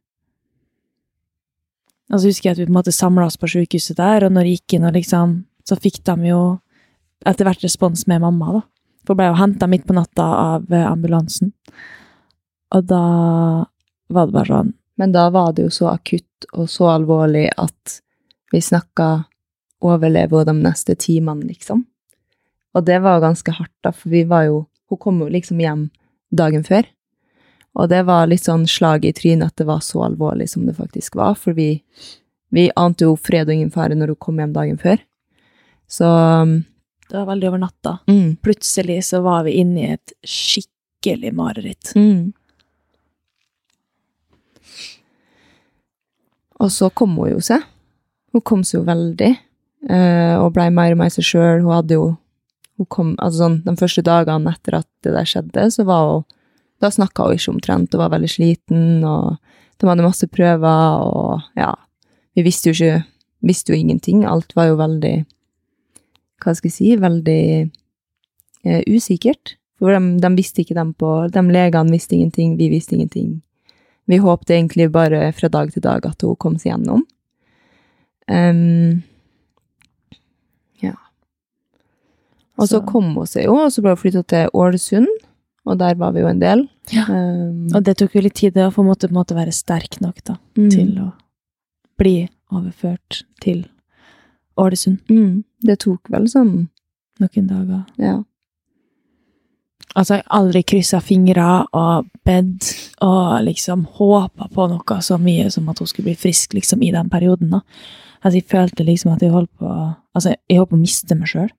Og 2.09 2.21
så 2.21 2.31
husker 2.31 2.49
jeg 2.49 2.57
at 2.57 2.61
vi 2.63 2.69
på 2.69 2.73
en 2.73 2.79
måte 2.79 2.95
samla 2.95 3.27
oss 3.29 3.37
på 3.41 3.51
sykehuset 3.53 3.99
der, 3.99 4.25
og 4.25 4.33
når 4.33 4.49
jeg 4.49 4.61
gikk 4.61 4.79
inn, 4.79 4.87
og 4.89 4.97
liksom, 4.97 5.35
så 5.69 5.77
fikk 5.77 6.01
de 6.09 6.31
jo 6.31 6.41
etter 7.27 7.49
hvert 7.49 7.65
respons 7.67 8.07
med 8.09 8.23
mamma, 8.23 8.61
da. 8.61 8.63
For 9.05 9.13
hun 9.13 9.21
ble 9.21 9.29
jo 9.29 9.39
henta 9.41 9.69
midt 9.69 9.87
på 9.89 9.97
natta 9.97 10.25
av 10.25 10.73
eh, 10.73 10.87
ambulansen. 10.87 11.53
Og 12.77 12.85
da 12.89 13.03
var 14.13 14.29
det 14.29 14.35
bare 14.35 14.49
sånn 14.49 14.75
Men 15.01 15.13
da 15.15 15.29
var 15.33 15.53
det 15.55 15.63
jo 15.65 15.71
så 15.73 15.87
akutt 15.93 16.49
og 16.53 16.67
så 16.69 16.89
alvorlig 16.91 17.47
at 17.57 18.01
vi 18.53 18.61
snakka 18.61 19.07
overleve 19.85 20.45
de 20.45 20.55
neste 20.59 20.95
timene, 20.99 21.47
liksom. 21.49 21.85
Og 22.75 22.85
det 22.85 22.99
var 23.03 23.21
ganske 23.23 23.53
hardt, 23.57 23.75
da, 23.83 23.93
for 23.93 24.11
vi 24.13 24.25
var 24.29 24.45
jo 24.49 24.67
Hun 24.89 24.97
kom 24.99 25.19
jo 25.21 25.27
liksom 25.29 25.59
hjem 25.61 25.91
dagen 26.33 26.63
før. 26.65 26.87
Og 27.77 27.91
det 27.91 27.99
var 28.09 28.27
litt 28.27 28.47
sånn 28.47 28.63
slag 28.67 29.05
i 29.05 29.13
trynet 29.13 29.51
at 29.53 29.57
det 29.61 29.67
var 29.69 29.83
så 29.85 30.01
alvorlig 30.07 30.47
som 30.49 30.65
det 30.65 30.73
faktisk 30.79 31.15
var, 31.21 31.35
for 31.37 31.53
vi, 31.53 31.83
vi 32.51 32.71
ante 32.75 33.05
jo 33.05 33.13
fred 33.21 33.51
og 33.51 33.53
ingen 33.55 33.71
fare 33.71 33.93
når 33.95 34.15
hun 34.15 34.21
kom 34.25 34.39
hjem 34.41 34.55
dagen 34.57 34.79
før. 34.81 34.97
Så 35.87 36.09
Det 37.11 37.17
var 37.19 37.27
veldig 37.29 37.49
over 37.51 37.59
natta. 37.59 37.99
mm, 38.09 38.37
Plutselig 38.41 39.05
så 39.05 39.21
var 39.21 39.45
vi 39.45 39.59
inne 39.61 39.81
i 39.85 39.93
et 39.99 40.13
skikkelig 40.25 41.35
mareritt. 41.37 41.93
mm. 41.95 42.33
Og 46.61 46.73
så 46.75 46.89
kom 46.91 47.15
hun 47.21 47.31
jo 47.37 47.41
seg. 47.45 47.63
Hun 48.35 48.41
kom 48.45 48.65
seg 48.67 48.81
jo 48.81 48.87
veldig, 48.89 49.31
og 49.87 50.49
blei 50.57 50.69
mer 50.75 50.91
og 50.93 50.99
mer 50.99 51.13
seg 51.15 51.27
sjøl. 51.27 51.63
Hun 51.63 51.71
hadde 51.71 51.95
jo 51.95 52.07
hun 52.79 52.87
kom, 52.87 53.15
altså 53.19 53.45
sånn, 53.45 53.61
De 53.67 53.75
første 53.79 54.05
dagene 54.07 54.53
etter 54.55 54.79
at 54.79 54.89
det 55.03 55.15
der 55.15 55.27
skjedde, 55.27 55.69
så 55.75 55.85
var 55.87 56.11
hun 56.13 56.27
Da 56.79 56.93
snakka 56.95 57.27
hun 57.27 57.35
ikke 57.35 57.53
omtrent, 57.57 57.95
og 57.95 58.03
var 58.05 58.13
veldig 58.15 58.31
sliten, 58.31 59.03
og 59.03 59.39
de 59.79 59.89
hadde 59.89 60.05
masse 60.07 60.27
prøver, 60.31 61.03
og 61.03 61.43
ja 61.59 61.73
Vi 62.37 62.47
visste 62.47 62.71
jo 62.71 62.79
ikke 62.79 63.05
Visste 63.39 63.71
jo 63.71 63.79
ingenting. 63.79 64.25
Alt 64.27 64.57
var 64.57 64.67
jo 64.67 64.79
veldig 64.79 65.15
Hva 66.43 66.55
skal 66.55 66.71
jeg 66.71 66.75
si 66.75 66.95
Veldig 66.99 67.43
eh, 68.67 68.83
usikkert. 68.91 69.55
For 69.79 69.95
de, 69.95 70.17
de 70.19 70.31
visste 70.35 70.65
ikke 70.65 70.75
dem 70.79 70.95
på 70.99 71.13
De 71.35 71.45
legene 71.47 71.95
visste 71.95 72.17
ingenting, 72.17 72.57
vi 72.59 72.71
visste 72.73 72.97
ingenting. 72.97 73.41
Vi 74.09 74.19
håpte 74.19 74.57
egentlig 74.57 74.89
bare 74.91 75.33
fra 75.37 75.51
dag 75.53 75.71
til 75.71 75.85
dag 75.85 76.07
at 76.09 76.23
hun 76.25 76.39
kom 76.41 76.57
seg 76.59 76.73
gjennom. 76.73 77.05
Em, 78.27 79.05
Og 82.59 82.67
så 82.67 82.79
Så- 82.81 82.87
kom 82.87 83.15
hun 83.15 83.27
seg 83.27 83.45
jo, 83.45 83.55
og 83.57 83.71
så 83.73 83.81
ble 83.83 83.91
hun 83.95 83.97
flytta 84.03 84.23
til 84.27 84.49
Ålesund, 84.55 85.07
og 85.67 85.79
der 85.79 85.95
var 85.95 86.13
vi 86.13 86.21
jo 86.21 86.27
en 86.27 86.41
del. 86.41 86.69
Ja. 86.91 87.05
Um, 87.09 87.69
Og 87.75 87.85
det 87.85 87.97
tok 87.99 88.15
jo 88.15 88.21
litt 88.21 88.35
tid 88.35 88.55
det 88.55 88.65
å 88.67 88.73
få 88.73 88.83
måtte, 88.85 89.05
en 89.09 89.15
måte 89.15 89.35
være 89.37 89.53
sterk 89.53 90.01
nok 90.01 90.23
da, 90.25 90.39
mm, 90.57 90.71
til 90.71 90.99
å 90.99 91.13
bli 91.99 92.29
overført 92.53 93.23
til 93.41 93.67
Ålesund 94.57 94.99
mm, 95.09 95.45
Det 95.63 95.79
tok 95.81 96.09
vel 96.11 96.25
sånn, 96.27 96.69
noen 97.21 97.47
dager. 97.47 97.85
ja. 97.99 98.23
Altså, 99.97 100.15
jeg 100.19 100.25
har 100.29 100.39
aldri 100.43 100.63
kryssa 100.69 101.01
fingre 101.03 101.67
og 101.75 102.07
bedt 102.29 102.69
og 103.01 103.41
liksom 103.47 103.87
håpa 103.99 104.49
på 104.53 104.67
noe 104.71 104.99
så 105.03 105.17
mye 105.19 105.51
som 105.51 105.69
at 105.73 105.79
hun 105.81 105.89
skulle 105.91 106.11
bli 106.11 106.15
frisk 106.15 106.53
liksom 106.55 106.83
i 106.85 106.91
den 106.95 107.09
perioden. 107.11 107.51
da. 107.51 107.61
Altså, 108.23 108.35
jeg 108.37 108.47
følte 108.47 108.85
liksom 108.87 109.13
at 109.15 109.21
jeg 109.23 109.33
holdt 109.33 109.51
på 109.59 109.95
Altså, 110.15 110.35
jeg 110.51 110.59
holdt 110.59 110.71
på 110.71 110.77
å 110.77 110.81
miste 110.83 111.15
meg 111.17 111.29
sjøl. 111.29 111.51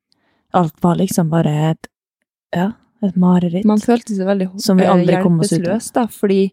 Alt 0.53 0.75
var 0.83 0.95
liksom 0.95 1.29
bare 1.29 1.51
et 1.71 1.87
Ja, 2.55 2.71
et 3.05 3.15
mareritt. 3.15 3.65
Man 3.65 3.79
følte 3.79 4.15
seg 4.15 4.25
veldig 4.27 4.49
Som 4.61 4.77
vi 4.81 4.83
eh, 4.87 4.91
aldri 4.91 5.19
kom 5.23 5.39
oss 5.39 5.51
ut 5.51 5.59
av. 5.59 5.59
hjelpeløs, 5.59 5.91
da, 5.93 6.07
fordi 6.07 6.51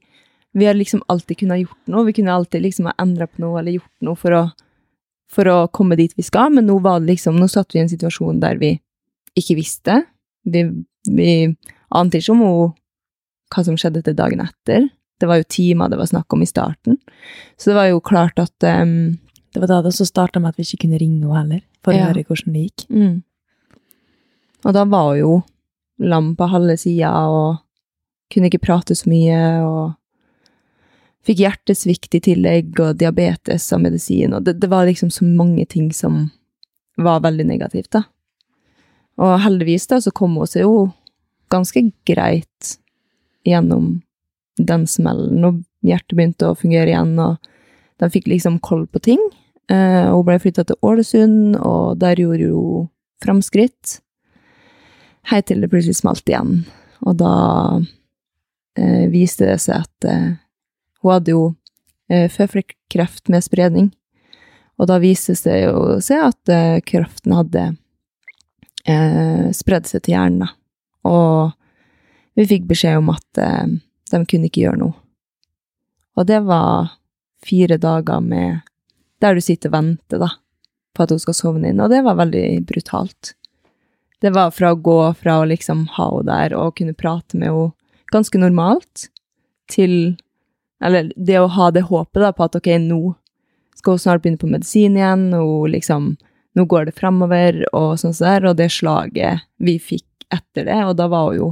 vi 0.56 0.64
har 0.64 0.74
liksom 0.74 1.02
alltid 1.12 1.38
kunnet 1.38 1.60
gjort 1.66 1.90
noe. 1.92 2.04
Vi 2.06 2.12
kunne 2.16 2.32
alltid 2.32 2.62
liksom 2.62 2.86
ha 2.88 2.92
endra 2.98 3.26
på 3.26 3.42
noe 3.44 3.58
eller 3.60 3.72
gjort 3.76 4.04
noe 4.06 4.16
for 4.16 4.32
å, 4.32 4.42
for 5.32 5.48
å 5.52 5.56
komme 5.68 5.96
dit 5.96 6.14
vi 6.16 6.22
skal, 6.24 6.48
men 6.52 6.64
nå 6.66 6.78
var 6.80 7.00
det 7.00 7.10
liksom, 7.12 7.36
nå 7.36 7.48
satt 7.48 7.74
vi 7.74 7.80
i 7.80 7.82
en 7.82 7.90
situasjon 7.92 8.40
der 8.40 8.56
vi 8.56 8.70
ikke 9.36 9.56
visste. 9.58 9.98
Vi, 10.48 10.62
vi 11.12 11.56
ante 11.92 12.18
ikke 12.22 12.32
om 12.32 12.40
hun, 12.44 12.72
hva 13.52 13.64
som 13.66 13.76
skjedde 13.76 14.02
til 14.06 14.16
dagen 14.16 14.40
etter. 14.40 14.88
Det 15.20 15.28
var 15.28 15.40
jo 15.40 15.48
timer 15.48 15.88
det 15.92 15.98
var 16.00 16.08
snakk 16.08 16.32
om 16.32 16.42
i 16.44 16.48
starten. 16.48 16.96
Så 17.56 17.70
det 17.72 17.76
var 17.76 17.86
jo 17.90 18.00
klart 18.04 18.38
at 18.40 18.64
um, 18.82 19.18
Det 19.52 19.60
var 19.60 19.68
da 19.70 19.82
det 19.82 19.92
også 19.92 20.04
starta 20.08 20.40
med 20.40 20.50
at 20.52 20.56
vi 20.60 20.64
ikke 20.68 20.82
kunne 20.86 20.98
ringe 21.00 21.20
henne 21.24 21.36
heller, 21.36 21.60
for 21.84 21.92
Ja. 21.92 22.04
å 22.04 22.08
høre 22.12 22.24
hvordan 22.24 22.52
det 22.52 22.64
gikk. 22.70 22.88
mm. 22.90 23.22
Og 24.66 24.74
da 24.74 24.82
var 24.90 25.14
jo 25.18 25.38
lam 26.02 26.34
på 26.36 26.48
halve 26.50 26.76
sida 26.80 27.12
og 27.30 27.62
kunne 28.32 28.50
ikke 28.50 28.64
prate 28.66 28.96
så 28.98 29.08
mye 29.08 29.38
og 29.62 29.94
fikk 31.26 31.42
hjertesvikt 31.42 32.18
i 32.18 32.22
tillegg 32.22 32.80
og 32.82 32.98
diabetes 33.00 33.66
av 33.74 33.82
medisin, 33.82 34.34
og 34.36 34.44
det, 34.46 34.58
det 34.62 34.70
var 34.70 34.86
liksom 34.86 35.10
så 35.10 35.26
mange 35.26 35.64
ting 35.70 35.88
som 35.94 36.28
var 36.96 37.24
veldig 37.24 37.46
negativt, 37.48 37.90
da. 37.96 38.04
Og 39.18 39.40
heldigvis 39.42 39.88
da 39.90 39.98
så 40.02 40.12
kom 40.14 40.36
hun 40.38 40.48
seg 40.50 40.66
jo 40.66 40.88
ganske 41.52 41.82
greit 42.08 42.76
gjennom 43.46 44.00
den 44.56 44.86
smellen, 44.90 45.44
og 45.44 45.62
hjertet 45.86 46.16
begynte 46.16 46.50
å 46.50 46.58
fungere 46.58 46.92
igjen, 46.92 47.16
og 47.18 47.36
de 48.02 48.10
fikk 48.12 48.30
liksom 48.30 48.60
koll 48.64 48.86
på 48.86 49.02
ting. 49.02 49.22
Eh, 49.72 50.06
og 50.10 50.20
hun 50.20 50.28
ble 50.30 50.38
flytta 50.42 50.66
til 50.68 50.78
Ålesund, 50.86 51.58
og 51.58 51.98
der 52.00 52.20
gjorde 52.20 52.50
hun 52.52 52.90
framskritt. 53.24 54.00
Helt 55.26 55.48
til 55.50 55.62
det 55.62 55.70
plutselig 55.72 55.98
smalt 55.98 56.28
igjen. 56.30 56.60
Og 57.06 57.16
da 57.20 57.34
eh, 58.78 59.06
viste 59.12 59.48
det 59.48 59.58
seg 59.64 59.86
at 59.86 60.08
eh, 60.08 60.36
hun 61.02 61.14
hadde 61.16 61.34
jo 61.34 61.46
eh, 62.10 62.28
føflekkreft 62.32 63.30
med 63.32 63.44
spredning. 63.44 63.90
Og 64.76 64.90
da 64.90 65.00
viste 65.02 65.34
det 65.34 65.40
seg 65.40 65.64
jo 65.64 65.98
seg 66.04 66.28
at 66.28 66.52
eh, 66.52 66.78
kreften 66.86 67.34
hadde 67.36 67.64
eh, 68.86 69.48
spredd 69.56 69.88
seg 69.90 70.04
til 70.04 70.16
hjernen. 70.16 70.52
Og 71.06 71.54
vi 72.36 72.46
fikk 72.50 72.68
beskjed 72.70 73.00
om 73.00 73.10
at 73.14 73.42
eh, 73.42 73.66
de 74.12 74.22
kunne 74.28 74.50
ikke 74.50 74.66
gjøre 74.66 74.82
noe. 74.84 74.96
Og 76.16 76.28
det 76.28 76.40
var 76.46 76.94
fire 77.44 77.76
dager 77.80 78.22
med 78.24 78.62
der 79.20 79.36
du 79.36 79.42
sitter 79.44 79.70
og 79.70 79.76
venter 79.76 80.20
da, 80.20 80.28
på 80.96 81.04
at 81.04 81.12
hun 81.12 81.20
skal 81.20 81.36
sovne 81.36 81.70
inn, 81.70 81.80
og 81.80 81.92
det 81.92 82.02
var 82.04 82.18
veldig 82.18 82.46
brutalt. 82.68 83.34
Det 84.22 84.32
var 84.32 84.50
fra 84.54 84.72
å 84.72 84.80
gå 84.80 85.00
fra 85.20 85.40
å 85.40 85.48
liksom 85.48 85.86
ha 85.96 86.08
henne 86.10 86.28
der 86.30 86.54
og 86.56 86.76
kunne 86.78 86.96
prate 86.96 87.36
med 87.36 87.50
henne 87.50 87.72
ganske 88.12 88.38
normalt, 88.38 89.08
til 89.66 90.16
Eller 90.84 91.08
det 91.16 91.38
å 91.40 91.48
ha 91.48 91.70
det 91.72 91.86
håpet 91.88 92.20
da, 92.20 92.28
på 92.36 92.44
at 92.44 92.56
ok, 92.58 92.68
nå 92.78 93.14
skal 93.74 93.96
hun 93.96 94.02
snart 94.02 94.22
begynne 94.22 94.38
på 94.38 94.50
medisin 94.50 94.96
igjen, 94.98 95.30
og 95.34 95.70
liksom 95.72 96.16
Nå 96.56 96.64
går 96.64 96.86
det 96.88 96.94
framover, 96.96 97.58
og 97.76 97.98
sånn 98.00 98.14
sånn 98.16 98.28
der, 98.30 98.46
og 98.48 98.56
det 98.56 98.70
slaget 98.72 99.42
vi 99.60 99.74
fikk 99.76 100.24
etter 100.32 100.64
det, 100.64 100.78
og 100.88 100.94
da 100.96 101.04
var 101.12 101.26
hun 101.28 101.36
jo 101.36 101.48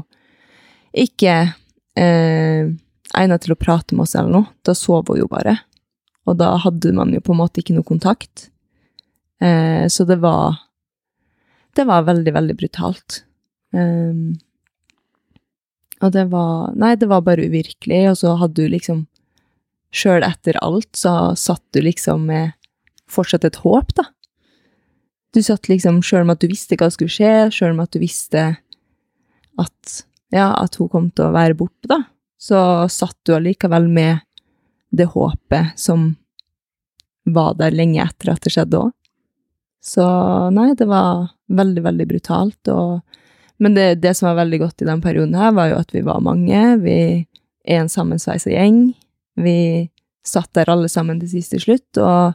ikke 0.97 1.35
eh, 1.99 2.71
egnet 3.15 3.45
til 3.45 3.53
å 3.53 3.59
prate 3.59 3.93
med 3.93 4.07
oss 4.07 4.15
eller 4.17 4.33
noe. 4.33 4.51
Da 4.65 4.73
sov 4.79 5.11
hun 5.11 5.21
jo 5.21 5.29
bare. 5.29 5.59
Og 6.25 6.39
da 6.41 6.55
hadde 6.63 6.95
man 6.97 7.13
jo 7.13 7.21
på 7.21 7.35
en 7.35 7.41
måte 7.43 7.61
ikke 7.61 7.77
noe 7.77 7.87
kontakt. 7.87 8.49
Eh, 9.43 9.85
så 9.93 10.07
det 10.09 10.21
var 10.23 10.64
Det 11.75 11.87
var 11.89 12.07
veldig, 12.07 12.35
veldig 12.35 12.57
brutalt. 12.59 13.23
Um, 13.75 14.37
og 16.05 16.13
det 16.15 16.29
var 16.31 16.75
Nei, 16.79 16.95
det 17.01 17.09
var 17.11 17.25
bare 17.27 17.49
uvirkelig, 17.49 18.05
og 18.13 18.19
så 18.21 18.37
hadde 18.39 18.63
du 18.63 18.71
liksom 18.71 19.07
Sjøl 19.95 20.25
etter 20.27 20.57
alt 20.59 20.99
så 20.99 21.37
satt 21.39 21.63
du 21.71 21.79
liksom 21.85 22.25
med 22.27 22.57
fortsatt 23.07 23.45
et 23.47 23.61
håp, 23.63 23.93
da. 23.95 24.09
Du 25.35 25.39
satt 25.43 25.69
liksom, 25.71 26.01
sjøl 26.03 26.25
om 26.25 26.33
at 26.35 26.43
du 26.43 26.49
visste 26.51 26.75
hva 26.81 26.89
skulle 26.91 27.15
skje, 27.15 27.53
sjøl 27.55 27.77
om 27.77 27.83
at 27.85 27.95
du 27.95 28.01
visste 28.03 28.43
at 29.63 29.95
ja, 30.35 30.49
at 30.51 30.75
hun 30.81 30.91
kom 30.91 31.07
til 31.15 31.29
å 31.29 31.35
være 31.35 31.55
borte, 31.59 31.87
da, 31.87 32.01
så 32.43 32.59
satt 32.91 33.21
du 33.23 33.37
allikevel 33.37 33.87
med 33.87 34.25
det 34.91 35.07
håpet 35.15 35.79
som 35.79 36.13
var 37.25 37.55
der 37.59 37.75
lenge 37.75 38.03
etter 38.03 38.35
at 38.35 38.43
det 38.43 38.53
skjedde 38.55 38.83
òg. 38.83 38.93
Så 39.85 40.05
nei, 40.55 40.71
det 40.79 40.87
var 40.89 41.29
veldig, 41.53 41.83
veldig 41.85 42.07
brutalt. 42.09 42.73
Og, 42.73 43.03
men 43.61 43.77
det, 43.77 43.89
det 44.01 44.15
som 44.17 44.31
var 44.31 44.41
veldig 44.41 44.63
godt 44.63 44.85
i 44.85 44.89
den 44.89 45.03
perioden 45.05 45.37
her, 45.37 45.53
var 45.57 45.73
jo 45.73 45.81
at 45.83 45.93
vi 45.93 46.05
var 46.07 46.25
mange. 46.25 46.63
Vi 46.81 46.99
er 47.69 47.83
en 47.83 47.93
sammensveisa 47.93 48.55
gjeng. 48.55 48.87
Vi 49.37 49.59
satt 50.25 50.55
der 50.57 50.73
alle 50.73 50.89
sammen 50.89 51.21
til 51.21 51.35
siste 51.35 51.61
slutt, 51.61 52.01
og 52.01 52.33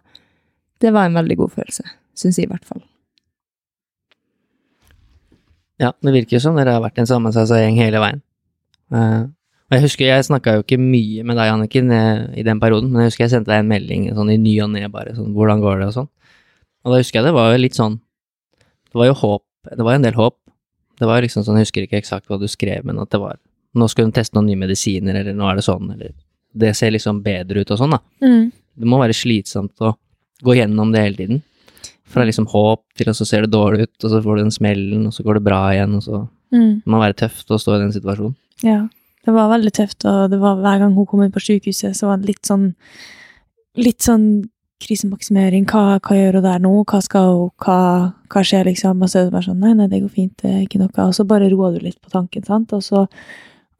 det 0.83 0.93
var 0.93 1.09
en 1.09 1.17
veldig 1.17 1.39
god 1.41 1.57
følelse. 1.57 1.87
Syns 2.19 2.37
jeg, 2.37 2.45
i 2.45 2.53
hvert 2.53 2.67
fall. 2.67 2.83
Ja, 5.79 5.93
det 6.03 6.13
virker 6.13 6.37
jo 6.37 6.43
som 6.43 6.59
dere 6.59 6.75
har 6.75 6.83
vært 6.83 6.99
en 7.01 7.09
sammensveisa 7.09 7.61
gjeng 7.63 7.79
hele 7.79 8.01
veien. 8.03 8.21
Uh, 8.93 9.31
og 9.69 9.77
jeg 9.77 9.85
husker, 9.85 10.09
jeg 10.09 10.25
snakka 10.25 10.57
jo 10.57 10.63
ikke 10.65 10.79
mye 10.81 11.23
med 11.25 11.37
deg, 11.37 11.51
Anniken, 11.53 11.91
eh, 11.93 12.23
i 12.41 12.45
den 12.45 12.57
perioden, 12.61 12.89
men 12.89 13.03
jeg 13.03 13.11
husker 13.11 13.27
jeg 13.27 13.33
sendte 13.35 13.51
deg 13.51 13.61
en 13.61 13.69
melding 13.69 14.07
sånn 14.17 14.31
i 14.33 14.37
ny 14.41 14.55
og 14.65 14.71
ne, 14.73 14.87
bare 14.89 15.13
sånn, 15.13 15.29
hvordan 15.35 15.61
går 15.61 15.83
det, 15.83 15.89
og 15.91 15.93
sånn. 15.93 16.09
Og 16.85 16.93
da 16.93 16.99
husker 17.01 17.19
jeg 17.19 17.27
det 17.27 17.35
var 17.35 17.51
jo 17.53 17.59
litt 17.61 17.77
sånn, 17.77 17.99
det 18.89 18.97
var 18.97 19.09
jo 19.09 19.17
håp, 19.19 19.43
det 19.69 19.85
var 19.85 19.97
en 19.97 20.05
del 20.07 20.15
håp. 20.17 20.37
Det 20.99 21.07
var 21.07 21.21
liksom 21.23 21.43
sånn, 21.45 21.59
jeg 21.59 21.67
husker 21.67 21.85
ikke 21.85 21.99
eksakt 21.99 22.27
hva 22.27 22.39
du 22.39 22.47
skrev, 22.51 22.83
men 22.87 22.97
at 22.99 23.11
det 23.13 23.19
var, 23.21 23.37
nå 23.75 23.87
skal 23.91 24.07
hun 24.07 24.15
teste 24.15 24.35
noen 24.35 24.49
nye 24.49 24.59
medisiner, 24.59 25.15
eller 25.21 25.35
nå 25.37 25.45
er 25.47 25.59
det 25.59 25.65
sånn, 25.67 25.91
eller 25.93 26.11
det 26.59 26.73
ser 26.75 26.91
liksom 26.95 27.21
bedre 27.23 27.61
ut 27.61 27.71
og 27.71 27.79
sånn, 27.79 27.93
da. 27.95 27.99
Mm. 28.25 28.49
Det 28.79 28.89
må 28.89 28.99
være 28.99 29.15
slitsomt 29.15 29.79
å 29.85 29.93
gå 30.43 30.55
gjennom 30.57 30.91
det 30.91 31.03
hele 31.03 31.19
tiden. 31.19 31.41
Fra 32.09 32.25
liksom 32.25 32.47
håp 32.49 32.81
til, 32.97 33.11
at 33.11 33.19
så 33.19 33.27
ser 33.27 33.45
det 33.45 33.51
dårlig 33.53 33.85
ut, 33.85 33.95
og 34.03 34.11
så 34.11 34.21
får 34.25 34.39
du 34.39 34.43
den 34.47 34.55
smellen, 34.55 35.05
og 35.07 35.13
så 35.13 35.23
går 35.27 35.37
det 35.39 35.45
bra 35.45 35.61
igjen, 35.75 35.95
og 35.99 36.03
så 36.07 36.27
Mm. 36.49 36.81
det 36.81 36.89
må 36.89 36.97
være 36.97 37.13
tøft 37.13 37.51
å 37.53 37.59
stå 37.61 37.75
i 37.75 37.81
den 37.83 37.91
situasjonen. 37.93 38.35
Ja, 38.65 38.87
det 39.23 39.33
var 39.35 39.51
veldig 39.51 39.71
tøft, 39.71 40.03
og 40.09 40.31
det 40.31 40.39
var 40.41 40.55
hver 40.57 40.79
gang 40.81 40.95
hun 40.95 41.05
kom 41.05 41.21
inn 41.21 41.31
på 41.31 41.43
sykehuset, 41.45 41.93
så 41.93 42.07
var 42.09 42.17
det 42.17 42.25
litt 42.31 42.41
sånn 42.49 42.73
litt 43.77 44.01
sånn 44.01 44.49
krisemaksimering. 44.83 45.65
Hva, 45.69 45.99
hva 46.03 46.15
gjør 46.17 46.39
hun 46.39 46.45
der 46.45 46.63
nå? 46.63 46.71
Hva 46.87 47.01
skal 47.03 47.29
hun 47.33 47.51
hva, 47.63 47.79
hva 48.31 48.43
skjer, 48.45 48.69
liksom? 48.69 49.03
Og 49.03 49.11
så 49.11 49.21
er 49.21 49.27
det 49.27 49.35
bare 49.35 49.47
sånn 49.49 49.61
Nei, 49.63 49.75
nei, 49.77 49.89
det 49.91 50.01
går 50.03 50.13
fint, 50.15 50.35
det 50.41 50.51
er 50.53 50.63
ikke 50.63 50.81
noe. 50.81 50.91
Og 51.05 51.15
så 51.17 51.25
bare 51.27 51.49
roer 51.51 51.75
du 51.75 51.85
litt 51.85 51.99
på 52.01 52.13
tanken, 52.13 52.45
sant? 52.47 52.73
Og 52.75 52.83
så, 52.85 53.05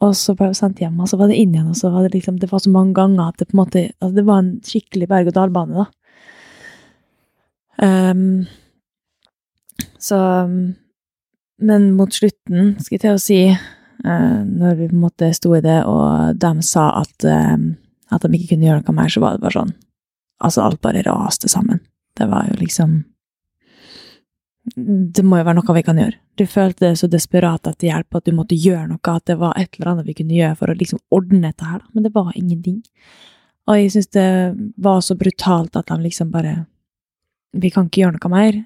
og 0.03 0.13
så 0.17 0.35
ble 0.37 0.51
hun 0.51 0.57
sendt 0.57 0.83
hjem, 0.83 0.99
og 0.99 1.11
så 1.11 1.19
var 1.19 1.31
det 1.31 1.39
inn 1.39 1.55
igjen, 1.55 1.71
og 1.71 1.79
så 1.79 1.91
var 1.93 2.05
det 2.05 2.13
liksom 2.17 2.39
Det 2.41 2.51
var 2.51 2.63
så 2.63 2.73
mange 2.73 2.95
ganger 2.99 3.25
at 3.31 3.39
det 3.39 3.49
på 3.49 3.57
en 3.57 3.63
måte 3.63 3.85
altså 3.99 4.13
Det 4.15 4.27
var 4.27 4.43
en 4.43 4.53
skikkelig 4.65 5.09
berg-og-dal-bane, 5.11 5.83
da. 5.83 5.89
Um, 7.79 8.47
så 9.99 10.17
Men 11.59 11.91
mot 11.95 12.11
slutten, 12.15 12.73
skal 12.79 12.95
jeg 12.95 13.03
til 13.03 13.15
å 13.15 13.21
si 13.23 13.41
uh, 13.51 14.39
når 14.43 14.79
vi 14.79 14.87
på 14.87 14.95
en 14.95 15.03
måte 15.03 15.31
sto 15.35 15.51
i 15.55 15.63
det, 15.63 15.81
og 15.87 16.39
de 16.39 16.51
sa 16.63 16.89
at, 17.01 17.15
uh, 17.27 17.59
at 18.11 18.23
de 18.23 18.35
ikke 18.35 18.55
kunne 18.55 18.67
gjøre 18.67 18.83
noe 18.85 18.95
mer, 18.95 19.11
så 19.11 19.23
var 19.23 19.35
det 19.35 19.43
bare 19.43 19.61
sånn 19.61 19.77
Altså, 20.39 20.63
alt 20.63 20.81
bare 20.81 21.03
raste 21.03 21.49
sammen. 21.51 21.81
Det 22.17 22.27
var 22.27 22.47
jo 22.49 22.59
liksom 22.59 23.03
Det 24.75 25.23
må 25.25 25.39
jo 25.39 25.45
være 25.47 25.57
noe 25.57 25.73
vi 25.73 25.83
kan 25.83 25.97
gjøre. 25.97 26.17
Du 26.37 26.45
følte 26.45 26.89
det 26.89 26.99
så 26.99 27.07
desperat 27.09 27.67
etter 27.67 27.89
hjelp 27.89 28.15
at 28.15 28.27
du 28.27 28.35
måtte 28.35 28.57
gjøre 28.59 28.87
noe, 28.91 28.99
at 29.15 29.25
det 29.25 29.39
var 29.39 29.57
et 29.57 29.73
eller 29.75 29.93
annet 29.93 30.07
vi 30.07 30.13
kunne 30.19 30.35
gjøre 30.35 30.57
for 30.59 30.71
å 30.71 30.75
liksom 30.77 30.99
ordne 31.15 31.41
dette 31.47 31.65
her, 31.65 31.79
da. 31.81 31.87
Men 31.95 32.05
det 32.05 32.11
var 32.13 32.29
ingenting. 32.35 32.83
Og 33.69 33.79
jeg 33.79 33.93
syns 33.93 34.11
det 34.13 34.27
var 34.77 35.01
så 35.05 35.17
brutalt 35.17 35.77
at 35.79 35.89
de 35.89 35.97
liksom 36.03 36.31
bare 36.33 36.65
Vi 37.49 37.71
kan 37.73 37.87
ikke 37.87 38.03
gjøre 38.03 38.19
noe 38.19 38.29
mer. 38.29 38.59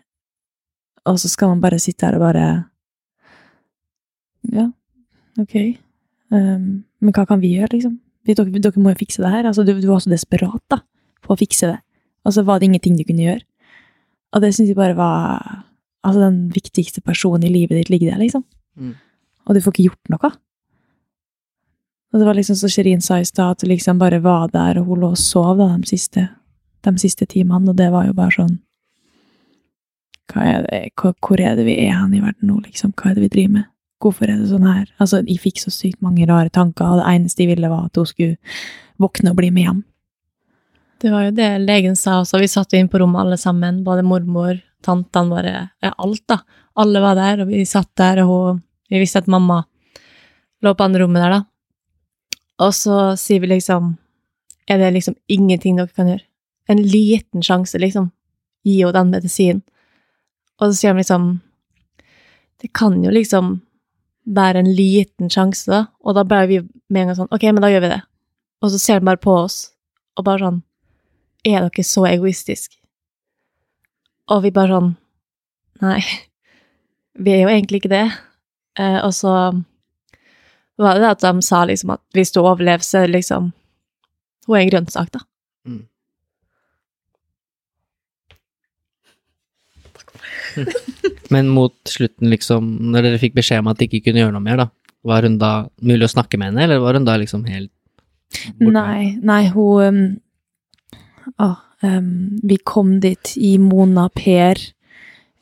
Og 1.07 1.19
så 1.19 1.29
skal 1.31 1.53
man 1.53 1.61
bare 1.63 1.79
sitte 1.79 2.05
her 2.05 2.17
og 2.17 2.25
bare 2.25 2.47
Ja, 4.51 4.67
ok. 5.39 5.55
Um, 6.33 6.83
men 6.99 7.13
hva 7.15 7.25
kan 7.29 7.39
vi 7.39 7.53
gjøre, 7.55 7.77
liksom? 7.77 7.99
Dere, 8.27 8.47
dere 8.47 8.81
må 8.81 8.91
jo 8.91 8.99
fikse 8.99 9.23
det 9.23 9.31
her. 9.31 9.47
Altså, 9.47 9.63
du, 9.63 9.75
du 9.79 9.87
var 9.87 10.01
så 10.03 10.11
desperat 10.11 10.61
da, 10.71 10.81
på 11.23 11.33
å 11.33 11.39
fikse 11.39 11.71
det. 11.71 11.79
Og 12.23 12.35
så 12.35 12.43
var 12.47 12.59
det 12.59 12.69
ingenting 12.69 12.97
du 12.99 13.05
kunne 13.07 13.25
gjøre. 13.25 13.43
Og 14.33 14.43
det 14.43 14.53
syns 14.55 14.71
jeg 14.71 14.79
bare 14.79 14.97
var 14.97 15.63
Altså, 16.03 16.19
den 16.19 16.49
viktigste 16.51 16.99
personen 16.99 17.45
i 17.47 17.49
livet 17.53 17.77
ditt 17.77 17.89
ligger 17.89 18.09
der, 18.11 18.17
liksom. 18.19 18.41
Mm. 18.75 18.97
Og 19.47 19.55
du 19.55 19.61
får 19.63 19.71
ikke 19.71 19.85
gjort 19.85 20.09
noe. 20.11 20.31
Og 22.11 22.19
det 22.19 22.27
var 22.27 22.35
liksom 22.35 22.57
så 22.59 22.67
Shirin 22.67 22.99
sa 22.99 23.21
i 23.21 23.23
stad, 23.23 23.55
at 23.55 23.63
du 23.63 23.69
liksom 23.71 24.01
bare 24.01 24.19
var 24.19 24.49
der, 24.51 24.81
og 24.81 24.89
hun 24.91 24.99
lå 24.99 25.13
og 25.15 25.21
sov 25.21 25.61
da, 25.61 25.69
de 25.79 25.87
siste, 25.87 26.25
de 26.83 26.93
siste 26.99 27.23
timene, 27.31 27.71
og 27.71 27.79
det 27.79 27.87
var 27.93 28.09
jo 28.09 28.17
bare 28.17 28.35
sånn 28.35 28.57
hva 30.31 30.43
er 30.47 30.67
det, 30.67 30.81
hvor 30.95 31.39
er 31.39 31.55
det 31.57 31.65
vi 31.67 31.75
er 31.83 31.95
hen 31.97 32.13
i 32.15 32.21
verden 32.23 32.49
nå, 32.49 32.59
liksom? 32.63 32.93
Hva 32.97 33.11
er 33.11 33.17
det 33.17 33.25
vi 33.25 33.31
driver 33.33 33.55
med? 33.57 33.69
Hvorfor 34.03 34.27
er 34.27 34.39
det 34.39 34.51
sånn 34.51 34.67
her? 34.67 34.85
Altså, 35.03 35.21
jeg 35.27 35.39
fikk 35.43 35.59
så 35.61 35.71
sykt 35.71 36.03
mange 36.03 36.27
rare 36.27 36.51
tanker, 36.51 36.85
og 36.85 37.01
det 37.01 37.09
eneste 37.11 37.43
jeg 37.43 37.53
ville 37.53 37.71
var 37.71 37.89
at 37.89 37.99
hun 37.99 38.07
skulle 38.07 38.37
våkne 39.03 39.31
og 39.33 39.39
bli 39.39 39.51
med 39.53 39.67
hjem. 39.67 39.81
Det 41.01 41.11
var 41.11 41.25
jo 41.25 41.31
det 41.35 41.49
legen 41.63 41.95
sa 41.99 42.19
også. 42.22 42.39
Vi 42.39 42.49
satt 42.51 42.73
inn 42.77 42.89
på 42.91 43.01
rommet 43.01 43.22
alle 43.23 43.38
sammen, 43.38 43.81
både 43.83 44.05
mormor, 44.07 44.59
tantene 44.83 45.31
våre, 45.31 45.55
ja, 45.83 45.93
alt 45.97 46.23
da. 46.30 46.39
Alle 46.80 47.01
var 47.03 47.17
der, 47.19 47.43
og 47.43 47.51
vi 47.51 47.65
satt 47.69 47.91
der, 47.99 48.23
og 48.23 48.30
hun, 48.30 48.61
vi 48.89 49.01
visste 49.01 49.22
at 49.23 49.30
mamma 49.31 49.63
lå 50.63 50.73
på 50.73 50.85
andre 50.85 51.03
rommet 51.03 51.23
der 51.23 51.35
da. 51.35 51.41
Og 52.63 52.73
så 52.77 52.97
sier 53.19 53.43
vi 53.43 53.51
liksom, 53.55 53.95
er 54.69 54.80
det 54.80 54.93
liksom 54.95 55.17
ingenting 55.27 55.77
dere 55.80 55.91
kan 55.91 56.11
gjøre? 56.11 56.25
En 56.72 56.80
liten 56.80 57.43
sjanse, 57.43 57.80
liksom. 57.81 58.11
Gi 58.63 58.80
henne 58.80 58.95
den 58.95 59.11
medisinen. 59.11 59.63
Og 60.61 60.69
så 60.69 60.77
sier 60.77 60.93
de 60.93 61.01
liksom, 61.01 61.30
det 62.63 62.72
kan 62.77 63.01
jo 63.03 63.11
liksom 63.11 63.57
være 64.23 64.61
en 64.63 64.72
liten 64.72 65.31
sjanse 65.31 65.67
da, 65.67 65.81
og 65.99 66.15
da 66.15 66.23
ble 66.27 66.43
vi 66.47 66.59
med 66.63 67.01
en 67.01 67.09
gang 67.09 67.17
sånn, 67.17 67.31
ok, 67.33 67.49
men 67.51 67.65
da 67.65 67.72
gjør 67.73 67.83
vi 67.83 67.89
det. 67.91 68.03
Og 68.63 68.72
så 68.72 68.80
ser 68.80 69.01
de 69.01 69.09
bare 69.09 69.19
på 69.19 69.33
oss, 69.35 69.57
og 70.15 70.27
bare 70.27 70.45
sånn, 70.45 70.61
er 71.43 71.65
dere 71.67 71.85
så 71.85 72.05
egoistiske? 72.07 72.77
Og 74.31 74.43
vi 74.45 74.53
bare 74.55 74.77
sånn 74.77 74.93
Nei, 75.83 75.99
vi 77.19 77.33
er 77.33 77.41
jo 77.43 77.49
egentlig 77.51 77.81
ikke 77.81 77.91
det. 77.91 78.05
Eh, 78.80 78.99
og 79.03 79.11
så 79.17 79.33
var 80.80 80.99
det 81.01 81.09
at 81.09 81.25
de 81.25 81.41
sa 81.43 81.63
liksom 81.67 81.91
at 81.97 82.01
hvis 82.15 82.31
du 82.31 82.39
overlever, 82.41 82.85
så 82.85 83.03
liksom 83.09 83.51
Hun 84.47 84.55
er 84.57 84.61
en 84.61 84.72
grønnsak, 84.72 85.11
da. 85.11 85.19
Mm. 85.67 85.83
Men 91.33 91.51
mot 91.51 91.75
slutten, 91.88 92.27
liksom, 92.33 92.73
når 92.91 93.07
dere 93.07 93.22
fikk 93.22 93.38
beskjed 93.38 93.63
om 93.63 93.72
at 93.72 93.80
de 93.80 93.88
ikke 93.88 94.09
kunne 94.09 94.19
gjøre 94.19 94.35
noe 94.35 94.43
mer, 94.43 94.59
da, 94.59 94.67
var 95.07 95.23
hun 95.23 95.38
da 95.39 95.53
mulig 95.80 96.09
å 96.09 96.11
snakke 96.11 96.39
med 96.39 96.51
henne, 96.51 96.65
eller 96.67 96.83
var 96.83 96.99
hun 96.99 97.07
da 97.07 97.15
liksom 97.22 97.45
helt 97.47 97.72
borte? 98.59 98.75
Nei, 98.75 99.15
nei, 99.23 99.43
hun 99.55 100.03
å, 101.39 101.57
um, 101.83 102.39
Vi 102.43 102.57
kom 102.65 102.99
dit 102.99 103.35
i 103.37 103.57
Mona, 103.57 104.09
Per 104.09 104.55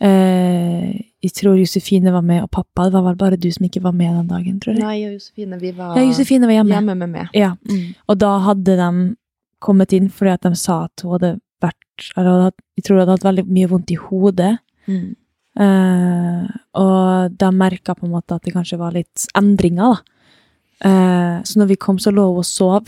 Uh, 0.02 0.98
Jeg 1.22 1.32
tror 1.38 1.54
Josefine 1.60 2.10
var 2.12 2.24
med, 2.26 2.42
og 2.42 2.50
pappa. 2.50 2.88
Det 2.90 2.94
var 2.96 3.04
vel 3.12 3.16
bare 3.20 3.38
du 3.38 3.46
som 3.54 3.68
ikke 3.68 3.84
var 3.84 3.92
med 3.94 4.16
den 4.16 4.28
dagen, 4.32 4.56
tror 4.60 4.74
jeg. 4.74 4.82
Nei 4.82 5.04
og 5.06 5.12
Josefine, 5.14 5.60
vi 5.62 5.70
var 5.78 5.96
Ja, 5.96 6.02
Josefine 6.08 6.48
var 6.50 6.56
hjemme. 6.56 6.74
hjemme 6.74 6.96
med 6.98 7.10
meg. 7.12 7.28
Ja, 7.38 7.52
Mm. 7.70 7.94
og 8.10 8.18
da 8.18 8.40
hadde 8.40 8.76
de 8.80 9.16
kommet 9.62 9.94
inn 9.94 10.10
fordi 10.10 10.32
at 10.34 10.42
de 10.42 10.56
sa 10.56 10.86
at 10.86 11.02
hun 11.04 11.12
hadde 11.20 11.40
vært 11.62 12.10
eller 12.18 12.42
hadde- 12.50 12.66
Jeg 12.78 12.84
tror 12.84 12.98
hun 12.98 13.00
hadde 13.08 13.12
hatt 13.20 13.28
veldig 13.36 13.48
mye 13.48 13.68
vondt 13.70 13.92
i 13.92 13.96
hodet. 13.96 14.58
Mm. 14.88 15.16
Uh, 15.60 16.48
og 16.74 17.38
de 17.38 17.52
merka 17.52 17.94
på 17.94 18.06
en 18.06 18.12
måte 18.16 18.34
at 18.34 18.42
det 18.42 18.54
kanskje 18.56 18.80
var 18.80 18.92
litt 18.92 19.28
endringer, 19.36 20.00
da. 20.82 20.90
Uh, 20.90 21.42
så 21.44 21.58
når 21.60 21.68
vi 21.68 21.76
kom, 21.76 21.98
så 22.00 22.10
lå 22.12 22.26
hun 22.26 22.38
og 22.40 22.46
sov. 22.46 22.88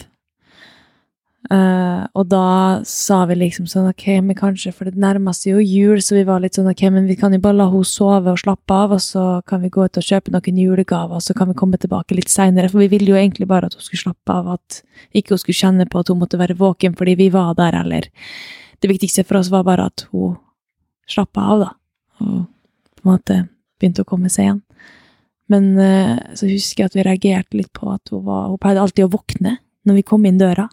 Eh, 1.52 2.04
og 2.16 2.28
da 2.32 2.80
sa 2.88 3.24
vi 3.28 3.36
liksom 3.36 3.66
sånn 3.68 3.90
ok, 3.90 4.06
men 4.24 4.38
kanskje, 4.40 4.72
for 4.72 4.88
det 4.88 5.00
nærmer 5.00 5.36
seg 5.36 5.58
jo 5.58 5.64
jul, 5.64 6.00
så 6.04 6.16
vi 6.16 6.24
var 6.28 6.40
litt 6.44 6.56
sånn 6.56 6.70
ok, 6.72 6.86
men 6.96 7.10
vi 7.10 7.18
kan 7.20 7.36
jo 7.36 7.42
bare 7.44 7.60
la 7.60 7.68
hun 7.72 7.84
sove 7.88 8.32
og 8.32 8.40
slappe 8.40 8.78
av, 8.78 8.96
og 8.96 9.04
så 9.04 9.26
kan 9.50 9.64
vi 9.66 9.72
gå 9.74 9.84
ut 9.84 10.00
og 10.00 10.08
kjøpe 10.08 10.32
noen 10.32 10.64
julegaver, 10.64 11.20
og 11.20 11.26
så 11.26 11.36
kan 11.36 11.52
vi 11.52 11.58
komme 11.60 11.80
tilbake 11.82 12.16
litt 12.16 12.32
seinere, 12.32 12.72
for 12.72 12.86
vi 12.86 12.92
ville 12.96 13.12
jo 13.12 13.20
egentlig 13.20 13.50
bare 13.52 13.68
at 13.68 13.76
hun 13.76 13.84
skulle 13.84 14.06
slappe 14.06 14.40
av, 14.40 14.56
at 14.56 14.80
ikke 15.12 15.36
hun 15.36 15.44
skulle 15.44 15.60
kjenne 15.60 15.90
på 15.92 16.00
at 16.00 16.14
hun 16.14 16.22
måtte 16.24 16.40
være 16.40 16.60
våken 16.60 16.96
fordi 16.96 17.18
vi 17.20 17.30
var 17.34 17.54
der, 17.60 17.82
eller 17.84 18.10
Det 18.84 18.90
viktigste 18.92 19.24
for 19.24 19.40
oss 19.40 19.48
var 19.48 19.64
bare 19.64 19.86
at 19.88 20.08
hun 20.12 20.36
slappa 21.08 21.42
av, 21.54 21.60
da 21.60 21.70
og 22.24 22.46
på 23.00 23.04
en 23.04 23.12
måte 23.12 23.40
begynte 23.80 24.04
å 24.04 24.08
komme 24.08 24.32
seg 24.32 24.48
igjen. 24.48 24.62
Men 25.52 25.74
uh, 25.76 26.16
så 26.38 26.48
husker 26.48 26.84
jeg 26.84 26.92
at 26.92 26.98
vi 26.98 27.06
reagerte 27.06 27.60
litt 27.60 27.74
på 27.76 27.90
at 27.92 28.14
hun 28.14 28.24
var 28.26 28.48
Hun 28.48 28.60
pleide 28.62 28.80
alltid 28.80 29.06
å 29.06 29.12
våkne 29.12 29.58
når 29.84 29.98
vi 30.00 30.06
kom 30.08 30.24
inn 30.26 30.40
døra, 30.40 30.70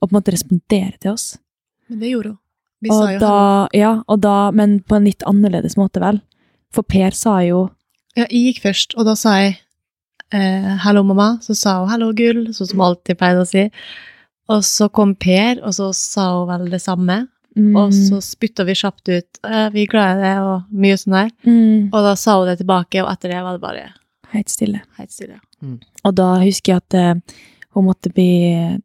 og 0.00 0.08
på 0.08 0.12
en 0.14 0.18
måte 0.20 0.32
respondere 0.34 0.92
til 1.00 1.12
oss. 1.12 1.38
Men 1.88 2.00
det 2.00 2.10
gjorde 2.10 2.28
hun. 2.34 2.38
Vi 2.82 2.90
og 2.92 3.20
da, 3.20 3.68
ja, 3.72 4.02
og 4.06 4.20
da, 4.20 4.50
men 4.52 4.80
på 4.84 4.96
en 4.98 5.04
litt 5.08 5.22
annerledes 5.26 5.76
måte, 5.80 6.00
vel. 6.02 6.20
For 6.74 6.82
Per 6.84 7.10
sa 7.16 7.38
jo 7.46 7.70
Ja, 8.16 8.26
jeg 8.30 8.54
gikk 8.54 8.62
først, 8.64 8.94
og 8.96 9.06
da 9.08 9.14
sa 9.16 9.32
jeg 9.40 9.56
eh, 10.32 10.76
'hallo, 10.82 11.02
mamma'. 11.02 11.40
Så 11.42 11.54
sa 11.56 11.78
hun 11.80 11.88
'hallo, 11.88 12.12
gull', 12.12 12.48
sånn 12.52 12.66
som 12.68 12.78
hun 12.80 12.86
alltid 12.86 13.18
pleide 13.18 13.40
å 13.40 13.46
si. 13.46 13.70
Og 14.48 14.62
så 14.62 14.88
kom 14.92 15.14
Per, 15.14 15.60
og 15.64 15.72
så 15.74 15.92
sa 15.94 16.38
hun 16.38 16.48
vel 16.48 16.70
det 16.70 16.80
samme. 16.82 17.28
mm, 17.56 17.74
Og 17.76 17.92
så 17.92 18.20
spytta 18.20 18.64
vi 18.64 18.72
kjapt 18.74 19.08
ut 19.08 19.38
eh, 19.44 19.70
'vi 19.70 19.82
er 19.82 19.86
glad 19.86 20.18
i 20.18 20.22
det', 20.22 20.40
og 20.42 20.62
mye 20.72 20.96
sånn 20.96 21.12
der. 21.12 21.30
mm, 21.46 21.88
Og 21.92 22.02
da 22.04 22.14
sa 22.14 22.38
hun 22.38 22.46
det 22.48 22.58
tilbake, 22.58 23.02
og 23.02 23.10
etter 23.12 23.28
det 23.30 23.42
var 23.42 23.52
det 23.52 23.60
bare 23.60 23.92
Helt 24.32 24.48
stille. 24.50 24.80
helt 24.98 25.10
stille. 25.12 25.40
Og 26.04 26.14
da 26.14 26.34
husker 26.40 26.72
jeg 26.72 26.76
at 26.76 26.94
eh, 26.94 27.14
hun 27.76 27.90
måtte 27.90 28.10
bli 28.12 28.30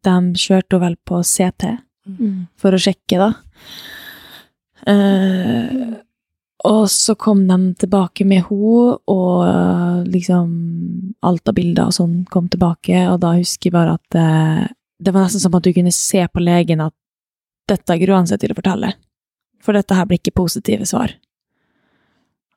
De 0.04 0.14
kjørte 0.36 0.76
henne 0.76 0.84
vel 0.86 0.96
på 1.08 1.22
CT. 1.24 1.72
Mm. 2.02 2.48
for 2.58 2.74
å 2.74 2.80
sjekke, 2.82 3.18
da. 3.20 3.28
Eh, 4.90 5.92
og 6.66 6.82
så 6.90 7.14
kom 7.18 7.44
de 7.46 7.58
tilbake 7.78 8.26
med 8.26 8.44
henne, 8.48 8.96
og 9.10 9.44
eh, 9.46 10.02
liksom 10.10 10.48
alt 11.22 11.48
av 11.48 11.56
bilder 11.58 11.90
og 11.90 11.96
sånn 11.98 12.16
kom 12.30 12.48
tilbake, 12.50 13.04
og 13.10 13.20
da 13.22 13.36
husker 13.38 13.70
jeg 13.70 13.76
bare 13.76 13.96
at 13.98 14.18
eh, 14.18 14.64
det 15.02 15.14
var 15.14 15.26
nesten 15.26 15.42
som 15.42 15.54
at 15.58 15.66
du 15.66 15.72
kunne 15.74 15.94
se 15.94 16.22
på 16.26 16.42
legen 16.42 16.82
at 16.82 16.94
dette 17.70 17.98
gruer 18.02 18.20
han 18.20 18.30
seg 18.30 18.42
til 18.42 18.54
å 18.54 18.58
fortelle, 18.58 18.92
for 19.62 19.78
dette 19.78 19.96
her 19.96 20.06
blir 20.10 20.22
ikke 20.22 20.38
positive 20.42 20.86
svar. 20.90 21.14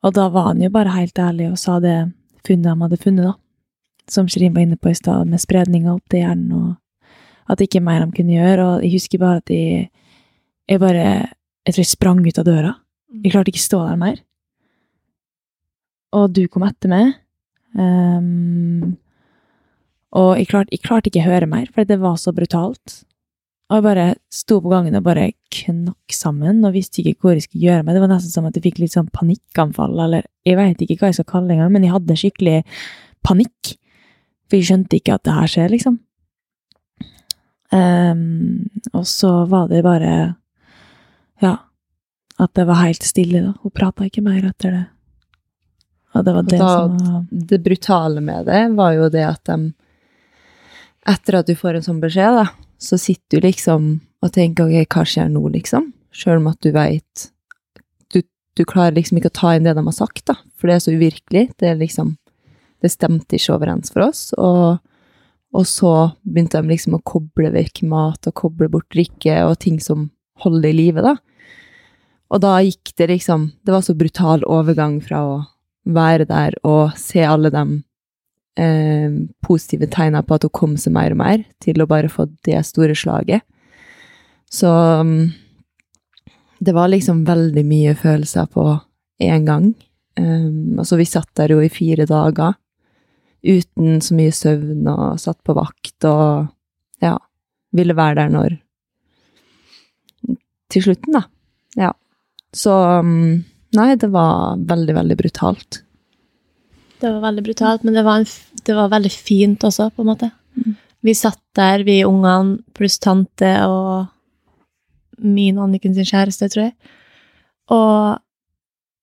Og 0.05 0.13
da 0.13 0.27
var 0.33 0.51
han 0.51 0.61
jo 0.61 0.73
bare 0.73 0.93
helt 0.93 1.17
ærlig 1.17 1.51
og 1.51 1.61
sa 1.61 1.79
det 1.81 1.97
funnet 2.45 2.69
de 2.69 2.81
hadde 2.81 3.01
funnet, 3.01 3.29
da. 3.29 3.37
Som 4.11 4.27
Shirin 4.29 4.53
var 4.53 4.65
inne 4.65 4.77
på 4.77 4.91
i 4.91 4.97
stad, 4.97 5.27
med 5.27 5.41
spredninga 5.41 5.93
opp 5.95 6.05
til 6.11 6.21
hjernen, 6.21 6.51
og 6.53 7.49
at 7.49 7.59
det 7.59 7.69
ikke 7.69 7.81
er 7.81 7.87
mer 7.87 8.05
de 8.05 8.17
kunne 8.17 8.35
gjøre. 8.35 8.65
Og 8.65 8.85
jeg 8.85 8.93
husker 8.97 9.21
bare 9.21 9.41
at 9.41 9.53
jeg, 9.53 9.89
jeg 10.69 10.81
bare 10.81 11.07
Jeg 11.65 11.73
tror 11.73 11.81
jeg 11.81 11.89
sprang 11.89 12.19
ut 12.21 12.37
av 12.37 12.45
døra. 12.45 12.71
Jeg 13.23 13.31
klarte 13.33 13.49
ikke 13.49 13.63
stå 13.63 13.79
der 13.87 13.95
mer. 13.97 14.19
Og 16.13 16.29
du 16.29 16.43
kom 16.47 16.61
etter 16.67 16.91
meg. 16.91 17.15
Um, 17.73 18.95
og 20.13 20.37
jeg 20.37 20.47
klarte, 20.51 20.71
jeg 20.71 20.83
klarte 20.85 21.09
ikke 21.09 21.23
å 21.23 21.31
høre 21.31 21.49
mer, 21.49 21.65
for 21.73 21.87
det 21.89 21.97
var 22.03 22.19
så 22.21 22.31
brutalt. 22.35 23.01
Og 23.65 23.79
jeg 23.79 23.85
bare 23.87 24.05
sto 24.29 24.59
på 24.61 24.69
gangen 24.69 24.95
og 24.95 25.07
bare 25.07 25.31
knakk 25.55 26.13
sammen 26.13 26.61
og 26.67 26.75
visste 26.75 27.01
ikke 27.01 27.25
hvor 27.25 27.33
jeg 27.33 27.47
skulle 27.47 27.65
gjøre 27.65 27.81
meg. 27.81 27.97
Det 27.97 28.03
var 28.03 28.11
nesten 28.13 28.31
som 28.31 28.45
at 28.45 28.57
jeg 28.57 28.67
fikk 28.67 28.83
litt 28.83 28.93
sånn 28.93 29.09
panikkanfall, 29.09 29.97
eller 30.05 30.27
jeg 30.45 30.59
vet 30.59 30.85
ikke 30.85 30.99
hva 31.01 31.09
jeg 31.09 31.17
skal 31.17 31.29
kalle 31.31 31.49
det 31.49 31.57
engang, 31.57 31.73
men 31.73 31.87
jeg 31.87 31.95
hadde 31.95 32.19
skikkelig 32.21 32.59
panikk. 33.25 33.73
For 34.49 34.57
jeg 34.59 34.67
skjønte 34.69 34.99
ikke 34.99 35.15
at 35.17 35.23
det 35.25 35.33
her 35.33 35.51
skjer, 35.51 35.71
liksom. 35.73 35.99
Um, 37.73 38.67
og 38.93 39.07
så 39.09 39.31
var 39.49 39.67
det 39.71 39.81
bare 39.83 40.11
Ja, 41.41 41.55
at 42.39 42.53
det 42.55 42.67
var 42.69 42.83
helt 42.85 43.03
stille, 43.03 43.41
da. 43.41 43.53
Hun 43.63 43.73
prata 43.73 44.05
ikke 44.05 44.23
mer 44.23 44.45
etter 44.47 44.71
det. 44.71 44.83
Og 46.15 46.23
det 46.25 46.33
var 46.35 46.43
det 46.43 46.59
Da- 46.59 46.67
som 46.77 46.97
var 46.97 47.25
Det 47.31 47.63
brutale 47.63 48.21
med 48.21 48.45
det 48.45 48.75
var 48.75 48.93
jo 48.93 49.09
det 49.09 49.25
at 49.25 49.43
de 49.45 49.73
Etter 51.07 51.35
at 51.39 51.45
du 51.47 51.53
får 51.53 51.75
en 51.75 51.81
sånn 51.83 52.01
beskjed, 52.01 52.33
da, 52.33 52.45
så 52.79 52.97
sitter 52.97 53.39
du 53.39 53.47
liksom 53.47 54.01
og 54.23 54.31
tenker 54.31 54.65
ok, 54.65 54.87
hva 54.89 55.03
skjer 55.05 55.29
nå, 55.29 55.51
liksom? 55.53 55.91
Sjøl 56.11 56.37
om 56.37 56.47
at 56.47 56.59
du 56.61 56.71
veit 56.71 57.29
du, 58.09 58.23
du 58.55 58.63
klarer 58.65 58.95
liksom 58.95 59.17
ikke 59.19 59.29
å 59.29 59.33
ta 59.41 59.51
inn 59.55 59.63
det 59.63 59.75
de 59.75 59.83
har 59.85 59.91
sagt, 59.93 60.25
da, 60.25 60.33
for 60.55 60.65
det 60.67 60.75
er 60.75 60.79
så 60.79 60.95
uvirkelig. 60.97 61.51
Det 61.59 61.69
er 61.69 61.75
liksom 61.75 62.17
Det 62.85 62.93
stemte 62.93 63.37
ikke 63.37 63.55
overens 63.57 63.91
for 63.93 64.05
oss. 64.07 64.27
Og, 64.37 64.77
og 65.55 65.65
så 65.69 65.93
begynte 66.21 66.61
de 66.61 66.73
liksom 66.75 66.99
å 66.99 67.03
koble 67.05 67.49
vekk 67.55 67.83
mat 67.89 68.29
og 68.29 68.37
koble 68.37 68.69
bort 68.71 68.87
drikke 68.93 69.41
og 69.47 69.57
ting 69.65 69.81
som 69.81 70.09
holder 70.43 70.69
i 70.69 70.77
live, 70.77 71.01
da. 71.05 71.15
Og 72.33 72.41
da 72.41 72.57
gikk 72.65 72.95
det 72.97 73.05
liksom 73.11 73.51
Det 73.63 73.71
var 73.71 73.83
så 73.85 73.93
brutal 73.93 74.41
overgang 74.49 74.97
fra 75.03 75.19
å 75.23 75.35
være 75.85 76.25
der 76.25 76.55
og 76.65 76.95
se 76.97 77.21
alle 77.21 77.51
de 77.53 77.61
eh, 78.57 79.11
positive 79.45 79.85
tegna 79.93 80.23
på 80.25 80.33
at 80.33 80.47
hun 80.47 80.53
kom 80.57 80.71
seg 80.81 80.95
mer 80.95 81.13
og 81.13 81.19
mer, 81.19 81.43
til 81.61 81.77
å 81.83 81.85
bare 81.85 82.09
få 82.09 82.25
det 82.47 82.57
store 82.65 82.95
slaget. 82.97 83.45
Så 84.49 84.71
mm, 85.05 85.29
det 86.65 86.73
var 86.73 86.89
liksom 86.89 87.21
veldig 87.27 87.65
mye 87.69 87.93
følelser 87.99 88.49
på 88.49 88.65
én 89.21 89.45
gang. 89.45 89.73
Um, 90.17 90.79
altså, 90.79 90.97
vi 90.97 91.05
satt 91.05 91.29
der 91.37 91.51
jo 91.53 91.59
i 91.61 91.69
fire 91.69 92.07
dager 92.07 92.55
uten 93.45 94.01
så 94.03 94.15
mye 94.17 94.33
søvn 94.35 94.87
og 94.91 95.21
satt 95.21 95.39
på 95.45 95.55
vakt 95.57 96.07
og 96.09 96.47
ja, 97.03 97.15
ville 97.75 97.95
være 97.97 98.23
der 98.23 98.31
når 98.33 98.61
Til 100.73 100.81
slutten, 100.81 101.13
da. 101.13 101.21
Ja. 101.77 101.91
Så 102.55 102.73
mm, 103.05 103.43
Nei, 103.75 103.91
det 103.99 104.07
var 104.13 104.55
veldig, 104.57 104.95
veldig 104.95 105.17
brutalt. 105.19 105.81
Det 107.01 107.09
var 107.11 107.21
veldig 107.25 107.43
brutalt, 107.43 107.83
men 107.83 107.95
det 107.97 108.05
var, 108.07 108.21
en, 108.21 108.59
det 108.65 108.75
var 108.77 108.91
veldig 108.93 109.11
fint 109.11 109.63
også, 109.67 109.89
på 109.91 110.03
en 110.03 110.09
måte. 110.09 110.29
Mm. 110.55 110.77
Vi 111.05 111.15
satt 111.17 111.41
der, 111.57 111.83
vi 111.85 111.99
ungene 112.07 112.61
pluss 112.73 112.97
tante 113.03 113.51
og 113.67 114.07
min 115.21 115.59
Anniken 115.61 115.95
sin 115.95 116.07
kjæreste, 116.07 116.49
tror 116.51 116.69
jeg. 116.69 116.73
Og 117.75 118.21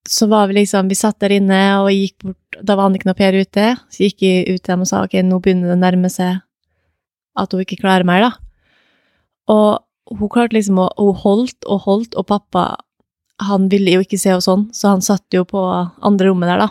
så 0.09 0.27
var 0.27 0.49
vi 0.49 0.57
liksom 0.57 0.89
Vi 0.91 0.97
satt 0.99 1.21
der 1.23 1.31
inne 1.37 1.59
og 1.79 1.87
gikk 1.93 2.17
bort 2.25 2.57
Da 2.59 2.75
var 2.75 2.89
Anniken 2.89 3.13
og 3.13 3.15
Per 3.17 3.33
ute. 3.33 3.69
Så 3.87 4.03
gikk 4.03 4.21
jeg 4.25 4.43
ut 4.49 4.61
til 4.61 4.73
dem 4.73 4.83
og 4.83 4.89
sa 4.89 5.03
ok, 5.05 5.15
nå 5.23 5.39
begynner 5.39 5.71
det 5.71 5.77
å 5.77 5.83
nærme 5.83 6.11
seg 6.11 6.41
at 7.39 7.53
hun 7.55 7.63
ikke 7.63 7.79
klarer 7.79 8.05
mer, 8.05 8.27
da. 8.27 8.31
Og 9.49 10.19
hun 10.19 10.29
klarte 10.29 10.53
liksom 10.53 10.77
å 10.83 10.89
Hun 10.99 11.15
holdt 11.23 11.65
og 11.65 11.87
holdt, 11.87 12.15
og 12.15 12.27
pappa 12.29 12.75
han 13.41 13.65
ville 13.71 13.95
jo 13.95 14.03
ikke 14.03 14.19
se 14.21 14.29
henne 14.29 14.45
sånn, 14.45 14.67
så 14.71 14.91
han 14.93 15.01
satt 15.01 15.25
jo 15.33 15.41
på 15.43 15.59
andre 16.05 16.29
rommet 16.29 16.51
der, 16.51 16.61
da 16.61 16.69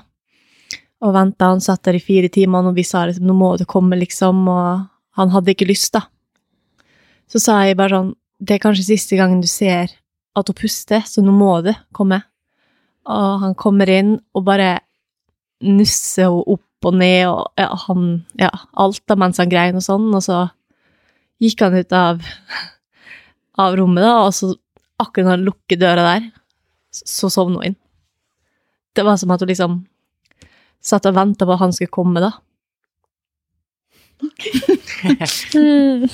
og 1.02 1.14
venta. 1.16 1.50
Han 1.52 1.62
satt 1.62 1.82
der 1.86 1.98
i 1.98 2.02
fire 2.02 2.30
timer, 2.32 2.66
og 2.68 2.76
vi 2.78 2.84
sa 2.86 3.06
liksom 3.06 3.26
'nå 3.26 3.34
må 3.34 3.56
du 3.58 3.64
komme', 3.64 3.98
liksom, 3.98 4.48
og 4.48 4.86
han 5.18 5.30
hadde 5.30 5.54
ikke 5.54 5.68
lyst, 5.68 5.92
da. 5.92 6.06
Så 7.28 7.40
sa 7.40 7.62
jeg 7.64 7.76
bare 7.76 7.90
sånn 7.90 8.14
'det 8.40 8.54
er 8.54 8.58
kanskje 8.58 8.94
siste 8.94 9.16
gangen 9.16 9.40
du 9.40 9.46
ser 9.46 9.90
at 10.36 10.46
hun 10.48 10.54
puster, 10.54 11.00
så 11.00 11.22
nå 11.22 11.32
må 11.32 11.62
du 11.62 11.74
komme'. 11.92 12.22
Og 13.10 13.40
han 13.42 13.54
kommer 13.58 13.90
inn 13.90 14.16
og 14.36 14.44
bare 14.46 14.76
nusser 15.62 16.28
henne 16.28 16.56
opp 16.56 16.68
og 16.82 16.96
ned, 16.98 17.28
og 17.30 17.46
ja, 17.60 17.68
han 17.86 18.06
Ja, 18.40 18.50
alt 18.74 19.02
da 19.06 19.14
mens 19.14 19.38
han 19.38 19.50
grein 19.50 19.78
og 19.78 19.84
sånn, 19.86 20.08
og 20.10 20.22
så 20.24 20.38
gikk 21.42 21.62
han 21.62 21.76
ut 21.78 21.92
av 21.94 22.24
av 23.62 23.76
rommet, 23.76 24.02
da, 24.02 24.14
og 24.26 24.32
så 24.34 24.54
akkurat 25.02 25.26
når 25.26 25.36
han 25.36 25.46
lukker 25.46 25.78
døra 25.78 26.06
der, 26.06 26.28
så 26.90 27.28
sovner 27.30 27.60
hun 27.60 27.68
inn. 27.70 27.78
Det 28.96 29.04
var 29.06 29.18
som 29.20 29.30
at 29.34 29.44
hun 29.44 29.50
liksom 29.50 29.76
satt 30.82 31.06
og 31.08 31.16
venta 31.16 31.46
på 31.46 31.54
at 31.54 31.62
han 31.62 31.76
skulle 31.76 31.94
komme, 31.94 32.22
da. 32.22 32.32
Mm. 35.52 36.04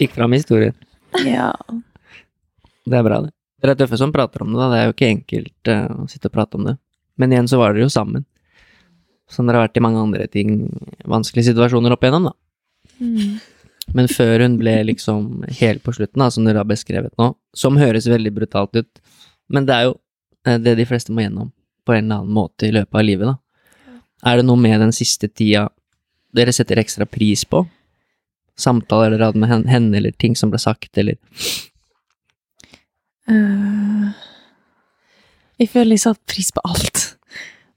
Fikk 0.00 0.16
fram 0.16 0.32
historien. 0.34 0.74
Ja. 1.22 1.52
Det 2.82 2.96
er 2.98 3.04
bra, 3.06 3.20
det. 3.22 3.30
Dere 3.62 3.76
er 3.76 3.78
tøffe 3.78 3.98
som 4.00 4.12
prater 4.14 4.42
om 4.42 4.50
det, 4.52 4.58
da. 4.58 4.68
Det 4.72 4.78
er 4.80 4.88
jo 4.88 4.94
ikke 4.96 5.10
enkelt 5.12 5.70
uh, 5.70 6.02
å 6.02 6.06
sitte 6.10 6.30
og 6.30 6.34
prate 6.34 6.58
om 6.58 6.66
det. 6.66 6.76
Men 7.20 7.34
igjen 7.34 7.50
så 7.50 7.60
var 7.60 7.74
dere 7.74 7.86
jo 7.86 7.92
sammen. 7.94 8.24
Som 9.30 9.46
dere 9.46 9.60
har 9.60 9.68
vært 9.68 9.78
i 9.78 9.84
mange 9.84 10.02
andre 10.02 10.26
ting, 10.30 10.66
vanskelige 11.08 11.52
situasjoner 11.52 11.94
opp 11.94 12.02
igjennom, 12.02 12.30
da. 12.32 12.34
Mm. 13.02 13.38
Men 13.96 14.08
før 14.10 14.44
hun 14.44 14.56
ble 14.60 14.74
liksom 14.88 15.44
helt 15.60 15.82
på 15.84 15.94
slutten, 15.94 16.22
da, 16.22 16.30
som 16.34 16.46
dere 16.46 16.62
har 16.62 16.68
beskrevet 16.68 17.14
nå, 17.20 17.32
som 17.56 17.78
høres 17.80 18.08
veldig 18.10 18.32
brutalt 18.34 18.78
ut, 18.78 19.02
men 19.52 19.66
det 19.68 19.76
er 19.76 19.88
jo 19.88 19.96
eh, 20.46 20.58
det 20.62 20.76
de 20.78 20.86
fleste 20.88 21.14
må 21.14 21.24
gjennom 21.24 21.50
på 21.86 21.96
en 21.96 22.04
eller 22.04 22.22
annen 22.22 22.34
måte 22.36 22.68
i 22.68 22.74
løpet 22.74 22.98
av 22.98 23.06
livet, 23.06 23.32
da. 23.32 23.88
Er 24.30 24.38
det 24.38 24.46
noe 24.46 24.60
med 24.60 24.78
den 24.78 24.94
siste 24.94 25.26
tida 25.26 25.66
dere 26.32 26.54
setter 26.54 26.78
ekstra 26.78 27.08
pris 27.10 27.42
på? 27.44 27.64
Samtaler 28.58 29.16
dere 29.16 29.32
hadde 29.32 29.42
med 29.42 29.50
henne, 29.50 29.96
eller 29.98 30.14
ting 30.14 30.36
som 30.38 30.52
ble 30.52 30.60
sagt, 30.62 30.92
eller 31.00 31.18
jeg 35.62 35.70
føler 35.70 35.94
jeg 35.96 36.04
satte 36.04 36.32
pris 36.32 36.50
på 36.54 36.62
alt 36.66 37.02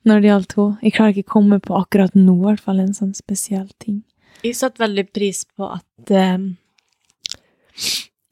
når 0.06 0.22
det 0.22 0.30
gjaldt 0.30 0.56
henne. 0.58 0.78
Jeg 0.86 0.96
klarer 0.96 1.16
ikke 1.16 1.30
å 1.30 1.36
komme 1.36 1.60
på 1.64 1.78
akkurat 1.78 2.14
nå, 2.18 2.36
i 2.38 2.46
hvert 2.50 2.64
fall, 2.64 2.82
en 2.82 2.94
sånn 2.98 3.16
spesiell 3.18 3.68
ting. 3.82 4.04
Jeg 4.46 4.58
satte 4.58 4.84
veldig 4.84 5.08
pris 5.16 5.44
på 5.50 5.68
at 5.72 6.12
eh, 6.14 6.38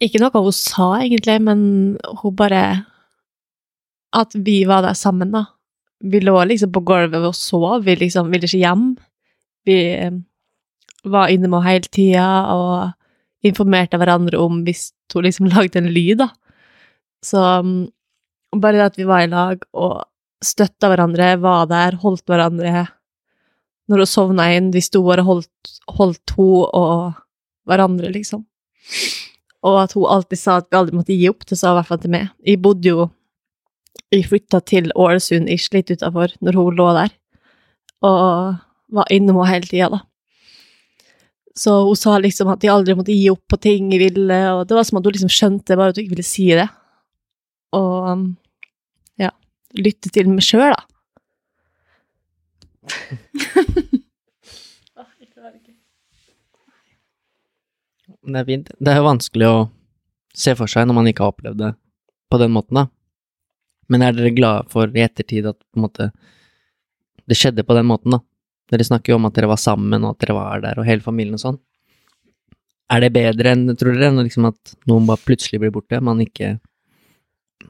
Ikke 0.04 0.20
noe 0.22 0.44
hun 0.46 0.54
sa, 0.54 1.00
egentlig, 1.02 1.40
men 1.42 1.62
hun 2.22 2.36
bare 2.38 2.64
At 4.14 4.36
vi 4.36 4.64
var 4.70 4.84
der 4.86 4.98
sammen, 4.98 5.32
da. 5.34 5.48
Vi 6.04 6.20
lå 6.22 6.36
liksom 6.46 6.74
på 6.76 6.84
gulvet 6.86 7.24
og 7.24 7.34
sov. 7.38 7.86
Vi 7.88 7.96
liksom 7.96 8.30
ville 8.30 8.46
ikke 8.46 8.62
hjem. 8.62 8.86
Vi 9.66 9.78
eh, 9.96 10.20
var 11.04 11.32
inne 11.32 11.50
med 11.50 11.64
henne 11.64 11.72
hele 11.72 11.90
tida 11.90 12.28
og 12.54 13.48
informerte 13.48 13.98
hverandre 14.00 14.40
om 14.40 14.62
hvis 14.68 14.92
hun 15.14 15.26
liksom 15.26 15.50
lagde 15.56 15.82
en 15.82 15.90
lyd, 15.90 16.20
da. 16.22 16.30
Så 17.24 17.40
mm, 17.40 17.88
bare 18.60 18.80
det 18.80 18.90
at 18.92 19.00
vi 19.00 19.08
var 19.10 19.24
i 19.24 19.32
lag 19.32 19.64
og 19.74 20.04
støtta 20.44 20.90
hverandre, 20.92 21.36
var 21.42 21.70
der, 21.72 21.98
holdt 22.02 22.28
hverandre 22.28 22.88
når 23.92 24.04
hun 24.04 24.10
sovna 24.10 24.48
inn, 24.56 24.72
vi 24.72 24.82
sto 24.84 25.02
bare 25.06 25.26
holdt, 25.28 25.74
holdt 25.92 26.36
hun 26.38 26.70
og 26.72 27.20
hverandre, 27.68 28.12
liksom. 28.14 28.46
Og 29.64 29.80
at 29.82 29.96
hun 29.96 30.08
alltid 30.12 30.40
sa 30.40 30.60
at 30.60 30.70
vi 30.70 30.80
aldri 30.80 31.00
måtte 31.00 31.16
gi 31.16 31.28
opp, 31.32 31.46
det 31.48 31.58
sa 31.60 31.72
i 31.72 31.78
hvert 31.80 31.90
fall 31.90 32.02
til 32.04 32.14
meg. 32.16 32.32
Jeg 32.48 32.64
bodde 32.64 32.96
jo 32.96 33.12
Jeg 34.14 34.28
flytta 34.30 34.60
til 34.62 34.92
Ålesund, 34.94 35.50
ish, 35.50 35.72
litt 35.74 35.90
utafor, 35.90 36.36
når 36.42 36.58
hun 36.58 36.76
lå 36.78 36.86
der, 36.94 37.14
og 38.06 38.60
var 38.94 39.10
innom 39.14 39.40
henne 39.40 39.56
hele 39.56 39.70
tida, 39.70 39.88
da. 39.90 40.00
Så 41.58 41.74
hun 41.88 41.98
sa 41.98 42.20
liksom 42.22 42.52
at 42.54 42.62
jeg 42.62 42.74
aldri 42.74 42.94
måtte 42.98 43.14
gi 43.14 43.32
opp 43.32 43.42
på 43.50 43.58
ting 43.62 43.90
jeg 43.94 44.02
ville, 44.04 44.38
og 44.54 44.68
det 44.70 44.78
var 44.78 44.86
som 44.86 45.00
at 45.00 45.10
hun 45.10 45.16
liksom 45.16 45.34
skjønte 45.34 45.78
bare 45.78 45.94
at 45.94 45.98
hun 45.98 46.06
ikke 46.06 46.14
ville 46.14 46.26
si 46.26 46.46
det. 46.54 46.68
Og 47.74 48.10
um, 48.10 48.26
ja, 49.22 49.32
lytte 49.78 50.12
til 50.14 50.30
meg 50.32 50.46
sjøl, 50.46 50.74
da. 50.74 50.88
Det 58.24 58.40
er 58.40 58.46
fint. 58.48 58.70
Det 58.80 58.92
er 58.92 59.02
jo 59.02 59.08
vanskelig 59.08 59.48
å 59.50 59.56
se 60.34 60.54
for 60.56 60.72
seg 60.72 60.88
når 60.88 60.96
man 60.96 61.10
ikke 61.10 61.26
har 61.26 61.34
opplevd 61.34 61.60
det 61.60 61.72
på 62.32 62.40
den 62.42 62.54
måten, 62.56 62.80
da. 62.80 62.86
Men 63.92 64.06
er 64.06 64.16
dere 64.16 64.32
glade 64.34 64.72
for 64.72 64.88
i 64.88 65.04
ettertid 65.04 65.50
at 65.50 65.60
på 65.60 65.80
en 65.80 65.86
måte 65.86 66.08
det 67.30 67.38
skjedde 67.40 67.66
på 67.68 67.76
den 67.78 67.88
måten, 67.90 68.16
da? 68.16 68.20
Dere 68.72 68.88
snakker 68.88 69.14
jo 69.14 69.20
om 69.20 69.28
at 69.28 69.36
dere 69.36 69.52
var 69.52 69.60
sammen, 69.62 70.04
og 70.04 70.16
at 70.16 70.24
dere 70.24 70.36
var 70.38 70.64
der, 70.64 70.80
og 70.80 70.88
hele 70.88 71.04
familien 71.04 71.38
og 71.38 71.44
sånn. 71.44 71.60
Er 72.92 73.04
det 73.04 73.14
bedre 73.16 73.54
enn, 73.54 73.68
tror 73.80 73.96
dere, 73.96 74.10
enn 74.12 74.24
liksom 74.24 74.48
at 74.50 74.74
noen 74.90 75.08
bare 75.08 75.24
plutselig 75.24 75.62
blir 75.62 75.74
borte? 75.76 76.00
Man 76.04 76.24
ikke 76.24 76.58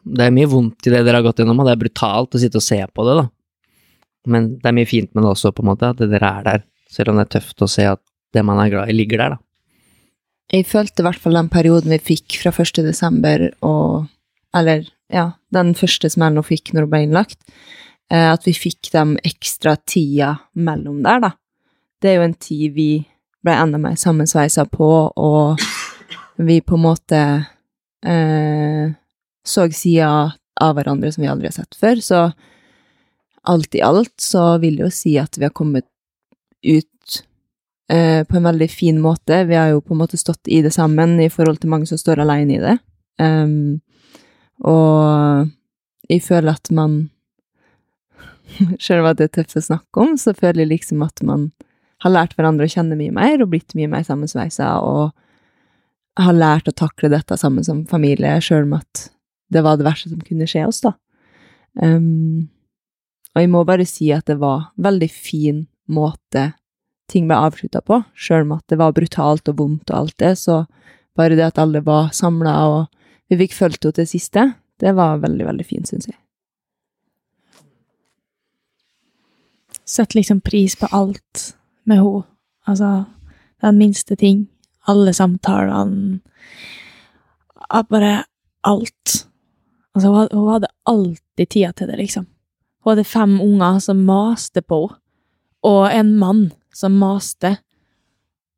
Det 0.03 0.25
er 0.25 0.35
mye 0.35 0.49
vondt 0.49 0.87
i 0.87 0.93
det 0.93 1.03
dere 1.05 1.19
har 1.19 1.25
gått 1.25 1.41
gjennom, 1.41 1.61
og 1.61 1.67
det 1.67 1.75
er 1.75 1.83
brutalt 1.83 2.35
å 2.35 2.41
sitte 2.41 2.59
og 2.59 2.65
se 2.65 2.79
på 2.89 3.07
det, 3.07 3.15
da. 3.21 3.27
Men 4.33 4.53
det 4.61 4.69
er 4.69 4.77
mye 4.77 4.89
fint 4.89 5.11
med 5.13 5.25
det 5.25 5.33
også, 5.33 5.51
på 5.55 5.63
en 5.63 5.71
måte, 5.73 5.91
at 5.91 6.01
dere 6.01 6.29
er 6.39 6.47
der, 6.47 6.65
selv 6.91 7.11
om 7.11 7.19
det 7.19 7.27
er 7.27 7.33
tøft 7.37 7.63
å 7.63 7.69
se 7.71 7.87
at 7.91 8.01
det 8.33 8.43
man 8.45 8.61
er 8.63 8.71
glad 8.73 8.91
i, 8.91 8.97
ligger 8.97 9.21
der, 9.21 9.35
da. 9.35 9.43
Jeg 10.53 10.67
følte 10.69 11.01
i 11.01 11.05
hvert 11.07 11.21
fall 11.21 11.37
den 11.37 11.49
perioden 11.49 11.93
vi 11.95 12.01
fikk 12.13 12.35
fra 12.41 12.51
1. 12.53 12.83
desember 12.85 13.47
og 13.65 14.09
Eller, 14.53 14.83
ja, 15.09 15.31
den 15.49 15.71
første 15.73 16.11
smellen 16.13 16.37
hun 16.37 16.45
fikk 16.45 16.75
når 16.75 16.85
hun 16.85 16.89
ble 16.91 16.99
innlagt, 17.07 17.39
eh, 18.13 18.27
at 18.29 18.43
vi 18.45 18.51
fikk 18.53 18.91
de 18.93 19.15
ekstra 19.25 19.73
tida 19.89 20.35
mellom 20.53 20.99
der, 21.01 21.23
da. 21.23 21.31
Det 21.97 22.11
er 22.11 22.19
jo 22.19 22.27
en 22.27 22.35
tid 22.37 22.75
vi 22.75 22.89
ble 23.41 23.55
enda 23.57 23.79
mer 23.81 23.97
sammensveisa 23.97 24.67
på, 24.69 24.89
og 25.09 25.63
vi 26.37 26.59
på 26.61 26.77
en 26.77 26.83
måte 26.85 27.23
eh, 28.05 28.93
så 29.45 29.67
sider 29.71 30.33
av 30.61 30.75
hverandre 30.77 31.11
som 31.11 31.23
vi 31.23 31.29
aldri 31.31 31.49
har 31.49 31.55
sett 31.57 31.75
før, 31.75 32.01
så 32.01 32.19
alt 33.43 33.75
i 33.75 33.81
alt 33.83 34.13
så 34.21 34.57
vil 34.63 34.79
jeg 34.79 34.87
jo 34.87 34.93
si 34.95 35.15
at 35.19 35.37
vi 35.37 35.47
har 35.47 35.55
kommet 35.55 35.87
ut 36.63 37.23
eh, 37.91 38.23
på 38.23 38.37
en 38.37 38.47
veldig 38.47 38.69
fin 38.71 39.01
måte. 39.03 39.43
Vi 39.49 39.57
har 39.57 39.73
jo 39.73 39.81
på 39.83 39.95
en 39.95 40.03
måte 40.03 40.19
stått 40.19 40.47
i 40.47 40.61
det 40.63 40.71
sammen 40.75 41.17
i 41.19 41.29
forhold 41.31 41.59
til 41.59 41.73
mange 41.73 41.89
som 41.89 41.99
står 41.99 42.23
alene 42.23 42.55
i 42.55 42.61
det. 42.63 42.77
Um, 43.19 43.81
og 44.63 45.51
jeg 46.09 46.23
føler 46.25 46.55
at 46.55 46.71
man 46.73 47.09
Selv 48.83 49.05
om 49.07 49.15
det 49.17 49.29
er 49.29 49.35
tøft 49.39 49.55
å 49.57 49.61
snakke 49.63 50.01
om, 50.03 50.17
så 50.19 50.33
føler 50.35 50.65
jeg 50.65 50.69
liksom 50.73 51.01
at 51.01 51.21
man 51.25 51.47
har 52.03 52.11
lært 52.11 52.35
hverandre 52.35 52.67
å 52.67 52.69
kjenne 52.69 52.97
mye 52.99 53.13
mer 53.15 53.41
og 53.41 53.49
blitt 53.53 53.73
mye 53.73 53.89
mer 53.89 54.03
sammensveisa 54.05 54.67
og 54.83 55.13
har 56.19 56.35
lært 56.35 56.67
å 56.69 56.75
takle 56.75 57.09
dette 57.09 57.37
sammen 57.39 57.65
som 57.65 57.85
familie, 57.89 58.35
sjøl 58.43 58.67
om 58.67 58.75
at 58.77 59.07
det 59.53 59.63
var 59.65 59.77
det 59.79 59.87
verste 59.87 60.11
som 60.11 60.21
kunne 60.23 60.47
skje 60.49 60.65
oss, 60.67 60.81
da. 60.85 60.95
Um, 61.81 62.49
og 63.33 63.41
jeg 63.41 63.49
må 63.49 63.63
bare 63.65 63.85
si 63.89 64.11
at 64.13 64.27
det 64.29 64.37
var 64.41 64.69
veldig 64.77 65.09
fin 65.09 65.63
måte 65.89 66.51
ting 67.09 67.27
ble 67.29 67.37
avslutta 67.45 67.81
på, 67.85 67.99
sjøl 68.13 68.45
om 68.45 68.57
at 68.57 68.65
det 68.71 68.79
var 68.79 68.93
brutalt 68.95 69.49
og 69.51 69.57
vondt 69.59 69.91
og 69.91 69.97
alt 69.97 70.17
det, 70.21 70.35
så 70.39 70.63
bare 71.17 71.37
det 71.37 71.45
at 71.45 71.61
alle 71.61 71.83
var 71.85 72.13
samla 72.15 72.53
og 72.69 72.85
vi 73.29 73.39
fikk 73.41 73.55
fulgt 73.57 73.85
henne 73.85 73.97
til 73.99 74.09
siste, 74.09 74.45
det 74.81 74.93
var 74.97 75.21
veldig, 75.23 75.45
veldig 75.47 75.65
fint, 75.65 75.89
syns 75.89 76.09
jeg. 76.09 76.17
Sett 79.85 80.15
liksom 80.15 80.41
pris 80.41 80.75
på 80.79 80.89
alt 80.91 81.53
med 81.89 82.01
henne. 82.01 82.23
Altså, 82.67 83.05
den 83.61 83.77
minste 83.77 84.15
ting. 84.15 84.47
Alle 84.87 85.13
samtalene. 85.13 86.19
Bare 87.89 88.23
alt. 88.63 89.27
Altså, 89.95 90.27
hun 90.33 90.51
hadde, 90.51 90.67
alltid 90.85 91.49
tida 91.49 91.71
til 91.71 91.87
det, 91.87 91.97
liksom. 91.97 92.27
Hun 92.83 92.91
hadde 92.91 93.03
fem 93.03 93.41
unger 93.41 93.79
som 93.79 94.05
maste 94.05 94.61
på 94.61 94.87
henne, 94.87 94.99
og 95.63 95.85
en 95.95 96.09
mann 96.19 96.51
som 96.75 96.91
maste, 96.99 97.53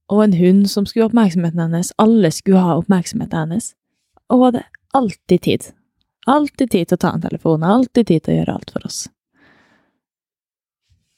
og 0.09 0.23
en 0.23 0.33
hund 0.33 0.63
som 0.65 0.85
skulle 0.85 1.03
ha 1.03 1.11
oppmerksomheten 1.11 1.59
hennes. 1.61 1.91
Alle 2.01 2.31
skulle 2.33 2.63
ha 2.65 2.77
oppmerksomheten 2.79 3.37
hennes. 3.39 3.75
Og 4.29 4.37
hun 4.37 4.45
hadde 4.45 4.63
alltid 4.97 5.39
tid. 5.45 5.67
Alltid 6.25 6.71
tid 6.71 6.87
til 6.89 6.97
å 6.97 7.03
ta 7.03 7.11
en 7.13 7.21
telefon, 7.21 7.63
alltid 7.63 8.07
tid 8.07 8.23
til 8.25 8.33
å 8.33 8.37
gjøre 8.39 8.55
alt 8.55 8.73
for 8.73 8.87
oss. 8.89 9.03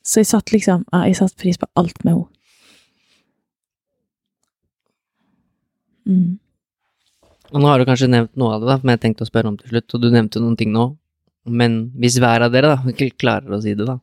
Så 0.04 0.24
jeg 0.24 0.32
satt 0.32 0.52
liksom 0.52 0.86
Ja, 0.92 1.06
jeg 1.08 1.16
satte 1.20 1.40
pris 1.40 1.60
på 1.60 1.68
alt 1.76 2.04
med 2.04 2.14
henne. 2.14 2.28
Mm. 6.08 6.40
Og 7.54 7.62
nå 7.64 7.70
har 7.70 7.80
du 7.80 7.88
kanskje 7.88 8.10
nevnt 8.12 8.34
noe 8.40 8.56
av 8.56 8.64
det, 8.64 8.70
da, 8.70 8.78
som 8.82 8.92
jeg 8.92 9.02
tenkte 9.04 9.26
å 9.26 9.30
spørre 9.30 9.52
om 9.52 9.58
til 9.60 9.72
slutt, 9.72 9.94
og 9.96 10.04
du 10.04 10.08
nevnte 10.12 10.42
noen 10.44 10.58
ting 10.60 10.74
nå. 10.76 10.90
Men 11.48 11.78
hvis 11.96 12.18
hver 12.20 12.44
av 12.44 12.54
dere 12.54 12.74
da, 12.76 12.80
ikke 12.94 13.14
klarer 13.24 13.56
å 13.56 13.62
si 13.64 13.76
det, 13.78 13.88
da, 13.88 14.00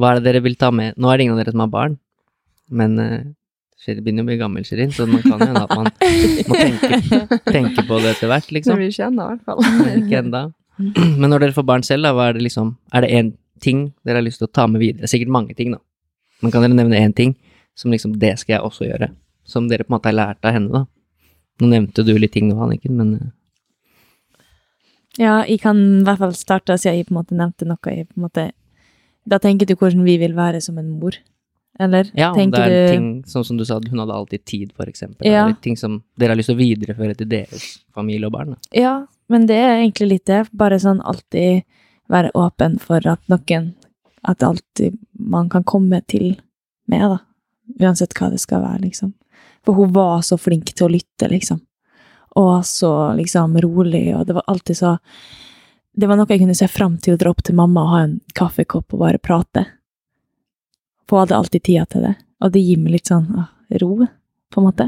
hva 0.00 0.12
er 0.12 0.20
det 0.20 0.30
dere 0.30 0.44
vil 0.46 0.56
ta 0.58 0.72
med? 0.74 0.96
Nå 0.98 1.10
er 1.10 1.18
det 1.18 1.26
ingen 1.26 1.36
av 1.36 1.42
dere 1.42 1.54
som 1.54 1.62
har 1.64 1.70
barn, 1.72 1.98
men 2.70 2.96
uh, 3.02 3.20
Sherry 3.80 4.02
begynner 4.04 4.26
å 4.26 4.28
bli 4.28 4.36
gammel, 4.40 4.64
Sherin, 4.68 4.90
så 4.92 5.06
man 5.08 5.22
kan 5.24 5.40
jo 5.40 5.46
hende 5.48 5.62
at 5.64 5.70
man 5.72 5.86
må 5.88 6.56
tenke, 6.58 7.38
tenke 7.48 7.84
på 7.88 8.00
det 8.02 8.14
etter 8.14 8.28
hvert, 8.28 8.50
liksom. 8.52 8.76
blir 8.76 8.92
ikke 8.92 9.06
ennå, 9.06 9.26
i 9.26 9.38
hvert 9.38 9.46
fall. 9.48 9.94
Ikke 9.96 10.18
enda. 10.20 10.42
Men 10.80 11.28
når 11.32 11.46
dere 11.46 11.56
får 11.56 11.66
barn 11.68 11.84
selv, 11.86 12.04
da, 12.04 12.12
hva 12.16 12.30
er 12.30 12.38
det 12.38 12.44
liksom 12.46 12.70
Er 12.96 13.04
det 13.04 13.10
én 13.12 13.32
ting 13.60 13.90
dere 14.06 14.20
har 14.20 14.24
lyst 14.24 14.40
til 14.40 14.48
å 14.48 14.52
ta 14.52 14.64
med 14.68 14.80
videre? 14.80 15.08
Sikkert 15.10 15.32
mange 15.32 15.56
ting, 15.56 15.74
da. 15.74 15.80
Men 16.40 16.52
kan 16.52 16.64
dere 16.64 16.76
nevne 16.76 17.00
én 17.00 17.12
ting 17.16 17.34
som 17.76 17.92
liksom 17.92 18.14
Det 18.20 18.32
skal 18.40 18.58
jeg 18.58 18.64
også 18.64 18.86
gjøre. 18.88 19.10
Som 19.48 19.68
dere 19.68 19.84
på 19.84 19.92
en 19.92 19.96
måte 19.98 20.08
har 20.08 20.16
lært 20.16 20.44
av 20.44 20.56
henne, 20.56 20.72
da. 20.72 20.84
Nå 21.60 21.68
nevnte 21.68 22.04
du 22.06 22.14
litt 22.18 22.32
ting 22.32 22.48
nå, 22.48 22.56
Anniken, 22.64 22.96
men 22.96 23.14
eh, 23.18 23.28
Ja, 25.20 25.40
jeg 25.44 25.60
kan 25.64 25.80
i 26.00 26.04
hvert 26.06 26.22
fall 26.22 26.36
starte 26.38 26.78
siden 26.78 27.00
jeg 27.00 27.08
på 27.08 27.14
en 27.14 27.20
måte 27.20 27.36
nevnte 27.36 27.68
noe. 27.68 27.80
Jeg 27.92 28.08
på 28.08 28.18
en 28.18 28.26
måte, 28.28 28.46
da 29.28 29.40
tenker 29.42 29.68
du 29.68 29.74
hvordan 29.76 30.06
vi 30.06 30.16
vil 30.22 30.36
være 30.38 30.62
som 30.64 30.78
en 30.80 30.88
mor. 31.00 31.18
Eller 31.80 32.10
Ja, 32.14 32.30
om 32.32 32.50
det 32.52 32.60
er 32.60 32.70
du 32.72 32.92
ting 32.92 33.08
sånn 33.28 33.44
som 33.46 33.56
du 33.56 33.64
sa, 33.64 33.78
hun 33.80 34.02
hadde 34.02 34.16
alltid 34.16 34.44
tid, 34.44 34.72
for 34.76 34.90
eksempel. 34.90 35.26
Ja. 35.28 35.46
Eller 35.46 35.56
ting 35.64 35.78
som 35.80 36.02
dere 36.20 36.34
har 36.34 36.40
lyst 36.40 36.50
til 36.52 36.58
å 36.58 36.60
videreføre 36.60 37.16
til 37.16 37.28
deres 37.30 37.68
familie 37.96 38.28
og 38.28 38.34
barn. 38.36 38.56
Da. 38.56 38.72
Ja, 38.76 38.94
men 39.32 39.46
det 39.48 39.56
er 39.56 39.78
egentlig 39.78 40.10
litt 40.10 40.26
det. 40.28 40.42
Bare 40.52 40.80
sånn 40.82 41.00
alltid 41.00 41.62
være 42.10 42.32
åpen 42.34 42.78
for 42.82 43.06
at 43.06 43.22
noen 43.30 43.74
At 44.22 44.42
alltid 44.44 44.98
man 45.16 45.48
kan 45.48 45.64
komme 45.64 46.02
til 46.04 46.34
med, 46.86 47.00
da. 47.08 47.18
Uansett 47.80 48.12
hva 48.18 48.28
det 48.28 48.40
skal 48.42 48.60
være, 48.60 48.82
liksom. 48.84 49.14
For 49.66 49.76
hun 49.76 49.92
var 49.92 50.22
så 50.26 50.38
flink 50.40 50.72
til 50.72 50.86
å 50.86 50.92
lytte, 50.94 51.28
liksom. 51.28 51.60
Og 52.40 52.66
så 52.66 53.12
liksom 53.18 53.58
rolig, 53.60 54.14
og 54.16 54.26
det 54.26 54.36
var 54.36 54.46
alltid 54.46 54.76
så 54.76 54.98
Det 55.92 56.06
var 56.06 56.14
noe 56.16 56.30
jeg 56.30 56.38
kunne 56.38 56.54
se 56.54 56.68
fram 56.70 57.00
til 57.02 57.16
å 57.16 57.18
dra 57.18 57.32
opp 57.34 57.42
til 57.42 57.56
mamma 57.58 57.82
og 57.82 57.90
ha 57.90 58.00
en 58.04 58.12
kaffekopp 58.38 58.94
og 58.94 59.00
bare 59.02 59.18
prate. 59.18 59.64
For 61.08 61.18
hun 61.18 61.24
hadde 61.24 61.36
alltid 61.36 61.64
tida 61.66 61.86
til 61.90 62.04
det. 62.06 62.12
Og 62.40 62.52
det 62.54 62.62
gir 62.62 62.78
meg 62.78 62.94
litt 62.94 63.10
sånn 63.10 63.26
ah, 63.34 63.48
ro, 63.82 64.06
på 64.54 64.60
en 64.62 64.68
måte. 64.68 64.86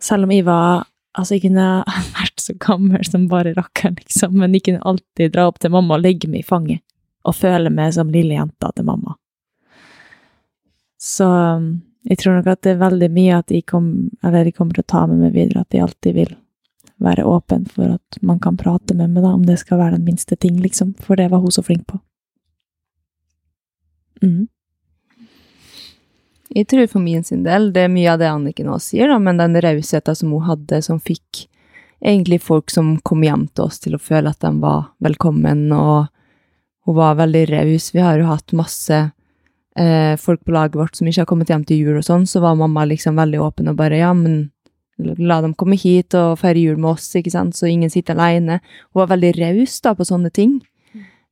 Selv 0.00 0.24
om 0.24 0.32
jeg 0.32 0.46
var 0.48 0.86
Altså, 1.18 1.34
jeg 1.34 1.48
kunne 1.48 1.82
vært 2.18 2.42
så 2.42 2.54
gammel 2.62 3.02
som 3.02 3.24
bare 3.30 3.54
rakkeren, 3.56 3.96
liksom, 3.98 4.36
men 4.38 4.52
jeg 4.54 4.68
kunne 4.68 4.84
alltid 4.86 5.32
dra 5.34 5.48
opp 5.50 5.56
til 5.58 5.72
mamma 5.74 5.96
og 5.96 6.04
legge 6.04 6.28
meg 6.30 6.44
i 6.44 6.46
fanget 6.46 6.84
og 7.26 7.34
føle 7.34 7.72
meg 7.74 7.96
som 7.96 8.12
lille 8.12 8.36
jenta 8.36 8.70
til 8.76 8.86
mamma. 8.86 9.16
Så 10.98 11.26
jeg 12.08 12.18
tror 12.22 12.38
nok 12.38 12.46
at 12.48 12.62
det 12.64 12.72
er 12.72 12.80
veldig 12.80 13.08
mye 13.12 13.38
at 13.38 13.50
de, 13.52 13.62
kom, 13.62 13.88
jeg 14.24 14.52
kommer 14.56 14.76
til 14.76 14.84
å 14.86 14.92
ta 14.94 15.06
med 15.10 15.20
meg 15.20 15.34
videre, 15.34 15.64
at 15.64 15.74
de 15.74 15.82
alltid 15.84 16.14
vil 16.16 16.30
være 17.04 17.26
åpen 17.28 17.66
for 17.68 17.98
at 17.98 18.20
man 18.24 18.40
kan 18.42 18.56
prate 18.58 18.96
med 18.96 19.12
meg, 19.12 19.22
da, 19.22 19.34
om 19.36 19.44
det 19.46 19.58
skal 19.60 19.78
være 19.82 19.98
den 19.98 20.06
minste 20.08 20.38
ting, 20.40 20.56
liksom, 20.62 20.94
for 21.04 21.20
det 21.20 21.28
var 21.30 21.42
hun 21.44 21.52
så 21.54 21.62
flink 21.62 21.84
på. 21.90 22.00
Mm. 24.24 24.48
Jeg 26.56 26.66
tror 26.72 26.88
for 26.90 27.04
min 27.04 27.22
sin 27.28 27.44
del, 27.44 27.68
det 27.76 27.84
er 27.84 27.92
mye 27.92 28.14
av 28.14 28.22
det 28.22 28.32
Anniken 28.32 28.72
også 28.72 28.94
sier, 28.94 29.12
da, 29.12 29.20
men 29.20 29.38
den 29.38 29.60
rausheten 29.62 30.16
som 30.16 30.32
hun 30.32 30.48
hadde, 30.48 30.80
som 30.82 30.98
fikk 30.98 31.44
egentlig 32.00 32.40
folk 32.42 32.72
som 32.72 32.96
kom 33.04 33.22
hjem 33.26 33.46
til 33.52 33.68
oss 33.68 33.82
til 33.84 33.98
å 33.98 34.02
føle 34.02 34.32
at 34.32 34.40
de 34.42 34.54
var 34.62 34.94
velkommen, 35.04 35.68
og 35.76 36.08
hun 36.88 36.96
var 36.96 37.18
veldig 37.20 37.44
raus. 37.52 37.92
Vi 37.92 38.00
har 38.00 38.16
jo 38.16 38.30
hatt 38.30 38.56
masse 38.56 39.02
eh, 39.78 40.14
folk 40.20 40.44
på 40.44 40.54
laget 40.54 40.78
vårt 40.78 40.98
som 40.98 41.08
ikke 41.08 41.22
har 41.22 41.30
kommet 41.30 41.50
hjem 41.52 41.64
til 41.68 41.82
jul 41.84 41.98
og 42.00 42.06
sånn, 42.06 42.26
så 42.28 42.42
var 42.44 42.58
mamma 42.58 42.86
liksom 42.88 43.18
veldig 43.18 43.42
åpen 43.44 43.70
og 43.70 43.78
bare 43.78 44.00
ja, 44.00 44.12
men 44.16 44.48
la 44.98 45.38
dem 45.44 45.54
komme 45.54 45.78
hit 45.78 46.14
og 46.18 46.40
feire 46.40 46.58
jul 46.58 46.78
med 46.80 46.96
oss, 46.96 47.06
ikke 47.16 47.30
sant, 47.30 47.56
så 47.56 47.68
ingen 47.70 47.90
sitter 47.92 48.18
alene. 48.18 48.58
Hun 48.90 49.04
var 49.04 49.12
veldig 49.12 49.36
raus 49.38 49.78
da 49.84 49.94
på 49.94 50.06
sånne 50.08 50.32
ting. 50.34 50.58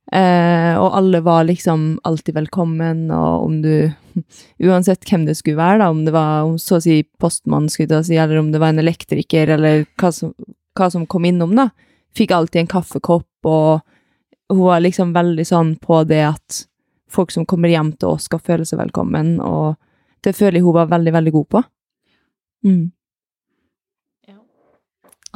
Eh, 0.07 0.73
og 0.79 0.93
alle 0.95 1.19
var 1.19 1.43
liksom 1.49 1.97
alltid 2.07 2.37
velkommen, 2.37 3.09
og 3.11 3.47
om 3.49 3.57
du 3.63 3.73
Uansett 4.65 5.03
hvem 5.05 5.27
det 5.27 5.35
skulle 5.37 5.59
være, 5.59 5.81
da, 5.83 5.91
om 5.93 5.99
det 6.07 6.13
var 6.15 6.47
så 6.57 6.79
å 6.79 6.81
si 6.81 7.03
postmann, 7.21 7.67
skulle 7.69 7.99
si, 8.01 8.15
eller 8.17 8.39
om 8.39 8.47
det 8.49 8.61
var 8.63 8.71
en 8.73 8.81
elektriker, 8.81 9.51
eller 9.53 9.83
hva 9.99 10.09
som, 10.15 10.31
hva 10.73 10.87
som 10.89 11.03
kom 11.05 11.27
innom, 11.29 11.53
da, 11.59 11.67
fikk 12.17 12.33
alltid 12.33 12.63
en 12.63 12.71
kaffekopp, 12.71 13.45
og 13.45 13.83
hun 14.49 14.63
var 14.63 14.81
liksom 14.81 15.11
veldig 15.13 15.45
sånn 15.45 15.75
på 15.83 16.01
det 16.09 16.23
at 16.31 16.63
folk 17.09 17.31
som 17.31 17.45
kommer 17.45 17.69
hjem 17.71 17.93
til 17.97 18.09
oss, 18.15 18.23
skal 18.27 18.39
føle 18.43 18.65
seg 18.67 18.79
velkommen, 18.79 19.37
og 19.41 19.75
det 20.25 20.35
føler 20.35 20.59
jeg 20.59 20.63
hun 20.67 20.73
var 20.75 20.89
veldig, 20.91 21.13
veldig 21.15 21.31
god 21.37 21.47
på. 21.55 21.63
Mm. 22.67 22.85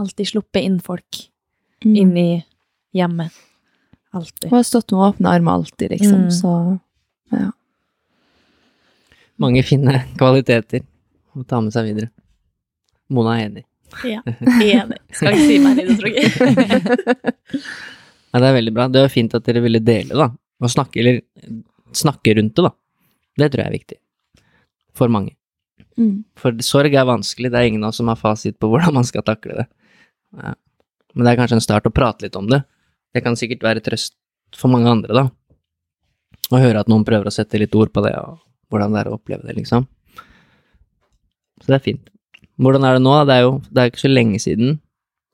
Alltid 0.01 0.27
sluppet 0.32 0.64
inn 0.66 0.80
folk 0.82 1.27
Mm. 1.85 1.95
inn 1.98 2.17
i 2.17 2.45
hjemmet. 2.93 3.32
Alltid. 4.14 4.50
Hun 4.51 4.58
har 4.58 4.64
stått 4.64 4.91
med 4.91 5.01
åpne 5.16 5.30
armer 5.30 5.51
alltid, 5.51 5.90
liksom, 5.91 6.22
Mm. 6.27 6.32
så 6.32 6.80
ja. 7.32 7.51
Mange 9.40 9.64
fine 9.64 10.03
kvaliteter 10.17 10.82
å 11.35 11.43
ta 11.48 11.59
med 11.61 11.74
seg 11.74 11.85
videre. 11.90 12.09
Mona 13.09 13.40
er 13.40 13.50
enig. 13.50 13.64
Ja, 14.06 14.22
enig. 14.25 14.98
Skal 15.11 15.33
ikke 15.33 15.48
si 15.48 15.59
meg 15.59 15.77
enig, 15.77 15.88
det, 15.88 15.98
tror 16.00 16.14
jeg. 16.16 17.33
Nei, 18.32 18.40
det 18.40 18.48
er 18.48 18.53
veldig 18.56 18.74
bra. 18.74 18.88
Det 18.88 19.01
er 19.03 19.09
fint 19.09 19.33
at 19.35 19.43
dere 19.43 19.61
ville 19.66 19.80
dele, 19.83 20.14
da. 20.16 20.30
Og 20.61 20.72
snakke, 20.72 21.01
eller 21.01 21.22
snakke 21.98 22.35
rundt 22.38 22.56
det, 22.57 22.65
da. 22.67 22.72
Det 23.41 23.51
tror 23.51 23.64
jeg 23.64 23.72
er 23.72 23.77
viktig. 23.80 23.98
For 24.98 25.11
mange. 25.11 25.33
Mm. 25.98 26.23
For 26.40 26.56
sorg 26.65 26.93
er 26.95 27.07
vanskelig, 27.07 27.51
det 27.51 27.59
er 27.59 27.69
ingen 27.69 27.83
av 27.83 27.91
oss 27.91 27.99
som 28.01 28.11
har 28.11 28.19
fasit 28.19 28.57
på 28.61 28.69
hvordan 28.72 28.95
man 28.99 29.07
skal 29.07 29.25
takle 29.27 29.61
det. 29.61 29.67
Ja. 30.38 30.53
Men 31.15 31.25
det 31.27 31.33
er 31.33 31.40
kanskje 31.41 31.57
en 31.59 31.65
start 31.65 31.88
å 31.90 31.93
prate 31.93 32.25
litt 32.25 32.38
om 32.40 32.48
det. 32.51 32.61
Det 33.11 33.23
kan 33.25 33.35
sikkert 33.40 33.65
være 33.65 33.83
trøst 33.83 34.15
for 34.57 34.72
mange 34.72 34.91
andre, 34.91 35.11
da. 35.15 35.25
Å 36.51 36.59
høre 36.59 36.83
at 36.83 36.91
noen 36.91 37.03
prøver 37.07 37.27
å 37.27 37.33
sette 37.33 37.59
litt 37.59 37.75
ord 37.75 37.91
på 37.95 38.03
det, 38.06 38.14
og 38.19 38.40
hvordan 38.72 38.95
det 38.95 39.01
er 39.01 39.09
å 39.11 39.17
oppleve 39.17 39.48
det, 39.48 39.57
liksom. 39.59 39.88
Så 41.61 41.67
det 41.67 41.77
er 41.77 41.85
fint. 41.85 42.07
Hvordan 42.61 42.85
er 42.88 42.98
det 42.98 43.03
nå? 43.03 43.14
Det 43.27 43.35
er 43.35 43.45
jo 43.45 43.53
det 43.69 43.81
er 43.81 43.91
ikke 43.91 44.03
så 44.03 44.11
lenge 44.11 44.40
siden, 44.43 44.80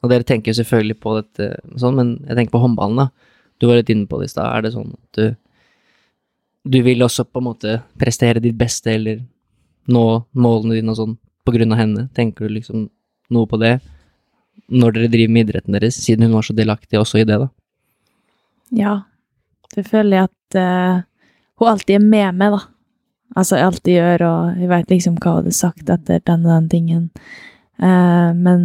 og 0.03 0.11
dere 0.11 0.25
tenker 0.27 0.51
jo 0.51 0.59
selvfølgelig 0.59 0.97
på 1.03 1.15
dette 1.17 1.49
sånn, 1.81 1.97
men 1.97 2.11
jeg 2.27 2.37
tenker 2.37 2.55
på 2.55 2.63
håndballen, 2.63 3.05
da. 3.05 3.26
Du 3.57 3.67
var 3.69 3.79
litt 3.79 3.91
inne 3.93 4.07
på 4.09 4.19
det 4.21 4.29
i 4.29 4.33
stad. 4.33 4.49
Er 4.51 4.65
det 4.65 4.75
sånn 4.75 4.93
at 4.95 5.19
du 5.19 5.35
du 6.67 6.81
vil 6.83 6.99
også 6.99 7.23
på 7.23 7.39
en 7.39 7.45
måte 7.47 7.73
prestere 7.95 8.41
ditt 8.43 8.57
beste, 8.59 8.91
eller 8.91 9.21
nå 9.87 10.03
målene 10.35 10.75
dine 10.75 10.91
og 10.91 10.97
sånn 10.99 11.13
på 11.47 11.53
grunn 11.55 11.71
av 11.71 11.79
henne? 11.79 12.07
Tenker 12.15 12.47
du 12.47 12.57
liksom 12.57 12.89
noe 13.33 13.47
på 13.47 13.59
det 13.61 13.77
når 14.67 14.95
dere 14.95 15.11
driver 15.13 15.33
med 15.33 15.47
idretten 15.47 15.77
deres, 15.77 15.99
siden 16.03 16.27
hun 16.27 16.35
var 16.35 16.43
så 16.47 16.55
delaktig 16.57 16.99
også 16.99 17.21
i 17.21 17.27
det, 17.27 17.37
da? 17.39 17.47
Ja. 18.75 18.95
Det 19.71 19.85
føler 19.87 20.17
jeg 20.17 20.27
at 20.27 20.57
uh, 20.59 21.05
hun 21.61 21.71
alltid 21.71 21.99
er 21.99 22.03
med 22.03 22.39
meg, 22.39 22.55
da. 22.57 22.61
Altså, 23.37 23.59
jeg 23.59 23.67
alltid 23.67 23.93
gjør, 23.93 24.23
og 24.27 24.61
jeg 24.61 24.71
vet 24.71 24.91
liksom 24.91 25.17
hva 25.19 25.33
hun 25.35 25.41
hadde 25.41 25.55
sagt 25.55 25.91
etter 25.93 26.23
den 26.27 26.47
og 26.47 26.51
den 26.51 26.69
tingen. 26.71 27.03
Uh, 27.77 28.31
men 28.35 28.63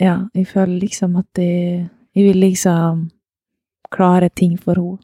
ja, 0.00 0.24
jeg 0.34 0.48
føler 0.50 0.80
liksom 0.82 1.18
at 1.20 1.38
jeg, 1.38 1.84
jeg 2.16 2.30
vil 2.30 2.40
liksom 2.42 3.08
klare 3.94 4.30
ting 4.30 4.56
for 4.60 4.80
henne. 4.80 5.02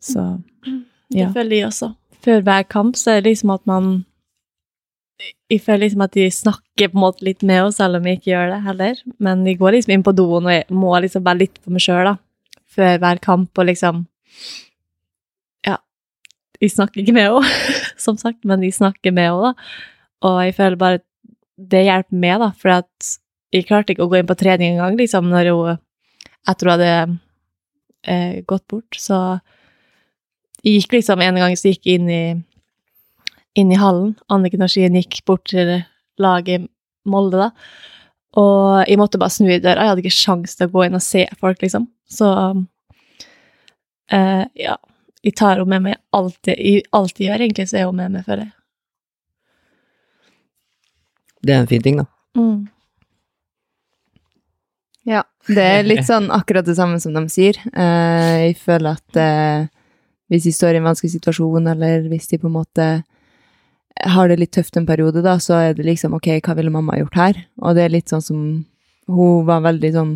Så 0.00 0.42
Det 1.10 1.32
føler 1.34 1.56
jeg 1.56 1.66
også. 1.66 1.92
Før 2.22 2.44
hver 2.46 2.62
kamp 2.70 2.96
så 2.98 3.16
er 3.16 3.22
det 3.22 3.32
liksom 3.32 3.50
at 3.54 3.66
man 3.66 4.04
Jeg 5.50 5.62
føler 5.64 5.86
liksom 5.88 6.02
at 6.04 6.14
de 6.14 6.30
snakker 6.30 6.92
på 6.92 6.94
en 6.94 7.02
måte 7.02 7.24
litt 7.26 7.42
med 7.42 7.64
oss, 7.64 7.76
selv 7.80 7.96
om 7.98 8.04
vi 8.04 8.12
ikke 8.14 8.30
gjør 8.30 8.52
det 8.52 8.62
heller. 8.62 8.98
Men 9.18 9.46
jeg 9.46 9.58
går 9.58 9.72
liksom 9.74 9.92
inn 9.92 10.04
på 10.06 10.14
doen, 10.14 10.46
og 10.46 10.52
jeg 10.52 10.64
må 10.70 10.92
liksom 11.00 11.24
være 11.24 11.40
litt 11.40 11.58
for 11.58 11.74
meg 11.74 11.82
sjøl, 11.82 12.04
da. 12.06 12.12
Før 12.70 13.00
hver 13.02 13.18
kamp, 13.18 13.50
og 13.58 13.66
liksom 13.66 14.06
Ja. 15.66 15.78
Jeg 16.60 16.70
snakker 16.70 17.02
ikke 17.02 17.16
med 17.16 17.32
henne, 17.32 17.42
som 18.04 18.16
sagt, 18.16 18.44
men 18.44 18.60
de 18.60 18.70
snakker 18.70 19.10
med 19.10 19.26
henne, 19.26 19.50
da. 19.50 19.72
Og 20.22 20.38
jeg 20.44 20.54
føler 20.54 20.76
bare 20.76 21.02
det 21.58 21.82
hjelper 21.88 22.22
meg, 22.22 22.38
da, 22.38 22.52
for 22.54 22.76
at 22.76 23.10
jeg 23.52 23.66
klarte 23.66 23.96
ikke 23.96 24.06
å 24.06 24.12
gå 24.12 24.20
inn 24.20 24.28
på 24.28 24.38
trening 24.38 24.76
engang, 24.76 25.00
liksom, 25.00 25.32
når 25.32 25.50
hun 25.50 25.78
Etter 26.48 26.68
hun 26.68 26.74
hadde 26.74 26.92
eh, 28.08 28.40
gått 28.48 28.66
bort, 28.70 28.96
så 28.96 29.38
jeg 30.64 30.80
gikk 30.80 30.98
liksom 30.98 31.22
en 31.22 31.38
gang 31.38 31.54
så 31.58 31.70
gikk 31.70 31.86
jeg 31.86 32.00
inn 32.00 32.08
i, 32.10 32.22
inn 33.58 33.70
i 33.72 33.78
hallen. 33.78 34.16
Anniken 34.32 34.64
og 34.64 34.72
Skien 34.72 34.96
gikk 34.98 35.20
bort 35.28 35.46
til 35.52 35.76
laget 36.18 36.64
i 36.64 36.68
Molde, 37.08 37.46
da. 37.46 37.50
Og 38.38 38.82
jeg 38.84 38.98
måtte 39.00 39.20
bare 39.20 39.32
snu 39.32 39.48
i 39.48 39.60
døra. 39.62 39.84
Jeg 39.84 39.92
hadde 39.92 40.02
ikke 40.04 40.18
sjans 40.18 40.58
til 40.58 40.68
å 40.68 40.72
gå 40.74 40.84
inn 40.84 40.98
og 40.98 41.04
se 41.04 41.24
folk, 41.40 41.62
liksom. 41.64 41.88
Så 42.10 42.28
eh, 44.12 44.44
ja. 44.58 44.76
Jeg 45.26 45.34
tar 45.34 45.58
henne 45.58 45.66
med 45.72 45.82
meg 45.82 45.96
alt 46.14 46.46
jeg 46.46 46.84
gjør, 46.86 47.42
egentlig, 47.42 47.66
så 47.66 47.80
er 47.80 47.88
hun 47.88 47.98
med 47.98 48.12
meg, 48.14 48.22
føler 48.26 48.44
jeg. 48.46 48.52
Det 51.42 51.54
er 51.54 51.62
en 51.64 51.70
fin 51.70 51.82
ting, 51.82 51.98
da. 51.98 52.06
Mm. 52.38 52.68
Det 55.48 55.64
er 55.64 55.86
litt 55.86 56.06
sånn 56.06 56.28
akkurat 56.34 56.66
det 56.66 56.76
samme 56.76 57.00
som 57.00 57.14
de 57.16 57.24
sier. 57.32 57.58
Eh, 57.72 58.32
jeg 58.48 58.56
føler 58.60 58.98
at 58.98 59.20
eh, 59.20 59.68
hvis 60.28 60.44
de 60.48 60.52
står 60.54 60.76
i 60.76 60.80
en 60.82 60.88
vanskelig 60.90 61.14
situasjon, 61.16 61.70
eller 61.72 62.08
hvis 62.10 62.28
de 62.30 62.40
på 62.40 62.50
en 62.50 62.58
måte 62.58 62.88
har 63.98 64.30
det 64.30 64.38
litt 64.38 64.52
tøft 64.54 64.76
en 64.78 64.86
periode, 64.86 65.22
da, 65.24 65.38
så 65.42 65.56
er 65.58 65.76
det 65.78 65.86
liksom 65.88 66.14
ok, 66.18 66.30
hva 66.44 66.54
ville 66.58 66.72
mamma 66.72 66.98
gjort 67.00 67.18
her? 67.18 67.40
Og 67.64 67.74
det 67.78 67.86
er 67.86 67.94
litt 67.96 68.12
sånn 68.12 68.24
som 68.24 68.42
Hun 69.08 69.46
var 69.48 69.62
veldig 69.64 69.92
sånn 69.94 70.10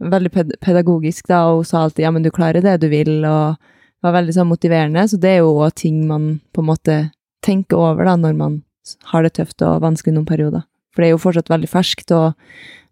Veldig 0.00 0.30
ped 0.32 0.52
pedagogisk, 0.64 1.26
da, 1.28 1.42
og 1.50 1.58
hun 1.60 1.66
sa 1.68 1.82
alltid 1.84 2.06
ja, 2.06 2.10
men 2.10 2.24
du 2.24 2.30
klarer 2.32 2.64
det 2.64 2.78
du 2.80 2.86
vil, 2.88 3.18
og 3.28 3.60
var 4.00 4.14
veldig 4.14 4.32
sånn 4.32 4.48
motiverende. 4.48 5.02
Så 5.04 5.18
det 5.20 5.34
er 5.34 5.42
jo 5.42 5.50
òg 5.60 5.74
ting 5.76 5.98
man 6.08 6.38
på 6.56 6.62
en 6.62 6.70
måte 6.70 6.94
tenker 7.44 7.76
over 7.76 8.08
da, 8.08 8.14
når 8.16 8.38
man 8.38 8.54
har 9.12 9.26
det 9.26 9.34
tøft 9.36 9.60
og 9.60 9.82
vanskelig 9.84 10.16
noen 10.16 10.28
perioder. 10.30 10.64
For 10.94 11.02
det 11.02 11.10
er 11.10 11.12
jo 11.12 11.20
fortsatt 11.20 11.52
veldig 11.52 11.68
ferskt, 11.68 12.14
og 12.16 12.32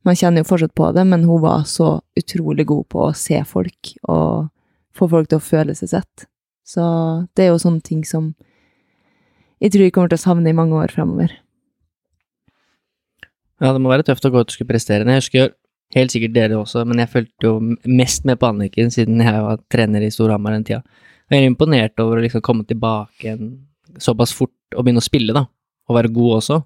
man 0.06 0.16
kjenner 0.16 0.42
jo 0.42 0.48
fortsatt 0.48 0.74
på 0.78 0.90
det, 0.96 1.04
men 1.08 1.26
hun 1.28 1.42
var 1.42 1.64
så 1.68 1.98
utrolig 2.18 2.66
god 2.68 2.86
på 2.92 3.06
å 3.08 3.16
se 3.16 3.40
folk 3.46 3.94
og 4.08 4.48
få 4.98 5.08
folk 5.10 5.30
til 5.30 5.40
å 5.40 5.44
føle 5.44 5.74
seg 5.78 5.92
sett. 5.92 6.28
Så 6.66 6.82
det 7.36 7.46
er 7.46 7.52
jo 7.52 7.62
sånne 7.62 7.84
ting 7.84 8.04
som 8.06 8.32
jeg 9.58 9.74
tror 9.74 9.86
jeg 9.86 9.94
kommer 9.94 10.10
til 10.12 10.20
å 10.20 10.22
savne 10.22 10.50
i 10.50 10.56
mange 10.56 10.76
år 10.78 10.92
framover. 10.94 11.32
Ja, 13.58 13.72
det 13.74 13.82
må 13.82 13.90
være 13.90 14.06
tøft 14.06 14.26
å 14.28 14.30
gå 14.30 14.44
ut 14.44 14.52
og 14.52 14.54
skulle 14.54 14.70
prestere. 14.70 15.08
Jeg 15.08 15.24
husker 15.24 15.56
Helt 15.96 16.12
sikkert 16.12 16.34
dere 16.34 16.58
også, 16.58 16.82
men 16.84 17.00
jeg 17.00 17.08
fulgte 17.08 17.46
jo 17.46 17.52
mest 17.88 18.26
med 18.28 18.36
på 18.36 18.50
Anniken 18.50 18.90
siden 18.92 19.22
jeg 19.24 19.40
var 19.40 19.60
trener 19.72 20.04
i 20.04 20.10
Storhamar 20.12 20.52
den 20.52 20.66
tida. 20.68 20.82
Jeg 21.32 21.40
er 21.40 21.48
imponert 21.48 22.02
over 22.02 22.18
å 22.18 22.24
liksom 22.24 22.42
komme 22.44 22.66
tilbake 22.68 23.32
såpass 23.96 24.34
fort 24.36 24.76
og 24.76 24.84
begynne 24.84 25.00
å 25.00 25.06
spille, 25.06 25.32
da. 25.32 25.46
Og 25.88 25.96
være 25.96 26.12
god 26.12 26.34
også. 26.42 26.58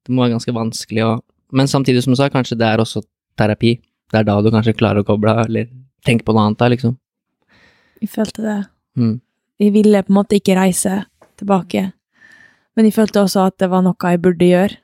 Det 0.00 0.14
må 0.14 0.24
være 0.24 0.38
ganske 0.38 0.54
vanskelig 0.56 1.04
å 1.04 1.12
Men 1.52 1.68
samtidig, 1.68 2.02
som 2.04 2.14
du 2.14 2.18
sa, 2.18 2.30
kanskje 2.32 2.58
det 2.58 2.68
er 2.68 2.80
også 2.82 3.04
terapi. 3.38 3.76
Det 4.12 4.20
er 4.20 4.28
da 4.28 4.38
du 4.40 4.50
kanskje 4.52 4.76
klarer 4.76 5.02
å 5.02 5.08
koble 5.08 5.32
av, 5.32 5.46
eller 5.46 5.68
tenke 6.06 6.24
på 6.26 6.34
noe 6.34 6.48
annet 6.48 6.60
da, 6.60 6.68
liksom. 6.72 6.96
Jeg 8.02 8.10
følte 8.12 8.44
det. 8.44 8.60
Mm. 8.98 9.16
Ville 9.72 10.02
på 10.02 10.10
en 10.10 10.18
måte 10.18 10.38
ikke 10.40 10.56
reise 10.58 11.02
tilbake. 11.38 11.90
Men 12.76 12.88
jeg 12.88 12.96
følte 12.96 13.22
også 13.22 13.46
at 13.50 13.58
det 13.60 13.68
var 13.70 13.84
noe 13.84 14.10
jeg 14.10 14.22
burde 14.24 14.48
gjøre. 14.48 14.78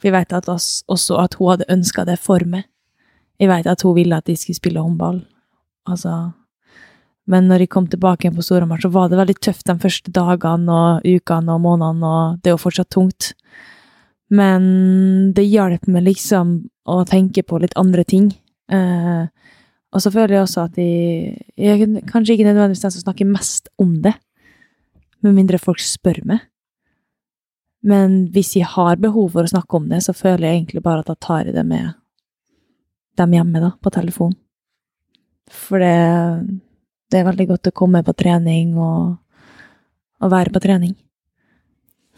For 0.00 0.08
jeg 0.08 0.16
vet 0.16 0.50
også 0.88 1.16
at 1.20 1.36
hun 1.36 1.50
hadde 1.52 1.72
ønska 1.72 2.06
det 2.08 2.16
for 2.20 2.44
meg. 2.48 2.68
Jeg 3.40 3.48
vet 3.48 3.68
at 3.68 3.82
hun 3.84 3.96
ville 3.96 4.16
at 4.16 4.28
jeg 4.28 4.38
skulle 4.40 4.60
spille 4.60 4.84
håndball. 4.84 5.22
Altså 5.88 6.32
Men 7.26 7.46
når 7.48 7.64
jeg 7.64 7.70
kom 7.70 7.86
tilbake 7.86 8.24
igjen 8.26 8.36
på 8.36 8.42
Storhamar, 8.42 8.80
så 8.82 8.88
var 8.90 9.08
det 9.08 9.18
veldig 9.20 9.36
tøft 9.38 9.66
de 9.68 9.76
første 9.78 10.10
dagene 10.10 10.72
og 10.72 11.04
ukene 11.04 11.54
og 11.54 11.60
månedene, 11.62 12.06
og 12.06 12.40
det 12.40 12.50
er 12.50 12.56
jo 12.56 12.62
fortsatt 12.64 12.90
tungt. 12.90 13.34
Men 14.30 14.64
det 15.34 15.48
hjalp 15.48 15.88
meg 15.90 16.06
liksom 16.06 16.54
å 16.90 17.02
tenke 17.08 17.42
på 17.46 17.58
litt 17.62 17.74
andre 17.78 18.04
ting. 18.06 18.30
Eh, 18.70 19.24
og 19.90 20.02
så 20.02 20.12
føler 20.14 20.36
jeg 20.36 20.44
også 20.46 20.66
at 20.68 20.78
jeg, 20.78 21.34
jeg 21.58 21.82
er 21.82 22.04
kanskje 22.06 22.36
ikke 22.36 22.46
nødvendigvis 22.46 22.84
den 22.84 22.94
som 22.94 23.02
snakker 23.02 23.26
mest 23.26 23.70
om 23.82 23.96
det, 24.04 24.14
med 25.20 25.34
mindre 25.36 25.58
folk 25.60 25.82
spør 25.82 26.22
meg. 26.30 26.46
Men 27.82 28.28
hvis 28.34 28.54
jeg 28.58 28.68
har 28.68 29.00
behov 29.00 29.32
for 29.34 29.46
å 29.46 29.50
snakke 29.50 29.78
om 29.78 29.88
det, 29.90 30.02
så 30.04 30.14
føler 30.14 30.46
jeg 30.46 30.60
egentlig 30.60 30.84
bare 30.84 31.02
at 31.02 31.10
da 31.10 31.16
tar 31.16 31.48
jeg 31.48 31.56
det 31.56 31.64
med 31.66 31.96
dem 33.18 33.34
hjemme, 33.34 33.62
da, 33.62 33.72
på 33.82 33.92
telefon. 33.92 34.34
For 35.50 35.82
det, 35.82 36.60
det 37.10 37.20
er 37.20 37.26
veldig 37.26 37.48
godt 37.50 37.72
å 37.72 37.76
komme 37.76 38.04
på 38.06 38.14
trening 38.16 38.76
og, 38.78 39.16
og 40.22 40.32
være 40.32 40.54
på 40.54 40.62
trening. 40.62 40.94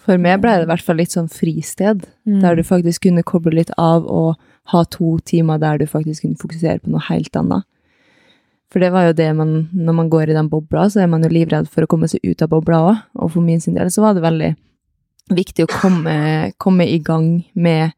For 0.02 0.18
meg 0.18 0.40
ble 0.42 0.56
det 0.58 0.64
i 0.66 0.70
hvert 0.72 0.82
fall 0.82 0.98
litt 0.98 1.12
sånn 1.14 1.28
fristed, 1.30 2.06
Mm. 2.26 2.40
der 2.42 2.56
du 2.56 2.62
faktisk 2.62 3.02
kunne 3.06 3.22
koble 3.22 3.54
litt 3.54 3.70
av 3.78 4.04
og 4.06 4.36
ha 4.72 4.84
to 4.84 5.18
timer 5.24 5.58
der 5.58 5.78
du 5.78 5.86
faktisk 5.86 6.22
kunne 6.22 6.36
fokusere 6.38 6.80
på 6.82 6.90
noe 6.90 7.00
helt 7.08 7.34
annet. 7.36 7.64
For 8.70 8.78
det 8.80 8.90
var 8.92 9.06
jo 9.08 9.12
det 9.12 9.28
man, 9.36 9.68
når 9.74 9.94
man 9.94 10.08
går 10.10 10.30
i 10.30 10.36
den 10.38 10.48
bobla, 10.48 10.86
så 10.90 11.02
er 11.02 11.06
man 11.08 11.22
jo 11.22 11.28
livredd 11.28 11.68
for 11.68 11.82
å 11.84 11.86
komme 11.90 12.08
seg 12.08 12.20
ut 12.24 12.40
av 12.42 12.48
bobla 12.48 12.78
òg. 12.88 13.02
Og 13.16 13.30
for 13.32 13.40
min 13.42 13.60
sin 13.60 13.74
del 13.74 13.90
så 13.90 14.00
var 14.02 14.14
det 14.14 14.22
veldig 14.22 14.56
viktig 15.30 15.66
å 15.66 15.72
komme, 15.80 16.52
komme 16.58 16.86
i 16.88 16.98
gang 16.98 17.44
med 17.54 17.92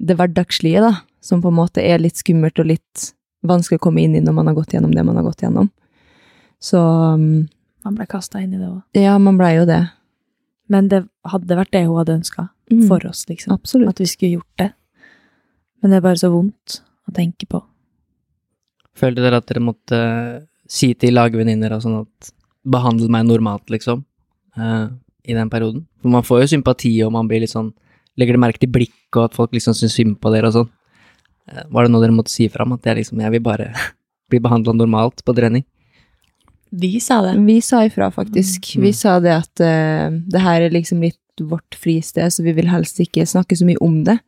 det 0.00 0.16
hverdagslige, 0.16 0.80
da. 0.80 0.92
Som 1.20 1.42
på 1.42 1.48
en 1.48 1.54
måte 1.58 1.78
er 1.82 1.98
litt 1.98 2.16
skummelt 2.16 2.58
og 2.58 2.66
litt 2.66 3.12
vanskelig 3.44 3.78
å 3.80 3.84
komme 3.88 4.02
inn 4.02 4.14
i 4.16 4.20
når 4.20 4.32
man 4.34 4.46
har 4.46 4.54
gått 4.54 4.72
gjennom 4.74 4.92
det 4.94 5.04
man 5.04 5.16
har 5.16 5.24
gått 5.24 5.42
gjennom. 5.42 5.70
Så 6.60 6.78
um, 6.78 7.48
Man 7.84 7.94
ble 7.96 8.06
kasta 8.06 8.38
inn 8.40 8.54
i 8.54 8.58
det 8.58 8.68
òg. 8.68 8.82
ja, 8.94 9.18
man 9.18 9.36
blei 9.38 9.56
jo 9.56 9.64
det. 9.66 9.80
Men 10.70 10.88
det 10.88 11.02
hadde 11.26 11.56
vært 11.58 11.72
det 11.74 11.86
hun 11.86 11.96
hadde 11.98 12.18
ønska 12.20 12.48
Mm. 12.72 12.86
for 12.88 13.04
oss, 13.06 13.26
liksom. 13.28 13.52
Absolutt. 13.52 13.88
At 13.90 13.98
vi 14.00 14.06
skulle 14.06 14.38
gjort 14.38 14.56
det. 14.58 14.72
Men 15.82 15.90
det 15.90 15.96
er 15.98 16.00
bare 16.06 16.16
så 16.16 16.30
vondt 16.32 16.80
å 17.08 17.12
tenke 17.12 17.44
på. 17.50 17.60
Følte 18.96 19.20
dere 19.24 19.36
at 19.42 19.46
dere 19.48 19.60
måtte 19.64 19.98
si 20.68 20.94
til 20.94 21.12
lagvenninner 21.16 21.72
og 21.76 21.82
sånn 21.84 21.98
at 22.02 22.30
behandle 22.64 23.08
meg 23.12 23.26
normalt, 23.26 23.68
liksom, 23.70 24.04
Uh, 24.52 24.88
i 25.24 25.32
den 25.32 25.48
perioden? 25.48 25.86
For 26.02 26.08
man 26.12 26.22
får 26.22 26.42
jo 26.42 26.46
sympati, 26.58 26.90
og 27.06 27.12
man 27.14 27.26
blir 27.26 27.40
litt 27.40 27.48
sånn 27.50 27.72
Legger 28.20 28.34
det 28.36 28.40
merke 28.42 28.60
til 28.60 28.68
blikk, 28.68 28.92
og 29.16 29.24
at 29.30 29.34
folk 29.34 29.50
liksom 29.56 29.72
syns 29.72 29.94
synd 29.96 30.18
på 30.20 30.28
dere 30.30 30.50
og 30.50 30.52
sånn. 30.52 30.68
Uh, 31.48 31.62
var 31.72 31.84
det 31.86 31.92
noe 31.94 32.02
dere 32.02 32.12
måtte 32.12 32.28
si 32.28 32.48
fram? 32.52 32.74
At 32.74 32.82
jeg 32.84 32.98
liksom 32.98 33.18
Jeg 33.24 33.30
vil 33.32 33.40
bare 33.40 33.72
bli 34.28 34.38
behandla 34.38 34.74
normalt 34.76 35.24
på 35.24 35.32
trening? 35.34 35.64
Vi 36.72 36.96
sa 37.04 37.20
det. 37.24 37.36
Vi 37.44 37.58
sa 37.60 37.82
ifra, 37.84 38.10
faktisk. 38.10 38.72
Mm. 38.76 38.84
Vi 38.86 38.92
sa 38.96 39.18
det 39.20 39.32
at 39.34 39.60
uh, 39.60 40.08
det 40.08 40.40
her 40.40 40.64
er 40.64 40.72
liksom 40.72 41.02
litt 41.04 41.18
vårt 41.40 41.76
fristed, 41.76 42.32
så 42.32 42.44
vi 42.44 42.54
vil 42.56 42.70
helst 42.72 43.00
ikke 43.00 43.26
snakke 43.28 43.56
så 43.56 43.66
mye 43.68 43.80
om 43.84 44.02
det. 44.08 44.18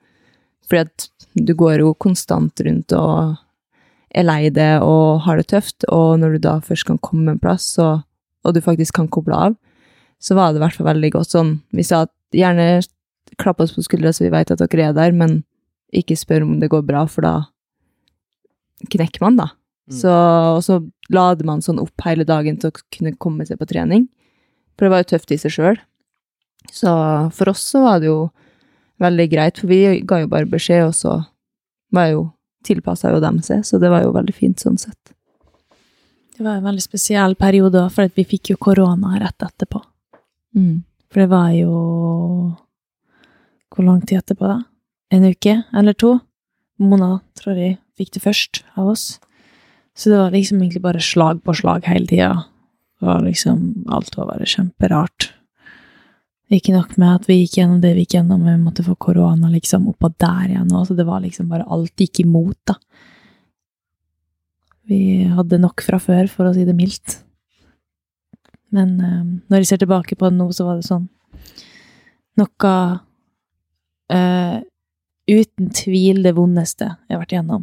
Fordi 0.68 0.84
at 0.84 1.08
du 1.34 1.54
går 1.56 1.80
jo 1.80 1.94
konstant 2.00 2.60
rundt 2.64 2.92
og 2.96 3.36
er 4.14 4.26
lei 4.26 4.50
det 4.54 4.78
og 4.84 5.24
har 5.24 5.40
det 5.40 5.48
tøft, 5.50 5.86
og 5.92 6.20
når 6.20 6.36
du 6.36 6.44
da 6.46 6.58
først 6.64 6.86
kan 6.88 7.00
komme 7.02 7.34
en 7.34 7.40
plass, 7.40 7.66
så, 7.76 7.88
og 8.44 8.54
du 8.54 8.60
faktisk 8.64 8.94
kan 8.96 9.08
koble 9.12 9.36
av, 9.36 9.56
så 10.22 10.36
var 10.38 10.52
det 10.52 10.60
i 10.60 10.64
hvert 10.64 10.76
fall 10.76 10.88
veldig 10.92 11.10
godt 11.16 11.32
sånn. 11.34 11.56
Vi 11.74 11.84
sa 11.84 12.04
at 12.06 12.12
gjerne 12.34 12.84
klapp 13.40 13.60
oss 13.64 13.74
på 13.74 13.82
skuldra 13.84 14.12
så 14.14 14.26
vi 14.26 14.32
vet 14.32 14.52
at 14.54 14.62
dere 14.62 14.90
er 14.90 14.96
der, 14.96 15.16
men 15.16 15.42
ikke 15.94 16.16
spør 16.18 16.46
om 16.46 16.58
det 16.62 16.70
går 16.72 16.84
bra, 16.86 17.04
for 17.10 17.26
da 17.26 17.34
knekker 18.92 19.24
man, 19.24 19.40
da. 19.40 19.50
Mm. 19.90 19.96
Så, 20.00 20.12
og 20.12 20.62
så 20.64 20.78
lader 21.12 21.46
man 21.48 21.62
sånn 21.64 21.82
opp 21.82 22.06
hele 22.06 22.24
dagen 22.28 22.56
til 22.60 22.72
å 22.72 22.84
kunne 22.94 23.16
komme 23.20 23.46
seg 23.48 23.60
på 23.60 23.68
trening. 23.68 24.06
For 24.74 24.86
det 24.86 24.94
var 24.94 25.04
jo 25.04 25.10
tøft 25.12 25.34
i 25.34 25.40
seg 25.40 25.54
sjøl. 25.54 25.80
Så 26.72 26.90
for 27.36 27.52
oss 27.52 27.64
så 27.74 27.84
var 27.84 28.00
det 28.00 28.08
jo 28.08 28.30
veldig 29.02 29.26
greit, 29.30 29.60
for 29.60 29.70
vi 29.70 30.00
ga 30.06 30.22
jo 30.22 30.30
bare 30.32 30.48
beskjed, 30.48 30.86
og 30.88 30.94
så 30.96 31.18
var 31.94 32.10
jo 32.12 32.28
tilpassa 32.64 33.12
jo 33.12 33.20
dem 33.20 33.42
seg, 33.44 33.64
så 33.66 33.78
det 33.82 33.90
var 33.92 34.06
jo 34.06 34.14
veldig 34.14 34.34
fint 34.34 34.62
sånn 34.62 34.78
sett. 34.80 35.12
Det 36.34 36.42
var 36.42 36.58
en 36.58 36.66
veldig 36.66 36.82
spesiell 36.82 37.36
periode, 37.38 37.84
òg, 37.84 37.92
for 37.94 38.10
vi 38.16 38.24
fikk 38.26 38.54
jo 38.54 38.60
korona 38.62 39.18
rett 39.20 39.44
etterpå. 39.44 39.82
For 41.12 41.22
det 41.22 41.30
var 41.30 41.50
jo 41.54 41.74
Hvor 43.74 43.84
lang 43.84 44.00
tid 44.06 44.20
etterpå, 44.20 44.46
da? 44.46 44.60
En 45.10 45.24
uke 45.26 45.64
eller 45.74 45.96
to? 45.98 46.20
Mona, 46.78 47.20
tror 47.34 47.58
jeg, 47.58 47.78
fikk 47.98 48.12
det 48.14 48.22
først 48.22 48.60
av 48.78 48.92
oss. 48.92 49.18
Så 49.96 50.10
det 50.10 50.18
var 50.18 50.34
liksom 50.34 50.62
egentlig 50.62 50.82
bare 50.82 51.00
slag 51.00 51.42
på 51.44 51.54
slag 51.54 51.86
hele 51.86 52.06
tida. 52.10 52.32
Liksom 53.00 53.84
Alt 53.92 54.16
var 54.16 54.26
bare 54.32 54.48
kjemperart. 54.48 55.30
Ikke 56.52 56.74
nok 56.74 56.96
med 57.00 57.20
at 57.20 57.28
vi 57.28 57.40
gikk 57.40 57.58
gjennom 57.58 57.80
det 57.80 57.94
vi 57.96 58.04
gikk 58.04 58.18
gjennom, 58.18 58.44
vi 58.44 58.56
måtte 58.60 58.84
få 58.84 58.94
korona 59.00 59.48
liksom 59.52 59.88
oppå 59.90 60.10
der 60.20 60.52
igjen 60.52 60.72
òg, 60.76 60.86
så 60.88 60.96
det 60.98 61.06
var 61.08 61.22
liksom 61.24 61.48
bare 61.48 61.66
alt 61.72 61.96
gikk 62.00 62.20
imot, 62.26 62.58
da. 62.68 62.76
Vi 64.84 65.24
hadde 65.24 65.62
nok 65.62 65.80
fra 65.80 65.96
før, 66.02 66.28
for 66.28 66.50
å 66.50 66.52
si 66.52 66.66
det 66.68 66.76
mildt. 66.76 67.16
Men 68.74 68.94
øh, 69.00 69.24
når 69.48 69.62
jeg 69.62 69.70
ser 69.70 69.80
tilbake 69.80 70.18
på 70.18 70.28
det 70.28 70.36
nå, 70.36 70.50
så 70.52 70.66
var 70.68 70.80
det 70.80 70.88
sånn 70.88 71.08
Noe 72.34 72.70
øh, 74.10 74.56
uten 75.30 75.68
tvil 75.70 76.24
det 76.24 76.34
vondeste 76.34 76.88
jeg 76.90 77.14
har 77.14 77.22
vært 77.22 77.34
igjennom. 77.36 77.62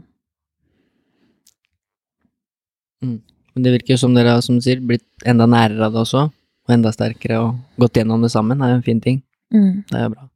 Men 3.01 3.65
det 3.65 3.73
virker 3.75 3.95
jo 3.95 4.01
som 4.05 4.13
dere 4.15 4.37
har, 4.37 4.43
som 4.45 4.59
sier, 4.63 4.79
blitt 4.79 5.05
enda 5.27 5.47
nærere 5.49 5.87
av 5.87 5.95
det 5.95 6.03
også, 6.05 6.27
og 6.31 6.75
enda 6.75 6.93
sterkere, 6.95 7.41
og 7.43 7.81
gått 7.81 7.99
gjennom 7.99 8.23
det 8.23 8.31
sammen. 8.33 8.61
Det 8.61 8.67
er 8.67 8.73
jo 8.75 8.79
en 8.79 8.85
fin 8.85 9.01
ting. 9.03 9.19
Det 9.51 9.97
er 9.97 10.07
jo 10.07 10.13
bra. 10.13 10.29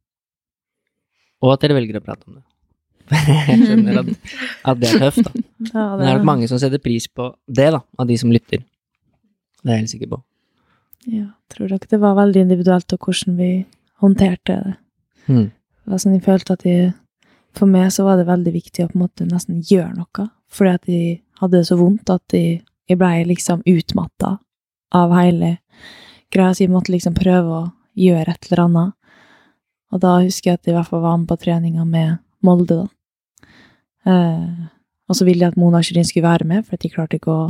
Og 1.44 1.54
at 1.54 1.64
dere 1.64 1.76
velger 1.78 2.00
å 2.00 2.04
prate 2.04 2.28
om 2.28 2.38
det. 2.38 2.44
Jeg 3.46 3.58
skjønner 3.62 4.00
at, 4.02 4.08
at 4.66 4.78
det 4.82 4.88
er 4.90 5.04
tøft, 5.06 5.28
da. 5.28 5.44
Ja, 5.72 5.84
Men 5.94 6.02
det 6.02 6.08
er 6.08 6.18
nok 6.18 6.28
mange 6.28 6.48
som 6.50 6.60
setter 6.60 6.82
pris 6.82 7.06
på 7.08 7.30
det, 7.46 7.68
da, 7.74 7.80
av 7.98 8.08
de 8.08 8.16
som 8.20 8.32
lytter. 8.34 8.64
Det 9.62 9.72
er 9.72 9.78
jeg 9.78 9.84
helt 9.84 9.92
sikker 9.94 10.10
på. 10.12 10.18
Ja, 11.10 11.26
tror 11.52 11.70
nok 11.72 11.86
det 11.90 11.98
var 12.02 12.18
veldig 12.18 12.42
individuelt, 12.44 12.92
og 12.92 13.06
hvordan 13.06 13.38
vi 13.38 13.50
håndterte 14.02 14.58
det. 14.62 14.74
Mm. 15.26 15.48
Det 15.50 15.92
var 15.92 16.02
sånn 16.02 16.16
jeg 16.16 16.24
følte 16.26 16.56
at 16.58 16.66
jeg, 16.66 16.94
For 17.56 17.70
meg 17.70 17.88
så 17.94 18.04
var 18.04 18.18
det 18.20 18.26
veldig 18.28 18.52
viktig 18.52 18.84
å 18.84 18.88
på 18.90 18.98
en 18.98 19.02
måte 19.06 19.24
nesten 19.24 19.62
gjøre 19.64 19.94
noe, 19.96 20.26
fordi 20.52 20.72
at 20.76 20.90
jeg 20.92 21.14
hadde 21.40 21.58
det 21.60 21.66
så 21.68 21.76
vondt 21.78 22.10
at 22.10 22.34
jeg, 22.34 22.62
jeg 22.88 22.98
blei 23.00 23.24
liksom 23.28 23.62
utmatta 23.66 24.36
av 24.94 25.12
hele 25.16 25.56
greia, 26.32 26.52
så 26.54 26.64
jeg 26.64 26.72
måtte 26.72 26.92
liksom 26.94 27.14
prøve 27.16 27.60
å 27.60 27.64
gjøre 27.96 28.32
et 28.34 28.48
eller 28.48 28.62
annet. 28.64 28.94
Og 29.94 30.00
da 30.02 30.16
husker 30.20 30.50
jeg 30.50 30.58
at 30.58 30.66
jeg 30.66 30.74
i 30.74 30.76
hvert 30.76 30.90
fall 30.90 31.04
var 31.04 31.18
med 31.20 31.28
på 31.30 31.38
treninga 31.40 31.84
med 31.86 32.18
Molde, 32.44 32.82
da. 32.84 33.46
Eh, 34.06 34.66
og 35.08 35.16
så 35.18 35.24
ville 35.26 35.44
jeg 35.44 35.54
at 35.54 35.58
Mona 35.60 35.80
Shirin 35.82 36.06
skulle 36.06 36.26
være 36.26 36.46
med, 36.46 36.66
for 36.66 36.76
jeg 36.78 36.92
klarte 36.94 37.18
ikke 37.18 37.32
å 37.32 37.46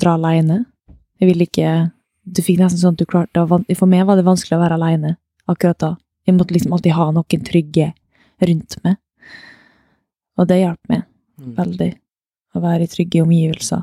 dra 0.00 0.14
aleine. 0.16 0.64
Jeg 1.20 1.28
ville 1.32 1.48
ikke 1.48 1.90
Du 2.30 2.42
fikk 2.44 2.58
nesten 2.60 2.78
sånn 2.78 2.94
at 2.94 3.00
du 3.00 3.06
klarte 3.08 3.42
For 3.74 3.88
meg 3.88 4.04
var 4.06 4.16
det 4.16 4.26
vanskelig 4.26 4.54
å 4.58 4.60
være 4.60 4.76
aleine 4.76 5.14
akkurat 5.48 5.78
da. 5.80 5.88
Jeg 6.28 6.36
måtte 6.36 6.52
liksom 6.54 6.74
alltid 6.76 6.92
ha 6.94 7.06
noen 7.10 7.44
trygge 7.48 7.86
rundt 8.44 8.76
meg. 8.84 8.98
Og 10.38 10.46
det 10.46 10.60
hjalp 10.60 10.92
meg 10.92 11.02
Mm. 11.40 11.54
veldig. 11.56 11.94
Å 12.54 12.62
være 12.62 12.86
i 12.86 12.90
trygge 12.90 13.22
omgivelser. 13.22 13.82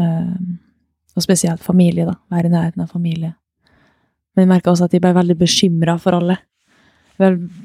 Um, 0.00 0.58
og 1.16 1.24
spesielt 1.24 1.62
familie, 1.64 2.06
da. 2.08 2.16
Være 2.32 2.48
i 2.48 2.52
nærheten 2.52 2.84
av 2.84 2.92
familie. 2.92 3.34
Men 4.32 4.46
jeg 4.46 4.50
merka 4.52 4.72
også 4.72 4.88
at 4.88 4.96
jeg 4.96 5.02
ble 5.04 5.12
veldig 5.16 5.36
bekymra 5.40 5.98
for 6.00 6.16
alle. 6.16 6.38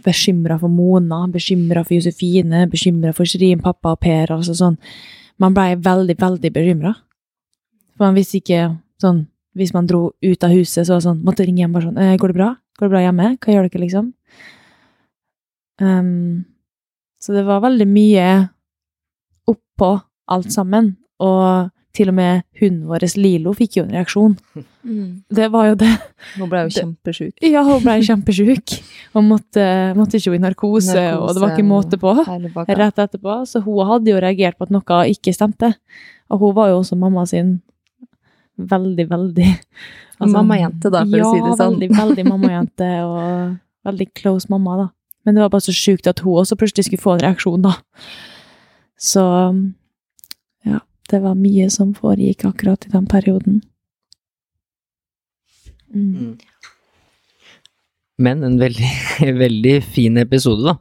Bekymra 0.05 0.57
for 0.59 0.71
Mona, 0.71 1.23
bekymra 1.31 1.83
for 1.85 1.95
Josefine, 1.95 2.65
bekymra 2.71 3.13
for 3.15 3.27
Shirin, 3.27 3.63
pappa 3.63 3.95
og 3.95 4.01
Per. 4.03 4.33
altså 4.35 4.55
sånn. 4.57 4.75
Man 5.39 5.55
ble 5.55 5.77
veldig, 5.83 6.17
veldig 6.19 6.51
bekymra. 6.53 6.93
For 7.95 8.07
man 8.07 8.17
visste 8.17 8.41
ikke 8.41 8.77
sånn 9.01 9.25
Hvis 9.57 9.71
man 9.73 9.87
dro 9.89 10.11
ut 10.21 10.43
av 10.45 10.51
huset, 10.53 10.85
så 10.85 10.91
var 10.91 10.99
det 10.99 11.05
sånn 11.07 11.21
Måtte 11.25 11.45
ringe 11.47 11.63
hjem 11.63 11.71
bare 11.73 11.87
sånn 11.87 11.97
eh, 11.97 12.13
'Går 12.13 12.29
det 12.29 12.37
bra? 12.37 12.49
Går 12.77 12.85
det 12.85 12.93
bra 12.93 12.99
hjemme? 13.01 13.29
Hva 13.41 13.53
gjør 13.53 13.65
dere?' 13.65 13.81
liksom? 13.81 14.11
Um, 15.81 16.45
så 17.17 17.33
det 17.33 17.41
var 17.45 17.63
veldig 17.65 17.87
mye 17.89 18.27
på 19.77 19.89
alt 20.31 20.53
sammen. 20.53 20.95
Og 21.23 21.71
til 21.97 22.11
og 22.11 22.17
med 22.17 22.43
hunden 22.59 22.85
vår, 22.89 23.07
Lilo, 23.17 23.53
fikk 23.57 23.79
jo 23.79 23.85
en 23.87 23.95
reaksjon. 23.95 24.35
Mm. 24.85 25.23
Det 25.33 25.47
var 25.53 25.71
jo 25.71 25.77
det. 25.81 25.89
Hun 26.37 26.51
ble 26.51 26.65
jo 26.67 26.73
kjempesjuk. 26.75 27.33
Ja, 27.41 27.63
hun 27.65 27.81
ble 27.81 27.95
kjempesjuk 28.05 28.75
og 29.17 29.25
måtte, 29.25 29.63
måtte 29.97 30.19
ikke 30.19 30.35
i 30.37 30.41
narkose, 30.43 31.07
og 31.17 31.31
det 31.33 31.41
var 31.41 31.55
ikke 31.55 31.65
måte 31.67 31.97
på. 32.01 32.13
Rett 32.69 33.01
etterpå, 33.01 33.39
så 33.49 33.63
hun 33.65 33.89
hadde 33.89 34.13
jo 34.13 34.21
reagert 34.21 34.59
på 34.59 34.67
at 34.67 34.75
noe 34.75 34.99
ikke 35.09 35.33
stemte. 35.33 35.73
Og 36.29 36.43
hun 36.43 36.53
var 36.59 36.69
jo 36.69 36.83
også 36.83 36.99
mamma 36.99 37.25
sin 37.29 37.57
veldig, 38.57 39.07
veldig 39.09 39.49
Mammajente, 40.17 40.89
da, 40.89 41.03
for 41.05 41.19
ja, 41.19 41.25
å 41.27 41.33
si 41.33 41.41
det 41.43 41.49
sånn. 41.59 41.59
Ja, 41.59 41.63
veldig, 41.77 41.87
veldig 41.93 42.23
mammajente, 42.25 42.85
og 43.05 43.85
veldig 43.85 44.07
close 44.17 44.49
mamma, 44.49 44.77
da. 44.79 44.87
Men 45.27 45.37
det 45.37 45.43
var 45.43 45.51
bare 45.53 45.65
så 45.67 45.75
sjukt 45.75 46.09
at 46.09 46.23
hun 46.25 46.39
også 46.41 46.57
plutselig 46.57 46.87
skulle 46.87 47.03
få 47.03 47.13
en 47.13 47.21
reaksjon, 47.21 47.61
da. 47.61 47.75
Så 48.97 49.23
det 51.11 51.21
var 51.23 51.39
mye 51.39 51.69
som 51.73 51.93
foregikk 51.95 52.45
akkurat 52.49 52.85
i 52.87 52.91
den 52.93 53.07
perioden. 53.09 53.61
Mm. 55.93 56.35
Men 58.17 58.43
en 58.43 58.57
veldig, 58.59 58.91
veldig 59.43 59.77
fin 59.85 60.17
episode, 60.17 60.65
da. 60.67 60.77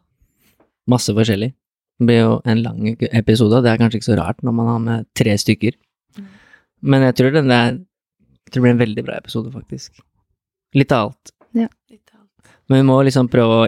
Masse 0.90 1.14
forskjellig. 1.14 1.52
Det 1.96 2.08
blir 2.08 2.20
jo 2.20 2.34
en 2.44 2.62
lang 2.62 2.88
episode, 2.92 3.56
og 3.56 3.64
det 3.64 3.72
er 3.72 3.80
kanskje 3.80 4.00
ikke 4.00 4.10
så 4.10 4.18
rart 4.18 4.42
når 4.44 4.56
man 4.56 4.70
har 4.72 4.82
med 4.84 5.06
tre 5.16 5.36
stykker. 5.40 5.78
Men 6.86 7.06
jeg 7.06 7.16
tror 7.18 7.32
den 7.32 7.48
der, 7.50 7.78
jeg 8.46 8.52
tror 8.52 8.60
det 8.60 8.66
blir 8.66 8.74
en 8.74 8.84
veldig 8.84 9.04
bra 9.06 9.16
episode, 9.22 9.52
faktisk. 9.54 9.96
Litt 10.76 10.92
av 10.92 11.08
alt. 11.08 11.32
Men 12.66 12.82
vi 12.82 12.86
må 12.86 12.98
liksom 13.06 13.30
prøve 13.32 13.56
å 13.56 13.66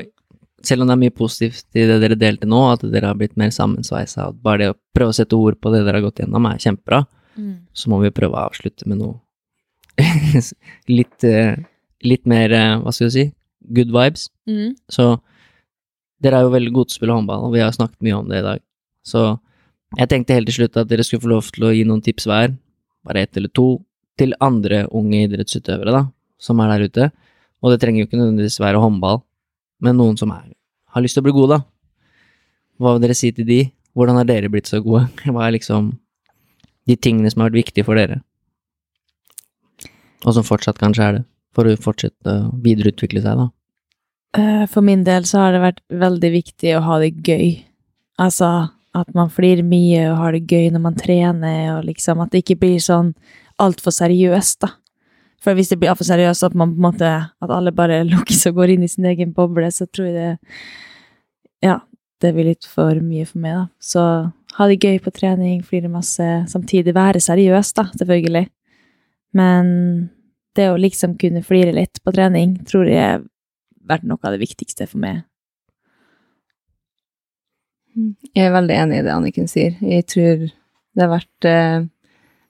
Selv 0.66 0.82
om 0.82 0.88
det 0.90 0.94
er 0.96 1.02
mye 1.04 1.14
positivt 1.14 1.64
i 1.78 1.84
det 1.86 2.00
dere 2.02 2.16
delte 2.18 2.46
nå, 2.50 2.58
at 2.72 2.80
dere 2.90 3.06
har 3.12 3.14
blitt 3.18 3.36
mer 3.38 3.52
sammensveisa, 3.54 4.28
og 4.32 4.40
bare 4.42 4.58
det 4.58 4.70
å 4.72 4.78
prøve 4.96 5.12
å 5.12 5.14
sette 5.14 5.36
ord 5.38 5.60
på 5.62 5.70
det 5.70 5.84
dere 5.86 6.00
har 6.00 6.06
gått 6.08 6.18
gjennom, 6.24 6.46
er 6.50 6.58
kjempebra, 6.58 7.04
Mm. 7.38 7.54
så 7.72 7.86
må 7.86 8.00
vi 8.02 8.10
prøve 8.10 8.34
å 8.34 8.48
avslutte 8.50 8.82
med 8.90 8.98
noe 8.98 9.20
litt, 10.88 11.22
eh, 11.24 11.54
litt 12.02 12.26
mer, 12.26 12.50
eh, 12.52 12.76
hva 12.82 12.90
skal 12.92 13.06
du 13.06 13.14
si, 13.14 13.24
good 13.74 13.92
vibes. 13.94 14.28
Mm. 14.48 14.72
Så 14.90 15.20
dere 16.20 16.40
er 16.40 16.46
jo 16.48 16.50
veldig 16.54 16.72
gode 16.74 16.90
til 16.90 16.96
å 16.96 16.98
spille 16.98 17.14
håndball, 17.14 17.44
og 17.46 17.54
vi 17.54 17.62
har 17.62 17.70
snakket 17.74 18.02
mye 18.02 18.16
om 18.18 18.28
det 18.28 18.40
i 18.40 18.46
dag. 18.46 18.60
Så 19.06 19.22
jeg 19.96 20.08
tenkte 20.10 20.34
helt 20.34 20.50
til 20.50 20.58
slutt 20.64 20.76
at 20.82 20.88
dere 20.90 21.06
skulle 21.06 21.22
få 21.22 21.30
lov 21.30 21.50
til 21.54 21.68
å 21.68 21.72
gi 21.74 21.84
noen 21.86 22.02
tips 22.02 22.26
hver, 22.26 22.56
bare 23.06 23.22
ett 23.22 23.36
eller 23.38 23.48
to, 23.54 23.68
til 24.18 24.34
andre 24.42 24.88
unge 24.90 25.22
idrettsutøvere, 25.28 25.94
da, 25.94 26.02
som 26.42 26.58
er 26.60 26.72
der 26.74 26.88
ute. 26.90 27.08
Og 27.62 27.70
det 27.72 27.80
trenger 27.82 28.02
jo 28.02 28.08
ikke 28.10 28.18
nødvendigvis 28.18 28.58
være 28.62 28.82
håndball, 28.82 29.22
men 29.84 29.98
noen 29.98 30.16
som 30.18 30.32
er, 30.34 30.46
har 30.94 31.04
lyst 31.04 31.18
til 31.18 31.24
å 31.24 31.28
bli 31.28 31.34
gode, 31.36 31.58
da. 31.58 32.04
Hva 32.78 32.94
vil 32.94 33.04
dere 33.04 33.16
si 33.18 33.32
til 33.34 33.46
de? 33.48 33.60
Hvordan 33.98 34.18
har 34.20 34.28
dere 34.28 34.50
blitt 34.52 34.70
så 34.70 34.80
gode? 34.84 35.06
Hva 35.26 35.46
er 35.46 35.56
liksom 35.58 35.92
de 36.88 36.96
tingene 36.96 37.30
som 37.30 37.42
har 37.42 37.50
vært 37.50 37.64
viktige 37.66 37.86
for 37.86 37.98
dere? 37.98 38.20
Og 40.26 40.34
som 40.34 40.46
fortsatt 40.46 40.80
kanskje 40.80 41.04
er 41.04 41.18
det, 41.18 41.22
for 41.54 41.68
å 41.68 41.76
fortsette 41.78 42.34
å 42.48 42.50
videreutvikle 42.64 43.22
seg, 43.22 43.38
da. 43.44 43.48
Eh, 44.38 44.64
For 44.68 44.84
min 44.84 45.04
del 45.06 45.24
så 45.28 45.44
har 45.44 45.54
det 45.54 45.62
vært 45.62 45.84
veldig 45.88 46.30
viktig 46.34 46.74
å 46.76 46.82
ha 46.84 46.98
det 47.02 47.14
gøy. 47.24 47.62
Altså 48.20 48.50
at 48.98 49.14
man 49.14 49.30
flirer 49.30 49.62
mye 49.66 50.08
og 50.10 50.18
har 50.18 50.34
det 50.34 50.48
gøy 50.50 50.72
når 50.74 50.82
man 50.82 50.98
trener, 50.98 51.76
og 51.76 51.86
liksom 51.86 52.20
at 52.24 52.32
det 52.32 52.42
ikke 52.42 52.58
blir 52.64 52.82
sånn 52.82 53.12
altfor 53.62 53.94
seriøst, 53.94 54.60
da. 54.64 54.72
For 55.42 55.54
hvis 55.54 55.70
det 55.70 55.78
blir 55.78 55.92
altfor 55.92 56.08
seriøst, 56.08 56.48
at 56.48 56.56
man 56.58 56.72
på 56.74 56.80
en 56.80 56.86
måte 56.88 57.10
At 57.30 57.52
alle 57.54 57.70
bare 57.74 58.02
lukkes 58.12 58.46
og 58.50 58.58
går 58.58 58.74
inn 58.74 58.86
i 58.86 58.90
sin 58.90 59.06
egen 59.06 59.34
boble, 59.36 59.70
så 59.74 59.86
tror 59.86 60.10
jeg 60.10 60.16
det 60.18 60.32
Ja, 61.64 61.80
det 62.22 62.34
blir 62.34 62.50
litt 62.50 62.66
for 62.66 62.98
mye 63.02 63.26
for 63.26 63.42
meg, 63.42 63.54
da. 63.54 63.64
Så 63.78 64.02
ha 64.58 64.66
det 64.66 64.80
gøy 64.82 64.98
på 65.02 65.12
trening, 65.14 65.62
flire 65.66 65.90
masse, 65.90 66.26
samtidig 66.50 66.94
være 66.94 67.22
seriøs, 67.22 67.72
da, 67.78 67.88
selvfølgelig. 67.98 68.46
Men 69.38 69.68
det 70.58 70.68
å 70.72 70.78
liksom 70.78 71.16
kunne 71.20 71.44
flire 71.46 71.74
litt 71.74 72.00
på 72.02 72.14
trening, 72.14 72.56
tror 72.66 72.88
jeg 72.90 73.02
har 73.02 73.26
vært 73.88 74.06
noe 74.08 74.22
av 74.22 74.34
det 74.34 74.42
viktigste 74.42 74.88
for 74.90 75.02
meg. 75.02 75.22
Jeg 78.34 78.46
er 78.46 78.54
veldig 78.54 78.74
enig 78.78 78.98
i 79.00 79.06
det 79.06 79.14
Anniken 79.14 79.50
sier. 79.50 79.78
Jeg 79.82 80.06
tror 80.10 80.44
det 80.46 81.02
har 81.02 81.10
vært 81.12 81.48
eh, 81.48 81.86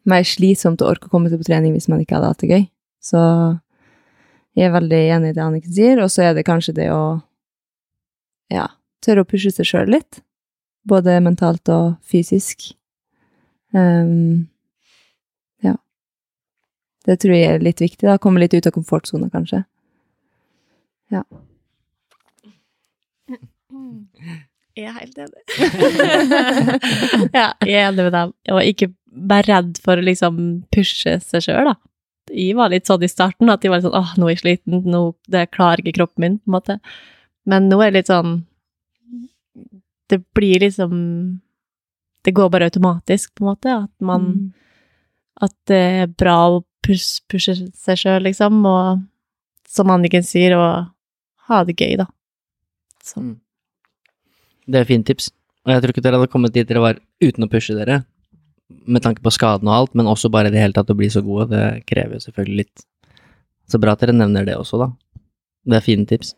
mer 0.09 0.27
slitsomt 0.29 0.83
å 0.85 0.91
orke 0.91 1.09
å 1.09 1.13
komme 1.13 1.33
seg 1.33 1.41
på 1.41 1.49
trening 1.49 1.75
hvis 1.77 1.89
man 1.93 2.03
ikke 2.03 2.19
hadde 2.19 2.33
hatt 2.33 2.45
det 2.45 2.51
gøy. 2.53 2.67
Så 3.09 3.23
jeg 4.59 4.69
er 4.69 4.75
veldig 4.75 5.01
enig 5.15 5.33
i 5.33 5.37
det 5.37 5.45
Anniken 5.45 5.75
sier, 5.75 6.03
og 6.03 6.11
så 6.13 6.29
er 6.29 6.37
det 6.37 6.47
kanskje 6.49 6.75
det 6.81 6.89
å 6.93 7.03
ja, 8.53 8.67
tørre 9.05 9.25
å 9.25 9.29
pushe 9.29 9.53
seg 9.55 9.69
sjøl 9.69 9.93
litt. 9.95 10.21
Både 10.89 11.19
mentalt 11.25 11.69
og 11.73 11.99
fysisk. 12.09 12.71
Um, 13.77 14.49
ja. 15.65 15.77
Det 17.07 17.19
tror 17.23 17.37
jeg 17.37 17.59
er 17.59 17.65
litt 17.65 17.83
viktig. 17.85 18.07
da, 18.09 18.19
Komme 18.23 18.41
litt 18.43 18.57
ut 18.57 18.67
av 18.67 18.75
komfortsona, 18.77 19.29
kanskje. 19.33 19.65
Jeg 24.79 24.87
er 24.87 24.95
helt 24.95 25.19
enig. 25.19 25.43
ja, 27.39 27.49
jeg 27.67 27.75
er 27.75 27.89
enig 27.89 28.05
med 28.07 28.13
dem. 28.15 28.35
Og 28.55 28.61
ikke 28.63 28.93
være 29.09 29.49
redd 29.51 29.81
for 29.83 29.99
å 29.99 30.05
liksom 30.07 30.43
pushe 30.75 31.19
seg 31.25 31.45
sjøl, 31.45 31.73
da. 31.73 31.75
Jeg 32.31 32.57
var 32.59 32.71
litt 32.73 32.89
sånn 32.89 33.05
i 33.05 33.11
starten, 33.11 33.51
at 33.53 33.65
jeg 33.65 33.73
var 33.73 33.81
litt 33.81 33.89
sånn 33.89 33.99
åh, 33.99 34.15
nå 34.19 34.29
er 34.29 34.35
jeg 34.35 34.43
sliten, 34.43 34.83
nå 34.85 35.03
det 35.31 35.49
klarer 35.55 35.83
ikke 35.83 35.99
kroppen 36.01 36.25
min, 36.25 36.39
på 36.39 36.51
en 36.51 36.57
måte. 36.59 36.79
Men 37.49 37.69
nå 37.71 37.81
er 37.81 37.91
det 37.91 38.03
litt 38.03 38.13
sånn 38.13 38.43
Det 40.09 40.19
blir 40.37 40.61
liksom 40.61 40.93
Det 42.25 42.35
går 42.37 42.51
bare 42.53 42.69
automatisk, 42.69 43.35
på 43.35 43.45
en 43.45 43.51
måte. 43.53 43.75
At 43.85 43.93
man 44.01 44.25
Mm. 44.29 44.53
At 45.41 45.55
det 45.71 45.83
er 46.03 46.07
bra 46.19 46.37
å 46.51 46.65
pushe, 46.83 47.21
pushe 47.31 47.55
seg 47.55 47.97
sjøl, 48.01 48.25
liksom, 48.27 48.65
og 48.67 49.05
som 49.69 49.91
Anniken 49.95 50.25
sier, 50.27 50.57
å 50.59 50.91
ha 51.47 51.65
det 51.65 51.77
gøy, 51.79 51.97
da. 52.01 52.07
Så. 53.05 53.21
Mm. 53.23 53.37
Det 54.67 54.81
er 54.81 54.89
fint 54.89 55.07
tips. 55.07 55.31
Og 55.65 55.73
jeg 55.73 55.83
tror 55.85 55.95
ikke 55.95 56.03
dere 56.03 56.19
hadde 56.19 56.33
kommet 56.33 56.57
dit 56.57 56.67
dere 56.67 56.83
var 56.83 56.99
uten 57.23 57.47
å 57.47 57.51
pushe 57.53 57.77
dere, 57.77 58.01
med 58.69 59.03
tanke 59.05 59.25
på 59.25 59.33
skaden 59.33 59.69
og 59.69 59.75
alt, 59.75 59.95
men 59.97 60.09
også 60.11 60.31
bare 60.33 60.51
i 60.51 60.55
det 60.55 60.61
hele 60.61 60.77
tatt 60.77 60.91
å 60.93 60.97
bli 60.97 61.09
så 61.13 61.23
gode. 61.25 61.49
Det 61.53 61.87
krever 61.89 62.19
jo 62.19 62.25
selvfølgelig 62.27 62.65
litt. 62.65 62.85
Så 63.69 63.81
bra 63.81 63.95
at 63.95 64.03
dere 64.05 64.17
nevner 64.17 64.47
det 64.49 64.57
også, 64.57 64.81
da. 64.81 64.91
Det 65.69 65.79
er 65.79 65.85
fine 65.85 66.09
tips. 66.09 66.35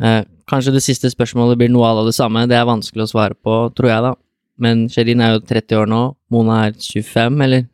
Eh, 0.00 0.22
kanskje 0.50 0.74
det 0.74 0.82
siste 0.84 1.10
spørsmålet 1.12 1.58
blir 1.60 1.70
noe 1.72 1.90
av 1.90 2.04
det 2.06 2.16
samme. 2.16 2.46
Det 2.50 2.58
er 2.58 2.68
vanskelig 2.68 3.06
å 3.06 3.12
svare 3.12 3.36
på, 3.38 3.62
tror 3.76 3.90
jeg, 3.90 4.04
da. 4.06 4.14
Men 4.60 4.86
Sherin 4.92 5.22
er 5.24 5.34
jo 5.34 5.44
30 5.46 5.82
år 5.82 5.90
nå. 5.90 6.02
Mona 6.32 6.64
er 6.66 6.76
25, 6.76 7.40
eller? 7.46 7.66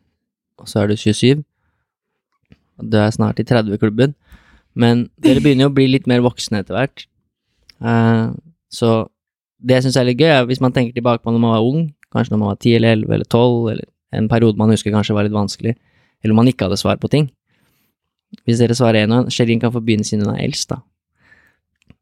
Og 0.61 0.69
så 0.69 0.83
er 0.83 0.91
du 0.91 0.97
27. 0.97 1.43
Du 2.87 2.97
er 3.01 3.13
snart 3.13 3.41
i 3.41 3.45
30-klubben. 3.47 4.15
Men 4.77 5.07
dere 5.21 5.41
begynner 5.41 5.67
jo 5.67 5.71
å 5.71 5.77
bli 5.77 5.87
litt 5.89 6.09
mer 6.09 6.21
voksne 6.25 6.61
etter 6.61 6.77
hvert. 6.77 7.05
Eh, 7.81 8.25
så 8.73 8.91
det 9.57 9.77
jeg 9.77 9.87
syns 9.87 9.97
er 9.97 10.09
litt 10.09 10.21
gøy, 10.21 10.29
er 10.29 10.49
hvis 10.49 10.61
man 10.61 10.73
tenker 10.73 10.93
tilbake 10.93 11.23
på 11.23 11.33
når 11.33 11.41
man 11.41 11.55
var 11.55 11.65
ung, 11.65 11.87
kanskje 12.17 12.33
når 12.35 12.41
man 12.43 12.51
var 12.51 12.59
10 12.61 12.75
eller 12.79 12.95
11 12.97 13.15
eller 13.17 13.29
12, 13.31 13.71
eller 13.73 13.87
en 14.17 14.27
periode 14.31 14.57
man 14.59 14.73
husker 14.73 14.93
kanskje 14.93 15.15
var 15.15 15.27
litt 15.27 15.35
vanskelig, 15.35 15.75
eller 16.23 16.35
man 16.37 16.47
ikke 16.49 16.67
hadde 16.67 16.79
svar 16.81 16.97
på 17.01 17.09
ting. 17.13 17.29
Hvis 18.47 18.59
dere 18.59 18.75
svarer 18.75 19.05
en 19.05 19.13
og 19.15 19.19
en, 19.25 19.31
Sherin 19.31 19.59
kan 19.61 19.71
få 19.71 19.79
begynne 19.83 20.03
siden 20.07 20.25
hun 20.27 20.35
er 20.35 20.43
eldst, 20.47 20.69
da. 20.73 20.81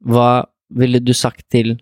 Hva 0.06 0.46
ville 0.76 1.00
du 1.04 1.14
sagt 1.14 1.46
til 1.54 1.76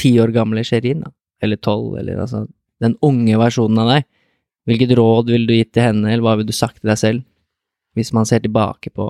ti 0.00 0.14
år 0.22 0.32
gamle 0.34 0.62
Sherin, 0.64 1.02
da? 1.04 1.12
Eller 1.44 1.56
tolv, 1.60 1.94
eller 2.00 2.20
altså 2.24 2.46
den 2.80 2.94
unge 3.04 3.36
versjonen 3.40 3.80
av 3.82 3.90
deg? 3.94 4.06
Hvilket 4.68 4.92
råd 4.98 5.30
ville 5.32 5.48
du 5.48 5.54
gitt 5.56 5.72
til 5.76 5.86
henne, 5.88 6.08
eller 6.12 6.24
hva 6.24 6.36
ville 6.38 6.52
du 6.52 6.56
sagt 6.56 6.80
til 6.80 6.90
deg 6.92 7.00
selv? 7.00 7.24
Hvis 7.96 8.12
man 8.16 8.28
ser 8.28 8.42
tilbake 8.44 8.92
på 8.94 9.06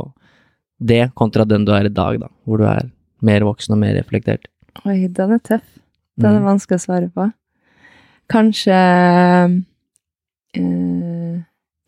det 0.81 1.11
kontra 1.19 1.45
den 1.45 1.67
du 1.69 1.73
er 1.77 1.85
i 1.91 1.93
dag, 1.93 2.21
da, 2.23 2.31
hvor 2.49 2.63
du 2.63 2.65
er 2.71 2.87
mer 3.27 3.45
voksen 3.45 3.75
og 3.75 3.81
mer 3.83 3.93
reflektert. 3.99 4.47
Oi, 4.87 5.03
den 5.13 5.35
er 5.37 5.43
tøff. 5.45 5.67
Den 6.21 6.37
er 6.37 6.41
Mm. 6.41 6.47
vanskelig 6.47 6.79
å 6.81 6.85
svare 6.87 7.11
på. 7.13 7.27
Kanskje 8.31 8.77
eh, 10.55 11.41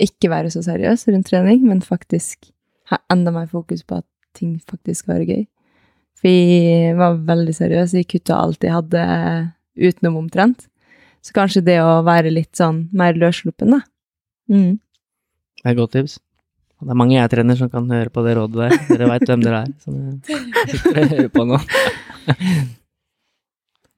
ikke 0.02 0.30
være 0.32 0.50
så 0.50 0.64
seriøs 0.66 1.06
rundt 1.08 1.28
trening, 1.30 1.62
men 1.68 1.82
faktisk 1.84 2.50
ha 2.90 2.98
enda 3.12 3.32
mer 3.34 3.46
fokus 3.50 3.84
på 3.86 4.00
at 4.02 4.08
ting 4.36 4.56
faktisk 4.68 5.04
skal 5.04 5.20
være 5.20 5.28
gøy. 5.28 5.44
For 6.18 6.30
jeg 6.30 6.96
var 6.98 7.18
veldig 7.28 7.54
seriøs. 7.54 7.94
Jeg 7.98 8.08
kutta 8.10 8.38
alt 8.38 8.62
jeg 8.62 8.74
hadde 8.74 9.06
utenom 9.78 10.20
omtrent. 10.22 10.68
Så 11.22 11.34
kanskje 11.34 11.62
det 11.66 11.78
å 11.82 12.02
være 12.06 12.32
litt 12.34 12.54
sånn 12.58 12.88
mer 12.98 13.14
løssluppen, 13.18 13.76
da. 13.76 13.80
Mm. 14.50 14.78
Det 15.62 15.66
er 15.68 15.74
et 15.74 15.78
godt 15.78 15.94
tips. 15.94 16.18
Og 16.82 16.88
det 16.88 16.94
er 16.94 16.98
mange 16.98 17.14
jeg 17.14 17.30
trener 17.30 17.58
som 17.58 17.70
kan 17.70 17.86
høre 17.94 18.10
på 18.10 18.24
det 18.26 18.34
rådet 18.38 18.58
der. 18.58 18.72
Dere 18.88 19.10
veit 19.12 19.28
hvem 19.28 19.44
dere 19.44 19.60
er, 19.62 19.74
som 19.82 20.00
dere 20.26 21.04
hører 21.12 21.28
på 21.30 21.44
nå. 21.46 21.60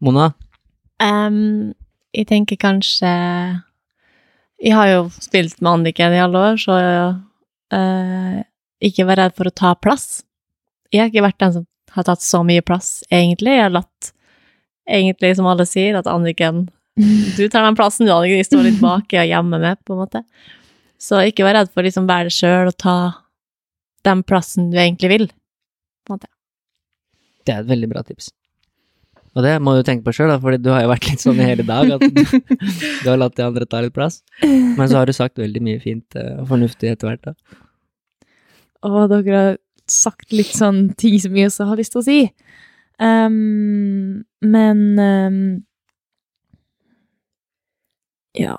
Mona? 0.05 0.27
Em, 1.01 1.73
jeg 2.15 2.29
tenker 2.31 2.59
kanskje 2.61 3.11
Jeg 4.63 4.75
har 4.77 4.91
jo 4.93 5.07
spilt 5.19 5.61
med 5.61 5.73
Anniken 5.73 6.15
i 6.15 6.23
alle 6.23 6.43
år, 6.51 6.61
så 6.63 6.77
uh, 7.75 8.37
ikke 8.85 9.07
vær 9.09 9.21
redd 9.21 9.35
for 9.37 9.51
å 9.51 9.55
ta 9.55 9.75
plass. 9.77 10.23
Jeg 10.95 11.03
har 11.03 11.11
ikke 11.11 11.25
vært 11.27 11.41
den 11.43 11.55
som 11.57 11.67
har 11.95 12.07
tatt 12.07 12.23
så 12.23 12.41
mye 12.47 12.63
plass, 12.65 13.03
egentlig. 13.11 13.57
Jeg 13.57 13.67
har 13.67 13.75
latt, 13.75 14.13
egentlig, 14.89 15.35
som 15.37 15.49
alle 15.51 15.67
sier, 15.69 15.99
at 15.99 16.11
Anniken 16.11 16.69
Du 17.37 17.43
tar 17.51 17.67
den 17.67 17.77
plassen 17.77 18.07
du 18.07 18.15
Anniken. 18.15 18.41
Jeg 18.41 18.49
står 18.49 18.69
litt 18.69 18.81
bak 18.83 19.11
og 19.11 19.29
hjemme 19.33 19.61
med, 19.61 19.83
på 19.85 19.97
en 19.97 20.05
måte. 20.05 20.23
Så 21.03 21.21
ikke 21.27 21.45
vær 21.45 21.59
redd 21.59 21.73
for 21.75 21.83
å 21.83 21.89
liksom 21.89 22.07
være 22.09 22.31
deg 22.31 22.39
sjøl 22.39 22.71
og 22.71 22.79
ta 22.81 22.97
den 24.07 24.23
plassen 24.25 24.71
du 24.71 24.79
egentlig 24.79 25.11
vil. 25.11 25.29
På 26.07 26.15
en 26.15 26.21
måte. 26.21 26.31
Det 27.45 27.53
er 27.53 27.65
et 27.67 27.73
veldig 27.75 27.91
bra 27.91 28.05
tips. 28.07 28.31
Og 29.35 29.43
det 29.43 29.55
må 29.63 29.75
du 29.75 29.83
tenke 29.87 30.07
på 30.07 30.15
sjøl, 30.15 30.31
for 30.43 30.55
du 30.63 30.71
har 30.71 30.85
jo 30.85 30.93
vært 30.93 31.09
litt 31.11 31.23
sånn 31.23 31.41
i 31.43 31.49
hele 31.49 31.67
dag 31.67 31.91
at 31.97 32.03
du, 32.07 32.23
du 33.03 33.09
har 33.09 33.19
latt 33.19 33.35
de 33.39 33.47
andre 33.47 33.67
ta 33.67 33.83
litt 33.83 33.95
plass. 33.97 34.21
Men 34.45 34.87
så 34.87 35.01
har 35.01 35.11
du 35.11 35.15
sagt 35.17 35.43
veldig 35.43 35.63
mye 35.65 35.81
fint 35.83 36.19
eh, 36.19 36.37
og 36.39 36.47
fornuftig 36.53 36.93
etter 36.93 37.11
hvert, 37.11 37.33
da. 37.33 37.61
Å, 38.85 39.07
dere 39.11 39.41
har 39.41 39.57
sagt 39.91 40.33
litt 40.33 40.53
sånn 40.55 40.93
ting 41.01 41.17
som 41.21 41.35
vi 41.35 41.47
også 41.47 41.67
har 41.69 41.81
lyst 41.81 41.95
til 41.95 42.03
å 42.03 42.07
si. 42.07 42.19
Um, 43.03 44.23
men 44.39 44.83
um, 45.03 45.39
Ja 48.39 48.53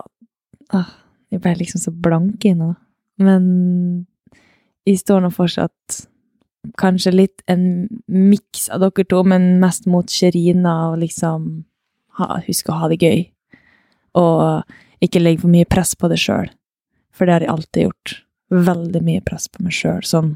ah, 0.75 0.89
Jeg 1.31 1.39
ble 1.39 1.53
liksom 1.61 1.79
så 1.79 1.93
blank 1.95 2.43
i 2.43 2.51
nå. 2.57 2.73
Men 3.23 3.45
jeg 4.83 4.99
står 4.99 5.23
nå 5.23 5.31
fortsatt 5.31 6.01
kanskje 6.79 7.13
litt 7.13 7.43
en 7.51 7.87
miks 8.07 8.67
av 8.73 8.83
dere 8.83 9.05
to, 9.09 9.21
men 9.27 9.55
mest 9.61 9.87
mot 9.89 10.09
Sherina 10.11 10.91
og 10.91 10.99
liksom 11.03 11.65
ha, 12.19 12.39
huske 12.45 12.71
å 12.71 12.79
ha 12.81 12.89
det 12.91 13.01
gøy. 13.01 13.25
Og 14.19 15.03
ikke 15.03 15.21
legge 15.21 15.43
for 15.43 15.51
mye 15.51 15.67
press 15.69 15.93
på 15.99 16.09
det 16.11 16.19
sjøl. 16.21 16.49
For 17.15 17.27
det 17.27 17.35
har 17.35 17.45
jeg 17.45 17.53
alltid 17.53 17.87
gjort. 17.87 18.15
Veldig 18.65 19.01
mye 19.05 19.23
press 19.25 19.47
på 19.51 19.63
meg 19.65 19.75
sjøl. 19.75 20.03
Sånn 20.05 20.35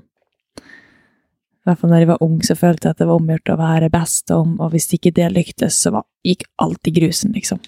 I 0.59 1.67
hvert 1.67 1.81
fall 1.81 1.91
når 1.93 2.03
jeg 2.03 2.11
var 2.11 2.23
ung, 2.25 2.39
så 2.45 2.55
følte 2.57 2.87
jeg 2.87 2.95
at 2.95 3.01
det 3.03 3.09
var 3.09 3.19
omgjort 3.19 3.51
å 3.53 3.59
være 3.59 3.91
best, 3.93 4.31
og, 4.33 4.55
og 4.57 4.71
hvis 4.73 4.89
ikke 4.95 5.13
det 5.15 5.27
lyktes, 5.35 5.77
så 5.83 5.93
var, 5.93 6.07
gikk 6.25 6.47
alt 6.63 6.89
i 6.89 6.95
grusen, 6.95 7.35
liksom. 7.35 7.61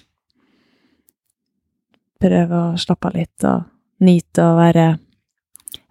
Prøve 2.22 2.58
å 2.58 2.80
slappe 2.80 3.10
av 3.10 3.18
litt 3.18 3.46
og 3.46 3.68
nyte 4.02 4.46
å 4.46 4.56
være 4.58 4.86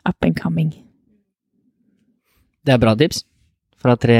up 0.07 0.25
and 0.25 0.35
coming. 0.35 0.80
Det 2.61 2.75
er 2.75 2.77
bra 2.81 2.91
tips 2.93 3.23
fra 3.81 3.95
tre 3.97 4.17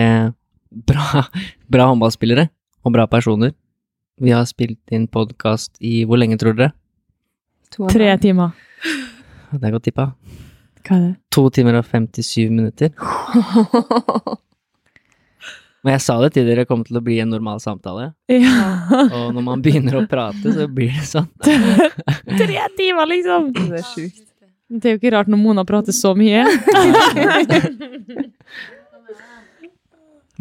bra, 0.90 1.22
bra 1.70 1.86
håndballspillere 1.92 2.48
og 2.82 2.94
bra 2.96 3.06
personer. 3.06 3.52
Vi 4.22 4.34
har 4.34 4.48
spilt 4.50 4.82
inn 4.94 5.06
podkast 5.12 5.78
i 5.78 6.02
hvor 6.10 6.18
lenge, 6.18 6.40
tror 6.42 6.58
dere? 6.58 6.72
To 7.76 7.90
Tre 7.92 8.16
timer. 8.22 8.56
Det 9.52 9.68
er 9.68 9.76
godt 9.76 9.86
tippa. 9.86 10.08
Hva 10.82 10.96
er 10.96 11.04
det? 11.04 11.12
To 11.36 11.44
timer 11.54 11.78
og 11.78 11.86
57 11.86 12.50
minutter. 12.50 12.90
Men 15.86 15.96
jeg 15.98 16.04
sa 16.06 16.18
det 16.22 16.32
til 16.34 16.50
dere 16.50 16.66
kom 16.70 16.82
til 16.88 16.98
å 16.98 17.04
bli 17.06 17.20
en 17.22 17.30
normal 17.34 17.62
samtale. 17.62 18.12
Ja. 18.32 18.66
Og 19.18 19.36
når 19.36 19.46
man 19.46 19.62
begynner 19.66 20.00
å 20.02 20.08
prate, 20.10 20.54
så 20.56 20.66
blir 20.70 20.94
det 20.98 21.06
sånn. 21.10 21.30
Tre 22.42 22.68
timer, 22.78 23.06
liksom! 23.14 23.54
Det 23.54 23.82
er 23.82 23.88
sjukt. 23.94 24.31
Det 24.72 24.88
er 24.88 24.94
jo 24.96 25.00
ikke 25.02 25.12
rart 25.12 25.28
når 25.32 25.40
Mona 25.42 25.64
prater 25.68 25.92
så 25.96 26.14
mye. 26.16 26.46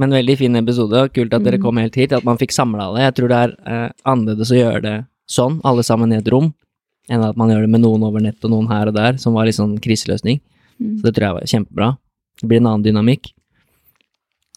Men 0.01 0.15
veldig 0.15 0.37
fin 0.39 0.57
episode, 0.57 0.97
og 1.03 1.13
kult 1.13 1.35
at 1.35 1.43
dere 1.45 1.59
kom 1.61 1.81
helt 1.83 1.97
hit, 1.99 2.15
at 2.17 2.25
man 2.25 2.39
fikk 2.41 2.55
samla 2.55 2.87
alle. 2.87 3.03
Jeg 3.09 3.17
tror 3.19 3.29
det 3.33 3.41
er 3.41 3.51
eh, 3.67 3.89
annerledes 4.09 4.53
å 4.55 4.61
gjøre 4.61 4.81
det 4.87 4.95
sånn, 5.31 5.59
alle 5.67 5.83
sammen 5.87 6.15
i 6.15 6.19
et 6.21 6.31
rom, 6.31 6.49
enn 7.11 7.25
at 7.27 7.37
man 7.39 7.51
gjør 7.53 7.67
det 7.67 7.73
med 7.75 7.83
noen 7.83 8.07
over 8.07 8.23
nett 8.23 8.47
og 8.47 8.55
noen 8.55 8.71
her 8.71 8.89
og 8.89 8.97
der, 8.97 9.19
som 9.21 9.35
var 9.37 9.45
litt 9.49 9.59
sånn 9.59 9.75
kriseløsning. 9.83 10.39
Så 10.81 11.03
det 11.05 11.13
tror 11.17 11.27
jeg 11.27 11.37
var 11.37 11.51
kjempebra. 11.53 11.89
Det 12.41 12.49
blir 12.49 12.63
en 12.63 12.71
annen 12.71 12.87
dynamikk. 12.87 13.33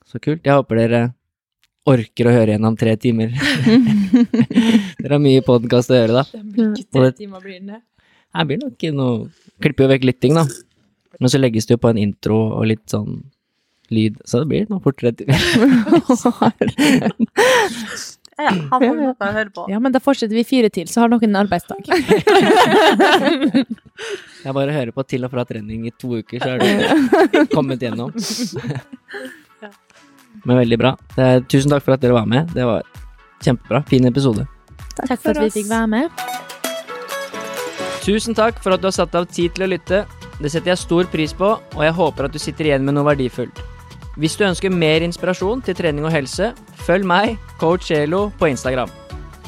Så 0.07 0.21
kult. 0.23 0.45
Jeg 0.45 0.55
håper 0.55 0.79
dere 0.79 1.01
orker 1.89 2.29
å 2.29 2.35
høre 2.37 2.53
gjennom 2.53 2.77
tre 2.79 2.93
timer. 2.95 3.33
dere 5.01 5.17
har 5.17 5.23
mye 5.25 5.43
podkast 5.43 5.91
å 5.91 5.97
gjøre, 5.97 6.21
da. 6.21 6.23
Det 6.31 6.45
blir 6.53 6.77
ikke 6.77 6.93
Tre 7.01 7.11
timer 7.17 7.43
blir 7.43 7.59
det. 7.73 7.81
Her 8.33 8.47
blir 8.49 8.61
det 8.61 8.69
nok 8.69 8.87
noe 8.97 9.42
Klipper 9.61 9.85
jo 9.85 9.91
vekk 9.93 10.03
litt 10.09 10.19
ting, 10.23 10.33
da. 10.37 10.47
Men 11.21 11.29
så 11.29 11.37
legges 11.39 11.67
det 11.69 11.77
jo 11.77 11.83
på 11.83 11.91
en 11.93 11.99
intro 12.01 12.39
og 12.57 12.65
litt 12.71 12.85
sånn 12.89 13.21
lyd, 13.93 14.17
så 14.25 14.41
det 14.41 14.49
blir 14.49 14.65
noe 14.71 14.81
fort 14.83 14.97
tre 14.97 15.11
timer. 15.13 15.37
Ja, 18.33 18.49
han 18.49 18.81
får 18.81 18.95
noe 18.97 19.11
å 19.13 19.27
høre 19.35 19.51
på. 19.53 19.67
Ja, 19.69 19.77
men 19.83 19.93
da 19.93 19.99
fortsetter 20.01 20.33
vi 20.33 20.43
fire 20.47 20.69
til, 20.73 20.87
så 20.89 21.03
har 21.03 21.11
noen 21.11 21.27
en 21.29 21.37
arbeidsdag. 21.43 21.85
Jeg 24.43 24.55
bare 24.57 24.73
hører 24.73 24.91
på 24.95 25.05
til 25.07 25.27
og 25.27 25.31
fra 25.35 25.45
trening 25.47 25.85
i 25.87 25.93
to 26.01 26.17
uker, 26.17 26.41
så 26.41 26.55
er 26.55 26.57
du 26.63 26.65
kommet 27.55 27.83
gjennom. 27.85 28.09
Men 30.43 30.59
veldig 30.59 30.79
bra. 30.81 30.95
Tusen 31.47 31.71
takk 31.71 31.85
for 31.85 31.95
at 31.95 32.01
dere 32.03 32.17
var 32.17 32.25
med. 32.27 32.49
Det 32.57 32.65
var 32.67 32.81
kjempebra. 33.45 33.83
Fin 33.87 34.09
episode. 34.09 34.43
Takk 34.97 35.21
for 35.21 35.31
at 35.31 35.45
vi 35.45 35.53
fikk 35.61 35.69
være 35.69 35.87
med. 35.93 36.09
Tusen 38.03 38.35
takk 38.35 38.57
for 38.59 38.75
at 38.75 38.81
du 38.83 38.89
har 38.89 38.95
satt 38.95 39.13
av 39.15 39.29
tid 39.31 39.53
til 39.55 39.63
å 39.63 39.69
lytte. 39.71 40.01
Det 40.43 40.51
setter 40.51 40.73
jeg 40.73 40.81
stor 40.81 41.07
pris 41.07 41.31
på, 41.39 41.53
og 41.55 41.85
jeg 41.85 41.95
håper 41.95 42.27
at 42.27 42.35
du 42.35 42.41
sitter 42.41 42.67
igjen 42.67 42.83
med 42.83 42.97
noe 42.97 43.07
verdifullt. 43.07 43.61
Hvis 44.19 44.35
du 44.37 44.43
ønsker 44.45 44.73
mer 44.73 45.05
inspirasjon 45.05 45.63
til 45.63 45.77
trening 45.77 46.03
og 46.05 46.11
helse, 46.13 46.51
følg 46.83 47.07
meg, 47.07 47.37
coach 47.61 47.93
Elo, 47.95 48.27
på 48.37 48.51
Instagram. 48.51 48.91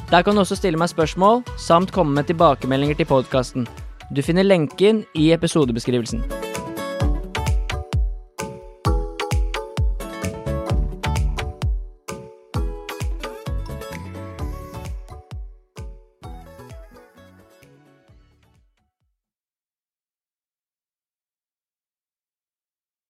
Der 0.10 0.24
kan 0.24 0.38
du 0.38 0.46
også 0.46 0.56
stille 0.56 0.80
meg 0.80 0.94
spørsmål, 0.94 1.44
samt 1.60 1.92
komme 1.92 2.16
med 2.16 2.32
tilbakemeldinger 2.32 3.02
til 3.02 3.12
podkasten. 3.12 3.68
Du 4.16 4.24
finner 4.24 4.48
lenken 4.48 5.04
i 5.18 5.32
episodebeskrivelsen. 5.36 6.24